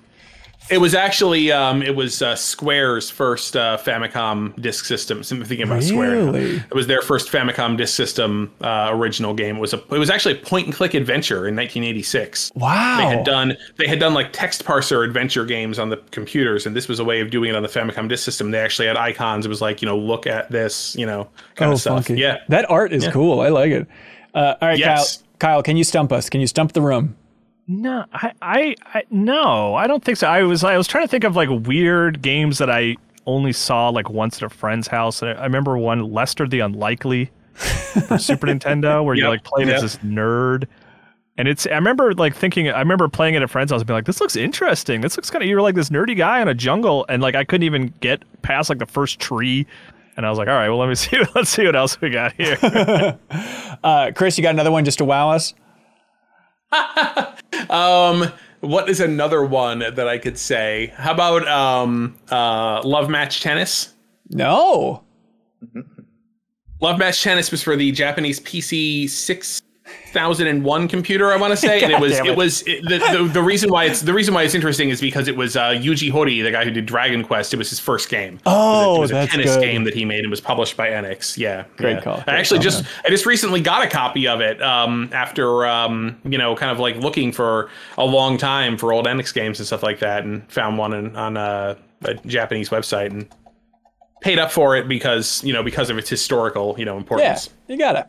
It 0.69 0.80
was 0.80 0.94
actually 0.94 1.52
um, 1.52 1.81
it 1.81 1.95
was 1.95 2.22
uh, 2.22 2.35
Square's 2.35 3.10
first 3.10 3.56
uh, 3.56 3.77
Famicom 3.77 4.60
disk 4.61 4.85
system. 4.85 5.23
So 5.23 5.35
I'm 5.35 5.44
thinking 5.45 5.65
about 5.68 5.84
Square. 5.84 6.35
It 6.35 6.73
was 6.73 6.88
their 6.88 7.02
first 7.02 7.31
Famicom 7.31 7.77
disk 7.77 7.95
system 7.95 8.53
uh, 8.61 8.89
original 8.91 9.34
game. 9.34 9.57
It 9.57 9.60
was 9.60 9.73
a 9.73 9.77
it 9.77 9.98
was 9.98 10.10
actually 10.10 10.39
a 10.39 10.44
point 10.44 10.68
and 10.68 10.76
click 10.76 10.94
adventure 10.94 11.48
in 11.48 11.56
1986. 11.56 12.52
Wow. 12.56 12.98
They 12.98 13.06
had 13.06 13.26
done 13.26 13.57
they 13.77 13.88
had 13.88 13.99
done 13.99 14.14
like 14.14 14.34
text 14.34 14.65
parser 14.65 15.06
adventure 15.06 15.45
games 15.45 15.80
on 15.80 15.89
the 15.89 15.98
computers, 16.11 16.65
and 16.65 16.76
this 16.76 16.88
was 16.88 16.99
a 16.99 17.03
way 17.03 17.22
of 17.22 17.30
doing 17.30 17.49
it 17.49 17.56
on 17.56 17.64
the 17.64 17.69
Famicom 17.69 18.10
disk 18.10 18.26
system. 18.26 18.52
They 18.52 18.60
actually 18.60 18.88
had 18.88 18.98
icons. 18.98 19.45
It 19.45 19.49
was 19.49 19.61
like 19.61 19.81
you 19.81 19.88
know 19.88 19.98
look 19.98 20.27
at 20.27 20.52
this 20.52 20.95
you 20.95 21.06
know 21.06 21.30
kind 21.56 21.69
oh, 21.69 21.73
of 21.76 21.81
stuff. 21.81 22.06
funky. 22.06 22.22
Yeah. 22.22 22.39
That 22.49 22.69
art 22.69 22.91
is 22.91 23.07
cool. 23.07 23.39
I 23.39 23.49
like 23.49 23.72
it. 23.72 23.88
Uh, 24.34 24.56
all 24.61 24.68
right, 24.68 24.77
Yes. 24.77 25.18
Kyle. 25.18 25.23
Kyle, 25.39 25.64
can 25.64 25.77
you 25.77 25.84
stump 25.84 26.11
us? 26.11 26.30
Can 26.30 26.41
you 26.41 26.48
stump 26.48 26.73
the 26.73 26.81
room? 26.81 27.15
No, 27.68 28.06
I, 28.14 28.31
I, 28.41 28.76
I, 28.94 29.03
no, 29.10 29.76
I 29.76 29.88
don't 29.88 30.03
think 30.03 30.18
so. 30.18 30.27
I 30.27 30.44
was, 30.44 30.64
I 30.64 30.77
was 30.77 30.88
trying 30.88 31.03
to 31.03 31.07
think 31.10 31.26
of 31.26 31.35
like 31.35 31.49
weird 31.49 32.22
games 32.22 32.60
that 32.60 32.69
I 32.69 32.95
only 33.26 33.52
saw 33.52 33.89
like 33.89 34.10
once 34.10 34.38
at 34.38 34.44
a 34.44 34.49
friend's 34.49 34.88
house. 34.88 35.22
And 35.22 35.31
I, 35.31 35.41
I 35.41 35.44
remember 35.44 35.77
one, 35.77 36.11
Lester 36.11 36.48
the 36.48 36.61
Unlikely, 36.61 37.30
for 37.53 38.18
Super 38.18 38.48
Nintendo, 38.48 39.03
where 39.03 39.15
you 39.15 39.23
Yep, 39.23 39.30
like 39.30 39.44
played 39.44 39.68
yep. 39.68 39.77
as 39.77 39.81
this 39.81 39.98
nerd. 39.98 40.65
And 41.38 41.48
it's, 41.48 41.68
I 41.68 41.72
remember 41.76 42.14
like 42.14 42.35
thinking, 42.35 42.69
I 42.69 42.80
remember 42.80 43.07
playing 43.10 43.35
it 43.35 43.38
at 43.38 43.44
a 43.44 43.48
friend's 43.48 43.72
house 43.72 43.81
and 43.81 43.88
being 43.88 43.98
like, 43.98 44.06
this 44.06 44.22
looks 44.22 44.35
interesting. 44.35 45.02
This 45.02 45.18
looks 45.18 45.30
kind 45.30 45.44
of, 45.44 45.49
you're 45.49 45.61
like 45.61 45.76
this 45.76 45.89
nerdy 45.89 46.18
guy 46.18 46.41
in 46.41 46.48
a 46.48 46.56
jungle. 46.56 47.06
And 47.10 47.22
like, 47.22 47.35
I 47.35 47.44
couldn't 47.44 47.65
even 47.65 47.94
get 47.99 48.23
past 48.41 48.69
like 48.69 48.80
the 48.80 48.85
first 48.85 49.19
tree. 49.19 49.68
And 50.15 50.26
I 50.26 50.30
was 50.30 50.39
like, 50.39 50.48
all 50.48 50.56
right, 50.56 50.69
well, 50.69 50.80
let 50.80 50.89
me 50.89 50.95
see, 50.95 51.18
let's 51.35 51.49
see 51.49 51.65
what 51.65 51.76
else 51.76 51.99
we 51.99 52.10
got 52.10 52.34
here. 52.34 52.57
Uh, 53.84 54.11
Chris, 54.15 54.38
you 54.38 54.41
got 54.41 54.56
another 54.56 54.72
one 54.72 54.84
just 54.84 54.98
to 54.98 55.06
wow 55.06 55.30
us? 55.30 55.53
Um, 57.69 58.31
what 58.61 58.89
is 58.89 58.99
another 58.99 59.44
one 59.44 59.80
that 59.80 60.07
I 60.07 60.18
could 60.18 60.38
say? 60.38 60.94
How 60.95 61.14
about 61.14 61.48
um, 61.48 62.18
uh, 62.30 62.81
Love 62.84 63.10
Match 63.10 63.41
Tennis? 63.41 63.94
No. 64.30 65.03
Love 66.80 66.98
Match 66.99 67.22
Tennis 67.23 67.52
was 67.52 67.64
for 67.64 67.76
the 67.76 67.91
Japanese 67.91 68.39
PC 68.39 69.10
6001 70.12 70.88
computer, 70.88 71.32
I 71.32 71.38
want 71.38 71.52
to 71.52 71.58
say, 71.58 71.82
and 71.82 71.92
it 71.92 72.00
was 72.00 72.18
it. 72.18 72.26
it. 72.26 72.38
was 72.38 72.62
it, 72.66 72.84
the, 72.84 72.98
the 72.98 73.30
the 73.34 73.42
reason 73.42 73.70
why 73.70 73.86
it's 73.86 74.02
the 74.02 74.14
reason 74.14 74.34
why 74.34 74.44
it's 74.44 74.56
interesting 74.56 74.90
is 74.90 75.02
because 75.02 75.28
it 75.28 75.36
was 75.36 75.56
uh, 75.56 75.70
Yuji 75.70 76.12
Horii, 76.12 76.44
the 76.44 76.52
guy 76.52 76.64
who 76.64 76.72
did 76.72 76.86
Dragon 76.86 77.24
Quest. 77.24 77.54
It 77.54 77.58
was 77.58 77.70
his 77.70 77.80
first 77.80 78.10
game. 78.10 78.40
Oh, 78.46 78.98
it 78.98 79.00
was 79.00 79.12
a, 79.12 79.16
it 79.16 79.20
was 79.20 79.30
that's 79.30 79.34
a 79.34 79.38
tennis 79.38 79.56
good. 79.56 79.62
game 79.62 79.84
that 79.84 79.94
he 79.94 80.06
made 80.06 80.22
and 80.22 80.30
was 80.30 80.42
published 80.42 80.78
by 80.78 80.90
Enix. 80.90 81.38
Yeah, 81.38 81.66
Great 81.78 81.96
yeah. 81.96 82.02
call, 82.02 82.24
I 82.28 82.38
actually 82.38 82.60
call, 82.60 82.64
just 82.64 82.84
man. 82.84 82.92
I 83.06 83.10
just 83.10 83.26
recently 83.26 83.62
got 83.62 83.84
a 83.86 83.90
copy 83.90 84.28
of 84.28 84.42
it 84.42 84.62
um, 84.62 85.10
after 85.12 85.66
um, 85.68 86.20
you 86.24 86.38
know 86.38 86.56
kind 86.56 86.72
of 86.72 86.80
like 86.80 86.96
looking 86.98 87.32
for 87.32 87.70
a 87.98 88.06
long 88.06 88.38
time 88.38 88.78
for 88.78 88.94
old 88.94 89.06
Enix 89.06 89.34
games 89.34 89.60
and 89.60 89.68
stuff 89.68 89.84
like 89.84 90.00
that, 90.00 90.24
and 90.24 90.50
found 90.52 90.78
one 90.78 90.94
in, 90.94 91.16
on 91.16 91.38
a, 91.38 91.78
a 92.04 92.14
Japanese 92.26 92.70
website 92.70 93.12
and 93.12 93.28
paid 94.22 94.39
up 94.39 94.52
for 94.52 94.76
it 94.76 94.88
because 94.88 95.44
you 95.44 95.53
know 95.53 95.64
because 95.64 95.89
of 95.89 95.98
its 95.98 96.10
historical 96.10 96.76
you 96.77 96.85
know 96.85 96.98
importance. 96.98 97.49
Yeah, 97.68 97.73
you 97.73 97.80
got 97.80 97.95
it. 97.95 98.06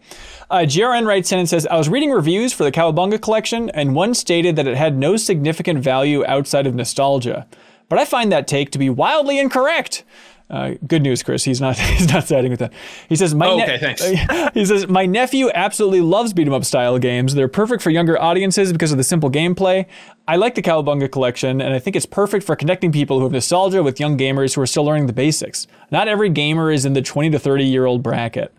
Uh, 0.51 0.59
GRN 0.61 1.07
writes 1.07 1.31
in 1.31 1.39
and 1.39 1.49
says, 1.49 1.67
I 1.67 1.77
was 1.77 1.89
reading 1.89 2.11
reviews 2.11 2.53
for 2.53 2.65
the 2.65 2.73
Cowabunga 2.73 3.21
collection, 3.21 3.69
and 3.71 3.95
one 3.95 4.15
stated 4.15 4.57
that 4.57 4.67
it 4.67 4.77
had 4.77 4.97
no 4.97 5.17
significant 5.17 5.81
value 5.81 6.25
outside 6.27 6.67
of 6.67 6.75
nostalgia. 6.75 7.47
But 7.89 7.99
I 7.99 8.05
find 8.05 8.33
that 8.33 8.49
take 8.49 8.71
to 8.73 8.79
be 8.79 8.91
wildly 8.91 9.39
incorrect. 9.39 10.05
Uh, 10.51 10.75
good 10.87 11.03
news, 11.03 11.23
Chris. 11.23 11.45
He's 11.45 11.61
not. 11.61 11.77
He's 11.79 12.11
not 12.11 12.27
siding 12.27 12.51
with 12.51 12.61
that. 12.61 12.73
He 13.09 13.17
says, 13.17 13.35
"My 13.35 13.49
Oh, 13.49 13.59
ne- 13.59 13.79
thanks. 13.79 14.03
he 14.55 14.65
says, 14.65 14.89
My 14.89 15.05
nephew 15.05 15.51
absolutely 15.55 16.01
loves 16.01 16.33
beat 16.33 16.47
'em 16.47 16.55
up 16.55 16.65
style 16.65 16.99
games. 16.99 17.35
They're 17.35 17.49
perfect 17.49 17.83
for 17.83 17.91
younger 17.91 18.21
audiences 18.21 18.73
because 18.73 18.91
of 18.91 18.97
the 18.99 19.05
simple 19.05 19.31
gameplay. 19.31 19.85
I 20.27 20.37
like 20.37 20.55
the 20.55 20.63
Cowabunga 20.63 21.11
collection, 21.13 21.61
and 21.61 21.75
I 21.75 21.79
think 21.79 21.97
it's 21.97 22.07
perfect 22.07 22.45
for 22.47 22.57
connecting 22.57 22.93
people 22.93 23.19
who 23.19 23.25
have 23.25 23.33
nostalgia 23.33 23.83
with 23.83 24.01
young 24.01 24.17
gamers 24.17 24.55
who 24.55 24.61
are 24.63 24.67
still 24.67 24.85
learning 24.85 25.07
the 25.07 25.13
basics. 25.13 25.67
Not 25.91 26.09
every 26.09 26.31
gamer 26.31 26.71
is 26.73 26.85
in 26.87 26.95
the 26.95 27.03
20 27.03 27.31
to 27.31 27.39
30 27.39 27.65
year 27.65 27.85
old 27.85 28.03
bracket. 28.03 28.53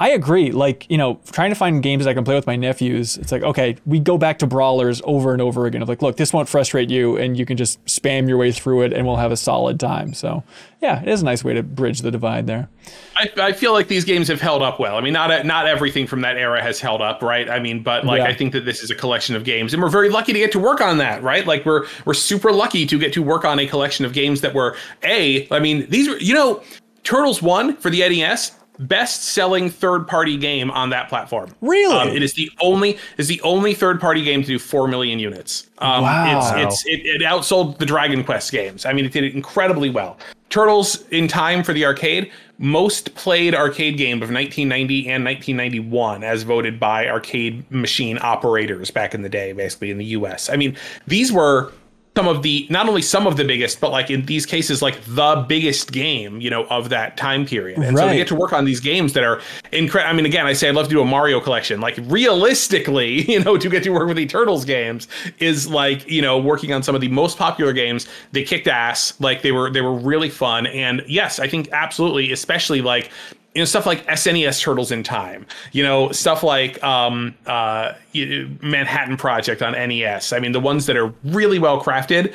I 0.00 0.08
agree. 0.12 0.50
Like, 0.50 0.86
you 0.88 0.96
know, 0.96 1.20
trying 1.30 1.50
to 1.50 1.54
find 1.54 1.82
games 1.82 2.06
I 2.06 2.14
can 2.14 2.24
play 2.24 2.34
with 2.34 2.46
my 2.46 2.56
nephews, 2.56 3.18
it's 3.18 3.30
like, 3.30 3.42
okay, 3.42 3.76
we 3.84 4.00
go 4.00 4.16
back 4.16 4.38
to 4.38 4.46
brawlers 4.46 5.02
over 5.04 5.34
and 5.34 5.42
over 5.42 5.66
again 5.66 5.82
of 5.82 5.90
like, 5.90 6.00
look, 6.00 6.16
this 6.16 6.32
won't 6.32 6.48
frustrate 6.48 6.88
you 6.88 7.18
and 7.18 7.38
you 7.38 7.44
can 7.44 7.58
just 7.58 7.84
spam 7.84 8.26
your 8.26 8.38
way 8.38 8.50
through 8.50 8.80
it 8.80 8.94
and 8.94 9.06
we'll 9.06 9.16
have 9.16 9.30
a 9.30 9.36
solid 9.36 9.78
time. 9.78 10.14
So, 10.14 10.42
yeah, 10.80 11.02
it 11.02 11.08
is 11.08 11.20
a 11.20 11.24
nice 11.26 11.44
way 11.44 11.52
to 11.52 11.62
bridge 11.62 12.00
the 12.00 12.10
divide 12.10 12.46
there. 12.46 12.70
I, 13.14 13.30
I 13.36 13.52
feel 13.52 13.74
like 13.74 13.88
these 13.88 14.06
games 14.06 14.26
have 14.28 14.40
held 14.40 14.62
up 14.62 14.80
well. 14.80 14.96
I 14.96 15.02
mean, 15.02 15.12
not 15.12 15.44
not 15.44 15.66
everything 15.66 16.06
from 16.06 16.22
that 16.22 16.38
era 16.38 16.62
has 16.62 16.80
held 16.80 17.02
up, 17.02 17.20
right? 17.20 17.50
I 17.50 17.58
mean, 17.58 17.82
but 17.82 18.06
like 18.06 18.20
Yeah. 18.20 18.28
I 18.28 18.32
think 18.32 18.54
that 18.54 18.64
this 18.64 18.82
is 18.82 18.90
a 18.90 18.94
collection 18.94 19.36
of 19.36 19.44
games, 19.44 19.74
and 19.74 19.82
we're 19.82 19.90
very 19.90 20.08
lucky 20.08 20.32
to 20.32 20.38
get 20.38 20.50
to 20.52 20.58
work 20.58 20.80
on 20.80 20.96
that, 20.96 21.22
right? 21.22 21.46
Like 21.46 21.66
we're 21.66 21.86
we're 22.06 22.14
super 22.14 22.52
lucky 22.52 22.86
to 22.86 22.98
get 22.98 23.12
to 23.12 23.22
work 23.22 23.44
on 23.44 23.58
a 23.58 23.66
collection 23.66 24.06
of 24.06 24.14
games 24.14 24.40
that 24.40 24.54
were 24.54 24.76
a. 25.02 25.46
I 25.50 25.58
mean, 25.60 25.86
these 25.90 26.08
were 26.08 26.16
you 26.16 26.32
know, 26.32 26.62
Turtles 27.02 27.42
One 27.42 27.76
for 27.76 27.90
the 27.90 28.00
NES. 28.00 28.52
Best 28.80 29.24
selling 29.24 29.70
third 29.70 30.08
party 30.08 30.36
game 30.36 30.70
on 30.70 30.90
that 30.90 31.08
platform. 31.08 31.54
Really? 31.60 31.94
Um, 31.94 32.08
it 32.08 32.22
is 32.22 32.34
the 32.34 32.50
only 32.60 32.98
is 33.18 33.28
the 33.28 33.40
only 33.42 33.74
third 33.74 34.00
party 34.00 34.22
game 34.22 34.40
to 34.42 34.46
do 34.46 34.58
four 34.58 34.88
million 34.88 35.18
units. 35.18 35.68
Um, 35.78 36.02
Wow. 36.02 36.38
It's 36.38 36.84
it's 36.84 36.86
it, 36.86 37.06
it 37.06 37.22
outsold 37.22 37.78
the 37.78 37.86
Dragon 37.86 38.24
Quest 38.24 38.50
games. 38.52 38.86
I 38.86 38.92
mean, 38.92 39.04
it 39.04 39.12
did 39.12 39.24
it 39.24 39.34
incredibly 39.34 39.90
well. 39.90 40.18
Turtles 40.48 41.06
in 41.10 41.28
Time 41.28 41.62
for 41.62 41.72
the 41.72 41.84
arcade, 41.84 42.30
most 42.58 43.14
played 43.14 43.54
arcade 43.54 43.96
game 43.96 44.16
of 44.16 44.32
1990 44.32 45.08
and 45.08 45.24
1991, 45.24 46.24
as 46.24 46.42
voted 46.42 46.80
by 46.80 47.08
arcade 47.08 47.70
machine 47.70 48.18
operators 48.20 48.90
back 48.90 49.14
in 49.14 49.22
the 49.22 49.28
day, 49.28 49.52
basically 49.52 49.92
in 49.92 49.98
the 49.98 50.06
U.S. 50.06 50.50
I 50.50 50.56
mean, 50.56 50.76
these 51.06 51.30
were 51.30 51.72
some 52.20 52.28
of 52.28 52.42
the 52.42 52.66
not 52.68 52.86
only 52.86 53.00
some 53.00 53.26
of 53.26 53.38
the 53.38 53.44
biggest, 53.44 53.80
but 53.80 53.90
like 53.90 54.10
in 54.10 54.26
these 54.26 54.44
cases, 54.44 54.82
like 54.82 55.00
the 55.06 55.42
biggest 55.48 55.90
game, 55.90 56.38
you 56.38 56.50
know, 56.50 56.66
of 56.66 56.90
that 56.90 57.16
time 57.16 57.46
period. 57.46 57.78
And 57.78 57.96
so 57.96 58.04
Right. 58.04 58.10
to 58.12 58.16
get 58.18 58.28
to 58.28 58.34
work 58.34 58.52
on 58.52 58.66
these 58.66 58.78
games 58.78 59.14
that 59.14 59.24
are 59.24 59.40
incredible. 59.72 60.10
I 60.10 60.12
mean, 60.14 60.26
again, 60.26 60.46
I 60.46 60.52
say 60.52 60.68
I'd 60.68 60.74
love 60.74 60.88
to 60.88 60.94
do 60.94 61.00
a 61.00 61.04
Mario 61.06 61.40
collection. 61.40 61.80
Like 61.80 61.98
realistically, 62.02 63.22
you 63.32 63.42
know, 63.42 63.56
to 63.56 63.70
get 63.70 63.82
to 63.84 63.90
work 63.90 64.06
with 64.06 64.18
the 64.18 64.26
Turtles 64.26 64.66
games 64.66 65.08
is 65.38 65.66
like, 65.66 66.06
you 66.10 66.20
know, 66.20 66.38
working 66.38 66.74
on 66.74 66.82
some 66.82 66.94
of 66.94 67.00
the 67.00 67.08
most 67.08 67.38
popular 67.38 67.72
games. 67.72 68.06
They 68.32 68.42
kicked 68.42 68.68
ass. 68.68 69.14
Like 69.18 69.40
they 69.40 69.52
were 69.52 69.70
they 69.70 69.80
were 69.80 69.94
really 69.94 70.28
fun. 70.28 70.66
And 70.66 71.02
yes, 71.08 71.38
I 71.38 71.48
think 71.48 71.70
absolutely, 71.72 72.32
especially 72.32 72.82
like 72.82 73.10
you 73.54 73.60
know 73.60 73.64
stuff 73.64 73.86
like 73.86 74.06
SNES 74.06 74.60
Turtles 74.62 74.92
in 74.92 75.02
Time, 75.02 75.46
you 75.72 75.82
know 75.82 76.12
stuff 76.12 76.42
like 76.42 76.82
um, 76.82 77.34
uh, 77.46 77.94
Manhattan 78.14 79.16
Project 79.16 79.62
on 79.62 79.72
NES. 79.72 80.32
I 80.32 80.38
mean, 80.38 80.52
the 80.52 80.60
ones 80.60 80.86
that 80.86 80.96
are 80.96 81.12
really 81.24 81.58
well 81.58 81.82
crafted, 81.82 82.34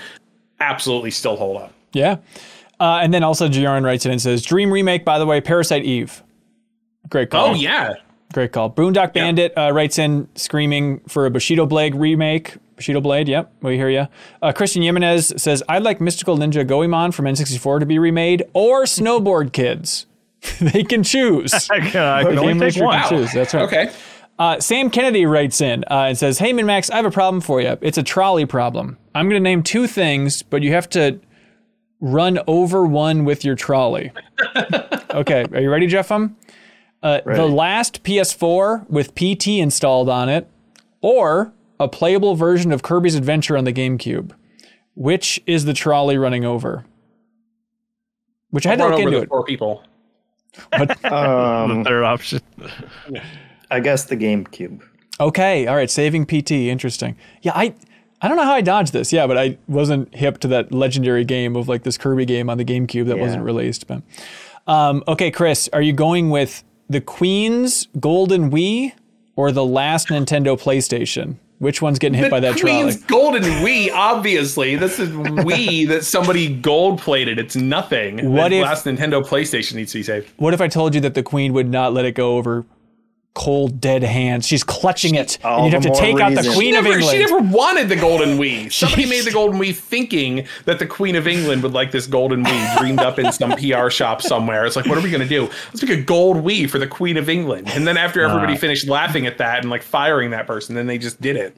absolutely 0.60 1.12
still 1.12 1.36
hold 1.36 1.58
up. 1.58 1.74
Yeah. 1.94 2.18
Uh, 2.80 3.00
and 3.02 3.14
then 3.14 3.24
also 3.24 3.48
Giron 3.48 3.86
writes 3.86 4.06
in 4.06 4.12
and 4.12 4.22
says, 4.22 4.42
Dream 4.42 4.70
remake, 4.70 5.06
by 5.06 5.18
the 5.18 5.26
way, 5.26 5.40
Parasite 5.40 5.86
Eve. 5.86 6.22
Great 7.08 7.30
call. 7.30 7.52
Oh 7.52 7.54
yeah, 7.54 7.94
Great 8.34 8.52
call. 8.52 8.70
Boondock 8.70 9.14
Bandit 9.14 9.54
uh, 9.58 9.72
writes 9.72 9.98
in 9.98 10.28
screaming 10.36 11.00
for 11.08 11.26
a 11.26 11.30
Bushido 11.30 11.66
Blade 11.66 11.96
remake. 11.96 12.58
Bushido 12.76 13.00
Blade, 13.00 13.30
yep, 13.30 13.54
we 13.62 13.78
hear 13.78 13.88
you. 13.88 14.10
Uh, 14.42 14.52
Christian 14.52 14.82
Jimenez 14.82 15.34
says, 15.38 15.64
I'd 15.70 15.84
like 15.84 16.02
Mystical 16.02 16.38
Ninja 16.38 16.68
Goemon 16.68 17.14
from 17.14 17.26
N64 17.26 17.80
to 17.80 17.86
be 17.86 17.98
remade 17.98 18.44
or 18.54 18.84
Snowboard 18.84 19.54
Kids. 19.54 20.06
they 20.60 20.84
can 20.84 21.04
choose. 21.04 21.54
I 21.72 21.80
can, 21.80 22.02
I 22.02 22.24
The 22.24 22.30
can 22.30 22.40
only 22.40 22.54
game 22.54 22.60
take 22.60 22.82
master 22.82 22.84
one. 22.86 23.00
can 23.02 23.10
choose. 23.10 23.34
That's 23.34 23.54
right. 23.54 23.64
okay. 23.64 23.92
Uh, 24.38 24.60
Sam 24.60 24.90
Kennedy 24.90 25.26
writes 25.26 25.62
in 25.62 25.84
uh, 25.90 26.08
and 26.10 26.18
says, 26.18 26.40
Hey, 26.40 26.52
MinnMax, 26.52 26.92
I 26.92 26.98
have 26.98 27.06
a 27.06 27.12
problem 27.12 27.40
for 27.42 27.62
you. 27.62 27.78
It's 27.82 27.98
a 27.98 28.04
trolley 28.04 28.46
problem. 28.46 28.98
I'm 29.14 29.30
going 29.30 29.40
to 29.42 29.44
name 29.44 29.64
two 29.64 29.88
things, 29.88 30.44
but 30.44 30.62
you 30.62 30.72
have 30.74 30.90
to 30.90 31.20
run 32.02 32.40
over 32.46 32.86
one 32.86 33.24
with 33.24 33.46
your 33.46 33.56
trolley. 33.56 34.12
okay, 35.12 35.46
are 35.54 35.62
you 35.62 35.70
ready, 35.72 35.88
Jeff? 35.88 36.12
Um, 36.12 36.36
uh, 37.02 37.22
the 37.26 37.46
last 37.48 38.04
PS4 38.04 38.90
with 38.90 39.16
PT 39.16 39.48
installed 39.60 40.10
on 40.10 40.28
it, 40.28 40.50
or 41.02 41.54
a 41.80 41.88
playable 41.88 42.36
version 42.36 42.72
of 42.74 42.84
Kirby's 42.84 43.16
Adventure 43.16 43.56
on 43.58 43.64
the 43.64 43.74
GameCube. 43.74 44.32
Which 44.96 45.42
is 45.46 45.66
the 45.66 45.74
trolley 45.74 46.18
running 46.18 46.44
over? 46.46 46.86
Which 48.50 48.66
I 48.66 48.72
had 48.72 48.80
to 48.80 48.84
Run 48.86 48.92
look 48.94 49.00
over 49.02 49.08
into 49.10 49.20
the 49.20 49.24
it. 49.24 49.30
four 49.30 49.44
people. 49.44 49.84
Um, 51.04 51.80
The 51.80 51.90
third 51.90 52.04
option. 52.04 52.42
I 53.72 53.80
guess 53.80 54.06
the 54.06 54.18
GameCube. 54.18 54.82
Okay, 55.20 55.68
all 55.68 55.76
right, 55.76 55.90
saving 55.90 56.26
PT, 56.26 56.52
interesting. 56.52 57.16
Yeah, 57.42 57.54
I 57.56 57.74
I 58.22 58.28
don't 58.28 58.38
know 58.38 58.44
how 58.44 58.54
I 58.54 58.62
dodged 58.62 58.94
this. 58.94 59.14
Yeah, 59.14 59.28
but 59.28 59.38
I 59.38 59.58
wasn't 59.68 60.14
hip 60.16 60.40
to 60.40 60.48
that 60.50 60.72
legendary 60.72 61.24
game 61.26 61.56
of 61.56 61.68
like 61.68 61.84
this 61.84 61.98
Kirby 61.98 62.26
game 62.26 62.50
on 62.50 62.58
the 62.58 62.66
GameCube 62.66 63.06
that 63.08 63.18
wasn't 63.20 63.44
released. 63.44 63.88
But 63.88 64.02
um, 64.68 65.04
okay, 65.08 65.32
Chris, 65.32 65.70
are 65.74 65.82
you 65.82 65.94
going 65.94 66.30
with 66.30 66.64
the 66.90 67.02
Queen's 67.02 67.88
Golden 68.00 68.52
Wii 68.52 68.94
or 69.36 69.52
the 69.52 69.66
last 69.66 70.08
Nintendo 70.10 70.60
PlayStation? 70.60 71.38
Which 71.66 71.82
one's 71.82 71.98
getting 71.98 72.16
hit 72.20 72.30
by 72.30 72.40
that 72.42 72.62
Queen's 72.62 73.04
trolley? 73.04 73.42
golden 73.42 73.42
Wii, 73.42 73.92
obviously. 73.94 74.76
This 74.76 75.00
is 75.00 75.10
Wii 75.10 75.88
that 75.88 76.06
somebody 76.06 76.48
gold 76.48 77.02
plated. 77.02 77.40
It's 77.40 77.56
nothing. 77.56 78.32
What 78.32 78.50
the 78.50 78.58
if- 78.58 78.64
last 78.64 78.86
Nintendo 78.86 79.26
PlayStation 79.26 79.74
needs 79.74 79.92
to 79.94 79.98
be 79.98 80.04
saved? 80.04 80.32
What 80.38 80.54
if 80.54 80.62
I 80.62 80.68
told 80.68 80.94
you 80.94 81.02
that 81.02 81.16
the 81.16 81.24
Queen 81.24 81.54
would 81.54 81.68
not 81.68 81.92
let 81.92 82.06
it 82.06 82.12
go 82.12 82.38
over 82.38 82.66
cold, 83.36 83.80
dead 83.80 84.02
hands. 84.02 84.48
She's 84.48 84.64
clutching 84.64 85.14
it, 85.14 85.38
and 85.44 85.66
you'd 85.66 85.74
have 85.74 85.84
to 85.84 85.90
more 85.90 85.98
take 86.00 86.20
out 86.20 86.34
the. 86.34 86.42
Queen 86.56 86.74
She 86.74 86.76
of 86.80 86.86
England. 86.88 87.04
she 87.04 87.20
never 87.20 87.38
wanted 87.38 87.90
the 87.90 87.96
golden 87.96 88.38
Wii. 88.40 88.72
Somebody 88.74 89.06
made 89.06 89.26
the 89.26 89.32
golden 89.32 89.60
Wii 89.60 89.76
thinking 89.76 90.48
that 90.66 90.80
the 90.80 90.88
Queen 90.88 91.16
of 91.16 91.28
England 91.28 91.62
would 91.62 91.74
like 91.74 91.92
this 91.92 92.08
golden 92.08 92.44
Wii 92.44 92.78
dreamed 92.80 93.00
up 93.00 93.20
in 93.20 93.32
some 93.32 93.52
PR 93.52 93.90
shop 93.92 94.22
somewhere. 94.24 94.66
It's 94.66 94.76
like, 94.76 94.88
what 94.88 94.98
are 94.98 95.02
we 95.02 95.12
gonna 95.12 95.28
do? 95.28 95.44
Let's 95.44 95.84
make 95.84 95.92
a 95.92 96.02
gold 96.02 96.38
Wii 96.38 96.68
for 96.70 96.80
the 96.80 96.88
Queen 96.88 97.18
of 97.18 97.30
England. 97.30 97.70
And 97.70 97.86
then 97.88 97.98
after 97.98 98.22
everybody 98.22 98.56
finished 98.58 98.88
laughing 98.88 99.28
at 99.28 99.38
that 99.38 99.60
and 99.60 99.70
like 99.70 99.84
firing 99.84 100.32
that 100.32 100.48
person, 100.48 100.74
then 100.74 100.88
they 100.88 100.98
just 100.98 101.22
did 101.22 101.36
it. 101.36 101.56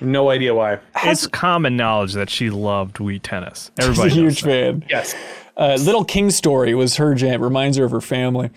No 0.00 0.30
idea 0.30 0.54
why. 0.54 0.78
It's 1.04 1.26
common 1.26 1.76
knowledge 1.76 2.14
that 2.14 2.30
she 2.30 2.48
loved 2.48 2.96
Wii 2.96 3.20
tennis. 3.22 3.70
She's 3.78 3.86
Everybody 3.88 4.10
a 4.10 4.14
huge 4.14 4.40
that. 4.42 4.48
fan. 4.48 4.84
Yes. 4.88 5.14
Uh, 5.56 5.76
Little 5.78 6.06
King 6.06 6.30
Story 6.30 6.74
was 6.74 6.96
her 6.96 7.14
jam. 7.14 7.42
Reminds 7.42 7.76
her 7.76 7.84
of 7.84 7.90
her 7.90 8.00
family. 8.00 8.48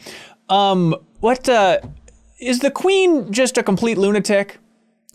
Um, 0.47 0.95
what 1.19 1.49
uh, 1.49 1.79
is 2.43 2.59
the 2.59 2.71
Queen 2.71 3.31
just 3.31 3.57
a 3.57 3.63
complete 3.63 3.97
lunatic? 3.97 4.59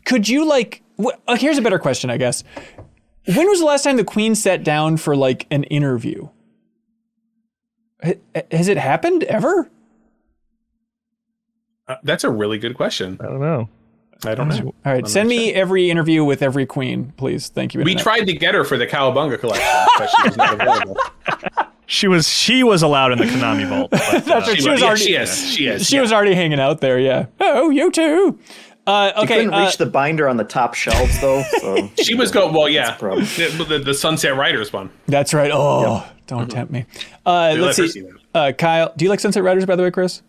Could 0.05 0.29
you 0.29 0.45
like? 0.47 0.83
Wh- 1.03 1.15
uh, 1.27 1.37
here's 1.37 1.59
a 1.59 1.63
better 1.63 1.79
question, 1.79 2.11
I 2.11 2.17
guess. 2.17 2.43
When 3.27 3.47
was 3.49 3.61
the 3.61 3.67
last 3.67 3.85
time 3.85 3.97
the 3.97 4.05
Queen 4.05 4.35
sat 4.35 4.65
down 4.65 4.97
for 4.97 5.15
like 5.15 5.47
an 5.51 5.65
interview? 5.65 6.29
Ha- 8.05 8.15
Has 8.51 8.69
it 8.69 8.77
happened 8.79 9.25
ever? 9.25 9.71
Uh, 11.87 11.97
that's 12.03 12.25
a 12.25 12.31
really 12.31 12.59
good 12.59 12.77
question. 12.77 13.17
I 13.21 13.25
don't 13.27 13.41
know. 13.41 13.69
I 14.25 14.35
don't 14.35 14.49
know. 14.49 14.75
All 14.85 14.93
right, 14.93 15.07
send 15.07 15.29
me 15.29 15.53
every 15.55 15.91
interview 15.91 16.25
with 16.25 16.43
every 16.43 16.67
queen, 16.67 17.13
please. 17.17 17.49
Thank 17.51 17.73
you. 17.73 17.83
We 17.83 17.95
tried 17.95 18.25
to 18.25 18.33
get 18.33 18.53
her 18.55 18.65
for 18.65 18.77
the 18.77 18.87
Cowabunga 18.87 19.39
collection, 19.39 19.87
but 19.97 20.09
she 20.11 20.23
was 20.29 20.37
not 20.37 20.55
available. 20.61 20.97
She 21.91 22.07
was 22.07 22.29
she 22.29 22.63
was 22.63 22.83
allowed 22.83 23.13
in 23.13 23.19
the 23.19 23.25
Konami 23.25 23.67
vault. 23.67 23.91
but, 23.93 24.03
uh, 24.03 24.21
That's 24.21 24.29
right. 24.29 24.57
She, 24.57 24.63
She 24.63 24.69
was 24.69 24.81
yeah, 24.81 24.87
already. 24.87 25.03
she 25.05 25.15
is. 25.15 25.51
She 25.51 25.67
is. 25.67 25.87
She 25.87 25.97
yeah. 25.97 26.03
was 26.03 26.13
already 26.13 26.35
hanging 26.35 26.61
out 26.61 26.83
there. 26.83 26.99
Yeah. 27.01 27.27
Oh, 27.41 27.71
you 27.71 27.91
too. 27.91 28.39
Uh, 28.87 29.13
You 29.17 29.23
okay. 29.23 29.37
couldn't 29.37 29.55
uh, 29.55 29.65
reach 29.65 29.79
the 29.79 29.87
binder 29.87 30.29
on 30.29 30.37
the 30.37 30.45
top 30.45 30.75
shelves 30.75 31.19
though. 31.23 31.43
So 31.61 31.91
She 32.03 32.15
was 32.15 32.31
going 32.31 32.53
well, 32.55 32.69
yeah. 32.69 32.95
The, 32.99 33.65
the, 33.67 33.79
the 33.79 33.95
Sunset 33.95 34.37
Riders 34.37 34.71
one. 34.71 34.91
That's 35.07 35.33
right. 35.33 35.51
Oh, 35.53 36.07
don't 36.27 36.51
tempt 36.51 36.71
me. 36.71 36.85
Uh, 37.25 37.57
let's 37.59 37.79
see. 37.79 37.89
see. 37.89 38.07
Uh, 38.35 38.53
Kyle, 38.53 38.93
do 38.95 39.07
you 39.07 39.11
like 39.11 39.21
Sunset 39.21 39.43
Riders, 39.43 39.65
by 39.65 39.75
the 39.75 39.83
way, 39.83 39.91
Chris? 39.91 40.21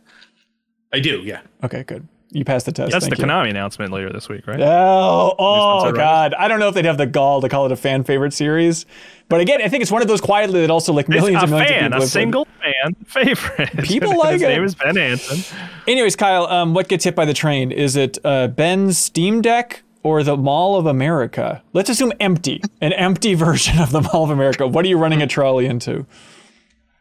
I 0.93 1.01
do, 1.01 1.19
yeah. 1.19 1.41
Okay, 1.61 1.83
good. 1.83 2.07
You 2.31 2.45
passed 2.45 2.67
the 2.67 2.71
test. 2.71 2.91
that's 2.91 3.07
the 3.09 3.15
you. 3.17 3.23
Konami 3.23 3.49
announcement 3.49 3.91
later 3.91 4.11
this 4.11 4.29
week, 4.29 4.45
right? 4.45 4.59
Oh, 4.61 5.33
oh 5.39 5.91
God! 5.91 6.35
I 6.35 6.47
don't 6.47 6.59
know 6.59 6.67
if 6.67 6.75
they'd 6.75 6.85
have 6.85 6.99
the 6.99 7.07
gall 7.07 7.41
to 7.41 7.49
call 7.49 7.65
it 7.65 7.71
a 7.71 7.75
fan 7.75 8.03
favorite 8.03 8.33
series, 8.33 8.85
but 9.29 9.41
again, 9.41 9.61
I 9.63 9.67
think 9.67 9.81
it's 9.81 9.91
one 9.91 10.03
of 10.03 10.07
those 10.07 10.21
quietly 10.21 10.61
that 10.61 10.69
also 10.69 10.93
like 10.93 11.09
millions 11.09 11.41
and 11.41 11.51
millions 11.51 11.71
of 11.85 11.89
people 11.91 12.03
a 12.03 12.07
single 12.07 12.47
fan 12.61 12.95
favorite. 13.05 13.71
People 13.83 14.15
like 14.19 14.33
His 14.33 14.41
it. 14.43 14.47
name 14.47 14.63
is 14.63 14.75
Ben 14.75 14.95
Hanson. 14.95 15.57
Anyways, 15.87 16.15
Kyle, 16.15 16.45
um, 16.47 16.75
what 16.75 16.87
gets 16.87 17.03
hit 17.03 17.15
by 17.15 17.25
the 17.25 17.33
train? 17.33 17.71
Is 17.71 17.95
it 17.95 18.19
uh, 18.23 18.47
Ben's 18.47 18.99
Steam 18.99 19.41
Deck 19.41 19.81
or 20.03 20.21
the 20.21 20.37
Mall 20.37 20.75
of 20.75 20.85
America? 20.85 21.63
Let's 21.73 21.89
assume 21.89 22.13
empty, 22.19 22.61
an 22.79 22.93
empty 22.93 23.33
version 23.35 23.79
of 23.79 23.91
the 23.91 24.01
Mall 24.01 24.23
of 24.25 24.29
America. 24.29 24.67
What 24.67 24.85
are 24.85 24.87
you 24.87 24.99
running 24.99 25.23
a 25.23 25.27
trolley 25.27 25.65
into? 25.65 26.05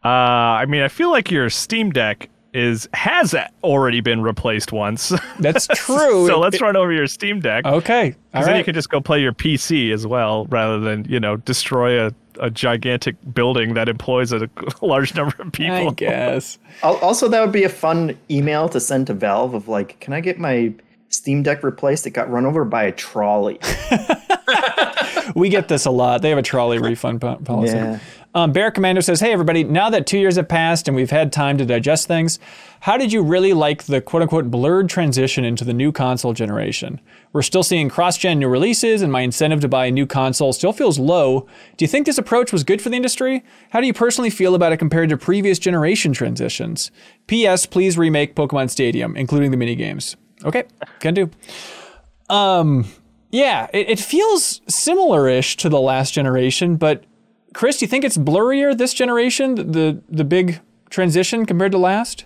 Uh, 0.03 0.07
I 0.07 0.65
mean, 0.65 0.81
I 0.81 0.87
feel 0.87 1.11
like 1.11 1.29
your 1.29 1.49
Steam 1.51 1.91
Deck 1.91 2.29
is 2.53 2.87
has 2.93 3.35
already 3.63 4.01
been 4.01 4.21
replaced 4.21 4.71
once. 4.71 5.13
That's 5.39 5.67
true. 5.67 6.27
so 6.27 6.35
It- 6.35 6.37
let's 6.37 6.55
it- 6.55 6.61
run 6.61 6.75
over 6.75 6.91
your 6.91 7.07
Steam 7.07 7.39
Deck. 7.39 7.65
Okay, 7.65 8.05
all 8.09 8.13
Because 8.31 8.45
then 8.47 8.57
you 8.57 8.63
can 8.63 8.73
just 8.73 8.89
go 8.89 8.99
play 9.01 9.21
your 9.21 9.33
PC 9.33 9.91
as 9.93 10.07
well, 10.07 10.45
rather 10.45 10.79
than 10.79 11.05
you 11.05 11.19
know 11.19 11.37
destroy 11.37 12.07
a, 12.07 12.11
a 12.39 12.49
gigantic 12.49 13.15
building 13.33 13.73
that 13.75 13.87
employs 13.89 14.31
a, 14.33 14.49
large 14.81 15.13
number 15.15 15.35
of 15.39 15.51
people. 15.51 15.89
I 15.89 15.91
guess. 15.91 16.57
Also 16.83 17.27
that 17.27 17.41
would 17.41 17.51
be 17.51 17.63
a 17.65 17.69
fun 17.69 18.17
email 18.31 18.69
to 18.69 18.79
send 18.79 19.07
to 19.07 19.13
Valve 19.13 19.53
of 19.53 19.67
like, 19.67 19.99
can 19.99 20.13
I 20.13 20.21
get 20.21 20.39
my 20.39 20.73
Steam 21.09 21.43
Deck 21.43 21.61
replaced? 21.63 22.07
It 22.07 22.11
got 22.11 22.29
run 22.31 22.45
over 22.45 22.63
by 22.63 22.83
a 22.83 22.91
trolley. 22.91 23.59
We 25.35 25.49
get 25.49 25.67
this 25.67 25.85
a 25.85 25.91
lot. 25.91 26.21
They 26.21 26.29
have 26.29 26.37
a 26.39 26.43
trolley 26.43 26.79
refund 26.79 27.21
policy. 27.21 27.75
Yeah. 27.75 27.99
Um, 28.35 28.51
Bear 28.51 28.69
Commando 28.69 29.01
says, 29.01 29.21
"Hey 29.21 29.31
everybody! 29.31 29.63
Now 29.63 29.89
that 29.89 30.05
two 30.05 30.19
years 30.19 30.35
have 30.35 30.47
passed 30.47 30.87
and 30.87 30.95
we've 30.95 31.09
had 31.09 31.33
time 31.33 31.57
to 31.57 31.65
digest 31.65 32.07
things, 32.07 32.37
how 32.81 32.95
did 32.95 33.11
you 33.11 33.23
really 33.23 33.53
like 33.53 33.83
the 33.83 34.01
quote-unquote 34.01 34.51
blurred 34.51 34.87
transition 34.87 35.43
into 35.43 35.65
the 35.65 35.73
new 35.73 35.91
console 35.91 36.33
generation? 36.33 37.01
We're 37.33 37.41
still 37.41 37.63
seeing 37.63 37.89
cross-gen 37.89 38.37
new 38.37 38.47
releases, 38.47 39.01
and 39.01 39.11
my 39.11 39.21
incentive 39.21 39.61
to 39.61 39.67
buy 39.67 39.87
a 39.87 39.91
new 39.91 40.05
console 40.05 40.53
still 40.53 40.73
feels 40.73 40.99
low. 40.99 41.47
Do 41.77 41.83
you 41.83 41.87
think 41.87 42.05
this 42.05 42.19
approach 42.19 42.53
was 42.53 42.63
good 42.63 42.83
for 42.83 42.89
the 42.89 42.95
industry? 42.95 43.43
How 43.71 43.81
do 43.81 43.87
you 43.87 43.93
personally 43.93 44.29
feel 44.29 44.53
about 44.53 44.73
it 44.73 44.77
compared 44.77 45.09
to 45.09 45.17
previous 45.17 45.57
generation 45.57 46.13
transitions? 46.13 46.91
P.S. 47.25 47.65
Please 47.65 47.97
remake 47.97 48.35
Pokemon 48.35 48.69
Stadium, 48.69 49.15
including 49.15 49.49
the 49.49 49.57
mini 49.57 49.75
games. 49.75 50.15
Okay, 50.45 50.65
can 50.99 51.15
do. 51.15 51.31
Um, 52.29 52.85
yeah, 53.31 53.67
it, 53.73 53.89
it 53.89 53.99
feels 53.99 54.61
similar-ish 54.67 55.57
to 55.57 55.69
the 55.69 55.81
last 55.81 56.13
generation, 56.13 56.75
but 56.75 57.05
Chris, 57.53 57.77
do 57.77 57.85
you 57.85 57.89
think 57.89 58.03
it's 58.03 58.17
blurrier 58.17 58.77
this 58.77 58.93
generation, 58.93 59.55
the 59.55 60.01
the 60.09 60.23
big 60.23 60.59
transition 60.89 61.45
compared 61.45 61.71
to 61.71 61.77
last? 61.77 62.25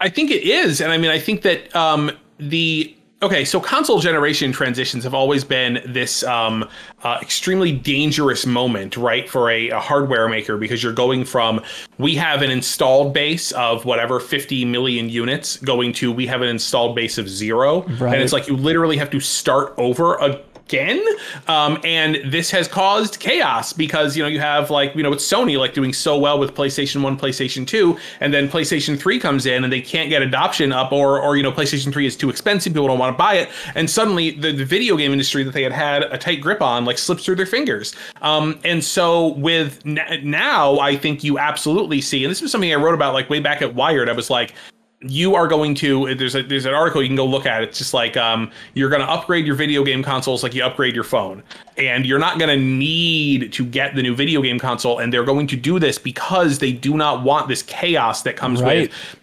I 0.00 0.08
think 0.08 0.30
it 0.30 0.42
is, 0.44 0.80
and 0.80 0.92
I 0.92 0.98
mean, 0.98 1.10
I 1.10 1.18
think 1.18 1.42
that 1.42 1.74
um, 1.74 2.10
the 2.38 2.94
okay, 3.20 3.44
so 3.44 3.58
console 3.60 3.98
generation 3.98 4.52
transitions 4.52 5.02
have 5.02 5.12
always 5.12 5.42
been 5.42 5.80
this 5.84 6.22
um, 6.22 6.68
uh, 7.02 7.18
extremely 7.20 7.72
dangerous 7.72 8.46
moment, 8.46 8.96
right, 8.96 9.28
for 9.28 9.50
a, 9.50 9.70
a 9.70 9.80
hardware 9.80 10.28
maker 10.28 10.56
because 10.56 10.84
you're 10.84 10.92
going 10.92 11.24
from 11.24 11.60
we 11.98 12.14
have 12.14 12.42
an 12.42 12.50
installed 12.52 13.12
base 13.12 13.50
of 13.52 13.84
whatever 13.84 14.20
50 14.20 14.64
million 14.66 15.08
units 15.08 15.56
going 15.56 15.92
to 15.94 16.12
we 16.12 16.28
have 16.28 16.42
an 16.42 16.48
installed 16.48 16.94
base 16.94 17.18
of 17.18 17.28
zero, 17.28 17.82
Right. 17.98 18.14
and 18.14 18.22
it's 18.22 18.32
like 18.32 18.46
you 18.46 18.56
literally 18.56 18.96
have 18.98 19.10
to 19.10 19.18
start 19.18 19.74
over 19.78 20.14
again. 20.68 21.02
Um, 21.46 21.78
and 21.82 22.18
this 22.26 22.50
has 22.50 22.68
caused 22.68 23.20
chaos 23.20 23.72
because 23.72 24.16
you 24.16 24.22
know 24.22 24.28
you 24.28 24.40
have 24.40 24.70
like 24.70 24.94
you 24.94 25.02
know 25.02 25.12
it's 25.12 25.26
sony 25.26 25.58
like 25.58 25.72
doing 25.72 25.94
so 25.94 26.18
well 26.18 26.38
with 26.38 26.54
playstation 26.54 27.02
1 27.02 27.18
playstation 27.18 27.66
2 27.66 27.96
and 28.20 28.34
then 28.34 28.48
playstation 28.48 28.98
3 28.98 29.18
comes 29.18 29.46
in 29.46 29.64
and 29.64 29.72
they 29.72 29.80
can't 29.80 30.10
get 30.10 30.20
adoption 30.20 30.70
up 30.72 30.92
or 30.92 31.20
or 31.20 31.36
you 31.36 31.42
know 31.42 31.50
playstation 31.50 31.90
3 31.90 32.06
is 32.06 32.16
too 32.16 32.28
expensive 32.28 32.74
people 32.74 32.86
don't 32.86 32.98
want 32.98 33.14
to 33.14 33.18
buy 33.18 33.34
it. 33.34 33.48
And 33.74 33.88
suddenly 33.88 34.32
the, 34.32 34.52
the 34.52 34.64
video 34.64 34.96
game 34.96 35.12
industry 35.12 35.42
that 35.42 35.52
they 35.52 35.62
had 35.62 35.72
had 35.72 36.02
a 36.02 36.18
tight 36.18 36.42
grip 36.42 36.60
on 36.60 36.84
like 36.84 36.98
slips 36.98 37.24
through 37.24 37.36
their 37.36 37.46
fingers. 37.46 37.94
Um, 38.20 38.60
and 38.64 38.84
so 38.84 39.28
with 39.34 39.80
n- 39.86 40.00
now 40.22 40.78
i 40.80 40.96
think 40.96 41.24
you 41.24 41.38
absolutely 41.38 42.00
see 42.00 42.24
and 42.24 42.30
this 42.30 42.42
was 42.42 42.52
something 42.52 42.72
i 42.72 42.74
wrote 42.74 42.94
about 42.94 43.14
like 43.14 43.30
way 43.30 43.40
back 43.40 43.62
at 43.62 43.74
wired 43.74 44.08
i 44.08 44.12
was 44.12 44.28
like 44.30 44.54
you 45.00 45.36
are 45.36 45.46
going 45.46 45.76
to 45.76 46.12
there's 46.16 46.34
a 46.34 46.42
there's 46.42 46.66
an 46.66 46.74
article 46.74 47.00
you 47.00 47.08
can 47.08 47.16
go 47.16 47.24
look 47.24 47.46
at. 47.46 47.62
It's 47.62 47.78
just 47.78 47.94
like 47.94 48.16
um 48.16 48.50
you're 48.74 48.90
going 48.90 49.00
to 49.00 49.08
upgrade 49.08 49.46
your 49.46 49.54
video 49.54 49.84
game 49.84 50.02
consoles 50.02 50.42
like 50.42 50.54
you 50.54 50.64
upgrade 50.64 50.94
your 50.94 51.04
phone. 51.04 51.42
And 51.76 52.04
you're 52.04 52.18
not 52.18 52.40
going 52.40 52.48
to 52.50 52.56
need 52.64 53.52
to 53.52 53.64
get 53.64 53.94
the 53.94 54.02
new 54.02 54.16
video 54.16 54.42
game 54.42 54.58
console 54.58 54.98
and 54.98 55.12
they're 55.12 55.24
going 55.24 55.46
to 55.48 55.56
do 55.56 55.78
this 55.78 55.98
because 55.98 56.58
they 56.58 56.72
do 56.72 56.96
not 56.96 57.22
want 57.22 57.46
this 57.46 57.62
chaos 57.62 58.22
that 58.22 58.34
comes 58.36 58.60
Right. 58.60 58.88
with 58.90 59.17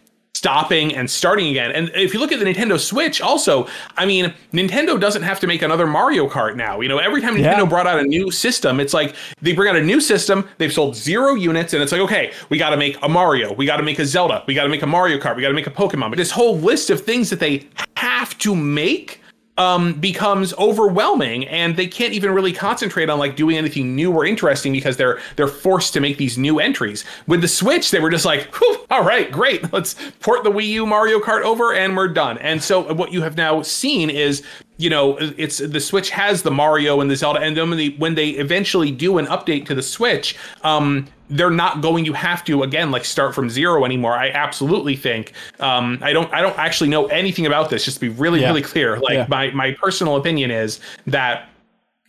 stopping 0.46 0.96
and 0.96 1.10
starting 1.10 1.48
again. 1.48 1.72
And 1.72 1.90
if 1.96 2.14
you 2.14 2.20
look 2.20 2.32
at 2.32 2.38
the 2.38 2.46
Nintendo 2.46 2.80
Switch, 2.80 3.20
also, 3.20 3.68
I 3.98 4.06
mean, 4.06 4.32
Nintendo 4.54 5.00
doesn't 5.00 5.24
have 5.24 5.40
to 5.40 5.48
make 5.48 5.64
another 5.64 5.88
Mario 5.88 6.30
Kart 6.30 6.56
now. 6.56 6.82
You 6.82 6.88
know, 6.88 7.00
every 7.00 7.20
time 7.20 7.36
Yeah. 7.36 7.56
Nintendo 7.56 7.68
brought 7.68 7.88
out 7.88 8.00
a 8.00 8.04
new 8.04 8.30
system, 8.30 8.80
it's 8.80 8.94
like 8.94 9.16
they 9.42 9.54
bring 9.54 9.72
out 9.72 9.76
a 9.76 9.82
new 9.82 10.00
system, 10.00 10.48
they've 10.60 10.72
sold 10.72 10.96
zero 10.96 11.34
units, 11.34 11.74
and 11.74 11.82
it's 11.82 11.92
like, 11.92 12.02
okay, 12.02 12.32
we 12.50 12.60
got 12.60 12.70
to 12.70 12.78
make 12.78 12.96
a 13.02 13.10
Mario, 13.10 13.54
we 13.54 13.66
got 13.66 13.78
to 13.78 13.84
make 13.84 13.98
a 13.98 14.06
Zelda, 14.06 14.44
we 14.46 14.54
got 14.54 14.64
to 14.64 14.70
make 14.70 14.84
a 14.84 14.88
Mario 14.88 15.18
Kart, 15.18 15.36
we 15.36 15.42
got 15.42 15.48
to 15.48 15.56
make 15.56 15.66
a 15.66 15.72
Pokemon. 15.72 16.12
But 16.12 16.18
this 16.18 16.30
whole 16.30 16.60
list 16.60 16.92
of 16.92 17.02
things 17.02 17.32
that 17.32 17.40
they 17.40 17.68
have 17.98 18.38
to 18.38 18.56
make 18.56 19.22
um, 19.58 19.94
becomes 19.94 20.54
overwhelming 20.56 21.48
and 21.48 21.78
they 21.78 21.88
can't 21.88 22.14
even 22.14 22.32
really 22.32 22.52
concentrate 22.52 23.10
on 23.10 23.20
like 23.20 23.36
doing 23.36 23.58
anything 23.58 23.96
new 23.96 24.12
or 24.12 24.26
interesting 24.26 24.74
because 24.74 24.98
they're 24.98 25.20
they're 25.36 25.48
forced 25.48 25.94
to 25.94 26.00
make 26.00 26.18
these 26.18 26.38
new 26.38 26.60
entries. 26.60 27.06
With 27.28 27.42
the 27.42 27.48
Switch, 27.48 27.92
they 27.92 28.00
were 28.00 28.10
just 28.10 28.26
like, 28.26 28.54
"Whew, 28.56 28.86
all 28.90 29.04
right, 29.04 29.32
great, 29.32 29.72
let's 29.74 29.96
port 30.20 30.44
the 30.44 30.52
Wii 30.52 30.68
U 30.68 30.86
Mario 30.86 31.20
Kart 31.20 31.44
over 31.44 31.74
and 31.74 31.96
we're 31.96 32.08
done. 32.08 32.38
And 32.40 32.62
so 32.62 32.94
what 32.94 33.12
you 33.12 33.22
have 33.22 33.38
now 33.38 33.62
seen 33.62 34.10
is 34.10 34.44
you 34.78 34.90
know 34.90 35.18
it's 35.38 35.60
the 35.60 35.80
switch 35.80 36.10
has 36.10 36.44
the 36.44 36.52
mario 36.52 37.00
and 37.00 37.10
the 37.10 37.16
zelda 37.16 37.40
and 37.40 37.56
then 37.56 37.70
when 37.70 37.78
they 37.78 37.90
when 37.92 38.16
they 38.16 38.30
eventually 38.32 38.92
do 38.92 39.18
an 39.18 39.26
update 39.28 39.66
to 39.66 39.74
the 39.76 39.82
switch 39.82 40.36
um 40.64 41.08
they're 41.30 41.50
not 41.50 41.82
going 41.82 42.06
You 42.06 42.14
have 42.14 42.44
to 42.46 42.62
again 42.64 42.92
like 42.92 43.06
start 43.06 43.34
from 43.34 43.50
zero 43.50 43.86
anymore 43.86 44.14
i 44.14 44.30
absolutely 44.32 44.96
think 44.96 45.32
um 45.60 45.98
i 46.02 46.12
don't 46.12 46.32
i 46.34 46.42
don't 46.42 46.58
actually 46.60 46.90
know 46.90 47.06
anything 47.08 47.46
about 47.46 47.70
this 47.70 47.86
just 47.86 47.98
to 47.98 48.02
be 48.02 48.10
really 48.10 48.42
Yeah. 48.42 48.48
really 48.48 48.62
clear 48.62 49.00
like 49.00 49.14
Yeah. 49.14 49.26
my 49.30 49.50
my 49.52 49.72
personal 49.72 50.18
opinion 50.18 50.52
is 50.52 50.80
that 51.08 51.48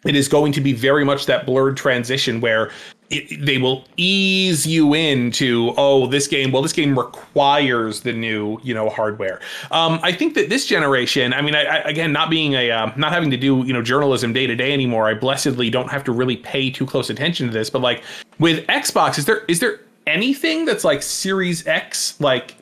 it 0.05 0.15
is 0.15 0.29
going 0.29 0.53
to 0.53 0.61
be 0.61 0.73
very 0.73 1.05
much 1.05 1.27
that 1.27 1.47
blurred 1.47 1.77
transition 1.77 2.41
where 2.41 2.71
it, 3.11 3.45
they 3.45 3.59
will 3.59 3.85
ease 3.97 4.67
you 4.67 4.95
into 4.95 5.73
oh 5.77 6.07
this 6.07 6.27
game 6.27 6.53
well 6.53 6.63
this 6.63 6.73
game 6.73 6.99
requires 6.99 8.01
the 8.01 8.13
new 8.13 8.59
you 8.63 8.75
know 8.75 8.89
hardware 8.89 9.41
um, 9.71 10.01
i 10.03 10.13
think 10.13 10.35
that 10.35 10.49
this 10.49 10.67
generation 10.67 11.33
i 11.33 11.41
mean 11.41 11.55
I, 11.55 11.65
I, 11.65 11.77
again 11.81 12.13
not 12.13 12.31
being 12.31 12.55
a 12.55 12.71
um, 12.71 12.93
not 12.97 13.13
having 13.13 13.31
to 13.31 13.37
do 13.37 13.63
you 13.67 13.73
know 13.73 13.83
journalism 13.83 14.33
day 14.33 14.47
to 14.47 14.55
day 14.55 14.73
anymore 14.73 15.09
i 15.09 15.15
blessedly 15.15 15.71
don't 15.71 15.91
have 15.91 16.05
to 16.05 16.13
really 16.13 16.37
pay 16.37 16.71
too 16.71 16.87
close 16.87 17.11
attention 17.11 17.47
to 17.47 17.53
this 17.53 17.71
but 17.71 17.81
like 17.81 18.03
with 18.39 18.67
xbox 18.67 19.19
is 19.19 19.25
there 19.25 19.45
is 19.47 19.61
there 19.61 19.81
anything 20.07 20.65
that's 20.65 20.85
like 20.85 21.03
series 21.03 21.67
x 21.67 22.21
like 22.21 22.57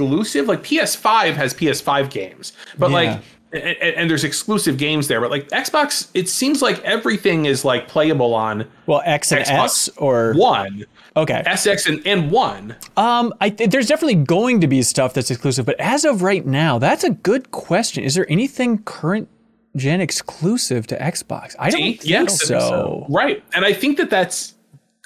exclusive. 0.00 0.46
Like 0.48 0.62
PS5 0.62 1.34
has 1.34 1.54
PS5 1.54 2.10
games, 2.10 2.52
but 2.78 2.90
Yeah. 2.90 2.94
like 2.94 3.20
and, 3.52 3.62
and 3.62 4.10
there's 4.10 4.24
exclusive 4.24 4.76
games 4.76 5.08
there. 5.08 5.20
But 5.20 5.30
like 5.30 5.48
Xbox, 5.48 6.08
it 6.14 6.28
seems 6.28 6.62
like 6.62 6.80
everything 6.82 7.46
is 7.46 7.64
like 7.64 7.88
playable 7.88 8.34
on 8.34 8.66
Well, 8.86 9.02
X 9.04 9.32
and 9.32 9.44
Xbox 9.44 9.64
S 9.64 9.88
or 9.96 10.34
One, 10.34 10.84
okay. 11.16 11.42
SX, 11.46 11.88
and, 11.88 12.06
and 12.06 12.30
One. 12.30 12.76
Um, 12.96 13.32
I 13.40 13.50
th- 13.50 13.70
there's 13.70 13.86
definitely 13.86 14.16
going 14.16 14.60
to 14.60 14.66
be 14.66 14.82
stuff 14.82 15.14
that's 15.14 15.30
exclusive, 15.30 15.66
but 15.66 15.78
as 15.80 16.04
of 16.04 16.22
right 16.22 16.44
now, 16.46 16.78
that's 16.78 17.04
a 17.04 17.10
good 17.10 17.50
question. 17.50 18.04
Is 18.04 18.14
there 18.14 18.30
anything 18.30 18.78
current 18.84 19.28
gen 19.76 20.00
exclusive 20.00 20.86
to 20.88 20.96
Xbox? 20.98 21.54
I 21.58 21.70
don't 21.70 21.80
See? 21.80 21.92
think 21.96 22.08
Yeah, 22.10 22.26
so. 22.26 22.26
think 22.26 22.60
so. 22.60 23.06
Right. 23.08 23.42
And 23.54 23.64
I 23.64 23.72
think 23.72 23.96
that 23.98 24.10
that's 24.10 24.54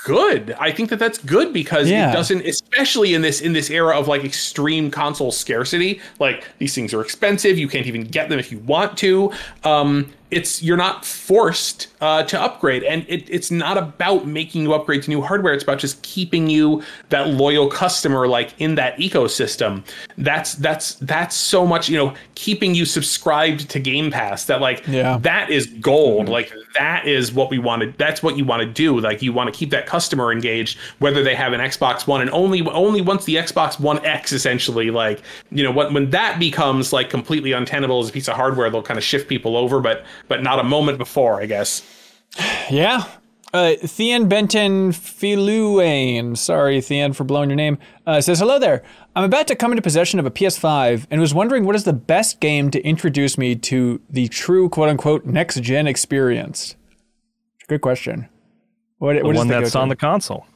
good. 0.05 0.55
I 0.61 0.71
think 0.71 0.91
that 0.91 0.99
that's 0.99 1.19
good 1.19 1.53
because 1.53 1.89
Yeah. 1.91 2.11
it 2.11 2.13
doesn't 2.13 2.47
especially 2.47 3.15
in 3.15 3.23
this 3.23 3.41
in 3.41 3.55
this 3.55 3.71
era 3.71 3.99
of 3.99 4.07
like 4.07 4.23
extreme 4.25 4.91
console 4.91 5.33
scarcity, 5.33 6.01
like 6.21 6.47
these 6.59 6.75
things 6.75 6.95
are 6.95 7.01
expensive, 7.01 7.59
you 7.59 7.67
can't 7.69 7.87
even 7.87 8.05
get 8.05 8.29
them 8.29 8.39
if 8.39 8.53
you 8.53 8.59
want 8.59 8.97
to. 8.99 9.33
Um 9.65 10.13
it's 10.35 10.63
you're 10.63 10.77
not 10.77 11.05
forced 11.05 11.89
uh, 12.01 12.23
to 12.25 12.41
upgrade. 12.41 12.83
And 12.83 13.05
it, 13.09 13.29
it's 13.31 13.51
not 13.51 13.79
about 13.79 14.27
making 14.27 14.63
you 14.63 14.75
upgrade 14.75 15.03
to 15.05 15.11
new 15.11 15.23
hardware. 15.23 15.55
It's 15.55 15.63
about 15.63 15.79
just 15.79 16.03
keeping 16.03 16.51
you 16.51 16.83
that 17.09 17.29
loyal 17.29 17.69
customer 17.69 18.27
like 18.29 18.53
in 18.59 18.75
that 18.75 18.97
ecosystem. 18.99 19.83
That's 20.19 20.55
that's 20.57 20.95
that's 20.97 21.35
so 21.37 21.67
much 21.67 21.89
you 21.89 21.97
know 21.97 22.15
keeping 22.35 22.75
you 22.75 22.85
subscribed 22.85 23.71
to 23.71 23.79
game 23.79 24.11
pass 24.11 24.45
that 24.47 24.61
like 24.61 24.85
Yeah. 24.87 25.19
that 25.23 25.51
is 25.51 25.67
gold. 25.67 26.29
Like 26.29 26.53
that 26.79 27.07
is 27.07 27.33
what 27.33 27.51
we 27.51 27.59
wanted 27.59 27.97
that's 27.99 28.23
what 28.23 28.37
you 28.37 28.45
want 28.45 28.61
to 28.63 28.67
do. 28.69 28.99
Like 29.01 29.23
you 29.23 29.33
want 29.33 29.53
to 29.53 29.59
keep 29.59 29.71
that 29.71 29.87
customer 29.87 30.33
engaged 30.33 30.79
whether 30.99 31.23
they 31.23 31.35
have 31.35 31.53
an 31.53 31.61
xbox 31.61 32.07
one 32.07 32.21
and 32.21 32.31
only 32.31 32.61
only 32.63 33.01
once 33.01 33.25
the 33.25 33.37
xbox 33.37 33.79
one 33.81 34.05
x 34.05 34.33
essentially. 34.33 34.91
Like 34.91 35.23
you 35.51 35.63
know 35.63 35.71
when, 35.71 35.95
when 35.95 36.11
that 36.11 36.39
becomes 36.39 36.93
like 36.93 37.09
completely 37.11 37.53
untenable 37.53 38.01
as 38.01 38.09
a 38.09 38.13
piece 38.13 38.29
of 38.29 38.35
hardware 38.37 38.69
they'll 38.71 38.83
kind 38.83 38.99
of 38.99 39.05
shift 39.05 39.29
people 39.29 39.57
over. 39.57 39.81
But 39.81 40.05
but 40.29 40.43
not 40.43 40.59
a 40.59 40.65
moment 40.65 40.99
before 40.99 41.41
i 41.41 41.47
guess 41.47 41.83
Yeah. 42.71 43.05
Uh, 43.53 43.77
Thean 43.85 44.29
Benton 44.29 44.91
Filuane, 44.91 46.37
sorry 46.37 46.81
Thean 46.81 47.13
for 47.15 47.23
blowing 47.23 47.49
your 47.49 47.57
name, 47.57 47.79
uh, 48.05 48.21
says, 48.21 48.41
Hello 48.41 48.59
there. 48.59 48.83
I'm 49.15 49.23
about 49.23 49.47
to 49.47 49.55
come 49.55 49.71
into 49.71 49.81
possession 49.83 50.19
of 50.19 50.27
a 50.27 50.31
PS5 50.33 51.07
and 51.09 51.21
was 51.21 51.33
wondering 51.33 51.65
what 51.65 51.77
is 51.77 51.85
the 51.85 51.93
best 51.93 52.41
game 52.41 52.73
to 52.73 52.83
introduce 52.83 53.39
me 53.39 53.55
to 53.55 54.01
the 54.11 54.27
true 54.27 54.69
quote 54.69 54.89
unquote 54.89 55.25
next 55.25 55.61
gen 55.63 55.87
experience? 55.87 56.75
Good 57.69 57.81
question. 57.81 58.29
What, 58.99 59.15
The 59.15 59.23
what 59.25 59.37
is 59.37 59.39
one 59.39 59.47
the 59.47 59.55
that's 59.55 59.71
go-to? 59.75 59.83
on 59.83 59.89
the 59.89 59.95
console. 59.97 60.47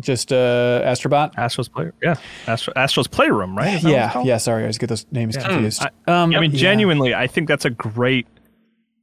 Just 0.00 0.32
uh, 0.32 0.82
Astrobot? 0.84 1.32
Astro's 1.36 1.68
Play. 1.68 1.90
Yeah. 2.02 2.14
Astro, 2.46 2.72
Astro's 2.76 3.08
Playroom, 3.08 3.56
right? 3.56 3.74
Is 3.74 3.82
that 3.82 3.88
what 3.90 3.96
it's 4.06 4.14
Yeah, 4.14 4.22
yeah, 4.22 4.36
sorry, 4.36 4.60
I 4.60 4.64
always 4.64 4.78
get 4.78 4.88
those 4.88 5.06
names 5.10 5.36
confused. 5.36 5.82
I, 5.82 5.88
um, 6.22 6.34
I 6.34 6.40
mean, 6.40 6.52
yeah. 6.52 6.58
genuinely, 6.58 7.14
I 7.14 7.26
think 7.26 7.48
that's 7.48 7.64
a 7.64 7.70
great 7.70 8.26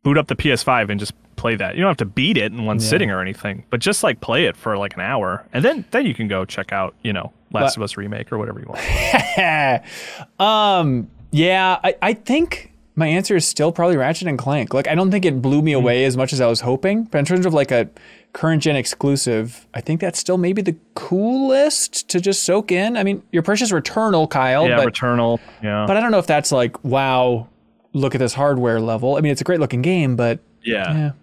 boot 0.03 0.17
up 0.17 0.27
the 0.27 0.35
PS5 0.35 0.89
and 0.89 0.99
just 0.99 1.13
play 1.35 1.55
that. 1.55 1.75
You 1.75 1.81
don't 1.81 1.89
have 1.89 1.97
to 1.97 2.05
beat 2.05 2.37
it 2.37 2.51
in 2.53 2.63
one 2.65 2.79
sitting 2.79 3.11
or 3.11 3.19
anything, 3.21 3.65
but 3.69 3.79
just 3.81 4.03
like 4.03 4.21
play 4.21 4.45
it 4.45 4.55
for 4.55 4.77
like 4.77 4.93
an 4.95 5.01
hour, 5.01 5.45
and 5.51 5.65
then 5.65 5.83
then 5.91 6.05
you 6.05 6.13
can 6.13 6.27
go 6.29 6.45
check 6.45 6.71
out, 6.71 6.95
you 7.03 7.11
know, 7.11 7.33
Last 7.51 7.75
of 7.75 7.83
Us 7.83 7.97
remake 7.97 8.31
or 8.31 8.37
whatever 8.37 8.59
you 8.59 8.67
want. 8.67 8.79
um, 10.39 11.09
yeah, 11.31 11.79
I, 11.83 11.95
I 12.01 12.13
think 12.13 12.71
my 12.95 13.07
answer 13.07 13.35
is 13.35 13.45
still 13.47 13.71
probably 13.71 13.97
Ratchet 13.97 14.27
and 14.27 14.37
Clank. 14.37 14.73
Like, 14.73 14.87
I 14.87 14.95
don't 14.95 15.11
think 15.11 15.25
it 15.25 15.41
blew 15.41 15.61
me 15.61 15.73
Hmm. 15.73 15.79
away 15.79 16.05
as 16.05 16.15
much 16.15 16.31
as 16.33 16.39
I 16.39 16.47
was 16.47 16.61
hoping, 16.61 17.03
but 17.03 17.17
in 17.17 17.25
terms 17.25 17.45
of 17.45 17.53
like 17.53 17.71
a 17.71 17.89
current 18.35 18.61
gen 18.61 18.75
exclusive, 18.75 19.65
I 19.73 19.79
think 19.79 20.01
that's 20.01 20.19
still 20.19 20.37
maybe 20.37 20.61
the 20.61 20.75
coolest 20.93 22.09
to 22.09 22.19
just 22.19 22.43
soak 22.43 22.69
in. 22.69 22.97
I 22.97 23.03
mean, 23.03 23.23
your 23.31 23.43
purchase 23.43 23.71
Returnal, 23.71 24.29
Kyle, 24.29 24.67
yeah, 24.67 24.75
but 24.75 24.93
Returnal. 24.93 25.39
Yeah, 25.63 25.85
but 25.87 25.95
I 25.95 26.01
don't 26.01 26.11
know 26.11 26.19
if 26.19 26.27
that's 26.27 26.51
like 26.51 26.83
wow, 26.83 27.47
look 27.93 28.13
at 28.13 28.19
this 28.19 28.33
hardware 28.33 28.81
level. 28.81 29.15
I 29.15 29.21
mean, 29.21 29.31
it's 29.31 29.39
a 29.39 29.45
great 29.45 29.61
looking 29.61 29.81
game, 29.81 30.17
but 30.17 30.41
yeah. 30.63 31.13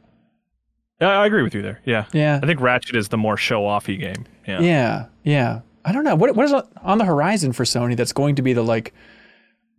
yeah, 1.03 1.21
I 1.21 1.27
agree 1.27 1.43
with 1.43 1.55
you 1.55 1.61
there. 1.61 1.83
Yeah, 1.85 2.07
Yeah. 2.15 2.41
I 2.43 2.47
think 2.47 2.61
Ratchet 2.61 2.97
is 2.97 3.09
the 3.09 3.19
more 3.19 3.37
show 3.37 3.63
offy 3.65 4.01
game. 4.01 4.25
Yeah, 4.47 4.61
yeah, 4.61 5.07
yeah. 5.23 5.61
I 5.85 5.93
don't 5.93 6.05
know 6.05 6.15
what 6.15 6.35
what 6.35 6.47
is 6.47 6.55
on 6.81 6.97
the 6.97 7.05
horizon 7.05 7.53
for 7.53 7.65
Sony 7.65 7.95
that's 7.95 8.15
going 8.15 8.37
to 8.37 8.43
be 8.43 8.55
the 8.55 8.63
like 8.63 8.95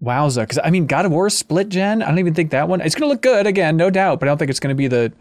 wowza. 0.03 0.41
Because 0.41 0.59
I 0.63 0.69
mean, 0.69 0.85
God 0.85 1.07
of 1.07 1.11
War 1.11 1.31
split 1.31 1.69
gen. 1.69 2.03
I 2.03 2.09
don't 2.09 2.19
even 2.19 2.35
think 2.35 2.51
that 2.51 2.67
one. 2.67 2.79
It's 2.79 2.93
gonna 2.93 3.09
look 3.09 3.23
good 3.23 3.47
again, 3.47 3.75
no 3.75 3.89
doubt, 3.89 4.19
but 4.19 4.27
I 4.27 4.29
don't 4.29 4.37
think 4.37 4.51
it's 4.51 4.59
gonna 4.59 4.75
be 4.75 4.87
the 4.87 5.11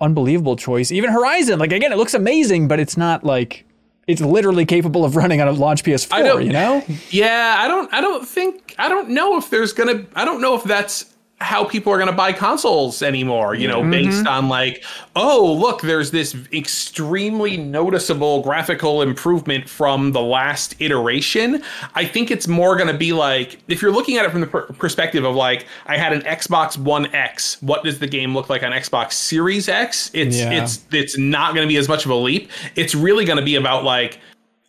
unbelievable 0.00 0.56
choice. 0.56 0.92
Even 0.92 1.10
Horizon, 1.10 1.58
like 1.58 1.72
again, 1.72 1.92
it 1.92 1.96
looks 1.98 2.14
amazing, 2.14 2.68
but 2.68 2.78
it's 2.80 2.96
not 2.96 3.24
like 3.24 3.64
it's 4.06 4.20
literally 4.20 4.64
capable 4.64 5.04
of 5.04 5.16
running 5.20 5.40
on 5.40 5.48
a 5.48 5.52
launch 5.52 5.82
PS4. 5.84 6.12
I 6.12 6.22
don't- 6.22 6.46
You 6.46 6.52
know? 6.52 6.84
Yeah, 7.10 7.56
I 7.58 7.68
don't 7.68 7.92
I 7.92 8.00
don't 8.00 8.26
think 8.26 8.74
I 8.78 8.88
don't 8.88 9.10
know 9.10 9.36
if 9.38 9.50
there's 9.50 9.72
gonna 9.72 10.04
I 10.14 10.24
don't 10.24 10.40
know 10.40 10.54
if 10.54 10.62
that's 10.64 11.06
how 11.40 11.64
people 11.64 11.92
are 11.92 11.98
gonna 11.98 12.12
buy 12.12 12.32
consoles 12.32 13.00
anymore, 13.00 13.54
you 13.54 13.68
know, 13.68 13.80
mm-hmm. 13.80 13.90
based 13.90 14.26
on 14.26 14.48
like, 14.48 14.84
oh 15.14 15.52
look, 15.52 15.82
there's 15.82 16.10
this 16.10 16.36
extremely 16.52 17.56
noticeable 17.56 18.42
graphical 18.42 19.02
improvement 19.02 19.68
from 19.68 20.12
the 20.12 20.20
last 20.20 20.74
iteration. 20.80 21.62
I 21.94 22.04
think 22.04 22.32
it's 22.32 22.48
more 22.48 22.76
gonna 22.76 22.96
be 22.96 23.12
like 23.12 23.60
if 23.68 23.80
you're 23.80 23.92
looking 23.92 24.16
at 24.16 24.24
it 24.24 24.32
from 24.32 24.40
the 24.40 24.48
per- 24.48 24.66
perspective 24.66 25.24
of 25.24 25.36
like, 25.36 25.66
I 25.86 25.96
had 25.96 26.12
an 26.12 26.22
Xbox 26.22 26.76
One 26.76 27.06
X, 27.14 27.62
what 27.62 27.84
does 27.84 28.00
the 28.00 28.08
game 28.08 28.34
look 28.34 28.48
like 28.50 28.64
on 28.64 28.72
Xbox 28.72 29.12
Series 29.12 29.68
X? 29.68 30.10
It's 30.14 30.36
Yeah. 30.36 30.62
it's 30.62 30.84
it's 30.90 31.16
not 31.16 31.54
gonna 31.54 31.68
be 31.68 31.76
as 31.76 31.88
much 31.88 32.04
of 32.04 32.10
a 32.10 32.16
leap. 32.16 32.50
It's 32.74 32.96
really 32.96 33.24
gonna 33.24 33.42
be 33.42 33.54
about 33.54 33.84
like 33.84 34.18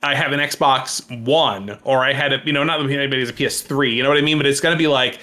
I 0.02 0.16
have 0.16 0.32
an 0.32 0.40
Xbox 0.40 1.04
One, 1.26 1.78
or 1.84 2.06
I 2.06 2.14
had 2.14 2.32
a, 2.32 2.42
you 2.46 2.54
know, 2.54 2.64
not 2.64 2.78
that 2.78 2.90
anybody 2.90 3.20
has 3.20 3.30
a 3.30 3.34
PS3, 3.34 3.94
you 3.94 4.02
know 4.02 4.08
what 4.08 4.18
I 4.18 4.22
mean? 4.22 4.38
But 4.38 4.46
it's 4.46 4.62
gonna 4.62 4.78
be 4.78 4.88
like, 4.88 5.20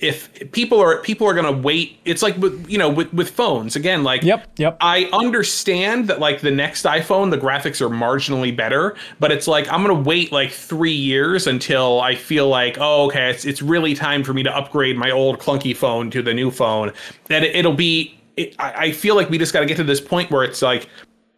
if 0.00 0.52
people 0.52 0.80
are 0.80 0.98
people 0.98 1.26
are 1.26 1.34
gonna 1.34 1.52
wait, 1.52 1.98
it's 2.04 2.22
like 2.22 2.36
with 2.36 2.68
you 2.68 2.78
know 2.78 2.88
with 2.88 3.12
with 3.12 3.30
phones 3.30 3.74
again, 3.74 4.04
like 4.04 4.22
Yep, 4.22 4.46
yep. 4.56 4.76
I 4.80 5.08
understand 5.12 6.08
that 6.08 6.20
like 6.20 6.40
the 6.40 6.50
next 6.50 6.84
iPhone, 6.84 7.30
the 7.30 7.38
graphics 7.38 7.80
are 7.80 7.88
marginally 7.88 8.54
better, 8.54 8.96
but 9.18 9.32
it's 9.32 9.48
like 9.48 9.70
I'm 9.72 9.82
gonna 9.82 10.00
wait 10.00 10.30
like 10.30 10.52
three 10.52 10.92
years 10.92 11.46
until 11.46 12.00
I 12.00 12.14
feel 12.14 12.48
like, 12.48 12.76
oh, 12.80 13.06
okay, 13.06 13.30
it's 13.30 13.44
it's 13.44 13.60
really 13.60 13.94
time 13.94 14.22
for 14.22 14.32
me 14.32 14.42
to 14.44 14.56
upgrade 14.56 14.96
my 14.96 15.10
old 15.10 15.40
clunky 15.40 15.76
phone 15.76 16.10
to 16.12 16.22
the 16.22 16.32
new 16.32 16.50
phone. 16.50 16.92
That 17.26 17.42
it, 17.42 17.56
it'll 17.56 17.72
be. 17.72 18.14
It, 18.36 18.54
I, 18.60 18.72
I 18.72 18.92
feel 18.92 19.16
like 19.16 19.30
we 19.30 19.38
just 19.38 19.52
got 19.52 19.60
to 19.60 19.66
get 19.66 19.76
to 19.78 19.84
this 19.84 20.00
point 20.00 20.30
where 20.30 20.44
it's 20.44 20.62
like 20.62 20.88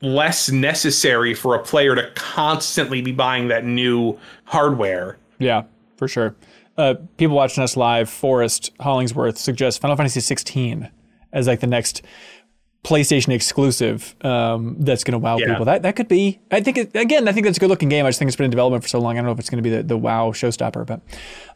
less 0.02 0.50
necessary 0.50 1.32
for 1.32 1.54
a 1.54 1.62
player 1.62 1.94
to 1.94 2.10
constantly 2.14 3.00
be 3.00 3.12
buying 3.12 3.48
that 3.48 3.64
new 3.64 4.18
hardware. 4.44 5.16
Yeah, 5.38 5.62
for 5.96 6.08
sure. 6.08 6.34
Uh, 6.80 6.94
people 7.18 7.36
watching 7.36 7.62
us 7.62 7.76
live, 7.76 8.08
Forrest 8.08 8.70
Hollingsworth 8.80 9.36
suggests 9.36 9.78
Final 9.78 9.98
Fantasy 9.98 10.20
16 10.20 10.90
as 11.30 11.46
like 11.46 11.60
the 11.60 11.66
next 11.66 12.00
PlayStation 12.82 13.28
exclusive 13.34 14.16
um, 14.24 14.74
that's 14.78 15.04
going 15.04 15.12
to 15.12 15.18
wow 15.18 15.36
Yeah. 15.36 15.48
people. 15.48 15.66
That 15.66 15.82
that 15.82 15.96
could 15.96 16.08
be. 16.08 16.40
I 16.50 16.60
think 16.62 16.78
it, 16.78 16.96
again, 16.96 17.28
I 17.28 17.32
think 17.32 17.44
that's 17.44 17.58
a 17.58 17.60
good 17.60 17.68
looking 17.68 17.90
game. 17.90 18.06
I 18.06 18.08
just 18.08 18.18
think 18.18 18.28
it's 18.30 18.36
been 18.36 18.46
in 18.46 18.50
development 18.50 18.82
for 18.82 18.88
so 18.88 18.98
long. 19.00 19.16
I 19.16 19.16
don't 19.16 19.26
know 19.26 19.32
if 19.32 19.38
it's 19.38 19.50
going 19.50 19.62
to 19.62 19.68
be 19.68 19.76
the, 19.76 19.82
the 19.82 19.98
wow 19.98 20.30
showstopper. 20.30 20.86
But 20.86 21.00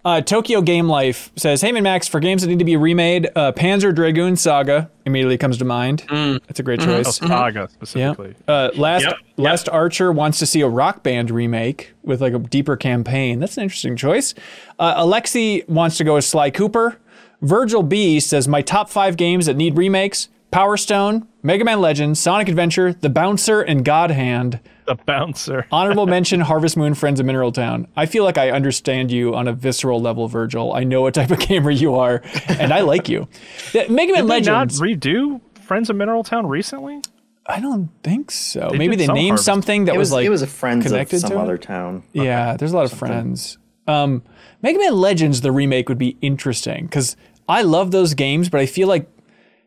uh, 0.05 0.20
Tokyo 0.20 0.60
Game 0.60 0.86
Life 0.86 1.32
says, 1.36 1.62
"Hey, 1.62 1.72
MinnMax, 1.72 2.10
for 2.10 2.20
games 2.20 2.42
that 2.42 2.48
need 2.48 2.59
to 2.59 2.64
be 2.66 2.76
remade, 2.76 3.30
uh, 3.34 3.52
Panzer 3.52 3.94
Dragoon 3.94 4.36
Saga 4.36 4.90
immediately 5.06 5.38
comes 5.38 5.56
to 5.59 5.64
mind. 5.64 6.05
That's 6.10 6.60
a 6.60 6.62
great 6.62 6.80
choice. 6.80 7.16
Saga 7.16 7.60
Yeah. 7.60 7.66
specifically. 7.68 8.34
Uh, 8.46 8.68
Last 8.74 9.05
Yep, 9.05 9.16
Last 9.38 9.68
Archer 9.70 10.12
wants 10.12 10.38
to 10.40 10.46
see 10.46 10.60
a 10.60 10.68
rock 10.68 11.02
band 11.02 11.30
remake 11.30 11.94
with 12.02 12.20
like 12.20 12.34
a 12.34 12.38
deeper 12.38 12.76
campaign. 12.76 13.40
That's 13.40 13.56
an 13.56 13.62
interesting 13.62 13.96
choice. 13.96 14.34
Uh, 14.78 15.02
Alexi 15.02 15.66
wants 15.70 15.96
to 15.96 16.05
go 16.05 16.14
with 16.16 16.24
Sly 16.24 16.51
Cooper. 16.51 16.98
Virgil 17.40 17.82
B 17.82 18.20
says 18.20 18.46
my 18.46 18.60
top 18.62 18.90
five 18.90 19.16
games 19.16 19.46
that 19.46 19.56
need 19.56 19.76
remakes: 19.78 20.28
Power 20.55 20.76
Stone, 20.76 21.26
Mega 21.43 21.64
Man 21.64 21.81
Legends, 21.81 22.20
Sonic 22.20 22.48
Adventure, 22.48 22.93
The 22.93 23.10
Bouncer, 23.10 23.60
and 23.62 23.85
God 23.85 24.12
Hand. 24.12 24.60
The 24.86 24.94
bouncer. 24.94 25.66
Honorable 25.72 26.06
mention: 26.06 26.39
Harvest 26.39 26.76
Moon, 26.76 26.94
Friends 26.94 27.18
of 27.18 27.26
Mineral 27.26 27.51
Town. 27.51 27.89
I 27.97 28.06
feel 28.06 28.22
like 28.22 28.39
I 28.39 28.52
understand 28.52 29.10
you 29.10 29.35
on 29.35 29.48
a 29.48 29.52
visceral 29.52 30.01
level, 30.01 30.28
Virgil. 30.28 30.72
I 30.72 30.85
know 30.85 31.02
what 31.02 31.14
type 31.14 31.32
of 31.32 31.40
gamer 31.48 31.72
you 31.72 31.97
are, 31.97 32.22
and 32.47 32.72
I 32.72 32.82
like 32.82 33.09
you. 33.09 33.26
The- 33.72 33.89
Mega 33.89 34.12
Man 34.12 34.28
Legends. 34.28 34.78
Did 34.78 35.02
they 35.02 35.02
not 35.02 35.02
redo 35.02 35.40
Friends 35.60 35.90
of 35.90 35.97
Mineral 35.97 36.22
Town 36.22 36.47
recently? 36.47 37.01
I 37.47 37.59
don't 37.59 37.90
think 38.05 38.31
so. 38.31 38.68
They 38.70 38.78
Maybe 38.78 38.94
they 38.94 39.06
some 39.06 39.16
named 39.16 39.31
Harvest. 39.31 39.44
something 39.47 39.86
that 39.86 39.97
It 39.97 39.98
was, 39.98 40.12
like 40.12 40.24
it 40.24 40.31
was 40.31 40.43
a 40.43 40.47
friends 40.47 40.86
of 40.86 40.93
connected 40.93 41.18
some 41.18 41.31
to 41.31 41.36
it? 41.36 41.40
other 41.43 41.59
town. 41.59 42.05
Yeah, 42.12 42.56
there's 42.56 42.70
a 42.72 42.76
lot 42.76 42.90
of 42.90 42.97
friends. 42.97 43.59
Um, 43.89 44.22
Mega 44.62 44.78
Man 44.78 44.94
Legends, 44.94 45.40
the 45.40 45.51
remake 45.51 45.89
would 45.89 45.98
be 45.98 46.16
interesting 46.20 46.85
because 46.86 47.16
I 47.48 47.62
love 47.62 47.90
those 47.90 48.14
games, 48.14 48.48
but 48.48 48.60
I 48.60 48.66
feel 48.66 48.86
like 48.86 49.10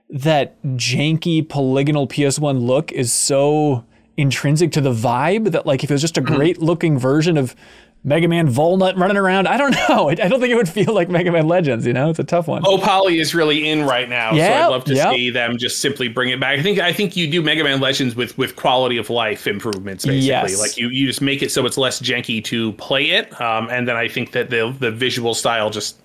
that 0.09 0.61
janky 0.63 1.47
polygonal 1.47 2.07
PS1 2.07 2.65
look 2.65 2.91
is 2.91 3.11
so 3.11 3.83
intrinsic 4.15 4.71
to 4.71 4.81
the 4.81 4.93
vibe 4.93 5.51
that 5.51 5.65
like 5.65 5.83
if 5.83 5.91
it 5.91 5.93
was 5.93 6.01
just 6.01 6.17
a 6.17 6.21
Mm-hmm. 6.21 6.35
great 6.35 6.61
looking 6.61 6.97
version 6.97 7.37
of 7.37 7.55
Mega 8.03 8.27
Man 8.27 8.47
Volnut 8.47 8.97
running 8.97 9.17
around, 9.17 9.47
I 9.47 9.57
don't 9.57 9.71
know. 9.89 10.07
I, 10.07 10.11
I 10.11 10.27
don't 10.29 10.39
think 10.39 10.51
it 10.51 10.55
would 10.55 10.69
feel 10.69 10.93
like 10.93 11.09
Mega 11.09 11.31
Man 11.31 11.47
Legends. 11.47 11.85
You 11.85 11.91
know, 11.93 12.09
it's 12.09 12.19
a 12.19 12.23
tough 12.23 12.47
one. 12.47 12.61
Oh, 12.65 12.77
Poly 12.77 13.19
is 13.19 13.35
really 13.35 13.67
in 13.67 13.83
right 13.83 14.07
now, 14.07 14.33
so 14.33 14.39
I'd 14.41 14.67
love 14.67 14.85
to 14.85 14.93
yep. 14.93 15.13
see 15.13 15.29
them 15.29 15.57
just 15.57 15.79
simply 15.79 16.07
bring 16.07 16.29
it 16.29 16.39
back. 16.39 16.57
I 16.57 16.63
think 16.63 16.79
I 16.79 16.93
think 16.93 17.17
you 17.17 17.29
do 17.29 17.41
Mega 17.41 17.63
Man 17.65 17.81
Legends 17.81 18.15
with 18.15 18.37
with 18.37 18.55
quality 18.55 18.97
of 18.97 19.09
life 19.09 19.45
improvements, 19.45 20.05
basically. 20.05 20.25
Yes. 20.27 20.59
Like 20.59 20.77
you, 20.77 20.87
you 20.89 21.05
just 21.05 21.21
make 21.21 21.41
it 21.41 21.51
so 21.51 21.65
it's 21.65 21.77
less 21.77 21.99
janky 21.99 22.41
to 22.45 22.71
play 22.73 23.09
it, 23.09 23.39
um, 23.41 23.67
and 23.69 23.87
then 23.87 23.97
I 23.97 24.07
think 24.07 24.31
that 24.31 24.49
the 24.51 24.73
the 24.79 24.91
visual 24.91 25.33
style 25.33 25.69
just 25.69 25.97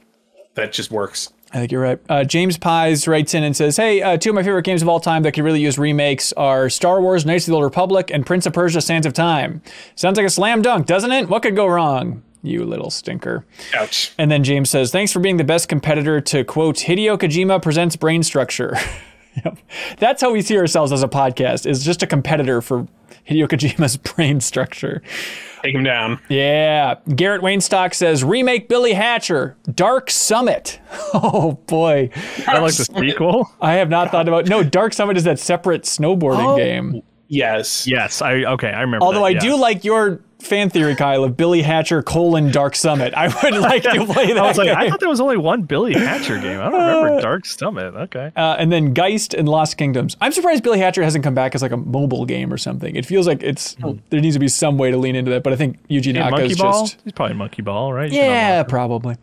that 0.54 0.72
just 0.72 0.90
works. 0.90 1.32
I 1.52 1.58
think 1.58 1.72
you're 1.72 1.82
right. 1.82 1.98
Uh, 2.08 2.24
James 2.24 2.56
Pies 2.56 3.06
writes 3.06 3.34
in 3.34 3.42
and 3.44 3.54
says, 3.54 3.76
"Hey, 3.76 4.00
uh, 4.00 4.16
two 4.16 4.30
of 4.30 4.34
my 4.34 4.42
favorite 4.42 4.64
games 4.64 4.80
of 4.80 4.88
all 4.88 5.00
time 5.00 5.22
that 5.22 5.32
could 5.32 5.44
really 5.44 5.60
use 5.60 5.78
remakes 5.78 6.32
are 6.32 6.70
Star 6.70 7.02
Wars: 7.02 7.26
Knights 7.26 7.46
of 7.46 7.50
the 7.50 7.56
Old 7.56 7.64
Republic 7.64 8.10
and 8.12 8.24
Prince 8.24 8.46
of 8.46 8.54
Persia: 8.54 8.80
Sands 8.80 9.06
of 9.06 9.12
Time. 9.12 9.60
Sounds 9.94 10.16
like 10.16 10.26
a 10.26 10.30
slam 10.30 10.62
dunk, 10.62 10.86
doesn't 10.86 11.12
it? 11.12 11.28
What 11.28 11.42
could 11.42 11.54
go 11.54 11.66
wrong? 11.66 12.22
You 12.42 12.64
little 12.64 12.90
stinker." 12.90 13.44
Ouch. 13.76 14.12
And 14.16 14.30
then 14.30 14.44
James 14.44 14.70
says, 14.70 14.90
"Thanks 14.90 15.12
for 15.12 15.20
being 15.20 15.36
the 15.36 15.44
best 15.44 15.68
competitor 15.68 16.22
to 16.22 16.42
quote 16.42 16.76
Hideo 16.76 17.18
Kojima 17.18 17.60
presents 17.60 17.96
Brain 17.96 18.22
Structure." 18.22 18.78
yep. 19.44 19.58
That's 19.98 20.22
how 20.22 20.32
we 20.32 20.40
see 20.40 20.56
ourselves 20.56 20.90
as 20.90 21.02
a 21.02 21.08
podcast: 21.08 21.66
is 21.66 21.84
just 21.84 22.02
a 22.02 22.06
competitor 22.06 22.62
for 22.62 22.86
Hideo 23.28 23.46
Kojima's 23.46 23.96
Brain 24.14 24.40
Structure. 24.40 25.02
Take 25.62 25.74
him 25.74 25.84
down. 25.84 26.18
Yeah. 26.28 26.97
Garrett 27.14 27.43
Wainstock 27.43 27.94
says 27.94 28.24
remake 28.24 28.68
Billy 28.68 28.93
Hatcher, 28.93 29.56
Dark 29.74 30.10
Summit. 30.10 30.80
Oh 31.14 31.52
boy. 31.66 32.09
I 32.47 32.59
like 32.59 32.74
the 32.74 32.84
sequel. 32.84 33.51
I 33.60 33.74
have 33.74 33.90
not 33.90 34.10
thought 34.10 34.28
about 34.28 34.47
No, 34.47 34.62
Dark 34.62 34.93
Summit 34.94 35.16
is 35.16 35.24
that 35.24 35.39
separate 35.39 35.82
snowboarding 35.82 36.55
Oh. 36.55 36.56
game. 36.56 37.02
Yes. 37.28 37.86
Yes, 37.86 38.22
I 38.22 38.44
okay, 38.44 38.68
I 38.70 38.80
remember. 38.80 39.05
Although 39.05 39.20
that, 39.20 39.24
I 39.24 39.28
yeah. 39.30 39.40
do 39.40 39.56
like 39.56 39.84
your 39.84 40.20
fan 40.43 40.70
theory, 40.70 40.94
Kyle, 40.94 41.24
of 41.24 41.36
Billy 41.36 41.62
Hatcher 41.62 42.02
colon 42.02 42.51
Dark 42.51 42.77
Summit. 42.77 43.14
I 43.14 43.28
would 43.28 43.60
like 43.60 43.82
to 43.85 44.05
play 44.06 44.27
that. 44.27 44.39
I 44.39 44.47
was 44.47 44.59
like, 44.59 44.69
I 44.69 44.90
thought 44.90 45.01
there 45.01 45.09
was 45.09 45.20
only 45.20 45.36
one 45.36 45.62
Billy 45.62 45.94
Hatcher 45.94 46.39
game. 46.39 46.60
I 46.60 46.70
don't 46.70 46.74
remember 46.74 47.20
Dark 47.20 47.47
Summit. 47.47 47.94
Okay. 47.94 48.32
uh, 48.36 48.56
and 48.59 48.70
then 48.70 48.93
Geist 48.93 49.35
and 49.35 49.48
Lost 49.48 49.77
Kingdoms. 49.77 50.16
I'm 50.20 50.32
surprised 50.32 50.62
Billy 50.62 50.78
Hatcher 50.78 51.02
hasn't 51.02 51.24
come 51.24 51.35
back 51.35 51.55
as 51.55 51.62
like 51.62 51.73
a 51.73 51.77
mobile 51.77 52.24
game 52.24 52.52
or 52.52 52.59
something. 52.59 52.94
It 52.97 53.06
feels 53.06 53.27
like 53.27 53.43
it's 53.43 53.77
there 54.10 54.20
needs 54.20 54.36
to 54.36 54.40
be 54.40 54.48
some 54.48 54.78
way 54.78 54.90
to 54.90 54.98
lean 54.98 55.16
into 55.16 55.31
that, 55.31 55.43
but 55.43 55.52
I 55.52 55.56
think 55.56 55.78
Yuji 55.89 56.14
Yeah, 56.14 56.28
Naka 56.28 56.44
is 56.44 56.56
just 56.56 56.98
He's 57.05 57.12
probably 57.12 57.36
Monkey 57.36 57.62
Ball, 57.62 57.93
right? 57.93 58.10
You 58.10 58.19
Yeah, 58.19 58.62
probably. 58.64 59.16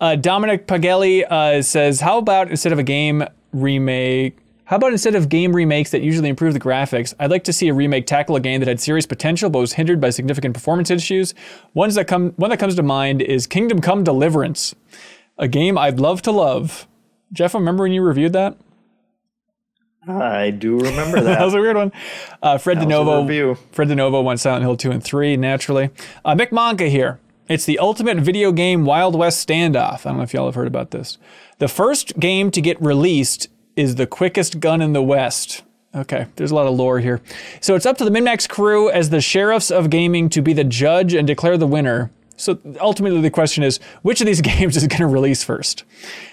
Uh, 0.00 0.16
Dominic 0.16 0.66
Pagelli 0.66 1.24
uh, 1.24 1.62
says, 1.62 2.00
"How 2.00 2.18
about 2.18 2.50
instead 2.50 2.72
of 2.72 2.78
a 2.80 2.82
game 2.82 3.24
remake? 3.52 4.36
How 4.64 4.76
about 4.76 4.92
instead 4.92 5.14
of 5.14 5.28
game 5.28 5.54
remakes 5.54 5.90
that 5.90 6.02
usually 6.02 6.28
improve 6.28 6.54
the 6.54 6.60
graphics, 6.60 7.14
I'd 7.18 7.30
like 7.30 7.44
to 7.44 7.52
see 7.52 7.68
a 7.68 7.74
remake 7.74 8.06
tackle 8.06 8.36
a 8.36 8.40
game 8.40 8.60
that 8.60 8.68
had 8.68 8.80
serious 8.80 9.06
potential 9.06 9.50
but 9.50 9.58
was 9.58 9.74
hindered 9.74 10.00
by 10.00 10.10
significant 10.10 10.54
performance 10.54 10.90
issues. 10.90 11.34
Ones 11.74 11.94
that 11.96 12.06
come, 12.06 12.30
one 12.36 12.50
that 12.50 12.58
comes 12.58 12.76
to 12.76 12.82
mind 12.82 13.22
is 13.22 13.46
Kingdom 13.46 13.80
Come 13.80 14.04
Deliverance, 14.04 14.74
a 15.36 15.48
game 15.48 15.76
I'd 15.76 15.98
love 16.00 16.22
to 16.22 16.30
love. 16.32 16.86
Jeff, 17.32 17.54
remember 17.54 17.82
when 17.84 17.92
you 17.92 18.02
reviewed 18.02 18.32
that? 18.34 18.56
I 20.06 20.50
do 20.50 20.78
remember 20.78 21.20
That 21.22 21.38
that 21.38 21.44
was 21.44 21.54
a 21.54 21.60
weird 21.60 21.76
one. 21.76 21.92
Uh, 22.42 22.58
Fred 22.58 22.78
That 22.78 22.88
DeNovo. 22.88 23.56
Fred 23.72 23.88
DeNovo 23.88 24.22
went 24.24 24.40
Silent 24.40 24.62
Hill 24.62 24.76
2 24.76 24.90
and 24.90 25.02
3, 25.02 25.36
naturally. 25.36 25.90
Uh, 26.24 26.34
Mick 26.34 26.50
Monka 26.50 26.88
here. 26.88 27.20
It's 27.48 27.64
the 27.64 27.78
ultimate 27.78 28.18
video 28.18 28.52
game 28.52 28.84
Wild 28.84 29.14
West 29.14 29.46
standoff. 29.46 30.06
I 30.06 30.10
don't 30.10 30.16
know 30.18 30.22
if 30.22 30.32
y'all 30.32 30.46
have 30.46 30.54
heard 30.54 30.66
about 30.66 30.90
this. 30.90 31.18
The 31.58 31.68
first 31.68 32.18
game 32.18 32.50
to 32.52 32.60
get 32.60 32.80
released 32.80 33.48
is 33.76 33.94
the 33.96 34.06
quickest 34.06 34.60
gun 34.60 34.80
in 34.82 34.92
the 34.92 35.02
West. 35.02 35.62
Okay, 35.94 36.26
there's 36.36 36.50
a 36.50 36.54
lot 36.54 36.66
of 36.66 36.74
lore 36.74 37.00
here. 37.00 37.20
So 37.60 37.74
it's 37.74 37.84
up 37.84 37.98
to 37.98 38.04
the 38.04 38.10
MinnMax 38.10 38.48
crew 38.48 38.88
as 38.90 39.10
the 39.10 39.20
sheriffs 39.20 39.70
of 39.70 39.90
gaming 39.90 40.28
to 40.30 40.40
be 40.40 40.52
the 40.54 40.64
judge 40.64 41.12
and 41.12 41.26
declare 41.26 41.58
the 41.58 41.66
winner. 41.66 42.10
So 42.38 42.58
ultimately, 42.80 43.20
the 43.20 43.30
question 43.30 43.62
is 43.62 43.78
which 44.00 44.20
of 44.22 44.26
these 44.26 44.40
games 44.52 44.76
is 44.76 44.86
going 44.86 45.00
to 45.00 45.06
release 45.06 45.44
first? 45.44 45.84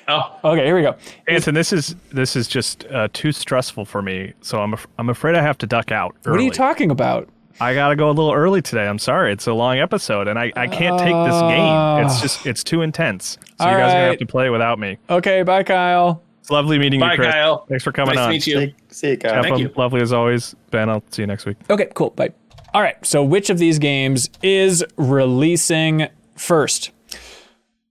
Oh, 0.08 0.34
Okay, 0.46 0.66
here 0.66 0.76
we 0.76 0.82
go. 0.82 0.96
Hanson, 1.28 1.54
this 1.54 1.74
is 1.74 1.96
this 2.12 2.36
is 2.38 2.48
just 2.48 2.86
uh, 2.86 3.10
too 3.12 3.32
stressful 3.34 3.84
for 3.86 4.02
me. 4.02 4.34
So 4.42 4.62
I'm 4.62 4.74
af- 4.74 4.88
I'm 4.98 5.10
afraid 5.10 5.36
I 5.36 5.42
have 5.42 5.58
to 5.60 5.68
duck 5.68 5.92
out. 5.92 6.16
What 6.24 6.40
are 6.40 6.44
you 6.44 6.52
talking 6.52 6.90
about? 6.90 7.28
I 7.62 7.74
gotta 7.74 7.98
go 7.98 8.08
a 8.08 8.14
little 8.14 8.32
early 8.32 8.62
today. 8.62 8.88
I'm 8.88 8.98
sorry. 9.00 9.34
It's 9.34 9.46
a 9.46 9.54
long 9.54 9.80
episode, 9.80 10.30
and 10.30 10.40
I, 10.40 10.54
I 10.56 10.68
can't 10.68 10.98
take 10.98 11.14
this 11.14 11.42
game. 11.42 12.06
It's 12.06 12.22
just 12.22 12.46
it's 12.48 12.64
too 12.64 12.82
intense. 12.82 13.38
So 13.60 13.66
All 13.66 13.72
you 13.74 13.78
guys 13.78 13.90
are 13.92 13.96
gonna 13.98 14.08
have 14.12 14.20
to 14.20 14.26
play 14.26 14.50
without 14.50 14.80
me. 14.80 14.98
Okay, 15.10 15.44
bye, 15.44 15.64
Kyle. 15.64 16.24
It's 16.50 16.52
lovely 16.52 16.80
meeting 16.80 17.00
bye, 17.00 17.12
you, 17.12 17.18
Chris. 17.18 17.32
Kyle. 17.32 17.66
Thanks 17.68 17.84
for 17.84 17.92
coming 17.92 18.16
nice 18.16 18.24
on. 18.24 18.30
to 18.30 18.34
meet 18.34 18.48
you. 18.48 18.60
See, 18.60 18.76
see 18.90 19.08
it, 19.10 19.20
guys. 19.20 19.34
Have 19.34 19.44
Thank 19.44 19.54
fun. 19.54 19.62
you. 19.62 19.74
Lovely 19.78 20.02
as 20.02 20.12
always, 20.12 20.56
Ben. 20.72 20.90
I'll 20.90 21.04
see 21.12 21.22
you 21.22 21.28
next 21.28 21.46
week. 21.46 21.58
Okay, 21.70 21.92
cool. 21.94 22.10
Bye. 22.10 22.34
All 22.74 22.82
right. 22.82 22.96
So, 23.06 23.24
which 23.24 23.52
of 23.52 23.60
these 23.60 23.78
games 23.78 24.32
is 24.42 24.84
releasing 24.98 26.08
first? 26.36 26.90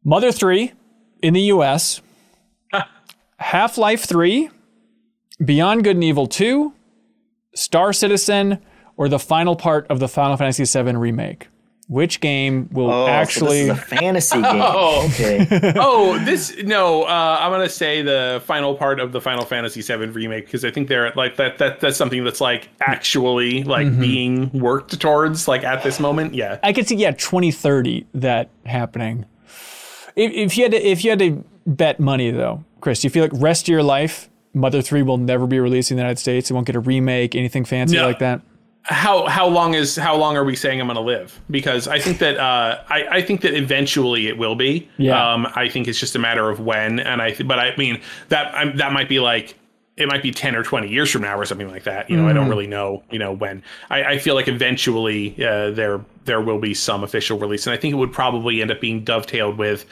Mother 0.02 0.32
3 0.32 0.72
in 1.22 1.35
the 1.35 1.43
US, 1.43 2.01
Half 3.39 3.78
Life 3.78 4.05
3, 4.06 4.51
Beyond 5.44 5.85
Good 5.85 5.94
and 5.94 6.02
Evil 6.02 6.26
2, 6.26 6.72
Star 7.55 7.93
Citizen, 7.93 8.59
or 8.97 9.09
the 9.09 9.20
final 9.20 9.55
part 9.55 9.86
of 9.86 10.01
the 10.01 10.09
Final 10.09 10.36
Fantasy 10.36 10.64
VII 10.64 10.97
remake? 10.97 11.47
Which 11.89 12.20
game 12.20 12.69
will 12.70 12.90
Oh, 12.90 13.06
actually. 13.09 13.66
so 13.66 13.73
this 13.74 13.78
is 13.78 13.82
a 13.82 13.97
fantasy 13.97 14.35
game. 14.43 14.60
Oh. 14.62 15.06
Okay. 15.15 15.47
oh, 15.77 16.19
this 16.24 16.55
no. 16.62 17.05
Uh, 17.05 17.39
I'm 17.40 17.51
gonna 17.51 17.69
say 17.69 18.02
the 18.02 18.43
final 18.44 18.74
part 18.74 19.01
of 19.01 19.12
the 19.12 19.23
Final 19.23 19.47
Fantasy 19.47 19.81
VII 19.81 20.06
remake 20.09 20.44
because 20.44 20.66
I 20.66 20.70
think 20.70 20.89
they're 20.89 21.10
like 21.16 21.36
that. 21.36 21.56
That 21.56 21.81
that's 21.81 21.97
something 21.97 22.24
that's 22.24 22.43
like 22.43 22.69
actually 22.82 23.65
like 23.65 23.98
being 23.98 24.51
worked 24.52 25.01
towards 25.01 25.48
like 25.48 25.65
at 25.65 25.82
this 25.82 25.98
moment. 25.98 26.35
Yeah. 26.35 26.59
I 26.62 26.74
could 26.74 26.86
see, 26.86 26.97
yeah, 26.97 27.12
2030 27.12 28.06
that 28.15 28.51
happening. 28.66 29.24
If, 30.15 30.32
if 30.32 30.56
you 30.59 30.65
had 30.65 30.73
to, 30.73 30.86
if 30.86 31.05
you 31.05 31.10
had 31.10 31.19
to 31.20 31.43
bet 31.66 31.98
money 32.01 32.31
though, 32.31 32.65
Chris, 32.82 33.01
do 33.01 33.06
you 33.06 33.10
feel 33.10 33.24
like 33.24 33.32
rest 33.35 33.65
of 33.65 33.69
your 33.69 33.82
life, 33.82 34.28
Mother 34.52 34.82
Three 34.82 35.02
will 35.02 35.16
never 35.16 35.47
be 35.47 35.59
released 35.59 35.90
in 35.90 35.97
the 35.97 36.02
United 36.02 36.19
States? 36.19 36.51
It 36.51 36.55
won't 36.55 36.66
get 36.66 36.77
a 36.77 36.81
remake, 36.81 37.35
anything 37.35 37.65
fancy 37.65 37.97
No. 37.97 38.06
like 38.06 38.19
that. 38.19 38.43
How 38.89 39.27
how 39.27 39.47
long 39.47 39.74
is 39.74 39.97
how 39.97 40.16
long 40.16 40.36
are 40.36 40.44
we 40.44 40.56
saying 40.56 40.81
I'm 40.81 40.86
gonna 40.86 41.01
live? 41.01 41.39
Because 41.51 41.86
I 41.86 41.98
think 41.98 42.19
that 42.19 42.39
uh, 42.39 42.82
I 42.89 43.06
I 43.19 43.23
think 43.23 43.43
that 43.43 43.55
eventually 43.55 44.28
it 44.28 44.39
will 44.39 44.55
be. 44.55 44.89
Yeah. 44.97 45.32
Um, 45.32 45.47
I 45.55 45.69
think 45.69 45.89
it's 45.89 46.01
just 46.01 46.16
a 46.16 46.19
matter 46.19 46.48
of 46.48 46.60
when, 46.60 46.98
and 47.01 47.20
I 47.20 47.32
th- 47.32 47.47
but 47.47 47.59
I 47.59 47.77
mean 47.77 48.01
that 48.31 48.55
i 48.55 48.65
that 48.77 48.93
might 48.93 49.09
be 49.09 49.20
like 49.20 49.59
it 49.98 50.06
might 50.06 50.23
be 50.23 50.31
10 50.31 50.55
or 50.55 50.62
20 50.62 50.89
years 50.89 51.10
from 51.10 51.23
now 51.23 51.36
or 51.36 51.44
something 51.44 51.69
like 51.69 51.82
that 51.82 52.09
you 52.09 52.16
know 52.16 52.28
i 52.28 52.32
don't 52.32 52.48
really 52.48 52.69
know 52.69 53.02
you 53.10 53.19
know 53.19 53.32
when 53.32 53.62
i, 53.90 54.05
I 54.05 54.19
feel 54.19 54.36
like 54.36 54.47
eventually 54.47 55.35
uh, 55.44 55.73
there 55.73 56.01
there 56.24 56.40
will 56.40 56.60
be 56.60 56.73
some 56.73 57.02
official 57.02 57.36
release 57.36 57.66
and 57.66 57.74
i 57.74 57.77
think 57.77 57.93
it 57.93 57.97
would 57.97 58.12
probably 58.12 58.62
end 58.62 58.70
up 58.70 58.81
being 58.81 59.05
dovetailed 59.05 59.56
with 59.59 59.85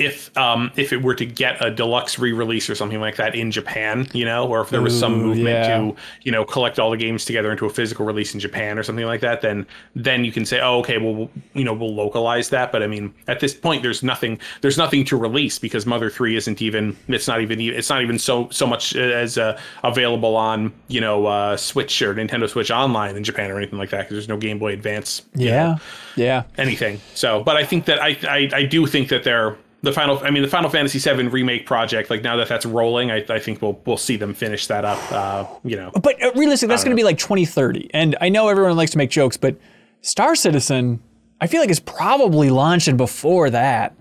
if 0.00 0.36
um 0.36 0.72
if 0.76 0.92
it 0.92 1.02
were 1.02 1.14
to 1.14 1.26
get 1.26 1.64
a 1.64 1.70
deluxe 1.70 2.18
re-release 2.18 2.68
or 2.70 2.74
something 2.74 3.00
like 3.00 3.16
that 3.16 3.34
in 3.34 3.50
Japan, 3.50 4.08
you 4.12 4.24
know, 4.24 4.46
or 4.48 4.60
if 4.60 4.70
there 4.70 4.82
was 4.82 4.98
some 4.98 5.14
Ooh, 5.14 5.26
movement 5.26 5.48
yeah. 5.48 5.78
to 5.78 5.94
you 6.22 6.32
know 6.32 6.44
collect 6.44 6.78
all 6.78 6.90
the 6.90 6.96
games 6.96 7.24
together 7.24 7.50
into 7.50 7.66
a 7.66 7.70
physical 7.70 8.06
release 8.06 8.34
in 8.34 8.40
Japan 8.40 8.78
or 8.78 8.82
something 8.82 9.04
like 9.06 9.20
that, 9.20 9.40
then 9.42 9.66
then 9.94 10.24
you 10.24 10.32
can 10.32 10.44
say, 10.44 10.60
oh, 10.60 10.78
okay, 10.78 10.98
well, 10.98 11.14
we'll 11.14 11.30
you 11.54 11.64
know, 11.64 11.74
we'll 11.74 11.94
localize 11.94 12.48
that. 12.50 12.72
But 12.72 12.82
I 12.82 12.86
mean, 12.86 13.14
at 13.28 13.40
this 13.40 13.54
point, 13.54 13.82
there's 13.82 14.02
nothing 14.02 14.38
there's 14.62 14.78
nothing 14.78 15.04
to 15.06 15.16
release 15.16 15.58
because 15.58 15.86
Mother 15.86 16.10
Three 16.10 16.36
isn't 16.36 16.62
even 16.62 16.96
it's 17.08 17.28
not 17.28 17.40
even 17.40 17.60
it's 17.60 17.90
not 17.90 18.02
even 18.02 18.18
so 18.18 18.48
so 18.50 18.66
much 18.66 18.96
as 18.96 19.38
uh, 19.38 19.58
available 19.84 20.36
on 20.36 20.72
you 20.88 21.00
know 21.00 21.26
uh, 21.26 21.56
Switch 21.56 22.00
or 22.02 22.14
Nintendo 22.14 22.48
Switch 22.48 22.70
Online 22.70 23.16
in 23.16 23.24
Japan 23.24 23.50
or 23.50 23.58
anything 23.58 23.78
like 23.78 23.90
that 23.90 24.02
because 24.02 24.14
there's 24.14 24.28
no 24.28 24.36
Game 24.36 24.58
Boy 24.58 24.72
Advance. 24.72 25.22
you 25.34 25.46
know, 25.46 25.52
Yeah, 25.52 25.78
yeah. 26.16 26.42
anything. 26.58 27.00
So, 27.14 27.42
but 27.42 27.56
I 27.56 27.64
think 27.64 27.84
that 27.86 28.00
I, 28.00 28.16
I 28.28 28.50
I 28.52 28.62
do 28.64 28.86
think 28.86 29.08
that 29.08 29.24
they're 29.24 29.56
the 29.82 29.92
final. 29.92 30.18
I 30.18 30.30
mean, 30.30 30.42
the 30.42 30.48
Final 30.48 30.68
Fantasy 30.70 30.98
VII 30.98 31.28
remake 31.28 31.66
project. 31.66 32.10
Like 32.10 32.22
now 32.22 32.36
that 32.36 32.48
that's 32.48 32.66
rolling, 32.66 33.10
I, 33.10 33.24
I 33.28 33.38
think 33.38 33.62
we'll 33.62 33.80
we'll 33.86 33.96
see 33.96 34.16
them 34.16 34.34
finish 34.34 34.66
that 34.66 34.84
up. 34.84 35.12
Uh, 35.12 35.46
you 35.64 35.76
know, 35.76 35.90
But 35.92 36.22
uh, 36.22 36.32
realistically, 36.34 36.68
that's 36.72 36.84
going 36.84 36.96
to 36.96 37.00
be 37.00 37.04
like 37.04 37.18
2030. 37.18 37.90
And 37.94 38.16
I 38.20 38.28
know 38.28 38.48
everyone 38.48 38.76
likes 38.76 38.90
to 38.92 38.98
make 38.98 39.10
jokes, 39.10 39.36
but 39.36 39.56
Star 40.02 40.34
Citizen, 40.34 41.00
I 41.40 41.46
feel 41.46 41.60
like 41.60 41.70
is 41.70 41.80
probably 41.80 42.50
launching 42.50 42.96
before 42.96 43.50
that. 43.50 43.94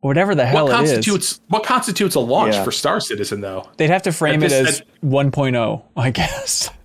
Whatever 0.00 0.34
the 0.34 0.46
hell 0.46 0.64
what 0.68 0.80
it 0.80 0.84
is. 0.84 0.90
constitutes 0.94 1.40
what 1.48 1.62
constitutes 1.64 2.14
a 2.14 2.20
launch 2.20 2.54
Yeah. 2.54 2.64
for 2.64 2.72
Star 2.72 3.00
Citizen 3.00 3.42
though? 3.42 3.68
They'd 3.76 3.90
have 3.90 4.02
to 4.02 4.12
frame 4.12 4.42
At 4.42 4.50
it 4.50 4.64
this- 4.64 4.80
as 4.80 4.82
1.0, 5.04 5.82
I 5.96 6.10
guess. 6.10 6.70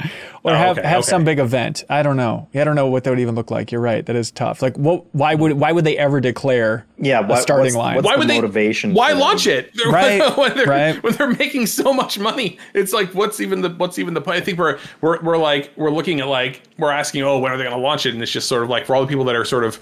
or 0.42 0.52
Oh, 0.52 0.54
have, 0.54 0.78
okay, 0.78 0.88
have 0.88 0.98
okay. 1.00 1.08
some 1.08 1.24
big 1.24 1.38
event. 1.38 1.84
I 1.90 2.02
don't 2.02 2.16
know. 2.16 2.48
I 2.54 2.64
don't 2.64 2.74
know 2.74 2.86
what 2.86 3.04
that 3.04 3.10
would 3.10 3.20
even 3.20 3.34
look 3.34 3.50
like. 3.50 3.70
You're 3.72 3.80
right. 3.80 4.04
That 4.06 4.16
is 4.16 4.30
tough. 4.30 4.62
Like, 4.62 4.76
what? 4.78 5.04
Why 5.14 5.34
would 5.34 5.52
why 5.54 5.72
would 5.72 5.84
they 5.84 5.96
ever 5.98 6.20
declare 6.20 6.86
Yeah, 6.98 7.20
a 7.20 7.26
what, 7.26 7.42
starting 7.42 7.66
what's, 7.66 7.76
line? 7.76 7.96
What's 7.96 8.06
Why 8.06 8.14
the 8.14 8.18
would 8.20 8.28
they 8.28 8.36
motivation? 8.40 8.94
Why 8.94 9.08
for 9.08 9.14
them? 9.14 9.20
launch 9.20 9.46
it? 9.46 9.70
Right, 9.86 10.36
when, 10.36 10.54
they're, 10.56 10.66
right. 10.66 11.02
when 11.02 11.12
they're 11.14 11.34
making 11.34 11.66
so 11.66 11.92
much 11.92 12.18
money, 12.18 12.58
it's 12.74 12.92
like 12.92 13.12
what's 13.14 13.40
even 13.40 13.60
the 13.62 13.70
what's 13.70 13.98
even 13.98 14.14
the 14.14 14.20
point? 14.20 14.36
I 14.36 14.40
think 14.40 14.58
we're 14.58 14.78
we're 15.00 15.20
we're 15.22 15.38
like 15.38 15.70
we're 15.76 15.90
looking 15.90 16.20
at 16.20 16.28
like 16.28 16.62
we're 16.78 16.92
asking, 16.92 17.22
oh, 17.22 17.38
when 17.38 17.52
are 17.52 17.56
they 17.56 17.64
going 17.64 17.76
to 17.76 17.82
launch 17.82 18.06
it? 18.06 18.14
And 18.14 18.22
it's 18.22 18.32
just 18.32 18.48
sort 18.48 18.62
of 18.62 18.68
like 18.70 18.86
for 18.86 18.94
all 18.96 19.02
the 19.02 19.08
people 19.08 19.24
that 19.24 19.36
are 19.36 19.44
sort 19.44 19.64
of 19.64 19.78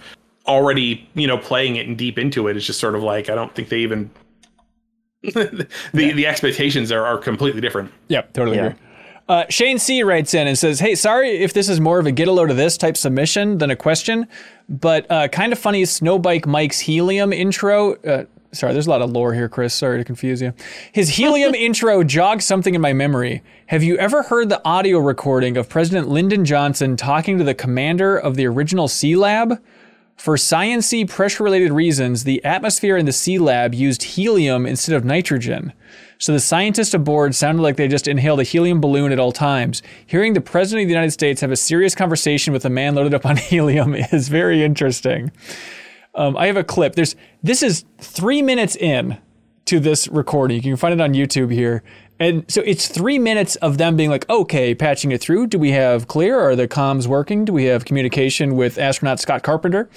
already 0.47 1.07
you 1.15 1.27
know 1.27 1.37
playing 1.37 1.77
it 1.77 1.87
and 1.87 1.97
deep 1.99 2.19
into 2.19 2.49
it, 2.49 2.57
it's 2.57 2.65
just 2.67 2.81
sort 2.81 2.95
of 2.95 3.03
like 3.03 3.29
I 3.29 3.35
don't 3.35 3.55
think 3.55 3.69
they 3.69 3.79
even 3.81 4.11
the 5.23 5.67
the 5.93 6.27
expectations 6.27 6.91
are, 6.93 7.05
are 7.05 7.19
completely 7.19 7.61
different. 7.61 7.93
Yep, 8.09 8.33
totally 8.33 8.57
Yeah. 8.57 8.67
agree. 8.67 8.81
Uh, 9.29 9.45
Shane 9.51 9.79
C 9.79 10.03
writes 10.03 10.33
in 10.33 10.47
and 10.47 10.57
says, 10.57 10.81
"Hey, 10.81 10.95
sorry 10.95 11.39
if 11.39 11.53
this 11.53 11.69
is 11.69 11.81
more 11.81 11.99
of 11.99 12.07
a 12.07 12.13
get 12.13 12.29
a 12.29 12.33
load 12.33 12.51
of 12.51 12.57
this 12.57 12.79
type 12.79 12.97
submission 12.97 13.59
than 13.59 13.71
a 13.71 13.77
question, 13.77 14.27
but 14.69 15.07
uh, 15.11 15.29
Kinda 15.29 15.55
Funny 15.55 15.83
Snowbike 15.83 16.47
Mike's 16.47 16.81
helium 16.81 17.33
intro. 17.33 17.95
Uh, 17.97 18.25
sorry, 18.53 18.73
there's 18.73 18.87
a 18.87 18.91
lot 18.91 19.03
of 19.03 19.11
lore 19.11 19.35
here, 19.35 19.49
Chris. 19.49 19.75
Sorry 19.75 19.99
to 19.99 20.05
confuse 20.05 20.41
you. 20.41 20.55
His 20.93 21.11
helium 21.11 21.55
intro 21.67 22.03
jogged 22.05 22.43
something 22.43 22.75
in 22.75 22.81
my 22.81 22.95
memory. 22.95 23.43
Have 23.67 23.83
you 23.83 23.99
ever 23.99 24.23
heard 24.23 24.49
the 24.49 24.65
audio 24.65 24.99
recording 24.99 25.59
of 25.59 25.69
President 25.69 26.09
Lyndon 26.09 26.47
Johnson 26.47 26.97
talking 26.97 27.37
to 27.37 27.45
the 27.45 27.55
commander 27.55 28.17
of 28.17 28.37
the 28.37 28.47
original 28.47 28.89
SEALAB?" 28.89 29.59
For 30.17 30.35
sciency 30.35 31.09
pressure 31.09 31.45
related 31.45 31.71
reasons, 31.71 32.25
the 32.25 32.45
atmosphere 32.45 32.97
in 32.97 33.07
the 33.07 33.13
SEALAB 33.13 33.73
used 33.73 34.03
helium 34.03 34.67
instead 34.67 34.97
of 34.97 35.05
nitrogen. 35.05 35.73
So 36.19 36.33
the 36.33 36.41
scientists 36.41 36.95
aboard 36.95 37.35
sounded 37.35 37.63
like 37.63 37.77
they 37.77 37.89
just 37.89 38.09
inhaled 38.09 38.41
a 38.41 38.45
helium 38.45 38.81
balloon 38.81 39.13
at 39.13 39.21
all 39.21 39.33
times. 39.33 39.83
Hearing 40.07 40.35
the 40.35 40.41
President 40.41 40.85
of 40.85 40.89
the 40.89 40.95
United 40.95 41.13
States 41.13 41.41
have 41.41 41.53
a 41.53 41.57
serious 41.57 41.95
conversation 41.95 42.53
with 42.53 42.65
a 42.65 42.71
man 42.71 42.95
loaded 42.95 43.15
up 43.15 43.25
on 43.25 43.37
helium 43.37 43.95
is 43.95 44.29
very 44.29 44.65
interesting. 44.65 45.31
Um, 46.15 46.37
I 46.37 46.47
have 46.47 46.57
a 46.57 46.65
clip. 46.65 46.97
There's 46.97 47.15
this 47.43 47.63
is 47.63 47.85
three 47.99 48.43
minutes 48.43 48.75
in 48.75 49.19
to 49.67 49.79
this 49.79 50.09
recording. 50.09 50.57
You 50.57 50.63
can 50.63 50.77
find 50.77 50.95
it 50.95 51.01
on 51.01 51.13
YouTube 51.13 51.53
here. 51.53 51.83
And 52.19 52.45
so 52.51 52.63
it's 52.63 52.89
three 52.89 53.19
minutes 53.19 53.55
of 53.57 53.79
them 53.79 53.97
being 53.97 54.11
like, 54.11 54.29
okay, 54.29 54.75
patching 54.75 55.13
it 55.13 55.21
through. 55.21 55.47
Do 55.47 55.59
we 55.59 55.71
have 55.73 56.09
clear? 56.09 56.41
Are 56.41 56.57
the 56.57 56.67
comms 56.67 57.07
working? 57.07 57.45
Do 57.45 57.53
we 57.53 57.65
have 57.67 57.85
communication 57.85 58.57
with 58.57 58.79
astronaut 58.79 59.21
Scott 59.21 59.45
Carpenter? 59.45 59.89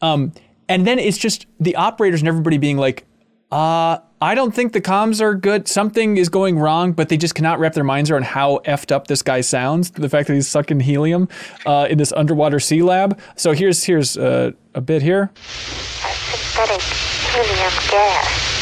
Um, 0.00 0.32
and 0.68 0.86
then 0.86 0.98
it's 0.98 1.18
just 1.18 1.46
the 1.60 1.76
operators 1.76 2.20
and 2.20 2.28
everybody 2.28 2.56
being 2.56 2.78
like, 2.78 3.04
uh, 3.50 3.98
I 4.20 4.34
don't 4.34 4.52
think 4.52 4.72
the 4.72 4.80
comms 4.80 5.20
are 5.20 5.34
good. 5.34 5.68
Something 5.68 6.16
is 6.16 6.28
going 6.28 6.58
wrong, 6.58 6.90
but 6.90 7.08
they 7.08 7.16
just 7.16 7.36
cannot 7.36 7.60
wrap 7.60 7.74
their 7.74 7.84
minds 7.84 8.10
around 8.10 8.24
how 8.24 8.58
effed 8.66 8.90
up 8.90 9.06
this 9.06 9.22
guy 9.22 9.42
sounds. 9.42 9.92
The 9.92 10.08
fact 10.08 10.26
that 10.26 10.34
he's 10.34 10.48
sucking 10.48 10.80
helium 10.80 11.28
uh, 11.66 11.86
in 11.88 11.98
this 11.98 12.12
underwater 12.12 12.58
sea 12.58 12.82
lab. 12.82 13.20
So 13.36 13.52
here's 13.52 13.84
here's 13.84 14.16
uh, 14.18 14.52
a 14.74 14.80
bit 14.80 15.02
here. 15.02 15.30
A 15.30 16.10
synthetic 16.34 16.82
helium 16.82 17.72
gas. 17.90 18.58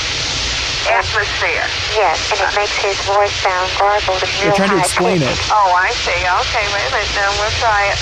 Atmosphere. 0.86 1.66
Yes, 1.98 2.30
and 2.30 2.38
it 2.46 2.52
makes 2.54 2.76
his 2.78 2.94
voice 3.08 3.32
sound 3.42 3.66
garbled 3.74 4.22
and 4.22 4.30
real 4.38 4.54
They're 4.54 4.60
trying 4.60 4.70
to 4.70 4.78
high 4.78 4.86
explain 4.86 5.18
it. 5.18 5.34
Oh, 5.50 5.72
I 5.74 5.90
see. 5.90 6.14
Okay, 6.14 6.62
wait 6.70 6.86
a 6.86 6.92
minute. 6.94 7.10
Now 7.16 7.32
we'll 7.42 7.56
try 7.58 7.90
it. 7.90 7.98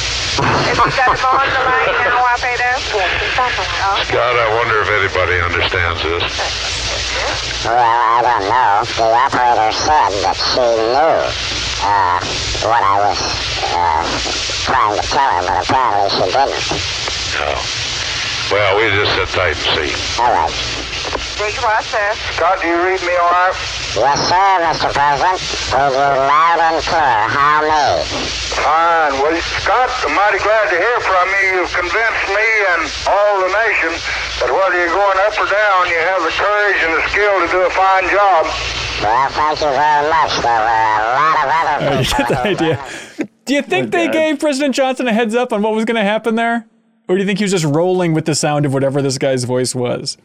Is 0.68 0.76
it 0.76 0.92
got 0.92 1.16
on 1.16 1.48
the 1.48 1.62
line 1.64 1.96
now, 2.02 2.28
Albedo? 2.28 2.76
Yes, 2.92 3.08
he's 3.24 3.38
on 3.40 3.48
the 3.56 3.64
line. 3.64 4.04
God, 4.12 4.36
I 4.36 4.52
wonder 4.58 4.82
if 4.84 4.90
anybody 4.90 5.40
understands 5.40 6.02
this. 6.02 6.83
Well, 7.64 7.78
I 7.78 8.20
don't 8.20 8.46
know. 8.48 8.84
The 8.96 9.08
operator 9.14 9.72
said 9.72 10.12
that 10.22 10.36
she 10.36 10.60
knew 10.60 11.16
uh, 11.84 12.18
what 12.68 12.82
I 12.84 12.96
was 13.08 13.20
uh, 13.72 14.04
trying 14.64 14.96
to 14.96 15.04
tell 15.08 15.30
her, 15.32 15.42
but 15.48 15.64
apparently 15.64 16.10
she 16.12 16.26
didn't. 16.32 16.64
Oh. 17.40 17.56
Well, 18.52 18.76
we 18.76 18.90
just 18.92 19.14
sit 19.16 19.28
tight 19.32 19.56
and 19.56 19.66
see. 19.74 20.20
All 20.20 20.30
right. 20.30 20.52
Big 21.38 21.54
process. 21.56 22.18
Scott, 22.36 22.60
do 22.60 22.68
you 22.68 22.76
read 22.84 23.00
me 23.02 23.16
all 23.16 23.30
right? 23.30 23.83
Yes, 23.94 24.26
sir, 24.26 24.58
Mr. 24.58 24.90
President. 24.90 25.38
Read 25.70 25.94
you 25.94 26.02
loud 26.02 26.58
and 26.58 26.82
clear. 26.82 27.14
How 27.30 27.62
me? 27.62 28.02
Fine. 28.58 29.22
Well, 29.22 29.38
Scott, 29.62 29.86
I'm 30.02 30.14
mighty 30.18 30.42
glad 30.42 30.66
to 30.70 30.76
hear 30.82 30.98
from 30.98 31.26
you. 31.30 31.62
You've 31.62 31.70
convinced 31.70 32.26
me 32.34 32.48
and 32.74 32.82
all 33.06 33.38
the 33.38 33.54
nation 33.54 33.94
that 34.42 34.50
whether 34.50 34.74
you're 34.74 34.90
going 34.90 35.18
up 35.22 35.38
or 35.38 35.46
down, 35.46 35.86
you 35.86 35.98
have 36.10 36.26
the 36.26 36.34
courage 36.34 36.80
and 36.82 36.92
the 36.98 37.04
skill 37.06 37.38
to 37.38 37.46
do 37.54 37.60
a 37.62 37.70
fine 37.70 38.10
job. 38.10 38.50
Well, 38.98 39.30
thank 39.30 39.62
you 39.62 39.70
very 39.70 40.04
much. 40.10 40.32
There 40.42 40.58
were 40.58 40.90
a 40.98 41.14
lot 41.14 41.36
of 41.38 41.48
other 41.54 41.94
You 42.02 42.10
get 42.18 42.28
the 42.28 42.40
idea. 42.42 43.28
Do 43.44 43.54
you 43.54 43.62
think 43.62 43.92
they 43.92 44.08
gave 44.08 44.40
President 44.40 44.74
Johnson 44.74 45.06
a 45.06 45.12
heads 45.12 45.36
up 45.36 45.52
on 45.52 45.62
what 45.62 45.72
was 45.72 45.84
going 45.84 46.02
to 46.02 46.04
happen 46.04 46.34
there? 46.34 46.66
Or 47.06 47.14
do 47.14 47.20
you 47.20 47.26
think 47.26 47.38
he 47.38 47.44
was 47.44 47.52
just 47.52 47.64
rolling 47.64 48.12
with 48.12 48.24
the 48.24 48.34
sound 48.34 48.66
of 48.66 48.74
whatever 48.74 49.02
this 49.02 49.18
guy's 49.18 49.44
voice 49.44 49.72
was? 49.72 50.16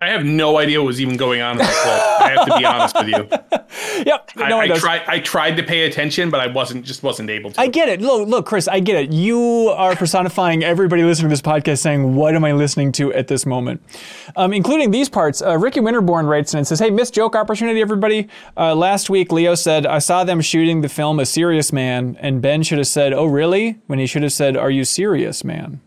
I 0.00 0.08
have 0.10 0.24
no 0.24 0.58
idea 0.58 0.80
what 0.80 0.88
was 0.88 1.00
even 1.00 1.16
going 1.16 1.40
on 1.40 1.56
in. 1.58 1.62
I 1.62 2.34
have 2.36 2.46
to 2.46 2.58
be 2.58 2.64
honest 2.64 2.94
with 2.96 3.08
you. 3.08 3.28
Yep. 4.04 4.30
I, 4.36 4.48
no 4.48 4.58
I 4.58 4.68
tried. 4.68 5.02
I 5.06 5.20
tried 5.20 5.56
to 5.56 5.62
pay 5.62 5.86
attention, 5.86 6.28
but 6.30 6.40
I 6.40 6.48
wasn't 6.48 6.84
just 6.84 7.02
wasn't 7.02 7.30
able 7.30 7.52
to. 7.52 7.60
I 7.60 7.68
get 7.68 7.88
it. 7.88 8.00
Look, 8.00 8.28
look, 8.28 8.46
Chris, 8.46 8.66
I 8.66 8.80
get 8.80 8.96
it. 8.96 9.12
You 9.12 9.68
are 9.76 9.94
personifying 9.94 10.64
everybody 10.64 11.02
listening 11.04 11.28
to 11.28 11.32
this 11.32 11.40
podcast 11.42 11.78
saying, 11.78 12.14
What 12.14 12.34
am 12.34 12.44
I 12.44 12.52
listening 12.52 12.92
to 12.92 13.12
at 13.12 13.28
this 13.28 13.46
moment? 13.46 13.82
Um, 14.36 14.52
including 14.52 14.90
these 14.90 15.08
parts. 15.08 15.42
Uh, 15.42 15.56
Ricky 15.58 15.80
Winterborn 15.80 16.28
writes 16.28 16.54
in 16.54 16.58
and 16.58 16.66
says, 16.66 16.80
Hey, 16.80 16.90
missed 16.90 17.14
joke 17.14 17.36
opportunity, 17.36 17.80
everybody. 17.80 18.28
Uh, 18.56 18.74
last 18.74 19.10
week, 19.10 19.30
Leo 19.32 19.54
said, 19.54 19.86
I 19.86 19.98
saw 20.00 20.24
them 20.24 20.40
shooting 20.40 20.80
the 20.80 20.88
film 20.88 21.20
A 21.20 21.26
Serious 21.26 21.72
Man, 21.72 22.16
and 22.20 22.42
Ben 22.42 22.62
should 22.62 22.78
have 22.78 22.88
said, 22.88 23.12
Oh, 23.12 23.26
really? 23.26 23.78
When 23.86 23.98
he 23.98 24.06
should 24.06 24.22
have 24.22 24.32
said, 24.32 24.56
Are 24.56 24.70
you 24.70 24.84
serious, 24.84 25.44
man? 25.44 25.80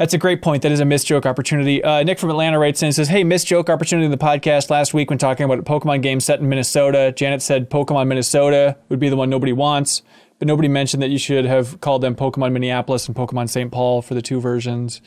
That's 0.00 0.14
a 0.14 0.18
great 0.18 0.40
point. 0.40 0.62
That 0.62 0.72
is 0.72 0.80
a 0.80 0.86
missed 0.86 1.06
joke 1.06 1.26
opportunity. 1.26 1.84
Uh, 1.84 2.02
Nick 2.02 2.18
from 2.18 2.30
Atlanta 2.30 2.58
writes 2.58 2.80
in 2.80 2.86
and 2.86 2.94
says, 2.94 3.08
Hey, 3.08 3.22
missed 3.22 3.46
joke 3.46 3.68
opportunity 3.68 4.06
in 4.06 4.10
the 4.10 4.16
podcast 4.16 4.70
last 4.70 4.94
week 4.94 5.10
when 5.10 5.18
talking 5.18 5.44
about 5.44 5.58
a 5.58 5.62
Pokemon 5.62 6.00
game 6.00 6.20
set 6.20 6.40
in 6.40 6.48
Minnesota. 6.48 7.12
Janet 7.14 7.42
said 7.42 7.68
Pokemon 7.68 8.06
Minnesota 8.06 8.78
would 8.88 8.98
be 8.98 9.10
the 9.10 9.16
one 9.16 9.28
nobody 9.28 9.52
wants, 9.52 10.00
but 10.38 10.48
nobody 10.48 10.68
mentioned 10.68 11.02
that 11.02 11.10
you 11.10 11.18
should 11.18 11.44
have 11.44 11.82
called 11.82 12.00
them 12.00 12.14
Pokemon 12.14 12.52
Minneapolis 12.52 13.08
and 13.08 13.14
Pokemon 13.14 13.50
St. 13.50 13.70
Paul 13.70 14.00
for 14.00 14.14
the 14.14 14.22
two 14.22 14.40
versions. 14.40 15.02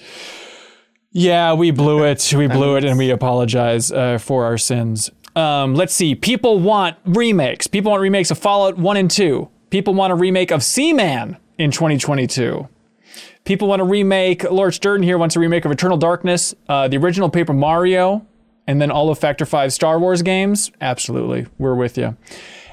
Yeah, 1.11 1.53
we 1.53 1.71
blew 1.71 2.03
it. 2.03 2.31
We 2.37 2.45
blew 2.45 2.75
it, 2.75 2.85
and 2.85 2.95
we 2.95 3.09
apologize 3.09 3.91
uh, 3.91 4.19
for 4.19 4.45
our 4.45 4.59
sins. 4.59 5.09
Um, 5.35 5.73
let's 5.73 5.95
see. 5.95 6.13
People 6.13 6.59
want 6.59 6.97
remakes. 7.03 7.65
People 7.65 7.89
want 7.89 8.01
remakes 8.01 8.29
of 8.29 8.37
Fallout 8.37 8.77
1 8.77 8.97
and 8.97 9.09
2. 9.09 9.49
People 9.71 9.95
want 9.95 10.13
a 10.13 10.15
remake 10.15 10.51
of 10.51 10.61
Seaman 10.61 11.37
in 11.57 11.71
2022. 11.71 12.69
People 13.45 13.67
want 13.67 13.81
to 13.81 13.83
remake. 13.83 14.49
Lord 14.49 14.71
Sturden 14.71 15.03
here 15.03 15.17
wants 15.17 15.35
a 15.35 15.39
remake 15.39 15.65
of 15.65 15.71
Eternal 15.71 15.97
Darkness, 15.97 16.55
uh, 16.69 16.87
the 16.87 16.95
original 16.95 17.29
Paper 17.29 17.51
Mario, 17.51 18.25
and 18.67 18.81
then 18.81 18.89
all 18.89 19.09
of 19.09 19.19
Factor 19.19 19.45
5 19.45 19.73
Star 19.73 19.99
Wars 19.99 20.21
games. 20.21 20.71
Absolutely. 20.79 21.47
We're 21.57 21.75
with 21.75 21.97
you. 21.97 22.15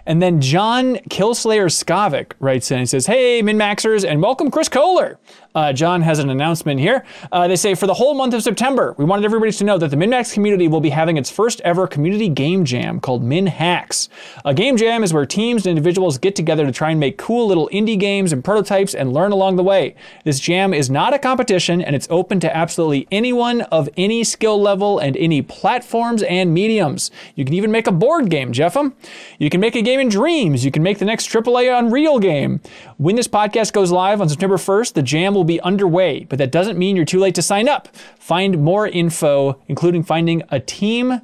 And 0.07 0.23
then 0.23 0.41
John 0.41 0.97
Killslayer 1.09 1.67
Skavic 1.67 2.33
writes 2.39 2.71
in 2.71 2.79
and 2.79 2.89
says, 2.89 3.07
Hey, 3.07 3.43
MinnMaxers, 3.43 4.09
and 4.09 4.23
welcome 4.23 4.51
Chris 4.51 4.69
Kohler. 4.69 5.19
Uh, 5.55 5.73
John 5.73 6.03
has 6.03 6.19
an 6.21 6.31
announcement 6.31 6.79
here. 6.79 7.05
Uh, 7.33 7.49
they 7.49 7.57
say, 7.57 7.75
For 7.75 7.87
the 7.87 7.95
whole 7.95 8.15
month 8.15 8.35
of 8.35 8.43
September, 8.43 8.95
we 8.99 9.05
wanted 9.05 9.25
everybody 9.25 9.51
to 9.51 9.65
know 9.65 9.79
that 9.79 9.89
the 9.89 9.97
MinnMax 9.97 10.33
community 10.33 10.69
will 10.69 10.81
be 10.81 10.91
having 10.91 11.17
its 11.17 11.31
first 11.31 11.61
ever 11.63 11.87
community 11.87 12.29
game 12.29 12.65
jam 12.65 13.01
called 13.01 13.25
Min 13.25 13.47
Hacks. 13.47 14.09
A 14.45 14.55
game 14.55 14.77
jam 14.77 15.03
is 15.03 15.13
where 15.13 15.27
teams 15.27 15.67
and 15.67 15.71
individuals 15.71 16.19
get 16.19 16.37
together 16.37 16.65
to 16.65 16.73
try 16.73 16.91
and 16.91 17.01
make 17.01 17.19
cool 17.19 17.49
little 17.49 17.69
indie 17.73 17.99
games 17.99 18.33
and 18.33 18.45
prototypes 18.45 18.95
and 18.95 19.13
learn 19.13 19.33
along 19.33 19.57
the 19.57 19.65
way. 19.65 19.97
This 20.25 20.39
jam 20.39 20.73
is 20.73 20.89
not 20.89 21.15
a 21.15 21.19
competition 21.19 21.83
and 21.83 21.97
it's 21.97 22.07
open 22.11 22.39
to 22.41 22.57
absolutely 22.57 23.09
anyone 23.11 23.63
of 23.63 23.89
any 23.97 24.23
skill 24.23 24.61
level 24.61 24.99
and 24.99 25.17
any 25.17 25.43
platforms 25.43 26.23
and 26.23 26.55
mediums. 26.55 27.11
You 27.35 27.45
can 27.45 27.55
even 27.55 27.73
make 27.73 27.89
a 27.89 27.93
board 27.93 28.31
game, 28.31 28.53
Jeffem. 28.53 28.93
You 29.39 29.51
can 29.51 29.61
make 29.61 29.75
a 29.75 29.83
game 29.83 29.99
in 29.99 30.09
Dreams. 30.09 30.65
You 30.65 30.71
can 30.71 30.83
make 30.83 30.99
the 30.99 31.05
next 31.05 31.29
AAA 31.29 31.77
Unreal 31.77 32.19
game. 32.21 32.61
When 32.99 33.17
this 33.17 33.29
podcast 33.29 33.73
goes 33.73 33.91
live 33.91 34.21
on 34.21 34.29
September 34.29 34.57
1st, 34.57 34.93
the 34.93 35.03
jam 35.03 35.35
will 35.41 35.45
be 35.45 35.61
underway, 35.63 36.25
but 36.25 36.39
that 36.39 36.53
doesn't 36.53 36.79
mean 36.79 36.97
you're 36.97 37.07
too 37.07 37.19
late 37.19 37.35
to 37.37 37.43
sign 37.43 37.67
up. 37.67 37.89
Find 38.19 38.63
more 38.63 38.87
info, 38.87 39.59
including 39.69 40.03
finding 40.03 40.43
a 40.51 40.61
team 40.61 41.23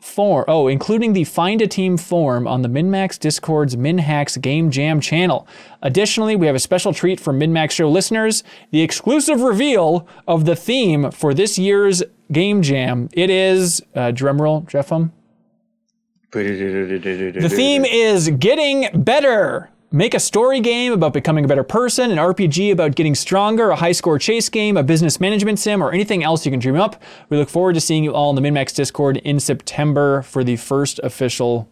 form. 0.00 0.46
Oh, 0.48 0.68
including 0.68 1.12
the 1.12 1.24
Find 1.24 1.60
a 1.60 1.66
Team 1.66 1.96
form 1.96 2.46
on 2.46 2.62
the 2.62 2.68
MinnMax 2.68 3.18
Discord's 3.18 3.76
MinHacks 3.76 4.40
Game 4.40 4.70
Jam 4.70 5.00
channel. 5.00 5.46
Additionally, 5.82 6.36
we 6.36 6.46
have 6.46 6.56
a 6.56 6.60
special 6.60 6.94
treat 6.94 7.20
for 7.20 7.32
MinnMax 7.32 7.72
Show 7.72 7.90
listeners 7.90 8.42
the 8.70 8.80
exclusive 8.80 9.40
reveal 9.40 10.08
of 10.26 10.44
the 10.44 10.56
theme 10.56 11.10
for 11.10 11.34
this 11.34 11.58
year's 11.58 12.02
Game 12.32 12.62
Jam. 12.62 13.08
It 13.12 13.28
is, 13.28 13.82
uh, 13.94 14.12
drumroll, 14.12 14.64
Jeffem. 14.70 15.10
The 16.30 17.48
theme 17.48 17.84
is 17.84 18.28
getting 18.30 19.02
better. 19.02 19.70
Make 19.90 20.12
a 20.12 20.20
story 20.20 20.60
game 20.60 20.92
about 20.92 21.14
becoming 21.14 21.46
a 21.46 21.48
better 21.48 21.62
person, 21.62 22.10
an 22.10 22.18
RPG 22.18 22.70
about 22.72 22.94
getting 22.94 23.14
stronger, 23.14 23.70
a 23.70 23.76
high 23.76 23.92
score 23.92 24.18
chase 24.18 24.50
game, 24.50 24.76
a 24.76 24.82
business 24.82 25.18
management 25.18 25.58
sim, 25.58 25.82
or 25.82 25.92
anything 25.92 26.22
else 26.22 26.44
you 26.44 26.50
can 26.50 26.60
dream 26.60 26.76
up. 26.76 27.02
We 27.30 27.38
look 27.38 27.48
forward 27.48 27.72
to 27.72 27.80
seeing 27.80 28.04
you 28.04 28.12
all 28.12 28.28
in 28.28 28.36
the 28.36 28.46
MinnMax 28.46 28.74
Discord 28.74 29.16
in 29.16 29.40
September 29.40 30.20
for 30.20 30.44
the 30.44 30.56
first 30.56 30.98
official 31.02 31.70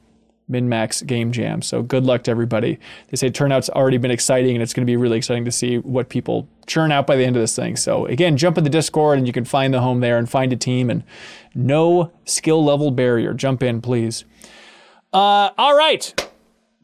MinnMax 0.50 1.06
Game 1.06 1.30
Jam. 1.30 1.60
So 1.60 1.82
good 1.82 2.04
luck 2.04 2.22
to 2.22 2.30
everybody. 2.30 2.78
They 3.08 3.18
say 3.18 3.28
turnout's 3.28 3.68
already 3.68 3.98
been 3.98 4.10
exciting, 4.10 4.56
and 4.56 4.62
it's 4.62 4.72
going 4.72 4.86
to 4.86 4.90
be 4.90 4.96
really 4.96 5.18
exciting 5.18 5.44
to 5.44 5.52
see 5.52 5.76
what 5.76 6.08
people 6.08 6.48
churn 6.66 6.92
out 6.92 7.06
by 7.06 7.16
the 7.16 7.24
end 7.24 7.36
of 7.36 7.42
this 7.42 7.54
thing. 7.54 7.76
So 7.76 8.06
again, 8.06 8.38
jump 8.38 8.56
in 8.56 8.64
the 8.64 8.70
Discord, 8.70 9.18
and 9.18 9.26
you 9.26 9.32
can 9.34 9.44
find 9.44 9.74
the 9.74 9.82
home 9.82 10.00
there 10.00 10.16
and 10.16 10.26
find 10.26 10.54
a 10.54 10.56
team, 10.56 10.88
and 10.88 11.04
no 11.54 12.12
skill 12.24 12.64
level 12.64 12.90
barrier. 12.90 13.34
Jump 13.34 13.62
in, 13.62 13.82
please. 13.82 14.24
Uh, 15.12 15.50
all 15.58 15.76
right. 15.76 16.30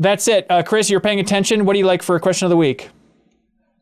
That's 0.02 0.26
it. 0.28 0.46
Uh, 0.50 0.62
Chris, 0.62 0.90
you're 0.90 1.00
paying 1.00 1.20
attention. 1.20 1.64
What 1.64 1.74
do 1.74 1.78
you 1.78 1.86
like 1.86 2.02
for 2.02 2.16
a 2.16 2.20
question 2.20 2.46
of 2.46 2.50
the 2.50 2.56
week? 2.56 2.90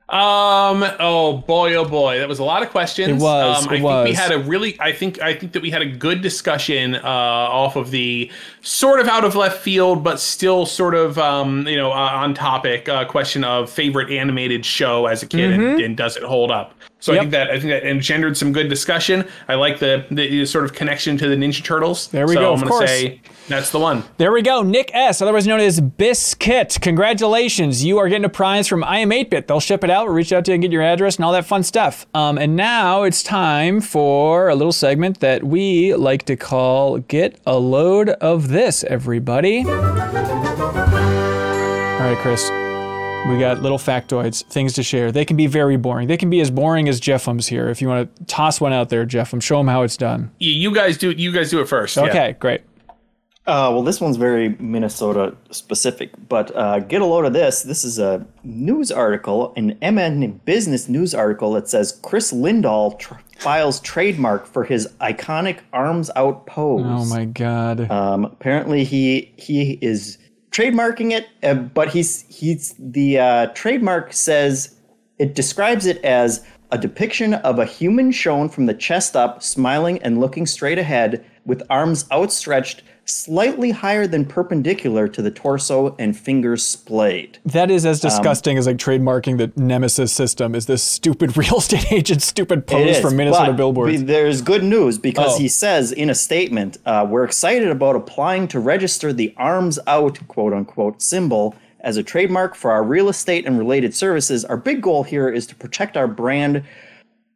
Um. 0.09 0.85
Oh 0.99 1.37
boy. 1.47 1.75
Oh 1.77 1.85
boy. 1.85 2.19
That 2.19 2.29
was 2.29 2.41
a 2.41 2.45
lot 2.45 2.63
of 2.65 2.71
questions. 2.71 3.09
It 3.09 3.25
was, 3.25 3.59
Um, 3.59 3.65
it 3.65 3.67
I 3.69 3.71
think 3.77 3.85
was. 3.85 4.09
we 4.09 4.13
had 4.13 4.33
a 4.33 4.41
really. 4.41 4.77
I 4.81 4.91
think. 4.93 5.23
I 5.23 5.33
think 5.35 5.53
that 5.53 5.63
we 5.63 5.71
had 5.71 5.83
a 5.83 5.87
good 5.87 6.21
discussion 6.21 6.97
uh, 6.97 6.99
off 7.05 7.77
of 7.77 7.93
the 7.93 8.29
sort 8.61 8.99
of 8.99 9.07
out 9.07 9.25
of 9.25 9.37
left 9.37 9.61
field, 9.61 10.03
but 10.03 10.19
still 10.19 10.67
sort 10.67 10.97
of 10.97 11.17
um, 11.17 11.65
you 11.69 11.77
know 11.77 11.93
uh, 11.93 11.95
on 11.95 12.35
topic 12.35 12.89
uh, 12.89 13.05
question 13.05 13.45
of 13.45 13.71
favorite 13.71 14.11
animated 14.11 14.67
show 14.67 15.07
as 15.07 15.23
a 15.23 15.27
kid 15.29 15.53
and, 15.53 15.81
and 15.81 15.97
does 15.97 16.17
it 16.17 16.25
hold 16.25 16.51
up. 16.51 16.75
So 17.01 17.13
I 17.13 17.17
Mm-hmm. 17.17 17.21
Think 17.23 17.31
that 17.33 17.51
I 17.51 17.59
think 17.59 17.71
that 17.71 17.85
engendered 17.85 18.37
some 18.37 18.53
good 18.53 18.69
discussion. 18.69 19.27
I 19.49 19.55
like 19.55 19.79
the 19.79 20.05
the 20.11 20.45
sort 20.47 20.65
of 20.65 20.73
connection 20.75 21.17
to 21.19 21.29
the 21.29 21.37
Ninja 21.37 21.63
Turtles. 21.65 22.09
There 22.09 22.27
we 22.27 22.35
so 22.35 22.41
go, 22.41 22.49
I'm 22.49 22.55
of 22.55 22.61
gonna 22.61 22.71
course. 22.71 22.91
say 22.91 23.21
that's 23.49 23.71
the 23.71 23.79
one. 23.79 24.05
There 24.19 24.33
we 24.33 24.43
go. 24.43 24.63
Nick 24.63 24.91
S., 24.95 25.21
otherwise 25.21 25.47
known 25.47 25.61
as 25.61 25.81
Biscuit. 25.81 26.79
Congratulations. 26.81 27.85
You 27.85 27.99
are 27.99 28.09
getting 28.09 28.25
a 28.25 28.29
prize 28.29 28.69
from 28.69 28.85
I 28.85 28.99
Am 28.99 29.11
8-Bit. 29.11 29.49
They'll 29.49 29.59
ship 29.61 29.83
it 29.83 29.91
out. 29.91 30.07
We'll 30.07 30.15
reach 30.15 30.33
out 30.33 30.45
to 30.45 30.53
you 30.53 30.55
and 30.55 30.63
get 30.63 30.71
your 30.71 30.83
address 30.83 31.17
and 31.17 31.25
all 31.25 31.33
that 31.33 31.47
fun 31.47 31.65
stuff. 31.65 32.07
Um, 32.15 32.39
and 32.39 32.55
now 32.55 33.03
it's 33.03 33.25
time 33.25 33.81
for 33.81 34.49
a 34.49 34.55
little 34.55 34.73
segment 34.73 35.19
that 35.21 35.43
we 35.43 35.95
like 35.95 36.25
to 36.27 36.37
call 36.37 36.99
Get 36.99 37.41
a 37.45 37.59
Load 37.59 38.11
of 38.11 38.49
This, 38.49 38.85
everybody. 38.85 39.65
All 39.65 39.73
right, 42.07 42.19
Chris. 42.23 42.49
We 43.29 43.39
got 43.39 43.63
little 43.63 43.79
factoids, 43.79 44.45
things 44.47 44.73
to 44.73 44.83
share. 44.83 45.13
They 45.13 45.25
can 45.25 45.37
be 45.37 45.47
very 45.47 45.77
boring. 45.77 46.09
They 46.09 46.17
can 46.17 46.31
be 46.31 46.41
as 46.41 46.51
boring 46.51 46.89
as 46.89 46.99
Jeffum's 46.99 47.47
here. 47.47 47.69
If 47.69 47.81
you 47.81 47.89
want 47.89 48.17
to 48.17 48.25
toss 48.25 48.61
one 48.61 48.73
out 48.73 48.89
there, 48.89 49.05
Jeffum, 49.05 49.39
show 49.41 49.59
them 49.59 49.69
how 49.69 49.83
it's 49.83 49.97
done. 49.97 50.33
You, 50.39 50.51
you 50.51 50.75
guys 50.75 50.99
do. 50.99 51.13
You 51.13 51.31
guys 51.31 51.51
do 51.51 51.61
it 51.61 51.69
first. 51.69 51.97
yeah. 51.97 52.05
Okay, 52.05 52.37
great. 52.41 52.63
Uh, 53.47 53.71
well, 53.73 53.83
this 53.83 54.01
one's 54.01 54.17
very 54.17 54.51
Minnesota 54.59 55.35
specific, 55.51 56.11
but 56.29 56.55
uh, 56.57 56.81
get 56.81 57.03
a 57.03 57.05
load 57.07 57.25
of 57.25 57.33
this. 57.33 57.63
This 57.63 57.85
is 57.85 57.99
a 57.99 58.25
news 58.43 58.91
article, 58.93 59.53
an 59.57 59.77
MN 59.81 60.41
Business 60.45 60.89
news 60.89 61.15
article 61.15 61.53
that 61.53 61.69
says 61.69 61.99
Chris 62.03 62.33
Lindahl 62.33 62.99
tr- 62.99 63.15
files 63.39 63.81
trademark 63.81 64.47
for 64.47 64.65
his 64.65 64.89
iconic 65.01 65.61
arms 65.73 66.11
out 66.17 66.47
pose. 66.47 66.85
Oh 66.87 67.05
my 67.07 67.25
God. 67.27 67.91
Um, 67.91 68.25
apparently, 68.25 68.85
he 68.85 69.33
he 69.37 69.79
is 69.81 70.19
trademarking 70.51 71.13
it, 71.13 71.29
uh, 71.43 71.55
but 71.55 71.89
he's 71.89 72.25
he's 72.29 72.75
the 72.79 73.19
uh, 73.19 73.47
trademark 73.49 74.13
says 74.13 74.77
it 75.19 75.35
describes 75.35 75.87
it 75.87 76.03
as 76.05 76.45
a 76.73 76.79
depiction 76.79 77.35
of 77.35 77.59
a 77.59 77.65
human 77.65 78.13
shown 78.13 78.49
from 78.49 78.67
the 78.67 78.75
chest 78.75 79.17
up, 79.17 79.43
smiling 79.43 80.01
and 80.03 80.21
looking 80.21 80.47
straight 80.47 80.79
ahead, 80.79 81.25
with 81.45 81.63
arms 81.69 82.07
outstretched, 82.13 82.83
slightly 83.11 83.71
higher 83.71 84.07
than 84.07 84.25
perpendicular 84.25 85.09
to 85.09 85.21
the 85.23 85.31
torso 85.31 85.95
and 85.99 86.17
fingers 86.17 86.65
splayed. 86.65 87.39
That 87.45 87.71
is 87.71 87.85
as 87.85 88.01
disgusting 88.01 88.57
as 88.57 88.67
like 88.67 88.77
trademarking 88.77 89.39
the 89.39 89.53
Nemesis 89.61 90.13
system 90.13 90.55
is 90.55 90.67
this 90.67 90.83
stupid 90.83 91.37
real 91.37 91.59
estate 91.59 91.91
agent 91.93 92.23
stupid 92.23 92.67
pose 92.67 92.97
is, 92.97 93.01
from 93.01 93.17
Minnesota 93.17 93.53
billboards. 93.53 94.05
There's 94.05 94.41
good 94.43 94.63
news 94.65 94.99
because 94.99 95.35
Oh. 95.35 95.39
he 95.39 95.49
says 95.49 95.93
in 95.93 96.09
a 96.11 96.15
statement, 96.15 96.79
uh, 96.87 97.07
"We're 97.09 97.25
excited 97.25 97.69
about 97.69 97.97
applying 97.97 98.49
to 98.49 98.61
register 98.61 99.13
the 99.13 99.35
arms 99.37 99.79
out 99.87 100.19
quote 100.29 100.53
unquote 100.53 101.03
symbol 101.03 101.55
as 101.81 101.97
a 101.97 102.03
trademark 102.03 102.55
for 102.55 102.71
our 102.71 102.83
real 102.83 103.09
estate 103.09 103.47
and 103.47 103.59
related 103.59 103.95
services. 103.95 104.45
Our 104.45 104.57
big 104.57 104.83
goal 104.83 105.03
here 105.03 105.29
is 105.29 105.47
to 105.49 105.55
protect 105.55 105.97
our 105.97 106.07
brand 106.07 106.63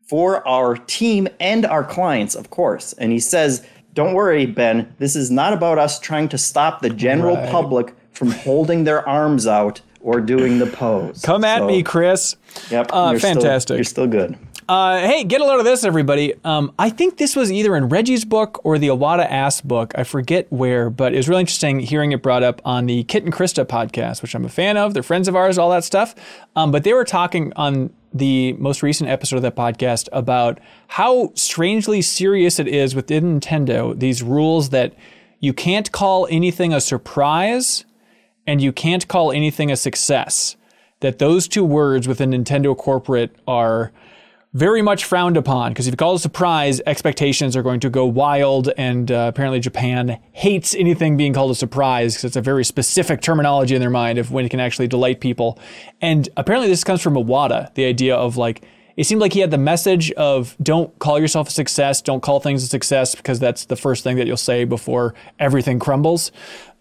for 0.06 0.46
our 0.46 0.76
team 0.76 1.28
and 1.40 1.64
our 1.64 1.82
clients, 1.82 2.34
of 2.34 2.50
course." 2.50 2.92
And 2.98 3.10
he 3.10 3.18
says, 3.18 3.64
"Don't 3.94 4.12
worry, 4.14 4.44
Ben. 4.46 4.88
This 4.98 5.16
is 5.16 5.30
not 5.30 5.52
about 5.52 5.78
us 5.78 5.98
trying 5.98 6.28
to 6.28 6.38
stop 6.38 6.82
the 6.82 6.90
general 6.90 7.36
Right. 7.36 7.50
public 7.50 7.94
from 8.12 8.30
holding 8.32 8.84
their 8.84 9.06
arms 9.08 9.46
out." 9.46 9.80
Or 10.06 10.20
doing 10.20 10.58
the 10.58 10.66
pose. 10.66 11.22
Come 11.24 11.44
at 11.44 11.60
So, 11.60 11.66
me, 11.66 11.82
Chris. 11.82 12.36
Yep. 12.70 12.90
Uh, 12.92 13.08
you're 13.12 13.18
still- 13.20 13.32
fantastic. 13.36 13.76
you're 13.78 13.84
still 13.84 14.06
good. 14.06 14.36
Uh, 14.66 14.98
hey, 14.98 15.24
get 15.24 15.42
a 15.42 15.44
load 15.44 15.58
of 15.58 15.66
this, 15.66 15.84
everybody. 15.84 16.32
Um, 16.42 16.72
I 16.78 16.88
think 16.88 17.18
this 17.18 17.36
was 17.36 17.52
either 17.52 17.76
in 17.76 17.90
Reggie's 17.90 18.24
book 18.24 18.64
or 18.64 18.78
the 18.78 18.88
Iwata 18.88 19.30
Asks 19.30 19.60
book. 19.60 19.92
I 19.94 20.04
forget 20.04 20.50
where, 20.50 20.88
but 20.88 21.12
it 21.12 21.18
was 21.18 21.28
really 21.28 21.40
interesting 21.40 21.80
hearing 21.80 22.12
it 22.12 22.22
brought 22.22 22.42
up 22.42 22.62
on 22.64 22.86
the 22.86 23.04
Kit 23.04 23.24
and 23.24 23.32
Krista 23.32 23.66
podcast, 23.66 24.22
which 24.22 24.34
I'm 24.34 24.44
a 24.46 24.48
fan 24.48 24.78
of. 24.78 24.94
They're 24.94 25.02
friends 25.02 25.28
of 25.28 25.36
ours, 25.36 25.58
all 25.58 25.68
that 25.70 25.84
stuff. 25.84 26.14
Um, 26.56 26.72
but 26.72 26.82
they 26.82 26.94
were 26.94 27.04
talking 27.04 27.52
on 27.56 27.92
the 28.14 28.54
most 28.54 28.82
recent 28.82 29.10
episode 29.10 29.36
of 29.36 29.42
that 29.42 29.54
podcast 29.54 30.08
about 30.12 30.60
how 30.86 31.32
strangely 31.34 32.00
serious 32.00 32.58
it 32.58 32.68
is 32.68 32.94
within 32.94 33.40
Nintendo, 33.40 33.98
these 33.98 34.22
rules 34.22 34.70
that 34.70 34.94
you 35.40 35.52
can't 35.52 35.92
call 35.92 36.26
anything 36.30 36.72
a 36.72 36.80
surprise 36.80 37.84
and 38.46 38.62
you 38.62 38.72
can't 38.72 39.08
call 39.08 39.30
anything 39.30 39.70
a 39.70 39.76
success. 39.76 40.56
That 41.00 41.18
those 41.18 41.48
two 41.48 41.64
words 41.64 42.08
within 42.08 42.30
Nintendo 42.30 42.74
corporate 42.74 43.36
are 43.46 43.92
very 44.54 44.80
much 44.80 45.04
frowned 45.04 45.36
upon 45.36 45.72
because 45.72 45.88
if 45.88 45.92
you 45.92 45.96
call 45.96 46.12
it 46.12 46.16
a 46.16 46.20
surprise, 46.20 46.80
expectations 46.86 47.56
are 47.56 47.62
going 47.62 47.80
to 47.80 47.90
go 47.90 48.06
wild. 48.06 48.70
And 48.78 49.10
uh, 49.10 49.26
apparently, 49.28 49.60
Japan 49.60 50.18
hates 50.32 50.74
anything 50.74 51.16
being 51.16 51.34
called 51.34 51.50
a 51.50 51.56
surprise 51.56 52.14
because 52.14 52.24
it's 52.24 52.36
a 52.36 52.40
very 52.40 52.64
specific 52.64 53.20
terminology 53.20 53.74
in 53.74 53.80
their 53.80 53.90
mind 53.90 54.18
of 54.18 54.30
when 54.30 54.44
it 54.44 54.48
can 54.48 54.60
actually 54.60 54.86
delight 54.86 55.20
people. 55.20 55.58
And 56.00 56.28
apparently, 56.36 56.68
this 56.68 56.84
comes 56.84 57.02
from 57.02 57.14
Iwata, 57.14 57.74
the 57.74 57.84
idea 57.84 58.14
of 58.14 58.36
like, 58.36 58.64
it 58.96 59.04
seemed 59.04 59.20
like 59.20 59.32
he 59.32 59.40
had 59.40 59.50
the 59.50 59.58
message 59.58 60.12
of 60.12 60.56
don't 60.62 60.96
call 61.00 61.18
yourself 61.18 61.48
a 61.48 61.50
success, 61.50 62.00
don't 62.00 62.22
call 62.22 62.38
things 62.38 62.62
a 62.62 62.68
success 62.68 63.16
because 63.16 63.40
that's 63.40 63.64
the 63.64 63.76
first 63.76 64.04
thing 64.04 64.16
that 64.18 64.28
you'll 64.28 64.36
say 64.36 64.64
before 64.64 65.14
everything 65.40 65.80
crumbles 65.80 66.30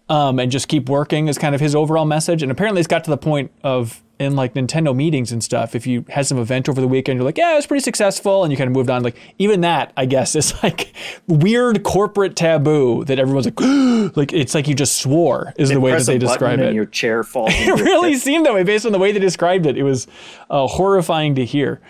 um, 0.08 0.38
and 0.38 0.52
just 0.52 0.68
keep 0.68 0.88
working 0.88 1.26
is 1.26 1.38
kind 1.38 1.56
of 1.56 1.60
his 1.60 1.74
overall 1.74 2.04
message. 2.04 2.40
And 2.40 2.52
apparently, 2.52 2.78
it's 2.78 2.86
got 2.86 3.02
to 3.04 3.10
the 3.10 3.16
point 3.16 3.50
of 3.64 4.03
in 4.18 4.36
like 4.36 4.54
Nintendo 4.54 4.94
meetings 4.94 5.32
and 5.32 5.42
stuff. 5.42 5.74
If 5.74 5.86
you 5.86 6.04
had 6.08 6.26
some 6.26 6.38
event 6.38 6.68
over 6.68 6.80
the 6.80 6.88
weekend, 6.88 7.18
you're 7.18 7.24
like, 7.24 7.38
yeah, 7.38 7.52
it 7.52 7.56
was 7.56 7.66
pretty 7.66 7.82
successful, 7.82 8.44
and 8.44 8.52
you 8.52 8.56
kind 8.56 8.68
of 8.68 8.74
moved 8.74 8.90
on. 8.90 9.02
Like 9.02 9.16
even 9.38 9.62
that, 9.62 9.92
I 9.96 10.06
guess, 10.06 10.34
is 10.34 10.54
like 10.62 10.92
weird 11.26 11.82
corporate 11.82 12.36
taboo 12.36 13.04
that 13.04 13.18
everyone's 13.18 13.46
like, 13.46 13.60
like 14.16 14.32
it's 14.32 14.54
like 14.54 14.68
you 14.68 14.74
just 14.74 14.98
swore 14.98 15.52
is 15.58 15.70
the 15.70 15.80
way 15.80 15.92
that 15.92 16.06
they 16.06 16.18
describe 16.18 16.60
and 16.60 16.70
it. 16.70 16.74
your 16.74 16.86
chair 16.86 17.22
falls. 17.22 17.52
It 17.64 17.80
really 17.80 18.14
seemed 18.14 18.46
that 18.46 18.54
way 18.54 18.62
based 18.62 18.84
on 18.84 18.92
the 18.92 18.98
way 18.98 19.10
they 19.12 19.18
described 19.18 19.66
it. 19.66 19.78
It 19.78 19.82
was 19.82 20.06
uh, 20.50 20.66
horrifying 20.66 21.34
to 21.36 21.44
hear. 21.44 21.80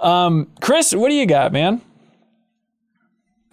Um, 0.00 0.48
Chris, 0.60 0.94
what 0.94 1.08
do 1.08 1.14
you 1.14 1.26
got, 1.26 1.52
man? 1.52 1.80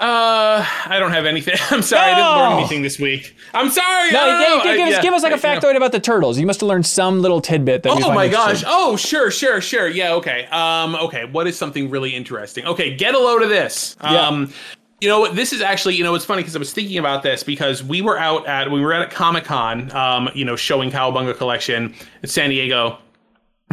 Uh, 0.02 0.66
I 0.88 0.98
don't 0.98 1.12
have 1.12 1.28
anything. 1.28 1.54
I'm 1.70 1.84
sorry, 1.84 2.12
I 2.12 2.16
didn't 2.16 2.38
learn 2.50 2.60
anything 2.60 2.82
this 2.82 2.98
week. 2.98 3.36
I'm 3.54 3.70
sorry. 3.70 4.12
No, 4.12 4.20
I 4.20 4.28
yeah, 4.28 4.40
know. 4.58 4.64
give, 4.64 4.80
I- 4.80 4.84
us, 4.84 4.92
yeah, 4.94 5.02
give 5.04 5.14
us 5.14 5.22
like 5.22 5.32
a 5.32 5.36
I- 5.36 5.54
you 5.54 5.60
know. 5.62 5.68
factoid 5.68 5.76
about 5.76 5.92
the 5.92 6.00
turtles. 6.00 6.40
You 6.40 6.48
must 6.48 6.62
have 6.62 6.68
learned 6.70 6.88
some 6.88 7.22
little 7.22 7.40
tidbit 7.40 7.84
that 7.84 7.96
we 7.96 8.04
Oh 8.04 8.12
my 8.12 8.28
gosh. 8.28 8.64
Oh, 8.66 8.96
sure, 8.96 9.30
sure, 9.30 9.62
sure. 9.62 9.88
Yeah, 9.88 10.14
okay. 10.16 10.46
Um, 10.48 10.96
okay. 10.96 11.26
What 11.26 11.46
is 11.46 11.56
something 11.56 11.92
really 11.92 12.16
interesting? 12.16 12.66
Okay, 12.66 12.96
get 12.96 13.14
a 13.14 13.20
load 13.20 13.44
of 13.44 13.50
this. 13.50 13.96
Yeah. 14.02 14.28
Um, 14.28 14.52
you 15.02 15.08
know 15.08 15.20
what? 15.20 15.36
This 15.36 15.54
is 15.54 15.62
actually, 15.62 15.96
you 15.96 16.04
know, 16.04 16.16
it's 16.16 16.26
funny 16.26 16.42
because 16.42 16.56
I 16.56 16.60
was 16.60 16.74
thinking 16.74 16.98
about 16.98 17.22
this 17.24 17.44
because 17.44 17.84
we 17.84 18.02
were 18.02 18.18
out 18.20 18.48
at 18.48 18.70
we 18.72 18.82
were 18.82 18.94
at 18.94 19.12
Comic 19.12 19.44
Con, 19.46 19.92
um, 19.96 20.30
you 20.34 20.46
know, 20.46 20.56
showing 20.56 20.90
Cowabunga 20.92 21.36
collection 21.38 21.94
in 22.24 22.30
San 22.30 22.50
Diego. 22.52 22.98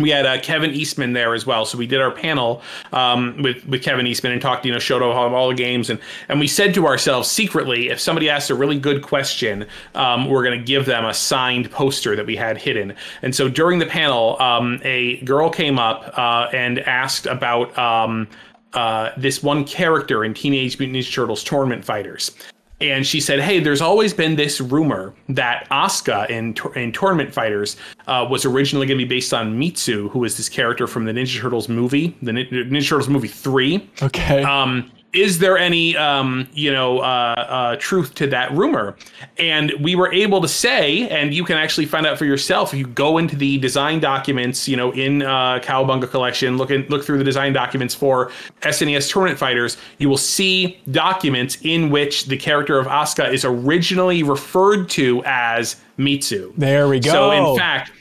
We 0.00 0.10
had 0.10 0.26
uh, 0.26 0.40
Kevin 0.40 0.72
Eastman 0.72 1.12
there 1.12 1.34
as 1.34 1.46
well, 1.46 1.64
so 1.64 1.78
we 1.78 1.86
did 1.86 2.00
our 2.00 2.10
panel 2.10 2.62
um, 2.92 3.42
with 3.42 3.66
with 3.66 3.82
Kevin 3.82 4.06
Eastman 4.06 4.32
and 4.32 4.42
talked, 4.42 4.64
you 4.64 4.72
know, 4.72 4.78
showed 4.78 5.02
off 5.02 5.16
all 5.32 5.48
the 5.48 5.54
games, 5.54 5.90
and 5.90 6.00
and 6.28 6.40
we 6.40 6.46
said 6.46 6.74
to 6.74 6.86
ourselves 6.86 7.28
secretly, 7.30 7.88
if 7.88 8.00
somebody 8.00 8.30
asks 8.30 8.50
a 8.50 8.54
really 8.54 8.78
good 8.78 9.02
question, 9.02 9.66
um, 9.94 10.28
we're 10.28 10.44
going 10.44 10.58
to 10.58 10.64
give 10.64 10.86
them 10.86 11.04
a 11.04 11.14
signed 11.14 11.70
poster 11.70 12.16
that 12.16 12.26
we 12.26 12.36
had 12.36 12.58
hidden. 12.58 12.94
And 13.22 13.34
so 13.34 13.48
during 13.48 13.78
the 13.78 13.86
panel, 13.86 14.40
um, 14.40 14.80
a 14.84 15.16
girl 15.22 15.50
came 15.50 15.78
up 15.78 16.12
uh, 16.16 16.48
and 16.52 16.78
asked 16.80 17.26
about 17.26 17.76
um, 17.78 18.28
uh, 18.74 19.10
this 19.16 19.42
one 19.42 19.64
character 19.64 20.24
in 20.24 20.34
Teenage 20.34 20.78
Mutant 20.78 20.98
Ninja 20.98 21.12
Turtles 21.12 21.42
Tournament 21.42 21.84
Fighters. 21.84 22.32
And 22.81 23.05
she 23.07 23.20
said, 23.20 23.40
"Hey, 23.40 23.58
there's 23.58 23.81
always 23.81 24.15
been 24.15 24.36
this 24.36 24.60
rumor 24.60 25.12
that 25.31 25.66
Asuka 25.70 26.31
in 26.31 26.55
in 26.76 26.92
Tournament 26.92 27.32
Fighters 27.34 27.76
uh, 28.07 28.26
was 28.28 28.44
originally 28.44 28.86
going 28.86 28.98
to 28.98 29.05
be 29.05 29.08
based 29.08 29.34
on 29.34 29.58
Mitsu, 29.58 30.08
who 30.10 30.23
is 30.24 30.36
this 30.36 30.48
character 30.48 30.86
from 30.86 31.05
the 31.05 31.12
Ninja 31.12 31.40
Turtles 31.40 31.68
movie, 31.68 32.16
the 32.23 32.32
Ninja 32.32 32.89
Turtles 32.89 33.08
movie 33.08 33.28
three. 33.28 33.89
Okay. 34.00 34.42
Um, 34.44 34.90
is 35.12 35.38
there 35.38 35.56
any, 35.56 35.96
um, 35.96 36.48
you 36.52 36.70
know, 36.70 36.98
uh, 36.98 37.02
uh, 37.02 37.76
truth 37.76 38.14
to 38.14 38.26
that 38.26 38.52
rumor? 38.52 38.96
And 39.38 39.72
we 39.80 39.94
were 39.94 40.12
able 40.12 40.40
to 40.42 40.48
say, 40.48 41.08
and 41.08 41.32
you 41.32 41.44
can 41.44 41.56
actually 41.56 41.86
find 41.86 42.06
out 42.06 42.18
for 42.18 42.26
yourself 42.26 42.74
if 42.74 42.78
you 42.78 42.86
go 42.86 43.16
into 43.16 43.34
the 43.34 43.58
design 43.58 44.00
documents, 44.00 44.68
you 44.68 44.76
know, 44.76 44.92
in 44.92 45.22
uh, 45.22 45.60
Cowabunga 45.60 46.10
Collection, 46.10 46.58
look 46.58 46.70
in, 46.70 46.82
look 46.88 47.04
through 47.04 47.18
the 47.18 47.24
design 47.24 47.52
documents 47.52 47.94
for 47.94 48.30
SNES 48.60 49.10
Tournament 49.10 49.38
Fighters, 49.38 49.78
you 49.98 50.08
will 50.08 50.18
see 50.18 50.80
documents 50.90 51.56
in 51.62 51.88
which 51.88 52.26
the 52.26 52.36
character 52.36 52.78
of 52.78 52.86
Asuka 52.86 53.32
is 53.32 53.44
originally 53.44 54.22
referred 54.22 54.90
to 54.90 55.22
as 55.24 55.76
Mitsu. 55.96 56.52
There 56.56 56.86
we 56.86 57.00
go. 57.00 57.10
So 57.10 57.30
in 57.30 57.58
fact, 57.58 57.92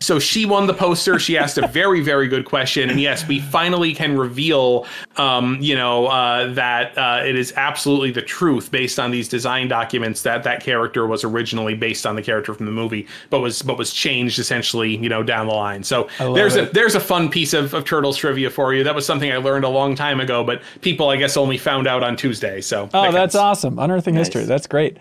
So 0.00 0.18
she 0.18 0.44
won 0.44 0.66
the 0.66 0.74
poster. 0.74 1.18
She 1.18 1.38
asked 1.38 1.56
a 1.56 1.66
very, 1.68 2.02
very 2.02 2.28
good 2.28 2.44
question, 2.44 2.90
and 2.90 3.00
yes, 3.00 3.26
we 3.26 3.40
finally 3.40 3.94
can 3.94 4.16
reveal, 4.16 4.86
um, 5.16 5.56
you 5.60 5.74
know, 5.74 6.06
uh, 6.08 6.52
that 6.52 6.96
uh, 6.98 7.22
it 7.24 7.34
is 7.34 7.54
absolutely 7.56 8.10
the 8.10 8.20
truth 8.20 8.70
based 8.70 9.00
on 9.00 9.10
these 9.10 9.26
design 9.26 9.68
documents 9.68 10.22
that 10.22 10.42
that 10.44 10.62
character 10.62 11.06
was 11.06 11.24
originally 11.24 11.74
based 11.74 12.04
on 12.06 12.14
the 12.14 12.22
character 12.22 12.52
from 12.52 12.66
the 12.66 12.72
movie, 12.72 13.06
but 13.30 13.40
was 13.40 13.62
but 13.62 13.78
was 13.78 13.90
changed 13.90 14.38
essentially, 14.38 14.96
you 14.96 15.08
know, 15.08 15.22
down 15.22 15.46
the 15.46 15.54
line. 15.54 15.82
So 15.82 16.08
there's 16.18 16.56
it. 16.56 16.68
a 16.68 16.72
there's 16.72 16.94
a 16.94 17.00
fun 17.00 17.30
piece 17.30 17.54
of, 17.54 17.72
of 17.72 17.86
turtles 17.86 18.18
trivia 18.18 18.50
for 18.50 18.74
you. 18.74 18.84
That 18.84 18.94
was 18.94 19.06
something 19.06 19.32
I 19.32 19.38
learned 19.38 19.64
a 19.64 19.70
long 19.70 19.94
time 19.94 20.20
ago, 20.20 20.44
but 20.44 20.60
people 20.82 21.08
I 21.08 21.16
guess 21.16 21.38
only 21.38 21.56
found 21.56 21.86
out 21.86 22.02
on 22.02 22.16
Tuesday. 22.16 22.60
So 22.60 22.90
Oh, 22.92 23.02
that 23.02 23.12
that's 23.12 23.34
awesome. 23.34 23.78
Unearthing 23.78 24.14
history. 24.14 24.44
That's 24.44 24.66
great. 24.66 24.98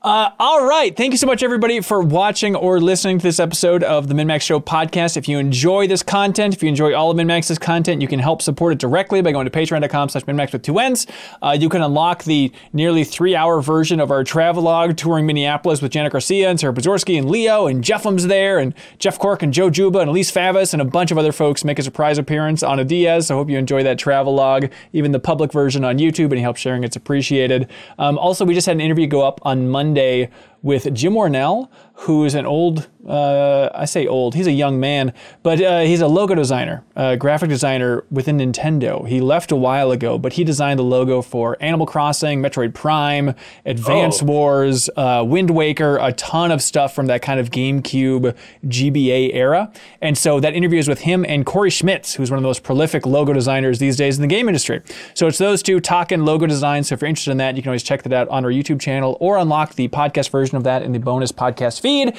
Uh, 0.00 0.30
all 0.38 0.64
right. 0.64 0.96
Thank 0.96 1.12
you 1.12 1.18
so 1.18 1.26
much, 1.26 1.42
everybody, 1.42 1.80
for 1.80 2.00
watching 2.00 2.54
or 2.54 2.80
listening 2.80 3.18
to 3.18 3.22
this 3.24 3.40
episode 3.40 3.82
of 3.82 4.06
the 4.06 4.14
MinnMax 4.14 4.37
Show 4.42 4.60
podcast. 4.60 5.16
If 5.16 5.28
you 5.28 5.38
enjoy 5.38 5.86
this 5.86 6.02
content, 6.02 6.54
if 6.54 6.62
you 6.62 6.68
enjoy 6.68 6.94
all 6.94 7.10
of 7.10 7.16
MinnMax's 7.16 7.58
content, 7.58 8.02
you 8.02 8.08
can 8.08 8.18
help 8.18 8.42
support 8.42 8.72
it 8.72 8.78
directly 8.78 9.22
by 9.22 9.32
going 9.32 9.44
to 9.44 9.50
patreon.com 9.50 10.08
slash 10.08 10.24
MinnMax 10.24 10.52
with 10.52 10.62
two 10.62 10.78
N's. 10.78 11.06
Uh, 11.42 11.56
you 11.58 11.68
can 11.68 11.82
unlock 11.82 12.24
the 12.24 12.52
nearly 12.72 13.04
three 13.04 13.34
hour 13.34 13.60
version 13.60 14.00
of 14.00 14.10
our 14.10 14.24
travelogue 14.24 14.96
touring 14.96 15.26
Minneapolis 15.26 15.82
with 15.82 15.92
Janet 15.92 16.12
Garcia 16.12 16.48
and 16.48 16.58
Sarah 16.58 16.72
Podzorski 16.72 17.18
and 17.18 17.30
Leo 17.30 17.66
and 17.66 17.82
Jeff 17.82 18.06
Um's 18.06 18.26
there 18.26 18.58
and 18.58 18.74
Jeff 18.98 19.18
Cork 19.18 19.42
and 19.42 19.52
Joe 19.52 19.70
Juba 19.70 20.00
and 20.00 20.10
Elise 20.10 20.30
Favis 20.30 20.72
and 20.72 20.82
a 20.82 20.84
bunch 20.84 21.10
of 21.10 21.18
other 21.18 21.32
folks 21.32 21.64
make 21.64 21.78
a 21.78 21.82
surprise 21.82 22.18
appearance 22.18 22.62
on 22.62 22.78
a 22.78 22.84
Diaz. 22.84 23.26
So 23.26 23.34
I 23.34 23.38
hope 23.38 23.50
you 23.50 23.58
enjoy 23.58 23.82
that 23.82 23.98
travelogue, 23.98 24.66
even 24.92 25.12
the 25.12 25.20
public 25.20 25.52
version 25.52 25.84
on 25.84 25.98
YouTube. 25.98 26.32
Any 26.32 26.40
help 26.40 26.56
sharing, 26.56 26.84
it's 26.84 26.96
appreciated. 26.96 27.68
Um, 27.98 28.18
also, 28.18 28.44
we 28.44 28.54
just 28.54 28.66
had 28.66 28.76
an 28.76 28.80
interview 28.80 29.06
go 29.06 29.26
up 29.26 29.40
on 29.44 29.68
Monday 29.68 30.30
with 30.62 30.92
Jim 30.94 31.14
Wornell, 31.14 31.70
who 32.02 32.24
is 32.24 32.34
an 32.34 32.46
old, 32.46 32.88
uh, 33.06 33.68
I 33.74 33.84
say 33.84 34.06
old, 34.06 34.34
he's 34.34 34.46
a 34.46 34.52
young 34.52 34.78
man, 34.80 35.12
but 35.42 35.60
uh, 35.60 35.80
he's 35.80 36.00
a 36.00 36.06
logo 36.08 36.34
designer, 36.34 36.84
a 36.96 37.16
graphic 37.16 37.48
designer 37.48 38.04
within 38.10 38.38
Nintendo. 38.38 39.06
He 39.06 39.20
left 39.20 39.50
a 39.52 39.56
while 39.56 39.90
ago, 39.90 40.18
but 40.18 40.34
he 40.34 40.44
designed 40.44 40.78
the 40.78 40.84
logo 40.84 41.22
for 41.22 41.56
Animal 41.60 41.86
Crossing, 41.86 42.40
Metroid 42.40 42.74
Prime, 42.74 43.34
Advance 43.64 44.22
Oh. 44.22 44.26
Wars, 44.26 44.90
uh, 44.96 45.24
Wind 45.26 45.50
Waker, 45.50 45.96
a 45.98 46.12
ton 46.12 46.50
of 46.50 46.60
stuff 46.62 46.94
from 46.94 47.06
that 47.06 47.22
kind 47.22 47.38
of 47.40 47.50
GameCube 47.50 48.36
GBA 48.66 49.34
era. 49.34 49.72
And 50.00 50.16
so 50.18 50.40
that 50.40 50.54
interview 50.54 50.78
is 50.78 50.88
with 50.88 51.00
him 51.00 51.24
and 51.24 51.44
Corey 51.46 51.70
Schmitz, 51.70 52.14
who's 52.14 52.30
one 52.30 52.38
of 52.38 52.42
the 52.42 52.48
most 52.48 52.62
prolific 52.62 53.06
logo 53.06 53.32
designers 53.32 53.78
these 53.78 53.96
days 53.96 54.16
in 54.18 54.22
the 54.22 54.28
game 54.28 54.48
industry. 54.48 54.82
So 55.14 55.26
it's 55.26 55.38
those 55.38 55.62
two 55.62 55.80
talking 55.80 56.24
logo 56.24 56.46
design. 56.46 56.84
So 56.84 56.94
if 56.94 57.00
you're 57.00 57.08
interested 57.08 57.32
in 57.32 57.38
that, 57.38 57.56
you 57.56 57.62
can 57.62 57.70
always 57.70 57.82
check 57.82 58.02
that 58.02 58.12
out 58.12 58.28
on 58.28 58.44
our 58.44 58.50
YouTube 58.50 58.80
channel 58.80 59.16
or 59.20 59.36
unlock 59.38 59.74
the 59.74 59.88
podcast 59.88 60.30
version 60.30 60.47
of 60.56 60.64
that 60.64 60.82
in 60.82 60.92
the 60.92 60.98
bonus 60.98 61.32
podcast 61.32 61.80
feed. 61.80 62.16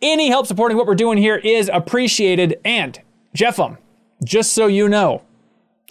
Any 0.00 0.28
help 0.28 0.46
supporting 0.46 0.76
what 0.76 0.86
we're 0.86 0.94
doing 0.94 1.18
here 1.18 1.36
is 1.36 1.70
appreciated. 1.72 2.60
And 2.64 3.00
Jeffem, 3.36 3.78
just 4.24 4.52
so 4.52 4.66
you 4.66 4.88
know, 4.88 5.22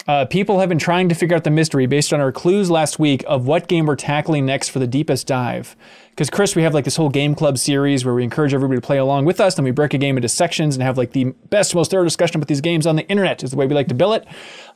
uh, 0.06 0.24
people 0.26 0.58
have 0.58 0.68
been 0.68 0.78
trying 0.78 1.08
to 1.08 1.14
figure 1.14 1.36
out 1.36 1.44
the 1.44 1.50
mystery 1.50 1.86
based 1.86 2.12
on 2.12 2.20
our 2.20 2.32
clues 2.32 2.70
last 2.70 2.98
week 2.98 3.24
of 3.26 3.46
what 3.46 3.68
game 3.68 3.86
we're 3.86 3.96
tackling 3.96 4.44
next 4.44 4.70
for 4.70 4.80
the 4.80 4.86
deepest 4.86 5.26
dive. 5.26 5.76
Because 6.10 6.28
Chris, 6.28 6.56
we 6.56 6.62
have 6.62 6.74
like 6.74 6.84
this 6.84 6.96
whole 6.96 7.08
game 7.08 7.34
club 7.34 7.56
series 7.56 8.04
where 8.04 8.14
we 8.14 8.24
encourage 8.24 8.52
everybody 8.52 8.80
to 8.80 8.86
play 8.86 8.98
along 8.98 9.24
with 9.24 9.40
us, 9.40 9.54
then 9.54 9.64
we 9.64 9.70
break 9.70 9.94
a 9.94 9.98
game 9.98 10.16
into 10.16 10.28
sections 10.28 10.74
and 10.74 10.82
have 10.82 10.98
like 10.98 11.12
the 11.12 11.24
best, 11.50 11.74
most 11.74 11.90
thorough 11.90 12.04
discussion 12.04 12.36
about 12.36 12.48
these 12.48 12.60
games 12.60 12.86
on 12.86 12.96
the 12.96 13.06
internet. 13.08 13.42
Is 13.42 13.52
the 13.52 13.56
way 13.56 13.66
we 13.66 13.74
like 13.74 13.88
to 13.88 13.94
bill 13.94 14.12
it. 14.12 14.26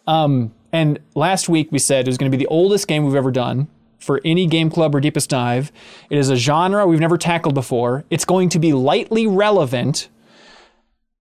Um, 0.06 0.54
and 0.72 1.00
last 1.14 1.48
week 1.48 1.72
we 1.72 1.78
said 1.78 2.06
it 2.06 2.10
was 2.10 2.18
going 2.18 2.30
to 2.30 2.36
be 2.36 2.42
the 2.42 2.48
oldest 2.48 2.86
game 2.86 3.04
we've 3.04 3.16
ever 3.16 3.32
done 3.32 3.68
for 4.06 4.20
any 4.24 4.46
game 4.46 4.70
club 4.70 4.94
or 4.94 5.00
deepest 5.00 5.28
dive. 5.28 5.70
It 6.08 6.16
is 6.16 6.30
a 6.30 6.36
genre 6.36 6.86
we've 6.86 7.00
never 7.00 7.18
tackled 7.18 7.54
before. 7.54 8.04
It's 8.08 8.24
going 8.24 8.48
to 8.50 8.58
be 8.58 8.72
lightly 8.72 9.26
relevant. 9.26 10.08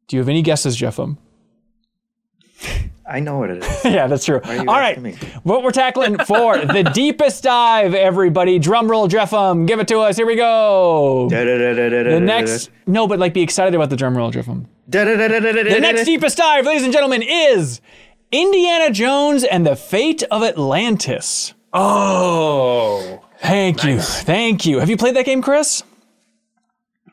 Do 0.08 0.16
you 0.16 0.22
have 0.22 0.30
any 0.30 0.42
guesses, 0.42 0.78
Jeffem? 0.78 1.18
I 3.08 3.20
know 3.20 3.38
what 3.38 3.52
it 3.52 3.64
is. 3.64 3.86
yeah, 3.86 4.08
that's 4.08 4.26
true. 4.26 4.42
All 4.44 4.66
right, 4.66 4.98
what 5.44 5.62
we're 5.62 5.72
tackling 5.72 6.18
for 6.20 6.58
the 6.66 6.84
deepest 6.94 7.44
dive, 7.44 7.94
everybody. 7.94 8.58
Drum 8.58 8.90
roll, 8.90 9.08
Jeffem. 9.08 9.68
Give 9.68 9.80
it 9.80 9.88
to 9.90 10.00
us. 10.00 10.18
Here 10.18 10.26
we 10.26 10.36
go. 10.36 11.28
The 11.30 11.36
The 12.10 12.20
next, 12.20 12.72
no, 12.88 13.08
but 13.08 13.20
like 13.20 13.34
be 13.34 13.42
excited 13.44 13.76
about 13.76 13.92
the 13.92 13.96
drum 13.96 14.18
roll, 14.18 14.32
Jeffem. 14.32 14.66
The 14.88 15.80
next 15.80 16.06
deepest 16.06 16.38
dive, 16.38 16.66
ladies 16.66 16.84
and 16.84 16.94
gentlemen, 16.94 17.22
is 17.22 17.80
Indiana 18.32 18.92
Jones 18.92 19.44
and 19.44 19.66
the 19.66 19.76
Fate 19.76 20.24
of 20.32 20.42
Atlantis. 20.42 21.54
Oh. 21.78 23.22
Thank 23.40 23.84
you, 23.84 24.00
thank 24.00 24.66
you. 24.66 24.80
Have 24.80 24.90
you 24.90 24.98
played 24.98 25.16
that 25.16 25.26
game, 25.26 25.42
Chris? 25.42 25.84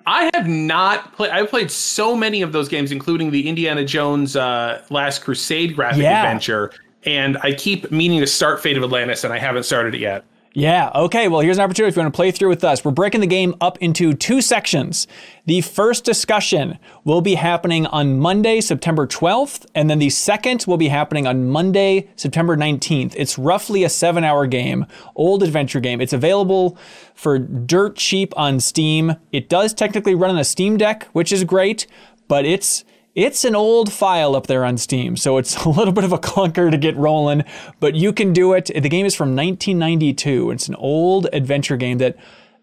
I 0.07 0.31
have 0.34 0.49
not 0.49 1.15
played. 1.15 1.31
I've 1.31 1.50
played 1.50 1.70
so 1.70 2.16
many 2.16 2.42
of 2.42 2.52
those 2.52 2.68
games, 2.68 2.91
including 2.91 3.31
the 3.31 3.49
Indiana 3.49 3.84
Jones 3.84 4.34
uh, 4.34 4.82
Last 4.91 5.20
Crusade 5.20 5.76
graphic 5.76 6.02
Yeah. 6.02 6.23
adventure, 6.23 6.73
and 7.05 7.36
I 7.42 7.52
keep 7.52 7.91
meaning 7.92 8.20
to 8.20 8.26
start 8.26 8.60
Fate 8.62 8.76
of 8.76 8.82
Atlantis, 8.82 9.24
and 9.24 9.32
I 9.32 9.39
haven't 9.39 9.65
started 9.65 9.94
it 9.94 10.00
yet. 10.00 10.24
Yeah, 10.55 10.90
okay. 10.94 11.28
Well, 11.28 11.40
here's 11.40 11.56
an 11.56 11.64
opportunity 11.64 11.89
if 11.89 11.97
you 11.97 12.02
want 12.02 12.12
to 12.12 12.16
play 12.16 12.31
through 12.31 12.50
with 12.50 12.62
us. 12.62 12.84
We're 12.84 12.90
breaking 12.90 13.22
the 13.22 13.26
game 13.26 13.55
up 13.60 13.78
into 13.78 14.12
two 14.12 14.42
sections. 14.42 15.06
The 15.47 15.62
first 15.62 16.05
discussion 16.05 16.78
will 17.05 17.22
be 17.22 17.36
happening 17.36 17.86
on 17.86 18.18
Monday, 18.18 18.60
September 18.60 19.06
12th, 19.06 19.64
and 19.74 19.89
then 19.89 19.98
the 19.98 20.10
second 20.10 20.64
will 20.66 20.76
be 20.76 20.89
happening 20.89 21.26
on 21.26 21.48
Monday, 21.48 22.10
September 22.16 22.55
19th. 22.55 23.14
It's 23.16 23.39
roughly 23.39 23.82
a 23.82 23.89
seven 23.89 24.24
hour 24.24 24.47
game, 24.47 24.84
old 25.16 25.42
adventure 25.42 25.81
game. 25.81 26.02
It's 26.02 26.12
available 26.12 26.76
for 27.14 27.39
dirt 27.39 27.97
cheap 27.97 28.34
on 28.36 28.60
Steam. 28.60 29.16
It 29.32 29.48
does 29.48 29.72
technically 29.72 30.14
run 30.14 30.32
on 30.32 30.39
a 30.39 30.44
Steam 30.44 30.76
Deck, 30.76 31.05
which 31.14 31.32
is 31.32 31.44
great, 31.44 31.86
but 32.28 32.44
it's 32.44 32.84
it's 33.15 33.44
an 33.44 33.55
old 33.55 33.92
file 33.92 34.34
up 34.34 34.47
there 34.47 34.65
on 34.65 34.78
Steam, 34.78 35.16
so 35.16 35.36
it's 35.36 35.57
a 35.65 35.68
little 35.68 35.92
bit 35.92 36.05
of 36.05 36.12
a 36.12 36.18
clunker 36.18 36.70
to 36.70 36.78
get 36.78 36.97
rolling, 36.97 37.44
but 37.81 37.94
you 37.94 38.12
can 38.12 38.32
do 38.32 38.52
it. 38.52 38.66
The 38.66 38.89
game 38.89 39.07
is 39.07 39.15
from 39.15 39.36
1992. 39.36 40.50
It's 40.50 40.68
an 40.68 40.74
old 40.76 41.28
adventure 41.32 41.76
game 41.76 41.99
that 41.99 42.16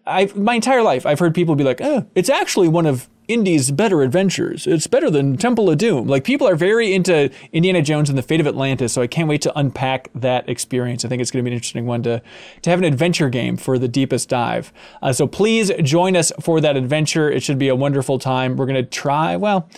I 0.06 0.30
my 0.34 0.54
entire 0.54 0.82
life 0.82 1.06
I've 1.06 1.18
heard 1.18 1.34
people 1.34 1.54
be 1.54 1.64
like, 1.64 1.80
"Oh, 1.80 2.06
it's 2.14 2.30
actually 2.30 2.68
one 2.68 2.86
of 2.86 3.08
Indy's 3.28 3.70
better 3.70 4.02
adventures. 4.02 4.66
It's 4.66 4.88
better 4.88 5.08
than 5.10 5.36
Temple 5.36 5.70
of 5.70 5.78
Doom." 5.78 6.08
Like 6.08 6.24
people 6.24 6.48
are 6.48 6.56
very 6.56 6.92
into 6.94 7.30
Indiana 7.52 7.82
Jones 7.82 8.08
and 8.08 8.18
the 8.18 8.22
Fate 8.22 8.40
of 8.40 8.46
Atlantis, 8.46 8.92
so 8.94 9.02
I 9.02 9.06
can't 9.06 9.28
wait 9.28 9.42
to 9.42 9.56
unpack 9.56 10.08
that 10.14 10.48
experience. 10.48 11.04
I 11.04 11.08
think 11.08 11.20
it's 11.20 11.30
going 11.30 11.44
to 11.44 11.48
be 11.48 11.52
an 11.52 11.54
interesting 11.54 11.86
one 11.86 12.02
to 12.04 12.22
to 12.62 12.70
have 12.70 12.78
an 12.78 12.86
adventure 12.86 13.28
game 13.28 13.56
for 13.56 13.78
the 13.78 13.88
deepest 13.88 14.28
dive. 14.30 14.72
Uh, 15.02 15.12
so 15.12 15.26
please 15.26 15.70
join 15.82 16.16
us 16.16 16.32
for 16.40 16.60
that 16.60 16.76
adventure. 16.76 17.30
It 17.30 17.42
should 17.42 17.58
be 17.58 17.68
a 17.68 17.76
wonderful 17.76 18.18
time. 18.18 18.56
We're 18.56 18.66
going 18.66 18.82
to 18.82 18.90
try, 18.90 19.36
well, 19.36 19.68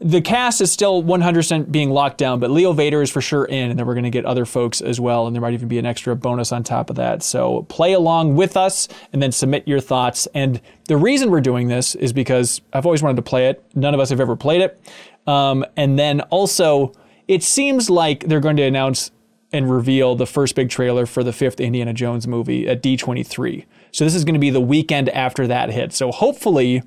the 0.00 0.22
cast 0.22 0.62
is 0.62 0.72
still 0.72 1.02
100% 1.02 1.70
being 1.70 1.90
locked 1.90 2.16
down, 2.16 2.40
but 2.40 2.50
Leo 2.50 2.72
Vader 2.72 3.02
is 3.02 3.10
for 3.10 3.20
sure 3.20 3.44
in, 3.44 3.70
and 3.70 3.78
then 3.78 3.86
we're 3.86 3.94
going 3.94 4.04
to 4.04 4.10
get 4.10 4.24
other 4.24 4.46
folks 4.46 4.80
as 4.80 4.98
well, 4.98 5.26
and 5.26 5.36
there 5.36 5.42
might 5.42 5.52
even 5.52 5.68
be 5.68 5.78
an 5.78 5.84
extra 5.84 6.16
bonus 6.16 6.52
on 6.52 6.64
top 6.64 6.88
of 6.88 6.96
that. 6.96 7.22
So 7.22 7.66
play 7.68 7.92
along 7.92 8.34
with 8.34 8.56
us 8.56 8.88
and 9.12 9.22
then 9.22 9.30
submit 9.30 9.68
your 9.68 9.78
thoughts. 9.78 10.26
And 10.34 10.58
the 10.88 10.96
reason 10.96 11.30
we're 11.30 11.42
doing 11.42 11.68
this 11.68 11.94
is 11.94 12.14
because 12.14 12.62
I've 12.72 12.86
always 12.86 13.02
wanted 13.02 13.16
to 13.16 13.22
play 13.22 13.48
it. 13.48 13.62
None 13.74 13.92
of 13.92 14.00
us 14.00 14.08
have 14.08 14.20
ever 14.20 14.36
played 14.36 14.62
it. 14.62 14.80
Um, 15.26 15.66
and 15.76 15.98
then 15.98 16.22
also, 16.22 16.92
it 17.28 17.42
seems 17.42 17.90
like 17.90 18.26
they're 18.26 18.40
going 18.40 18.56
to 18.56 18.62
announce 18.62 19.10
and 19.52 19.70
reveal 19.70 20.14
the 20.14 20.26
first 20.26 20.54
big 20.54 20.70
trailer 20.70 21.04
for 21.04 21.22
the 21.22 21.32
fifth 21.32 21.60
Indiana 21.60 21.92
Jones 21.92 22.26
movie 22.26 22.66
at 22.66 22.82
D23. 22.82 23.66
So 23.92 24.04
this 24.04 24.14
is 24.14 24.24
going 24.24 24.34
to 24.34 24.40
be 24.40 24.50
the 24.50 24.60
weekend 24.60 25.10
after 25.10 25.46
that 25.46 25.70
hit. 25.70 25.92
So 25.92 26.10
hopefully, 26.10 26.82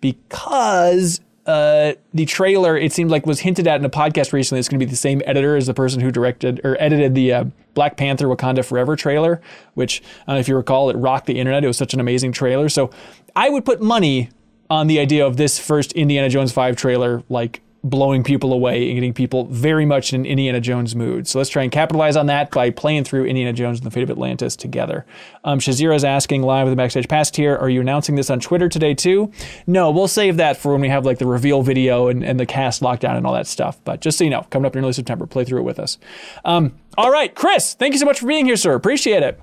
because 0.00 1.20
uh, 1.46 1.92
the 2.12 2.26
trailer, 2.26 2.76
it 2.76 2.92
seemed 2.92 3.10
like 3.10 3.24
was 3.24 3.40
hinted 3.40 3.66
at 3.68 3.78
in 3.78 3.84
a 3.84 3.90
podcast 3.90 4.32
recently. 4.32 4.58
It's 4.58 4.68
going 4.68 4.80
to 4.80 4.84
be 4.84 4.90
the 4.90 4.96
same 4.96 5.22
editor 5.26 5.56
as 5.56 5.66
the 5.66 5.74
person 5.74 6.00
who 6.00 6.10
directed 6.10 6.60
or 6.64 6.76
edited 6.80 7.14
the 7.14 7.32
uh, 7.32 7.44
Black 7.74 7.96
Panther 7.96 8.26
Wakanda 8.26 8.64
Forever 8.64 8.96
trailer, 8.96 9.40
which 9.74 10.02
I 10.22 10.32
don't 10.32 10.36
know 10.36 10.40
if 10.40 10.48
you 10.48 10.56
recall, 10.56 10.90
it 10.90 10.96
rocked 10.96 11.26
the 11.26 11.38
internet. 11.38 11.62
It 11.62 11.68
was 11.68 11.76
such 11.76 11.94
an 11.94 12.00
amazing 12.00 12.32
trailer. 12.32 12.68
So 12.68 12.90
I 13.36 13.48
would 13.48 13.64
put 13.64 13.80
money 13.80 14.30
on 14.68 14.88
the 14.88 14.98
idea 14.98 15.24
of 15.24 15.36
this 15.36 15.58
first 15.58 15.92
Indiana 15.92 16.28
Jones 16.28 16.52
5 16.52 16.74
trailer, 16.74 17.22
like 17.28 17.62
blowing 17.90 18.22
people 18.22 18.52
away 18.52 18.86
and 18.88 18.94
getting 18.94 19.12
people 19.12 19.44
very 19.46 19.86
much 19.86 20.12
in 20.12 20.26
Indiana 20.26 20.60
Jones 20.60 20.94
mood. 20.94 21.26
So 21.28 21.38
let's 21.38 21.50
try 21.50 21.62
and 21.62 21.72
capitalize 21.72 22.16
on 22.16 22.26
that 22.26 22.50
by 22.50 22.70
playing 22.70 23.04
through 23.04 23.26
Indiana 23.26 23.52
Jones 23.52 23.78
and 23.78 23.86
the 23.86 23.90
Fate 23.90 24.02
of 24.02 24.10
Atlantis 24.10 24.56
together. 24.56 25.06
Um, 25.44 25.58
Shazira 25.58 25.94
is 25.94 26.04
asking 26.04 26.42
live 26.42 26.66
with 26.66 26.72
the 26.72 26.76
Backstage 26.76 27.08
Pass 27.08 27.34
here. 27.34 27.56
are 27.56 27.68
you 27.68 27.80
announcing 27.80 28.14
this 28.14 28.30
on 28.30 28.40
Twitter 28.40 28.68
today 28.68 28.94
too? 28.94 29.30
No, 29.66 29.90
we'll 29.90 30.08
save 30.08 30.36
that 30.36 30.56
for 30.56 30.72
when 30.72 30.80
we 30.80 30.88
have 30.88 31.04
like 31.04 31.18
the 31.18 31.26
reveal 31.26 31.62
video 31.62 32.08
and, 32.08 32.24
and 32.24 32.38
the 32.38 32.46
cast 32.46 32.82
lockdown 32.82 33.16
and 33.16 33.26
all 33.26 33.34
that 33.34 33.46
stuff. 33.46 33.78
But 33.84 34.00
just 34.00 34.18
so 34.18 34.24
you 34.24 34.30
know, 34.30 34.46
coming 34.50 34.66
up 34.66 34.76
in 34.76 34.82
early 34.82 34.92
September, 34.92 35.26
play 35.26 35.44
through 35.44 35.60
it 35.60 35.64
with 35.64 35.78
us. 35.78 35.98
Um, 36.44 36.74
all 36.98 37.10
right, 37.10 37.34
Chris, 37.34 37.74
thank 37.74 37.92
you 37.92 37.98
so 37.98 38.06
much 38.06 38.20
for 38.20 38.26
being 38.26 38.46
here, 38.46 38.56
sir. 38.56 38.74
Appreciate 38.74 39.22
it. 39.22 39.40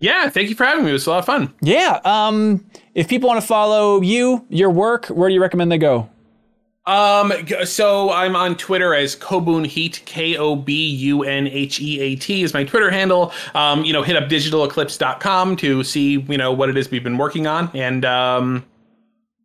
Yeah, 0.00 0.30
thank 0.30 0.48
you 0.48 0.54
for 0.54 0.64
having 0.64 0.84
me. 0.84 0.90
It 0.90 0.94
was 0.94 1.06
a 1.06 1.10
lot 1.10 1.18
of 1.18 1.26
fun. 1.26 1.52
Yeah. 1.60 2.00
Um, 2.04 2.64
if 2.94 3.06
people 3.06 3.28
want 3.28 3.40
to 3.40 3.46
follow 3.46 4.00
you, 4.00 4.46
your 4.48 4.70
work, 4.70 5.06
where 5.06 5.28
do 5.28 5.34
you 5.34 5.42
recommend 5.42 5.70
they 5.70 5.78
go? 5.78 6.08
Um, 6.86 7.32
so 7.64 8.10
I'm 8.10 8.34
on 8.34 8.56
Twitter 8.56 8.94
as 8.94 9.14
Kobun 9.14 9.66
Heat, 9.66 10.02
K 10.06 10.36
O 10.36 10.56
B 10.56 10.88
U 10.88 11.22
N 11.22 11.46
H 11.46 11.80
E 11.80 12.00
A 12.00 12.16
T 12.16 12.42
is 12.42 12.54
my 12.54 12.64
Twitter 12.64 12.90
handle. 12.90 13.32
Um, 13.54 13.84
you 13.84 13.92
know, 13.92 14.02
hit 14.02 14.16
up 14.16 14.28
digitaleclipse.com 14.28 15.56
to 15.56 15.84
see, 15.84 16.20
you 16.20 16.38
know, 16.38 16.52
what 16.52 16.68
it 16.68 16.76
is 16.76 16.90
we've 16.90 17.04
been 17.04 17.18
working 17.18 17.46
on. 17.46 17.70
And 17.74 18.04
um, 18.04 18.64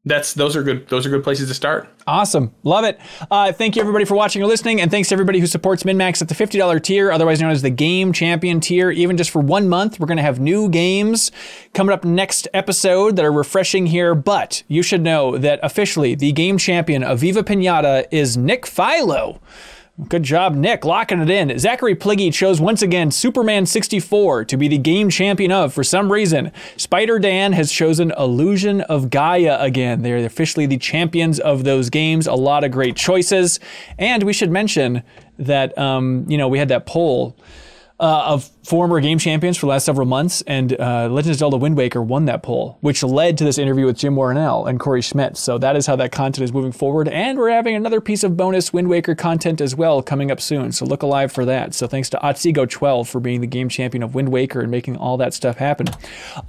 that's 0.06 0.34
those 0.34 0.56
are 0.56 0.64
good 0.64 0.88
those 0.90 1.06
are 1.06 1.09
good 1.09 1.24
places 1.24 1.48
to 1.50 1.53
start. 1.53 1.90
Awesome. 2.08 2.53
Love 2.64 2.85
it. 2.85 3.00
Uh, 3.32 3.51
thank 3.51 3.75
you, 3.75 3.82
everybody, 3.82 4.06
for 4.06 4.14
watching 4.14 4.42
or 4.43 4.45
listening. 4.45 4.80
And 4.80 4.92
thanks 4.92 5.09
to 5.09 5.16
everybody 5.16 5.40
who 5.40 5.48
supports 5.48 5.82
MinnMax 5.82 6.22
at 6.22 6.27
the 6.27 6.35
$50 6.35 6.84
tier, 6.84 7.11
otherwise 7.11 7.42
known 7.42 7.50
as 7.50 7.64
the 7.64 7.72
Game 7.72 8.14
Champion 8.14 8.59
tier. 8.59 8.92
Even 8.92 9.17
just 9.17 9.32
for 9.32 9.42
one 9.42 9.67
month, 9.67 10.00
we're 10.00 10.06
going 10.06 10.17
to 10.17 10.24
have 10.24 10.40
new 10.40 10.69
games 10.69 11.32
coming 11.74 11.92
up 11.92 12.06
next 12.06 12.48
episode 12.53 13.16
that 13.16 13.25
are 13.25 13.32
refreshing 13.32 13.88
here. 13.88 14.14
But 14.14 14.61
you 14.67 14.84
should 14.84 15.01
know 15.01 15.35
that 15.40 15.59
officially 15.64 16.14
the 16.14 16.32
Game 16.32 16.59
Champion 16.59 17.03
of 17.03 17.19
Viva 17.19 17.42
Pinata 17.42 18.06
is 18.11 18.38
Nick 18.38 18.67
Philo. 18.67 19.42
Good 20.09 20.24
job, 20.24 20.56
Nick, 20.56 20.83
locking 20.83 21.22
it 21.22 21.30
in. 21.30 21.57
Zachary 21.57 21.95
Pliggy 21.95 22.30
chose 22.30 22.59
once 22.59 22.82
again 22.82 23.11
Superman 23.11 23.65
64 23.65 24.43
to 24.43 24.57
be 24.57 24.67
the 24.67 24.77
game 24.77 25.09
champion 25.09 25.53
of. 25.53 25.74
For 25.74 25.85
some 25.85 26.11
reason, 26.11 26.51
Spider 26.75 27.17
Dan 27.17 27.53
has 27.53 27.72
chosen 27.72 28.11
Illusion 28.17 28.82
of 28.82 29.09
Gaia 29.09 29.57
again. 29.61 30.01
They're 30.01 30.25
officially 30.25 30.65
the 30.65 30.77
champions 30.77 31.40
of 31.40 31.64
those 31.64 31.90
games. 31.90 32.27
A 32.27 32.33
lot 32.33 32.65
of 32.65 32.72
great 32.72 32.98
choices. 32.98 33.61
And 33.98 34.24
we 34.24 34.33
should 34.33 34.51
mention 34.51 35.01
that, 35.40 35.77
um, 35.77 36.25
you 36.27 36.38
know, 36.38 36.49
we 36.49 36.59
had 36.59 36.67
that 36.67 36.85
poll 36.85 37.38
uh, 37.99 38.24
of 38.27 38.49
former 38.64 38.99
game 38.99 39.17
champions 39.17 39.57
for 39.57 39.67
the 39.67 39.69
last 39.69 39.85
several 39.85 40.06
months, 40.06 40.41
and 40.48 40.80
uh, 40.80 41.07
Legend 41.09 41.32
of 41.32 41.38
Zelda 41.38 41.57
Wind 41.57 41.77
Waker 41.77 42.01
won 42.01 42.25
that 42.25 42.43
poll, 42.43 42.77
which 42.82 43.03
led 43.03 43.38
to 43.38 43.43
this 43.43 43.57
interview 43.57 43.85
with 43.85 43.98
Jim 43.98 44.15
Wornell 44.15 44.65
and 44.65 44.80
Corey 44.80 45.01
Schmidt. 45.01 45.38
So 45.38 45.57
that 45.59 45.75
is 45.75 45.85
how 45.85 45.95
that 45.95 46.11
content 46.11 46.43
is 46.43 46.51
moving 46.51 46.72
forward, 46.72 47.07
and 47.07 47.38
we're 47.38 47.51
having 47.51 47.75
another 47.75 48.01
piece 48.01 48.24
of 48.24 48.35
bonus 48.35 48.74
Wind 48.74 48.90
Waker 48.90 49.15
content 49.15 49.61
as 49.61 49.75
well 49.75 50.01
coming 50.01 50.30
up 50.30 50.41
soon. 50.41 50.72
So 50.72 50.85
look 50.85 51.03
alive 51.03 51.32
for 51.32 51.45
that. 51.45 51.74
So 51.74 51.88
thanks 51.88 52.09
to 52.09 52.17
Otsego12 52.17 53.07
for 53.07 53.19
being 53.19 53.41
the 53.41 53.48
game 53.48 53.69
champion 53.69 54.03
of 54.03 54.14
Wind 54.14 54.30
Waker 54.30 54.61
and 54.61 54.72
making 54.72 54.98
all 54.98 55.17
that 55.17 55.33
stuff 55.33 55.57
happen. 55.57 55.88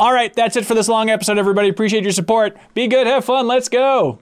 All 0.01 0.13
right, 0.13 0.35
that's 0.35 0.57
it 0.57 0.67
for 0.67 0.75
this 0.75 0.89
long 0.89 1.11
episode, 1.11 1.39
everybody. 1.39 1.69
Appreciate 1.69 2.03
your 2.03 2.13
support. 2.13 2.57
Be 2.75 2.89
good, 2.89 3.07
have 3.07 3.25
fun, 3.25 3.47
let's 3.47 3.69
go. 3.69 4.19